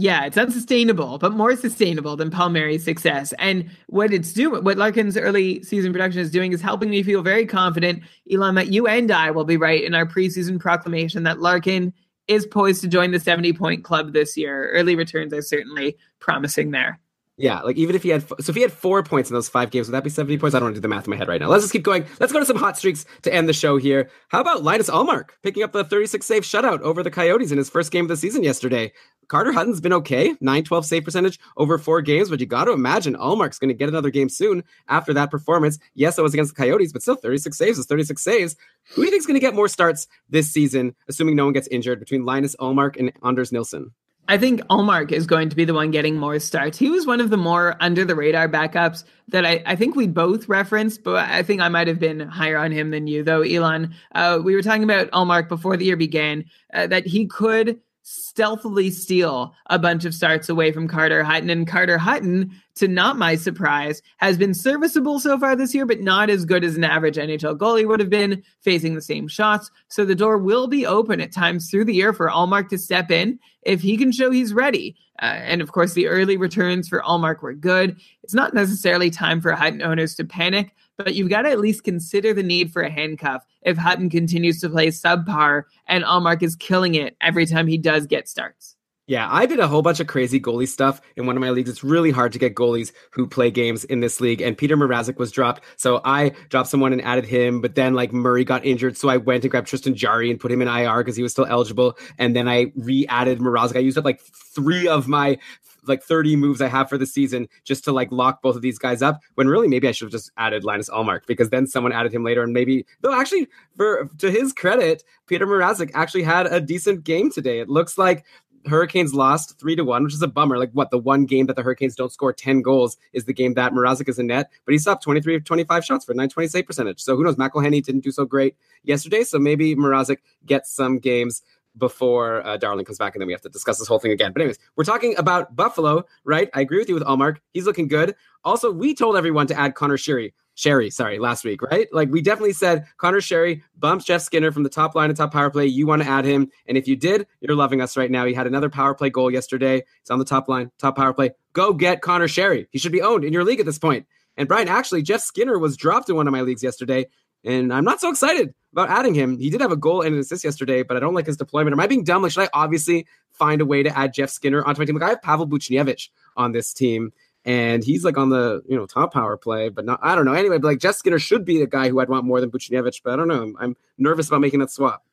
yeah, 0.00 0.24
it's 0.26 0.38
unsustainable, 0.38 1.18
but 1.18 1.32
more 1.32 1.56
sustainable 1.56 2.16
than 2.16 2.30
Palmieri's 2.30 2.84
success. 2.84 3.32
And 3.38 3.68
what 3.88 4.12
it's 4.12 4.32
doing, 4.32 4.62
what 4.62 4.78
Larkin's 4.78 5.16
early 5.16 5.62
season 5.64 5.92
production 5.92 6.20
is 6.20 6.30
doing, 6.30 6.52
is 6.52 6.60
helping 6.60 6.88
me 6.88 7.02
feel 7.02 7.22
very 7.22 7.46
confident, 7.46 8.04
Elon, 8.32 8.54
that 8.54 8.68
you 8.68 8.86
and 8.86 9.10
I 9.10 9.32
will 9.32 9.44
be 9.44 9.56
right 9.56 9.82
in 9.82 9.94
our 9.94 10.06
preseason 10.06 10.60
proclamation 10.60 11.24
that 11.24 11.40
Larkin 11.40 11.92
is 12.28 12.46
poised 12.46 12.80
to 12.82 12.88
join 12.88 13.10
the 13.10 13.18
70 13.18 13.52
point 13.54 13.82
club 13.82 14.12
this 14.12 14.36
year. 14.36 14.70
Early 14.72 14.94
returns 14.94 15.32
are 15.32 15.42
certainly 15.42 15.96
promising 16.20 16.70
there. 16.70 17.00
Yeah, 17.40 17.60
like 17.60 17.76
even 17.76 17.94
if 17.94 18.02
he 18.02 18.08
had, 18.08 18.28
so 18.28 18.50
if 18.50 18.56
he 18.56 18.62
had 18.62 18.72
four 18.72 19.00
points 19.04 19.30
in 19.30 19.34
those 19.34 19.48
five 19.48 19.70
games, 19.70 19.86
would 19.86 19.92
that 19.92 20.02
be 20.02 20.10
70 20.10 20.38
points? 20.38 20.56
I 20.56 20.58
don't 20.58 20.66
want 20.66 20.74
to 20.74 20.80
do 20.80 20.82
the 20.82 20.88
math 20.88 21.06
in 21.06 21.10
my 21.12 21.16
head 21.16 21.28
right 21.28 21.40
now. 21.40 21.46
Let's 21.46 21.62
just 21.62 21.72
keep 21.72 21.84
going. 21.84 22.04
Let's 22.18 22.32
go 22.32 22.40
to 22.40 22.44
some 22.44 22.56
hot 22.56 22.76
streaks 22.76 23.06
to 23.22 23.32
end 23.32 23.48
the 23.48 23.52
show 23.52 23.76
here. 23.76 24.10
How 24.26 24.40
about 24.40 24.64
Linus 24.64 24.90
Ullmark 24.90 25.30
picking 25.44 25.62
up 25.62 25.70
the 25.70 25.84
36 25.84 26.26
save 26.26 26.42
shutout 26.42 26.80
over 26.80 27.04
the 27.04 27.12
Coyotes 27.12 27.52
in 27.52 27.58
his 27.58 27.70
first 27.70 27.92
game 27.92 28.06
of 28.06 28.08
the 28.08 28.16
season 28.16 28.42
yesterday? 28.42 28.92
Carter 29.28 29.52
Hutton's 29.52 29.80
been 29.80 29.92
okay, 29.92 30.34
9 30.40 30.64
12 30.64 30.84
save 30.84 31.04
percentage 31.04 31.38
over 31.56 31.78
four 31.78 32.02
games, 32.02 32.28
but 32.28 32.40
you 32.40 32.46
got 32.46 32.64
to 32.64 32.72
imagine 32.72 33.14
Ullmark's 33.14 33.60
going 33.60 33.68
to 33.68 33.74
get 33.74 33.88
another 33.88 34.10
game 34.10 34.28
soon 34.28 34.64
after 34.88 35.14
that 35.14 35.30
performance. 35.30 35.78
Yes, 35.94 36.18
it 36.18 36.22
was 36.22 36.34
against 36.34 36.56
the 36.56 36.60
Coyotes, 36.60 36.92
but 36.92 37.02
still 37.02 37.14
36 37.14 37.56
saves 37.56 37.78
is 37.78 37.86
36 37.86 38.20
saves. 38.20 38.56
Who 38.90 39.02
do 39.02 39.04
you 39.04 39.10
think 39.10 39.20
is 39.20 39.26
going 39.26 39.38
to 39.38 39.46
get 39.46 39.54
more 39.54 39.68
starts 39.68 40.08
this 40.28 40.50
season, 40.50 40.96
assuming 41.08 41.36
no 41.36 41.44
one 41.44 41.52
gets 41.52 41.68
injured, 41.68 42.00
between 42.00 42.24
Linus 42.24 42.56
Ullmark 42.56 42.96
and 42.98 43.12
Anders 43.22 43.52
Nilsson? 43.52 43.92
I 44.30 44.36
think 44.36 44.60
Ullmark 44.68 45.10
is 45.10 45.26
going 45.26 45.48
to 45.48 45.56
be 45.56 45.64
the 45.64 45.72
one 45.72 45.90
getting 45.90 46.18
more 46.18 46.38
starts. 46.38 46.76
He 46.76 46.90
was 46.90 47.06
one 47.06 47.20
of 47.20 47.30
the 47.30 47.38
more 47.38 47.76
under 47.80 48.04
the 48.04 48.14
radar 48.14 48.46
backups 48.46 49.04
that 49.28 49.46
I, 49.46 49.62
I 49.64 49.74
think 49.74 49.96
we 49.96 50.06
both 50.06 50.48
referenced, 50.50 51.02
but 51.02 51.28
I 51.28 51.42
think 51.42 51.62
I 51.62 51.70
might 51.70 51.88
have 51.88 51.98
been 51.98 52.20
higher 52.20 52.58
on 52.58 52.70
him 52.70 52.90
than 52.90 53.06
you, 53.06 53.22
though, 53.22 53.40
Elon. 53.40 53.94
Uh, 54.14 54.38
we 54.44 54.54
were 54.54 54.62
talking 54.62 54.84
about 54.84 55.10
Ullmark 55.12 55.48
before 55.48 55.78
the 55.78 55.86
year 55.86 55.96
began, 55.96 56.44
uh, 56.74 56.86
that 56.88 57.06
he 57.06 57.26
could 57.26 57.80
stealthily 58.10 58.88
steal 58.88 59.54
a 59.66 59.78
bunch 59.78 60.06
of 60.06 60.14
starts 60.14 60.48
away 60.48 60.72
from 60.72 60.88
Carter 60.88 61.22
Hutton. 61.22 61.50
And 61.50 61.66
Carter 61.66 61.98
Hutton, 61.98 62.50
to 62.76 62.88
not 62.88 63.18
my 63.18 63.34
surprise, 63.34 64.00
has 64.16 64.38
been 64.38 64.54
serviceable 64.54 65.20
so 65.20 65.38
far 65.38 65.54
this 65.54 65.74
year, 65.74 65.84
but 65.84 66.00
not 66.00 66.30
as 66.30 66.46
good 66.46 66.64
as 66.64 66.76
an 66.76 66.84
average 66.84 67.16
NHL 67.16 67.58
goalie 67.58 67.86
would 67.86 68.00
have 68.00 68.08
been, 68.08 68.42
facing 68.62 68.94
the 68.94 69.02
same 69.02 69.28
shots. 69.28 69.70
So 69.88 70.06
the 70.06 70.14
door 70.14 70.38
will 70.38 70.68
be 70.68 70.86
open 70.86 71.20
at 71.20 71.32
times 71.32 71.68
through 71.70 71.84
the 71.84 71.94
year 71.94 72.14
for 72.14 72.30
Ullmark 72.30 72.68
to 72.70 72.78
step 72.78 73.10
in 73.10 73.38
if 73.62 73.82
he 73.82 73.98
can 73.98 74.12
show 74.12 74.30
he's 74.30 74.54
ready. 74.54 74.96
Uh, 75.20 75.26
and 75.44 75.60
of 75.60 75.72
course, 75.72 75.92
the 75.92 76.06
early 76.06 76.38
returns 76.38 76.88
for 76.88 77.02
Ullmark 77.02 77.42
were 77.42 77.54
good. 77.54 77.96
It's 78.22 78.34
not 78.34 78.54
necessarily 78.54 79.10
time 79.10 79.42
for 79.42 79.52
Hutton 79.52 79.82
owners 79.82 80.14
to 80.14 80.24
panic, 80.24 80.74
but 80.98 81.14
you've 81.14 81.30
got 81.30 81.42
to 81.42 81.50
at 81.50 81.60
least 81.60 81.84
consider 81.84 82.34
the 82.34 82.42
need 82.42 82.72
for 82.72 82.82
a 82.82 82.90
handcuff 82.90 83.46
if 83.62 83.76
Hutton 83.76 84.10
continues 84.10 84.60
to 84.60 84.68
play 84.68 84.88
subpar 84.88 85.62
and 85.86 86.04
Ullmark 86.04 86.42
is 86.42 86.56
killing 86.56 86.96
it 86.96 87.16
every 87.20 87.46
time 87.46 87.68
he 87.68 87.78
does 87.78 88.06
get 88.06 88.28
starts. 88.28 88.74
Yeah, 89.06 89.26
I 89.30 89.46
did 89.46 89.58
a 89.58 89.66
whole 89.66 89.80
bunch 89.80 90.00
of 90.00 90.06
crazy 90.06 90.38
goalie 90.38 90.68
stuff 90.68 91.00
in 91.16 91.24
one 91.24 91.34
of 91.34 91.40
my 91.40 91.48
leagues. 91.48 91.70
It's 91.70 91.82
really 91.82 92.10
hard 92.10 92.30
to 92.32 92.38
get 92.38 92.54
goalies 92.54 92.92
who 93.10 93.26
play 93.26 93.50
games 93.50 93.84
in 93.84 94.00
this 94.00 94.20
league. 94.20 94.42
And 94.42 94.58
Peter 94.58 94.76
Mrazek 94.76 95.16
was 95.16 95.32
dropped. 95.32 95.64
So 95.76 96.02
I 96.04 96.32
dropped 96.50 96.68
someone 96.68 96.92
and 96.92 97.00
added 97.00 97.24
him. 97.24 97.62
But 97.62 97.74
then 97.74 97.94
like 97.94 98.12
Murray 98.12 98.44
got 98.44 98.66
injured. 98.66 98.98
So 98.98 99.08
I 99.08 99.16
went 99.16 99.44
and 99.44 99.50
grabbed 99.50 99.66
Tristan 99.66 99.94
Jarry 99.94 100.30
and 100.30 100.38
put 100.38 100.52
him 100.52 100.60
in 100.60 100.68
IR 100.68 100.98
because 100.98 101.16
he 101.16 101.22
was 101.22 101.32
still 101.32 101.46
eligible. 101.46 101.96
And 102.18 102.36
then 102.36 102.48
I 102.48 102.70
re 102.76 103.06
added 103.08 103.38
Mrazek. 103.38 103.76
I 103.76 103.80
used 103.80 103.96
up 103.96 104.04
like 104.04 104.20
three 104.20 104.86
of 104.86 105.08
my 105.08 105.38
like 105.86 106.02
30 106.02 106.36
moves 106.36 106.60
I 106.60 106.68
have 106.68 106.88
for 106.88 106.98
the 106.98 107.06
season 107.06 107.48
just 107.64 107.84
to 107.84 107.92
like 107.92 108.10
lock 108.10 108.42
both 108.42 108.56
of 108.56 108.62
these 108.62 108.78
guys 108.78 109.02
up. 109.02 109.20
When 109.34 109.48
really 109.48 109.68
maybe 109.68 109.88
I 109.88 109.92
should 109.92 110.06
have 110.06 110.12
just 110.12 110.30
added 110.36 110.64
Linus 110.64 110.90
Ullmark 110.90 111.26
because 111.26 111.50
then 111.50 111.66
someone 111.66 111.92
added 111.92 112.12
him 112.12 112.24
later 112.24 112.42
and 112.42 112.52
maybe 112.52 112.86
though 113.00 113.18
actually 113.18 113.48
for 113.76 114.08
to 114.18 114.30
his 114.30 114.52
credit, 114.52 115.04
Peter 115.26 115.46
Mrazek 115.46 115.90
actually 115.94 116.22
had 116.22 116.46
a 116.46 116.60
decent 116.60 117.04
game 117.04 117.30
today. 117.30 117.60
It 117.60 117.68
looks 117.68 117.98
like 117.98 118.24
Hurricanes 118.66 119.14
lost 119.14 119.58
three 119.58 119.76
to 119.76 119.84
one, 119.84 120.04
which 120.04 120.14
is 120.14 120.22
a 120.22 120.28
bummer. 120.28 120.58
Like 120.58 120.70
what 120.72 120.90
the 120.90 120.98
one 120.98 121.24
game 121.24 121.46
that 121.46 121.56
the 121.56 121.62
Hurricanes 121.62 121.96
don't 121.96 122.12
score 122.12 122.32
10 122.32 122.62
goals 122.62 122.96
is 123.12 123.24
the 123.24 123.32
game 123.32 123.54
that 123.54 123.72
Mrazek 123.72 124.08
is 124.08 124.18
in 124.18 124.26
net, 124.26 124.50
but 124.64 124.72
he 124.72 124.78
stopped 124.78 125.02
23 125.02 125.36
of 125.36 125.44
25 125.44 125.84
shots 125.84 126.04
for 126.04 126.12
920 126.12 126.48
save 126.48 126.66
percentage. 126.66 127.00
So 127.00 127.16
who 127.16 127.24
knows? 127.24 127.36
McElhinney 127.36 127.82
didn't 127.82 128.04
do 128.04 128.10
so 128.10 128.24
great 128.24 128.56
yesterday. 128.84 129.22
So 129.22 129.38
maybe 129.38 129.74
Mrazek 129.74 130.18
gets 130.46 130.70
some 130.70 130.98
games 130.98 131.42
before 131.78 132.46
uh, 132.46 132.56
Darling 132.56 132.84
comes 132.84 132.98
back, 132.98 133.14
and 133.14 133.20
then 133.20 133.26
we 133.26 133.32
have 133.32 133.42
to 133.42 133.48
discuss 133.48 133.78
this 133.78 133.88
whole 133.88 133.98
thing 133.98 134.12
again. 134.12 134.32
But 134.32 134.42
anyways, 134.42 134.58
we're 134.76 134.84
talking 134.84 135.16
about 135.16 135.54
Buffalo, 135.54 136.04
right? 136.24 136.50
I 136.54 136.60
agree 136.60 136.78
with 136.78 136.88
you 136.88 136.94
with 136.94 137.04
Ullmark. 137.04 137.38
He's 137.52 137.66
looking 137.66 137.88
good. 137.88 138.14
Also, 138.44 138.70
we 138.70 138.94
told 138.94 139.16
everyone 139.16 139.46
to 139.48 139.58
add 139.58 139.74
Conor 139.74 139.96
Sheary. 139.96 140.32
Sheary, 140.56 140.92
sorry, 140.92 141.20
last 141.20 141.44
week, 141.44 141.62
right? 141.62 141.86
Like 141.92 142.10
we 142.10 142.20
definitely 142.20 142.52
said 142.52 142.84
Conor 142.96 143.20
Sheary 143.20 143.62
bumps 143.76 144.04
Jeff 144.04 144.22
Skinner 144.22 144.50
from 144.50 144.64
the 144.64 144.68
top 144.68 144.96
line 144.96 145.08
and 145.08 145.16
top 145.16 145.32
power 145.32 145.50
play. 145.50 145.66
You 145.66 145.86
want 145.86 146.02
to 146.02 146.08
add 146.08 146.24
him. 146.24 146.50
And 146.66 146.76
if 146.76 146.88
you 146.88 146.96
did, 146.96 147.28
you're 147.40 147.54
loving 147.54 147.80
us 147.80 147.96
right 147.96 148.10
now. 148.10 148.26
He 148.26 148.34
had 148.34 148.48
another 148.48 148.68
power 148.68 148.92
play 148.92 149.08
goal 149.08 149.30
yesterday. 149.30 149.84
He's 150.00 150.10
on 150.10 150.18
the 150.18 150.24
top 150.24 150.48
line, 150.48 150.72
top 150.78 150.96
power 150.96 151.14
play. 151.14 151.30
Go 151.52 151.72
get 151.72 152.02
Conor 152.02 152.26
Sheary. 152.26 152.66
He 152.72 152.80
should 152.80 152.90
be 152.90 153.02
owned 153.02 153.22
in 153.22 153.32
your 153.32 153.44
league 153.44 153.60
at 153.60 153.66
this 153.66 153.78
point. 153.78 154.06
And 154.36 154.48
Brian, 154.48 154.66
actually, 154.66 155.02
Jeff 155.02 155.20
Skinner 155.20 155.60
was 155.60 155.76
dropped 155.76 156.10
in 156.10 156.16
one 156.16 156.26
of 156.26 156.32
my 156.32 156.40
leagues 156.40 156.64
yesterday. 156.64 157.06
And 157.44 157.72
I'm 157.72 157.84
not 157.84 158.00
so 158.00 158.10
excited 158.10 158.52
about 158.72 158.90
adding 158.90 159.14
him. 159.14 159.38
He 159.38 159.50
did 159.50 159.60
have 159.60 159.72
a 159.72 159.76
goal 159.76 160.02
and 160.02 160.14
an 160.14 160.20
assist 160.20 160.44
yesterday, 160.44 160.82
but 160.82 160.96
I 160.96 161.00
don't 161.00 161.14
like 161.14 161.26
his 161.26 161.36
deployment. 161.36 161.72
Am 161.72 161.80
I 161.80 161.86
being 161.86 162.04
dumb? 162.04 162.22
Like, 162.22 162.32
should 162.32 162.44
I 162.44 162.48
obviously 162.52 163.06
find 163.32 163.60
a 163.60 163.66
way 163.66 163.82
to 163.82 163.96
add 163.96 164.14
Jeff 164.14 164.30
Skinner 164.30 164.64
onto 164.64 164.80
my 164.80 164.84
team? 164.84 164.96
Like, 164.96 165.04
I 165.04 165.10
have 165.10 165.22
Pavel 165.22 165.48
Buchnevich 165.48 166.08
on 166.36 166.52
this 166.52 166.72
team, 166.72 167.12
and 167.44 167.82
he's 167.82 168.04
like 168.04 168.18
on 168.18 168.30
the 168.30 168.62
you 168.68 168.76
know 168.76 168.86
top 168.86 169.12
power 169.12 169.36
play, 169.36 169.68
but 169.68 169.84
not. 169.84 170.00
I 170.02 170.14
don't 170.14 170.24
know. 170.24 170.34
Anyway, 170.34 170.58
but 170.58 170.66
like 170.68 170.78
Jeff 170.78 170.96
Skinner 170.96 171.18
should 171.18 171.44
be 171.44 171.58
the 171.58 171.66
guy 171.66 171.88
who 171.88 172.00
I'd 172.00 172.08
want 172.08 172.24
more 172.24 172.40
than 172.40 172.50
Buchnevich, 172.50 173.02
but 173.02 173.12
I 173.12 173.16
don't 173.16 173.28
know. 173.28 173.42
I'm, 173.42 173.56
I'm 173.58 173.76
nervous 173.96 174.28
about 174.28 174.40
making 174.40 174.60
that 174.60 174.70
swap. 174.70 175.04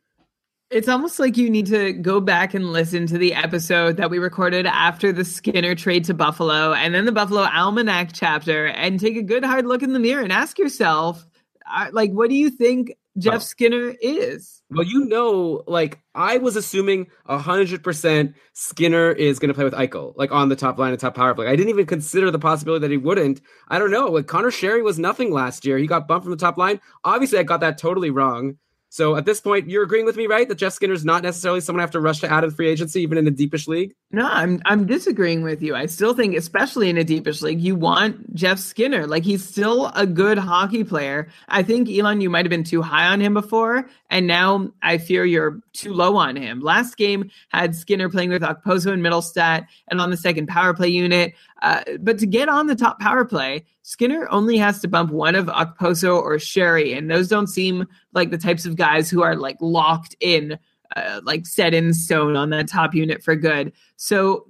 It's 0.72 0.90
almost 0.90 1.20
like 1.20 1.38
you 1.38 1.48
need 1.50 1.68
to 1.68 1.94
go 1.94 2.20
back 2.20 2.56
and 2.56 2.74
listen 2.74 3.06
to 3.08 3.20
the 3.20 3.36
episode 3.36 3.98
that 3.98 4.10
we 4.10 4.18
recorded 4.18 4.66
after 4.66 5.14
the 5.14 5.24
Skinner 5.24 5.76
trade 5.76 6.04
to 6.06 6.16
Buffalo 6.16 6.74
and 6.74 6.94
then 6.94 7.06
the 7.06 7.12
Buffalo 7.12 7.44
Almanac 7.44 8.10
chapter 8.14 8.66
and 8.66 9.00
take 9.00 9.16
a 9.16 9.22
good 9.22 9.46
hard 9.46 9.68
look 9.68 9.84
in 9.84 9.94
the 9.94 10.00
mirror 10.00 10.24
and 10.24 10.34
ask 10.34 10.58
yourself, 10.58 11.24
uh, 11.72 11.90
like, 11.94 12.12
what 12.12 12.32
do 12.32 12.36
you 12.36 12.50
think 12.50 12.96
Jeff 13.18 13.42
Skinner 13.42 13.94
is? 14.02 14.62
Well, 14.70 14.86
you 14.86 15.06
know, 15.06 15.64
like 15.68 16.02
I 16.16 16.38
was 16.38 16.56
assuming 16.56 17.08
hundred 17.28 17.84
percent 17.84 18.36
Skinner 18.54 19.12
is 19.12 19.40
going 19.40 19.50
to 19.50 19.54
play 19.54 19.64
with 19.64 19.74
Eichel, 19.74 20.14
like 20.18 20.32
on 20.32 20.50
the 20.50 20.56
top 20.56 20.78
line 20.78 20.92
and 20.92 21.00
top 21.00 21.16
power 21.16 21.34
play. 21.34 21.48
I 21.48 21.56
didn't 21.56 21.70
even 21.70 21.86
consider 21.86 22.32
the 22.32 22.40
possibility 22.40 22.82
that 22.82 22.92
he 22.92 22.98
wouldn't. 22.98 23.42
I 23.70 23.80
don't 23.80 23.92
know. 23.92 24.08
Like 24.08 24.28
Conor 24.28 24.52
Sheary 24.52 24.84
was 24.84 25.00
nothing 25.00 25.32
last 25.32 25.66
year. 25.66 25.78
He 25.78 25.88
got 25.88 26.08
bumped 26.08 26.26
from 26.26 26.32
the 26.32 26.38
top 26.38 26.58
line. 26.58 26.82
Obviously, 27.04 27.40
I 27.40 27.44
got 27.44 27.62
that 27.62 27.78
totally 27.78 28.10
wrong. 28.10 28.58
So 28.96 29.18
at 29.18 29.26
this 29.26 29.42
point, 29.42 29.70
you're 29.70 29.84
agreeing 29.84 30.06
with 30.06 30.16
me, 30.16 30.26
right? 30.26 30.48
That 30.48 30.56
Jeff 30.56 30.72
Skinner's 30.72 31.04
not 31.04 31.22
necessarily 31.22 31.60
someone 31.60 31.82
I 31.82 31.84
have 31.84 31.92
to 31.92 32.00
rush 32.00 32.22
to 32.22 32.32
add 32.32 32.46
in 32.46 32.52
free 32.52 32.70
agency, 32.70 33.02
even 33.02 33.18
in 33.18 33.28
a 33.28 33.32
deepish 33.32 33.68
league. 33.68 33.94
No, 34.12 34.26
I'm 34.26 34.62
I'm 34.64 34.86
disagreeing 34.86 35.44
with 35.44 35.62
you. 35.62 35.76
I 35.76 35.88
still 35.88 36.14
think, 36.14 36.34
especially 36.38 36.90
in 36.90 36.98
a 36.98 37.04
deepish 37.04 37.42
league, 37.42 37.60
you 37.60 37.76
want 37.76 38.34
Jeff 38.34 38.58
Skinner. 38.58 39.06
Like 39.06 39.26
he's 39.26 39.46
still 39.46 39.88
a 39.96 40.06
good 40.06 40.38
hockey 40.38 40.86
player. 40.86 41.28
I 41.50 41.62
think 41.62 41.90
Elon, 41.90 42.22
you 42.22 42.30
might 42.30 42.46
have 42.46 42.50
been 42.50 42.64
too 42.64 42.82
high 42.82 43.08
on 43.08 43.20
him 43.20 43.34
before, 43.34 43.90
and 44.10 44.28
now 44.28 44.72
I 44.82 44.98
fear 44.98 45.26
you're 45.26 45.60
too 45.74 45.92
low 45.92 46.16
on 46.16 46.38
him. 46.38 46.62
Last 46.62 46.96
game 46.96 47.30
had 47.50 47.76
Skinner 47.76 48.10
playing 48.10 48.30
with 48.30 48.44
Okposo 48.44 48.94
and 48.94 49.04
Mittelstadt, 49.04 49.68
and 49.90 50.00
on 50.00 50.10
the 50.10 50.16
second 50.16 50.48
power 50.48 50.74
play 50.74 50.88
unit. 50.88 51.34
Uh, 51.62 51.82
but 52.00 52.18
to 52.20 52.26
get 52.26 52.48
on 52.48 52.68
the 52.68 52.76
top 52.76 53.02
power 53.02 53.26
play, 53.26 53.66
Skinner 53.88 54.28
only 54.32 54.58
has 54.58 54.80
to 54.82 54.88
bump 54.88 55.12
one 55.12 55.36
of 55.36 55.46
Okposo 55.46 56.16
or 56.16 56.38
Sheary, 56.38 56.98
and 56.98 57.10
those 57.10 57.28
don't 57.28 57.46
seem 57.46 57.88
like 58.14 58.32
the 58.32 58.38
types 58.38 58.66
of 58.66 58.76
guys 58.76 59.12
who 59.12 59.22
are 59.22 59.36
like 59.36 59.58
locked 59.62 60.16
in 60.20 60.58
uh, 60.96 61.22
like 61.24 61.46
set 61.46 61.76
in 61.76 61.94
stone 61.94 62.36
on 62.36 62.50
that 62.50 62.68
top 62.68 62.96
unit 62.96 63.22
for 63.22 63.36
good. 63.36 63.72
So 63.96 64.48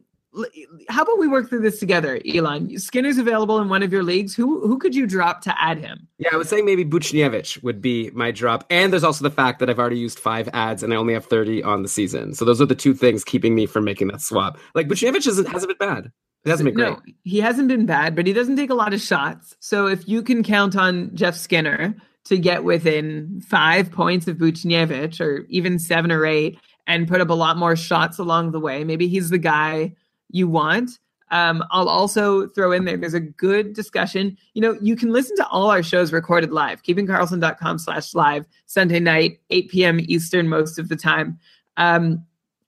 how 0.88 1.04
about 1.04 1.20
we 1.20 1.28
work 1.28 1.50
through 1.50 1.64
this 1.64 1.80
together, 1.80 2.22
Elon? 2.34 2.80
Skinner's 2.80 3.18
available 3.18 3.60
in 3.60 3.68
one 3.68 3.84
of 3.84 3.92
your 3.92 4.04
leagues. 4.04 4.34
Who 4.34 4.66
who 4.66 4.80
could 4.80 4.96
you 4.96 5.06
drop 5.06 5.42
to 5.42 5.62
add 5.62 5.80
him? 5.80 6.08
Yeah, 6.18 6.30
I 6.32 6.38
was 6.38 6.48
saying 6.48 6.64
maybe 6.66 6.86
Buchnevich 6.86 7.62
would 7.62 7.82
be 7.82 8.12
my 8.12 8.32
drop. 8.32 8.66
And 8.70 8.94
there's 8.94 9.04
also 9.04 9.24
the 9.24 9.36
fact 9.36 9.60
that 9.60 9.70
I've 9.70 9.80
already 9.80 10.00
used 10.00 10.18
five 10.18 10.48
ads 10.54 10.82
and 10.82 10.94
I 10.94 10.96
only 10.96 11.14
have 11.14 11.26
30 11.26 11.62
on 11.62 11.82
the 11.82 11.90
season. 11.90 12.36
So 12.36 12.46
those 12.46 12.62
are 12.62 12.66
the 12.66 12.74
two 12.74 12.94
things 12.94 13.26
keeping 13.26 13.54
me 13.54 13.66
from 13.66 13.84
making 13.84 14.08
that 14.08 14.22
swap. 14.22 14.58
Like 14.74 14.88
Buchnevich 14.88 15.26
hasn't 15.26 15.78
been 15.78 15.78
bad. 15.78 16.12
It 16.46 16.50
hasn't 16.50 16.68
been 16.68 16.76
great. 16.76 16.90
No, 16.90 17.02
he 17.24 17.40
hasn't 17.40 17.68
been 17.68 17.86
bad, 17.88 18.16
but 18.16 18.28
he 18.28 18.34
doesn't 18.34 18.56
take 18.56 18.70
a 18.70 18.76
lot 18.76 18.94
of 18.94 19.02
shots. 19.02 19.56
So 19.60 19.88
if 19.88 20.08
you 20.08 20.22
can 20.22 20.44
count 20.44 20.76
on 20.76 21.10
Jeff 21.16 21.36
Skinner 21.36 21.96
to 22.26 22.38
get 22.38 22.64
within 22.64 23.42
five 23.42 23.92
points 23.92 24.28
of 24.28 24.38
Buchnevich 24.38 25.20
or 25.20 25.46
even 25.50 25.80
seven 25.80 26.12
or 26.12 26.26
eight 26.26 26.60
and 26.86 27.08
put 27.08 27.20
up 27.20 27.30
a 27.30 27.34
lot 27.34 27.58
more 27.58 27.76
shots 27.76 28.20
along 28.20 28.52
the 28.52 28.60
way, 28.60 28.84
maybe 28.84 29.08
he's 29.08 29.32
the 29.32 29.40
guy 29.40 29.96
you 30.30 30.48
want. 30.48 31.00
Um, 31.32 31.64
I'll 31.72 31.90
also 31.90 32.48
throw 32.50 32.72
in 32.72 32.86
there, 32.86 32.98
there's 32.98 33.16
a 33.16 33.20
good 33.20 33.74
discussion. 33.74 34.38
You 34.54 34.62
know, 34.62 34.78
you 34.82 34.96
can 34.96 35.12
listen 35.12 35.36
to 35.38 35.48
all 35.48 35.72
our 35.72 35.82
shows 35.82 36.14
recorded 36.14 36.52
live, 36.52 36.84
keepingkarlsson.com 36.84 37.80
slash 37.80 38.14
live, 38.14 38.46
Sunday 38.68 39.00
night, 39.00 39.40
8 39.50 39.70
p.m. 39.70 40.00
Eastern 40.02 40.48
most 40.48 40.78
of 40.78 40.90
the 40.90 40.96
time. 40.96 41.40
Um, 41.78 42.24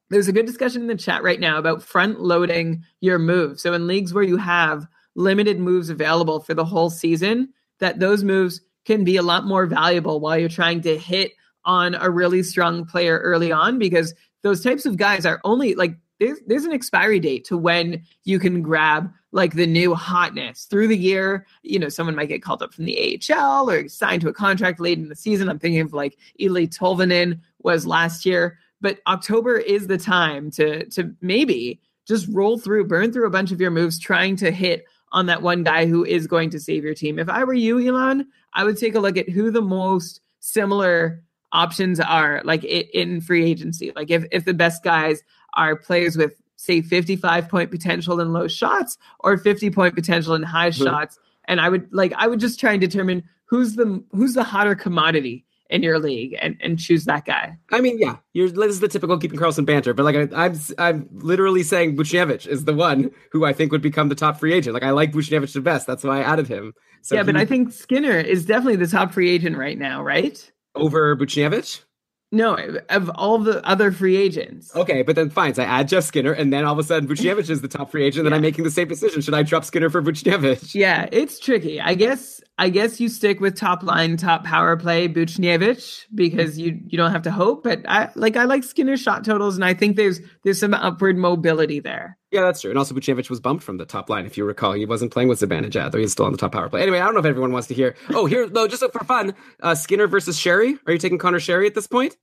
there's 0.09 0.27
a 0.27 0.33
good 0.33 0.45
discussion 0.45 0.81
in 0.81 0.87
the 0.87 0.95
chat 0.95 1.23
right 1.23 1.39
now 1.39 1.57
about 1.57 1.83
front 1.83 2.21
loading 2.21 2.83
your 3.01 3.19
move. 3.19 3.59
So 3.59 3.73
in 3.73 3.87
leagues 3.87 4.13
where 4.13 4.23
you 4.23 4.37
have 4.37 4.87
limited 5.15 5.59
moves 5.59 5.89
available 5.89 6.39
for 6.39 6.53
the 6.53 6.65
whole 6.65 6.89
season, 6.89 7.49
that 7.79 7.99
those 7.99 8.23
moves 8.23 8.61
can 8.85 9.03
be 9.03 9.17
a 9.17 9.21
lot 9.21 9.45
more 9.45 9.65
valuable 9.65 10.19
while 10.19 10.37
you're 10.37 10.49
trying 10.49 10.81
to 10.81 10.97
hit 10.97 11.33
on 11.65 11.95
a 11.95 12.09
really 12.09 12.41
strong 12.41 12.85
player 12.85 13.19
early 13.19 13.51
on 13.51 13.77
because 13.77 14.13
those 14.43 14.63
types 14.63 14.85
of 14.85 14.97
guys 14.97 15.25
are 15.25 15.41
only 15.43 15.75
like 15.75 15.97
there's, 16.19 16.39
there's 16.47 16.63
an 16.63 16.71
expiry 16.71 17.19
date 17.19 17.45
to 17.45 17.57
when 17.57 18.03
you 18.23 18.39
can 18.39 18.61
grab 18.61 19.11
like 19.31 19.53
the 19.53 19.67
new 19.67 19.93
hotness 19.93 20.63
through 20.65 20.87
the 20.87 20.97
year. 20.97 21.45
You 21.61 21.79
know, 21.79 21.89
someone 21.89 22.15
might 22.15 22.29
get 22.29 22.41
called 22.41 22.63
up 22.63 22.73
from 22.73 22.85
the 22.85 23.21
AHL 23.29 23.69
or 23.69 23.87
signed 23.87 24.21
to 24.21 24.29
a 24.29 24.33
contract 24.33 24.79
late 24.79 24.97
in 24.97 25.09
the 25.09 25.15
season. 25.15 25.49
I'm 25.49 25.59
thinking 25.59 25.81
of 25.81 25.93
like 25.93 26.17
Eeli 26.39 26.67
Tolvanen 26.67 27.39
was 27.61 27.85
last 27.85 28.25
year, 28.25 28.57
but 28.81 28.99
October 29.07 29.57
is 29.57 29.87
the 29.87 29.97
time 29.97 30.51
to 30.51 30.85
to 30.91 31.13
maybe 31.21 31.79
just 32.07 32.27
roll 32.31 32.57
through, 32.57 32.85
burn 32.85 33.11
through 33.11 33.27
a 33.27 33.31
bunch 33.31 33.51
of 33.51 33.59
your 33.59 33.71
moves, 33.71 33.99
trying 33.99 34.35
to 34.37 34.49
hit 34.51 34.85
on 35.11 35.25
that 35.25 35.41
one 35.41 35.63
guy 35.63 35.85
who 35.85 36.05
is 36.05 36.25
going 36.27 36.49
to 36.49 36.59
save 36.59 36.83
your 36.83 36.93
team. 36.93 37.19
If 37.19 37.29
I 37.29 37.43
were 37.43 37.53
you, 37.53 37.79
Elon, 37.79 38.27
I 38.53 38.63
would 38.63 38.77
take 38.77 38.95
a 38.95 38.99
look 38.99 39.17
at 39.17 39.29
who 39.29 39.51
the 39.51 39.61
most 39.61 40.21
similar 40.39 41.23
options 41.53 41.99
are 41.99 42.41
like 42.43 42.63
in 42.63 43.21
free 43.21 43.45
agency. 43.49 43.91
Like 43.95 44.11
if 44.11 44.25
if 44.31 44.45
the 44.45 44.53
best 44.53 44.83
guys 44.83 45.21
are 45.53 45.75
players 45.75 46.17
with 46.17 46.33
say 46.57 46.81
55 46.81 47.47
point 47.49 47.71
potential 47.71 48.19
in 48.19 48.33
low 48.33 48.47
shots 48.47 48.97
or 49.21 49.37
50 49.37 49.69
point 49.69 49.95
potential 49.95 50.33
in 50.35 50.43
high 50.43 50.71
Mhm. 50.71 50.83
shots 50.83 51.19
and 51.45 51.61
I 51.61 51.69
would 51.69 51.87
like 51.93 52.13
I 52.17 52.27
would 52.27 52.39
just 52.39 52.59
try 52.59 52.71
and 52.73 52.81
determine 52.81 53.23
who's 53.45 53.75
the 53.75 54.03
who's 54.11 54.33
the 54.33 54.43
hotter 54.43 54.75
commodity 54.75 55.45
in 55.69 55.83
your 55.83 55.99
league 55.99 56.35
and 56.41 56.57
and 56.59 56.79
choose 56.79 57.05
that 57.05 57.25
guy. 57.25 57.57
I 57.71 57.81
mean, 57.81 57.97
yeah, 57.99 58.17
you're, 58.33 58.49
this 58.49 58.71
is 58.71 58.79
the 58.79 58.87
typical 58.87 59.17
keeping 59.17 59.39
Karlsson 59.39 59.65
banter, 59.65 59.93
but 59.93 60.03
like 60.03 60.15
I, 60.15 60.45
I'm, 60.45 60.59
I'm 60.77 61.09
literally 61.11 61.63
saying 61.63 61.97
Buchnevich 61.97 62.47
is 62.47 62.65
the 62.65 62.73
one 62.73 63.11
who 63.31 63.45
I 63.45 63.53
think 63.53 63.71
would 63.71 63.81
become 63.81 64.09
the 64.09 64.15
top 64.15 64.39
free 64.39 64.53
agent. 64.53 64.73
Like 64.73 64.83
I 64.83 64.91
like 64.91 65.11
Buchnevich 65.11 65.53
the 65.53 65.61
best, 65.61 65.87
that's 65.87 66.03
why 66.03 66.19
I 66.19 66.23
added 66.23 66.47
him. 66.47 66.73
So 67.01 67.15
yeah, 67.15 67.23
but 67.23 67.35
I 67.37 67.45
think 67.45 67.71
Skinner 67.71 68.17
is 68.19 68.45
definitely 68.45 68.77
the 68.77 68.87
top 68.87 69.13
free 69.13 69.29
agent 69.29 69.57
right 69.57 69.77
now, 69.77 70.03
right? 70.03 70.51
over 70.77 71.15
Buchnevich. 71.15 71.81
No, 72.29 72.57
of 72.89 73.09
all 73.15 73.37
the 73.37 73.65
other 73.65 73.89
free 73.89 74.17
agents. 74.17 74.75
Okay, 74.75 75.01
but 75.01 75.15
then 75.15 75.29
fine. 75.29 75.53
So 75.53 75.63
I 75.63 75.65
add 75.65 75.87
Jeff 75.87 76.03
Skinner, 76.03 76.33
and 76.33 76.51
then 76.51 76.65
all 76.65 76.73
of 76.73 76.79
a 76.79 76.83
sudden 76.83 77.07
Buchnevich 77.07 77.49
is 77.49 77.61
the 77.61 77.69
top 77.69 77.89
free 77.89 78.03
agent. 78.03 78.25
Then 78.25 78.33
I'm 78.33 78.41
making 78.41 78.65
the 78.65 78.71
same 78.71 78.89
decision: 78.89 79.21
should 79.21 79.33
I 79.33 79.43
drop 79.43 79.63
Skinner 79.63 79.89
for 79.89 80.01
Buchnevich? 80.01 80.75
Yeah, 80.75 81.07
it's 81.13 81.39
tricky. 81.39 81.79
I 81.79 81.93
guess 81.93 82.36
I 82.59 82.69
guess 82.69 82.99
you 82.99 83.07
stick 83.07 83.39
with 83.39 83.55
top 83.55 83.83
line, 83.83 84.17
top 84.17 84.43
power 84.43 84.75
play 84.77 85.07
Buchnevich 85.07 86.05
because 86.15 86.57
you 86.57 86.79
you 86.87 86.97
don't 86.97 87.11
have 87.11 87.21
to 87.23 87.31
hope. 87.31 87.63
But 87.63 87.87
I 87.87 88.09
like 88.15 88.35
I 88.35 88.45
like 88.45 88.63
Skinner's 88.63 89.01
shot 89.01 89.23
totals, 89.23 89.55
and 89.55 89.63
I 89.63 89.75
think 89.75 89.95
there's 89.95 90.19
there's 90.43 90.59
some 90.59 90.73
upward 90.73 91.17
mobility 91.17 91.79
there. 91.79 92.17
Yeah, 92.31 92.41
that's 92.41 92.61
true. 92.61 92.71
And 92.71 92.77
also 92.77 92.95
Buchnevich 92.95 93.29
was 93.29 93.39
bumped 93.39 93.63
from 93.63 93.77
the 93.77 93.85
top 93.85 94.09
line. 94.09 94.25
If 94.25 94.37
you 94.37 94.45
recall, 94.45 94.73
he 94.73 94.85
wasn't 94.85 95.11
playing 95.11 95.29
with 95.29 95.39
Zibanejad, 95.39 95.91
though 95.91 95.99
he's 95.99 96.11
still 96.11 96.25
on 96.25 96.31
the 96.31 96.37
top 96.37 96.51
power 96.51 96.67
play. 96.67 96.81
Anyway, 96.81 96.99
I 96.99 97.05
don't 97.05 97.13
know 97.13 97.19
if 97.19 97.25
everyone 97.25 97.51
wants 97.51 97.67
to 97.67 97.73
hear. 97.73 97.95
Oh, 98.09 98.25
here, 98.25 98.49
though, 98.49 98.67
just 98.67 98.83
for 98.91 99.03
fun, 99.05 99.33
uh, 99.61 99.75
Skinner 99.75 100.07
versus 100.07 100.37
Sheary. 100.37 100.77
Are 100.87 100.93
you 100.93 100.99
taking 100.99 101.19
Conor 101.19 101.39
Sheary 101.39 101.67
at 101.67 101.75
this 101.75 101.87
point? 101.87 102.17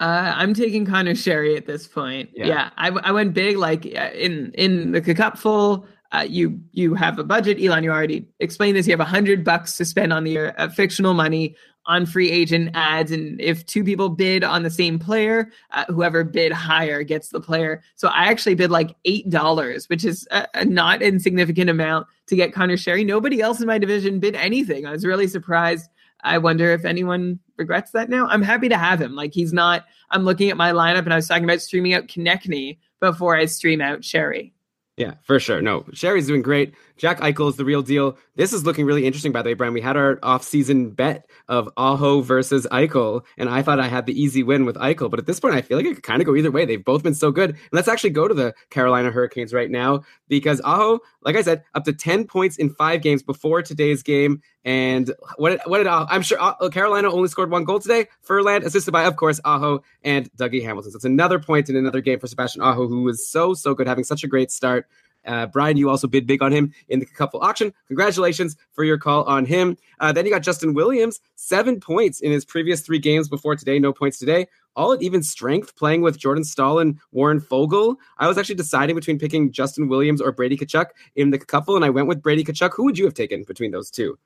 Uh, 0.00 0.32
I'm 0.36 0.54
taking 0.54 0.86
Conor 0.86 1.12
Sheary 1.12 1.56
at 1.56 1.66
this 1.66 1.86
point. 1.86 2.30
Yeah. 2.34 2.46
Yeah, 2.46 2.70
I, 2.76 2.88
I 2.88 3.12
went 3.12 3.34
big. 3.34 3.56
Like 3.56 3.84
in 3.84 4.52
in 4.54 4.92
the 4.92 5.14
cupful, 5.14 5.86
uh, 6.16 6.22
you 6.22 6.58
you 6.72 6.94
have 6.94 7.18
a 7.18 7.24
budget. 7.24 7.62
Elon, 7.62 7.84
you 7.84 7.90
already 7.90 8.26
explained 8.40 8.76
this. 8.76 8.86
You 8.86 8.92
have 8.92 9.00
a 9.00 9.04
hundred 9.04 9.44
bucks 9.44 9.76
to 9.76 9.84
spend 9.84 10.12
on 10.12 10.24
your 10.24 10.58
uh, 10.58 10.68
fictional 10.68 11.12
money 11.12 11.54
on 11.86 12.06
free 12.06 12.30
agent 12.30 12.70
ads. 12.74 13.12
And 13.12 13.40
if 13.40 13.64
two 13.66 13.84
people 13.84 14.08
bid 14.08 14.42
on 14.42 14.62
the 14.62 14.70
same 14.70 14.98
player, 14.98 15.50
uh, 15.70 15.84
whoever 15.88 16.24
bid 16.24 16.52
higher 16.52 17.02
gets 17.02 17.28
the 17.28 17.40
player. 17.40 17.82
So 17.94 18.08
I 18.08 18.24
actually 18.24 18.56
bid 18.56 18.70
like 18.70 18.96
$8, 19.06 19.88
which 19.88 20.04
is 20.04 20.26
a, 20.32 20.48
a 20.54 20.64
not 20.64 21.00
insignificant 21.00 21.70
amount 21.70 22.08
to 22.26 22.34
get 22.34 22.52
Conor 22.52 22.76
Sheary. 22.76 23.06
Nobody 23.06 23.40
else 23.40 23.60
in 23.60 23.68
my 23.68 23.78
division 23.78 24.18
bid 24.18 24.34
anything. 24.34 24.84
I 24.84 24.90
was 24.90 25.06
really 25.06 25.28
surprised. 25.28 25.88
I 26.24 26.38
wonder 26.38 26.72
if 26.72 26.84
anyone 26.84 27.38
regrets 27.56 27.92
that 27.92 28.10
now. 28.10 28.26
I'm 28.26 28.42
happy 28.42 28.68
to 28.68 28.76
have 28.76 29.00
him. 29.00 29.14
Like 29.14 29.32
he's 29.32 29.52
not, 29.52 29.84
I'm 30.10 30.24
looking 30.24 30.50
at 30.50 30.56
my 30.56 30.72
lineup 30.72 31.04
and 31.04 31.12
I 31.12 31.16
was 31.16 31.28
talking 31.28 31.44
about 31.44 31.62
streaming 31.62 31.94
out 31.94 32.08
Konecny 32.08 32.78
before 32.98 33.36
I 33.36 33.44
stream 33.46 33.80
out 33.80 34.00
Sheary. 34.00 34.52
Yeah, 34.96 35.14
for 35.24 35.38
sure. 35.38 35.60
No, 35.60 35.84
Sheary's 35.92 36.26
doing 36.26 36.40
great. 36.40 36.74
Jack 36.96 37.20
Eichel 37.20 37.50
is 37.50 37.56
the 37.56 37.66
real 37.66 37.82
deal. 37.82 38.16
This 38.36 38.54
is 38.54 38.64
looking 38.64 38.86
really 38.86 39.04
interesting, 39.04 39.30
by 39.30 39.42
the 39.42 39.50
way, 39.50 39.54
Brian. 39.54 39.74
We 39.74 39.82
had 39.82 39.94
our 39.94 40.18
off-season 40.22 40.92
bet 40.92 41.28
of 41.48 41.68
Aho 41.76 42.22
versus 42.22 42.66
Eichel, 42.72 43.22
and 43.36 43.50
I 43.50 43.60
thought 43.60 43.78
I 43.78 43.88
had 43.88 44.06
the 44.06 44.18
easy 44.18 44.42
win 44.42 44.64
with 44.64 44.76
Eichel. 44.76 45.10
But 45.10 45.18
at 45.18 45.26
this 45.26 45.38
point, 45.38 45.54
I 45.54 45.60
feel 45.60 45.76
like 45.76 45.84
it 45.84 45.96
could 45.96 46.02
kind 46.02 46.22
of 46.22 46.26
go 46.26 46.34
either 46.34 46.50
way. 46.50 46.64
They've 46.64 46.82
both 46.82 47.02
been 47.02 47.12
so 47.12 47.30
good. 47.30 47.50
And 47.50 47.58
let's 47.72 47.88
actually 47.88 48.10
go 48.10 48.26
to 48.26 48.32
the 48.32 48.54
Carolina 48.70 49.10
Hurricanes 49.10 49.52
right 49.52 49.70
now 49.70 50.00
because 50.28 50.62
Aho, 50.64 51.00
like 51.20 51.36
I 51.36 51.42
said, 51.42 51.62
up 51.74 51.84
to 51.84 51.92
10 51.92 52.26
points 52.26 52.56
in 52.56 52.70
five 52.70 53.02
games 53.02 53.22
before 53.22 53.60
today's 53.60 54.02
game. 54.02 54.40
And 54.66 55.14
what 55.36 55.60
what 55.66 55.78
did 55.78 55.86
Aho, 55.86 56.06
I'm 56.10 56.22
sure 56.22 56.38
uh, 56.40 56.68
Carolina 56.70 57.08
only 57.08 57.28
scored 57.28 57.52
one 57.52 57.62
goal 57.62 57.78
today. 57.78 58.08
Ferland, 58.20 58.64
assisted 58.64 58.90
by, 58.90 59.04
of 59.04 59.14
course, 59.14 59.40
Aho 59.44 59.84
and 60.02 60.28
Dougie 60.34 60.60
Hamilton. 60.60 60.90
So 60.90 60.96
it's 60.96 61.04
another 61.04 61.38
point 61.38 61.70
in 61.70 61.76
another 61.76 62.00
game 62.00 62.18
for 62.18 62.26
Sebastian 62.26 62.62
Aho, 62.62 62.88
who 62.88 63.04
was 63.04 63.26
so, 63.26 63.54
so 63.54 63.74
good, 63.74 63.86
having 63.86 64.02
such 64.02 64.24
a 64.24 64.26
great 64.26 64.50
start. 64.50 64.88
Uh, 65.24 65.46
Brian, 65.46 65.76
you 65.76 65.88
also 65.88 66.08
bid 66.08 66.26
big 66.26 66.42
on 66.42 66.50
him 66.50 66.72
in 66.88 66.98
the 66.98 67.06
couple 67.06 67.40
auction. 67.40 67.72
Congratulations 67.86 68.56
for 68.72 68.82
your 68.82 68.98
call 68.98 69.22
on 69.24 69.44
him. 69.44 69.76
Uh, 70.00 70.10
then 70.12 70.24
you 70.24 70.32
got 70.32 70.42
Justin 70.42 70.74
Williams, 70.74 71.20
seven 71.36 71.78
points 71.78 72.20
in 72.20 72.32
his 72.32 72.44
previous 72.44 72.80
three 72.80 72.98
games 72.98 73.28
before 73.28 73.54
today, 73.54 73.78
no 73.78 73.92
points 73.92 74.18
today. 74.18 74.48
All 74.74 74.92
at 74.92 75.02
even 75.02 75.22
strength, 75.22 75.76
playing 75.76 76.02
with 76.02 76.18
Jordan 76.18 76.44
Staal 76.44 76.80
and 76.80 76.98
Warren 77.12 77.40
Foegele. 77.40 77.96
I 78.18 78.26
was 78.26 78.36
actually 78.36 78.56
deciding 78.56 78.96
between 78.96 79.18
picking 79.18 79.52
Justin 79.52 79.88
Williams 79.88 80.20
or 80.20 80.32
Brady 80.32 80.56
Tkachuk 80.56 80.86
in 81.14 81.30
the 81.30 81.38
couple, 81.38 81.76
and 81.76 81.84
I 81.84 81.90
went 81.90 82.08
with 82.08 82.20
Brady 82.20 82.44
Tkachuk. 82.44 82.72
Who 82.74 82.84
would 82.84 82.98
you 82.98 83.04
have 83.04 83.14
taken 83.14 83.44
between 83.44 83.70
those 83.70 83.90
two? 83.90 84.18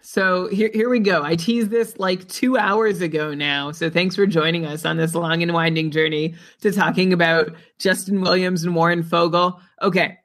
So 0.00 0.48
here, 0.48 0.70
here 0.72 0.88
we 0.88 1.00
go. 1.00 1.22
I 1.22 1.36
teased 1.36 1.70
this 1.70 1.98
like 1.98 2.26
two 2.28 2.56
hours 2.56 3.00
ago 3.00 3.34
now. 3.34 3.72
So 3.72 3.90
thanks 3.90 4.14
for 4.14 4.26
joining 4.26 4.64
us 4.64 4.84
on 4.84 4.96
this 4.96 5.14
long 5.14 5.42
and 5.42 5.52
winding 5.52 5.90
journey 5.90 6.34
to 6.60 6.72
talking 6.72 7.12
about 7.12 7.52
Justin 7.78 8.20
Williams 8.20 8.64
and 8.64 8.74
Warren 8.74 9.02
Foegele. 9.02 9.60
Okay, 9.82 10.16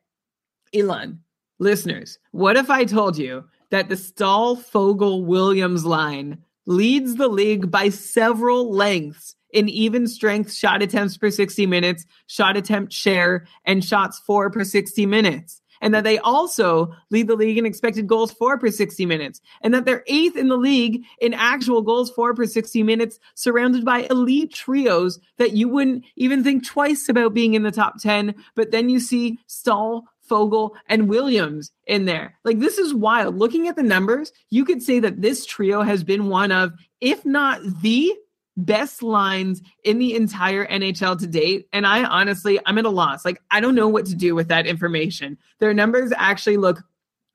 Elon, 0.74 1.20
listeners, 1.60 2.20
what 2.32 2.56
if 2.56 2.70
I 2.70 2.86
told 2.86 3.18
you 3.18 3.44
that 3.72 3.90
the 3.90 3.98
Staal 3.98 4.56
Foegele 4.56 5.26
Williams 5.26 5.86
line 5.86 6.38
leads 6.66 7.16
the 7.16 7.28
league 7.28 7.70
by 7.70 7.90
several 7.90 8.72
lengths 8.72 9.36
in 9.52 9.70
even 9.70 10.08
strength 10.08 10.54
shot 10.54 10.82
attempts 10.82 11.18
per 11.18 11.30
60 11.30 11.66
minutes, 11.66 12.06
shot 12.28 12.58
attempt 12.58 12.94
share, 12.94 13.46
and 13.66 13.84
shots 13.84 14.20
for 14.20 14.50
per 14.50 14.64
60 14.64 15.06
minutes? 15.06 15.62
And 15.84 15.94
that 15.94 16.06
they 16.06 16.18
also 16.18 16.96
lead 17.12 17.28
the 17.28 17.36
league 17.36 17.58
in 17.58 17.66
expected 17.66 18.08
goals 18.08 18.32
for 18.32 18.58
per 18.58 18.72
60 18.72 19.06
minutes, 19.06 19.42
and 19.62 19.74
that 19.74 19.86
they're 19.86 20.04
eighth 20.08 20.38
in 20.38 20.48
the 20.48 20.58
league 20.58 21.04
in 21.20 21.34
actual 21.34 21.82
goals 21.82 22.10
for 22.10 22.34
per 22.34 22.46
60 22.46 22.82
minutes, 22.82 23.20
surrounded 23.36 23.84
by 23.84 24.08
elite 24.10 24.54
trios 24.54 25.20
that 25.38 25.52
you 25.52 25.68
wouldn't 25.68 26.06
even 26.16 26.44
think 26.44 26.66
twice 26.66 27.10
about 27.10 27.34
being 27.34 27.54
in 27.54 27.64
the 27.64 27.72
top 27.72 28.00
10. 28.00 28.34
But 28.56 28.72
then 28.72 28.88
you 28.88 29.00
see 29.00 29.38
Staal, 29.48 30.06
Foegele, 30.30 30.72
and 30.88 31.10
Williams 31.10 31.72
in 31.86 32.06
there. 32.06 32.40
Like, 32.46 32.60
this 32.60 32.78
is 32.78 32.94
wild. 32.94 33.38
Looking 33.38 33.68
at 33.68 33.76
the 33.76 33.84
numbers, 33.84 34.32
you 34.50 34.64
could 34.64 34.82
say 34.82 35.00
that 35.02 35.22
this 35.22 35.46
trio 35.46 35.82
has 35.82 36.02
been 36.02 36.30
one 36.30 36.54
of, 36.54 36.72
if 37.02 37.26
not 37.26 37.60
the 37.82 38.16
best 38.58 39.02
lines 39.02 39.62
in 39.84 40.00
the 40.00 40.16
entire 40.16 40.66
NHL 40.68 41.18
to 41.20 41.28
date. 41.28 41.68
And 41.74 41.88
I 41.88 42.04
honestly, 42.04 42.60
I'm 42.66 42.78
at 42.78 42.86
a 42.86 42.90
loss. 42.90 43.26
Like, 43.26 43.42
I 43.52 43.60
don't 43.60 43.76
know 43.76 43.88
what 43.88 44.06
to 44.08 44.16
do 44.16 44.36
with 44.36 44.48
that 44.50 44.68
information. 44.68 45.38
Their 45.60 45.74
numbers 45.74 46.12
actually 46.16 46.58
look 46.58 46.84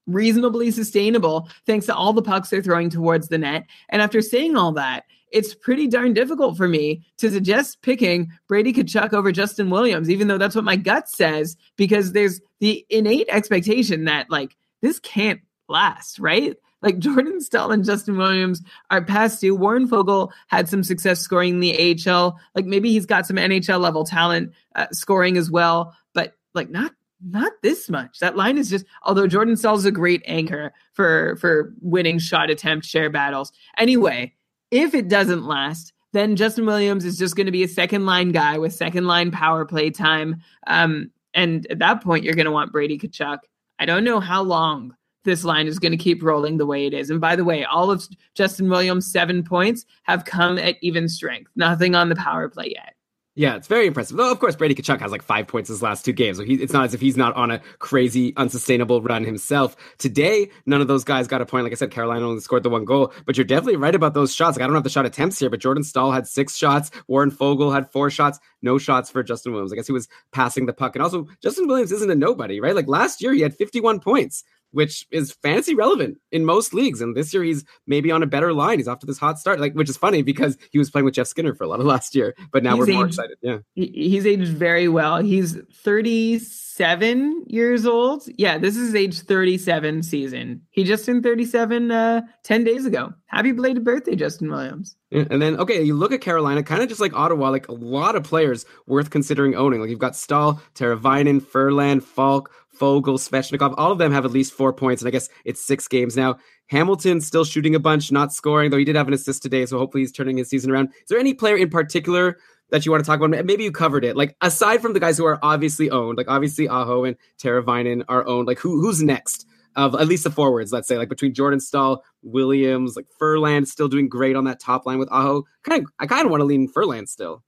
reasonably 0.07 0.71
sustainable 0.71 1.49
thanks 1.67 1.87
to 1.87 1.95
all 1.95 2.13
the 2.13 2.23
pucks 2.23 2.51
they're 2.51 2.63
throwing 2.63 2.91
towards 2.91 3.29
the 3.29 3.39
net. 3.39 3.67
And 3.91 4.01
after 4.01 4.23
saying 4.23 4.57
all 4.57 4.73
that, 4.73 5.05
it's 5.31 5.55
pretty 5.55 5.87
darn 5.87 6.15
difficult 6.15 6.57
for 6.57 6.69
me 6.69 7.05
to 7.19 7.31
suggest 7.31 7.83
picking 7.83 8.31
Brady 8.49 8.73
Tkachuk 8.73 9.13
over 9.13 9.31
Justin 9.31 9.69
Williams, 9.69 10.09
even 10.09 10.29
though 10.29 10.39
that's 10.39 10.55
what 10.55 10.65
my 10.65 10.77
gut 10.77 11.09
says, 11.09 11.57
because 11.77 12.13
there's 12.13 12.41
the 12.61 12.87
innate 12.89 13.29
expectation 13.29 14.05
that, 14.07 14.31
like, 14.31 14.57
this 14.81 14.99
can't 15.01 15.41
last, 15.69 16.19
right? 16.19 16.57
Like 16.83 16.99
Jordan 16.99 17.41
Staal 17.41 17.73
and 17.73 17.85
Justin 17.85 18.17
Williams 18.17 18.63
are 18.91 19.05
past 19.05 19.41
due. 19.41 19.55
Warren 19.55 19.89
Foegele 19.89 20.31
had 20.49 20.69
some 20.69 20.83
success 20.83 21.21
scoring 21.21 21.55
in 21.55 21.61
the 21.61 21.99
AHL. 22.07 22.39
Like 22.55 22.67
maybe 22.67 22.91
he's 22.91 23.07
got 23.07 23.27
some 23.27 23.37
NHL 23.37 23.81
level 23.81 24.05
talent 24.05 24.53
uh, 24.75 24.87
scoring 24.93 25.37
as 25.37 25.51
well, 25.51 25.95
but 26.15 26.35
like 26.55 26.71
not 26.71 26.93
not 27.21 27.53
this 27.63 27.91
much. 27.91 28.21
That 28.21 28.37
line 28.37 28.59
is 28.59 28.71
just 28.71 28.87
although 29.03 29.27
Jordan 29.27 29.57
Staal's 29.57 29.85
a 29.85 29.91
great 29.91 30.23
anchor 30.27 30.73
for 30.93 31.37
for 31.37 31.75
winning 31.81 32.19
shot 32.19 32.51
attempt 32.51 32.87
share 32.87 33.11
battles. 33.11 33.53
Anyway, 33.77 34.35
if 34.71 34.95
it 34.95 35.09
doesn't 35.09 35.45
last, 35.45 35.93
then 36.13 36.37
Justin 36.37 36.67
Williams 36.67 37.05
is 37.05 37.19
just 37.19 37.37
going 37.37 37.47
to 37.47 37.53
be 37.53 37.65
a 37.65 37.69
second 37.69 38.07
line 38.07 38.33
guy 38.33 38.59
with 38.59 38.73
second 38.73 39.07
line 39.07 39.31
power 39.31 39.65
play 39.65 39.91
time. 39.91 40.43
Um, 40.67 41.11
and 41.35 41.67
at 41.71 41.81
that 41.81 42.03
point, 42.03 42.25
you're 42.25 42.35
going 42.35 42.47
to 42.47 42.53
want 42.53 42.73
Brady 42.73 42.99
Tkachuk. 42.99 43.39
I 43.79 43.87
don't 43.87 44.05
know 44.05 44.21
how 44.21 44.43
long 44.43 44.95
this 45.25 45.45
line 45.45 45.67
is 45.67 45.79
going 45.79 45.93
to 45.93 45.99
keep 45.99 46.23
rolling 46.23 46.57
the 46.57 46.67
way 46.67 46.87
it 46.87 46.95
is. 46.95 47.11
And 47.11 47.21
by 47.21 47.37
the 47.37 47.45
way, 47.45 47.65
all 47.65 47.91
of 47.91 48.07
Justin 48.35 48.69
Williams' 48.69 49.11
seven 49.11 49.43
points 49.43 49.85
have 50.05 50.25
come 50.25 50.59
at 50.59 50.77
even 50.81 51.09
strength. 51.09 51.51
Nothing 51.57 51.95
on 51.95 52.09
the 52.09 52.17
power 52.17 52.49
play 52.49 52.73
yet. 52.75 52.95
Yeah, 53.39 53.55
it's 53.55 53.69
very 53.69 53.87
impressive. 53.87 54.17
Though, 54.17 54.33
of 54.33 54.41
course, 54.41 54.57
Brady 54.57 54.75
Tkachuk 54.75 55.01
has 55.01 55.13
like 55.13 55.23
five 55.23 55.47
points 55.47 55.69
his 55.69 55.81
last 55.81 56.05
two 56.05 56.13
games. 56.13 56.39
So 56.39 56.43
he, 56.43 56.55
it's 56.55 56.73
not 56.73 56.87
as 56.87 56.93
if 56.93 57.01
he's 57.01 57.17
not 57.17 57.37
on 57.37 57.53
a 57.53 57.61
crazy, 57.79 58.35
unsustainable 58.37 59.01
run 59.01 59.23
himself. 59.23 59.77
Today, 59.99 60.51
none 60.67 60.81
of 60.81 60.89
those 60.89 61.05
guys 61.05 61.29
got 61.29 61.41
a 61.41 61.47
point. 61.47 61.63
Like 61.63 61.71
I 61.73 61.77
said, 61.77 61.93
Carolina 61.93 62.27
only 62.27 62.41
scored 62.41 62.65
the 62.65 62.69
one 62.69 62.85
goal. 62.85 63.13
But 63.27 63.37
you're 63.37 63.45
definitely 63.45 63.77
right 63.77 63.95
about 63.95 64.15
those 64.15 64.35
shots. 64.35 64.57
Like 64.57 64.65
I 64.65 64.67
don't 64.67 64.75
have 64.75 64.83
the 64.83 64.91
shot 64.91 65.07
attempts 65.07 65.39
here, 65.39 65.51
but 65.51 65.61
Jordan 65.61 65.85
Staal 65.85 66.11
had 66.11 66.27
six 66.27 66.57
shots. 66.57 66.91
Warren 67.07 67.31
Foegele 67.31 67.73
had 67.73 67.89
four 67.93 68.11
shots. 68.11 68.41
No 68.61 68.77
shots 68.77 69.09
for 69.09 69.23
Justin 69.23 69.53
Williams. 69.53 69.73
I 69.73 69.77
guess 69.77 69.87
he 69.87 69.93
was 69.93 70.09
passing 70.33 70.67
the 70.67 70.73
puck. 70.73 70.97
And 70.97 71.03
also, 71.05 71.29
Justin 71.41 71.69
Williams 71.69 71.93
isn't 71.93 72.11
a 72.11 72.17
nobody, 72.17 72.59
right? 72.59 72.75
Like 72.75 72.89
last 72.89 73.23
year, 73.23 73.33
he 73.33 73.43
had 73.43 73.55
51 73.55 74.01
points 74.01 74.43
which 74.73 75.07
is 75.11 75.33
fantasy 75.33 75.75
relevant 75.75 76.19
in 76.31 76.45
most 76.45 76.75
leagues. 76.75 77.01
And 77.01 77.17
this 77.17 77.33
year 77.33 77.43
he's 77.43 77.65
maybe 77.87 78.11
on 78.11 78.23
a 78.23 78.27
better 78.27 78.53
line. 78.53 78.79
He's 78.79 78.89
off 78.89 78.99
to 79.01 79.07
this 79.07 79.19
hot 79.19 79.39
start, 79.39 79.61
like 79.61 79.73
which 79.75 79.89
is 79.89 79.97
funny 79.97 80.23
because 80.23 80.57
he 80.71 80.79
was 80.79 80.91
playing 80.91 81.05
with 81.05 81.15
Jeff 81.15 81.27
Skinner 81.27 81.55
for 81.55 81.65
a 81.65 81.69
lot 81.69 81.81
of 81.81 81.87
last 81.87 82.15
year. 82.15 82.35
But 82.53 82.63
now 82.63 82.77
he's 82.77 82.87
we're 82.87 82.95
more 82.95 83.07
excited. 83.07 83.39
Yeah, 83.41 83.59
he's 83.75 84.27
aged 84.27 84.53
very 84.53 84.89
well. 84.89 85.19
He's 85.19 85.57
37 85.73 87.45
years 87.47 87.87
old. 87.87 88.25
Yeah, 88.37 88.59
this 88.59 88.77
is 88.77 88.95
age 88.95 89.21
37 89.21 90.03
season. 90.03 90.63
He 90.71 90.85
just 90.85 91.07
turned 91.07 91.23
37 91.23 91.91
uh, 91.91 92.21
10 92.45 92.65
days 92.65 92.87
ago. 92.87 93.13
Happy 93.27 93.53
belated 93.53 93.85
birthday, 93.85 94.17
Justin 94.17 94.51
Williams. 94.51 94.97
Yeah, 95.11 95.25
and 95.31 95.41
then 95.41 95.57
okay, 95.59 95.83
you 95.83 95.95
look 95.95 96.13
at 96.13 96.21
Carolina, 96.21 96.63
kind 96.63 96.83
of 96.83 96.89
just 96.89 97.01
like 97.01 97.15
Ottawa, 97.15 97.49
like 97.49 97.69
a 97.69 97.73
lot 97.73 98.15
of 98.15 98.25
players 98.25 98.67
worth 98.87 99.09
considering 99.11 99.55
owning. 99.55 99.81
Like 99.81 99.89
you've 99.89 99.99
got 99.99 100.17
Staal, 100.17 100.61
Teravainen, 100.75 101.43
Ferland, 101.43 102.05
Faulk, 102.05 102.51
Foegele, 102.79 103.19
Svechnikov, 103.19 103.75
all 103.77 103.93
of 103.93 103.99
them 103.99 104.13
have 104.13 104.25
at 104.25 104.31
least 104.31 104.53
four 104.53 104.73
points, 104.73 105.03
and 105.03 105.09
I 105.09 105.11
guess 105.11 105.29
it's 105.45 105.65
six 105.65 105.89
games 105.89 106.17
now. 106.17 106.37
Hamilton 106.69 107.21
still 107.21 107.45
shooting 107.45 107.75
a 107.75 107.81
bunch, 107.81 108.13
not 108.13 108.33
scoring, 108.33 108.71
though 108.71 108.79
he 108.79 108.85
did 108.85 108.97
have 108.97 109.09
an 109.09 109.15
assist 109.15 109.43
today, 109.43 109.67
so 109.67 109.79
hopefully 109.79 110.03
he's 110.03 110.13
turning 110.13 110.37
his 110.37 110.49
season 110.49 110.71
around. 110.71 110.89
Is 110.89 111.09
there 111.09 111.19
any 111.19 111.35
player 111.35 111.57
in 111.57 111.71
particular 111.71 112.39
that 112.71 112.85
you 112.85 112.93
want 112.93 113.03
to 113.03 113.07
talk 113.09 113.21
about? 113.21 113.45
Maybe 113.45 113.65
you 113.65 113.73
covered 113.73 114.05
it. 114.05 114.17
Like 114.17 114.37
aside 114.41 114.83
from 114.83 114.93
the 114.93 115.01
guys 115.01 115.17
who 115.17 115.25
are 115.25 115.39
obviously 115.43 115.91
owned, 115.91 116.19
like 116.19 116.29
obviously 116.29 116.69
Aho 116.69 117.05
and 117.05 117.17
Teravainen 117.43 118.05
are 118.09 118.27
owned. 118.27 118.47
Like 118.47 118.59
who 118.59 118.81
who's 118.81 119.03
next? 119.03 119.47
Of 119.77 119.95
at 119.95 120.09
least 120.09 120.25
the 120.25 120.31
forwards, 120.31 120.73
let's 120.73 120.89
say, 120.89 120.99
like 120.99 121.09
between 121.09 121.33
Jordan 121.33 121.61
Staal, 121.61 122.03
Williams, 122.23 122.97
like 122.97 123.07
Ferland 123.17 123.69
still 123.69 123.87
doing 123.87 124.09
great 124.09 124.35
on 124.35 124.43
that 124.45 124.59
top 124.59 124.87
line 124.87 124.99
with 124.99 125.09
Aho. 125.13 125.45
Kind 125.63 125.85
of, 125.85 125.91
I 126.01 126.07
kind 126.07 126.25
of 126.25 126.33
want 126.33 126.41
to 126.41 126.47
lean 126.47 126.67
Ferland 126.67 127.09
still. 127.09 127.45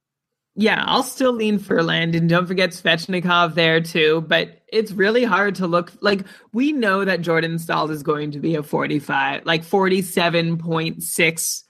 Yeah, 0.57 0.85
I'll 0.87 1.03
still 1.03 1.33
lean 1.33 1.59
Ferland 1.59 2.15
and 2.15 2.29
don't 2.29 2.47
forget 2.47 2.71
Svechnikov 2.71 3.55
there 3.55 3.81
too. 3.81 4.25
But 4.27 4.61
it's 4.69 4.93
really 4.93 5.25
hard 5.25 5.55
to 5.57 5.67
look 5.67 5.93
like 6.01 6.27
we 6.53 6.73
know 6.73 7.05
that 7.05 7.21
Jordan 7.21 7.59
Staal 7.59 7.91
is 7.91 8.03
going 8.03 8.33
to 8.33 8.41
be 8.41 8.55
a 8.57 8.63
45, 8.63 9.47
like 9.47 9.65
47.6 9.65 11.63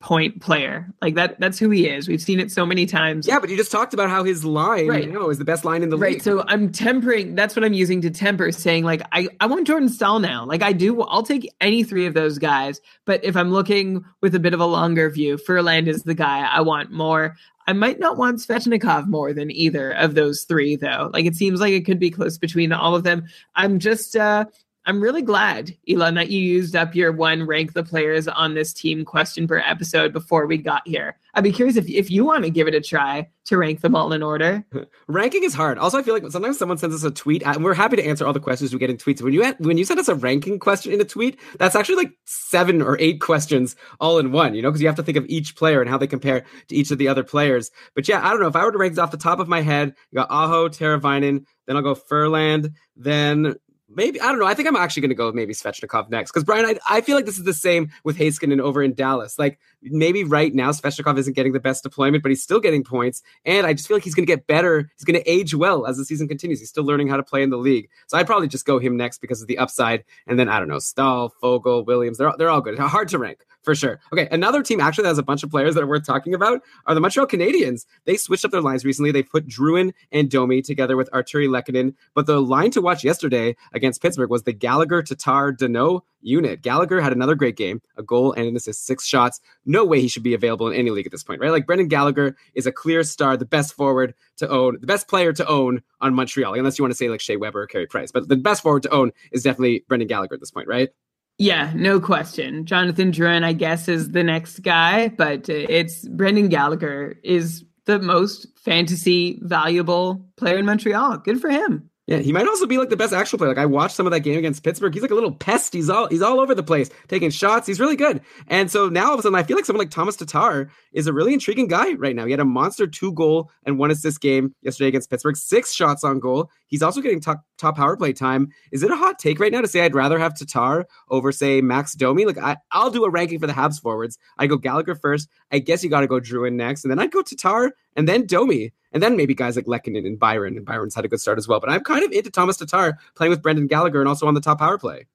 point 0.00 0.40
player. 0.40 0.88
Like 1.02 1.14
that 1.14 1.38
that's 1.38 1.58
who 1.58 1.70
he 1.70 1.86
is. 1.86 2.08
We've 2.08 2.20
seen 2.20 2.40
it 2.40 2.50
so 2.50 2.64
many 2.64 2.86
times. 2.86 3.28
Yeah, 3.28 3.38
but 3.38 3.50
you 3.50 3.56
just 3.56 3.70
talked 3.70 3.92
about 3.94 4.08
how 4.08 4.24
his 4.24 4.44
line, 4.44 4.88
right. 4.88 5.04
you 5.04 5.12
know, 5.12 5.28
is 5.28 5.38
the 5.38 5.44
best 5.44 5.64
line 5.64 5.82
in 5.82 5.90
the 5.90 5.98
right. 5.98 6.12
league. 6.12 6.16
Right. 6.16 6.22
So 6.22 6.42
I'm 6.48 6.72
tempering 6.72 7.34
that's 7.34 7.54
what 7.54 7.64
I'm 7.64 7.74
using 7.74 8.00
to 8.02 8.10
temper 8.10 8.50
saying 8.50 8.84
like 8.84 9.02
I 9.12 9.28
I 9.40 9.46
want 9.46 9.66
Jordan 9.66 9.90
Staal 9.90 10.18
now. 10.18 10.46
Like 10.46 10.62
I 10.62 10.72
do 10.72 11.02
I'll 11.02 11.22
take 11.22 11.52
any 11.60 11.84
three 11.84 12.06
of 12.06 12.14
those 12.14 12.38
guys, 12.38 12.80
but 13.04 13.22
if 13.24 13.36
I'm 13.36 13.50
looking 13.50 14.04
with 14.22 14.34
a 14.34 14.40
bit 14.40 14.54
of 14.54 14.60
a 14.60 14.66
longer 14.66 15.10
view, 15.10 15.36
Ferland 15.36 15.86
is 15.86 16.02
the 16.02 16.14
guy 16.14 16.40
I 16.40 16.62
want 16.62 16.90
more. 16.90 17.36
I 17.70 17.72
might 17.72 18.00
not 18.00 18.16
want 18.16 18.40
Svechnikov 18.40 19.06
more 19.06 19.32
than 19.32 19.48
either 19.52 19.92
of 19.92 20.16
those 20.16 20.42
three, 20.42 20.74
though. 20.74 21.08
Like 21.12 21.24
it 21.24 21.36
seems 21.36 21.60
like 21.60 21.72
it 21.72 21.86
could 21.86 22.00
be 22.00 22.10
close 22.10 22.36
between 22.36 22.72
all 22.72 22.96
of 22.96 23.04
them. 23.04 23.28
I'm 23.54 23.78
just 23.78 24.16
uh 24.16 24.46
I'm 24.86 25.02
really 25.02 25.20
glad, 25.20 25.76
Elon, 25.88 26.14
that 26.14 26.30
you 26.30 26.40
used 26.40 26.74
up 26.74 26.94
your 26.94 27.12
one 27.12 27.46
rank 27.46 27.74
the 27.74 27.84
players 27.84 28.26
on 28.26 28.54
this 28.54 28.72
team 28.72 29.04
question 29.04 29.46
per 29.46 29.58
episode 29.58 30.12
before 30.12 30.46
we 30.46 30.56
got 30.56 30.82
here. 30.86 31.18
I'd 31.34 31.44
be 31.44 31.52
curious 31.52 31.76
if, 31.76 31.88
if 31.88 32.10
you 32.10 32.24
want 32.24 32.44
to 32.44 32.50
give 32.50 32.66
it 32.66 32.74
a 32.74 32.80
try 32.80 33.28
to 33.44 33.58
rank 33.58 33.82
them 33.82 33.94
all 33.94 34.12
in 34.12 34.22
order. 34.22 34.64
Ranking 35.06 35.44
is 35.44 35.52
hard. 35.52 35.78
Also, 35.78 35.98
I 35.98 36.02
feel 36.02 36.14
like 36.14 36.28
sometimes 36.30 36.58
someone 36.58 36.78
sends 36.78 36.94
us 36.94 37.04
a 37.04 37.10
tweet, 37.10 37.42
and 37.44 37.62
we're 37.62 37.74
happy 37.74 37.96
to 37.96 38.04
answer 38.04 38.26
all 38.26 38.32
the 38.32 38.40
questions 38.40 38.72
we 38.72 38.78
get 38.78 38.90
in 38.90 38.96
tweets. 38.96 39.20
When 39.20 39.34
you 39.34 39.54
when 39.58 39.76
you 39.76 39.84
send 39.84 40.00
us 40.00 40.08
a 40.08 40.14
ranking 40.14 40.58
question 40.58 40.92
in 40.92 41.00
a 41.00 41.04
tweet, 41.04 41.38
that's 41.58 41.76
actually 41.76 41.96
like 41.96 42.12
seven 42.24 42.80
or 42.80 42.98
eight 43.00 43.20
questions 43.20 43.76
all 44.00 44.18
in 44.18 44.32
one. 44.32 44.54
You 44.54 44.62
know, 44.62 44.70
because 44.70 44.80
you 44.80 44.88
have 44.88 44.96
to 44.96 45.02
think 45.02 45.18
of 45.18 45.26
each 45.28 45.56
player 45.56 45.80
and 45.80 45.90
how 45.90 45.98
they 45.98 46.06
compare 46.06 46.44
to 46.68 46.74
each 46.74 46.90
of 46.90 46.98
the 46.98 47.08
other 47.08 47.22
players. 47.22 47.70
But 47.94 48.08
yeah, 48.08 48.26
I 48.26 48.30
don't 48.30 48.40
know 48.40 48.48
if 48.48 48.56
I 48.56 48.64
were 48.64 48.72
to 48.72 48.78
rank 48.78 48.98
off 48.98 49.10
the 49.10 49.18
top 49.18 49.40
of 49.40 49.48
my 49.48 49.60
head. 49.60 49.94
You 50.10 50.16
got 50.16 50.30
Aho, 50.30 50.68
Teravainen, 50.68 51.44
then 51.66 51.76
I'll 51.76 51.82
go 51.82 51.94
Ferland, 51.94 52.72
then 52.96 53.56
maybe 53.94 54.20
I 54.20 54.26
don't 54.26 54.38
know. 54.38 54.46
I 54.46 54.54
think 54.54 54.68
I'm 54.68 54.76
actually 54.76 55.02
going 55.02 55.10
to 55.10 55.16
go 55.16 55.26
with 55.26 55.34
maybe 55.34 55.52
Svechnikov 55.52 56.10
next 56.10 56.30
because 56.30 56.44
Brian, 56.44 56.64
I, 56.66 56.78
I 56.88 57.00
feel 57.00 57.16
like 57.16 57.26
this 57.26 57.38
is 57.38 57.44
the 57.44 57.54
same 57.54 57.90
with 58.04 58.16
Heiskanen 58.16 58.60
over 58.60 58.82
in 58.82 58.94
Dallas. 58.94 59.38
Like 59.38 59.58
maybe 59.82 60.24
right 60.24 60.54
now 60.54 60.70
Svechnikov 60.70 61.18
isn't 61.18 61.34
getting 61.34 61.52
the 61.52 61.60
best 61.60 61.82
deployment, 61.82 62.22
but 62.22 62.30
he's 62.30 62.42
still 62.42 62.60
getting 62.60 62.84
points, 62.84 63.22
and 63.44 63.66
I 63.66 63.72
just 63.72 63.88
feel 63.88 63.96
like 63.96 64.04
he's 64.04 64.14
going 64.14 64.26
to 64.26 64.32
get 64.32 64.46
better. 64.46 64.90
He's 64.96 65.04
going 65.04 65.20
to 65.20 65.30
age 65.30 65.54
well 65.54 65.86
as 65.86 65.96
the 65.96 66.04
season 66.04 66.28
continues. 66.28 66.60
He's 66.60 66.68
still 66.68 66.84
learning 66.84 67.08
how 67.08 67.16
to 67.16 67.22
play 67.22 67.42
in 67.42 67.50
the 67.50 67.58
league, 67.58 67.88
so 68.06 68.16
I'd 68.16 68.26
probably 68.26 68.48
just 68.48 68.64
go 68.64 68.78
him 68.78 68.96
next 68.96 69.18
because 69.18 69.42
of 69.42 69.48
the 69.48 69.58
upside. 69.58 70.04
And 70.26 70.38
then 70.38 70.48
I 70.48 70.58
don't 70.58 70.68
know 70.68 70.78
Staal, 70.78 71.32
Foegele, 71.42 71.86
Williams. 71.86 72.18
They're 72.18 72.32
they're 72.38 72.50
all 72.50 72.60
good. 72.60 72.78
Hard 72.78 73.08
to 73.08 73.18
rank 73.18 73.44
for 73.62 73.74
sure. 73.74 74.00
Okay, 74.12 74.28
another 74.30 74.62
team 74.62 74.80
actually 74.80 75.02
that 75.02 75.10
has 75.10 75.18
a 75.18 75.22
bunch 75.22 75.42
of 75.42 75.50
players 75.50 75.74
that 75.74 75.82
are 75.82 75.86
worth 75.86 76.06
talking 76.06 76.34
about 76.34 76.62
are 76.86 76.94
the 76.94 77.00
Montreal 77.00 77.26
Canadiens. 77.26 77.86
They 78.04 78.16
switched 78.16 78.44
up 78.44 78.50
their 78.50 78.62
lines 78.62 78.84
recently. 78.84 79.12
They 79.12 79.22
put 79.22 79.46
Drouin 79.46 79.92
and 80.12 80.30
Domi 80.30 80.62
together 80.62 80.96
with 80.96 81.10
Artturi 81.10 81.48
Lehkonen, 81.48 81.94
but 82.14 82.26
the 82.26 82.40
line 82.40 82.70
to 82.72 82.80
watch 82.80 83.04
yesterday 83.04 83.56
against 83.72 84.00
Pittsburgh 84.00 84.30
was 84.30 84.44
the 84.44 84.52
Gallagher, 84.52 85.02
Tatar, 85.02 85.52
Danault 85.52 86.02
unit. 86.22 86.62
Gallagher 86.62 87.00
had 87.00 87.12
another 87.12 87.34
great 87.34 87.56
game, 87.56 87.80
a 87.96 88.02
goal 88.02 88.32
and 88.32 88.46
an 88.46 88.56
assist, 88.56 88.86
six 88.86 89.06
shots. 89.06 89.40
No 89.64 89.84
way 89.84 90.00
he 90.00 90.08
should 90.08 90.22
be 90.22 90.34
available 90.34 90.68
in 90.68 90.74
any 90.74 90.90
league 90.90 91.06
at 91.06 91.12
this 91.12 91.22
point, 91.22 91.40
right? 91.40 91.50
Like 91.50 91.66
Brendan 91.66 91.88
Gallagher 91.88 92.36
is 92.54 92.66
a 92.66 92.72
clear 92.72 93.02
star, 93.02 93.36
the 93.36 93.44
best 93.44 93.74
forward 93.74 94.14
to 94.36 94.48
own, 94.48 94.78
the 94.80 94.86
best 94.86 95.08
player 95.08 95.32
to 95.32 95.46
own 95.46 95.82
on 96.00 96.14
Montreal, 96.14 96.54
unless 96.54 96.78
you 96.78 96.82
want 96.82 96.92
to 96.92 96.96
say 96.96 97.08
like 97.08 97.20
Shea 97.20 97.36
Weber 97.36 97.62
or 97.62 97.66
Carey 97.66 97.86
Price. 97.86 98.10
But 98.10 98.28
the 98.28 98.36
best 98.36 98.62
forward 98.62 98.82
to 98.84 98.90
own 98.90 99.12
is 99.32 99.42
definitely 99.42 99.84
Brendan 99.88 100.08
Gallagher 100.08 100.34
at 100.34 100.40
this 100.40 100.50
point, 100.50 100.68
right? 100.68 100.90
Yeah, 101.40 101.72
no 101.74 102.00
question. 102.00 102.66
Jonathan 102.66 103.12
Drouin, 103.12 103.44
I 103.44 103.54
guess, 103.54 103.88
is 103.88 104.10
the 104.10 104.22
next 104.22 104.58
guy, 104.58 105.08
but 105.08 105.48
uh, 105.48 105.54
it's 105.70 106.06
Brendan 106.06 106.50
Gallagher 106.50 107.18
is 107.24 107.64
the 107.86 107.98
most 107.98 108.46
fantasy 108.58 109.38
valuable 109.40 110.28
player 110.36 110.58
in 110.58 110.66
Montreal. 110.66 111.16
Good 111.16 111.40
for 111.40 111.48
him. 111.48 111.88
Yeah, 112.06 112.18
he 112.18 112.32
might 112.32 112.46
also 112.46 112.66
be 112.66 112.76
like 112.76 112.90
the 112.90 112.96
best 112.96 113.14
actual 113.14 113.38
player. 113.38 113.50
Like 113.50 113.58
I 113.58 113.64
watched 113.64 113.96
some 113.96 114.06
of 114.06 114.10
that 114.10 114.20
game 114.20 114.36
against 114.36 114.64
Pittsburgh. 114.64 114.92
He's 114.92 115.00
like 115.00 115.12
a 115.12 115.14
little 115.14 115.32
pest. 115.32 115.72
He's 115.72 115.88
all 115.88 116.08
he's 116.08 116.20
all 116.20 116.40
over 116.40 116.54
the 116.54 116.62
place, 116.62 116.90
taking 117.08 117.30
shots. 117.30 117.66
He's 117.66 117.80
really 117.80 117.96
good. 117.96 118.20
And 118.48 118.70
so 118.70 118.90
now 118.90 119.06
all 119.06 119.14
of 119.14 119.20
a 119.20 119.22
sudden, 119.22 119.38
I 119.38 119.42
feel 119.42 119.56
like 119.56 119.64
someone 119.64 119.86
like 119.86 119.92
Thomas 119.92 120.16
Tatar 120.16 120.70
is 120.92 121.06
a 121.06 121.12
really 121.14 121.32
intriguing 121.32 121.68
guy 121.68 121.94
right 121.94 122.14
now. 122.14 122.26
He 122.26 122.32
had 122.32 122.40
a 122.40 122.44
monster 122.44 122.86
two 122.86 123.12
goal 123.12 123.50
and 123.64 123.78
one 123.78 123.90
assist 123.90 124.20
game 124.20 124.54
yesterday 124.60 124.88
against 124.88 125.08
Pittsburgh. 125.08 125.36
Six 125.36 125.72
shots 125.72 126.04
on 126.04 126.18
goal. 126.18 126.50
He's 126.70 126.82
also 126.82 127.00
getting 127.00 127.20
top 127.20 127.44
top 127.58 127.76
power 127.76 127.96
play 127.96 128.12
time. 128.12 128.50
Is 128.70 128.82
it 128.82 128.90
a 128.90 128.96
hot 128.96 129.18
take 129.18 129.40
right 129.40 129.52
now 129.52 129.60
to 129.60 129.68
say 129.68 129.84
I'd 129.84 129.94
rather 129.94 130.18
have 130.18 130.34
Tatar 130.34 130.86
over 131.08 131.32
say 131.32 131.60
Max 131.60 131.94
Domi? 131.94 132.24
Like 132.24 132.38
I, 132.38 132.56
I'll 132.70 132.90
do 132.90 133.04
a 133.04 133.10
ranking 133.10 133.40
for 133.40 133.48
the 133.48 133.52
Habs 133.52 133.80
forwards. 133.80 134.18
I 134.38 134.46
go 134.46 134.56
Gallagher 134.56 134.94
first. 134.94 135.28
I 135.50 135.58
guess 135.58 135.82
you 135.82 135.90
got 135.90 136.00
to 136.00 136.06
go 136.06 136.20
Drouin 136.20 136.54
next, 136.54 136.84
and 136.84 136.90
then 136.90 137.00
I'd 137.00 137.10
go 137.10 137.22
Tatar 137.22 137.72
and 137.96 138.08
then 138.08 138.24
Domi. 138.24 138.72
And 138.92 139.02
then 139.02 139.16
maybe 139.16 139.34
guys 139.34 139.54
like 139.54 139.66
Lehkonen 139.66 140.06
and 140.06 140.18
Byron, 140.18 140.56
and 140.56 140.66
Byron's 140.66 140.94
had 140.94 141.04
a 141.04 141.08
good 141.08 141.20
start 141.20 141.38
as 141.38 141.46
well. 141.46 141.60
But 141.60 141.70
I'm 141.70 141.84
kind 141.84 142.04
of 142.04 142.12
into 142.12 142.30
Thomas 142.30 142.56
Tatar 142.56 142.98
playing 143.14 143.30
with 143.30 143.42
Brendan 143.42 143.66
Gallagher 143.66 144.00
and 144.00 144.08
also 144.08 144.26
on 144.26 144.34
the 144.34 144.40
top 144.40 144.58
power 144.58 144.78
play. 144.78 145.06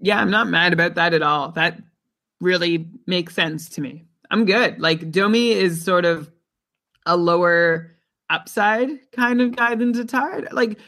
Yeah, 0.00 0.20
I'm 0.20 0.30
not 0.30 0.48
mad 0.48 0.72
about 0.72 0.94
that 0.94 1.12
at 1.12 1.22
all. 1.22 1.50
That 1.52 1.78
really 2.40 2.88
makes 3.06 3.34
sense 3.34 3.68
to 3.70 3.80
me. 3.80 4.04
I'm 4.30 4.44
good. 4.44 4.80
Like 4.80 5.10
Domi 5.10 5.50
is 5.50 5.84
sort 5.84 6.04
of 6.04 6.30
a 7.06 7.16
lower 7.16 7.90
upside 8.30 8.88
kind 9.12 9.42
of 9.42 9.56
guy 9.56 9.74
than 9.74 9.92
Tatar. 9.92 10.48
Like 10.52 10.78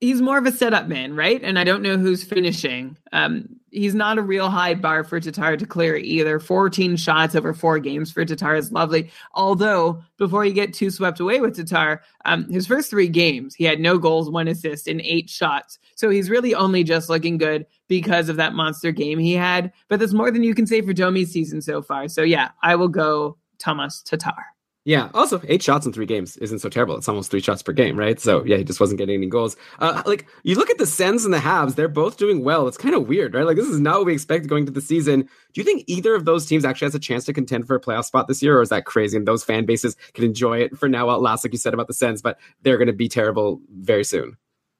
he's 0.00 0.22
more 0.22 0.38
of 0.38 0.46
a 0.46 0.52
setup 0.52 0.88
man, 0.88 1.14
right? 1.14 1.40
And 1.42 1.58
I 1.58 1.64
don't 1.64 1.82
know 1.82 1.98
who's 1.98 2.24
finishing. 2.24 2.96
Um, 3.12 3.48
he's 3.70 3.94
not 3.94 4.18
a 4.18 4.22
real 4.22 4.48
high 4.48 4.74
bar 4.74 5.04
for 5.04 5.20
Tatar 5.20 5.58
to 5.58 5.66
clear 5.66 5.96
either. 5.96 6.40
14 6.40 6.96
shots 6.96 7.34
over 7.34 7.52
four 7.52 7.78
games 7.78 8.10
for 8.10 8.24
Tatar 8.24 8.54
is 8.54 8.72
lovely. 8.72 9.10
Although, 9.34 10.02
before 10.16 10.44
you 10.44 10.52
get 10.54 10.72
too 10.72 10.90
swept 10.90 11.20
away 11.20 11.40
with 11.40 11.54
Tatar, 11.54 12.02
um, 12.24 12.50
his 12.50 12.66
first 12.66 12.88
three 12.90 13.08
games, 13.08 13.54
he 13.54 13.64
had 13.64 13.78
no 13.78 13.98
goals, 13.98 14.30
one 14.30 14.48
assist, 14.48 14.88
and 14.88 15.02
eight 15.02 15.28
shots. 15.28 15.78
So 15.96 16.08
he's 16.08 16.30
really 16.30 16.54
only 16.54 16.82
just 16.82 17.10
looking 17.10 17.36
good 17.36 17.66
because 17.86 18.28
of 18.30 18.36
that 18.36 18.54
monster 18.54 18.92
game 18.92 19.18
he 19.18 19.34
had. 19.34 19.70
But 19.88 20.00
that's 20.00 20.14
more 20.14 20.30
than 20.30 20.42
you 20.42 20.54
can 20.54 20.66
say 20.66 20.80
for 20.80 20.94
Domi's 20.94 21.30
season 21.30 21.60
so 21.60 21.82
far. 21.82 22.08
So 22.08 22.22
yeah, 22.22 22.50
I 22.62 22.74
will 22.74 22.88
go 22.88 23.36
Thomas 23.58 24.00
Tatar. 24.02 24.46
Yeah. 24.90 25.08
Also, 25.14 25.40
eight 25.46 25.62
shots 25.62 25.86
in 25.86 25.92
three 25.92 26.04
games 26.04 26.36
isn't 26.38 26.58
so 26.58 26.68
terrible. 26.68 26.96
It's 26.96 27.08
almost 27.08 27.30
three 27.30 27.40
shots 27.40 27.62
per 27.62 27.70
game, 27.70 27.96
right? 27.96 28.18
So 28.18 28.44
yeah, 28.44 28.56
he 28.56 28.64
just 28.64 28.80
wasn't 28.80 28.98
getting 28.98 29.14
any 29.14 29.28
goals. 29.28 29.56
Uh, 29.78 30.02
like 30.04 30.26
you 30.42 30.56
look 30.56 30.68
at 30.68 30.78
the 30.78 30.86
Sens 30.86 31.24
and 31.24 31.32
the 31.32 31.38
Habs, 31.38 31.76
they're 31.76 31.86
both 31.86 32.16
doing 32.16 32.42
well. 32.42 32.66
It's 32.66 32.76
kind 32.76 32.96
of 32.96 33.06
weird, 33.06 33.32
right? 33.32 33.46
Like 33.46 33.54
this 33.54 33.68
is 33.68 33.78
not 33.78 33.98
what 33.98 34.06
we 34.06 34.14
expected 34.14 34.48
going 34.48 34.66
to 34.66 34.72
the 34.72 34.80
season. 34.80 35.20
Do 35.20 35.60
you 35.60 35.62
think 35.62 35.84
either 35.86 36.16
of 36.16 36.24
those 36.24 36.44
teams 36.44 36.64
actually 36.64 36.86
has 36.86 36.96
a 36.96 36.98
chance 36.98 37.24
to 37.26 37.32
contend 37.32 37.68
for 37.68 37.76
a 37.76 37.80
playoff 37.80 38.06
spot 38.06 38.26
this 38.26 38.42
year, 38.42 38.58
or 38.58 38.62
is 38.62 38.70
that 38.70 38.84
crazy? 38.84 39.16
And 39.16 39.28
those 39.28 39.44
fan 39.44 39.64
bases 39.64 39.96
can 40.14 40.24
enjoy 40.24 40.58
it 40.58 40.76
for 40.76 40.88
now 40.88 41.06
while 41.06 41.18
it 41.18 41.22
lasts, 41.22 41.44
like 41.44 41.52
you 41.52 41.58
said 41.60 41.72
about 41.72 41.86
the 41.86 41.94
Sens, 41.94 42.20
but 42.20 42.40
they're 42.62 42.76
going 42.76 42.88
to 42.88 42.92
be 42.92 43.08
terrible 43.08 43.60
very 43.72 44.02
soon. 44.02 44.36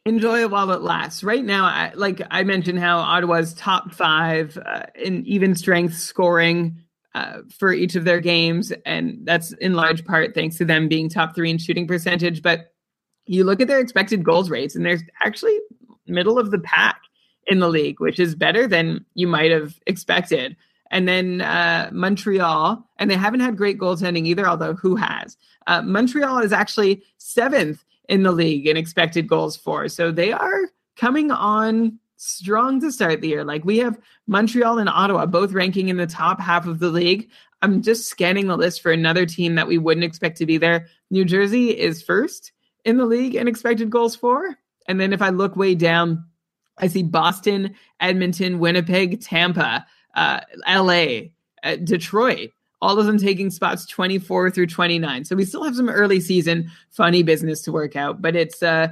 Enjoy 0.07 0.41
it 0.41 0.51
while 0.51 0.73
it 0.73 0.81
lasts. 0.81 1.23
Right 1.23 1.45
now, 1.45 1.66
I, 1.66 1.93
like 1.95 2.20
I 2.32 2.43
mentioned, 2.43 2.81
how 2.81 2.99
Ottawa's 2.99 3.55
top 3.55 3.93
five 3.93 4.59
uh, 4.59 4.87
in 4.97 5.24
even 5.24 5.55
strength 5.55 5.95
scoring 5.95 6.78
uh, 7.15 7.39
for 7.59 7.73
each 7.73 7.97
of 7.97 8.05
their 8.05 8.20
games, 8.20 8.73
and 8.87 9.19
that's 9.24 9.53
in 9.55 9.74
large 9.74 10.05
part 10.05 10.35
thanks 10.35 10.57
to 10.59 10.65
them 10.65 10.89
being 10.89 11.09
top 11.09 11.35
three 11.35 11.51
in 11.51 11.59
shooting 11.59 11.87
percentage. 11.87 12.43
But 12.43 12.73
you 13.27 13.45
look 13.45 13.61
at 13.61 13.69
their 13.69 13.81
expected 13.81 14.24
goals 14.24 14.51
rates, 14.51 14.74
and 14.74 14.85
they're 14.85 15.01
actually 15.23 15.59
middle 16.07 16.39
of 16.39 16.51
the 16.51 16.59
pack 16.59 17.01
in 17.47 17.61
the 17.61 17.69
league, 17.69 18.01
which 18.01 18.19
is 18.19 18.35
better 18.35 18.66
than 18.66 19.05
you 19.15 19.27
might 19.27 19.51
have 19.51 19.74
expected. 19.87 20.57
And 20.91 21.07
then 21.07 21.41
uh, 21.41 21.91
Montreal, 21.93 22.85
and 22.99 23.11
they 23.11 23.16
haven't 23.16 23.41
had 23.41 23.57
great 23.57 23.78
goaltending 23.78 24.27
either, 24.27 24.47
although 24.47 24.74
who 24.74 24.97
has? 24.97 25.37
Uh, 25.66 25.82
Montreal 25.82 26.39
is 26.39 26.53
actually 26.53 27.03
seventh 27.19 27.85
in 28.09 28.24
the 28.24 28.32
league 28.32 28.66
in 28.66 28.77
expected 28.77 29.28
goals 29.28 29.57
for. 29.57 29.89
So 29.89 30.11
they 30.11 30.32
are 30.32 30.69
coming 30.97 31.31
on 31.31 31.99
strong 32.20 32.80
to 32.82 32.92
start 32.92 33.22
the 33.22 33.28
year. 33.28 33.44
Like 33.44 33.64
we 33.64 33.78
have 33.78 33.98
Montreal 34.26 34.78
and 34.78 34.90
Ottawa 34.90 35.24
both 35.24 35.52
ranking 35.52 35.88
in 35.88 35.97
the 35.97 36.06
top 36.06 36.38
half 36.38 36.66
of 36.66 36.78
the 36.78 36.90
league. 36.90 37.30
I'm 37.62 37.80
just 37.80 38.09
scanning 38.09 38.47
the 38.47 38.56
list 38.56 38.82
for 38.82 38.92
another 38.92 39.24
team 39.24 39.55
that 39.55 39.66
we 39.66 39.78
wouldn't 39.78 40.05
expect 40.05 40.36
to 40.38 40.47
be 40.47 40.59
there. 40.59 40.86
New 41.10 41.24
Jersey 41.24 41.70
is 41.70 42.02
first 42.02 42.52
in 42.84 42.98
the 42.98 43.06
league 43.06 43.34
in 43.34 43.48
expected 43.48 43.88
goals 43.88 44.14
for. 44.14 44.56
And 44.86 45.01
then 45.01 45.14
if 45.14 45.22
I 45.22 45.30
look 45.30 45.56
way 45.56 45.74
down, 45.74 46.26
I 46.76 46.88
see 46.88 47.02
Boston, 47.02 47.74
Edmonton, 48.01 48.59
Winnipeg, 48.59 49.22
Tampa, 49.22 49.86
uh, 50.14 50.40
LA, 50.68 51.28
uh, 51.62 51.76
Detroit, 51.76 52.51
all 52.82 52.98
of 52.98 53.06
them 53.06 53.18
taking 53.18 53.51
spots 53.51 53.86
24 53.86 54.51
through 54.51 54.66
29. 54.66 55.24
So 55.24 55.36
we 55.36 55.44
still 55.44 55.64
have 55.64 55.76
some 55.76 55.88
early 55.88 56.20
season 56.20 56.70
funny 56.90 57.22
business 57.22 57.62
to 57.62 57.72
work 57.72 57.97
out, 57.97 58.20
but 58.20 58.36
it's 58.36 58.62
uh 58.62 58.88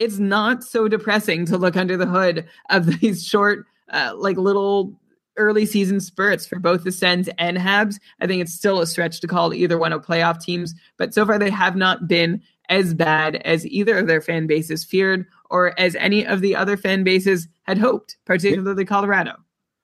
it's 0.00 0.18
not 0.18 0.64
so 0.64 0.88
depressing 0.88 1.46
to 1.46 1.58
look 1.58 1.76
under 1.76 1.96
the 1.96 2.06
hood 2.06 2.48
of 2.70 2.86
these 3.00 3.24
short 3.24 3.66
uh, 3.90 4.12
like 4.16 4.36
little 4.36 4.98
early 5.36 5.64
season 5.64 6.00
spurts 6.00 6.46
for 6.46 6.58
both 6.58 6.82
the 6.82 6.92
Sens 6.92 7.28
and 7.38 7.56
Habs. 7.56 7.98
I 8.20 8.26
think 8.26 8.42
it's 8.42 8.52
still 8.52 8.80
a 8.80 8.86
stretch 8.86 9.20
to 9.20 9.28
call 9.28 9.54
either 9.54 9.78
one 9.78 9.92
of 9.92 10.04
playoff 10.04 10.42
teams, 10.42 10.74
but 10.96 11.14
so 11.14 11.24
far 11.24 11.38
they 11.38 11.50
have 11.50 11.76
not 11.76 12.08
been 12.08 12.42
as 12.68 12.94
bad 12.94 13.36
as 13.36 13.66
either 13.66 13.98
of 13.98 14.06
their 14.06 14.20
fan 14.20 14.46
bases 14.46 14.84
feared 14.84 15.26
or 15.50 15.78
as 15.78 15.96
any 15.96 16.26
of 16.26 16.40
the 16.40 16.54
other 16.54 16.76
fan 16.76 17.04
bases 17.04 17.48
had 17.62 17.78
hoped, 17.78 18.16
particularly 18.24 18.84
Colorado. 18.84 19.34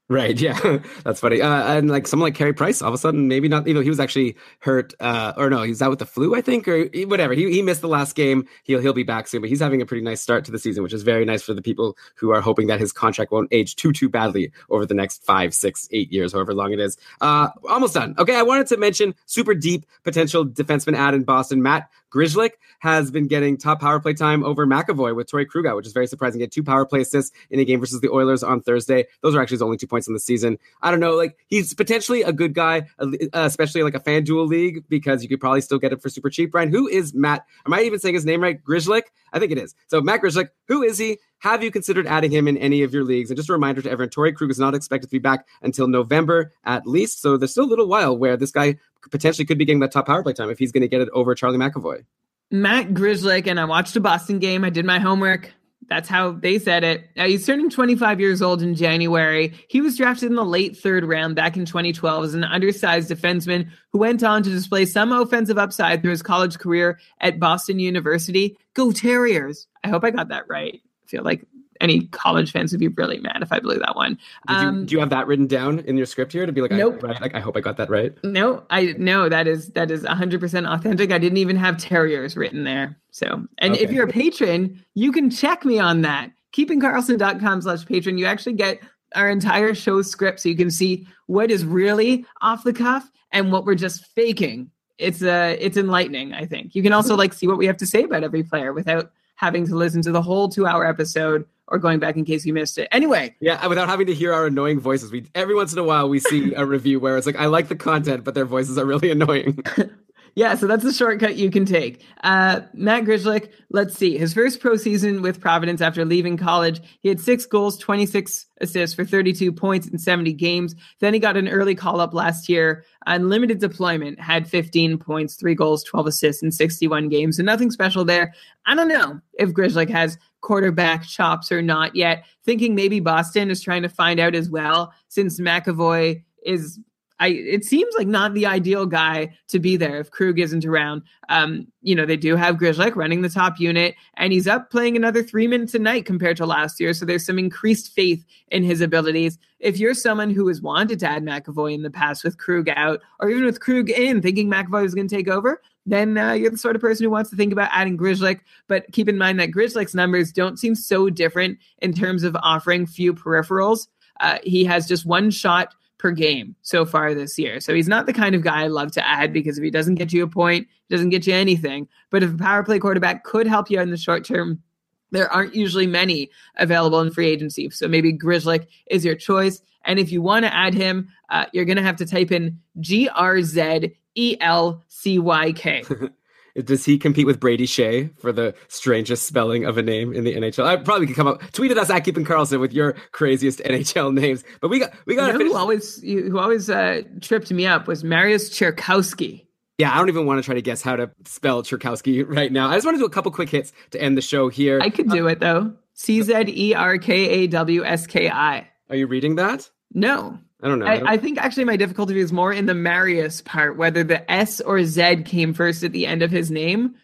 Right. 0.09 0.41
Yeah. 0.41 0.79
That's 1.05 1.19
funny. 1.19 1.43
Uh, 1.43 1.79
and 1.79 1.91
like 1.91 2.07
someone 2.07 2.29
like 2.29 2.37
Carey 2.37 2.53
Price, 2.53 2.81
all 2.81 2.89
of 2.89 2.95
a 2.95 2.99
sudden, 2.99 3.27
maybe 3.27 3.49
not, 3.49 3.67
you 3.67 3.75
know, 3.75 3.81
he 3.81 3.89
was 3.89 3.99
actually 3.99 4.37
hurt, 4.61 4.95
uh, 5.01 5.33
or 5.37 5.51
no, 5.51 5.63
he's 5.63 5.83
out 5.83 5.91
with 5.91 5.99
the 5.99 6.07
flu, 6.07 6.37
I 6.37 6.41
think, 6.41 6.69
or 6.69 6.85
whatever. 7.07 7.35
He, 7.35 7.51
he 7.51 7.61
missed 7.61 7.81
the 7.81 7.89
last 7.89 8.15
game. 8.15 8.47
He'll, 8.63 8.81
he'll 8.81 8.93
be 8.93 9.03
back 9.03 9.27
soon, 9.27 9.41
but 9.41 9.51
he's 9.51 9.59
having 9.59 9.83
a 9.83 9.87
pretty 9.87 10.05
nice 10.05 10.21
start 10.21 10.45
to 10.45 10.53
the 10.53 10.61
season, 10.61 10.85
which 10.85 10.93
is 10.93 11.03
very 11.03 11.25
nice 11.25 11.43
for 11.43 11.55
the 11.55 11.63
people 11.63 11.97
who 12.15 12.31
are 12.31 12.41
hoping 12.41 12.69
that 12.69 12.79
his 12.79 12.93
contract 12.93 13.33
won't 13.33 13.49
age 13.51 13.75
too, 13.75 13.93
too 13.93 14.09
badly 14.09 14.53
over 14.71 14.87
the 14.87 14.95
next 14.95 15.25
five, 15.25 15.53
six, 15.53 15.89
eight 15.91 16.13
years, 16.13 16.33
however 16.33 16.55
long 16.55 16.73
it 16.73 16.79
is. 16.79 16.97
Uh, 17.21 17.49
almost 17.69 17.95
done. 17.95 18.15
Okay. 18.17 18.37
I 18.37 18.43
wanted 18.43 18.69
to 18.69 18.77
mention 18.77 19.13
super 19.27 19.55
deep 19.55 19.87
potential 20.05 20.47
defenseman 20.47 20.95
ad 20.95 21.15
in 21.15 21.25
Boston, 21.25 21.63
Matt 21.63 21.91
Grzelcyk 22.13 22.51
has 22.81 23.11
been 23.11 23.27
getting 23.27 23.57
top 23.57 23.81
power 23.81 24.01
play 24.01 24.15
time 24.15 24.45
over 24.45 24.67
McAvoy 24.67 25.15
with 25.15 25.31
Torey 25.31 25.47
Krug, 25.47 25.75
which 25.77 25.87
is 25.87 25.93
very 25.93 26.07
surprising. 26.07 26.41
He 26.41 26.43
had 26.43 26.53
two 26.53 26.63
power 26.63 26.85
play 26.85 27.01
assists 27.01 27.37
in 27.51 27.61
a 27.61 27.65
game 27.65 27.81
versus 27.81 28.01
the 28.01 28.11
Oilers 28.11 28.43
on 28.43 28.61
Thursday. 28.61 29.07
Those 29.23 29.35
are 29.35 29.43
actually 29.43 29.57
his 29.57 29.63
only 29.63 29.77
two 29.77 29.87
points 29.87 30.07
in 30.07 30.15
the 30.15 30.21
season. 30.21 30.59
I 30.83 30.91
don't 30.91 31.01
know, 31.01 31.15
like 31.15 31.37
he's 31.49 31.75
potentially 31.75 32.23
a 32.23 32.33
good 32.33 32.55
guy, 32.55 32.87
uh, 32.99 33.09
especially 33.33 33.83
like 33.83 33.95
a 33.95 34.01
FanDuel 34.01 34.47
league 34.47 34.85
because 34.89 35.23
you 35.23 35.29
could 35.29 35.41
probably 35.41 35.61
still 35.61 35.79
get 35.79 35.93
it 35.93 36.03
for 36.03 36.09
super 36.09 36.31
cheap. 36.31 36.53
Brian, 36.53 36.71
who 36.71 36.87
is 36.89 37.15
Matt? 37.15 37.45
Am 37.67 37.73
I 37.73 37.83
even 37.83 37.99
saying 37.99 38.15
his 38.15 38.25
name 38.25 38.43
right? 38.43 38.63
Grzelcyk? 38.63 39.03
I 39.33 39.39
think 39.39 39.53
it 39.53 39.59
is. 39.59 39.75
So 39.89 40.01
Matt 40.01 40.23
Grzelcyk, 40.23 40.49
who 40.69 40.83
is 40.83 40.99
he? 40.99 41.19
Have 41.41 41.63
you 41.63 41.71
considered 41.71 42.07
adding 42.07 42.31
him 42.31 42.49
in 42.49 42.57
any 42.57 42.83
of 42.83 42.93
your 42.95 43.05
leagues? 43.05 43.31
And 43.31 43.37
just 43.37 43.51
a 43.51 43.53
reminder 43.53 43.83
to 43.83 43.91
everyone, 43.91 44.11
Torey 44.11 44.35
Krug 44.35 44.51
is 44.51 44.59
not 44.59 44.75
expected 44.75 45.09
to 45.09 45.13
be 45.13 45.19
back 45.19 45.47
until 45.63 45.87
November 45.87 46.53
at 46.65 46.87
least. 46.87 47.21
So 47.21 47.37
there's 47.37 47.51
still 47.51 47.65
a 47.65 47.67
little 47.67 47.89
while 47.89 48.17
where 48.17 48.37
this 48.37 48.51
guy 48.51 48.77
potentially 49.11 49.45
could 49.45 49.59
be 49.59 49.65
getting 49.65 49.81
that 49.81 49.93
top 49.93 50.07
power 50.07 50.23
play 50.23 50.33
time 50.33 50.51
if 50.51 50.59
he's 50.59 50.73
going 50.73 50.83
to 50.83 50.89
get 50.89 51.01
it 51.01 51.09
over 51.13 51.35
Charlie 51.35 51.59
McAvoy. 51.59 52.05
Matt 52.51 52.89
Grzelcyk, 52.89 53.47
and 53.47 53.59
I 53.59 53.65
watched 53.65 53.97
a 53.97 54.01
Boston 54.01 54.39
game. 54.39 54.65
I 54.65 54.71
did 54.71 54.85
my 54.85 54.99
homework. 54.99 55.53
That's 55.89 56.09
how 56.09 56.33
they 56.33 56.59
said 56.59 56.83
it. 56.83 57.09
Uh, 57.17 57.27
he's 57.27 57.47
turning 57.47 57.71
25 57.71 58.19
years 58.19 58.43
old 58.43 58.63
in 58.63 58.75
January. 58.75 59.55
He 59.69 59.81
was 59.81 59.97
drafted 59.97 60.31
in 60.31 60.35
the 60.35 60.45
late 60.45 60.77
third 60.77 61.05
round 61.05 61.37
back 61.37 61.57
in 61.57 61.65
2012 61.65 62.25
as 62.25 62.35
an 62.35 62.45
undersized 62.45 63.11
defenseman 63.11 63.69
who 63.93 63.99
went 63.99 64.23
on 64.25 64.43
to 64.43 64.51
display 64.51 64.85
some 64.85 65.13
offensive 65.13 65.59
upside 65.59 66.03
through 66.03 66.11
his 66.11 66.23
college 66.23 66.59
career 66.59 66.99
at 67.21 67.39
Boston 67.39 67.79
University. 67.79 68.57
Go 68.75 68.91
Terriers! 68.91 69.69
I 69.85 69.89
hope 69.89 70.03
I 70.03 70.11
got 70.11 70.29
that 70.29 70.49
right. 70.49 70.81
Feel 71.07 71.23
like 71.23 71.45
any 71.81 72.07
college 72.07 72.53
fans 72.53 72.73
would 72.73 72.81
be 72.81 72.89
really 72.89 73.19
mad 73.21 73.43
if 73.43 73.53
I 73.53 73.61
blew 73.61 73.79
that 73.79 73.95
one. 73.97 74.19
Did 74.49 74.55
you, 74.55 74.57
Um, 74.57 74.87
do 74.87 74.95
you 74.95 75.01
have 75.01 75.11
that 75.11 75.27
written 75.27 75.47
down 75.47 75.81
in 75.81 75.99
your 75.99 76.07
script 76.07 76.33
here 76.33 76.47
to 76.47 76.53
be 76.53 76.63
like, 76.63 76.71
Nope. 76.71 77.05
I, 77.05 77.09
right? 77.09 77.21
Like, 77.21 77.35
I 77.35 77.41
hope 77.41 77.55
I 77.55 77.61
got 77.61 77.77
that 77.77 77.91
right. 77.91 78.15
No, 78.25 78.65
I 78.71 78.95
no, 78.99 79.29
that 79.29 79.47
is 79.47 79.69
that 79.71 79.91
is 79.91 80.03
100% 80.05 80.67
authentic. 80.75 81.13
I 81.13 81.19
didn't 81.19 81.37
even 81.39 81.57
have 81.57 81.77
terriers 81.77 82.35
written 82.37 82.65
there. 82.65 82.97
So, 83.11 83.47
and 83.59 83.77
if 83.77 83.93
you're 83.93 84.07
a 84.07 84.13
patron, 84.13 84.83
you 84.95 85.13
can 85.13 85.29
check 85.31 85.65
me 85.65 85.79
on 85.79 86.01
that. 86.03 86.31
keepingkarlsson.com 86.53 87.63
slash 87.63 87.85
patron. 87.87 88.19
You 88.19 88.27
actually 88.27 88.55
get 88.55 88.81
our 89.15 89.29
entire 89.31 89.75
show 89.75 90.03
script 90.03 90.41
so 90.41 90.49
you 90.49 90.57
can 90.57 90.71
see 90.71 91.07
what 91.27 91.51
is 91.51 91.65
really 91.65 92.25
off 92.41 92.65
the 92.65 92.73
cuff 92.73 93.11
and 93.33 93.53
what 93.53 93.65
we're 93.65 93.75
just 93.75 94.07
faking. 94.07 94.71
It's 94.99 95.23
uh 95.23 95.57
it's 95.59 95.77
enlightening, 95.77 96.33
I 96.33 96.47
think. 96.47 96.75
You 96.75 96.83
can 96.83 96.93
also 96.95 97.17
like 97.17 97.35
see 97.35 97.47
what 97.47 97.59
we 97.59 97.67
have 97.67 97.77
to 97.79 97.87
say 97.87 98.05
about 98.05 98.25
every 98.25 98.43
player 98.43 98.73
without 98.73 99.13
having 99.37 99.67
to 99.67 99.75
listen 99.77 100.03
to 100.03 100.13
the 100.13 100.23
whole 100.23 100.49
2-hour 100.49 100.85
episode 100.87 101.47
or 101.69 101.79
going 101.79 101.99
back 101.99 102.17
in 102.17 102.25
case 102.25 102.45
you 102.47 102.53
missed 102.53 102.79
it. 102.79 102.89
Anyway, 102.93 103.35
Yeah, 103.41 103.67
without 103.67 103.89
having 103.89 104.07
to 104.07 104.15
hear 104.15 104.33
our 104.33 104.47
annoying 104.47 104.79
voices. 104.81 105.11
We 105.11 105.27
every 105.35 105.55
once 105.55 105.73
in 105.73 105.79
a 105.79 105.85
while 105.85 106.09
we 106.09 106.21
see 106.21 106.55
a 106.55 106.65
review 106.65 107.01
where 107.01 107.17
it's 107.17 107.27
like, 107.27 107.37
I 107.37 107.47
like 107.47 107.69
the 107.69 107.77
content, 107.77 108.25
but 108.25 108.35
their 108.35 108.45
voices 108.45 108.79
are 108.79 108.85
really 108.85 109.11
annoying. 109.17 109.63
Yeah, 110.37 110.55
so 110.55 110.67
that's 110.67 110.85
the 110.85 110.93
shortcut 110.93 111.37
you 111.37 111.51
can 111.51 111.65
take. 111.65 112.05
Uh, 112.23 112.61
Matt 112.75 113.05
Grzelcyk, 113.05 113.49
let's 113.71 113.97
see. 113.97 114.19
His 114.19 114.35
first 114.35 114.61
pro 114.61 114.77
season 114.77 115.23
with 115.23 115.41
Providence 115.41 115.81
after 115.81 116.05
leaving 116.05 116.37
college, 116.37 116.83
he 117.01 117.09
had 117.09 117.19
six 117.19 117.47
goals, 117.47 117.79
26 117.79 118.45
assists 118.61 118.95
for 118.95 119.07
32 119.07 119.51
points 119.51 119.89
in 119.89 119.99
70 119.99 120.35
games. 120.35 120.75
Then 121.01 121.15
he 121.15 121.21
got 121.21 121.39
an 121.39 121.49
early 121.49 121.75
call 121.75 122.03
up 122.03 122.13
last 122.13 122.51
year. 122.51 122.85
Unlimited 123.07 123.61
deployment, 123.61 124.21
had 124.21 124.47
15 124.47 124.99
points, 124.99 125.37
three 125.37 125.55
goals, 125.55 125.83
12 125.85 126.09
assists 126.09 126.43
in 126.43 126.53
61 126.53 127.09
games. 127.09 127.39
So 127.39 127.43
nothing 127.43 127.71
special 127.71 128.05
there. 128.05 128.35
I 128.67 128.75
don't 128.75 128.89
know 128.89 129.19
if 129.39 129.55
Grzelcyk 129.55 129.89
has 129.89 130.19
quarterback 130.43 131.05
chops 131.05 131.51
or 131.51 131.63
not 131.63 131.97
yet. 131.97 132.27
Thinking 132.45 132.75
maybe 132.75 133.01
Boston 133.01 133.51
is 133.51 133.63
trying 133.63 133.83
to 133.83 133.89
find 133.89 134.21
out 134.21 134.35
as 134.35 134.51
well, 134.51 134.93
since 135.09 135.41
McAvoy 135.41 136.23
is 136.45 136.79
I 137.19 137.29
it 137.29 137.65
seems 137.65 137.95
like 137.97 138.07
not 138.07 138.35
the 138.35 138.47
ideal 138.47 138.87
guy 138.87 139.37
to 139.49 139.59
be 139.59 139.77
there 139.77 139.99
if 140.01 140.11
Krug 140.11 140.39
isn't 140.39 140.65
around. 140.65 141.03
Um, 141.29 141.67
you 141.81 141.95
know, 141.95 142.05
they 142.05 142.17
do 142.17 142.37
have 142.37 142.57
Grzelcyk 142.57 142.95
running 142.95 143.23
the 143.23 143.29
top 143.29 143.59
unit, 143.59 143.95
and 144.15 144.33
he's 144.33 144.47
up 144.47 144.71
playing 144.71 144.97
another 144.97 145.23
three 145.23 145.47
minutes 145.47 145.75
a 145.75 145.79
night 145.79 146.05
compared 146.05 146.37
to 146.39 146.47
last 146.47 146.79
year. 146.79 146.93
So 146.93 147.07
there's 147.07 147.25
some 147.25 147.39
increased 147.39 147.93
faith 147.93 148.25
in 148.49 148.65
his 148.65 148.81
abilities. 148.81 149.39
If 149.61 149.79
you're 149.79 149.95
someone 149.95 150.31
who 150.31 150.47
has 150.49 150.61
wanted 150.61 150.99
to 151.01 151.09
add 151.09 151.25
McAvoy 151.25 151.75
in 151.75 151.83
the 151.83 151.91
past 151.91 152.23
with 152.23 152.39
Krug 152.39 152.69
out, 152.69 153.01
or 153.21 153.31
even 153.31 153.45
with 153.45 153.61
Krug 153.61 153.89
in, 153.89 154.21
thinking 154.21 154.51
McAvoy 154.51 154.83
was 154.83 154.95
going 154.95 155.09
to 155.09 155.17
take 155.17 155.29
over, 155.29 155.63
then 155.87 156.19
uh, 156.19 156.33
you're 156.33 156.51
the 156.51 156.59
sort 156.59 156.77
of 156.77 156.83
person 156.83 157.05
who 157.05 157.11
wants 157.11 157.31
to 157.31 157.37
think 157.37 157.53
about 157.53 157.71
adding 157.73 157.97
Grzelcyk. 157.97 158.41
But 158.69 158.93
keep 158.93 159.09
in 159.09 159.17
mind 159.17 159.41
that 159.41 159.53
Grzelcyk's 159.53 159.95
numbers 159.95 160.33
don't 160.33 160.59
seem 160.59 160.75
so 160.75 161.09
different 161.09 161.59
in 161.79 161.95
terms 161.95 162.25
of 162.25 162.37
offering 162.43 162.85
few 162.87 163.15
peripherals. 163.15 163.87
Uh, 164.21 164.39
he 164.43 164.65
has 164.65 164.87
just 164.87 165.07
one 165.07 165.31
shot 165.31 165.75
per 165.99 166.11
game 166.11 166.55
so 166.63 166.85
far 166.85 167.15
this 167.15 167.39
year. 167.39 167.61
So 167.61 167.75
he's 167.75 167.89
not 167.89 168.07
the 168.07 168.13
kind 168.13 168.35
of 168.35 168.43
guy 168.43 168.65
I 168.65 168.67
love 168.69 168.93
to 168.93 169.07
add 169.07 169.33
because 169.33 169.59
if 169.59 169.65
he 169.65 169.71
doesn't 169.71 169.95
get 169.95 170.13
you 170.13 170.23
a 170.25 170.29
point, 170.29 170.67
he 170.89 170.95
doesn't 170.95 171.11
get 171.11 171.27
you 171.27 171.35
anything. 171.35 171.89
But 172.11 172.23
if 172.23 172.35
a 172.35 172.37
power 172.37 172.63
play 172.63 172.79
quarterback 172.79 173.25
could 173.25 173.47
help 173.47 173.71
you 173.71 173.81
in 173.81 173.91
the 173.91 173.97
short 173.97 174.25
term, 174.25 174.63
there 175.11 175.33
aren't 175.33 175.55
usually 175.55 175.87
many 175.87 176.31
available 176.57 177.01
in 177.01 177.11
free 177.11 177.29
agency. 177.29 177.71
So 177.71 177.89
maybe 177.89 178.13
Grzelcyk 178.13 178.67
is 178.91 179.05
your 179.05 179.15
choice. 179.15 179.63
And 179.85 179.99
if 179.99 180.11
you 180.11 180.21
want 180.21 180.45
to 180.45 180.55
add 180.55 180.75
him, 180.75 181.09
uh, 181.31 181.47
you're 181.53 181.65
going 181.65 181.77
to 181.77 181.83
have 181.83 181.97
to 181.97 182.07
type 182.07 182.33
in 182.33 182.59
G 182.81 183.09
R 183.09 183.41
Z 183.41 183.95
E 184.17 184.37
L 184.41 184.83
C 184.89 185.19
Y 185.19 185.53
K. 185.53 185.85
Does 186.65 186.85
he 186.85 186.99
compete 186.99 187.27
with 187.27 187.39
Brady 187.39 187.67
Skjei 187.67 188.11
for 188.19 188.33
the 188.33 188.55
strangest 188.69 189.27
spelling 189.27 189.65
of 189.65 189.77
a 189.79 189.83
name 189.83 190.13
in 190.13 190.25
the 190.25 190.35
NHL? 190.35 190.65
I 190.65 190.77
probably 190.77 191.07
could 191.07 191.17
come 191.17 191.27
up. 191.27 191.43
Tweet 191.53 191.71
at 191.71 191.79
us 191.79 191.91
at 191.91 192.01
Keeping 192.01 192.25
Karlsson 192.25 192.61
with 192.61 192.73
your 192.73 192.95
craziest 193.13 193.59
NHL 193.61 194.13
names. 194.15 194.43
But 194.61 194.69
we 194.69 194.79
got 194.79 194.93
we 195.07 195.15
got 195.17 195.27
You 195.27 195.33
know 195.33 195.39
finish. 195.39 195.53
who 195.53 195.59
always 195.59 196.03
who 196.03 196.39
always 196.39 196.71
uh, 196.71 197.03
tripped 197.21 197.51
me 197.53 197.67
up 197.67 197.87
was 197.87 198.03
Marius 198.05 198.49
Czerkawski. 198.51 199.43
Yeah, 199.79 199.93
I 199.93 199.99
don't 199.99 200.09
even 200.09 200.25
want 200.25 200.39
to 200.39 200.43
try 200.47 200.55
to 200.55 200.63
guess 200.63 200.81
how 200.81 200.97
to 200.97 201.11
spell 201.27 201.63
Czerkawski 201.63 202.25
right 202.27 202.51
now. 202.51 202.69
I 202.71 202.75
just 202.77 202.87
want 202.87 202.95
to 202.97 202.99
do 202.99 203.05
a 203.05 203.11
couple 203.11 203.31
quick 203.31 203.51
hits 203.51 203.73
to 203.91 204.01
end 204.01 204.17
the 204.17 204.23
show 204.23 204.49
here. 204.49 204.81
I 204.83 204.89
could 204.89 205.11
do 205.11 205.27
it 205.27 205.41
though. 205.41 205.75
C 205.93 206.23
Z 206.23 206.45
E 206.49 206.75
R 206.75 206.97
K 206.99 207.13
A 207.29 207.47
W 207.49 207.85
S 207.85 208.07
K 208.07 208.31
I. 208.31 208.69
Are 208.89 208.97
you 208.97 209.07
reading 209.07 209.35
that? 209.37 209.69
No, 209.93 210.39
I 210.63 210.69
don't 210.69 210.79
know. 210.79 210.87
I 210.87 210.99
don't- 210.99 211.09
I, 211.09 211.13
I 211.13 211.17
think 211.19 211.39
actually 211.39 211.65
my 211.65 211.77
difficulty 211.77 212.19
is 212.19 212.33
more 212.33 212.53
in 212.53 212.67
the 212.67 212.75
Marius 212.75 213.41
part, 213.43 213.77
whether 213.77 214.03
the 214.05 214.31
S 214.31 214.61
or 214.61 214.83
Z 214.85 215.23
came 215.25 215.53
first 215.55 215.83
at 215.83 215.93
the 215.93 216.07
end 216.07 216.23
of 216.23 216.31
his 216.31 216.51
name. 216.51 216.95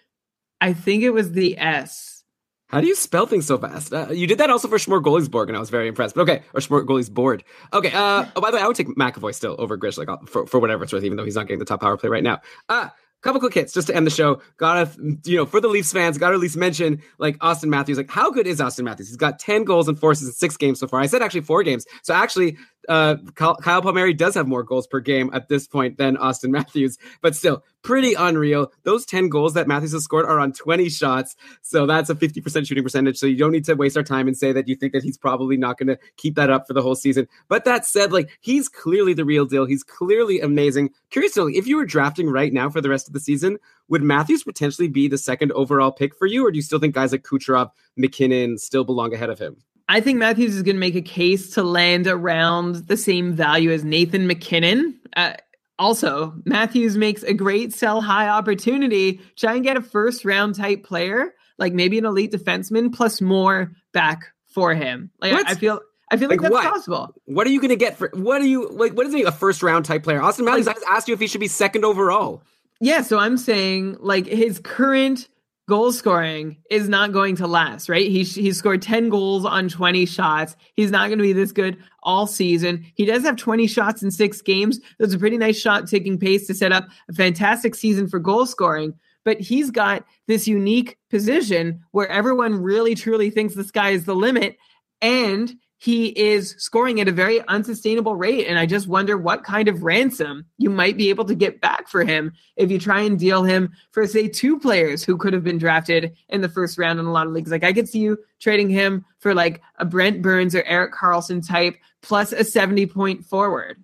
I 0.60 0.72
think 0.72 1.02
it 1.02 1.10
was 1.10 1.32
the 1.32 1.58
S. 1.58 2.24
How 2.68 2.80
do 2.80 2.86
you 2.86 2.94
spell 2.94 3.26
things 3.26 3.44
so 3.46 3.58
fast? 3.58 3.92
Uh, 3.92 4.08
you 4.10 4.26
did 4.26 4.38
that 4.38 4.48
also 4.48 4.66
for 4.66 4.78
Schmorgolisborg, 4.78 5.48
and 5.48 5.56
I 5.56 5.60
was 5.60 5.68
very 5.68 5.88
impressed. 5.88 6.14
But 6.14 6.22
okay, 6.22 6.42
or 6.54 6.60
Schmorgolis 6.60 7.10
board. 7.10 7.44
Okay. 7.74 7.92
Uh, 7.92 8.24
oh, 8.34 8.40
by 8.40 8.50
the 8.50 8.56
way, 8.56 8.62
I 8.62 8.66
would 8.66 8.76
take 8.76 8.88
McAvoy 8.88 9.34
still 9.34 9.56
over 9.58 9.76
Grish, 9.76 9.98
like 9.98 10.08
uh, 10.08 10.16
for, 10.26 10.46
for 10.46 10.58
whatever 10.58 10.84
it's 10.84 10.92
worth, 10.92 11.04
even 11.04 11.18
though 11.18 11.24
he's 11.24 11.34
not 11.34 11.46
getting 11.46 11.58
the 11.58 11.66
top 11.66 11.82
power 11.82 11.98
play 11.98 12.08
right 12.08 12.22
now. 12.22 12.40
Uh, 12.70 12.88
couple 13.22 13.38
quick 13.40 13.54
hits 13.54 13.72
just 13.72 13.86
to 13.86 13.94
end 13.94 14.06
the 14.06 14.10
show. 14.10 14.40
Gotta, 14.56 14.90
you 15.24 15.36
know, 15.36 15.46
for 15.46 15.60
the 15.60 15.68
Leafs 15.68 15.92
fans, 15.92 16.18
gotta 16.18 16.34
at 16.34 16.40
least 16.40 16.56
mention 16.56 17.00
like 17.18 17.38
Auston 17.38 17.68
Matthews. 17.68 17.96
Like, 17.96 18.10
how 18.10 18.30
good 18.30 18.46
is 18.46 18.58
Auston 18.58 18.82
Matthews? 18.84 19.08
He's 19.08 19.16
got 19.16 19.38
10 19.38 19.64
goals 19.64 19.86
and 19.86 19.98
forces 19.98 20.26
in 20.26 20.34
six 20.34 20.56
games 20.56 20.80
so 20.80 20.88
far. 20.88 21.00
I 21.00 21.06
said 21.06 21.22
actually 21.22 21.42
four 21.42 21.62
games. 21.62 21.86
So 22.02 22.14
actually, 22.14 22.56
uh, 22.88 23.16
Kyle, 23.34 23.56
Palmieri 23.56 24.14
does 24.14 24.34
have 24.34 24.46
more 24.46 24.62
goals 24.62 24.86
per 24.86 25.00
game 25.00 25.30
at 25.32 25.48
this 25.48 25.66
point 25.66 25.98
than 25.98 26.16
Auston 26.16 26.50
Matthews, 26.50 26.98
but 27.20 27.36
still 27.36 27.64
pretty 27.82 28.14
unreal. 28.14 28.72
Those 28.84 29.04
10 29.06 29.28
goals 29.28 29.54
that 29.54 29.66
Matthews 29.66 29.92
has 29.92 30.04
scored 30.04 30.26
are 30.26 30.38
on 30.38 30.52
20 30.52 30.88
shots. 30.88 31.36
So 31.62 31.86
that's 31.86 32.10
a 32.10 32.14
50% 32.14 32.66
shooting 32.66 32.84
percentage. 32.84 33.18
So 33.18 33.26
you 33.26 33.36
don't 33.36 33.52
need 33.52 33.64
to 33.66 33.74
waste 33.74 33.96
our 33.96 34.02
time 34.02 34.28
and 34.28 34.36
say 34.36 34.52
that 34.52 34.68
you 34.68 34.76
think 34.76 34.92
that 34.92 35.02
he's 35.02 35.18
probably 35.18 35.56
not 35.56 35.78
going 35.78 35.88
to 35.88 35.98
keep 36.16 36.36
that 36.36 36.50
up 36.50 36.66
for 36.66 36.74
the 36.74 36.82
whole 36.82 36.94
season. 36.94 37.28
But 37.48 37.64
that 37.64 37.84
said, 37.84 38.12
like 38.12 38.38
he's 38.40 38.68
clearly 38.68 39.14
the 39.14 39.24
real 39.24 39.44
deal. 39.44 39.64
He's 39.64 39.82
clearly 39.82 40.40
amazing. 40.40 40.90
Curious 41.10 41.36
if 41.36 41.66
you 41.66 41.76
were 41.76 41.86
drafting 41.86 42.28
right 42.28 42.52
now 42.52 42.68
for 42.68 42.80
the 42.80 42.90
rest 42.90 43.06
of 43.06 43.14
the 43.14 43.20
season, 43.20 43.58
would 43.88 44.02
Matthews 44.02 44.44
potentially 44.44 44.88
be 44.88 45.08
the 45.08 45.18
second 45.18 45.52
overall 45.52 45.92
pick 45.92 46.14
for 46.14 46.26
you? 46.26 46.46
Or 46.46 46.50
do 46.50 46.56
you 46.56 46.62
still 46.62 46.78
think 46.78 46.94
guys 46.94 47.12
like 47.12 47.22
Kucherov, 47.22 47.70
MacKinnon 47.96 48.58
still 48.58 48.84
belong 48.84 49.14
ahead 49.14 49.30
of 49.30 49.38
him? 49.38 49.56
I 49.88 50.00
think 50.00 50.18
Matthews 50.18 50.54
is 50.56 50.62
going 50.62 50.76
to 50.76 50.80
make 50.80 50.94
a 50.94 51.02
case 51.02 51.50
to 51.54 51.62
land 51.62 52.06
around 52.06 52.76
the 52.88 52.96
same 52.96 53.32
value 53.32 53.70
as 53.70 53.84
Nathan 53.84 54.26
MacKinnon. 54.26 54.98
Uh, 55.16 55.34
also, 55.78 56.34
Matthews 56.44 56.96
makes 56.96 57.22
a 57.22 57.34
great 57.34 57.72
sell 57.72 58.00
high 58.00 58.28
opportunity. 58.28 59.20
Try 59.36 59.54
and 59.54 59.64
get 59.64 59.76
a 59.76 59.82
first 59.82 60.24
round 60.24 60.54
type 60.54 60.84
player, 60.84 61.34
like 61.58 61.72
maybe 61.72 61.98
an 61.98 62.04
elite 62.06 62.32
defenseman, 62.32 62.94
plus 62.94 63.20
more 63.20 63.72
back 63.92 64.32
for 64.46 64.74
him. 64.74 65.10
Like 65.20 65.32
What? 65.32 65.48
I 65.48 65.54
feel, 65.54 65.80
I 66.10 66.16
feel 66.16 66.28
like, 66.28 66.40
Like 66.40 66.50
that's 66.50 66.64
what? 66.64 66.72
possible. 66.72 67.14
What 67.24 67.46
are 67.46 67.50
you 67.50 67.60
going 67.60 67.70
to 67.70 67.76
get 67.76 67.96
for 67.98 68.10
what 68.14 68.40
are 68.40 68.46
you 68.46 68.68
like? 68.68 68.92
What 68.92 69.06
is 69.06 69.12
he 69.14 69.22
a 69.22 69.32
first 69.32 69.62
round 69.62 69.84
type 69.84 70.04
player? 70.04 70.20
Auston 70.20 70.44
Matthews, 70.44 70.68
I 70.68 70.74
just 70.74 70.86
asked 70.88 71.08
you 71.08 71.14
if 71.14 71.20
he 71.20 71.26
should 71.26 71.40
be 71.40 71.48
second 71.48 71.84
overall. 71.84 72.42
Yeah, 72.80 73.02
so 73.02 73.18
I'm 73.18 73.36
saying 73.36 73.96
like 74.00 74.26
his 74.26 74.58
current 74.58 75.28
goal 75.72 75.90
scoring 75.90 76.58
is 76.68 76.86
not 76.86 77.12
going 77.12 77.34
to 77.34 77.46
last, 77.46 77.88
right? 77.88 78.06
He 78.06 78.24
he 78.24 78.52
scored 78.52 78.82
10 78.82 79.08
goals 79.08 79.46
on 79.46 79.70
20 79.70 80.04
shots. 80.04 80.54
He's 80.74 80.90
not 80.90 81.06
going 81.06 81.16
to 81.16 81.22
be 81.22 81.32
this 81.32 81.50
good 81.50 81.78
all 82.02 82.26
season. 82.26 82.84
He 82.94 83.06
does 83.06 83.22
have 83.22 83.36
20 83.36 83.66
shots 83.68 84.02
in 84.02 84.10
6 84.10 84.42
games. 84.42 84.80
That's 84.98 85.14
a 85.14 85.18
pretty 85.18 85.38
nice 85.38 85.58
shot 85.58 85.88
taking 85.88 86.18
pace 86.18 86.46
to 86.48 86.54
set 86.54 86.72
up 86.72 86.88
a 87.08 87.14
fantastic 87.14 87.74
season 87.74 88.06
for 88.06 88.18
goal 88.18 88.44
scoring, 88.44 88.92
but 89.24 89.40
he's 89.40 89.70
got 89.70 90.04
this 90.26 90.46
unique 90.46 90.98
position 91.08 91.80
where 91.92 92.08
everyone 92.08 92.62
really 92.62 92.94
truly 92.94 93.30
thinks 93.30 93.54
the 93.54 93.64
sky 93.64 93.92
is 93.92 94.04
the 94.04 94.14
limit 94.14 94.58
and 95.00 95.54
he 95.82 96.10
is 96.10 96.54
scoring 96.58 97.00
at 97.00 97.08
a 97.08 97.12
very 97.12 97.44
unsustainable 97.48 98.14
rate. 98.14 98.46
And 98.46 98.56
I 98.56 98.66
just 98.66 98.86
wonder 98.86 99.18
what 99.18 99.42
kind 99.42 99.66
of 99.66 99.82
ransom 99.82 100.46
you 100.56 100.70
might 100.70 100.96
be 100.96 101.10
able 101.10 101.24
to 101.24 101.34
get 101.34 101.60
back 101.60 101.88
for 101.88 102.04
him 102.04 102.34
if 102.54 102.70
you 102.70 102.78
try 102.78 103.00
and 103.00 103.18
deal 103.18 103.42
him 103.42 103.72
for, 103.90 104.06
say, 104.06 104.28
two 104.28 104.60
players 104.60 105.02
who 105.02 105.16
could 105.16 105.32
have 105.32 105.42
been 105.42 105.58
drafted 105.58 106.16
in 106.28 106.40
the 106.40 106.48
first 106.48 106.78
round 106.78 107.00
in 107.00 107.06
a 107.06 107.10
lot 107.10 107.26
of 107.26 107.32
leagues. 107.32 107.50
Like 107.50 107.64
I 107.64 107.72
could 107.72 107.88
see 107.88 107.98
you 107.98 108.16
trading 108.38 108.70
him 108.70 109.04
for 109.18 109.34
like 109.34 109.60
a 109.78 109.84
Brent 109.84 110.22
Burns 110.22 110.54
or 110.54 110.62
Erik 110.62 110.94
Karlsson 110.94 111.44
type 111.44 111.74
plus 112.00 112.30
a 112.30 112.44
70 112.44 112.86
point 112.86 113.24
forward. 113.24 113.82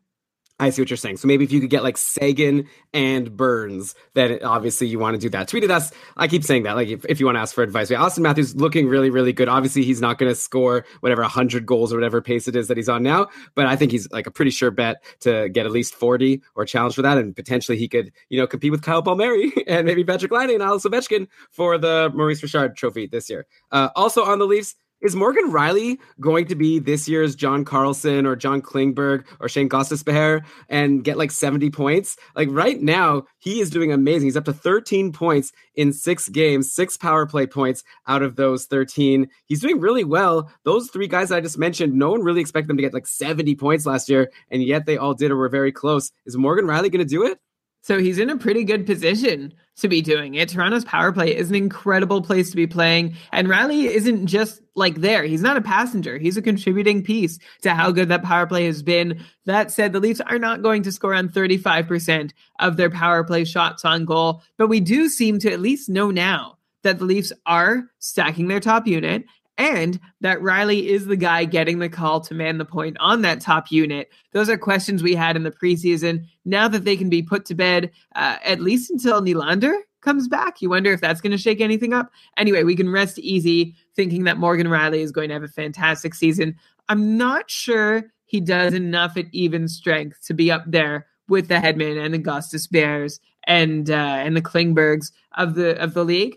I 0.60 0.70
see 0.70 0.82
what 0.82 0.90
you're 0.90 0.96
saying. 0.96 1.18
So 1.18 1.28
maybe 1.28 1.44
if 1.44 1.52
you 1.52 1.60
could 1.60 1.70
get 1.70 1.84
like 1.84 1.96
Sagan 1.96 2.68
and 2.92 3.36
Burns, 3.36 3.94
then 4.14 4.40
obviously 4.42 4.88
you 4.88 4.98
want 4.98 5.14
to 5.14 5.20
do 5.20 5.28
that. 5.30 5.46
Tweet 5.46 5.62
at 5.62 5.70
us. 5.70 5.92
I 6.16 6.26
keep 6.26 6.42
saying 6.42 6.64
that, 6.64 6.74
like 6.74 6.88
if, 6.88 7.04
if 7.04 7.20
you 7.20 7.26
want 7.26 7.36
to 7.36 7.40
ask 7.40 7.54
for 7.54 7.62
advice. 7.62 7.90
Yeah, 7.90 8.00
Auston 8.00 8.20
Matthews 8.20 8.56
looking 8.56 8.88
really, 8.88 9.08
really 9.08 9.32
good. 9.32 9.48
Obviously, 9.48 9.84
he's 9.84 10.00
not 10.00 10.18
going 10.18 10.30
to 10.30 10.34
score 10.34 10.84
whatever 11.00 11.22
100 11.22 11.64
goals 11.64 11.92
or 11.92 11.96
whatever 11.96 12.20
pace 12.20 12.48
it 12.48 12.56
is 12.56 12.66
that 12.68 12.76
he's 12.76 12.88
on 12.88 13.02
now, 13.02 13.28
but 13.54 13.66
I 13.66 13.76
think 13.76 13.92
he's 13.92 14.10
like 14.10 14.26
a 14.26 14.32
pretty 14.32 14.50
sure 14.50 14.72
bet 14.72 15.02
to 15.20 15.48
get 15.48 15.64
at 15.64 15.70
least 15.70 15.94
40 15.94 16.42
or 16.56 16.64
challenge 16.64 16.96
for 16.96 17.02
that. 17.02 17.18
And 17.18 17.36
potentially 17.36 17.78
he 17.78 17.86
could, 17.86 18.10
you 18.28 18.40
know, 18.40 18.46
compete 18.46 18.72
with 18.72 18.82
Kyle 18.82 19.02
Palmieri 19.02 19.52
and 19.68 19.86
maybe 19.86 20.04
Patrik 20.04 20.32
Laine 20.32 20.50
and 20.50 20.62
Alex 20.62 20.84
Ovechkin 20.84 21.28
for 21.52 21.78
the 21.78 22.10
Maurice 22.14 22.42
Richard 22.42 22.76
trophy 22.76 23.06
this 23.06 23.30
year. 23.30 23.46
Uh, 23.70 23.90
also 23.94 24.24
on 24.24 24.40
the 24.40 24.46
Leafs, 24.46 24.74
is 25.00 25.14
Morgan 25.14 25.50
Rielly 25.52 25.98
going 26.20 26.46
to 26.46 26.54
be 26.54 26.78
this 26.78 27.08
year's 27.08 27.36
John 27.36 27.64
Carlson 27.64 28.26
or 28.26 28.34
John 28.34 28.60
Klingberg 28.60 29.24
or 29.40 29.48
Shane 29.48 29.68
Gostisbehere 29.68 30.44
and 30.68 31.04
get 31.04 31.16
like 31.16 31.30
70 31.30 31.70
points? 31.70 32.16
Like 32.34 32.48
right 32.50 32.80
now, 32.80 33.24
he 33.38 33.60
is 33.60 33.70
doing 33.70 33.92
amazing. 33.92 34.26
He's 34.26 34.36
up 34.36 34.44
to 34.46 34.52
13 34.52 35.12
points 35.12 35.52
in 35.76 35.92
six 35.92 36.28
games, 36.28 36.72
six 36.72 36.96
power 36.96 37.26
play 37.26 37.46
points 37.46 37.84
out 38.08 38.22
of 38.22 38.36
those 38.36 38.66
13. 38.66 39.28
He's 39.46 39.60
doing 39.60 39.80
really 39.80 40.04
well. 40.04 40.50
Those 40.64 40.90
three 40.90 41.06
guys 41.06 41.30
I 41.30 41.40
just 41.40 41.58
mentioned, 41.58 41.94
no 41.94 42.10
one 42.10 42.22
really 42.22 42.40
expected 42.40 42.68
them 42.68 42.76
to 42.78 42.82
get 42.82 42.94
like 42.94 43.06
70 43.06 43.54
points 43.54 43.86
last 43.86 44.08
year, 44.08 44.30
and 44.50 44.62
yet 44.62 44.86
they 44.86 44.96
all 44.96 45.14
did 45.14 45.30
or 45.30 45.36
were 45.36 45.48
very 45.48 45.72
close. 45.72 46.10
Is 46.26 46.36
Morgan 46.36 46.66
Rielly 46.66 46.90
going 46.90 46.98
to 46.98 47.04
do 47.04 47.24
it? 47.24 47.38
So 47.82 47.98
he's 47.98 48.18
in 48.18 48.28
a 48.28 48.36
pretty 48.36 48.64
good 48.64 48.86
position 48.86 49.54
to 49.76 49.88
be 49.88 50.02
doing 50.02 50.34
it. 50.34 50.48
Toronto's 50.48 50.84
power 50.84 51.12
play 51.12 51.34
is 51.34 51.48
an 51.48 51.54
incredible 51.54 52.20
place 52.20 52.50
to 52.50 52.56
be 52.56 52.66
playing. 52.66 53.16
And 53.32 53.48
Rielly 53.48 53.86
isn't 53.86 54.26
just 54.26 54.60
like 54.74 54.96
there. 54.96 55.22
He's 55.22 55.40
not 55.40 55.56
a 55.56 55.62
passenger. 55.62 56.18
He's 56.18 56.36
a 56.36 56.42
contributing 56.42 57.02
piece 57.02 57.38
to 57.62 57.74
how 57.74 57.90
good 57.90 58.08
that 58.08 58.24
power 58.24 58.46
play 58.46 58.66
has 58.66 58.82
been. 58.82 59.24
That 59.46 59.70
said, 59.70 59.92
the 59.92 60.00
Leafs 60.00 60.20
are 60.20 60.38
not 60.38 60.62
going 60.62 60.82
to 60.82 60.92
score 60.92 61.14
on 61.14 61.28
35% 61.28 62.32
of 62.58 62.76
their 62.76 62.90
power 62.90 63.22
play 63.24 63.44
shots 63.44 63.84
on 63.84 64.04
goal. 64.04 64.42
But 64.56 64.68
we 64.68 64.80
do 64.80 65.08
seem 65.08 65.38
to 65.40 65.52
at 65.52 65.60
least 65.60 65.88
know 65.88 66.10
now 66.10 66.58
that 66.82 66.98
the 66.98 67.04
Leafs 67.04 67.32
are 67.46 67.84
stacking 67.98 68.48
their 68.48 68.60
top 68.60 68.86
unit 68.86 69.24
and 69.58 69.98
that 70.20 70.38
Rielly 70.38 70.86
is 70.86 71.06
the 71.06 71.16
guy 71.16 71.44
getting 71.44 71.80
the 71.80 71.88
call 71.88 72.20
to 72.22 72.34
man 72.34 72.58
the 72.58 72.64
point 72.64 72.96
on 73.00 73.22
that 73.22 73.40
top 73.40 73.70
unit. 73.70 74.10
Those 74.32 74.48
are 74.48 74.56
questions 74.56 75.02
we 75.02 75.16
had 75.16 75.36
in 75.36 75.42
the 75.42 75.50
preseason. 75.50 76.24
Now 76.44 76.68
that 76.68 76.84
they 76.84 76.96
can 76.96 77.10
be 77.10 77.22
put 77.22 77.44
to 77.46 77.54
bed, 77.54 77.90
uh, 78.14 78.36
at 78.44 78.60
least 78.60 78.90
until 78.90 79.20
Nylander 79.20 79.74
comes 80.00 80.28
back, 80.28 80.62
you 80.62 80.70
wonder 80.70 80.92
if 80.92 81.00
that's 81.00 81.20
going 81.20 81.32
to 81.32 81.38
shake 81.38 81.60
anything 81.60 81.92
up. 81.92 82.10
Anyway, 82.36 82.62
we 82.62 82.76
can 82.76 82.88
rest 82.88 83.18
easy 83.18 83.74
thinking 83.96 84.24
that 84.24 84.38
Morgan 84.38 84.68
Rielly 84.68 85.00
is 85.00 85.12
going 85.12 85.28
to 85.28 85.34
have 85.34 85.42
a 85.42 85.48
fantastic 85.48 86.14
season. 86.14 86.56
I'm 86.88 87.18
not 87.18 87.50
sure 87.50 88.04
he 88.26 88.40
does 88.40 88.74
enough 88.74 89.16
at 89.16 89.26
even 89.32 89.66
strength 89.66 90.24
to 90.26 90.34
be 90.34 90.52
up 90.52 90.62
there 90.66 91.06
with 91.28 91.48
the 91.48 91.56
Hedman 91.56 92.02
and 92.02 92.14
the 92.14 92.18
Gostisbeheres 92.18 93.18
and 93.44 93.90
uh, 93.90 93.94
and 93.94 94.36
the 94.36 94.42
Klingbergs 94.42 95.10
of 95.36 95.54
the 95.56 95.76
of 95.82 95.94
the 95.94 96.04
league 96.04 96.36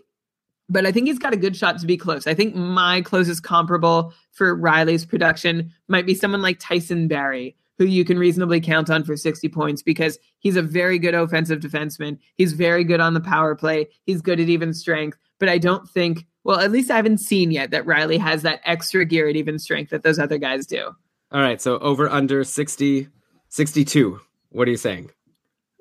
but 0.72 0.86
I 0.86 0.92
think 0.92 1.06
he's 1.06 1.18
got 1.18 1.34
a 1.34 1.36
good 1.36 1.54
shot 1.54 1.78
to 1.78 1.86
be 1.86 1.98
close. 1.98 2.26
I 2.26 2.32
think 2.32 2.54
my 2.54 3.02
closest 3.02 3.42
comparable 3.42 4.14
for 4.32 4.56
Rielly's 4.56 5.04
production 5.04 5.70
might 5.86 6.06
be 6.06 6.14
someone 6.14 6.40
like 6.40 6.58
Tyson 6.58 7.08
Barrie, 7.08 7.54
who 7.76 7.84
you 7.84 8.06
can 8.06 8.18
reasonably 8.18 8.58
count 8.58 8.88
on 8.88 9.04
for 9.04 9.14
60 9.14 9.48
points 9.50 9.82
because 9.82 10.18
he's 10.38 10.56
a 10.56 10.62
very 10.62 10.98
good 10.98 11.14
offensive 11.14 11.60
defenseman. 11.60 12.18
He's 12.36 12.54
very 12.54 12.84
good 12.84 13.00
on 13.00 13.12
the 13.12 13.20
power 13.20 13.54
play. 13.54 13.88
He's 14.06 14.22
good 14.22 14.40
at 14.40 14.48
even 14.48 14.72
strength. 14.72 15.18
But 15.38 15.50
I 15.50 15.58
don't 15.58 15.88
think, 15.88 16.26
well, 16.42 16.60
at 16.60 16.72
least 16.72 16.90
I 16.90 16.96
haven't 16.96 17.18
seen 17.18 17.50
yet 17.50 17.70
that 17.72 17.84
Rielly 17.84 18.18
has 18.18 18.40
that 18.42 18.60
extra 18.64 19.04
gear 19.04 19.28
at 19.28 19.36
even 19.36 19.58
strength 19.58 19.90
that 19.90 20.02
those 20.02 20.18
other 20.18 20.38
guys 20.38 20.66
do. 20.66 20.90
All 21.32 21.40
right. 21.40 21.60
So 21.60 21.78
over 21.80 22.08
under 22.08 22.44
60, 22.44 23.08
62. 23.50 24.20
What 24.48 24.68
are 24.68 24.70
you 24.70 24.76
saying? 24.78 25.10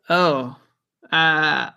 Oh, 0.10 0.58
uh, 1.14 1.70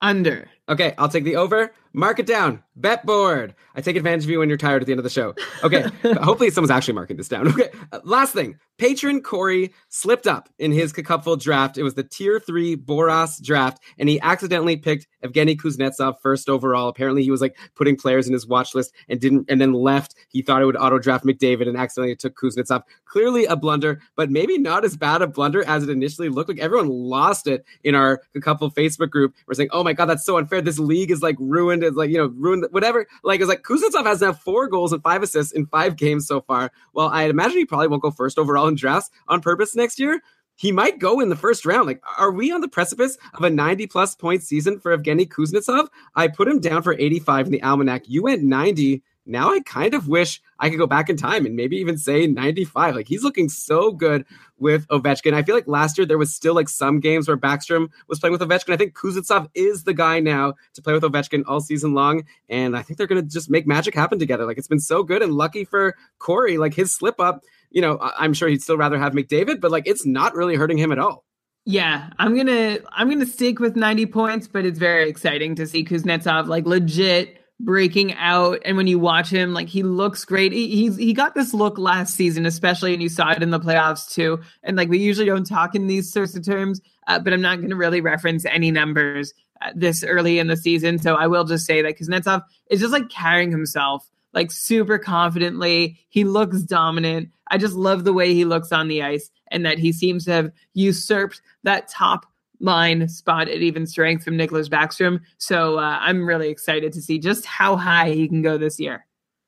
under. 0.00 0.48
Okay, 0.68 0.94
I'll 0.98 1.08
take 1.08 1.24
the 1.24 1.36
over. 1.36 1.72
Mark 1.96 2.18
it 2.18 2.26
down. 2.26 2.60
Bet 2.76 3.06
board. 3.06 3.54
I 3.76 3.80
take 3.80 3.94
advantage 3.94 4.24
of 4.24 4.30
you 4.30 4.40
when 4.40 4.48
you're 4.48 4.58
tired 4.58 4.82
at 4.82 4.86
the 4.86 4.92
end 4.92 4.98
of 4.98 5.04
the 5.04 5.10
show. 5.10 5.32
Okay, 5.62 5.82
hopefully 6.20 6.50
someone's 6.50 6.72
actually 6.72 6.94
marking 6.94 7.16
this 7.16 7.28
down. 7.28 7.46
Okay, 7.46 7.70
uh, 7.92 8.00
last 8.02 8.32
thing. 8.32 8.58
Patron 8.78 9.22
Corey 9.22 9.72
slipped 9.88 10.26
up 10.26 10.48
in 10.58 10.72
his 10.72 10.92
cupful 10.92 11.36
draft. 11.36 11.78
It 11.78 11.84
was 11.84 11.94
the 11.94 12.02
tier 12.02 12.40
three 12.40 12.76
Boras 12.76 13.40
draft, 13.40 13.80
and 13.96 14.08
he 14.08 14.20
accidentally 14.20 14.76
picked 14.76 15.06
Evgeny 15.24 15.56
Kuznetsov 15.56 16.16
first 16.20 16.48
overall. 16.48 16.88
Apparently, 16.88 17.22
he 17.22 17.30
was 17.30 17.40
like 17.40 17.56
putting 17.76 17.94
players 17.94 18.26
in 18.26 18.32
his 18.32 18.44
watch 18.44 18.74
list 18.74 18.92
and 19.08 19.20
didn't, 19.20 19.48
and 19.48 19.60
then 19.60 19.72
left. 19.72 20.16
He 20.28 20.42
thought 20.42 20.60
it 20.60 20.64
would 20.64 20.76
auto 20.76 20.98
draft 20.98 21.24
McDavid 21.24 21.68
and 21.68 21.76
accidentally 21.76 22.16
took 22.16 22.36
Kuznetsov. 22.36 22.82
Clearly 23.04 23.44
a 23.44 23.54
blunder, 23.54 24.00
but 24.16 24.32
maybe 24.32 24.58
not 24.58 24.84
as 24.84 24.96
bad 24.96 25.22
a 25.22 25.28
blunder 25.28 25.64
as 25.64 25.84
it 25.84 25.90
initially 25.90 26.28
looked 26.28 26.48
like. 26.48 26.58
Everyone 26.58 26.88
lost 26.88 27.46
it 27.46 27.64
in 27.84 27.94
our 27.94 28.20
couple 28.40 28.68
Facebook 28.68 29.10
group. 29.10 29.34
We're 29.46 29.54
saying, 29.54 29.70
"Oh 29.72 29.84
my 29.84 29.92
god, 29.92 30.06
that's 30.06 30.24
so 30.24 30.38
unfair. 30.38 30.60
This 30.60 30.80
league 30.80 31.12
is 31.12 31.22
like 31.22 31.36
ruined. 31.38 31.83
Like 31.92 32.10
you 32.10 32.18
know 32.18 32.26
ruined. 32.26 32.66
Whatever. 32.70 33.06
Like 33.22 33.40
it's 33.40 33.48
like 33.48 33.62
Kuznetsov 33.62 34.06
has 34.06 34.20
now 34.20 34.32
four 34.32 34.68
goals 34.68 34.92
and 34.92 35.02
five 35.02 35.22
assists 35.22 35.52
in 35.52 35.66
five 35.66 35.96
games 35.96 36.26
so 36.26 36.40
far. 36.40 36.72
Well, 36.92 37.08
I 37.08 37.24
imagine 37.24 37.58
he 37.58 37.66
probably 37.66 37.88
won't 37.88 38.02
go 38.02 38.10
first 38.10 38.38
overall 38.38 38.68
in 38.68 38.74
drafts 38.74 39.10
on 39.28 39.40
purpose 39.40 39.74
next 39.74 39.98
year. 39.98 40.20
He 40.56 40.70
might 40.70 41.00
go 41.00 41.20
in 41.20 41.28
the 41.28 41.36
first 41.36 41.66
round. 41.66 41.86
Like, 41.86 42.00
are 42.16 42.30
we 42.30 42.52
on 42.52 42.60
the 42.60 42.68
precipice 42.68 43.18
of 43.34 43.42
a 43.42 43.50
90 43.50 43.88
plus 43.88 44.14
point 44.14 44.42
season 44.42 44.78
for 44.78 44.96
Evgeny 44.96 45.28
Kuznetsov? 45.28 45.88
I 46.14 46.28
put 46.28 46.46
him 46.46 46.60
down 46.60 46.82
for 46.82 46.92
85 46.92 47.46
in 47.46 47.52
the 47.52 47.62
almanac. 47.62 48.04
You 48.06 48.22
went 48.22 48.42
90. 48.44 49.02
Now 49.26 49.52
I 49.52 49.60
kind 49.60 49.94
of 49.94 50.08
wish 50.08 50.40
I 50.58 50.68
could 50.68 50.78
go 50.78 50.86
back 50.86 51.08
in 51.08 51.16
time 51.16 51.46
and 51.46 51.56
maybe 51.56 51.76
even 51.76 51.96
say 51.96 52.26
95. 52.26 52.94
Like 52.94 53.08
he's 53.08 53.22
looking 53.22 53.48
so 53.48 53.90
good 53.90 54.24
with 54.58 54.86
Ovechkin. 54.88 55.32
I 55.32 55.42
feel 55.42 55.54
like 55.54 55.66
last 55.66 55.96
year 55.96 56.06
there 56.06 56.18
was 56.18 56.34
still 56.34 56.54
like 56.54 56.68
some 56.68 57.00
games 57.00 57.26
where 57.26 57.36
Backstrom 57.36 57.88
was 58.08 58.18
playing 58.18 58.32
with 58.32 58.42
Ovechkin. 58.42 58.72
I 58.72 58.76
think 58.76 58.94
Kuznetsov 58.94 59.48
is 59.54 59.84
the 59.84 59.94
guy 59.94 60.20
now 60.20 60.54
to 60.74 60.82
play 60.82 60.92
with 60.92 61.02
Ovechkin 61.02 61.44
all 61.46 61.60
season 61.60 61.94
long. 61.94 62.24
And 62.48 62.76
I 62.76 62.82
think 62.82 62.98
they're 62.98 63.06
going 63.06 63.22
to 63.22 63.28
just 63.28 63.50
make 63.50 63.66
magic 63.66 63.94
happen 63.94 64.18
together. 64.18 64.44
Like 64.44 64.58
it's 64.58 64.68
been 64.68 64.80
so 64.80 65.02
good 65.02 65.22
and 65.22 65.32
lucky 65.32 65.64
for 65.64 65.96
Corey. 66.18 66.58
Like 66.58 66.74
his 66.74 66.94
slip 66.94 67.18
up, 67.20 67.44
you 67.70 67.80
know, 67.80 67.98
I'm 68.00 68.34
sure 68.34 68.48
he'd 68.48 68.62
still 68.62 68.76
rather 68.76 68.98
have 68.98 69.12
McDavid, 69.12 69.60
but 69.60 69.70
like 69.70 69.86
it's 69.86 70.04
not 70.06 70.34
really 70.34 70.56
hurting 70.56 70.78
him 70.78 70.92
at 70.92 70.98
all. 70.98 71.24
Yeah, 71.66 72.10
I'm 72.18 72.36
gonna 72.36 72.78
I'm 72.92 73.08
gonna 73.08 73.24
stick 73.24 73.58
with 73.58 73.74
90 73.74 74.04
points, 74.06 74.46
but 74.46 74.66
it's 74.66 74.78
very 74.78 75.08
exciting 75.08 75.54
to 75.54 75.66
see 75.66 75.82
Kuznetsov 75.82 76.46
like 76.46 76.66
legit 76.66 77.38
breaking 77.60 78.14
out. 78.14 78.58
And 78.64 78.76
when 78.76 78.86
you 78.86 78.98
watch 78.98 79.30
him, 79.30 79.52
like 79.54 79.68
he 79.68 79.82
looks 79.82 80.24
great. 80.24 80.52
He, 80.52 80.68
he's 80.68 80.96
he 80.96 81.12
got 81.12 81.34
this 81.34 81.54
look 81.54 81.78
last 81.78 82.14
season, 82.14 82.46
especially, 82.46 82.92
and 82.92 83.02
you 83.02 83.08
saw 83.08 83.30
it 83.32 83.42
in 83.42 83.50
the 83.50 83.60
playoffs 83.60 84.12
too. 84.12 84.40
And 84.62 84.76
like 84.76 84.88
we 84.88 84.98
usually 84.98 85.26
don't 85.26 85.46
talk 85.46 85.74
in 85.74 85.86
these 85.86 86.12
sorts 86.12 86.36
of 86.36 86.44
terms, 86.44 86.80
uh, 87.06 87.18
but 87.18 87.32
I'm 87.32 87.42
not 87.42 87.58
going 87.58 87.70
to 87.70 87.76
really 87.76 88.00
reference 88.00 88.44
any 88.44 88.70
numbers 88.70 89.32
uh, 89.62 89.70
this 89.74 90.04
early 90.04 90.38
in 90.38 90.48
the 90.48 90.56
season. 90.56 90.98
So 90.98 91.14
I 91.14 91.26
will 91.26 91.44
just 91.44 91.66
say 91.66 91.82
that 91.82 91.98
Kuznetsov 91.98 92.42
is 92.70 92.80
just 92.80 92.92
like 92.92 93.08
carrying 93.08 93.50
himself 93.50 94.08
like 94.34 94.50
super 94.50 94.98
confidently. 94.98 95.98
He 96.08 96.24
looks 96.24 96.62
dominant. 96.62 97.30
I 97.48 97.58
just 97.58 97.74
love 97.74 98.04
the 98.04 98.12
way 98.12 98.34
he 98.34 98.44
looks 98.44 98.72
on 98.72 98.88
the 98.88 99.02
ice 99.02 99.30
and 99.50 99.64
that 99.64 99.78
he 99.78 99.92
seems 99.92 100.24
to 100.24 100.32
have 100.32 100.50
usurped 100.74 101.40
that 101.62 101.88
top 101.88 102.26
line 102.60 103.08
spot 103.08 103.48
at 103.48 103.58
even 103.58 103.86
strength 103.86 104.24
from 104.24 104.36
Nicklas 104.36 104.68
Backstrom. 104.68 105.20
So 105.38 105.78
uh, 105.78 105.98
I'm 106.00 106.26
really 106.26 106.48
excited 106.48 106.92
to 106.92 107.02
see 107.02 107.18
just 107.18 107.44
how 107.44 107.76
high 107.76 108.10
he 108.10 108.28
can 108.28 108.42
go 108.42 108.56
this 108.58 108.78
year. 108.78 109.06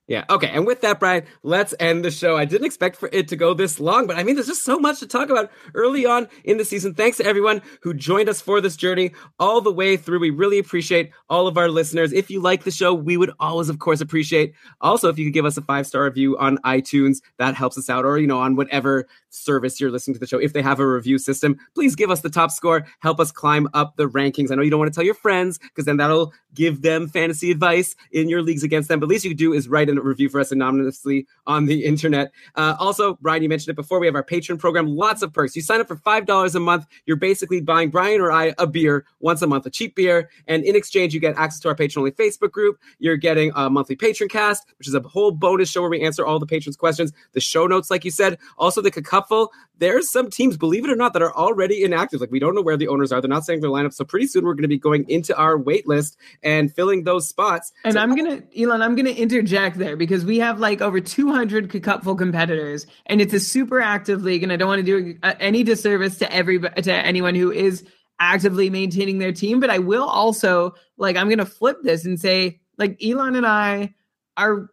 Yeah. 0.09 0.25
Okay. 0.31 0.49
And 0.49 0.67
with 0.67 0.83
that, 0.83 1.01
Brian, 1.01 1.25
let's 1.43 1.75
end 1.81 2.05
the 2.05 2.13
show. 2.13 2.37
I 2.37 2.45
didn't 2.45 2.65
expect 2.67 2.95
for 2.97 3.09
it 3.13 3.27
to 3.27 3.37
go 3.37 3.55
this 3.55 3.81
long, 3.81 4.07
but 4.07 4.17
I 4.17 4.23
mean, 4.23 4.37
there's 4.37 4.47
just 4.47 4.65
so 4.65 4.79
much 4.79 5.01
to 5.01 5.07
talk 5.07 5.31
about 5.31 5.51
early 5.75 6.07
on 6.07 6.29
in 6.45 6.59
the 6.59 6.65
season. 6.65 6.95
Thanks 6.95 7.17
to 7.17 7.27
everyone 7.27 7.61
who 7.81 7.93
joined 7.93 8.29
us 8.29 8.41
for 8.41 8.61
this 8.61 8.77
journey 8.77 9.13
all 9.41 9.61
the 9.61 9.73
way 9.73 9.97
through. 9.97 10.21
We 10.21 10.31
really 10.31 10.61
appreciate 10.61 11.11
all 11.29 11.49
of 11.49 11.59
our 11.59 11.69
listeners. 11.69 12.13
If 12.13 12.31
you 12.31 12.41
like 12.41 12.63
the 12.63 12.71
show, 12.71 12.95
we 12.95 13.17
would 13.17 13.33
always, 13.41 13.69
of 13.69 13.81
course, 13.81 14.01
appreciate 14.01 14.55
also 14.81 15.09
if 15.09 15.19
you 15.19 15.27
could 15.27 15.35
give 15.35 15.45
us 15.45 15.57
a 15.57 15.63
five 15.63 15.89
star 15.89 16.05
review 16.05 16.39
on 16.39 16.59
iTunes. 16.59 17.21
That 17.39 17.57
helps 17.57 17.77
us 17.77 17.91
out, 17.91 18.05
or, 18.05 18.19
you 18.19 18.29
know, 18.29 18.39
on 18.39 18.55
whatever 18.55 19.09
service 19.31 19.81
you're 19.81 19.91
listening 19.91 20.15
to 20.15 20.21
the 20.21 20.27
show. 20.27 20.39
If 20.39 20.53
they 20.53 20.63
have 20.63 20.79
a 20.79 20.87
review 20.87 21.19
system, 21.19 21.59
please 21.75 21.97
give 21.97 22.11
us 22.11 22.21
the 22.21 22.31
top 22.31 22.53
score. 22.53 22.87
Help 23.01 23.19
us 23.19 23.33
climb 23.33 23.69
up 23.75 23.97
the 23.97 24.09
rankings. 24.09 24.53
I 24.53 24.55
know 24.55 24.63
you 24.63 24.71
don't 24.71 24.81
want 24.81 24.93
to 24.93 24.95
tell 24.95 25.05
your 25.05 25.15
friends 25.15 25.59
because 25.59 25.85
then 25.85 25.97
that'll 25.97 26.33
give 26.55 26.83
them 26.83 27.09
fantasy 27.09 27.51
advice 27.51 27.97
in 28.13 28.29
your 28.29 28.41
leagues 28.41 28.63
against 28.63 28.89
them. 28.89 29.01
But 29.01 29.09
least 29.09 29.25
you 29.25 29.35
do 29.35 29.53
is 29.53 29.69
write 29.69 29.91
a 29.99 30.03
review 30.03 30.29
for 30.29 30.41
us 30.41 30.53
anonymously 30.53 31.27
on 31.47 31.67
the 31.67 31.85
internet. 31.85 32.33
Uh, 32.55 32.75
also, 32.79 33.15
Brian, 33.21 33.43
you 33.43 33.49
mentioned 33.49 33.73
it 33.73 33.77
before. 33.77 33.99
We 34.01 34.07
have 34.07 34.15
our 34.15 34.23
patron 34.23 34.59
program. 34.59 34.87
Lots 34.87 35.23
of 35.23 35.33
perks. 35.33 35.55
You 35.57 35.63
sign 35.63 35.81
up 35.81 35.89
for 35.89 35.97
five 35.97 36.27
dollars 36.27 36.55
a 36.55 36.61
month. 36.61 36.87
You're 37.07 37.17
basically 37.17 37.61
buying 37.61 37.91
Brian 37.91 38.21
or 38.21 38.33
I 38.33 38.55
a 38.59 38.67
beer 38.67 39.05
once 39.21 39.43
a 39.43 39.47
month, 39.47 39.67
a 39.67 39.71
cheap 39.71 39.95
beer, 39.95 40.31
and 40.47 40.65
in 40.65 40.77
exchange, 40.77 41.15
you 41.15 41.21
get 41.21 41.37
access 41.37 41.61
to 41.61 41.69
our 41.69 41.75
patron 41.75 42.01
only 42.01 42.13
Facebook 42.13 42.53
group. 42.53 42.79
You're 42.99 43.17
getting 43.17 43.53
a 43.55 43.71
monthly 43.71 43.97
patron 43.97 44.29
cast, 44.29 44.67
which 44.79 44.89
is 44.89 44.95
a 44.95 45.01
whole 45.01 45.31
bonus 45.31 45.71
show 45.71 45.81
where 45.81 45.91
we 45.91 46.03
answer 46.03 46.25
all 46.27 46.39
the 46.39 46.47
patrons' 46.47 46.77
questions. 46.77 47.13
The 47.33 47.41
show 47.41 47.67
notes, 47.67 47.91
like 47.91 48.05
you 48.05 48.11
said, 48.11 48.39
also 48.59 48.81
the 48.83 48.91
cupful. 48.91 49.53
There's 49.79 50.11
some 50.11 50.31
teams, 50.31 50.57
believe 50.57 50.85
it 50.85 50.91
or 50.91 50.97
not, 50.97 51.13
that 51.13 51.21
are 51.23 51.35
already 51.35 51.85
inactive. 51.85 52.21
Like 52.21 52.31
we 52.31 52.39
don't 52.39 52.55
know 52.55 52.63
where 52.63 52.79
the 52.79 52.89
owners 52.89 53.13
are. 53.13 53.21
They're 53.21 53.29
not 53.29 53.45
saying 53.45 53.61
their 53.61 53.71
lineup. 53.71 53.93
So 53.93 54.05
pretty 54.05 54.27
soon 54.27 54.45
we're 54.45 54.55
going 54.55 54.63
to 54.63 54.69
be 54.69 54.79
going 54.79 55.09
into 55.11 55.37
our 55.37 55.59
wait 55.59 55.87
list 55.87 56.17
and 56.43 56.75
filling 56.75 57.05
those 57.05 57.29
spots. 57.29 57.73
And 57.85 57.93
So- 57.95 58.01
I'm 58.01 58.15
gonna, 58.17 58.43
Elon, 58.59 58.81
I'm 58.81 58.97
gonna 58.97 59.11
interject 59.11 59.77
there 59.79 59.86
because 59.95 60.25
we 60.25 60.39
have 60.39 60.59
like 60.59 60.81
over 60.81 61.01
200 61.01 61.83
cupful 61.83 62.17
competitors 62.17 62.87
and 63.07 63.21
it's 63.21 63.35
a 63.35 63.41
super 63.41 63.81
active 63.81 64.23
league 64.23 64.43
and 64.43 64.51
I 64.51 64.57
don't 64.57 64.69
want 64.69 64.85
to 64.85 65.03
do 65.03 65.19
uh, 65.23 65.35
any 65.39 65.63
disservice 65.63 66.19
to 66.19 66.33
every 66.33 66.59
to 66.59 66.93
anyone 66.93 67.35
who 67.35 67.53
is 67.53 67.85
actively 68.19 68.71
maintaining 68.71 69.19
their 69.19 69.33
team 69.33 69.61
but 69.61 69.71
I 69.71 69.79
will 69.79 70.09
also 70.09 70.75
like 70.97 71.17
I'm 71.17 71.29
going 71.29 71.39
to 71.39 71.47
flip 71.47 71.77
this 71.83 72.07
and 72.07 72.19
say 72.19 72.59
like 72.79 72.97
Elon 73.05 73.37
and 73.37 73.47
I 73.47 73.95
are 74.37 74.71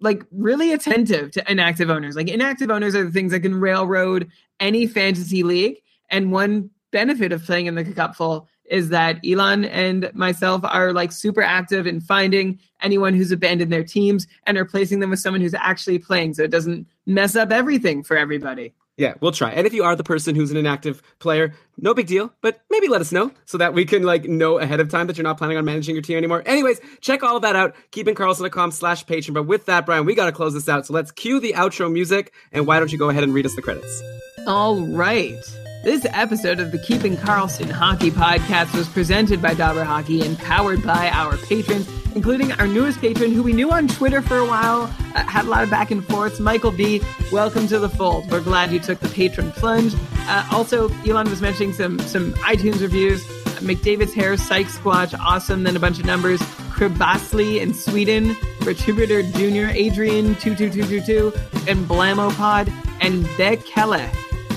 like 0.00 0.24
really 0.30 0.72
attentive 0.72 1.30
to 1.32 1.50
inactive 1.50 1.90
owners. 1.90 2.14
Like 2.14 2.28
inactive 2.28 2.70
owners 2.70 2.94
are 2.94 3.04
the 3.04 3.10
things 3.10 3.32
that 3.32 3.40
can 3.40 3.58
railroad 3.58 4.28
any 4.60 4.86
fantasy 4.86 5.42
league 5.42 5.78
and 6.10 6.30
one 6.30 6.70
benefit 6.92 7.32
of 7.32 7.44
playing 7.44 7.66
in 7.66 7.74
the 7.74 7.84
cupful 7.84 8.48
is 8.66 8.88
that 8.90 9.18
Elon 9.26 9.64
and 9.64 10.10
myself 10.14 10.62
are 10.64 10.92
like 10.92 11.12
super 11.12 11.42
active 11.42 11.86
in 11.86 12.00
finding 12.00 12.58
anyone 12.82 13.14
who's 13.14 13.32
abandoned 13.32 13.72
their 13.72 13.84
teams 13.84 14.26
and 14.46 14.56
replacing 14.56 15.00
them 15.00 15.10
with 15.10 15.20
someone 15.20 15.40
who's 15.40 15.54
actually 15.54 15.98
playing 15.98 16.34
so 16.34 16.42
it 16.42 16.50
doesn't 16.50 16.86
mess 17.06 17.36
up 17.36 17.50
everything 17.50 18.02
for 18.02 18.16
everybody. 18.16 18.72
Yeah, 18.96 19.14
we'll 19.20 19.32
try. 19.32 19.50
And 19.50 19.66
if 19.66 19.74
you 19.74 19.82
are 19.82 19.96
the 19.96 20.04
person 20.04 20.36
who's 20.36 20.52
an 20.52 20.56
inactive 20.56 21.02
player, 21.18 21.52
no 21.76 21.94
big 21.94 22.06
deal, 22.06 22.32
but 22.42 22.60
maybe 22.70 22.86
let 22.86 23.00
us 23.00 23.10
know 23.10 23.32
so 23.44 23.58
that 23.58 23.74
we 23.74 23.84
can 23.84 24.04
like 24.04 24.24
know 24.24 24.58
ahead 24.58 24.78
of 24.78 24.88
time 24.88 25.08
that 25.08 25.16
you're 25.16 25.24
not 25.24 25.36
planning 25.36 25.56
on 25.56 25.64
managing 25.64 25.96
your 25.96 26.02
team 26.02 26.16
anymore. 26.16 26.44
Anyways, 26.46 26.80
check 27.00 27.24
all 27.24 27.36
of 27.36 27.42
that 27.42 27.56
out. 27.56 27.74
KeepingKarlsson.com 27.90 28.70
slash 28.70 29.04
patron. 29.04 29.34
But 29.34 29.44
with 29.44 29.66
that, 29.66 29.84
Brian, 29.84 30.04
we 30.04 30.14
got 30.14 30.26
to 30.26 30.32
close 30.32 30.54
this 30.54 30.68
out. 30.68 30.86
So 30.86 30.94
let's 30.94 31.10
cue 31.10 31.40
the 31.40 31.54
outro 31.54 31.92
music. 31.92 32.32
And 32.52 32.68
why 32.68 32.78
don't 32.78 32.92
you 32.92 32.98
go 32.98 33.08
ahead 33.08 33.24
and 33.24 33.34
read 33.34 33.46
us 33.46 33.56
the 33.56 33.62
credits? 33.62 34.00
All 34.46 34.80
right. 34.86 35.42
This 35.84 36.06
episode 36.14 36.60
of 36.60 36.72
the 36.72 36.78
Keeping 36.78 37.14
Karlsson 37.14 37.70
Hockey 37.70 38.10
Podcast 38.10 38.74
was 38.74 38.88
presented 38.88 39.42
by 39.42 39.52
Dobber 39.52 39.84
Hockey 39.84 40.22
and 40.22 40.38
powered 40.38 40.82
by 40.82 41.10
our 41.10 41.36
patrons, 41.36 41.86
including 42.14 42.52
our 42.52 42.66
newest 42.66 43.02
patron 43.02 43.32
who 43.32 43.42
we 43.42 43.52
knew 43.52 43.70
on 43.70 43.86
Twitter 43.86 44.22
for 44.22 44.38
a 44.38 44.46
while, 44.46 44.84
uh, 45.14 45.24
had 45.24 45.44
a 45.44 45.50
lot 45.50 45.62
of 45.62 45.68
back 45.68 45.90
and 45.90 46.02
forths. 46.02 46.40
Michael 46.40 46.70
B, 46.70 47.02
welcome 47.30 47.68
to 47.68 47.78
the 47.78 47.90
fold. 47.90 48.30
We're 48.30 48.40
glad 48.40 48.72
you 48.72 48.80
took 48.80 48.98
the 49.00 49.10
patron 49.10 49.52
plunge. 49.52 49.94
Uh, 50.20 50.48
also, 50.50 50.88
Elon 51.06 51.28
was 51.28 51.42
mentioning 51.42 51.74
some 51.74 51.98
some 51.98 52.32
iTunes 52.36 52.80
reviews. 52.80 53.22
McDavid's 53.60 54.14
hair, 54.14 54.38
Psych 54.38 54.68
Squatch, 54.68 55.12
awesome. 55.20 55.64
Then 55.64 55.76
a 55.76 55.80
bunch 55.80 55.98
of 55.98 56.06
numbers. 56.06 56.40
Kribasli 56.72 57.60
in 57.60 57.74
Sweden, 57.74 58.30
Retributor 58.60 59.22
Jr., 59.34 59.70
Adrian 59.76 60.34
22222, 60.36 61.30
and 61.68 61.86
Blamo 61.86 62.34
Pod, 62.34 62.72
and 63.02 63.26
Bekele 63.36 64.10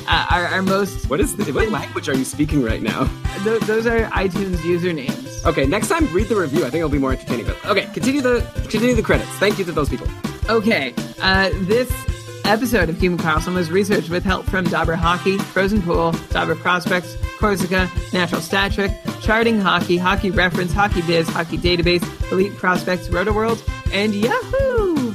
uh, 0.08 0.28
our, 0.30 0.46
our 0.48 0.62
most. 0.62 1.10
What 1.10 1.20
is 1.20 1.36
this? 1.36 1.52
What 1.52 1.70
language 1.70 2.10
are 2.10 2.16
you 2.16 2.26
speaking 2.26 2.64
right 2.64 2.82
now? 2.82 3.10
Th- 3.44 3.62
those 3.62 3.86
are 3.86 4.02
iTunes 4.12 4.58
usernames. 4.58 5.46
Okay, 5.46 5.66
next 5.66 5.88
time 5.90 6.12
read 6.14 6.28
the 6.28 6.36
review. 6.36 6.60
I 6.66 6.70
think 6.70 6.76
it'll 6.76 6.90
be 6.90 6.98
more 6.98 7.14
entertaining. 7.14 7.46
But 7.46 7.66
okay, 7.66 7.86
continue 7.94 8.22
the 8.22 8.42
continue 8.70 8.96
the 8.96 9.02
credits. 9.04 9.30
Thank 9.40 9.60
you 9.60 9.66
to 9.66 9.72
those 9.72 9.90
people. 9.90 10.08
Okay, 10.50 10.94
uh, 11.22 11.50
this 11.62 11.92
episode 12.46 12.90
of 12.90 12.96
Keeping 13.00 13.18
Karlsson 13.18 13.54
was 13.54 13.70
researched 13.70 14.10
with 14.10 14.24
help 14.24 14.46
from 14.46 14.66
Dobber 14.66 14.96
Hockey, 14.96 15.38
Frozen 15.38 15.82
Pool, 15.82 16.14
Dobber 16.30 16.56
Prospects, 16.56 17.18
Corsica, 17.38 17.92
Natural 18.14 18.42
Stat 18.42 18.72
Trick, 18.72 18.92
Charting 19.22 19.60
Hockey, 19.60 19.98
Hockey 19.98 20.32
Reference, 20.32 20.72
Hockey 20.72 21.02
Biz, 21.02 21.28
Hockey 21.28 21.58
Database, 21.58 22.32
Elite 22.32 22.56
Prospects, 22.56 23.10
Roto 23.10 23.34
World, 23.34 23.62
and 23.92 24.16
Yahoo! 24.16 25.07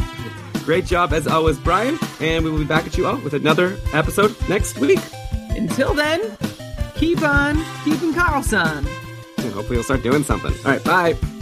Great 0.64 0.86
job 0.86 1.12
as 1.12 1.26
always, 1.26 1.58
Brian. 1.58 1.98
And 2.20 2.44
we 2.44 2.50
will 2.50 2.58
be 2.58 2.64
back 2.64 2.86
at 2.86 2.96
you 2.96 3.06
all 3.06 3.16
with 3.18 3.34
another 3.34 3.76
episode 3.92 4.36
next 4.48 4.78
week. 4.78 5.00
Until 5.50 5.94
then, 5.94 6.36
keep 6.94 7.22
on 7.22 7.62
keeping 7.84 8.12
Karlsson. 8.12 8.86
And 9.38 9.52
hopefully 9.52 9.76
you'll 9.76 9.84
start 9.84 10.02
doing 10.02 10.22
something. 10.22 10.52
All 10.64 10.72
right, 10.72 10.84
bye. 10.84 11.41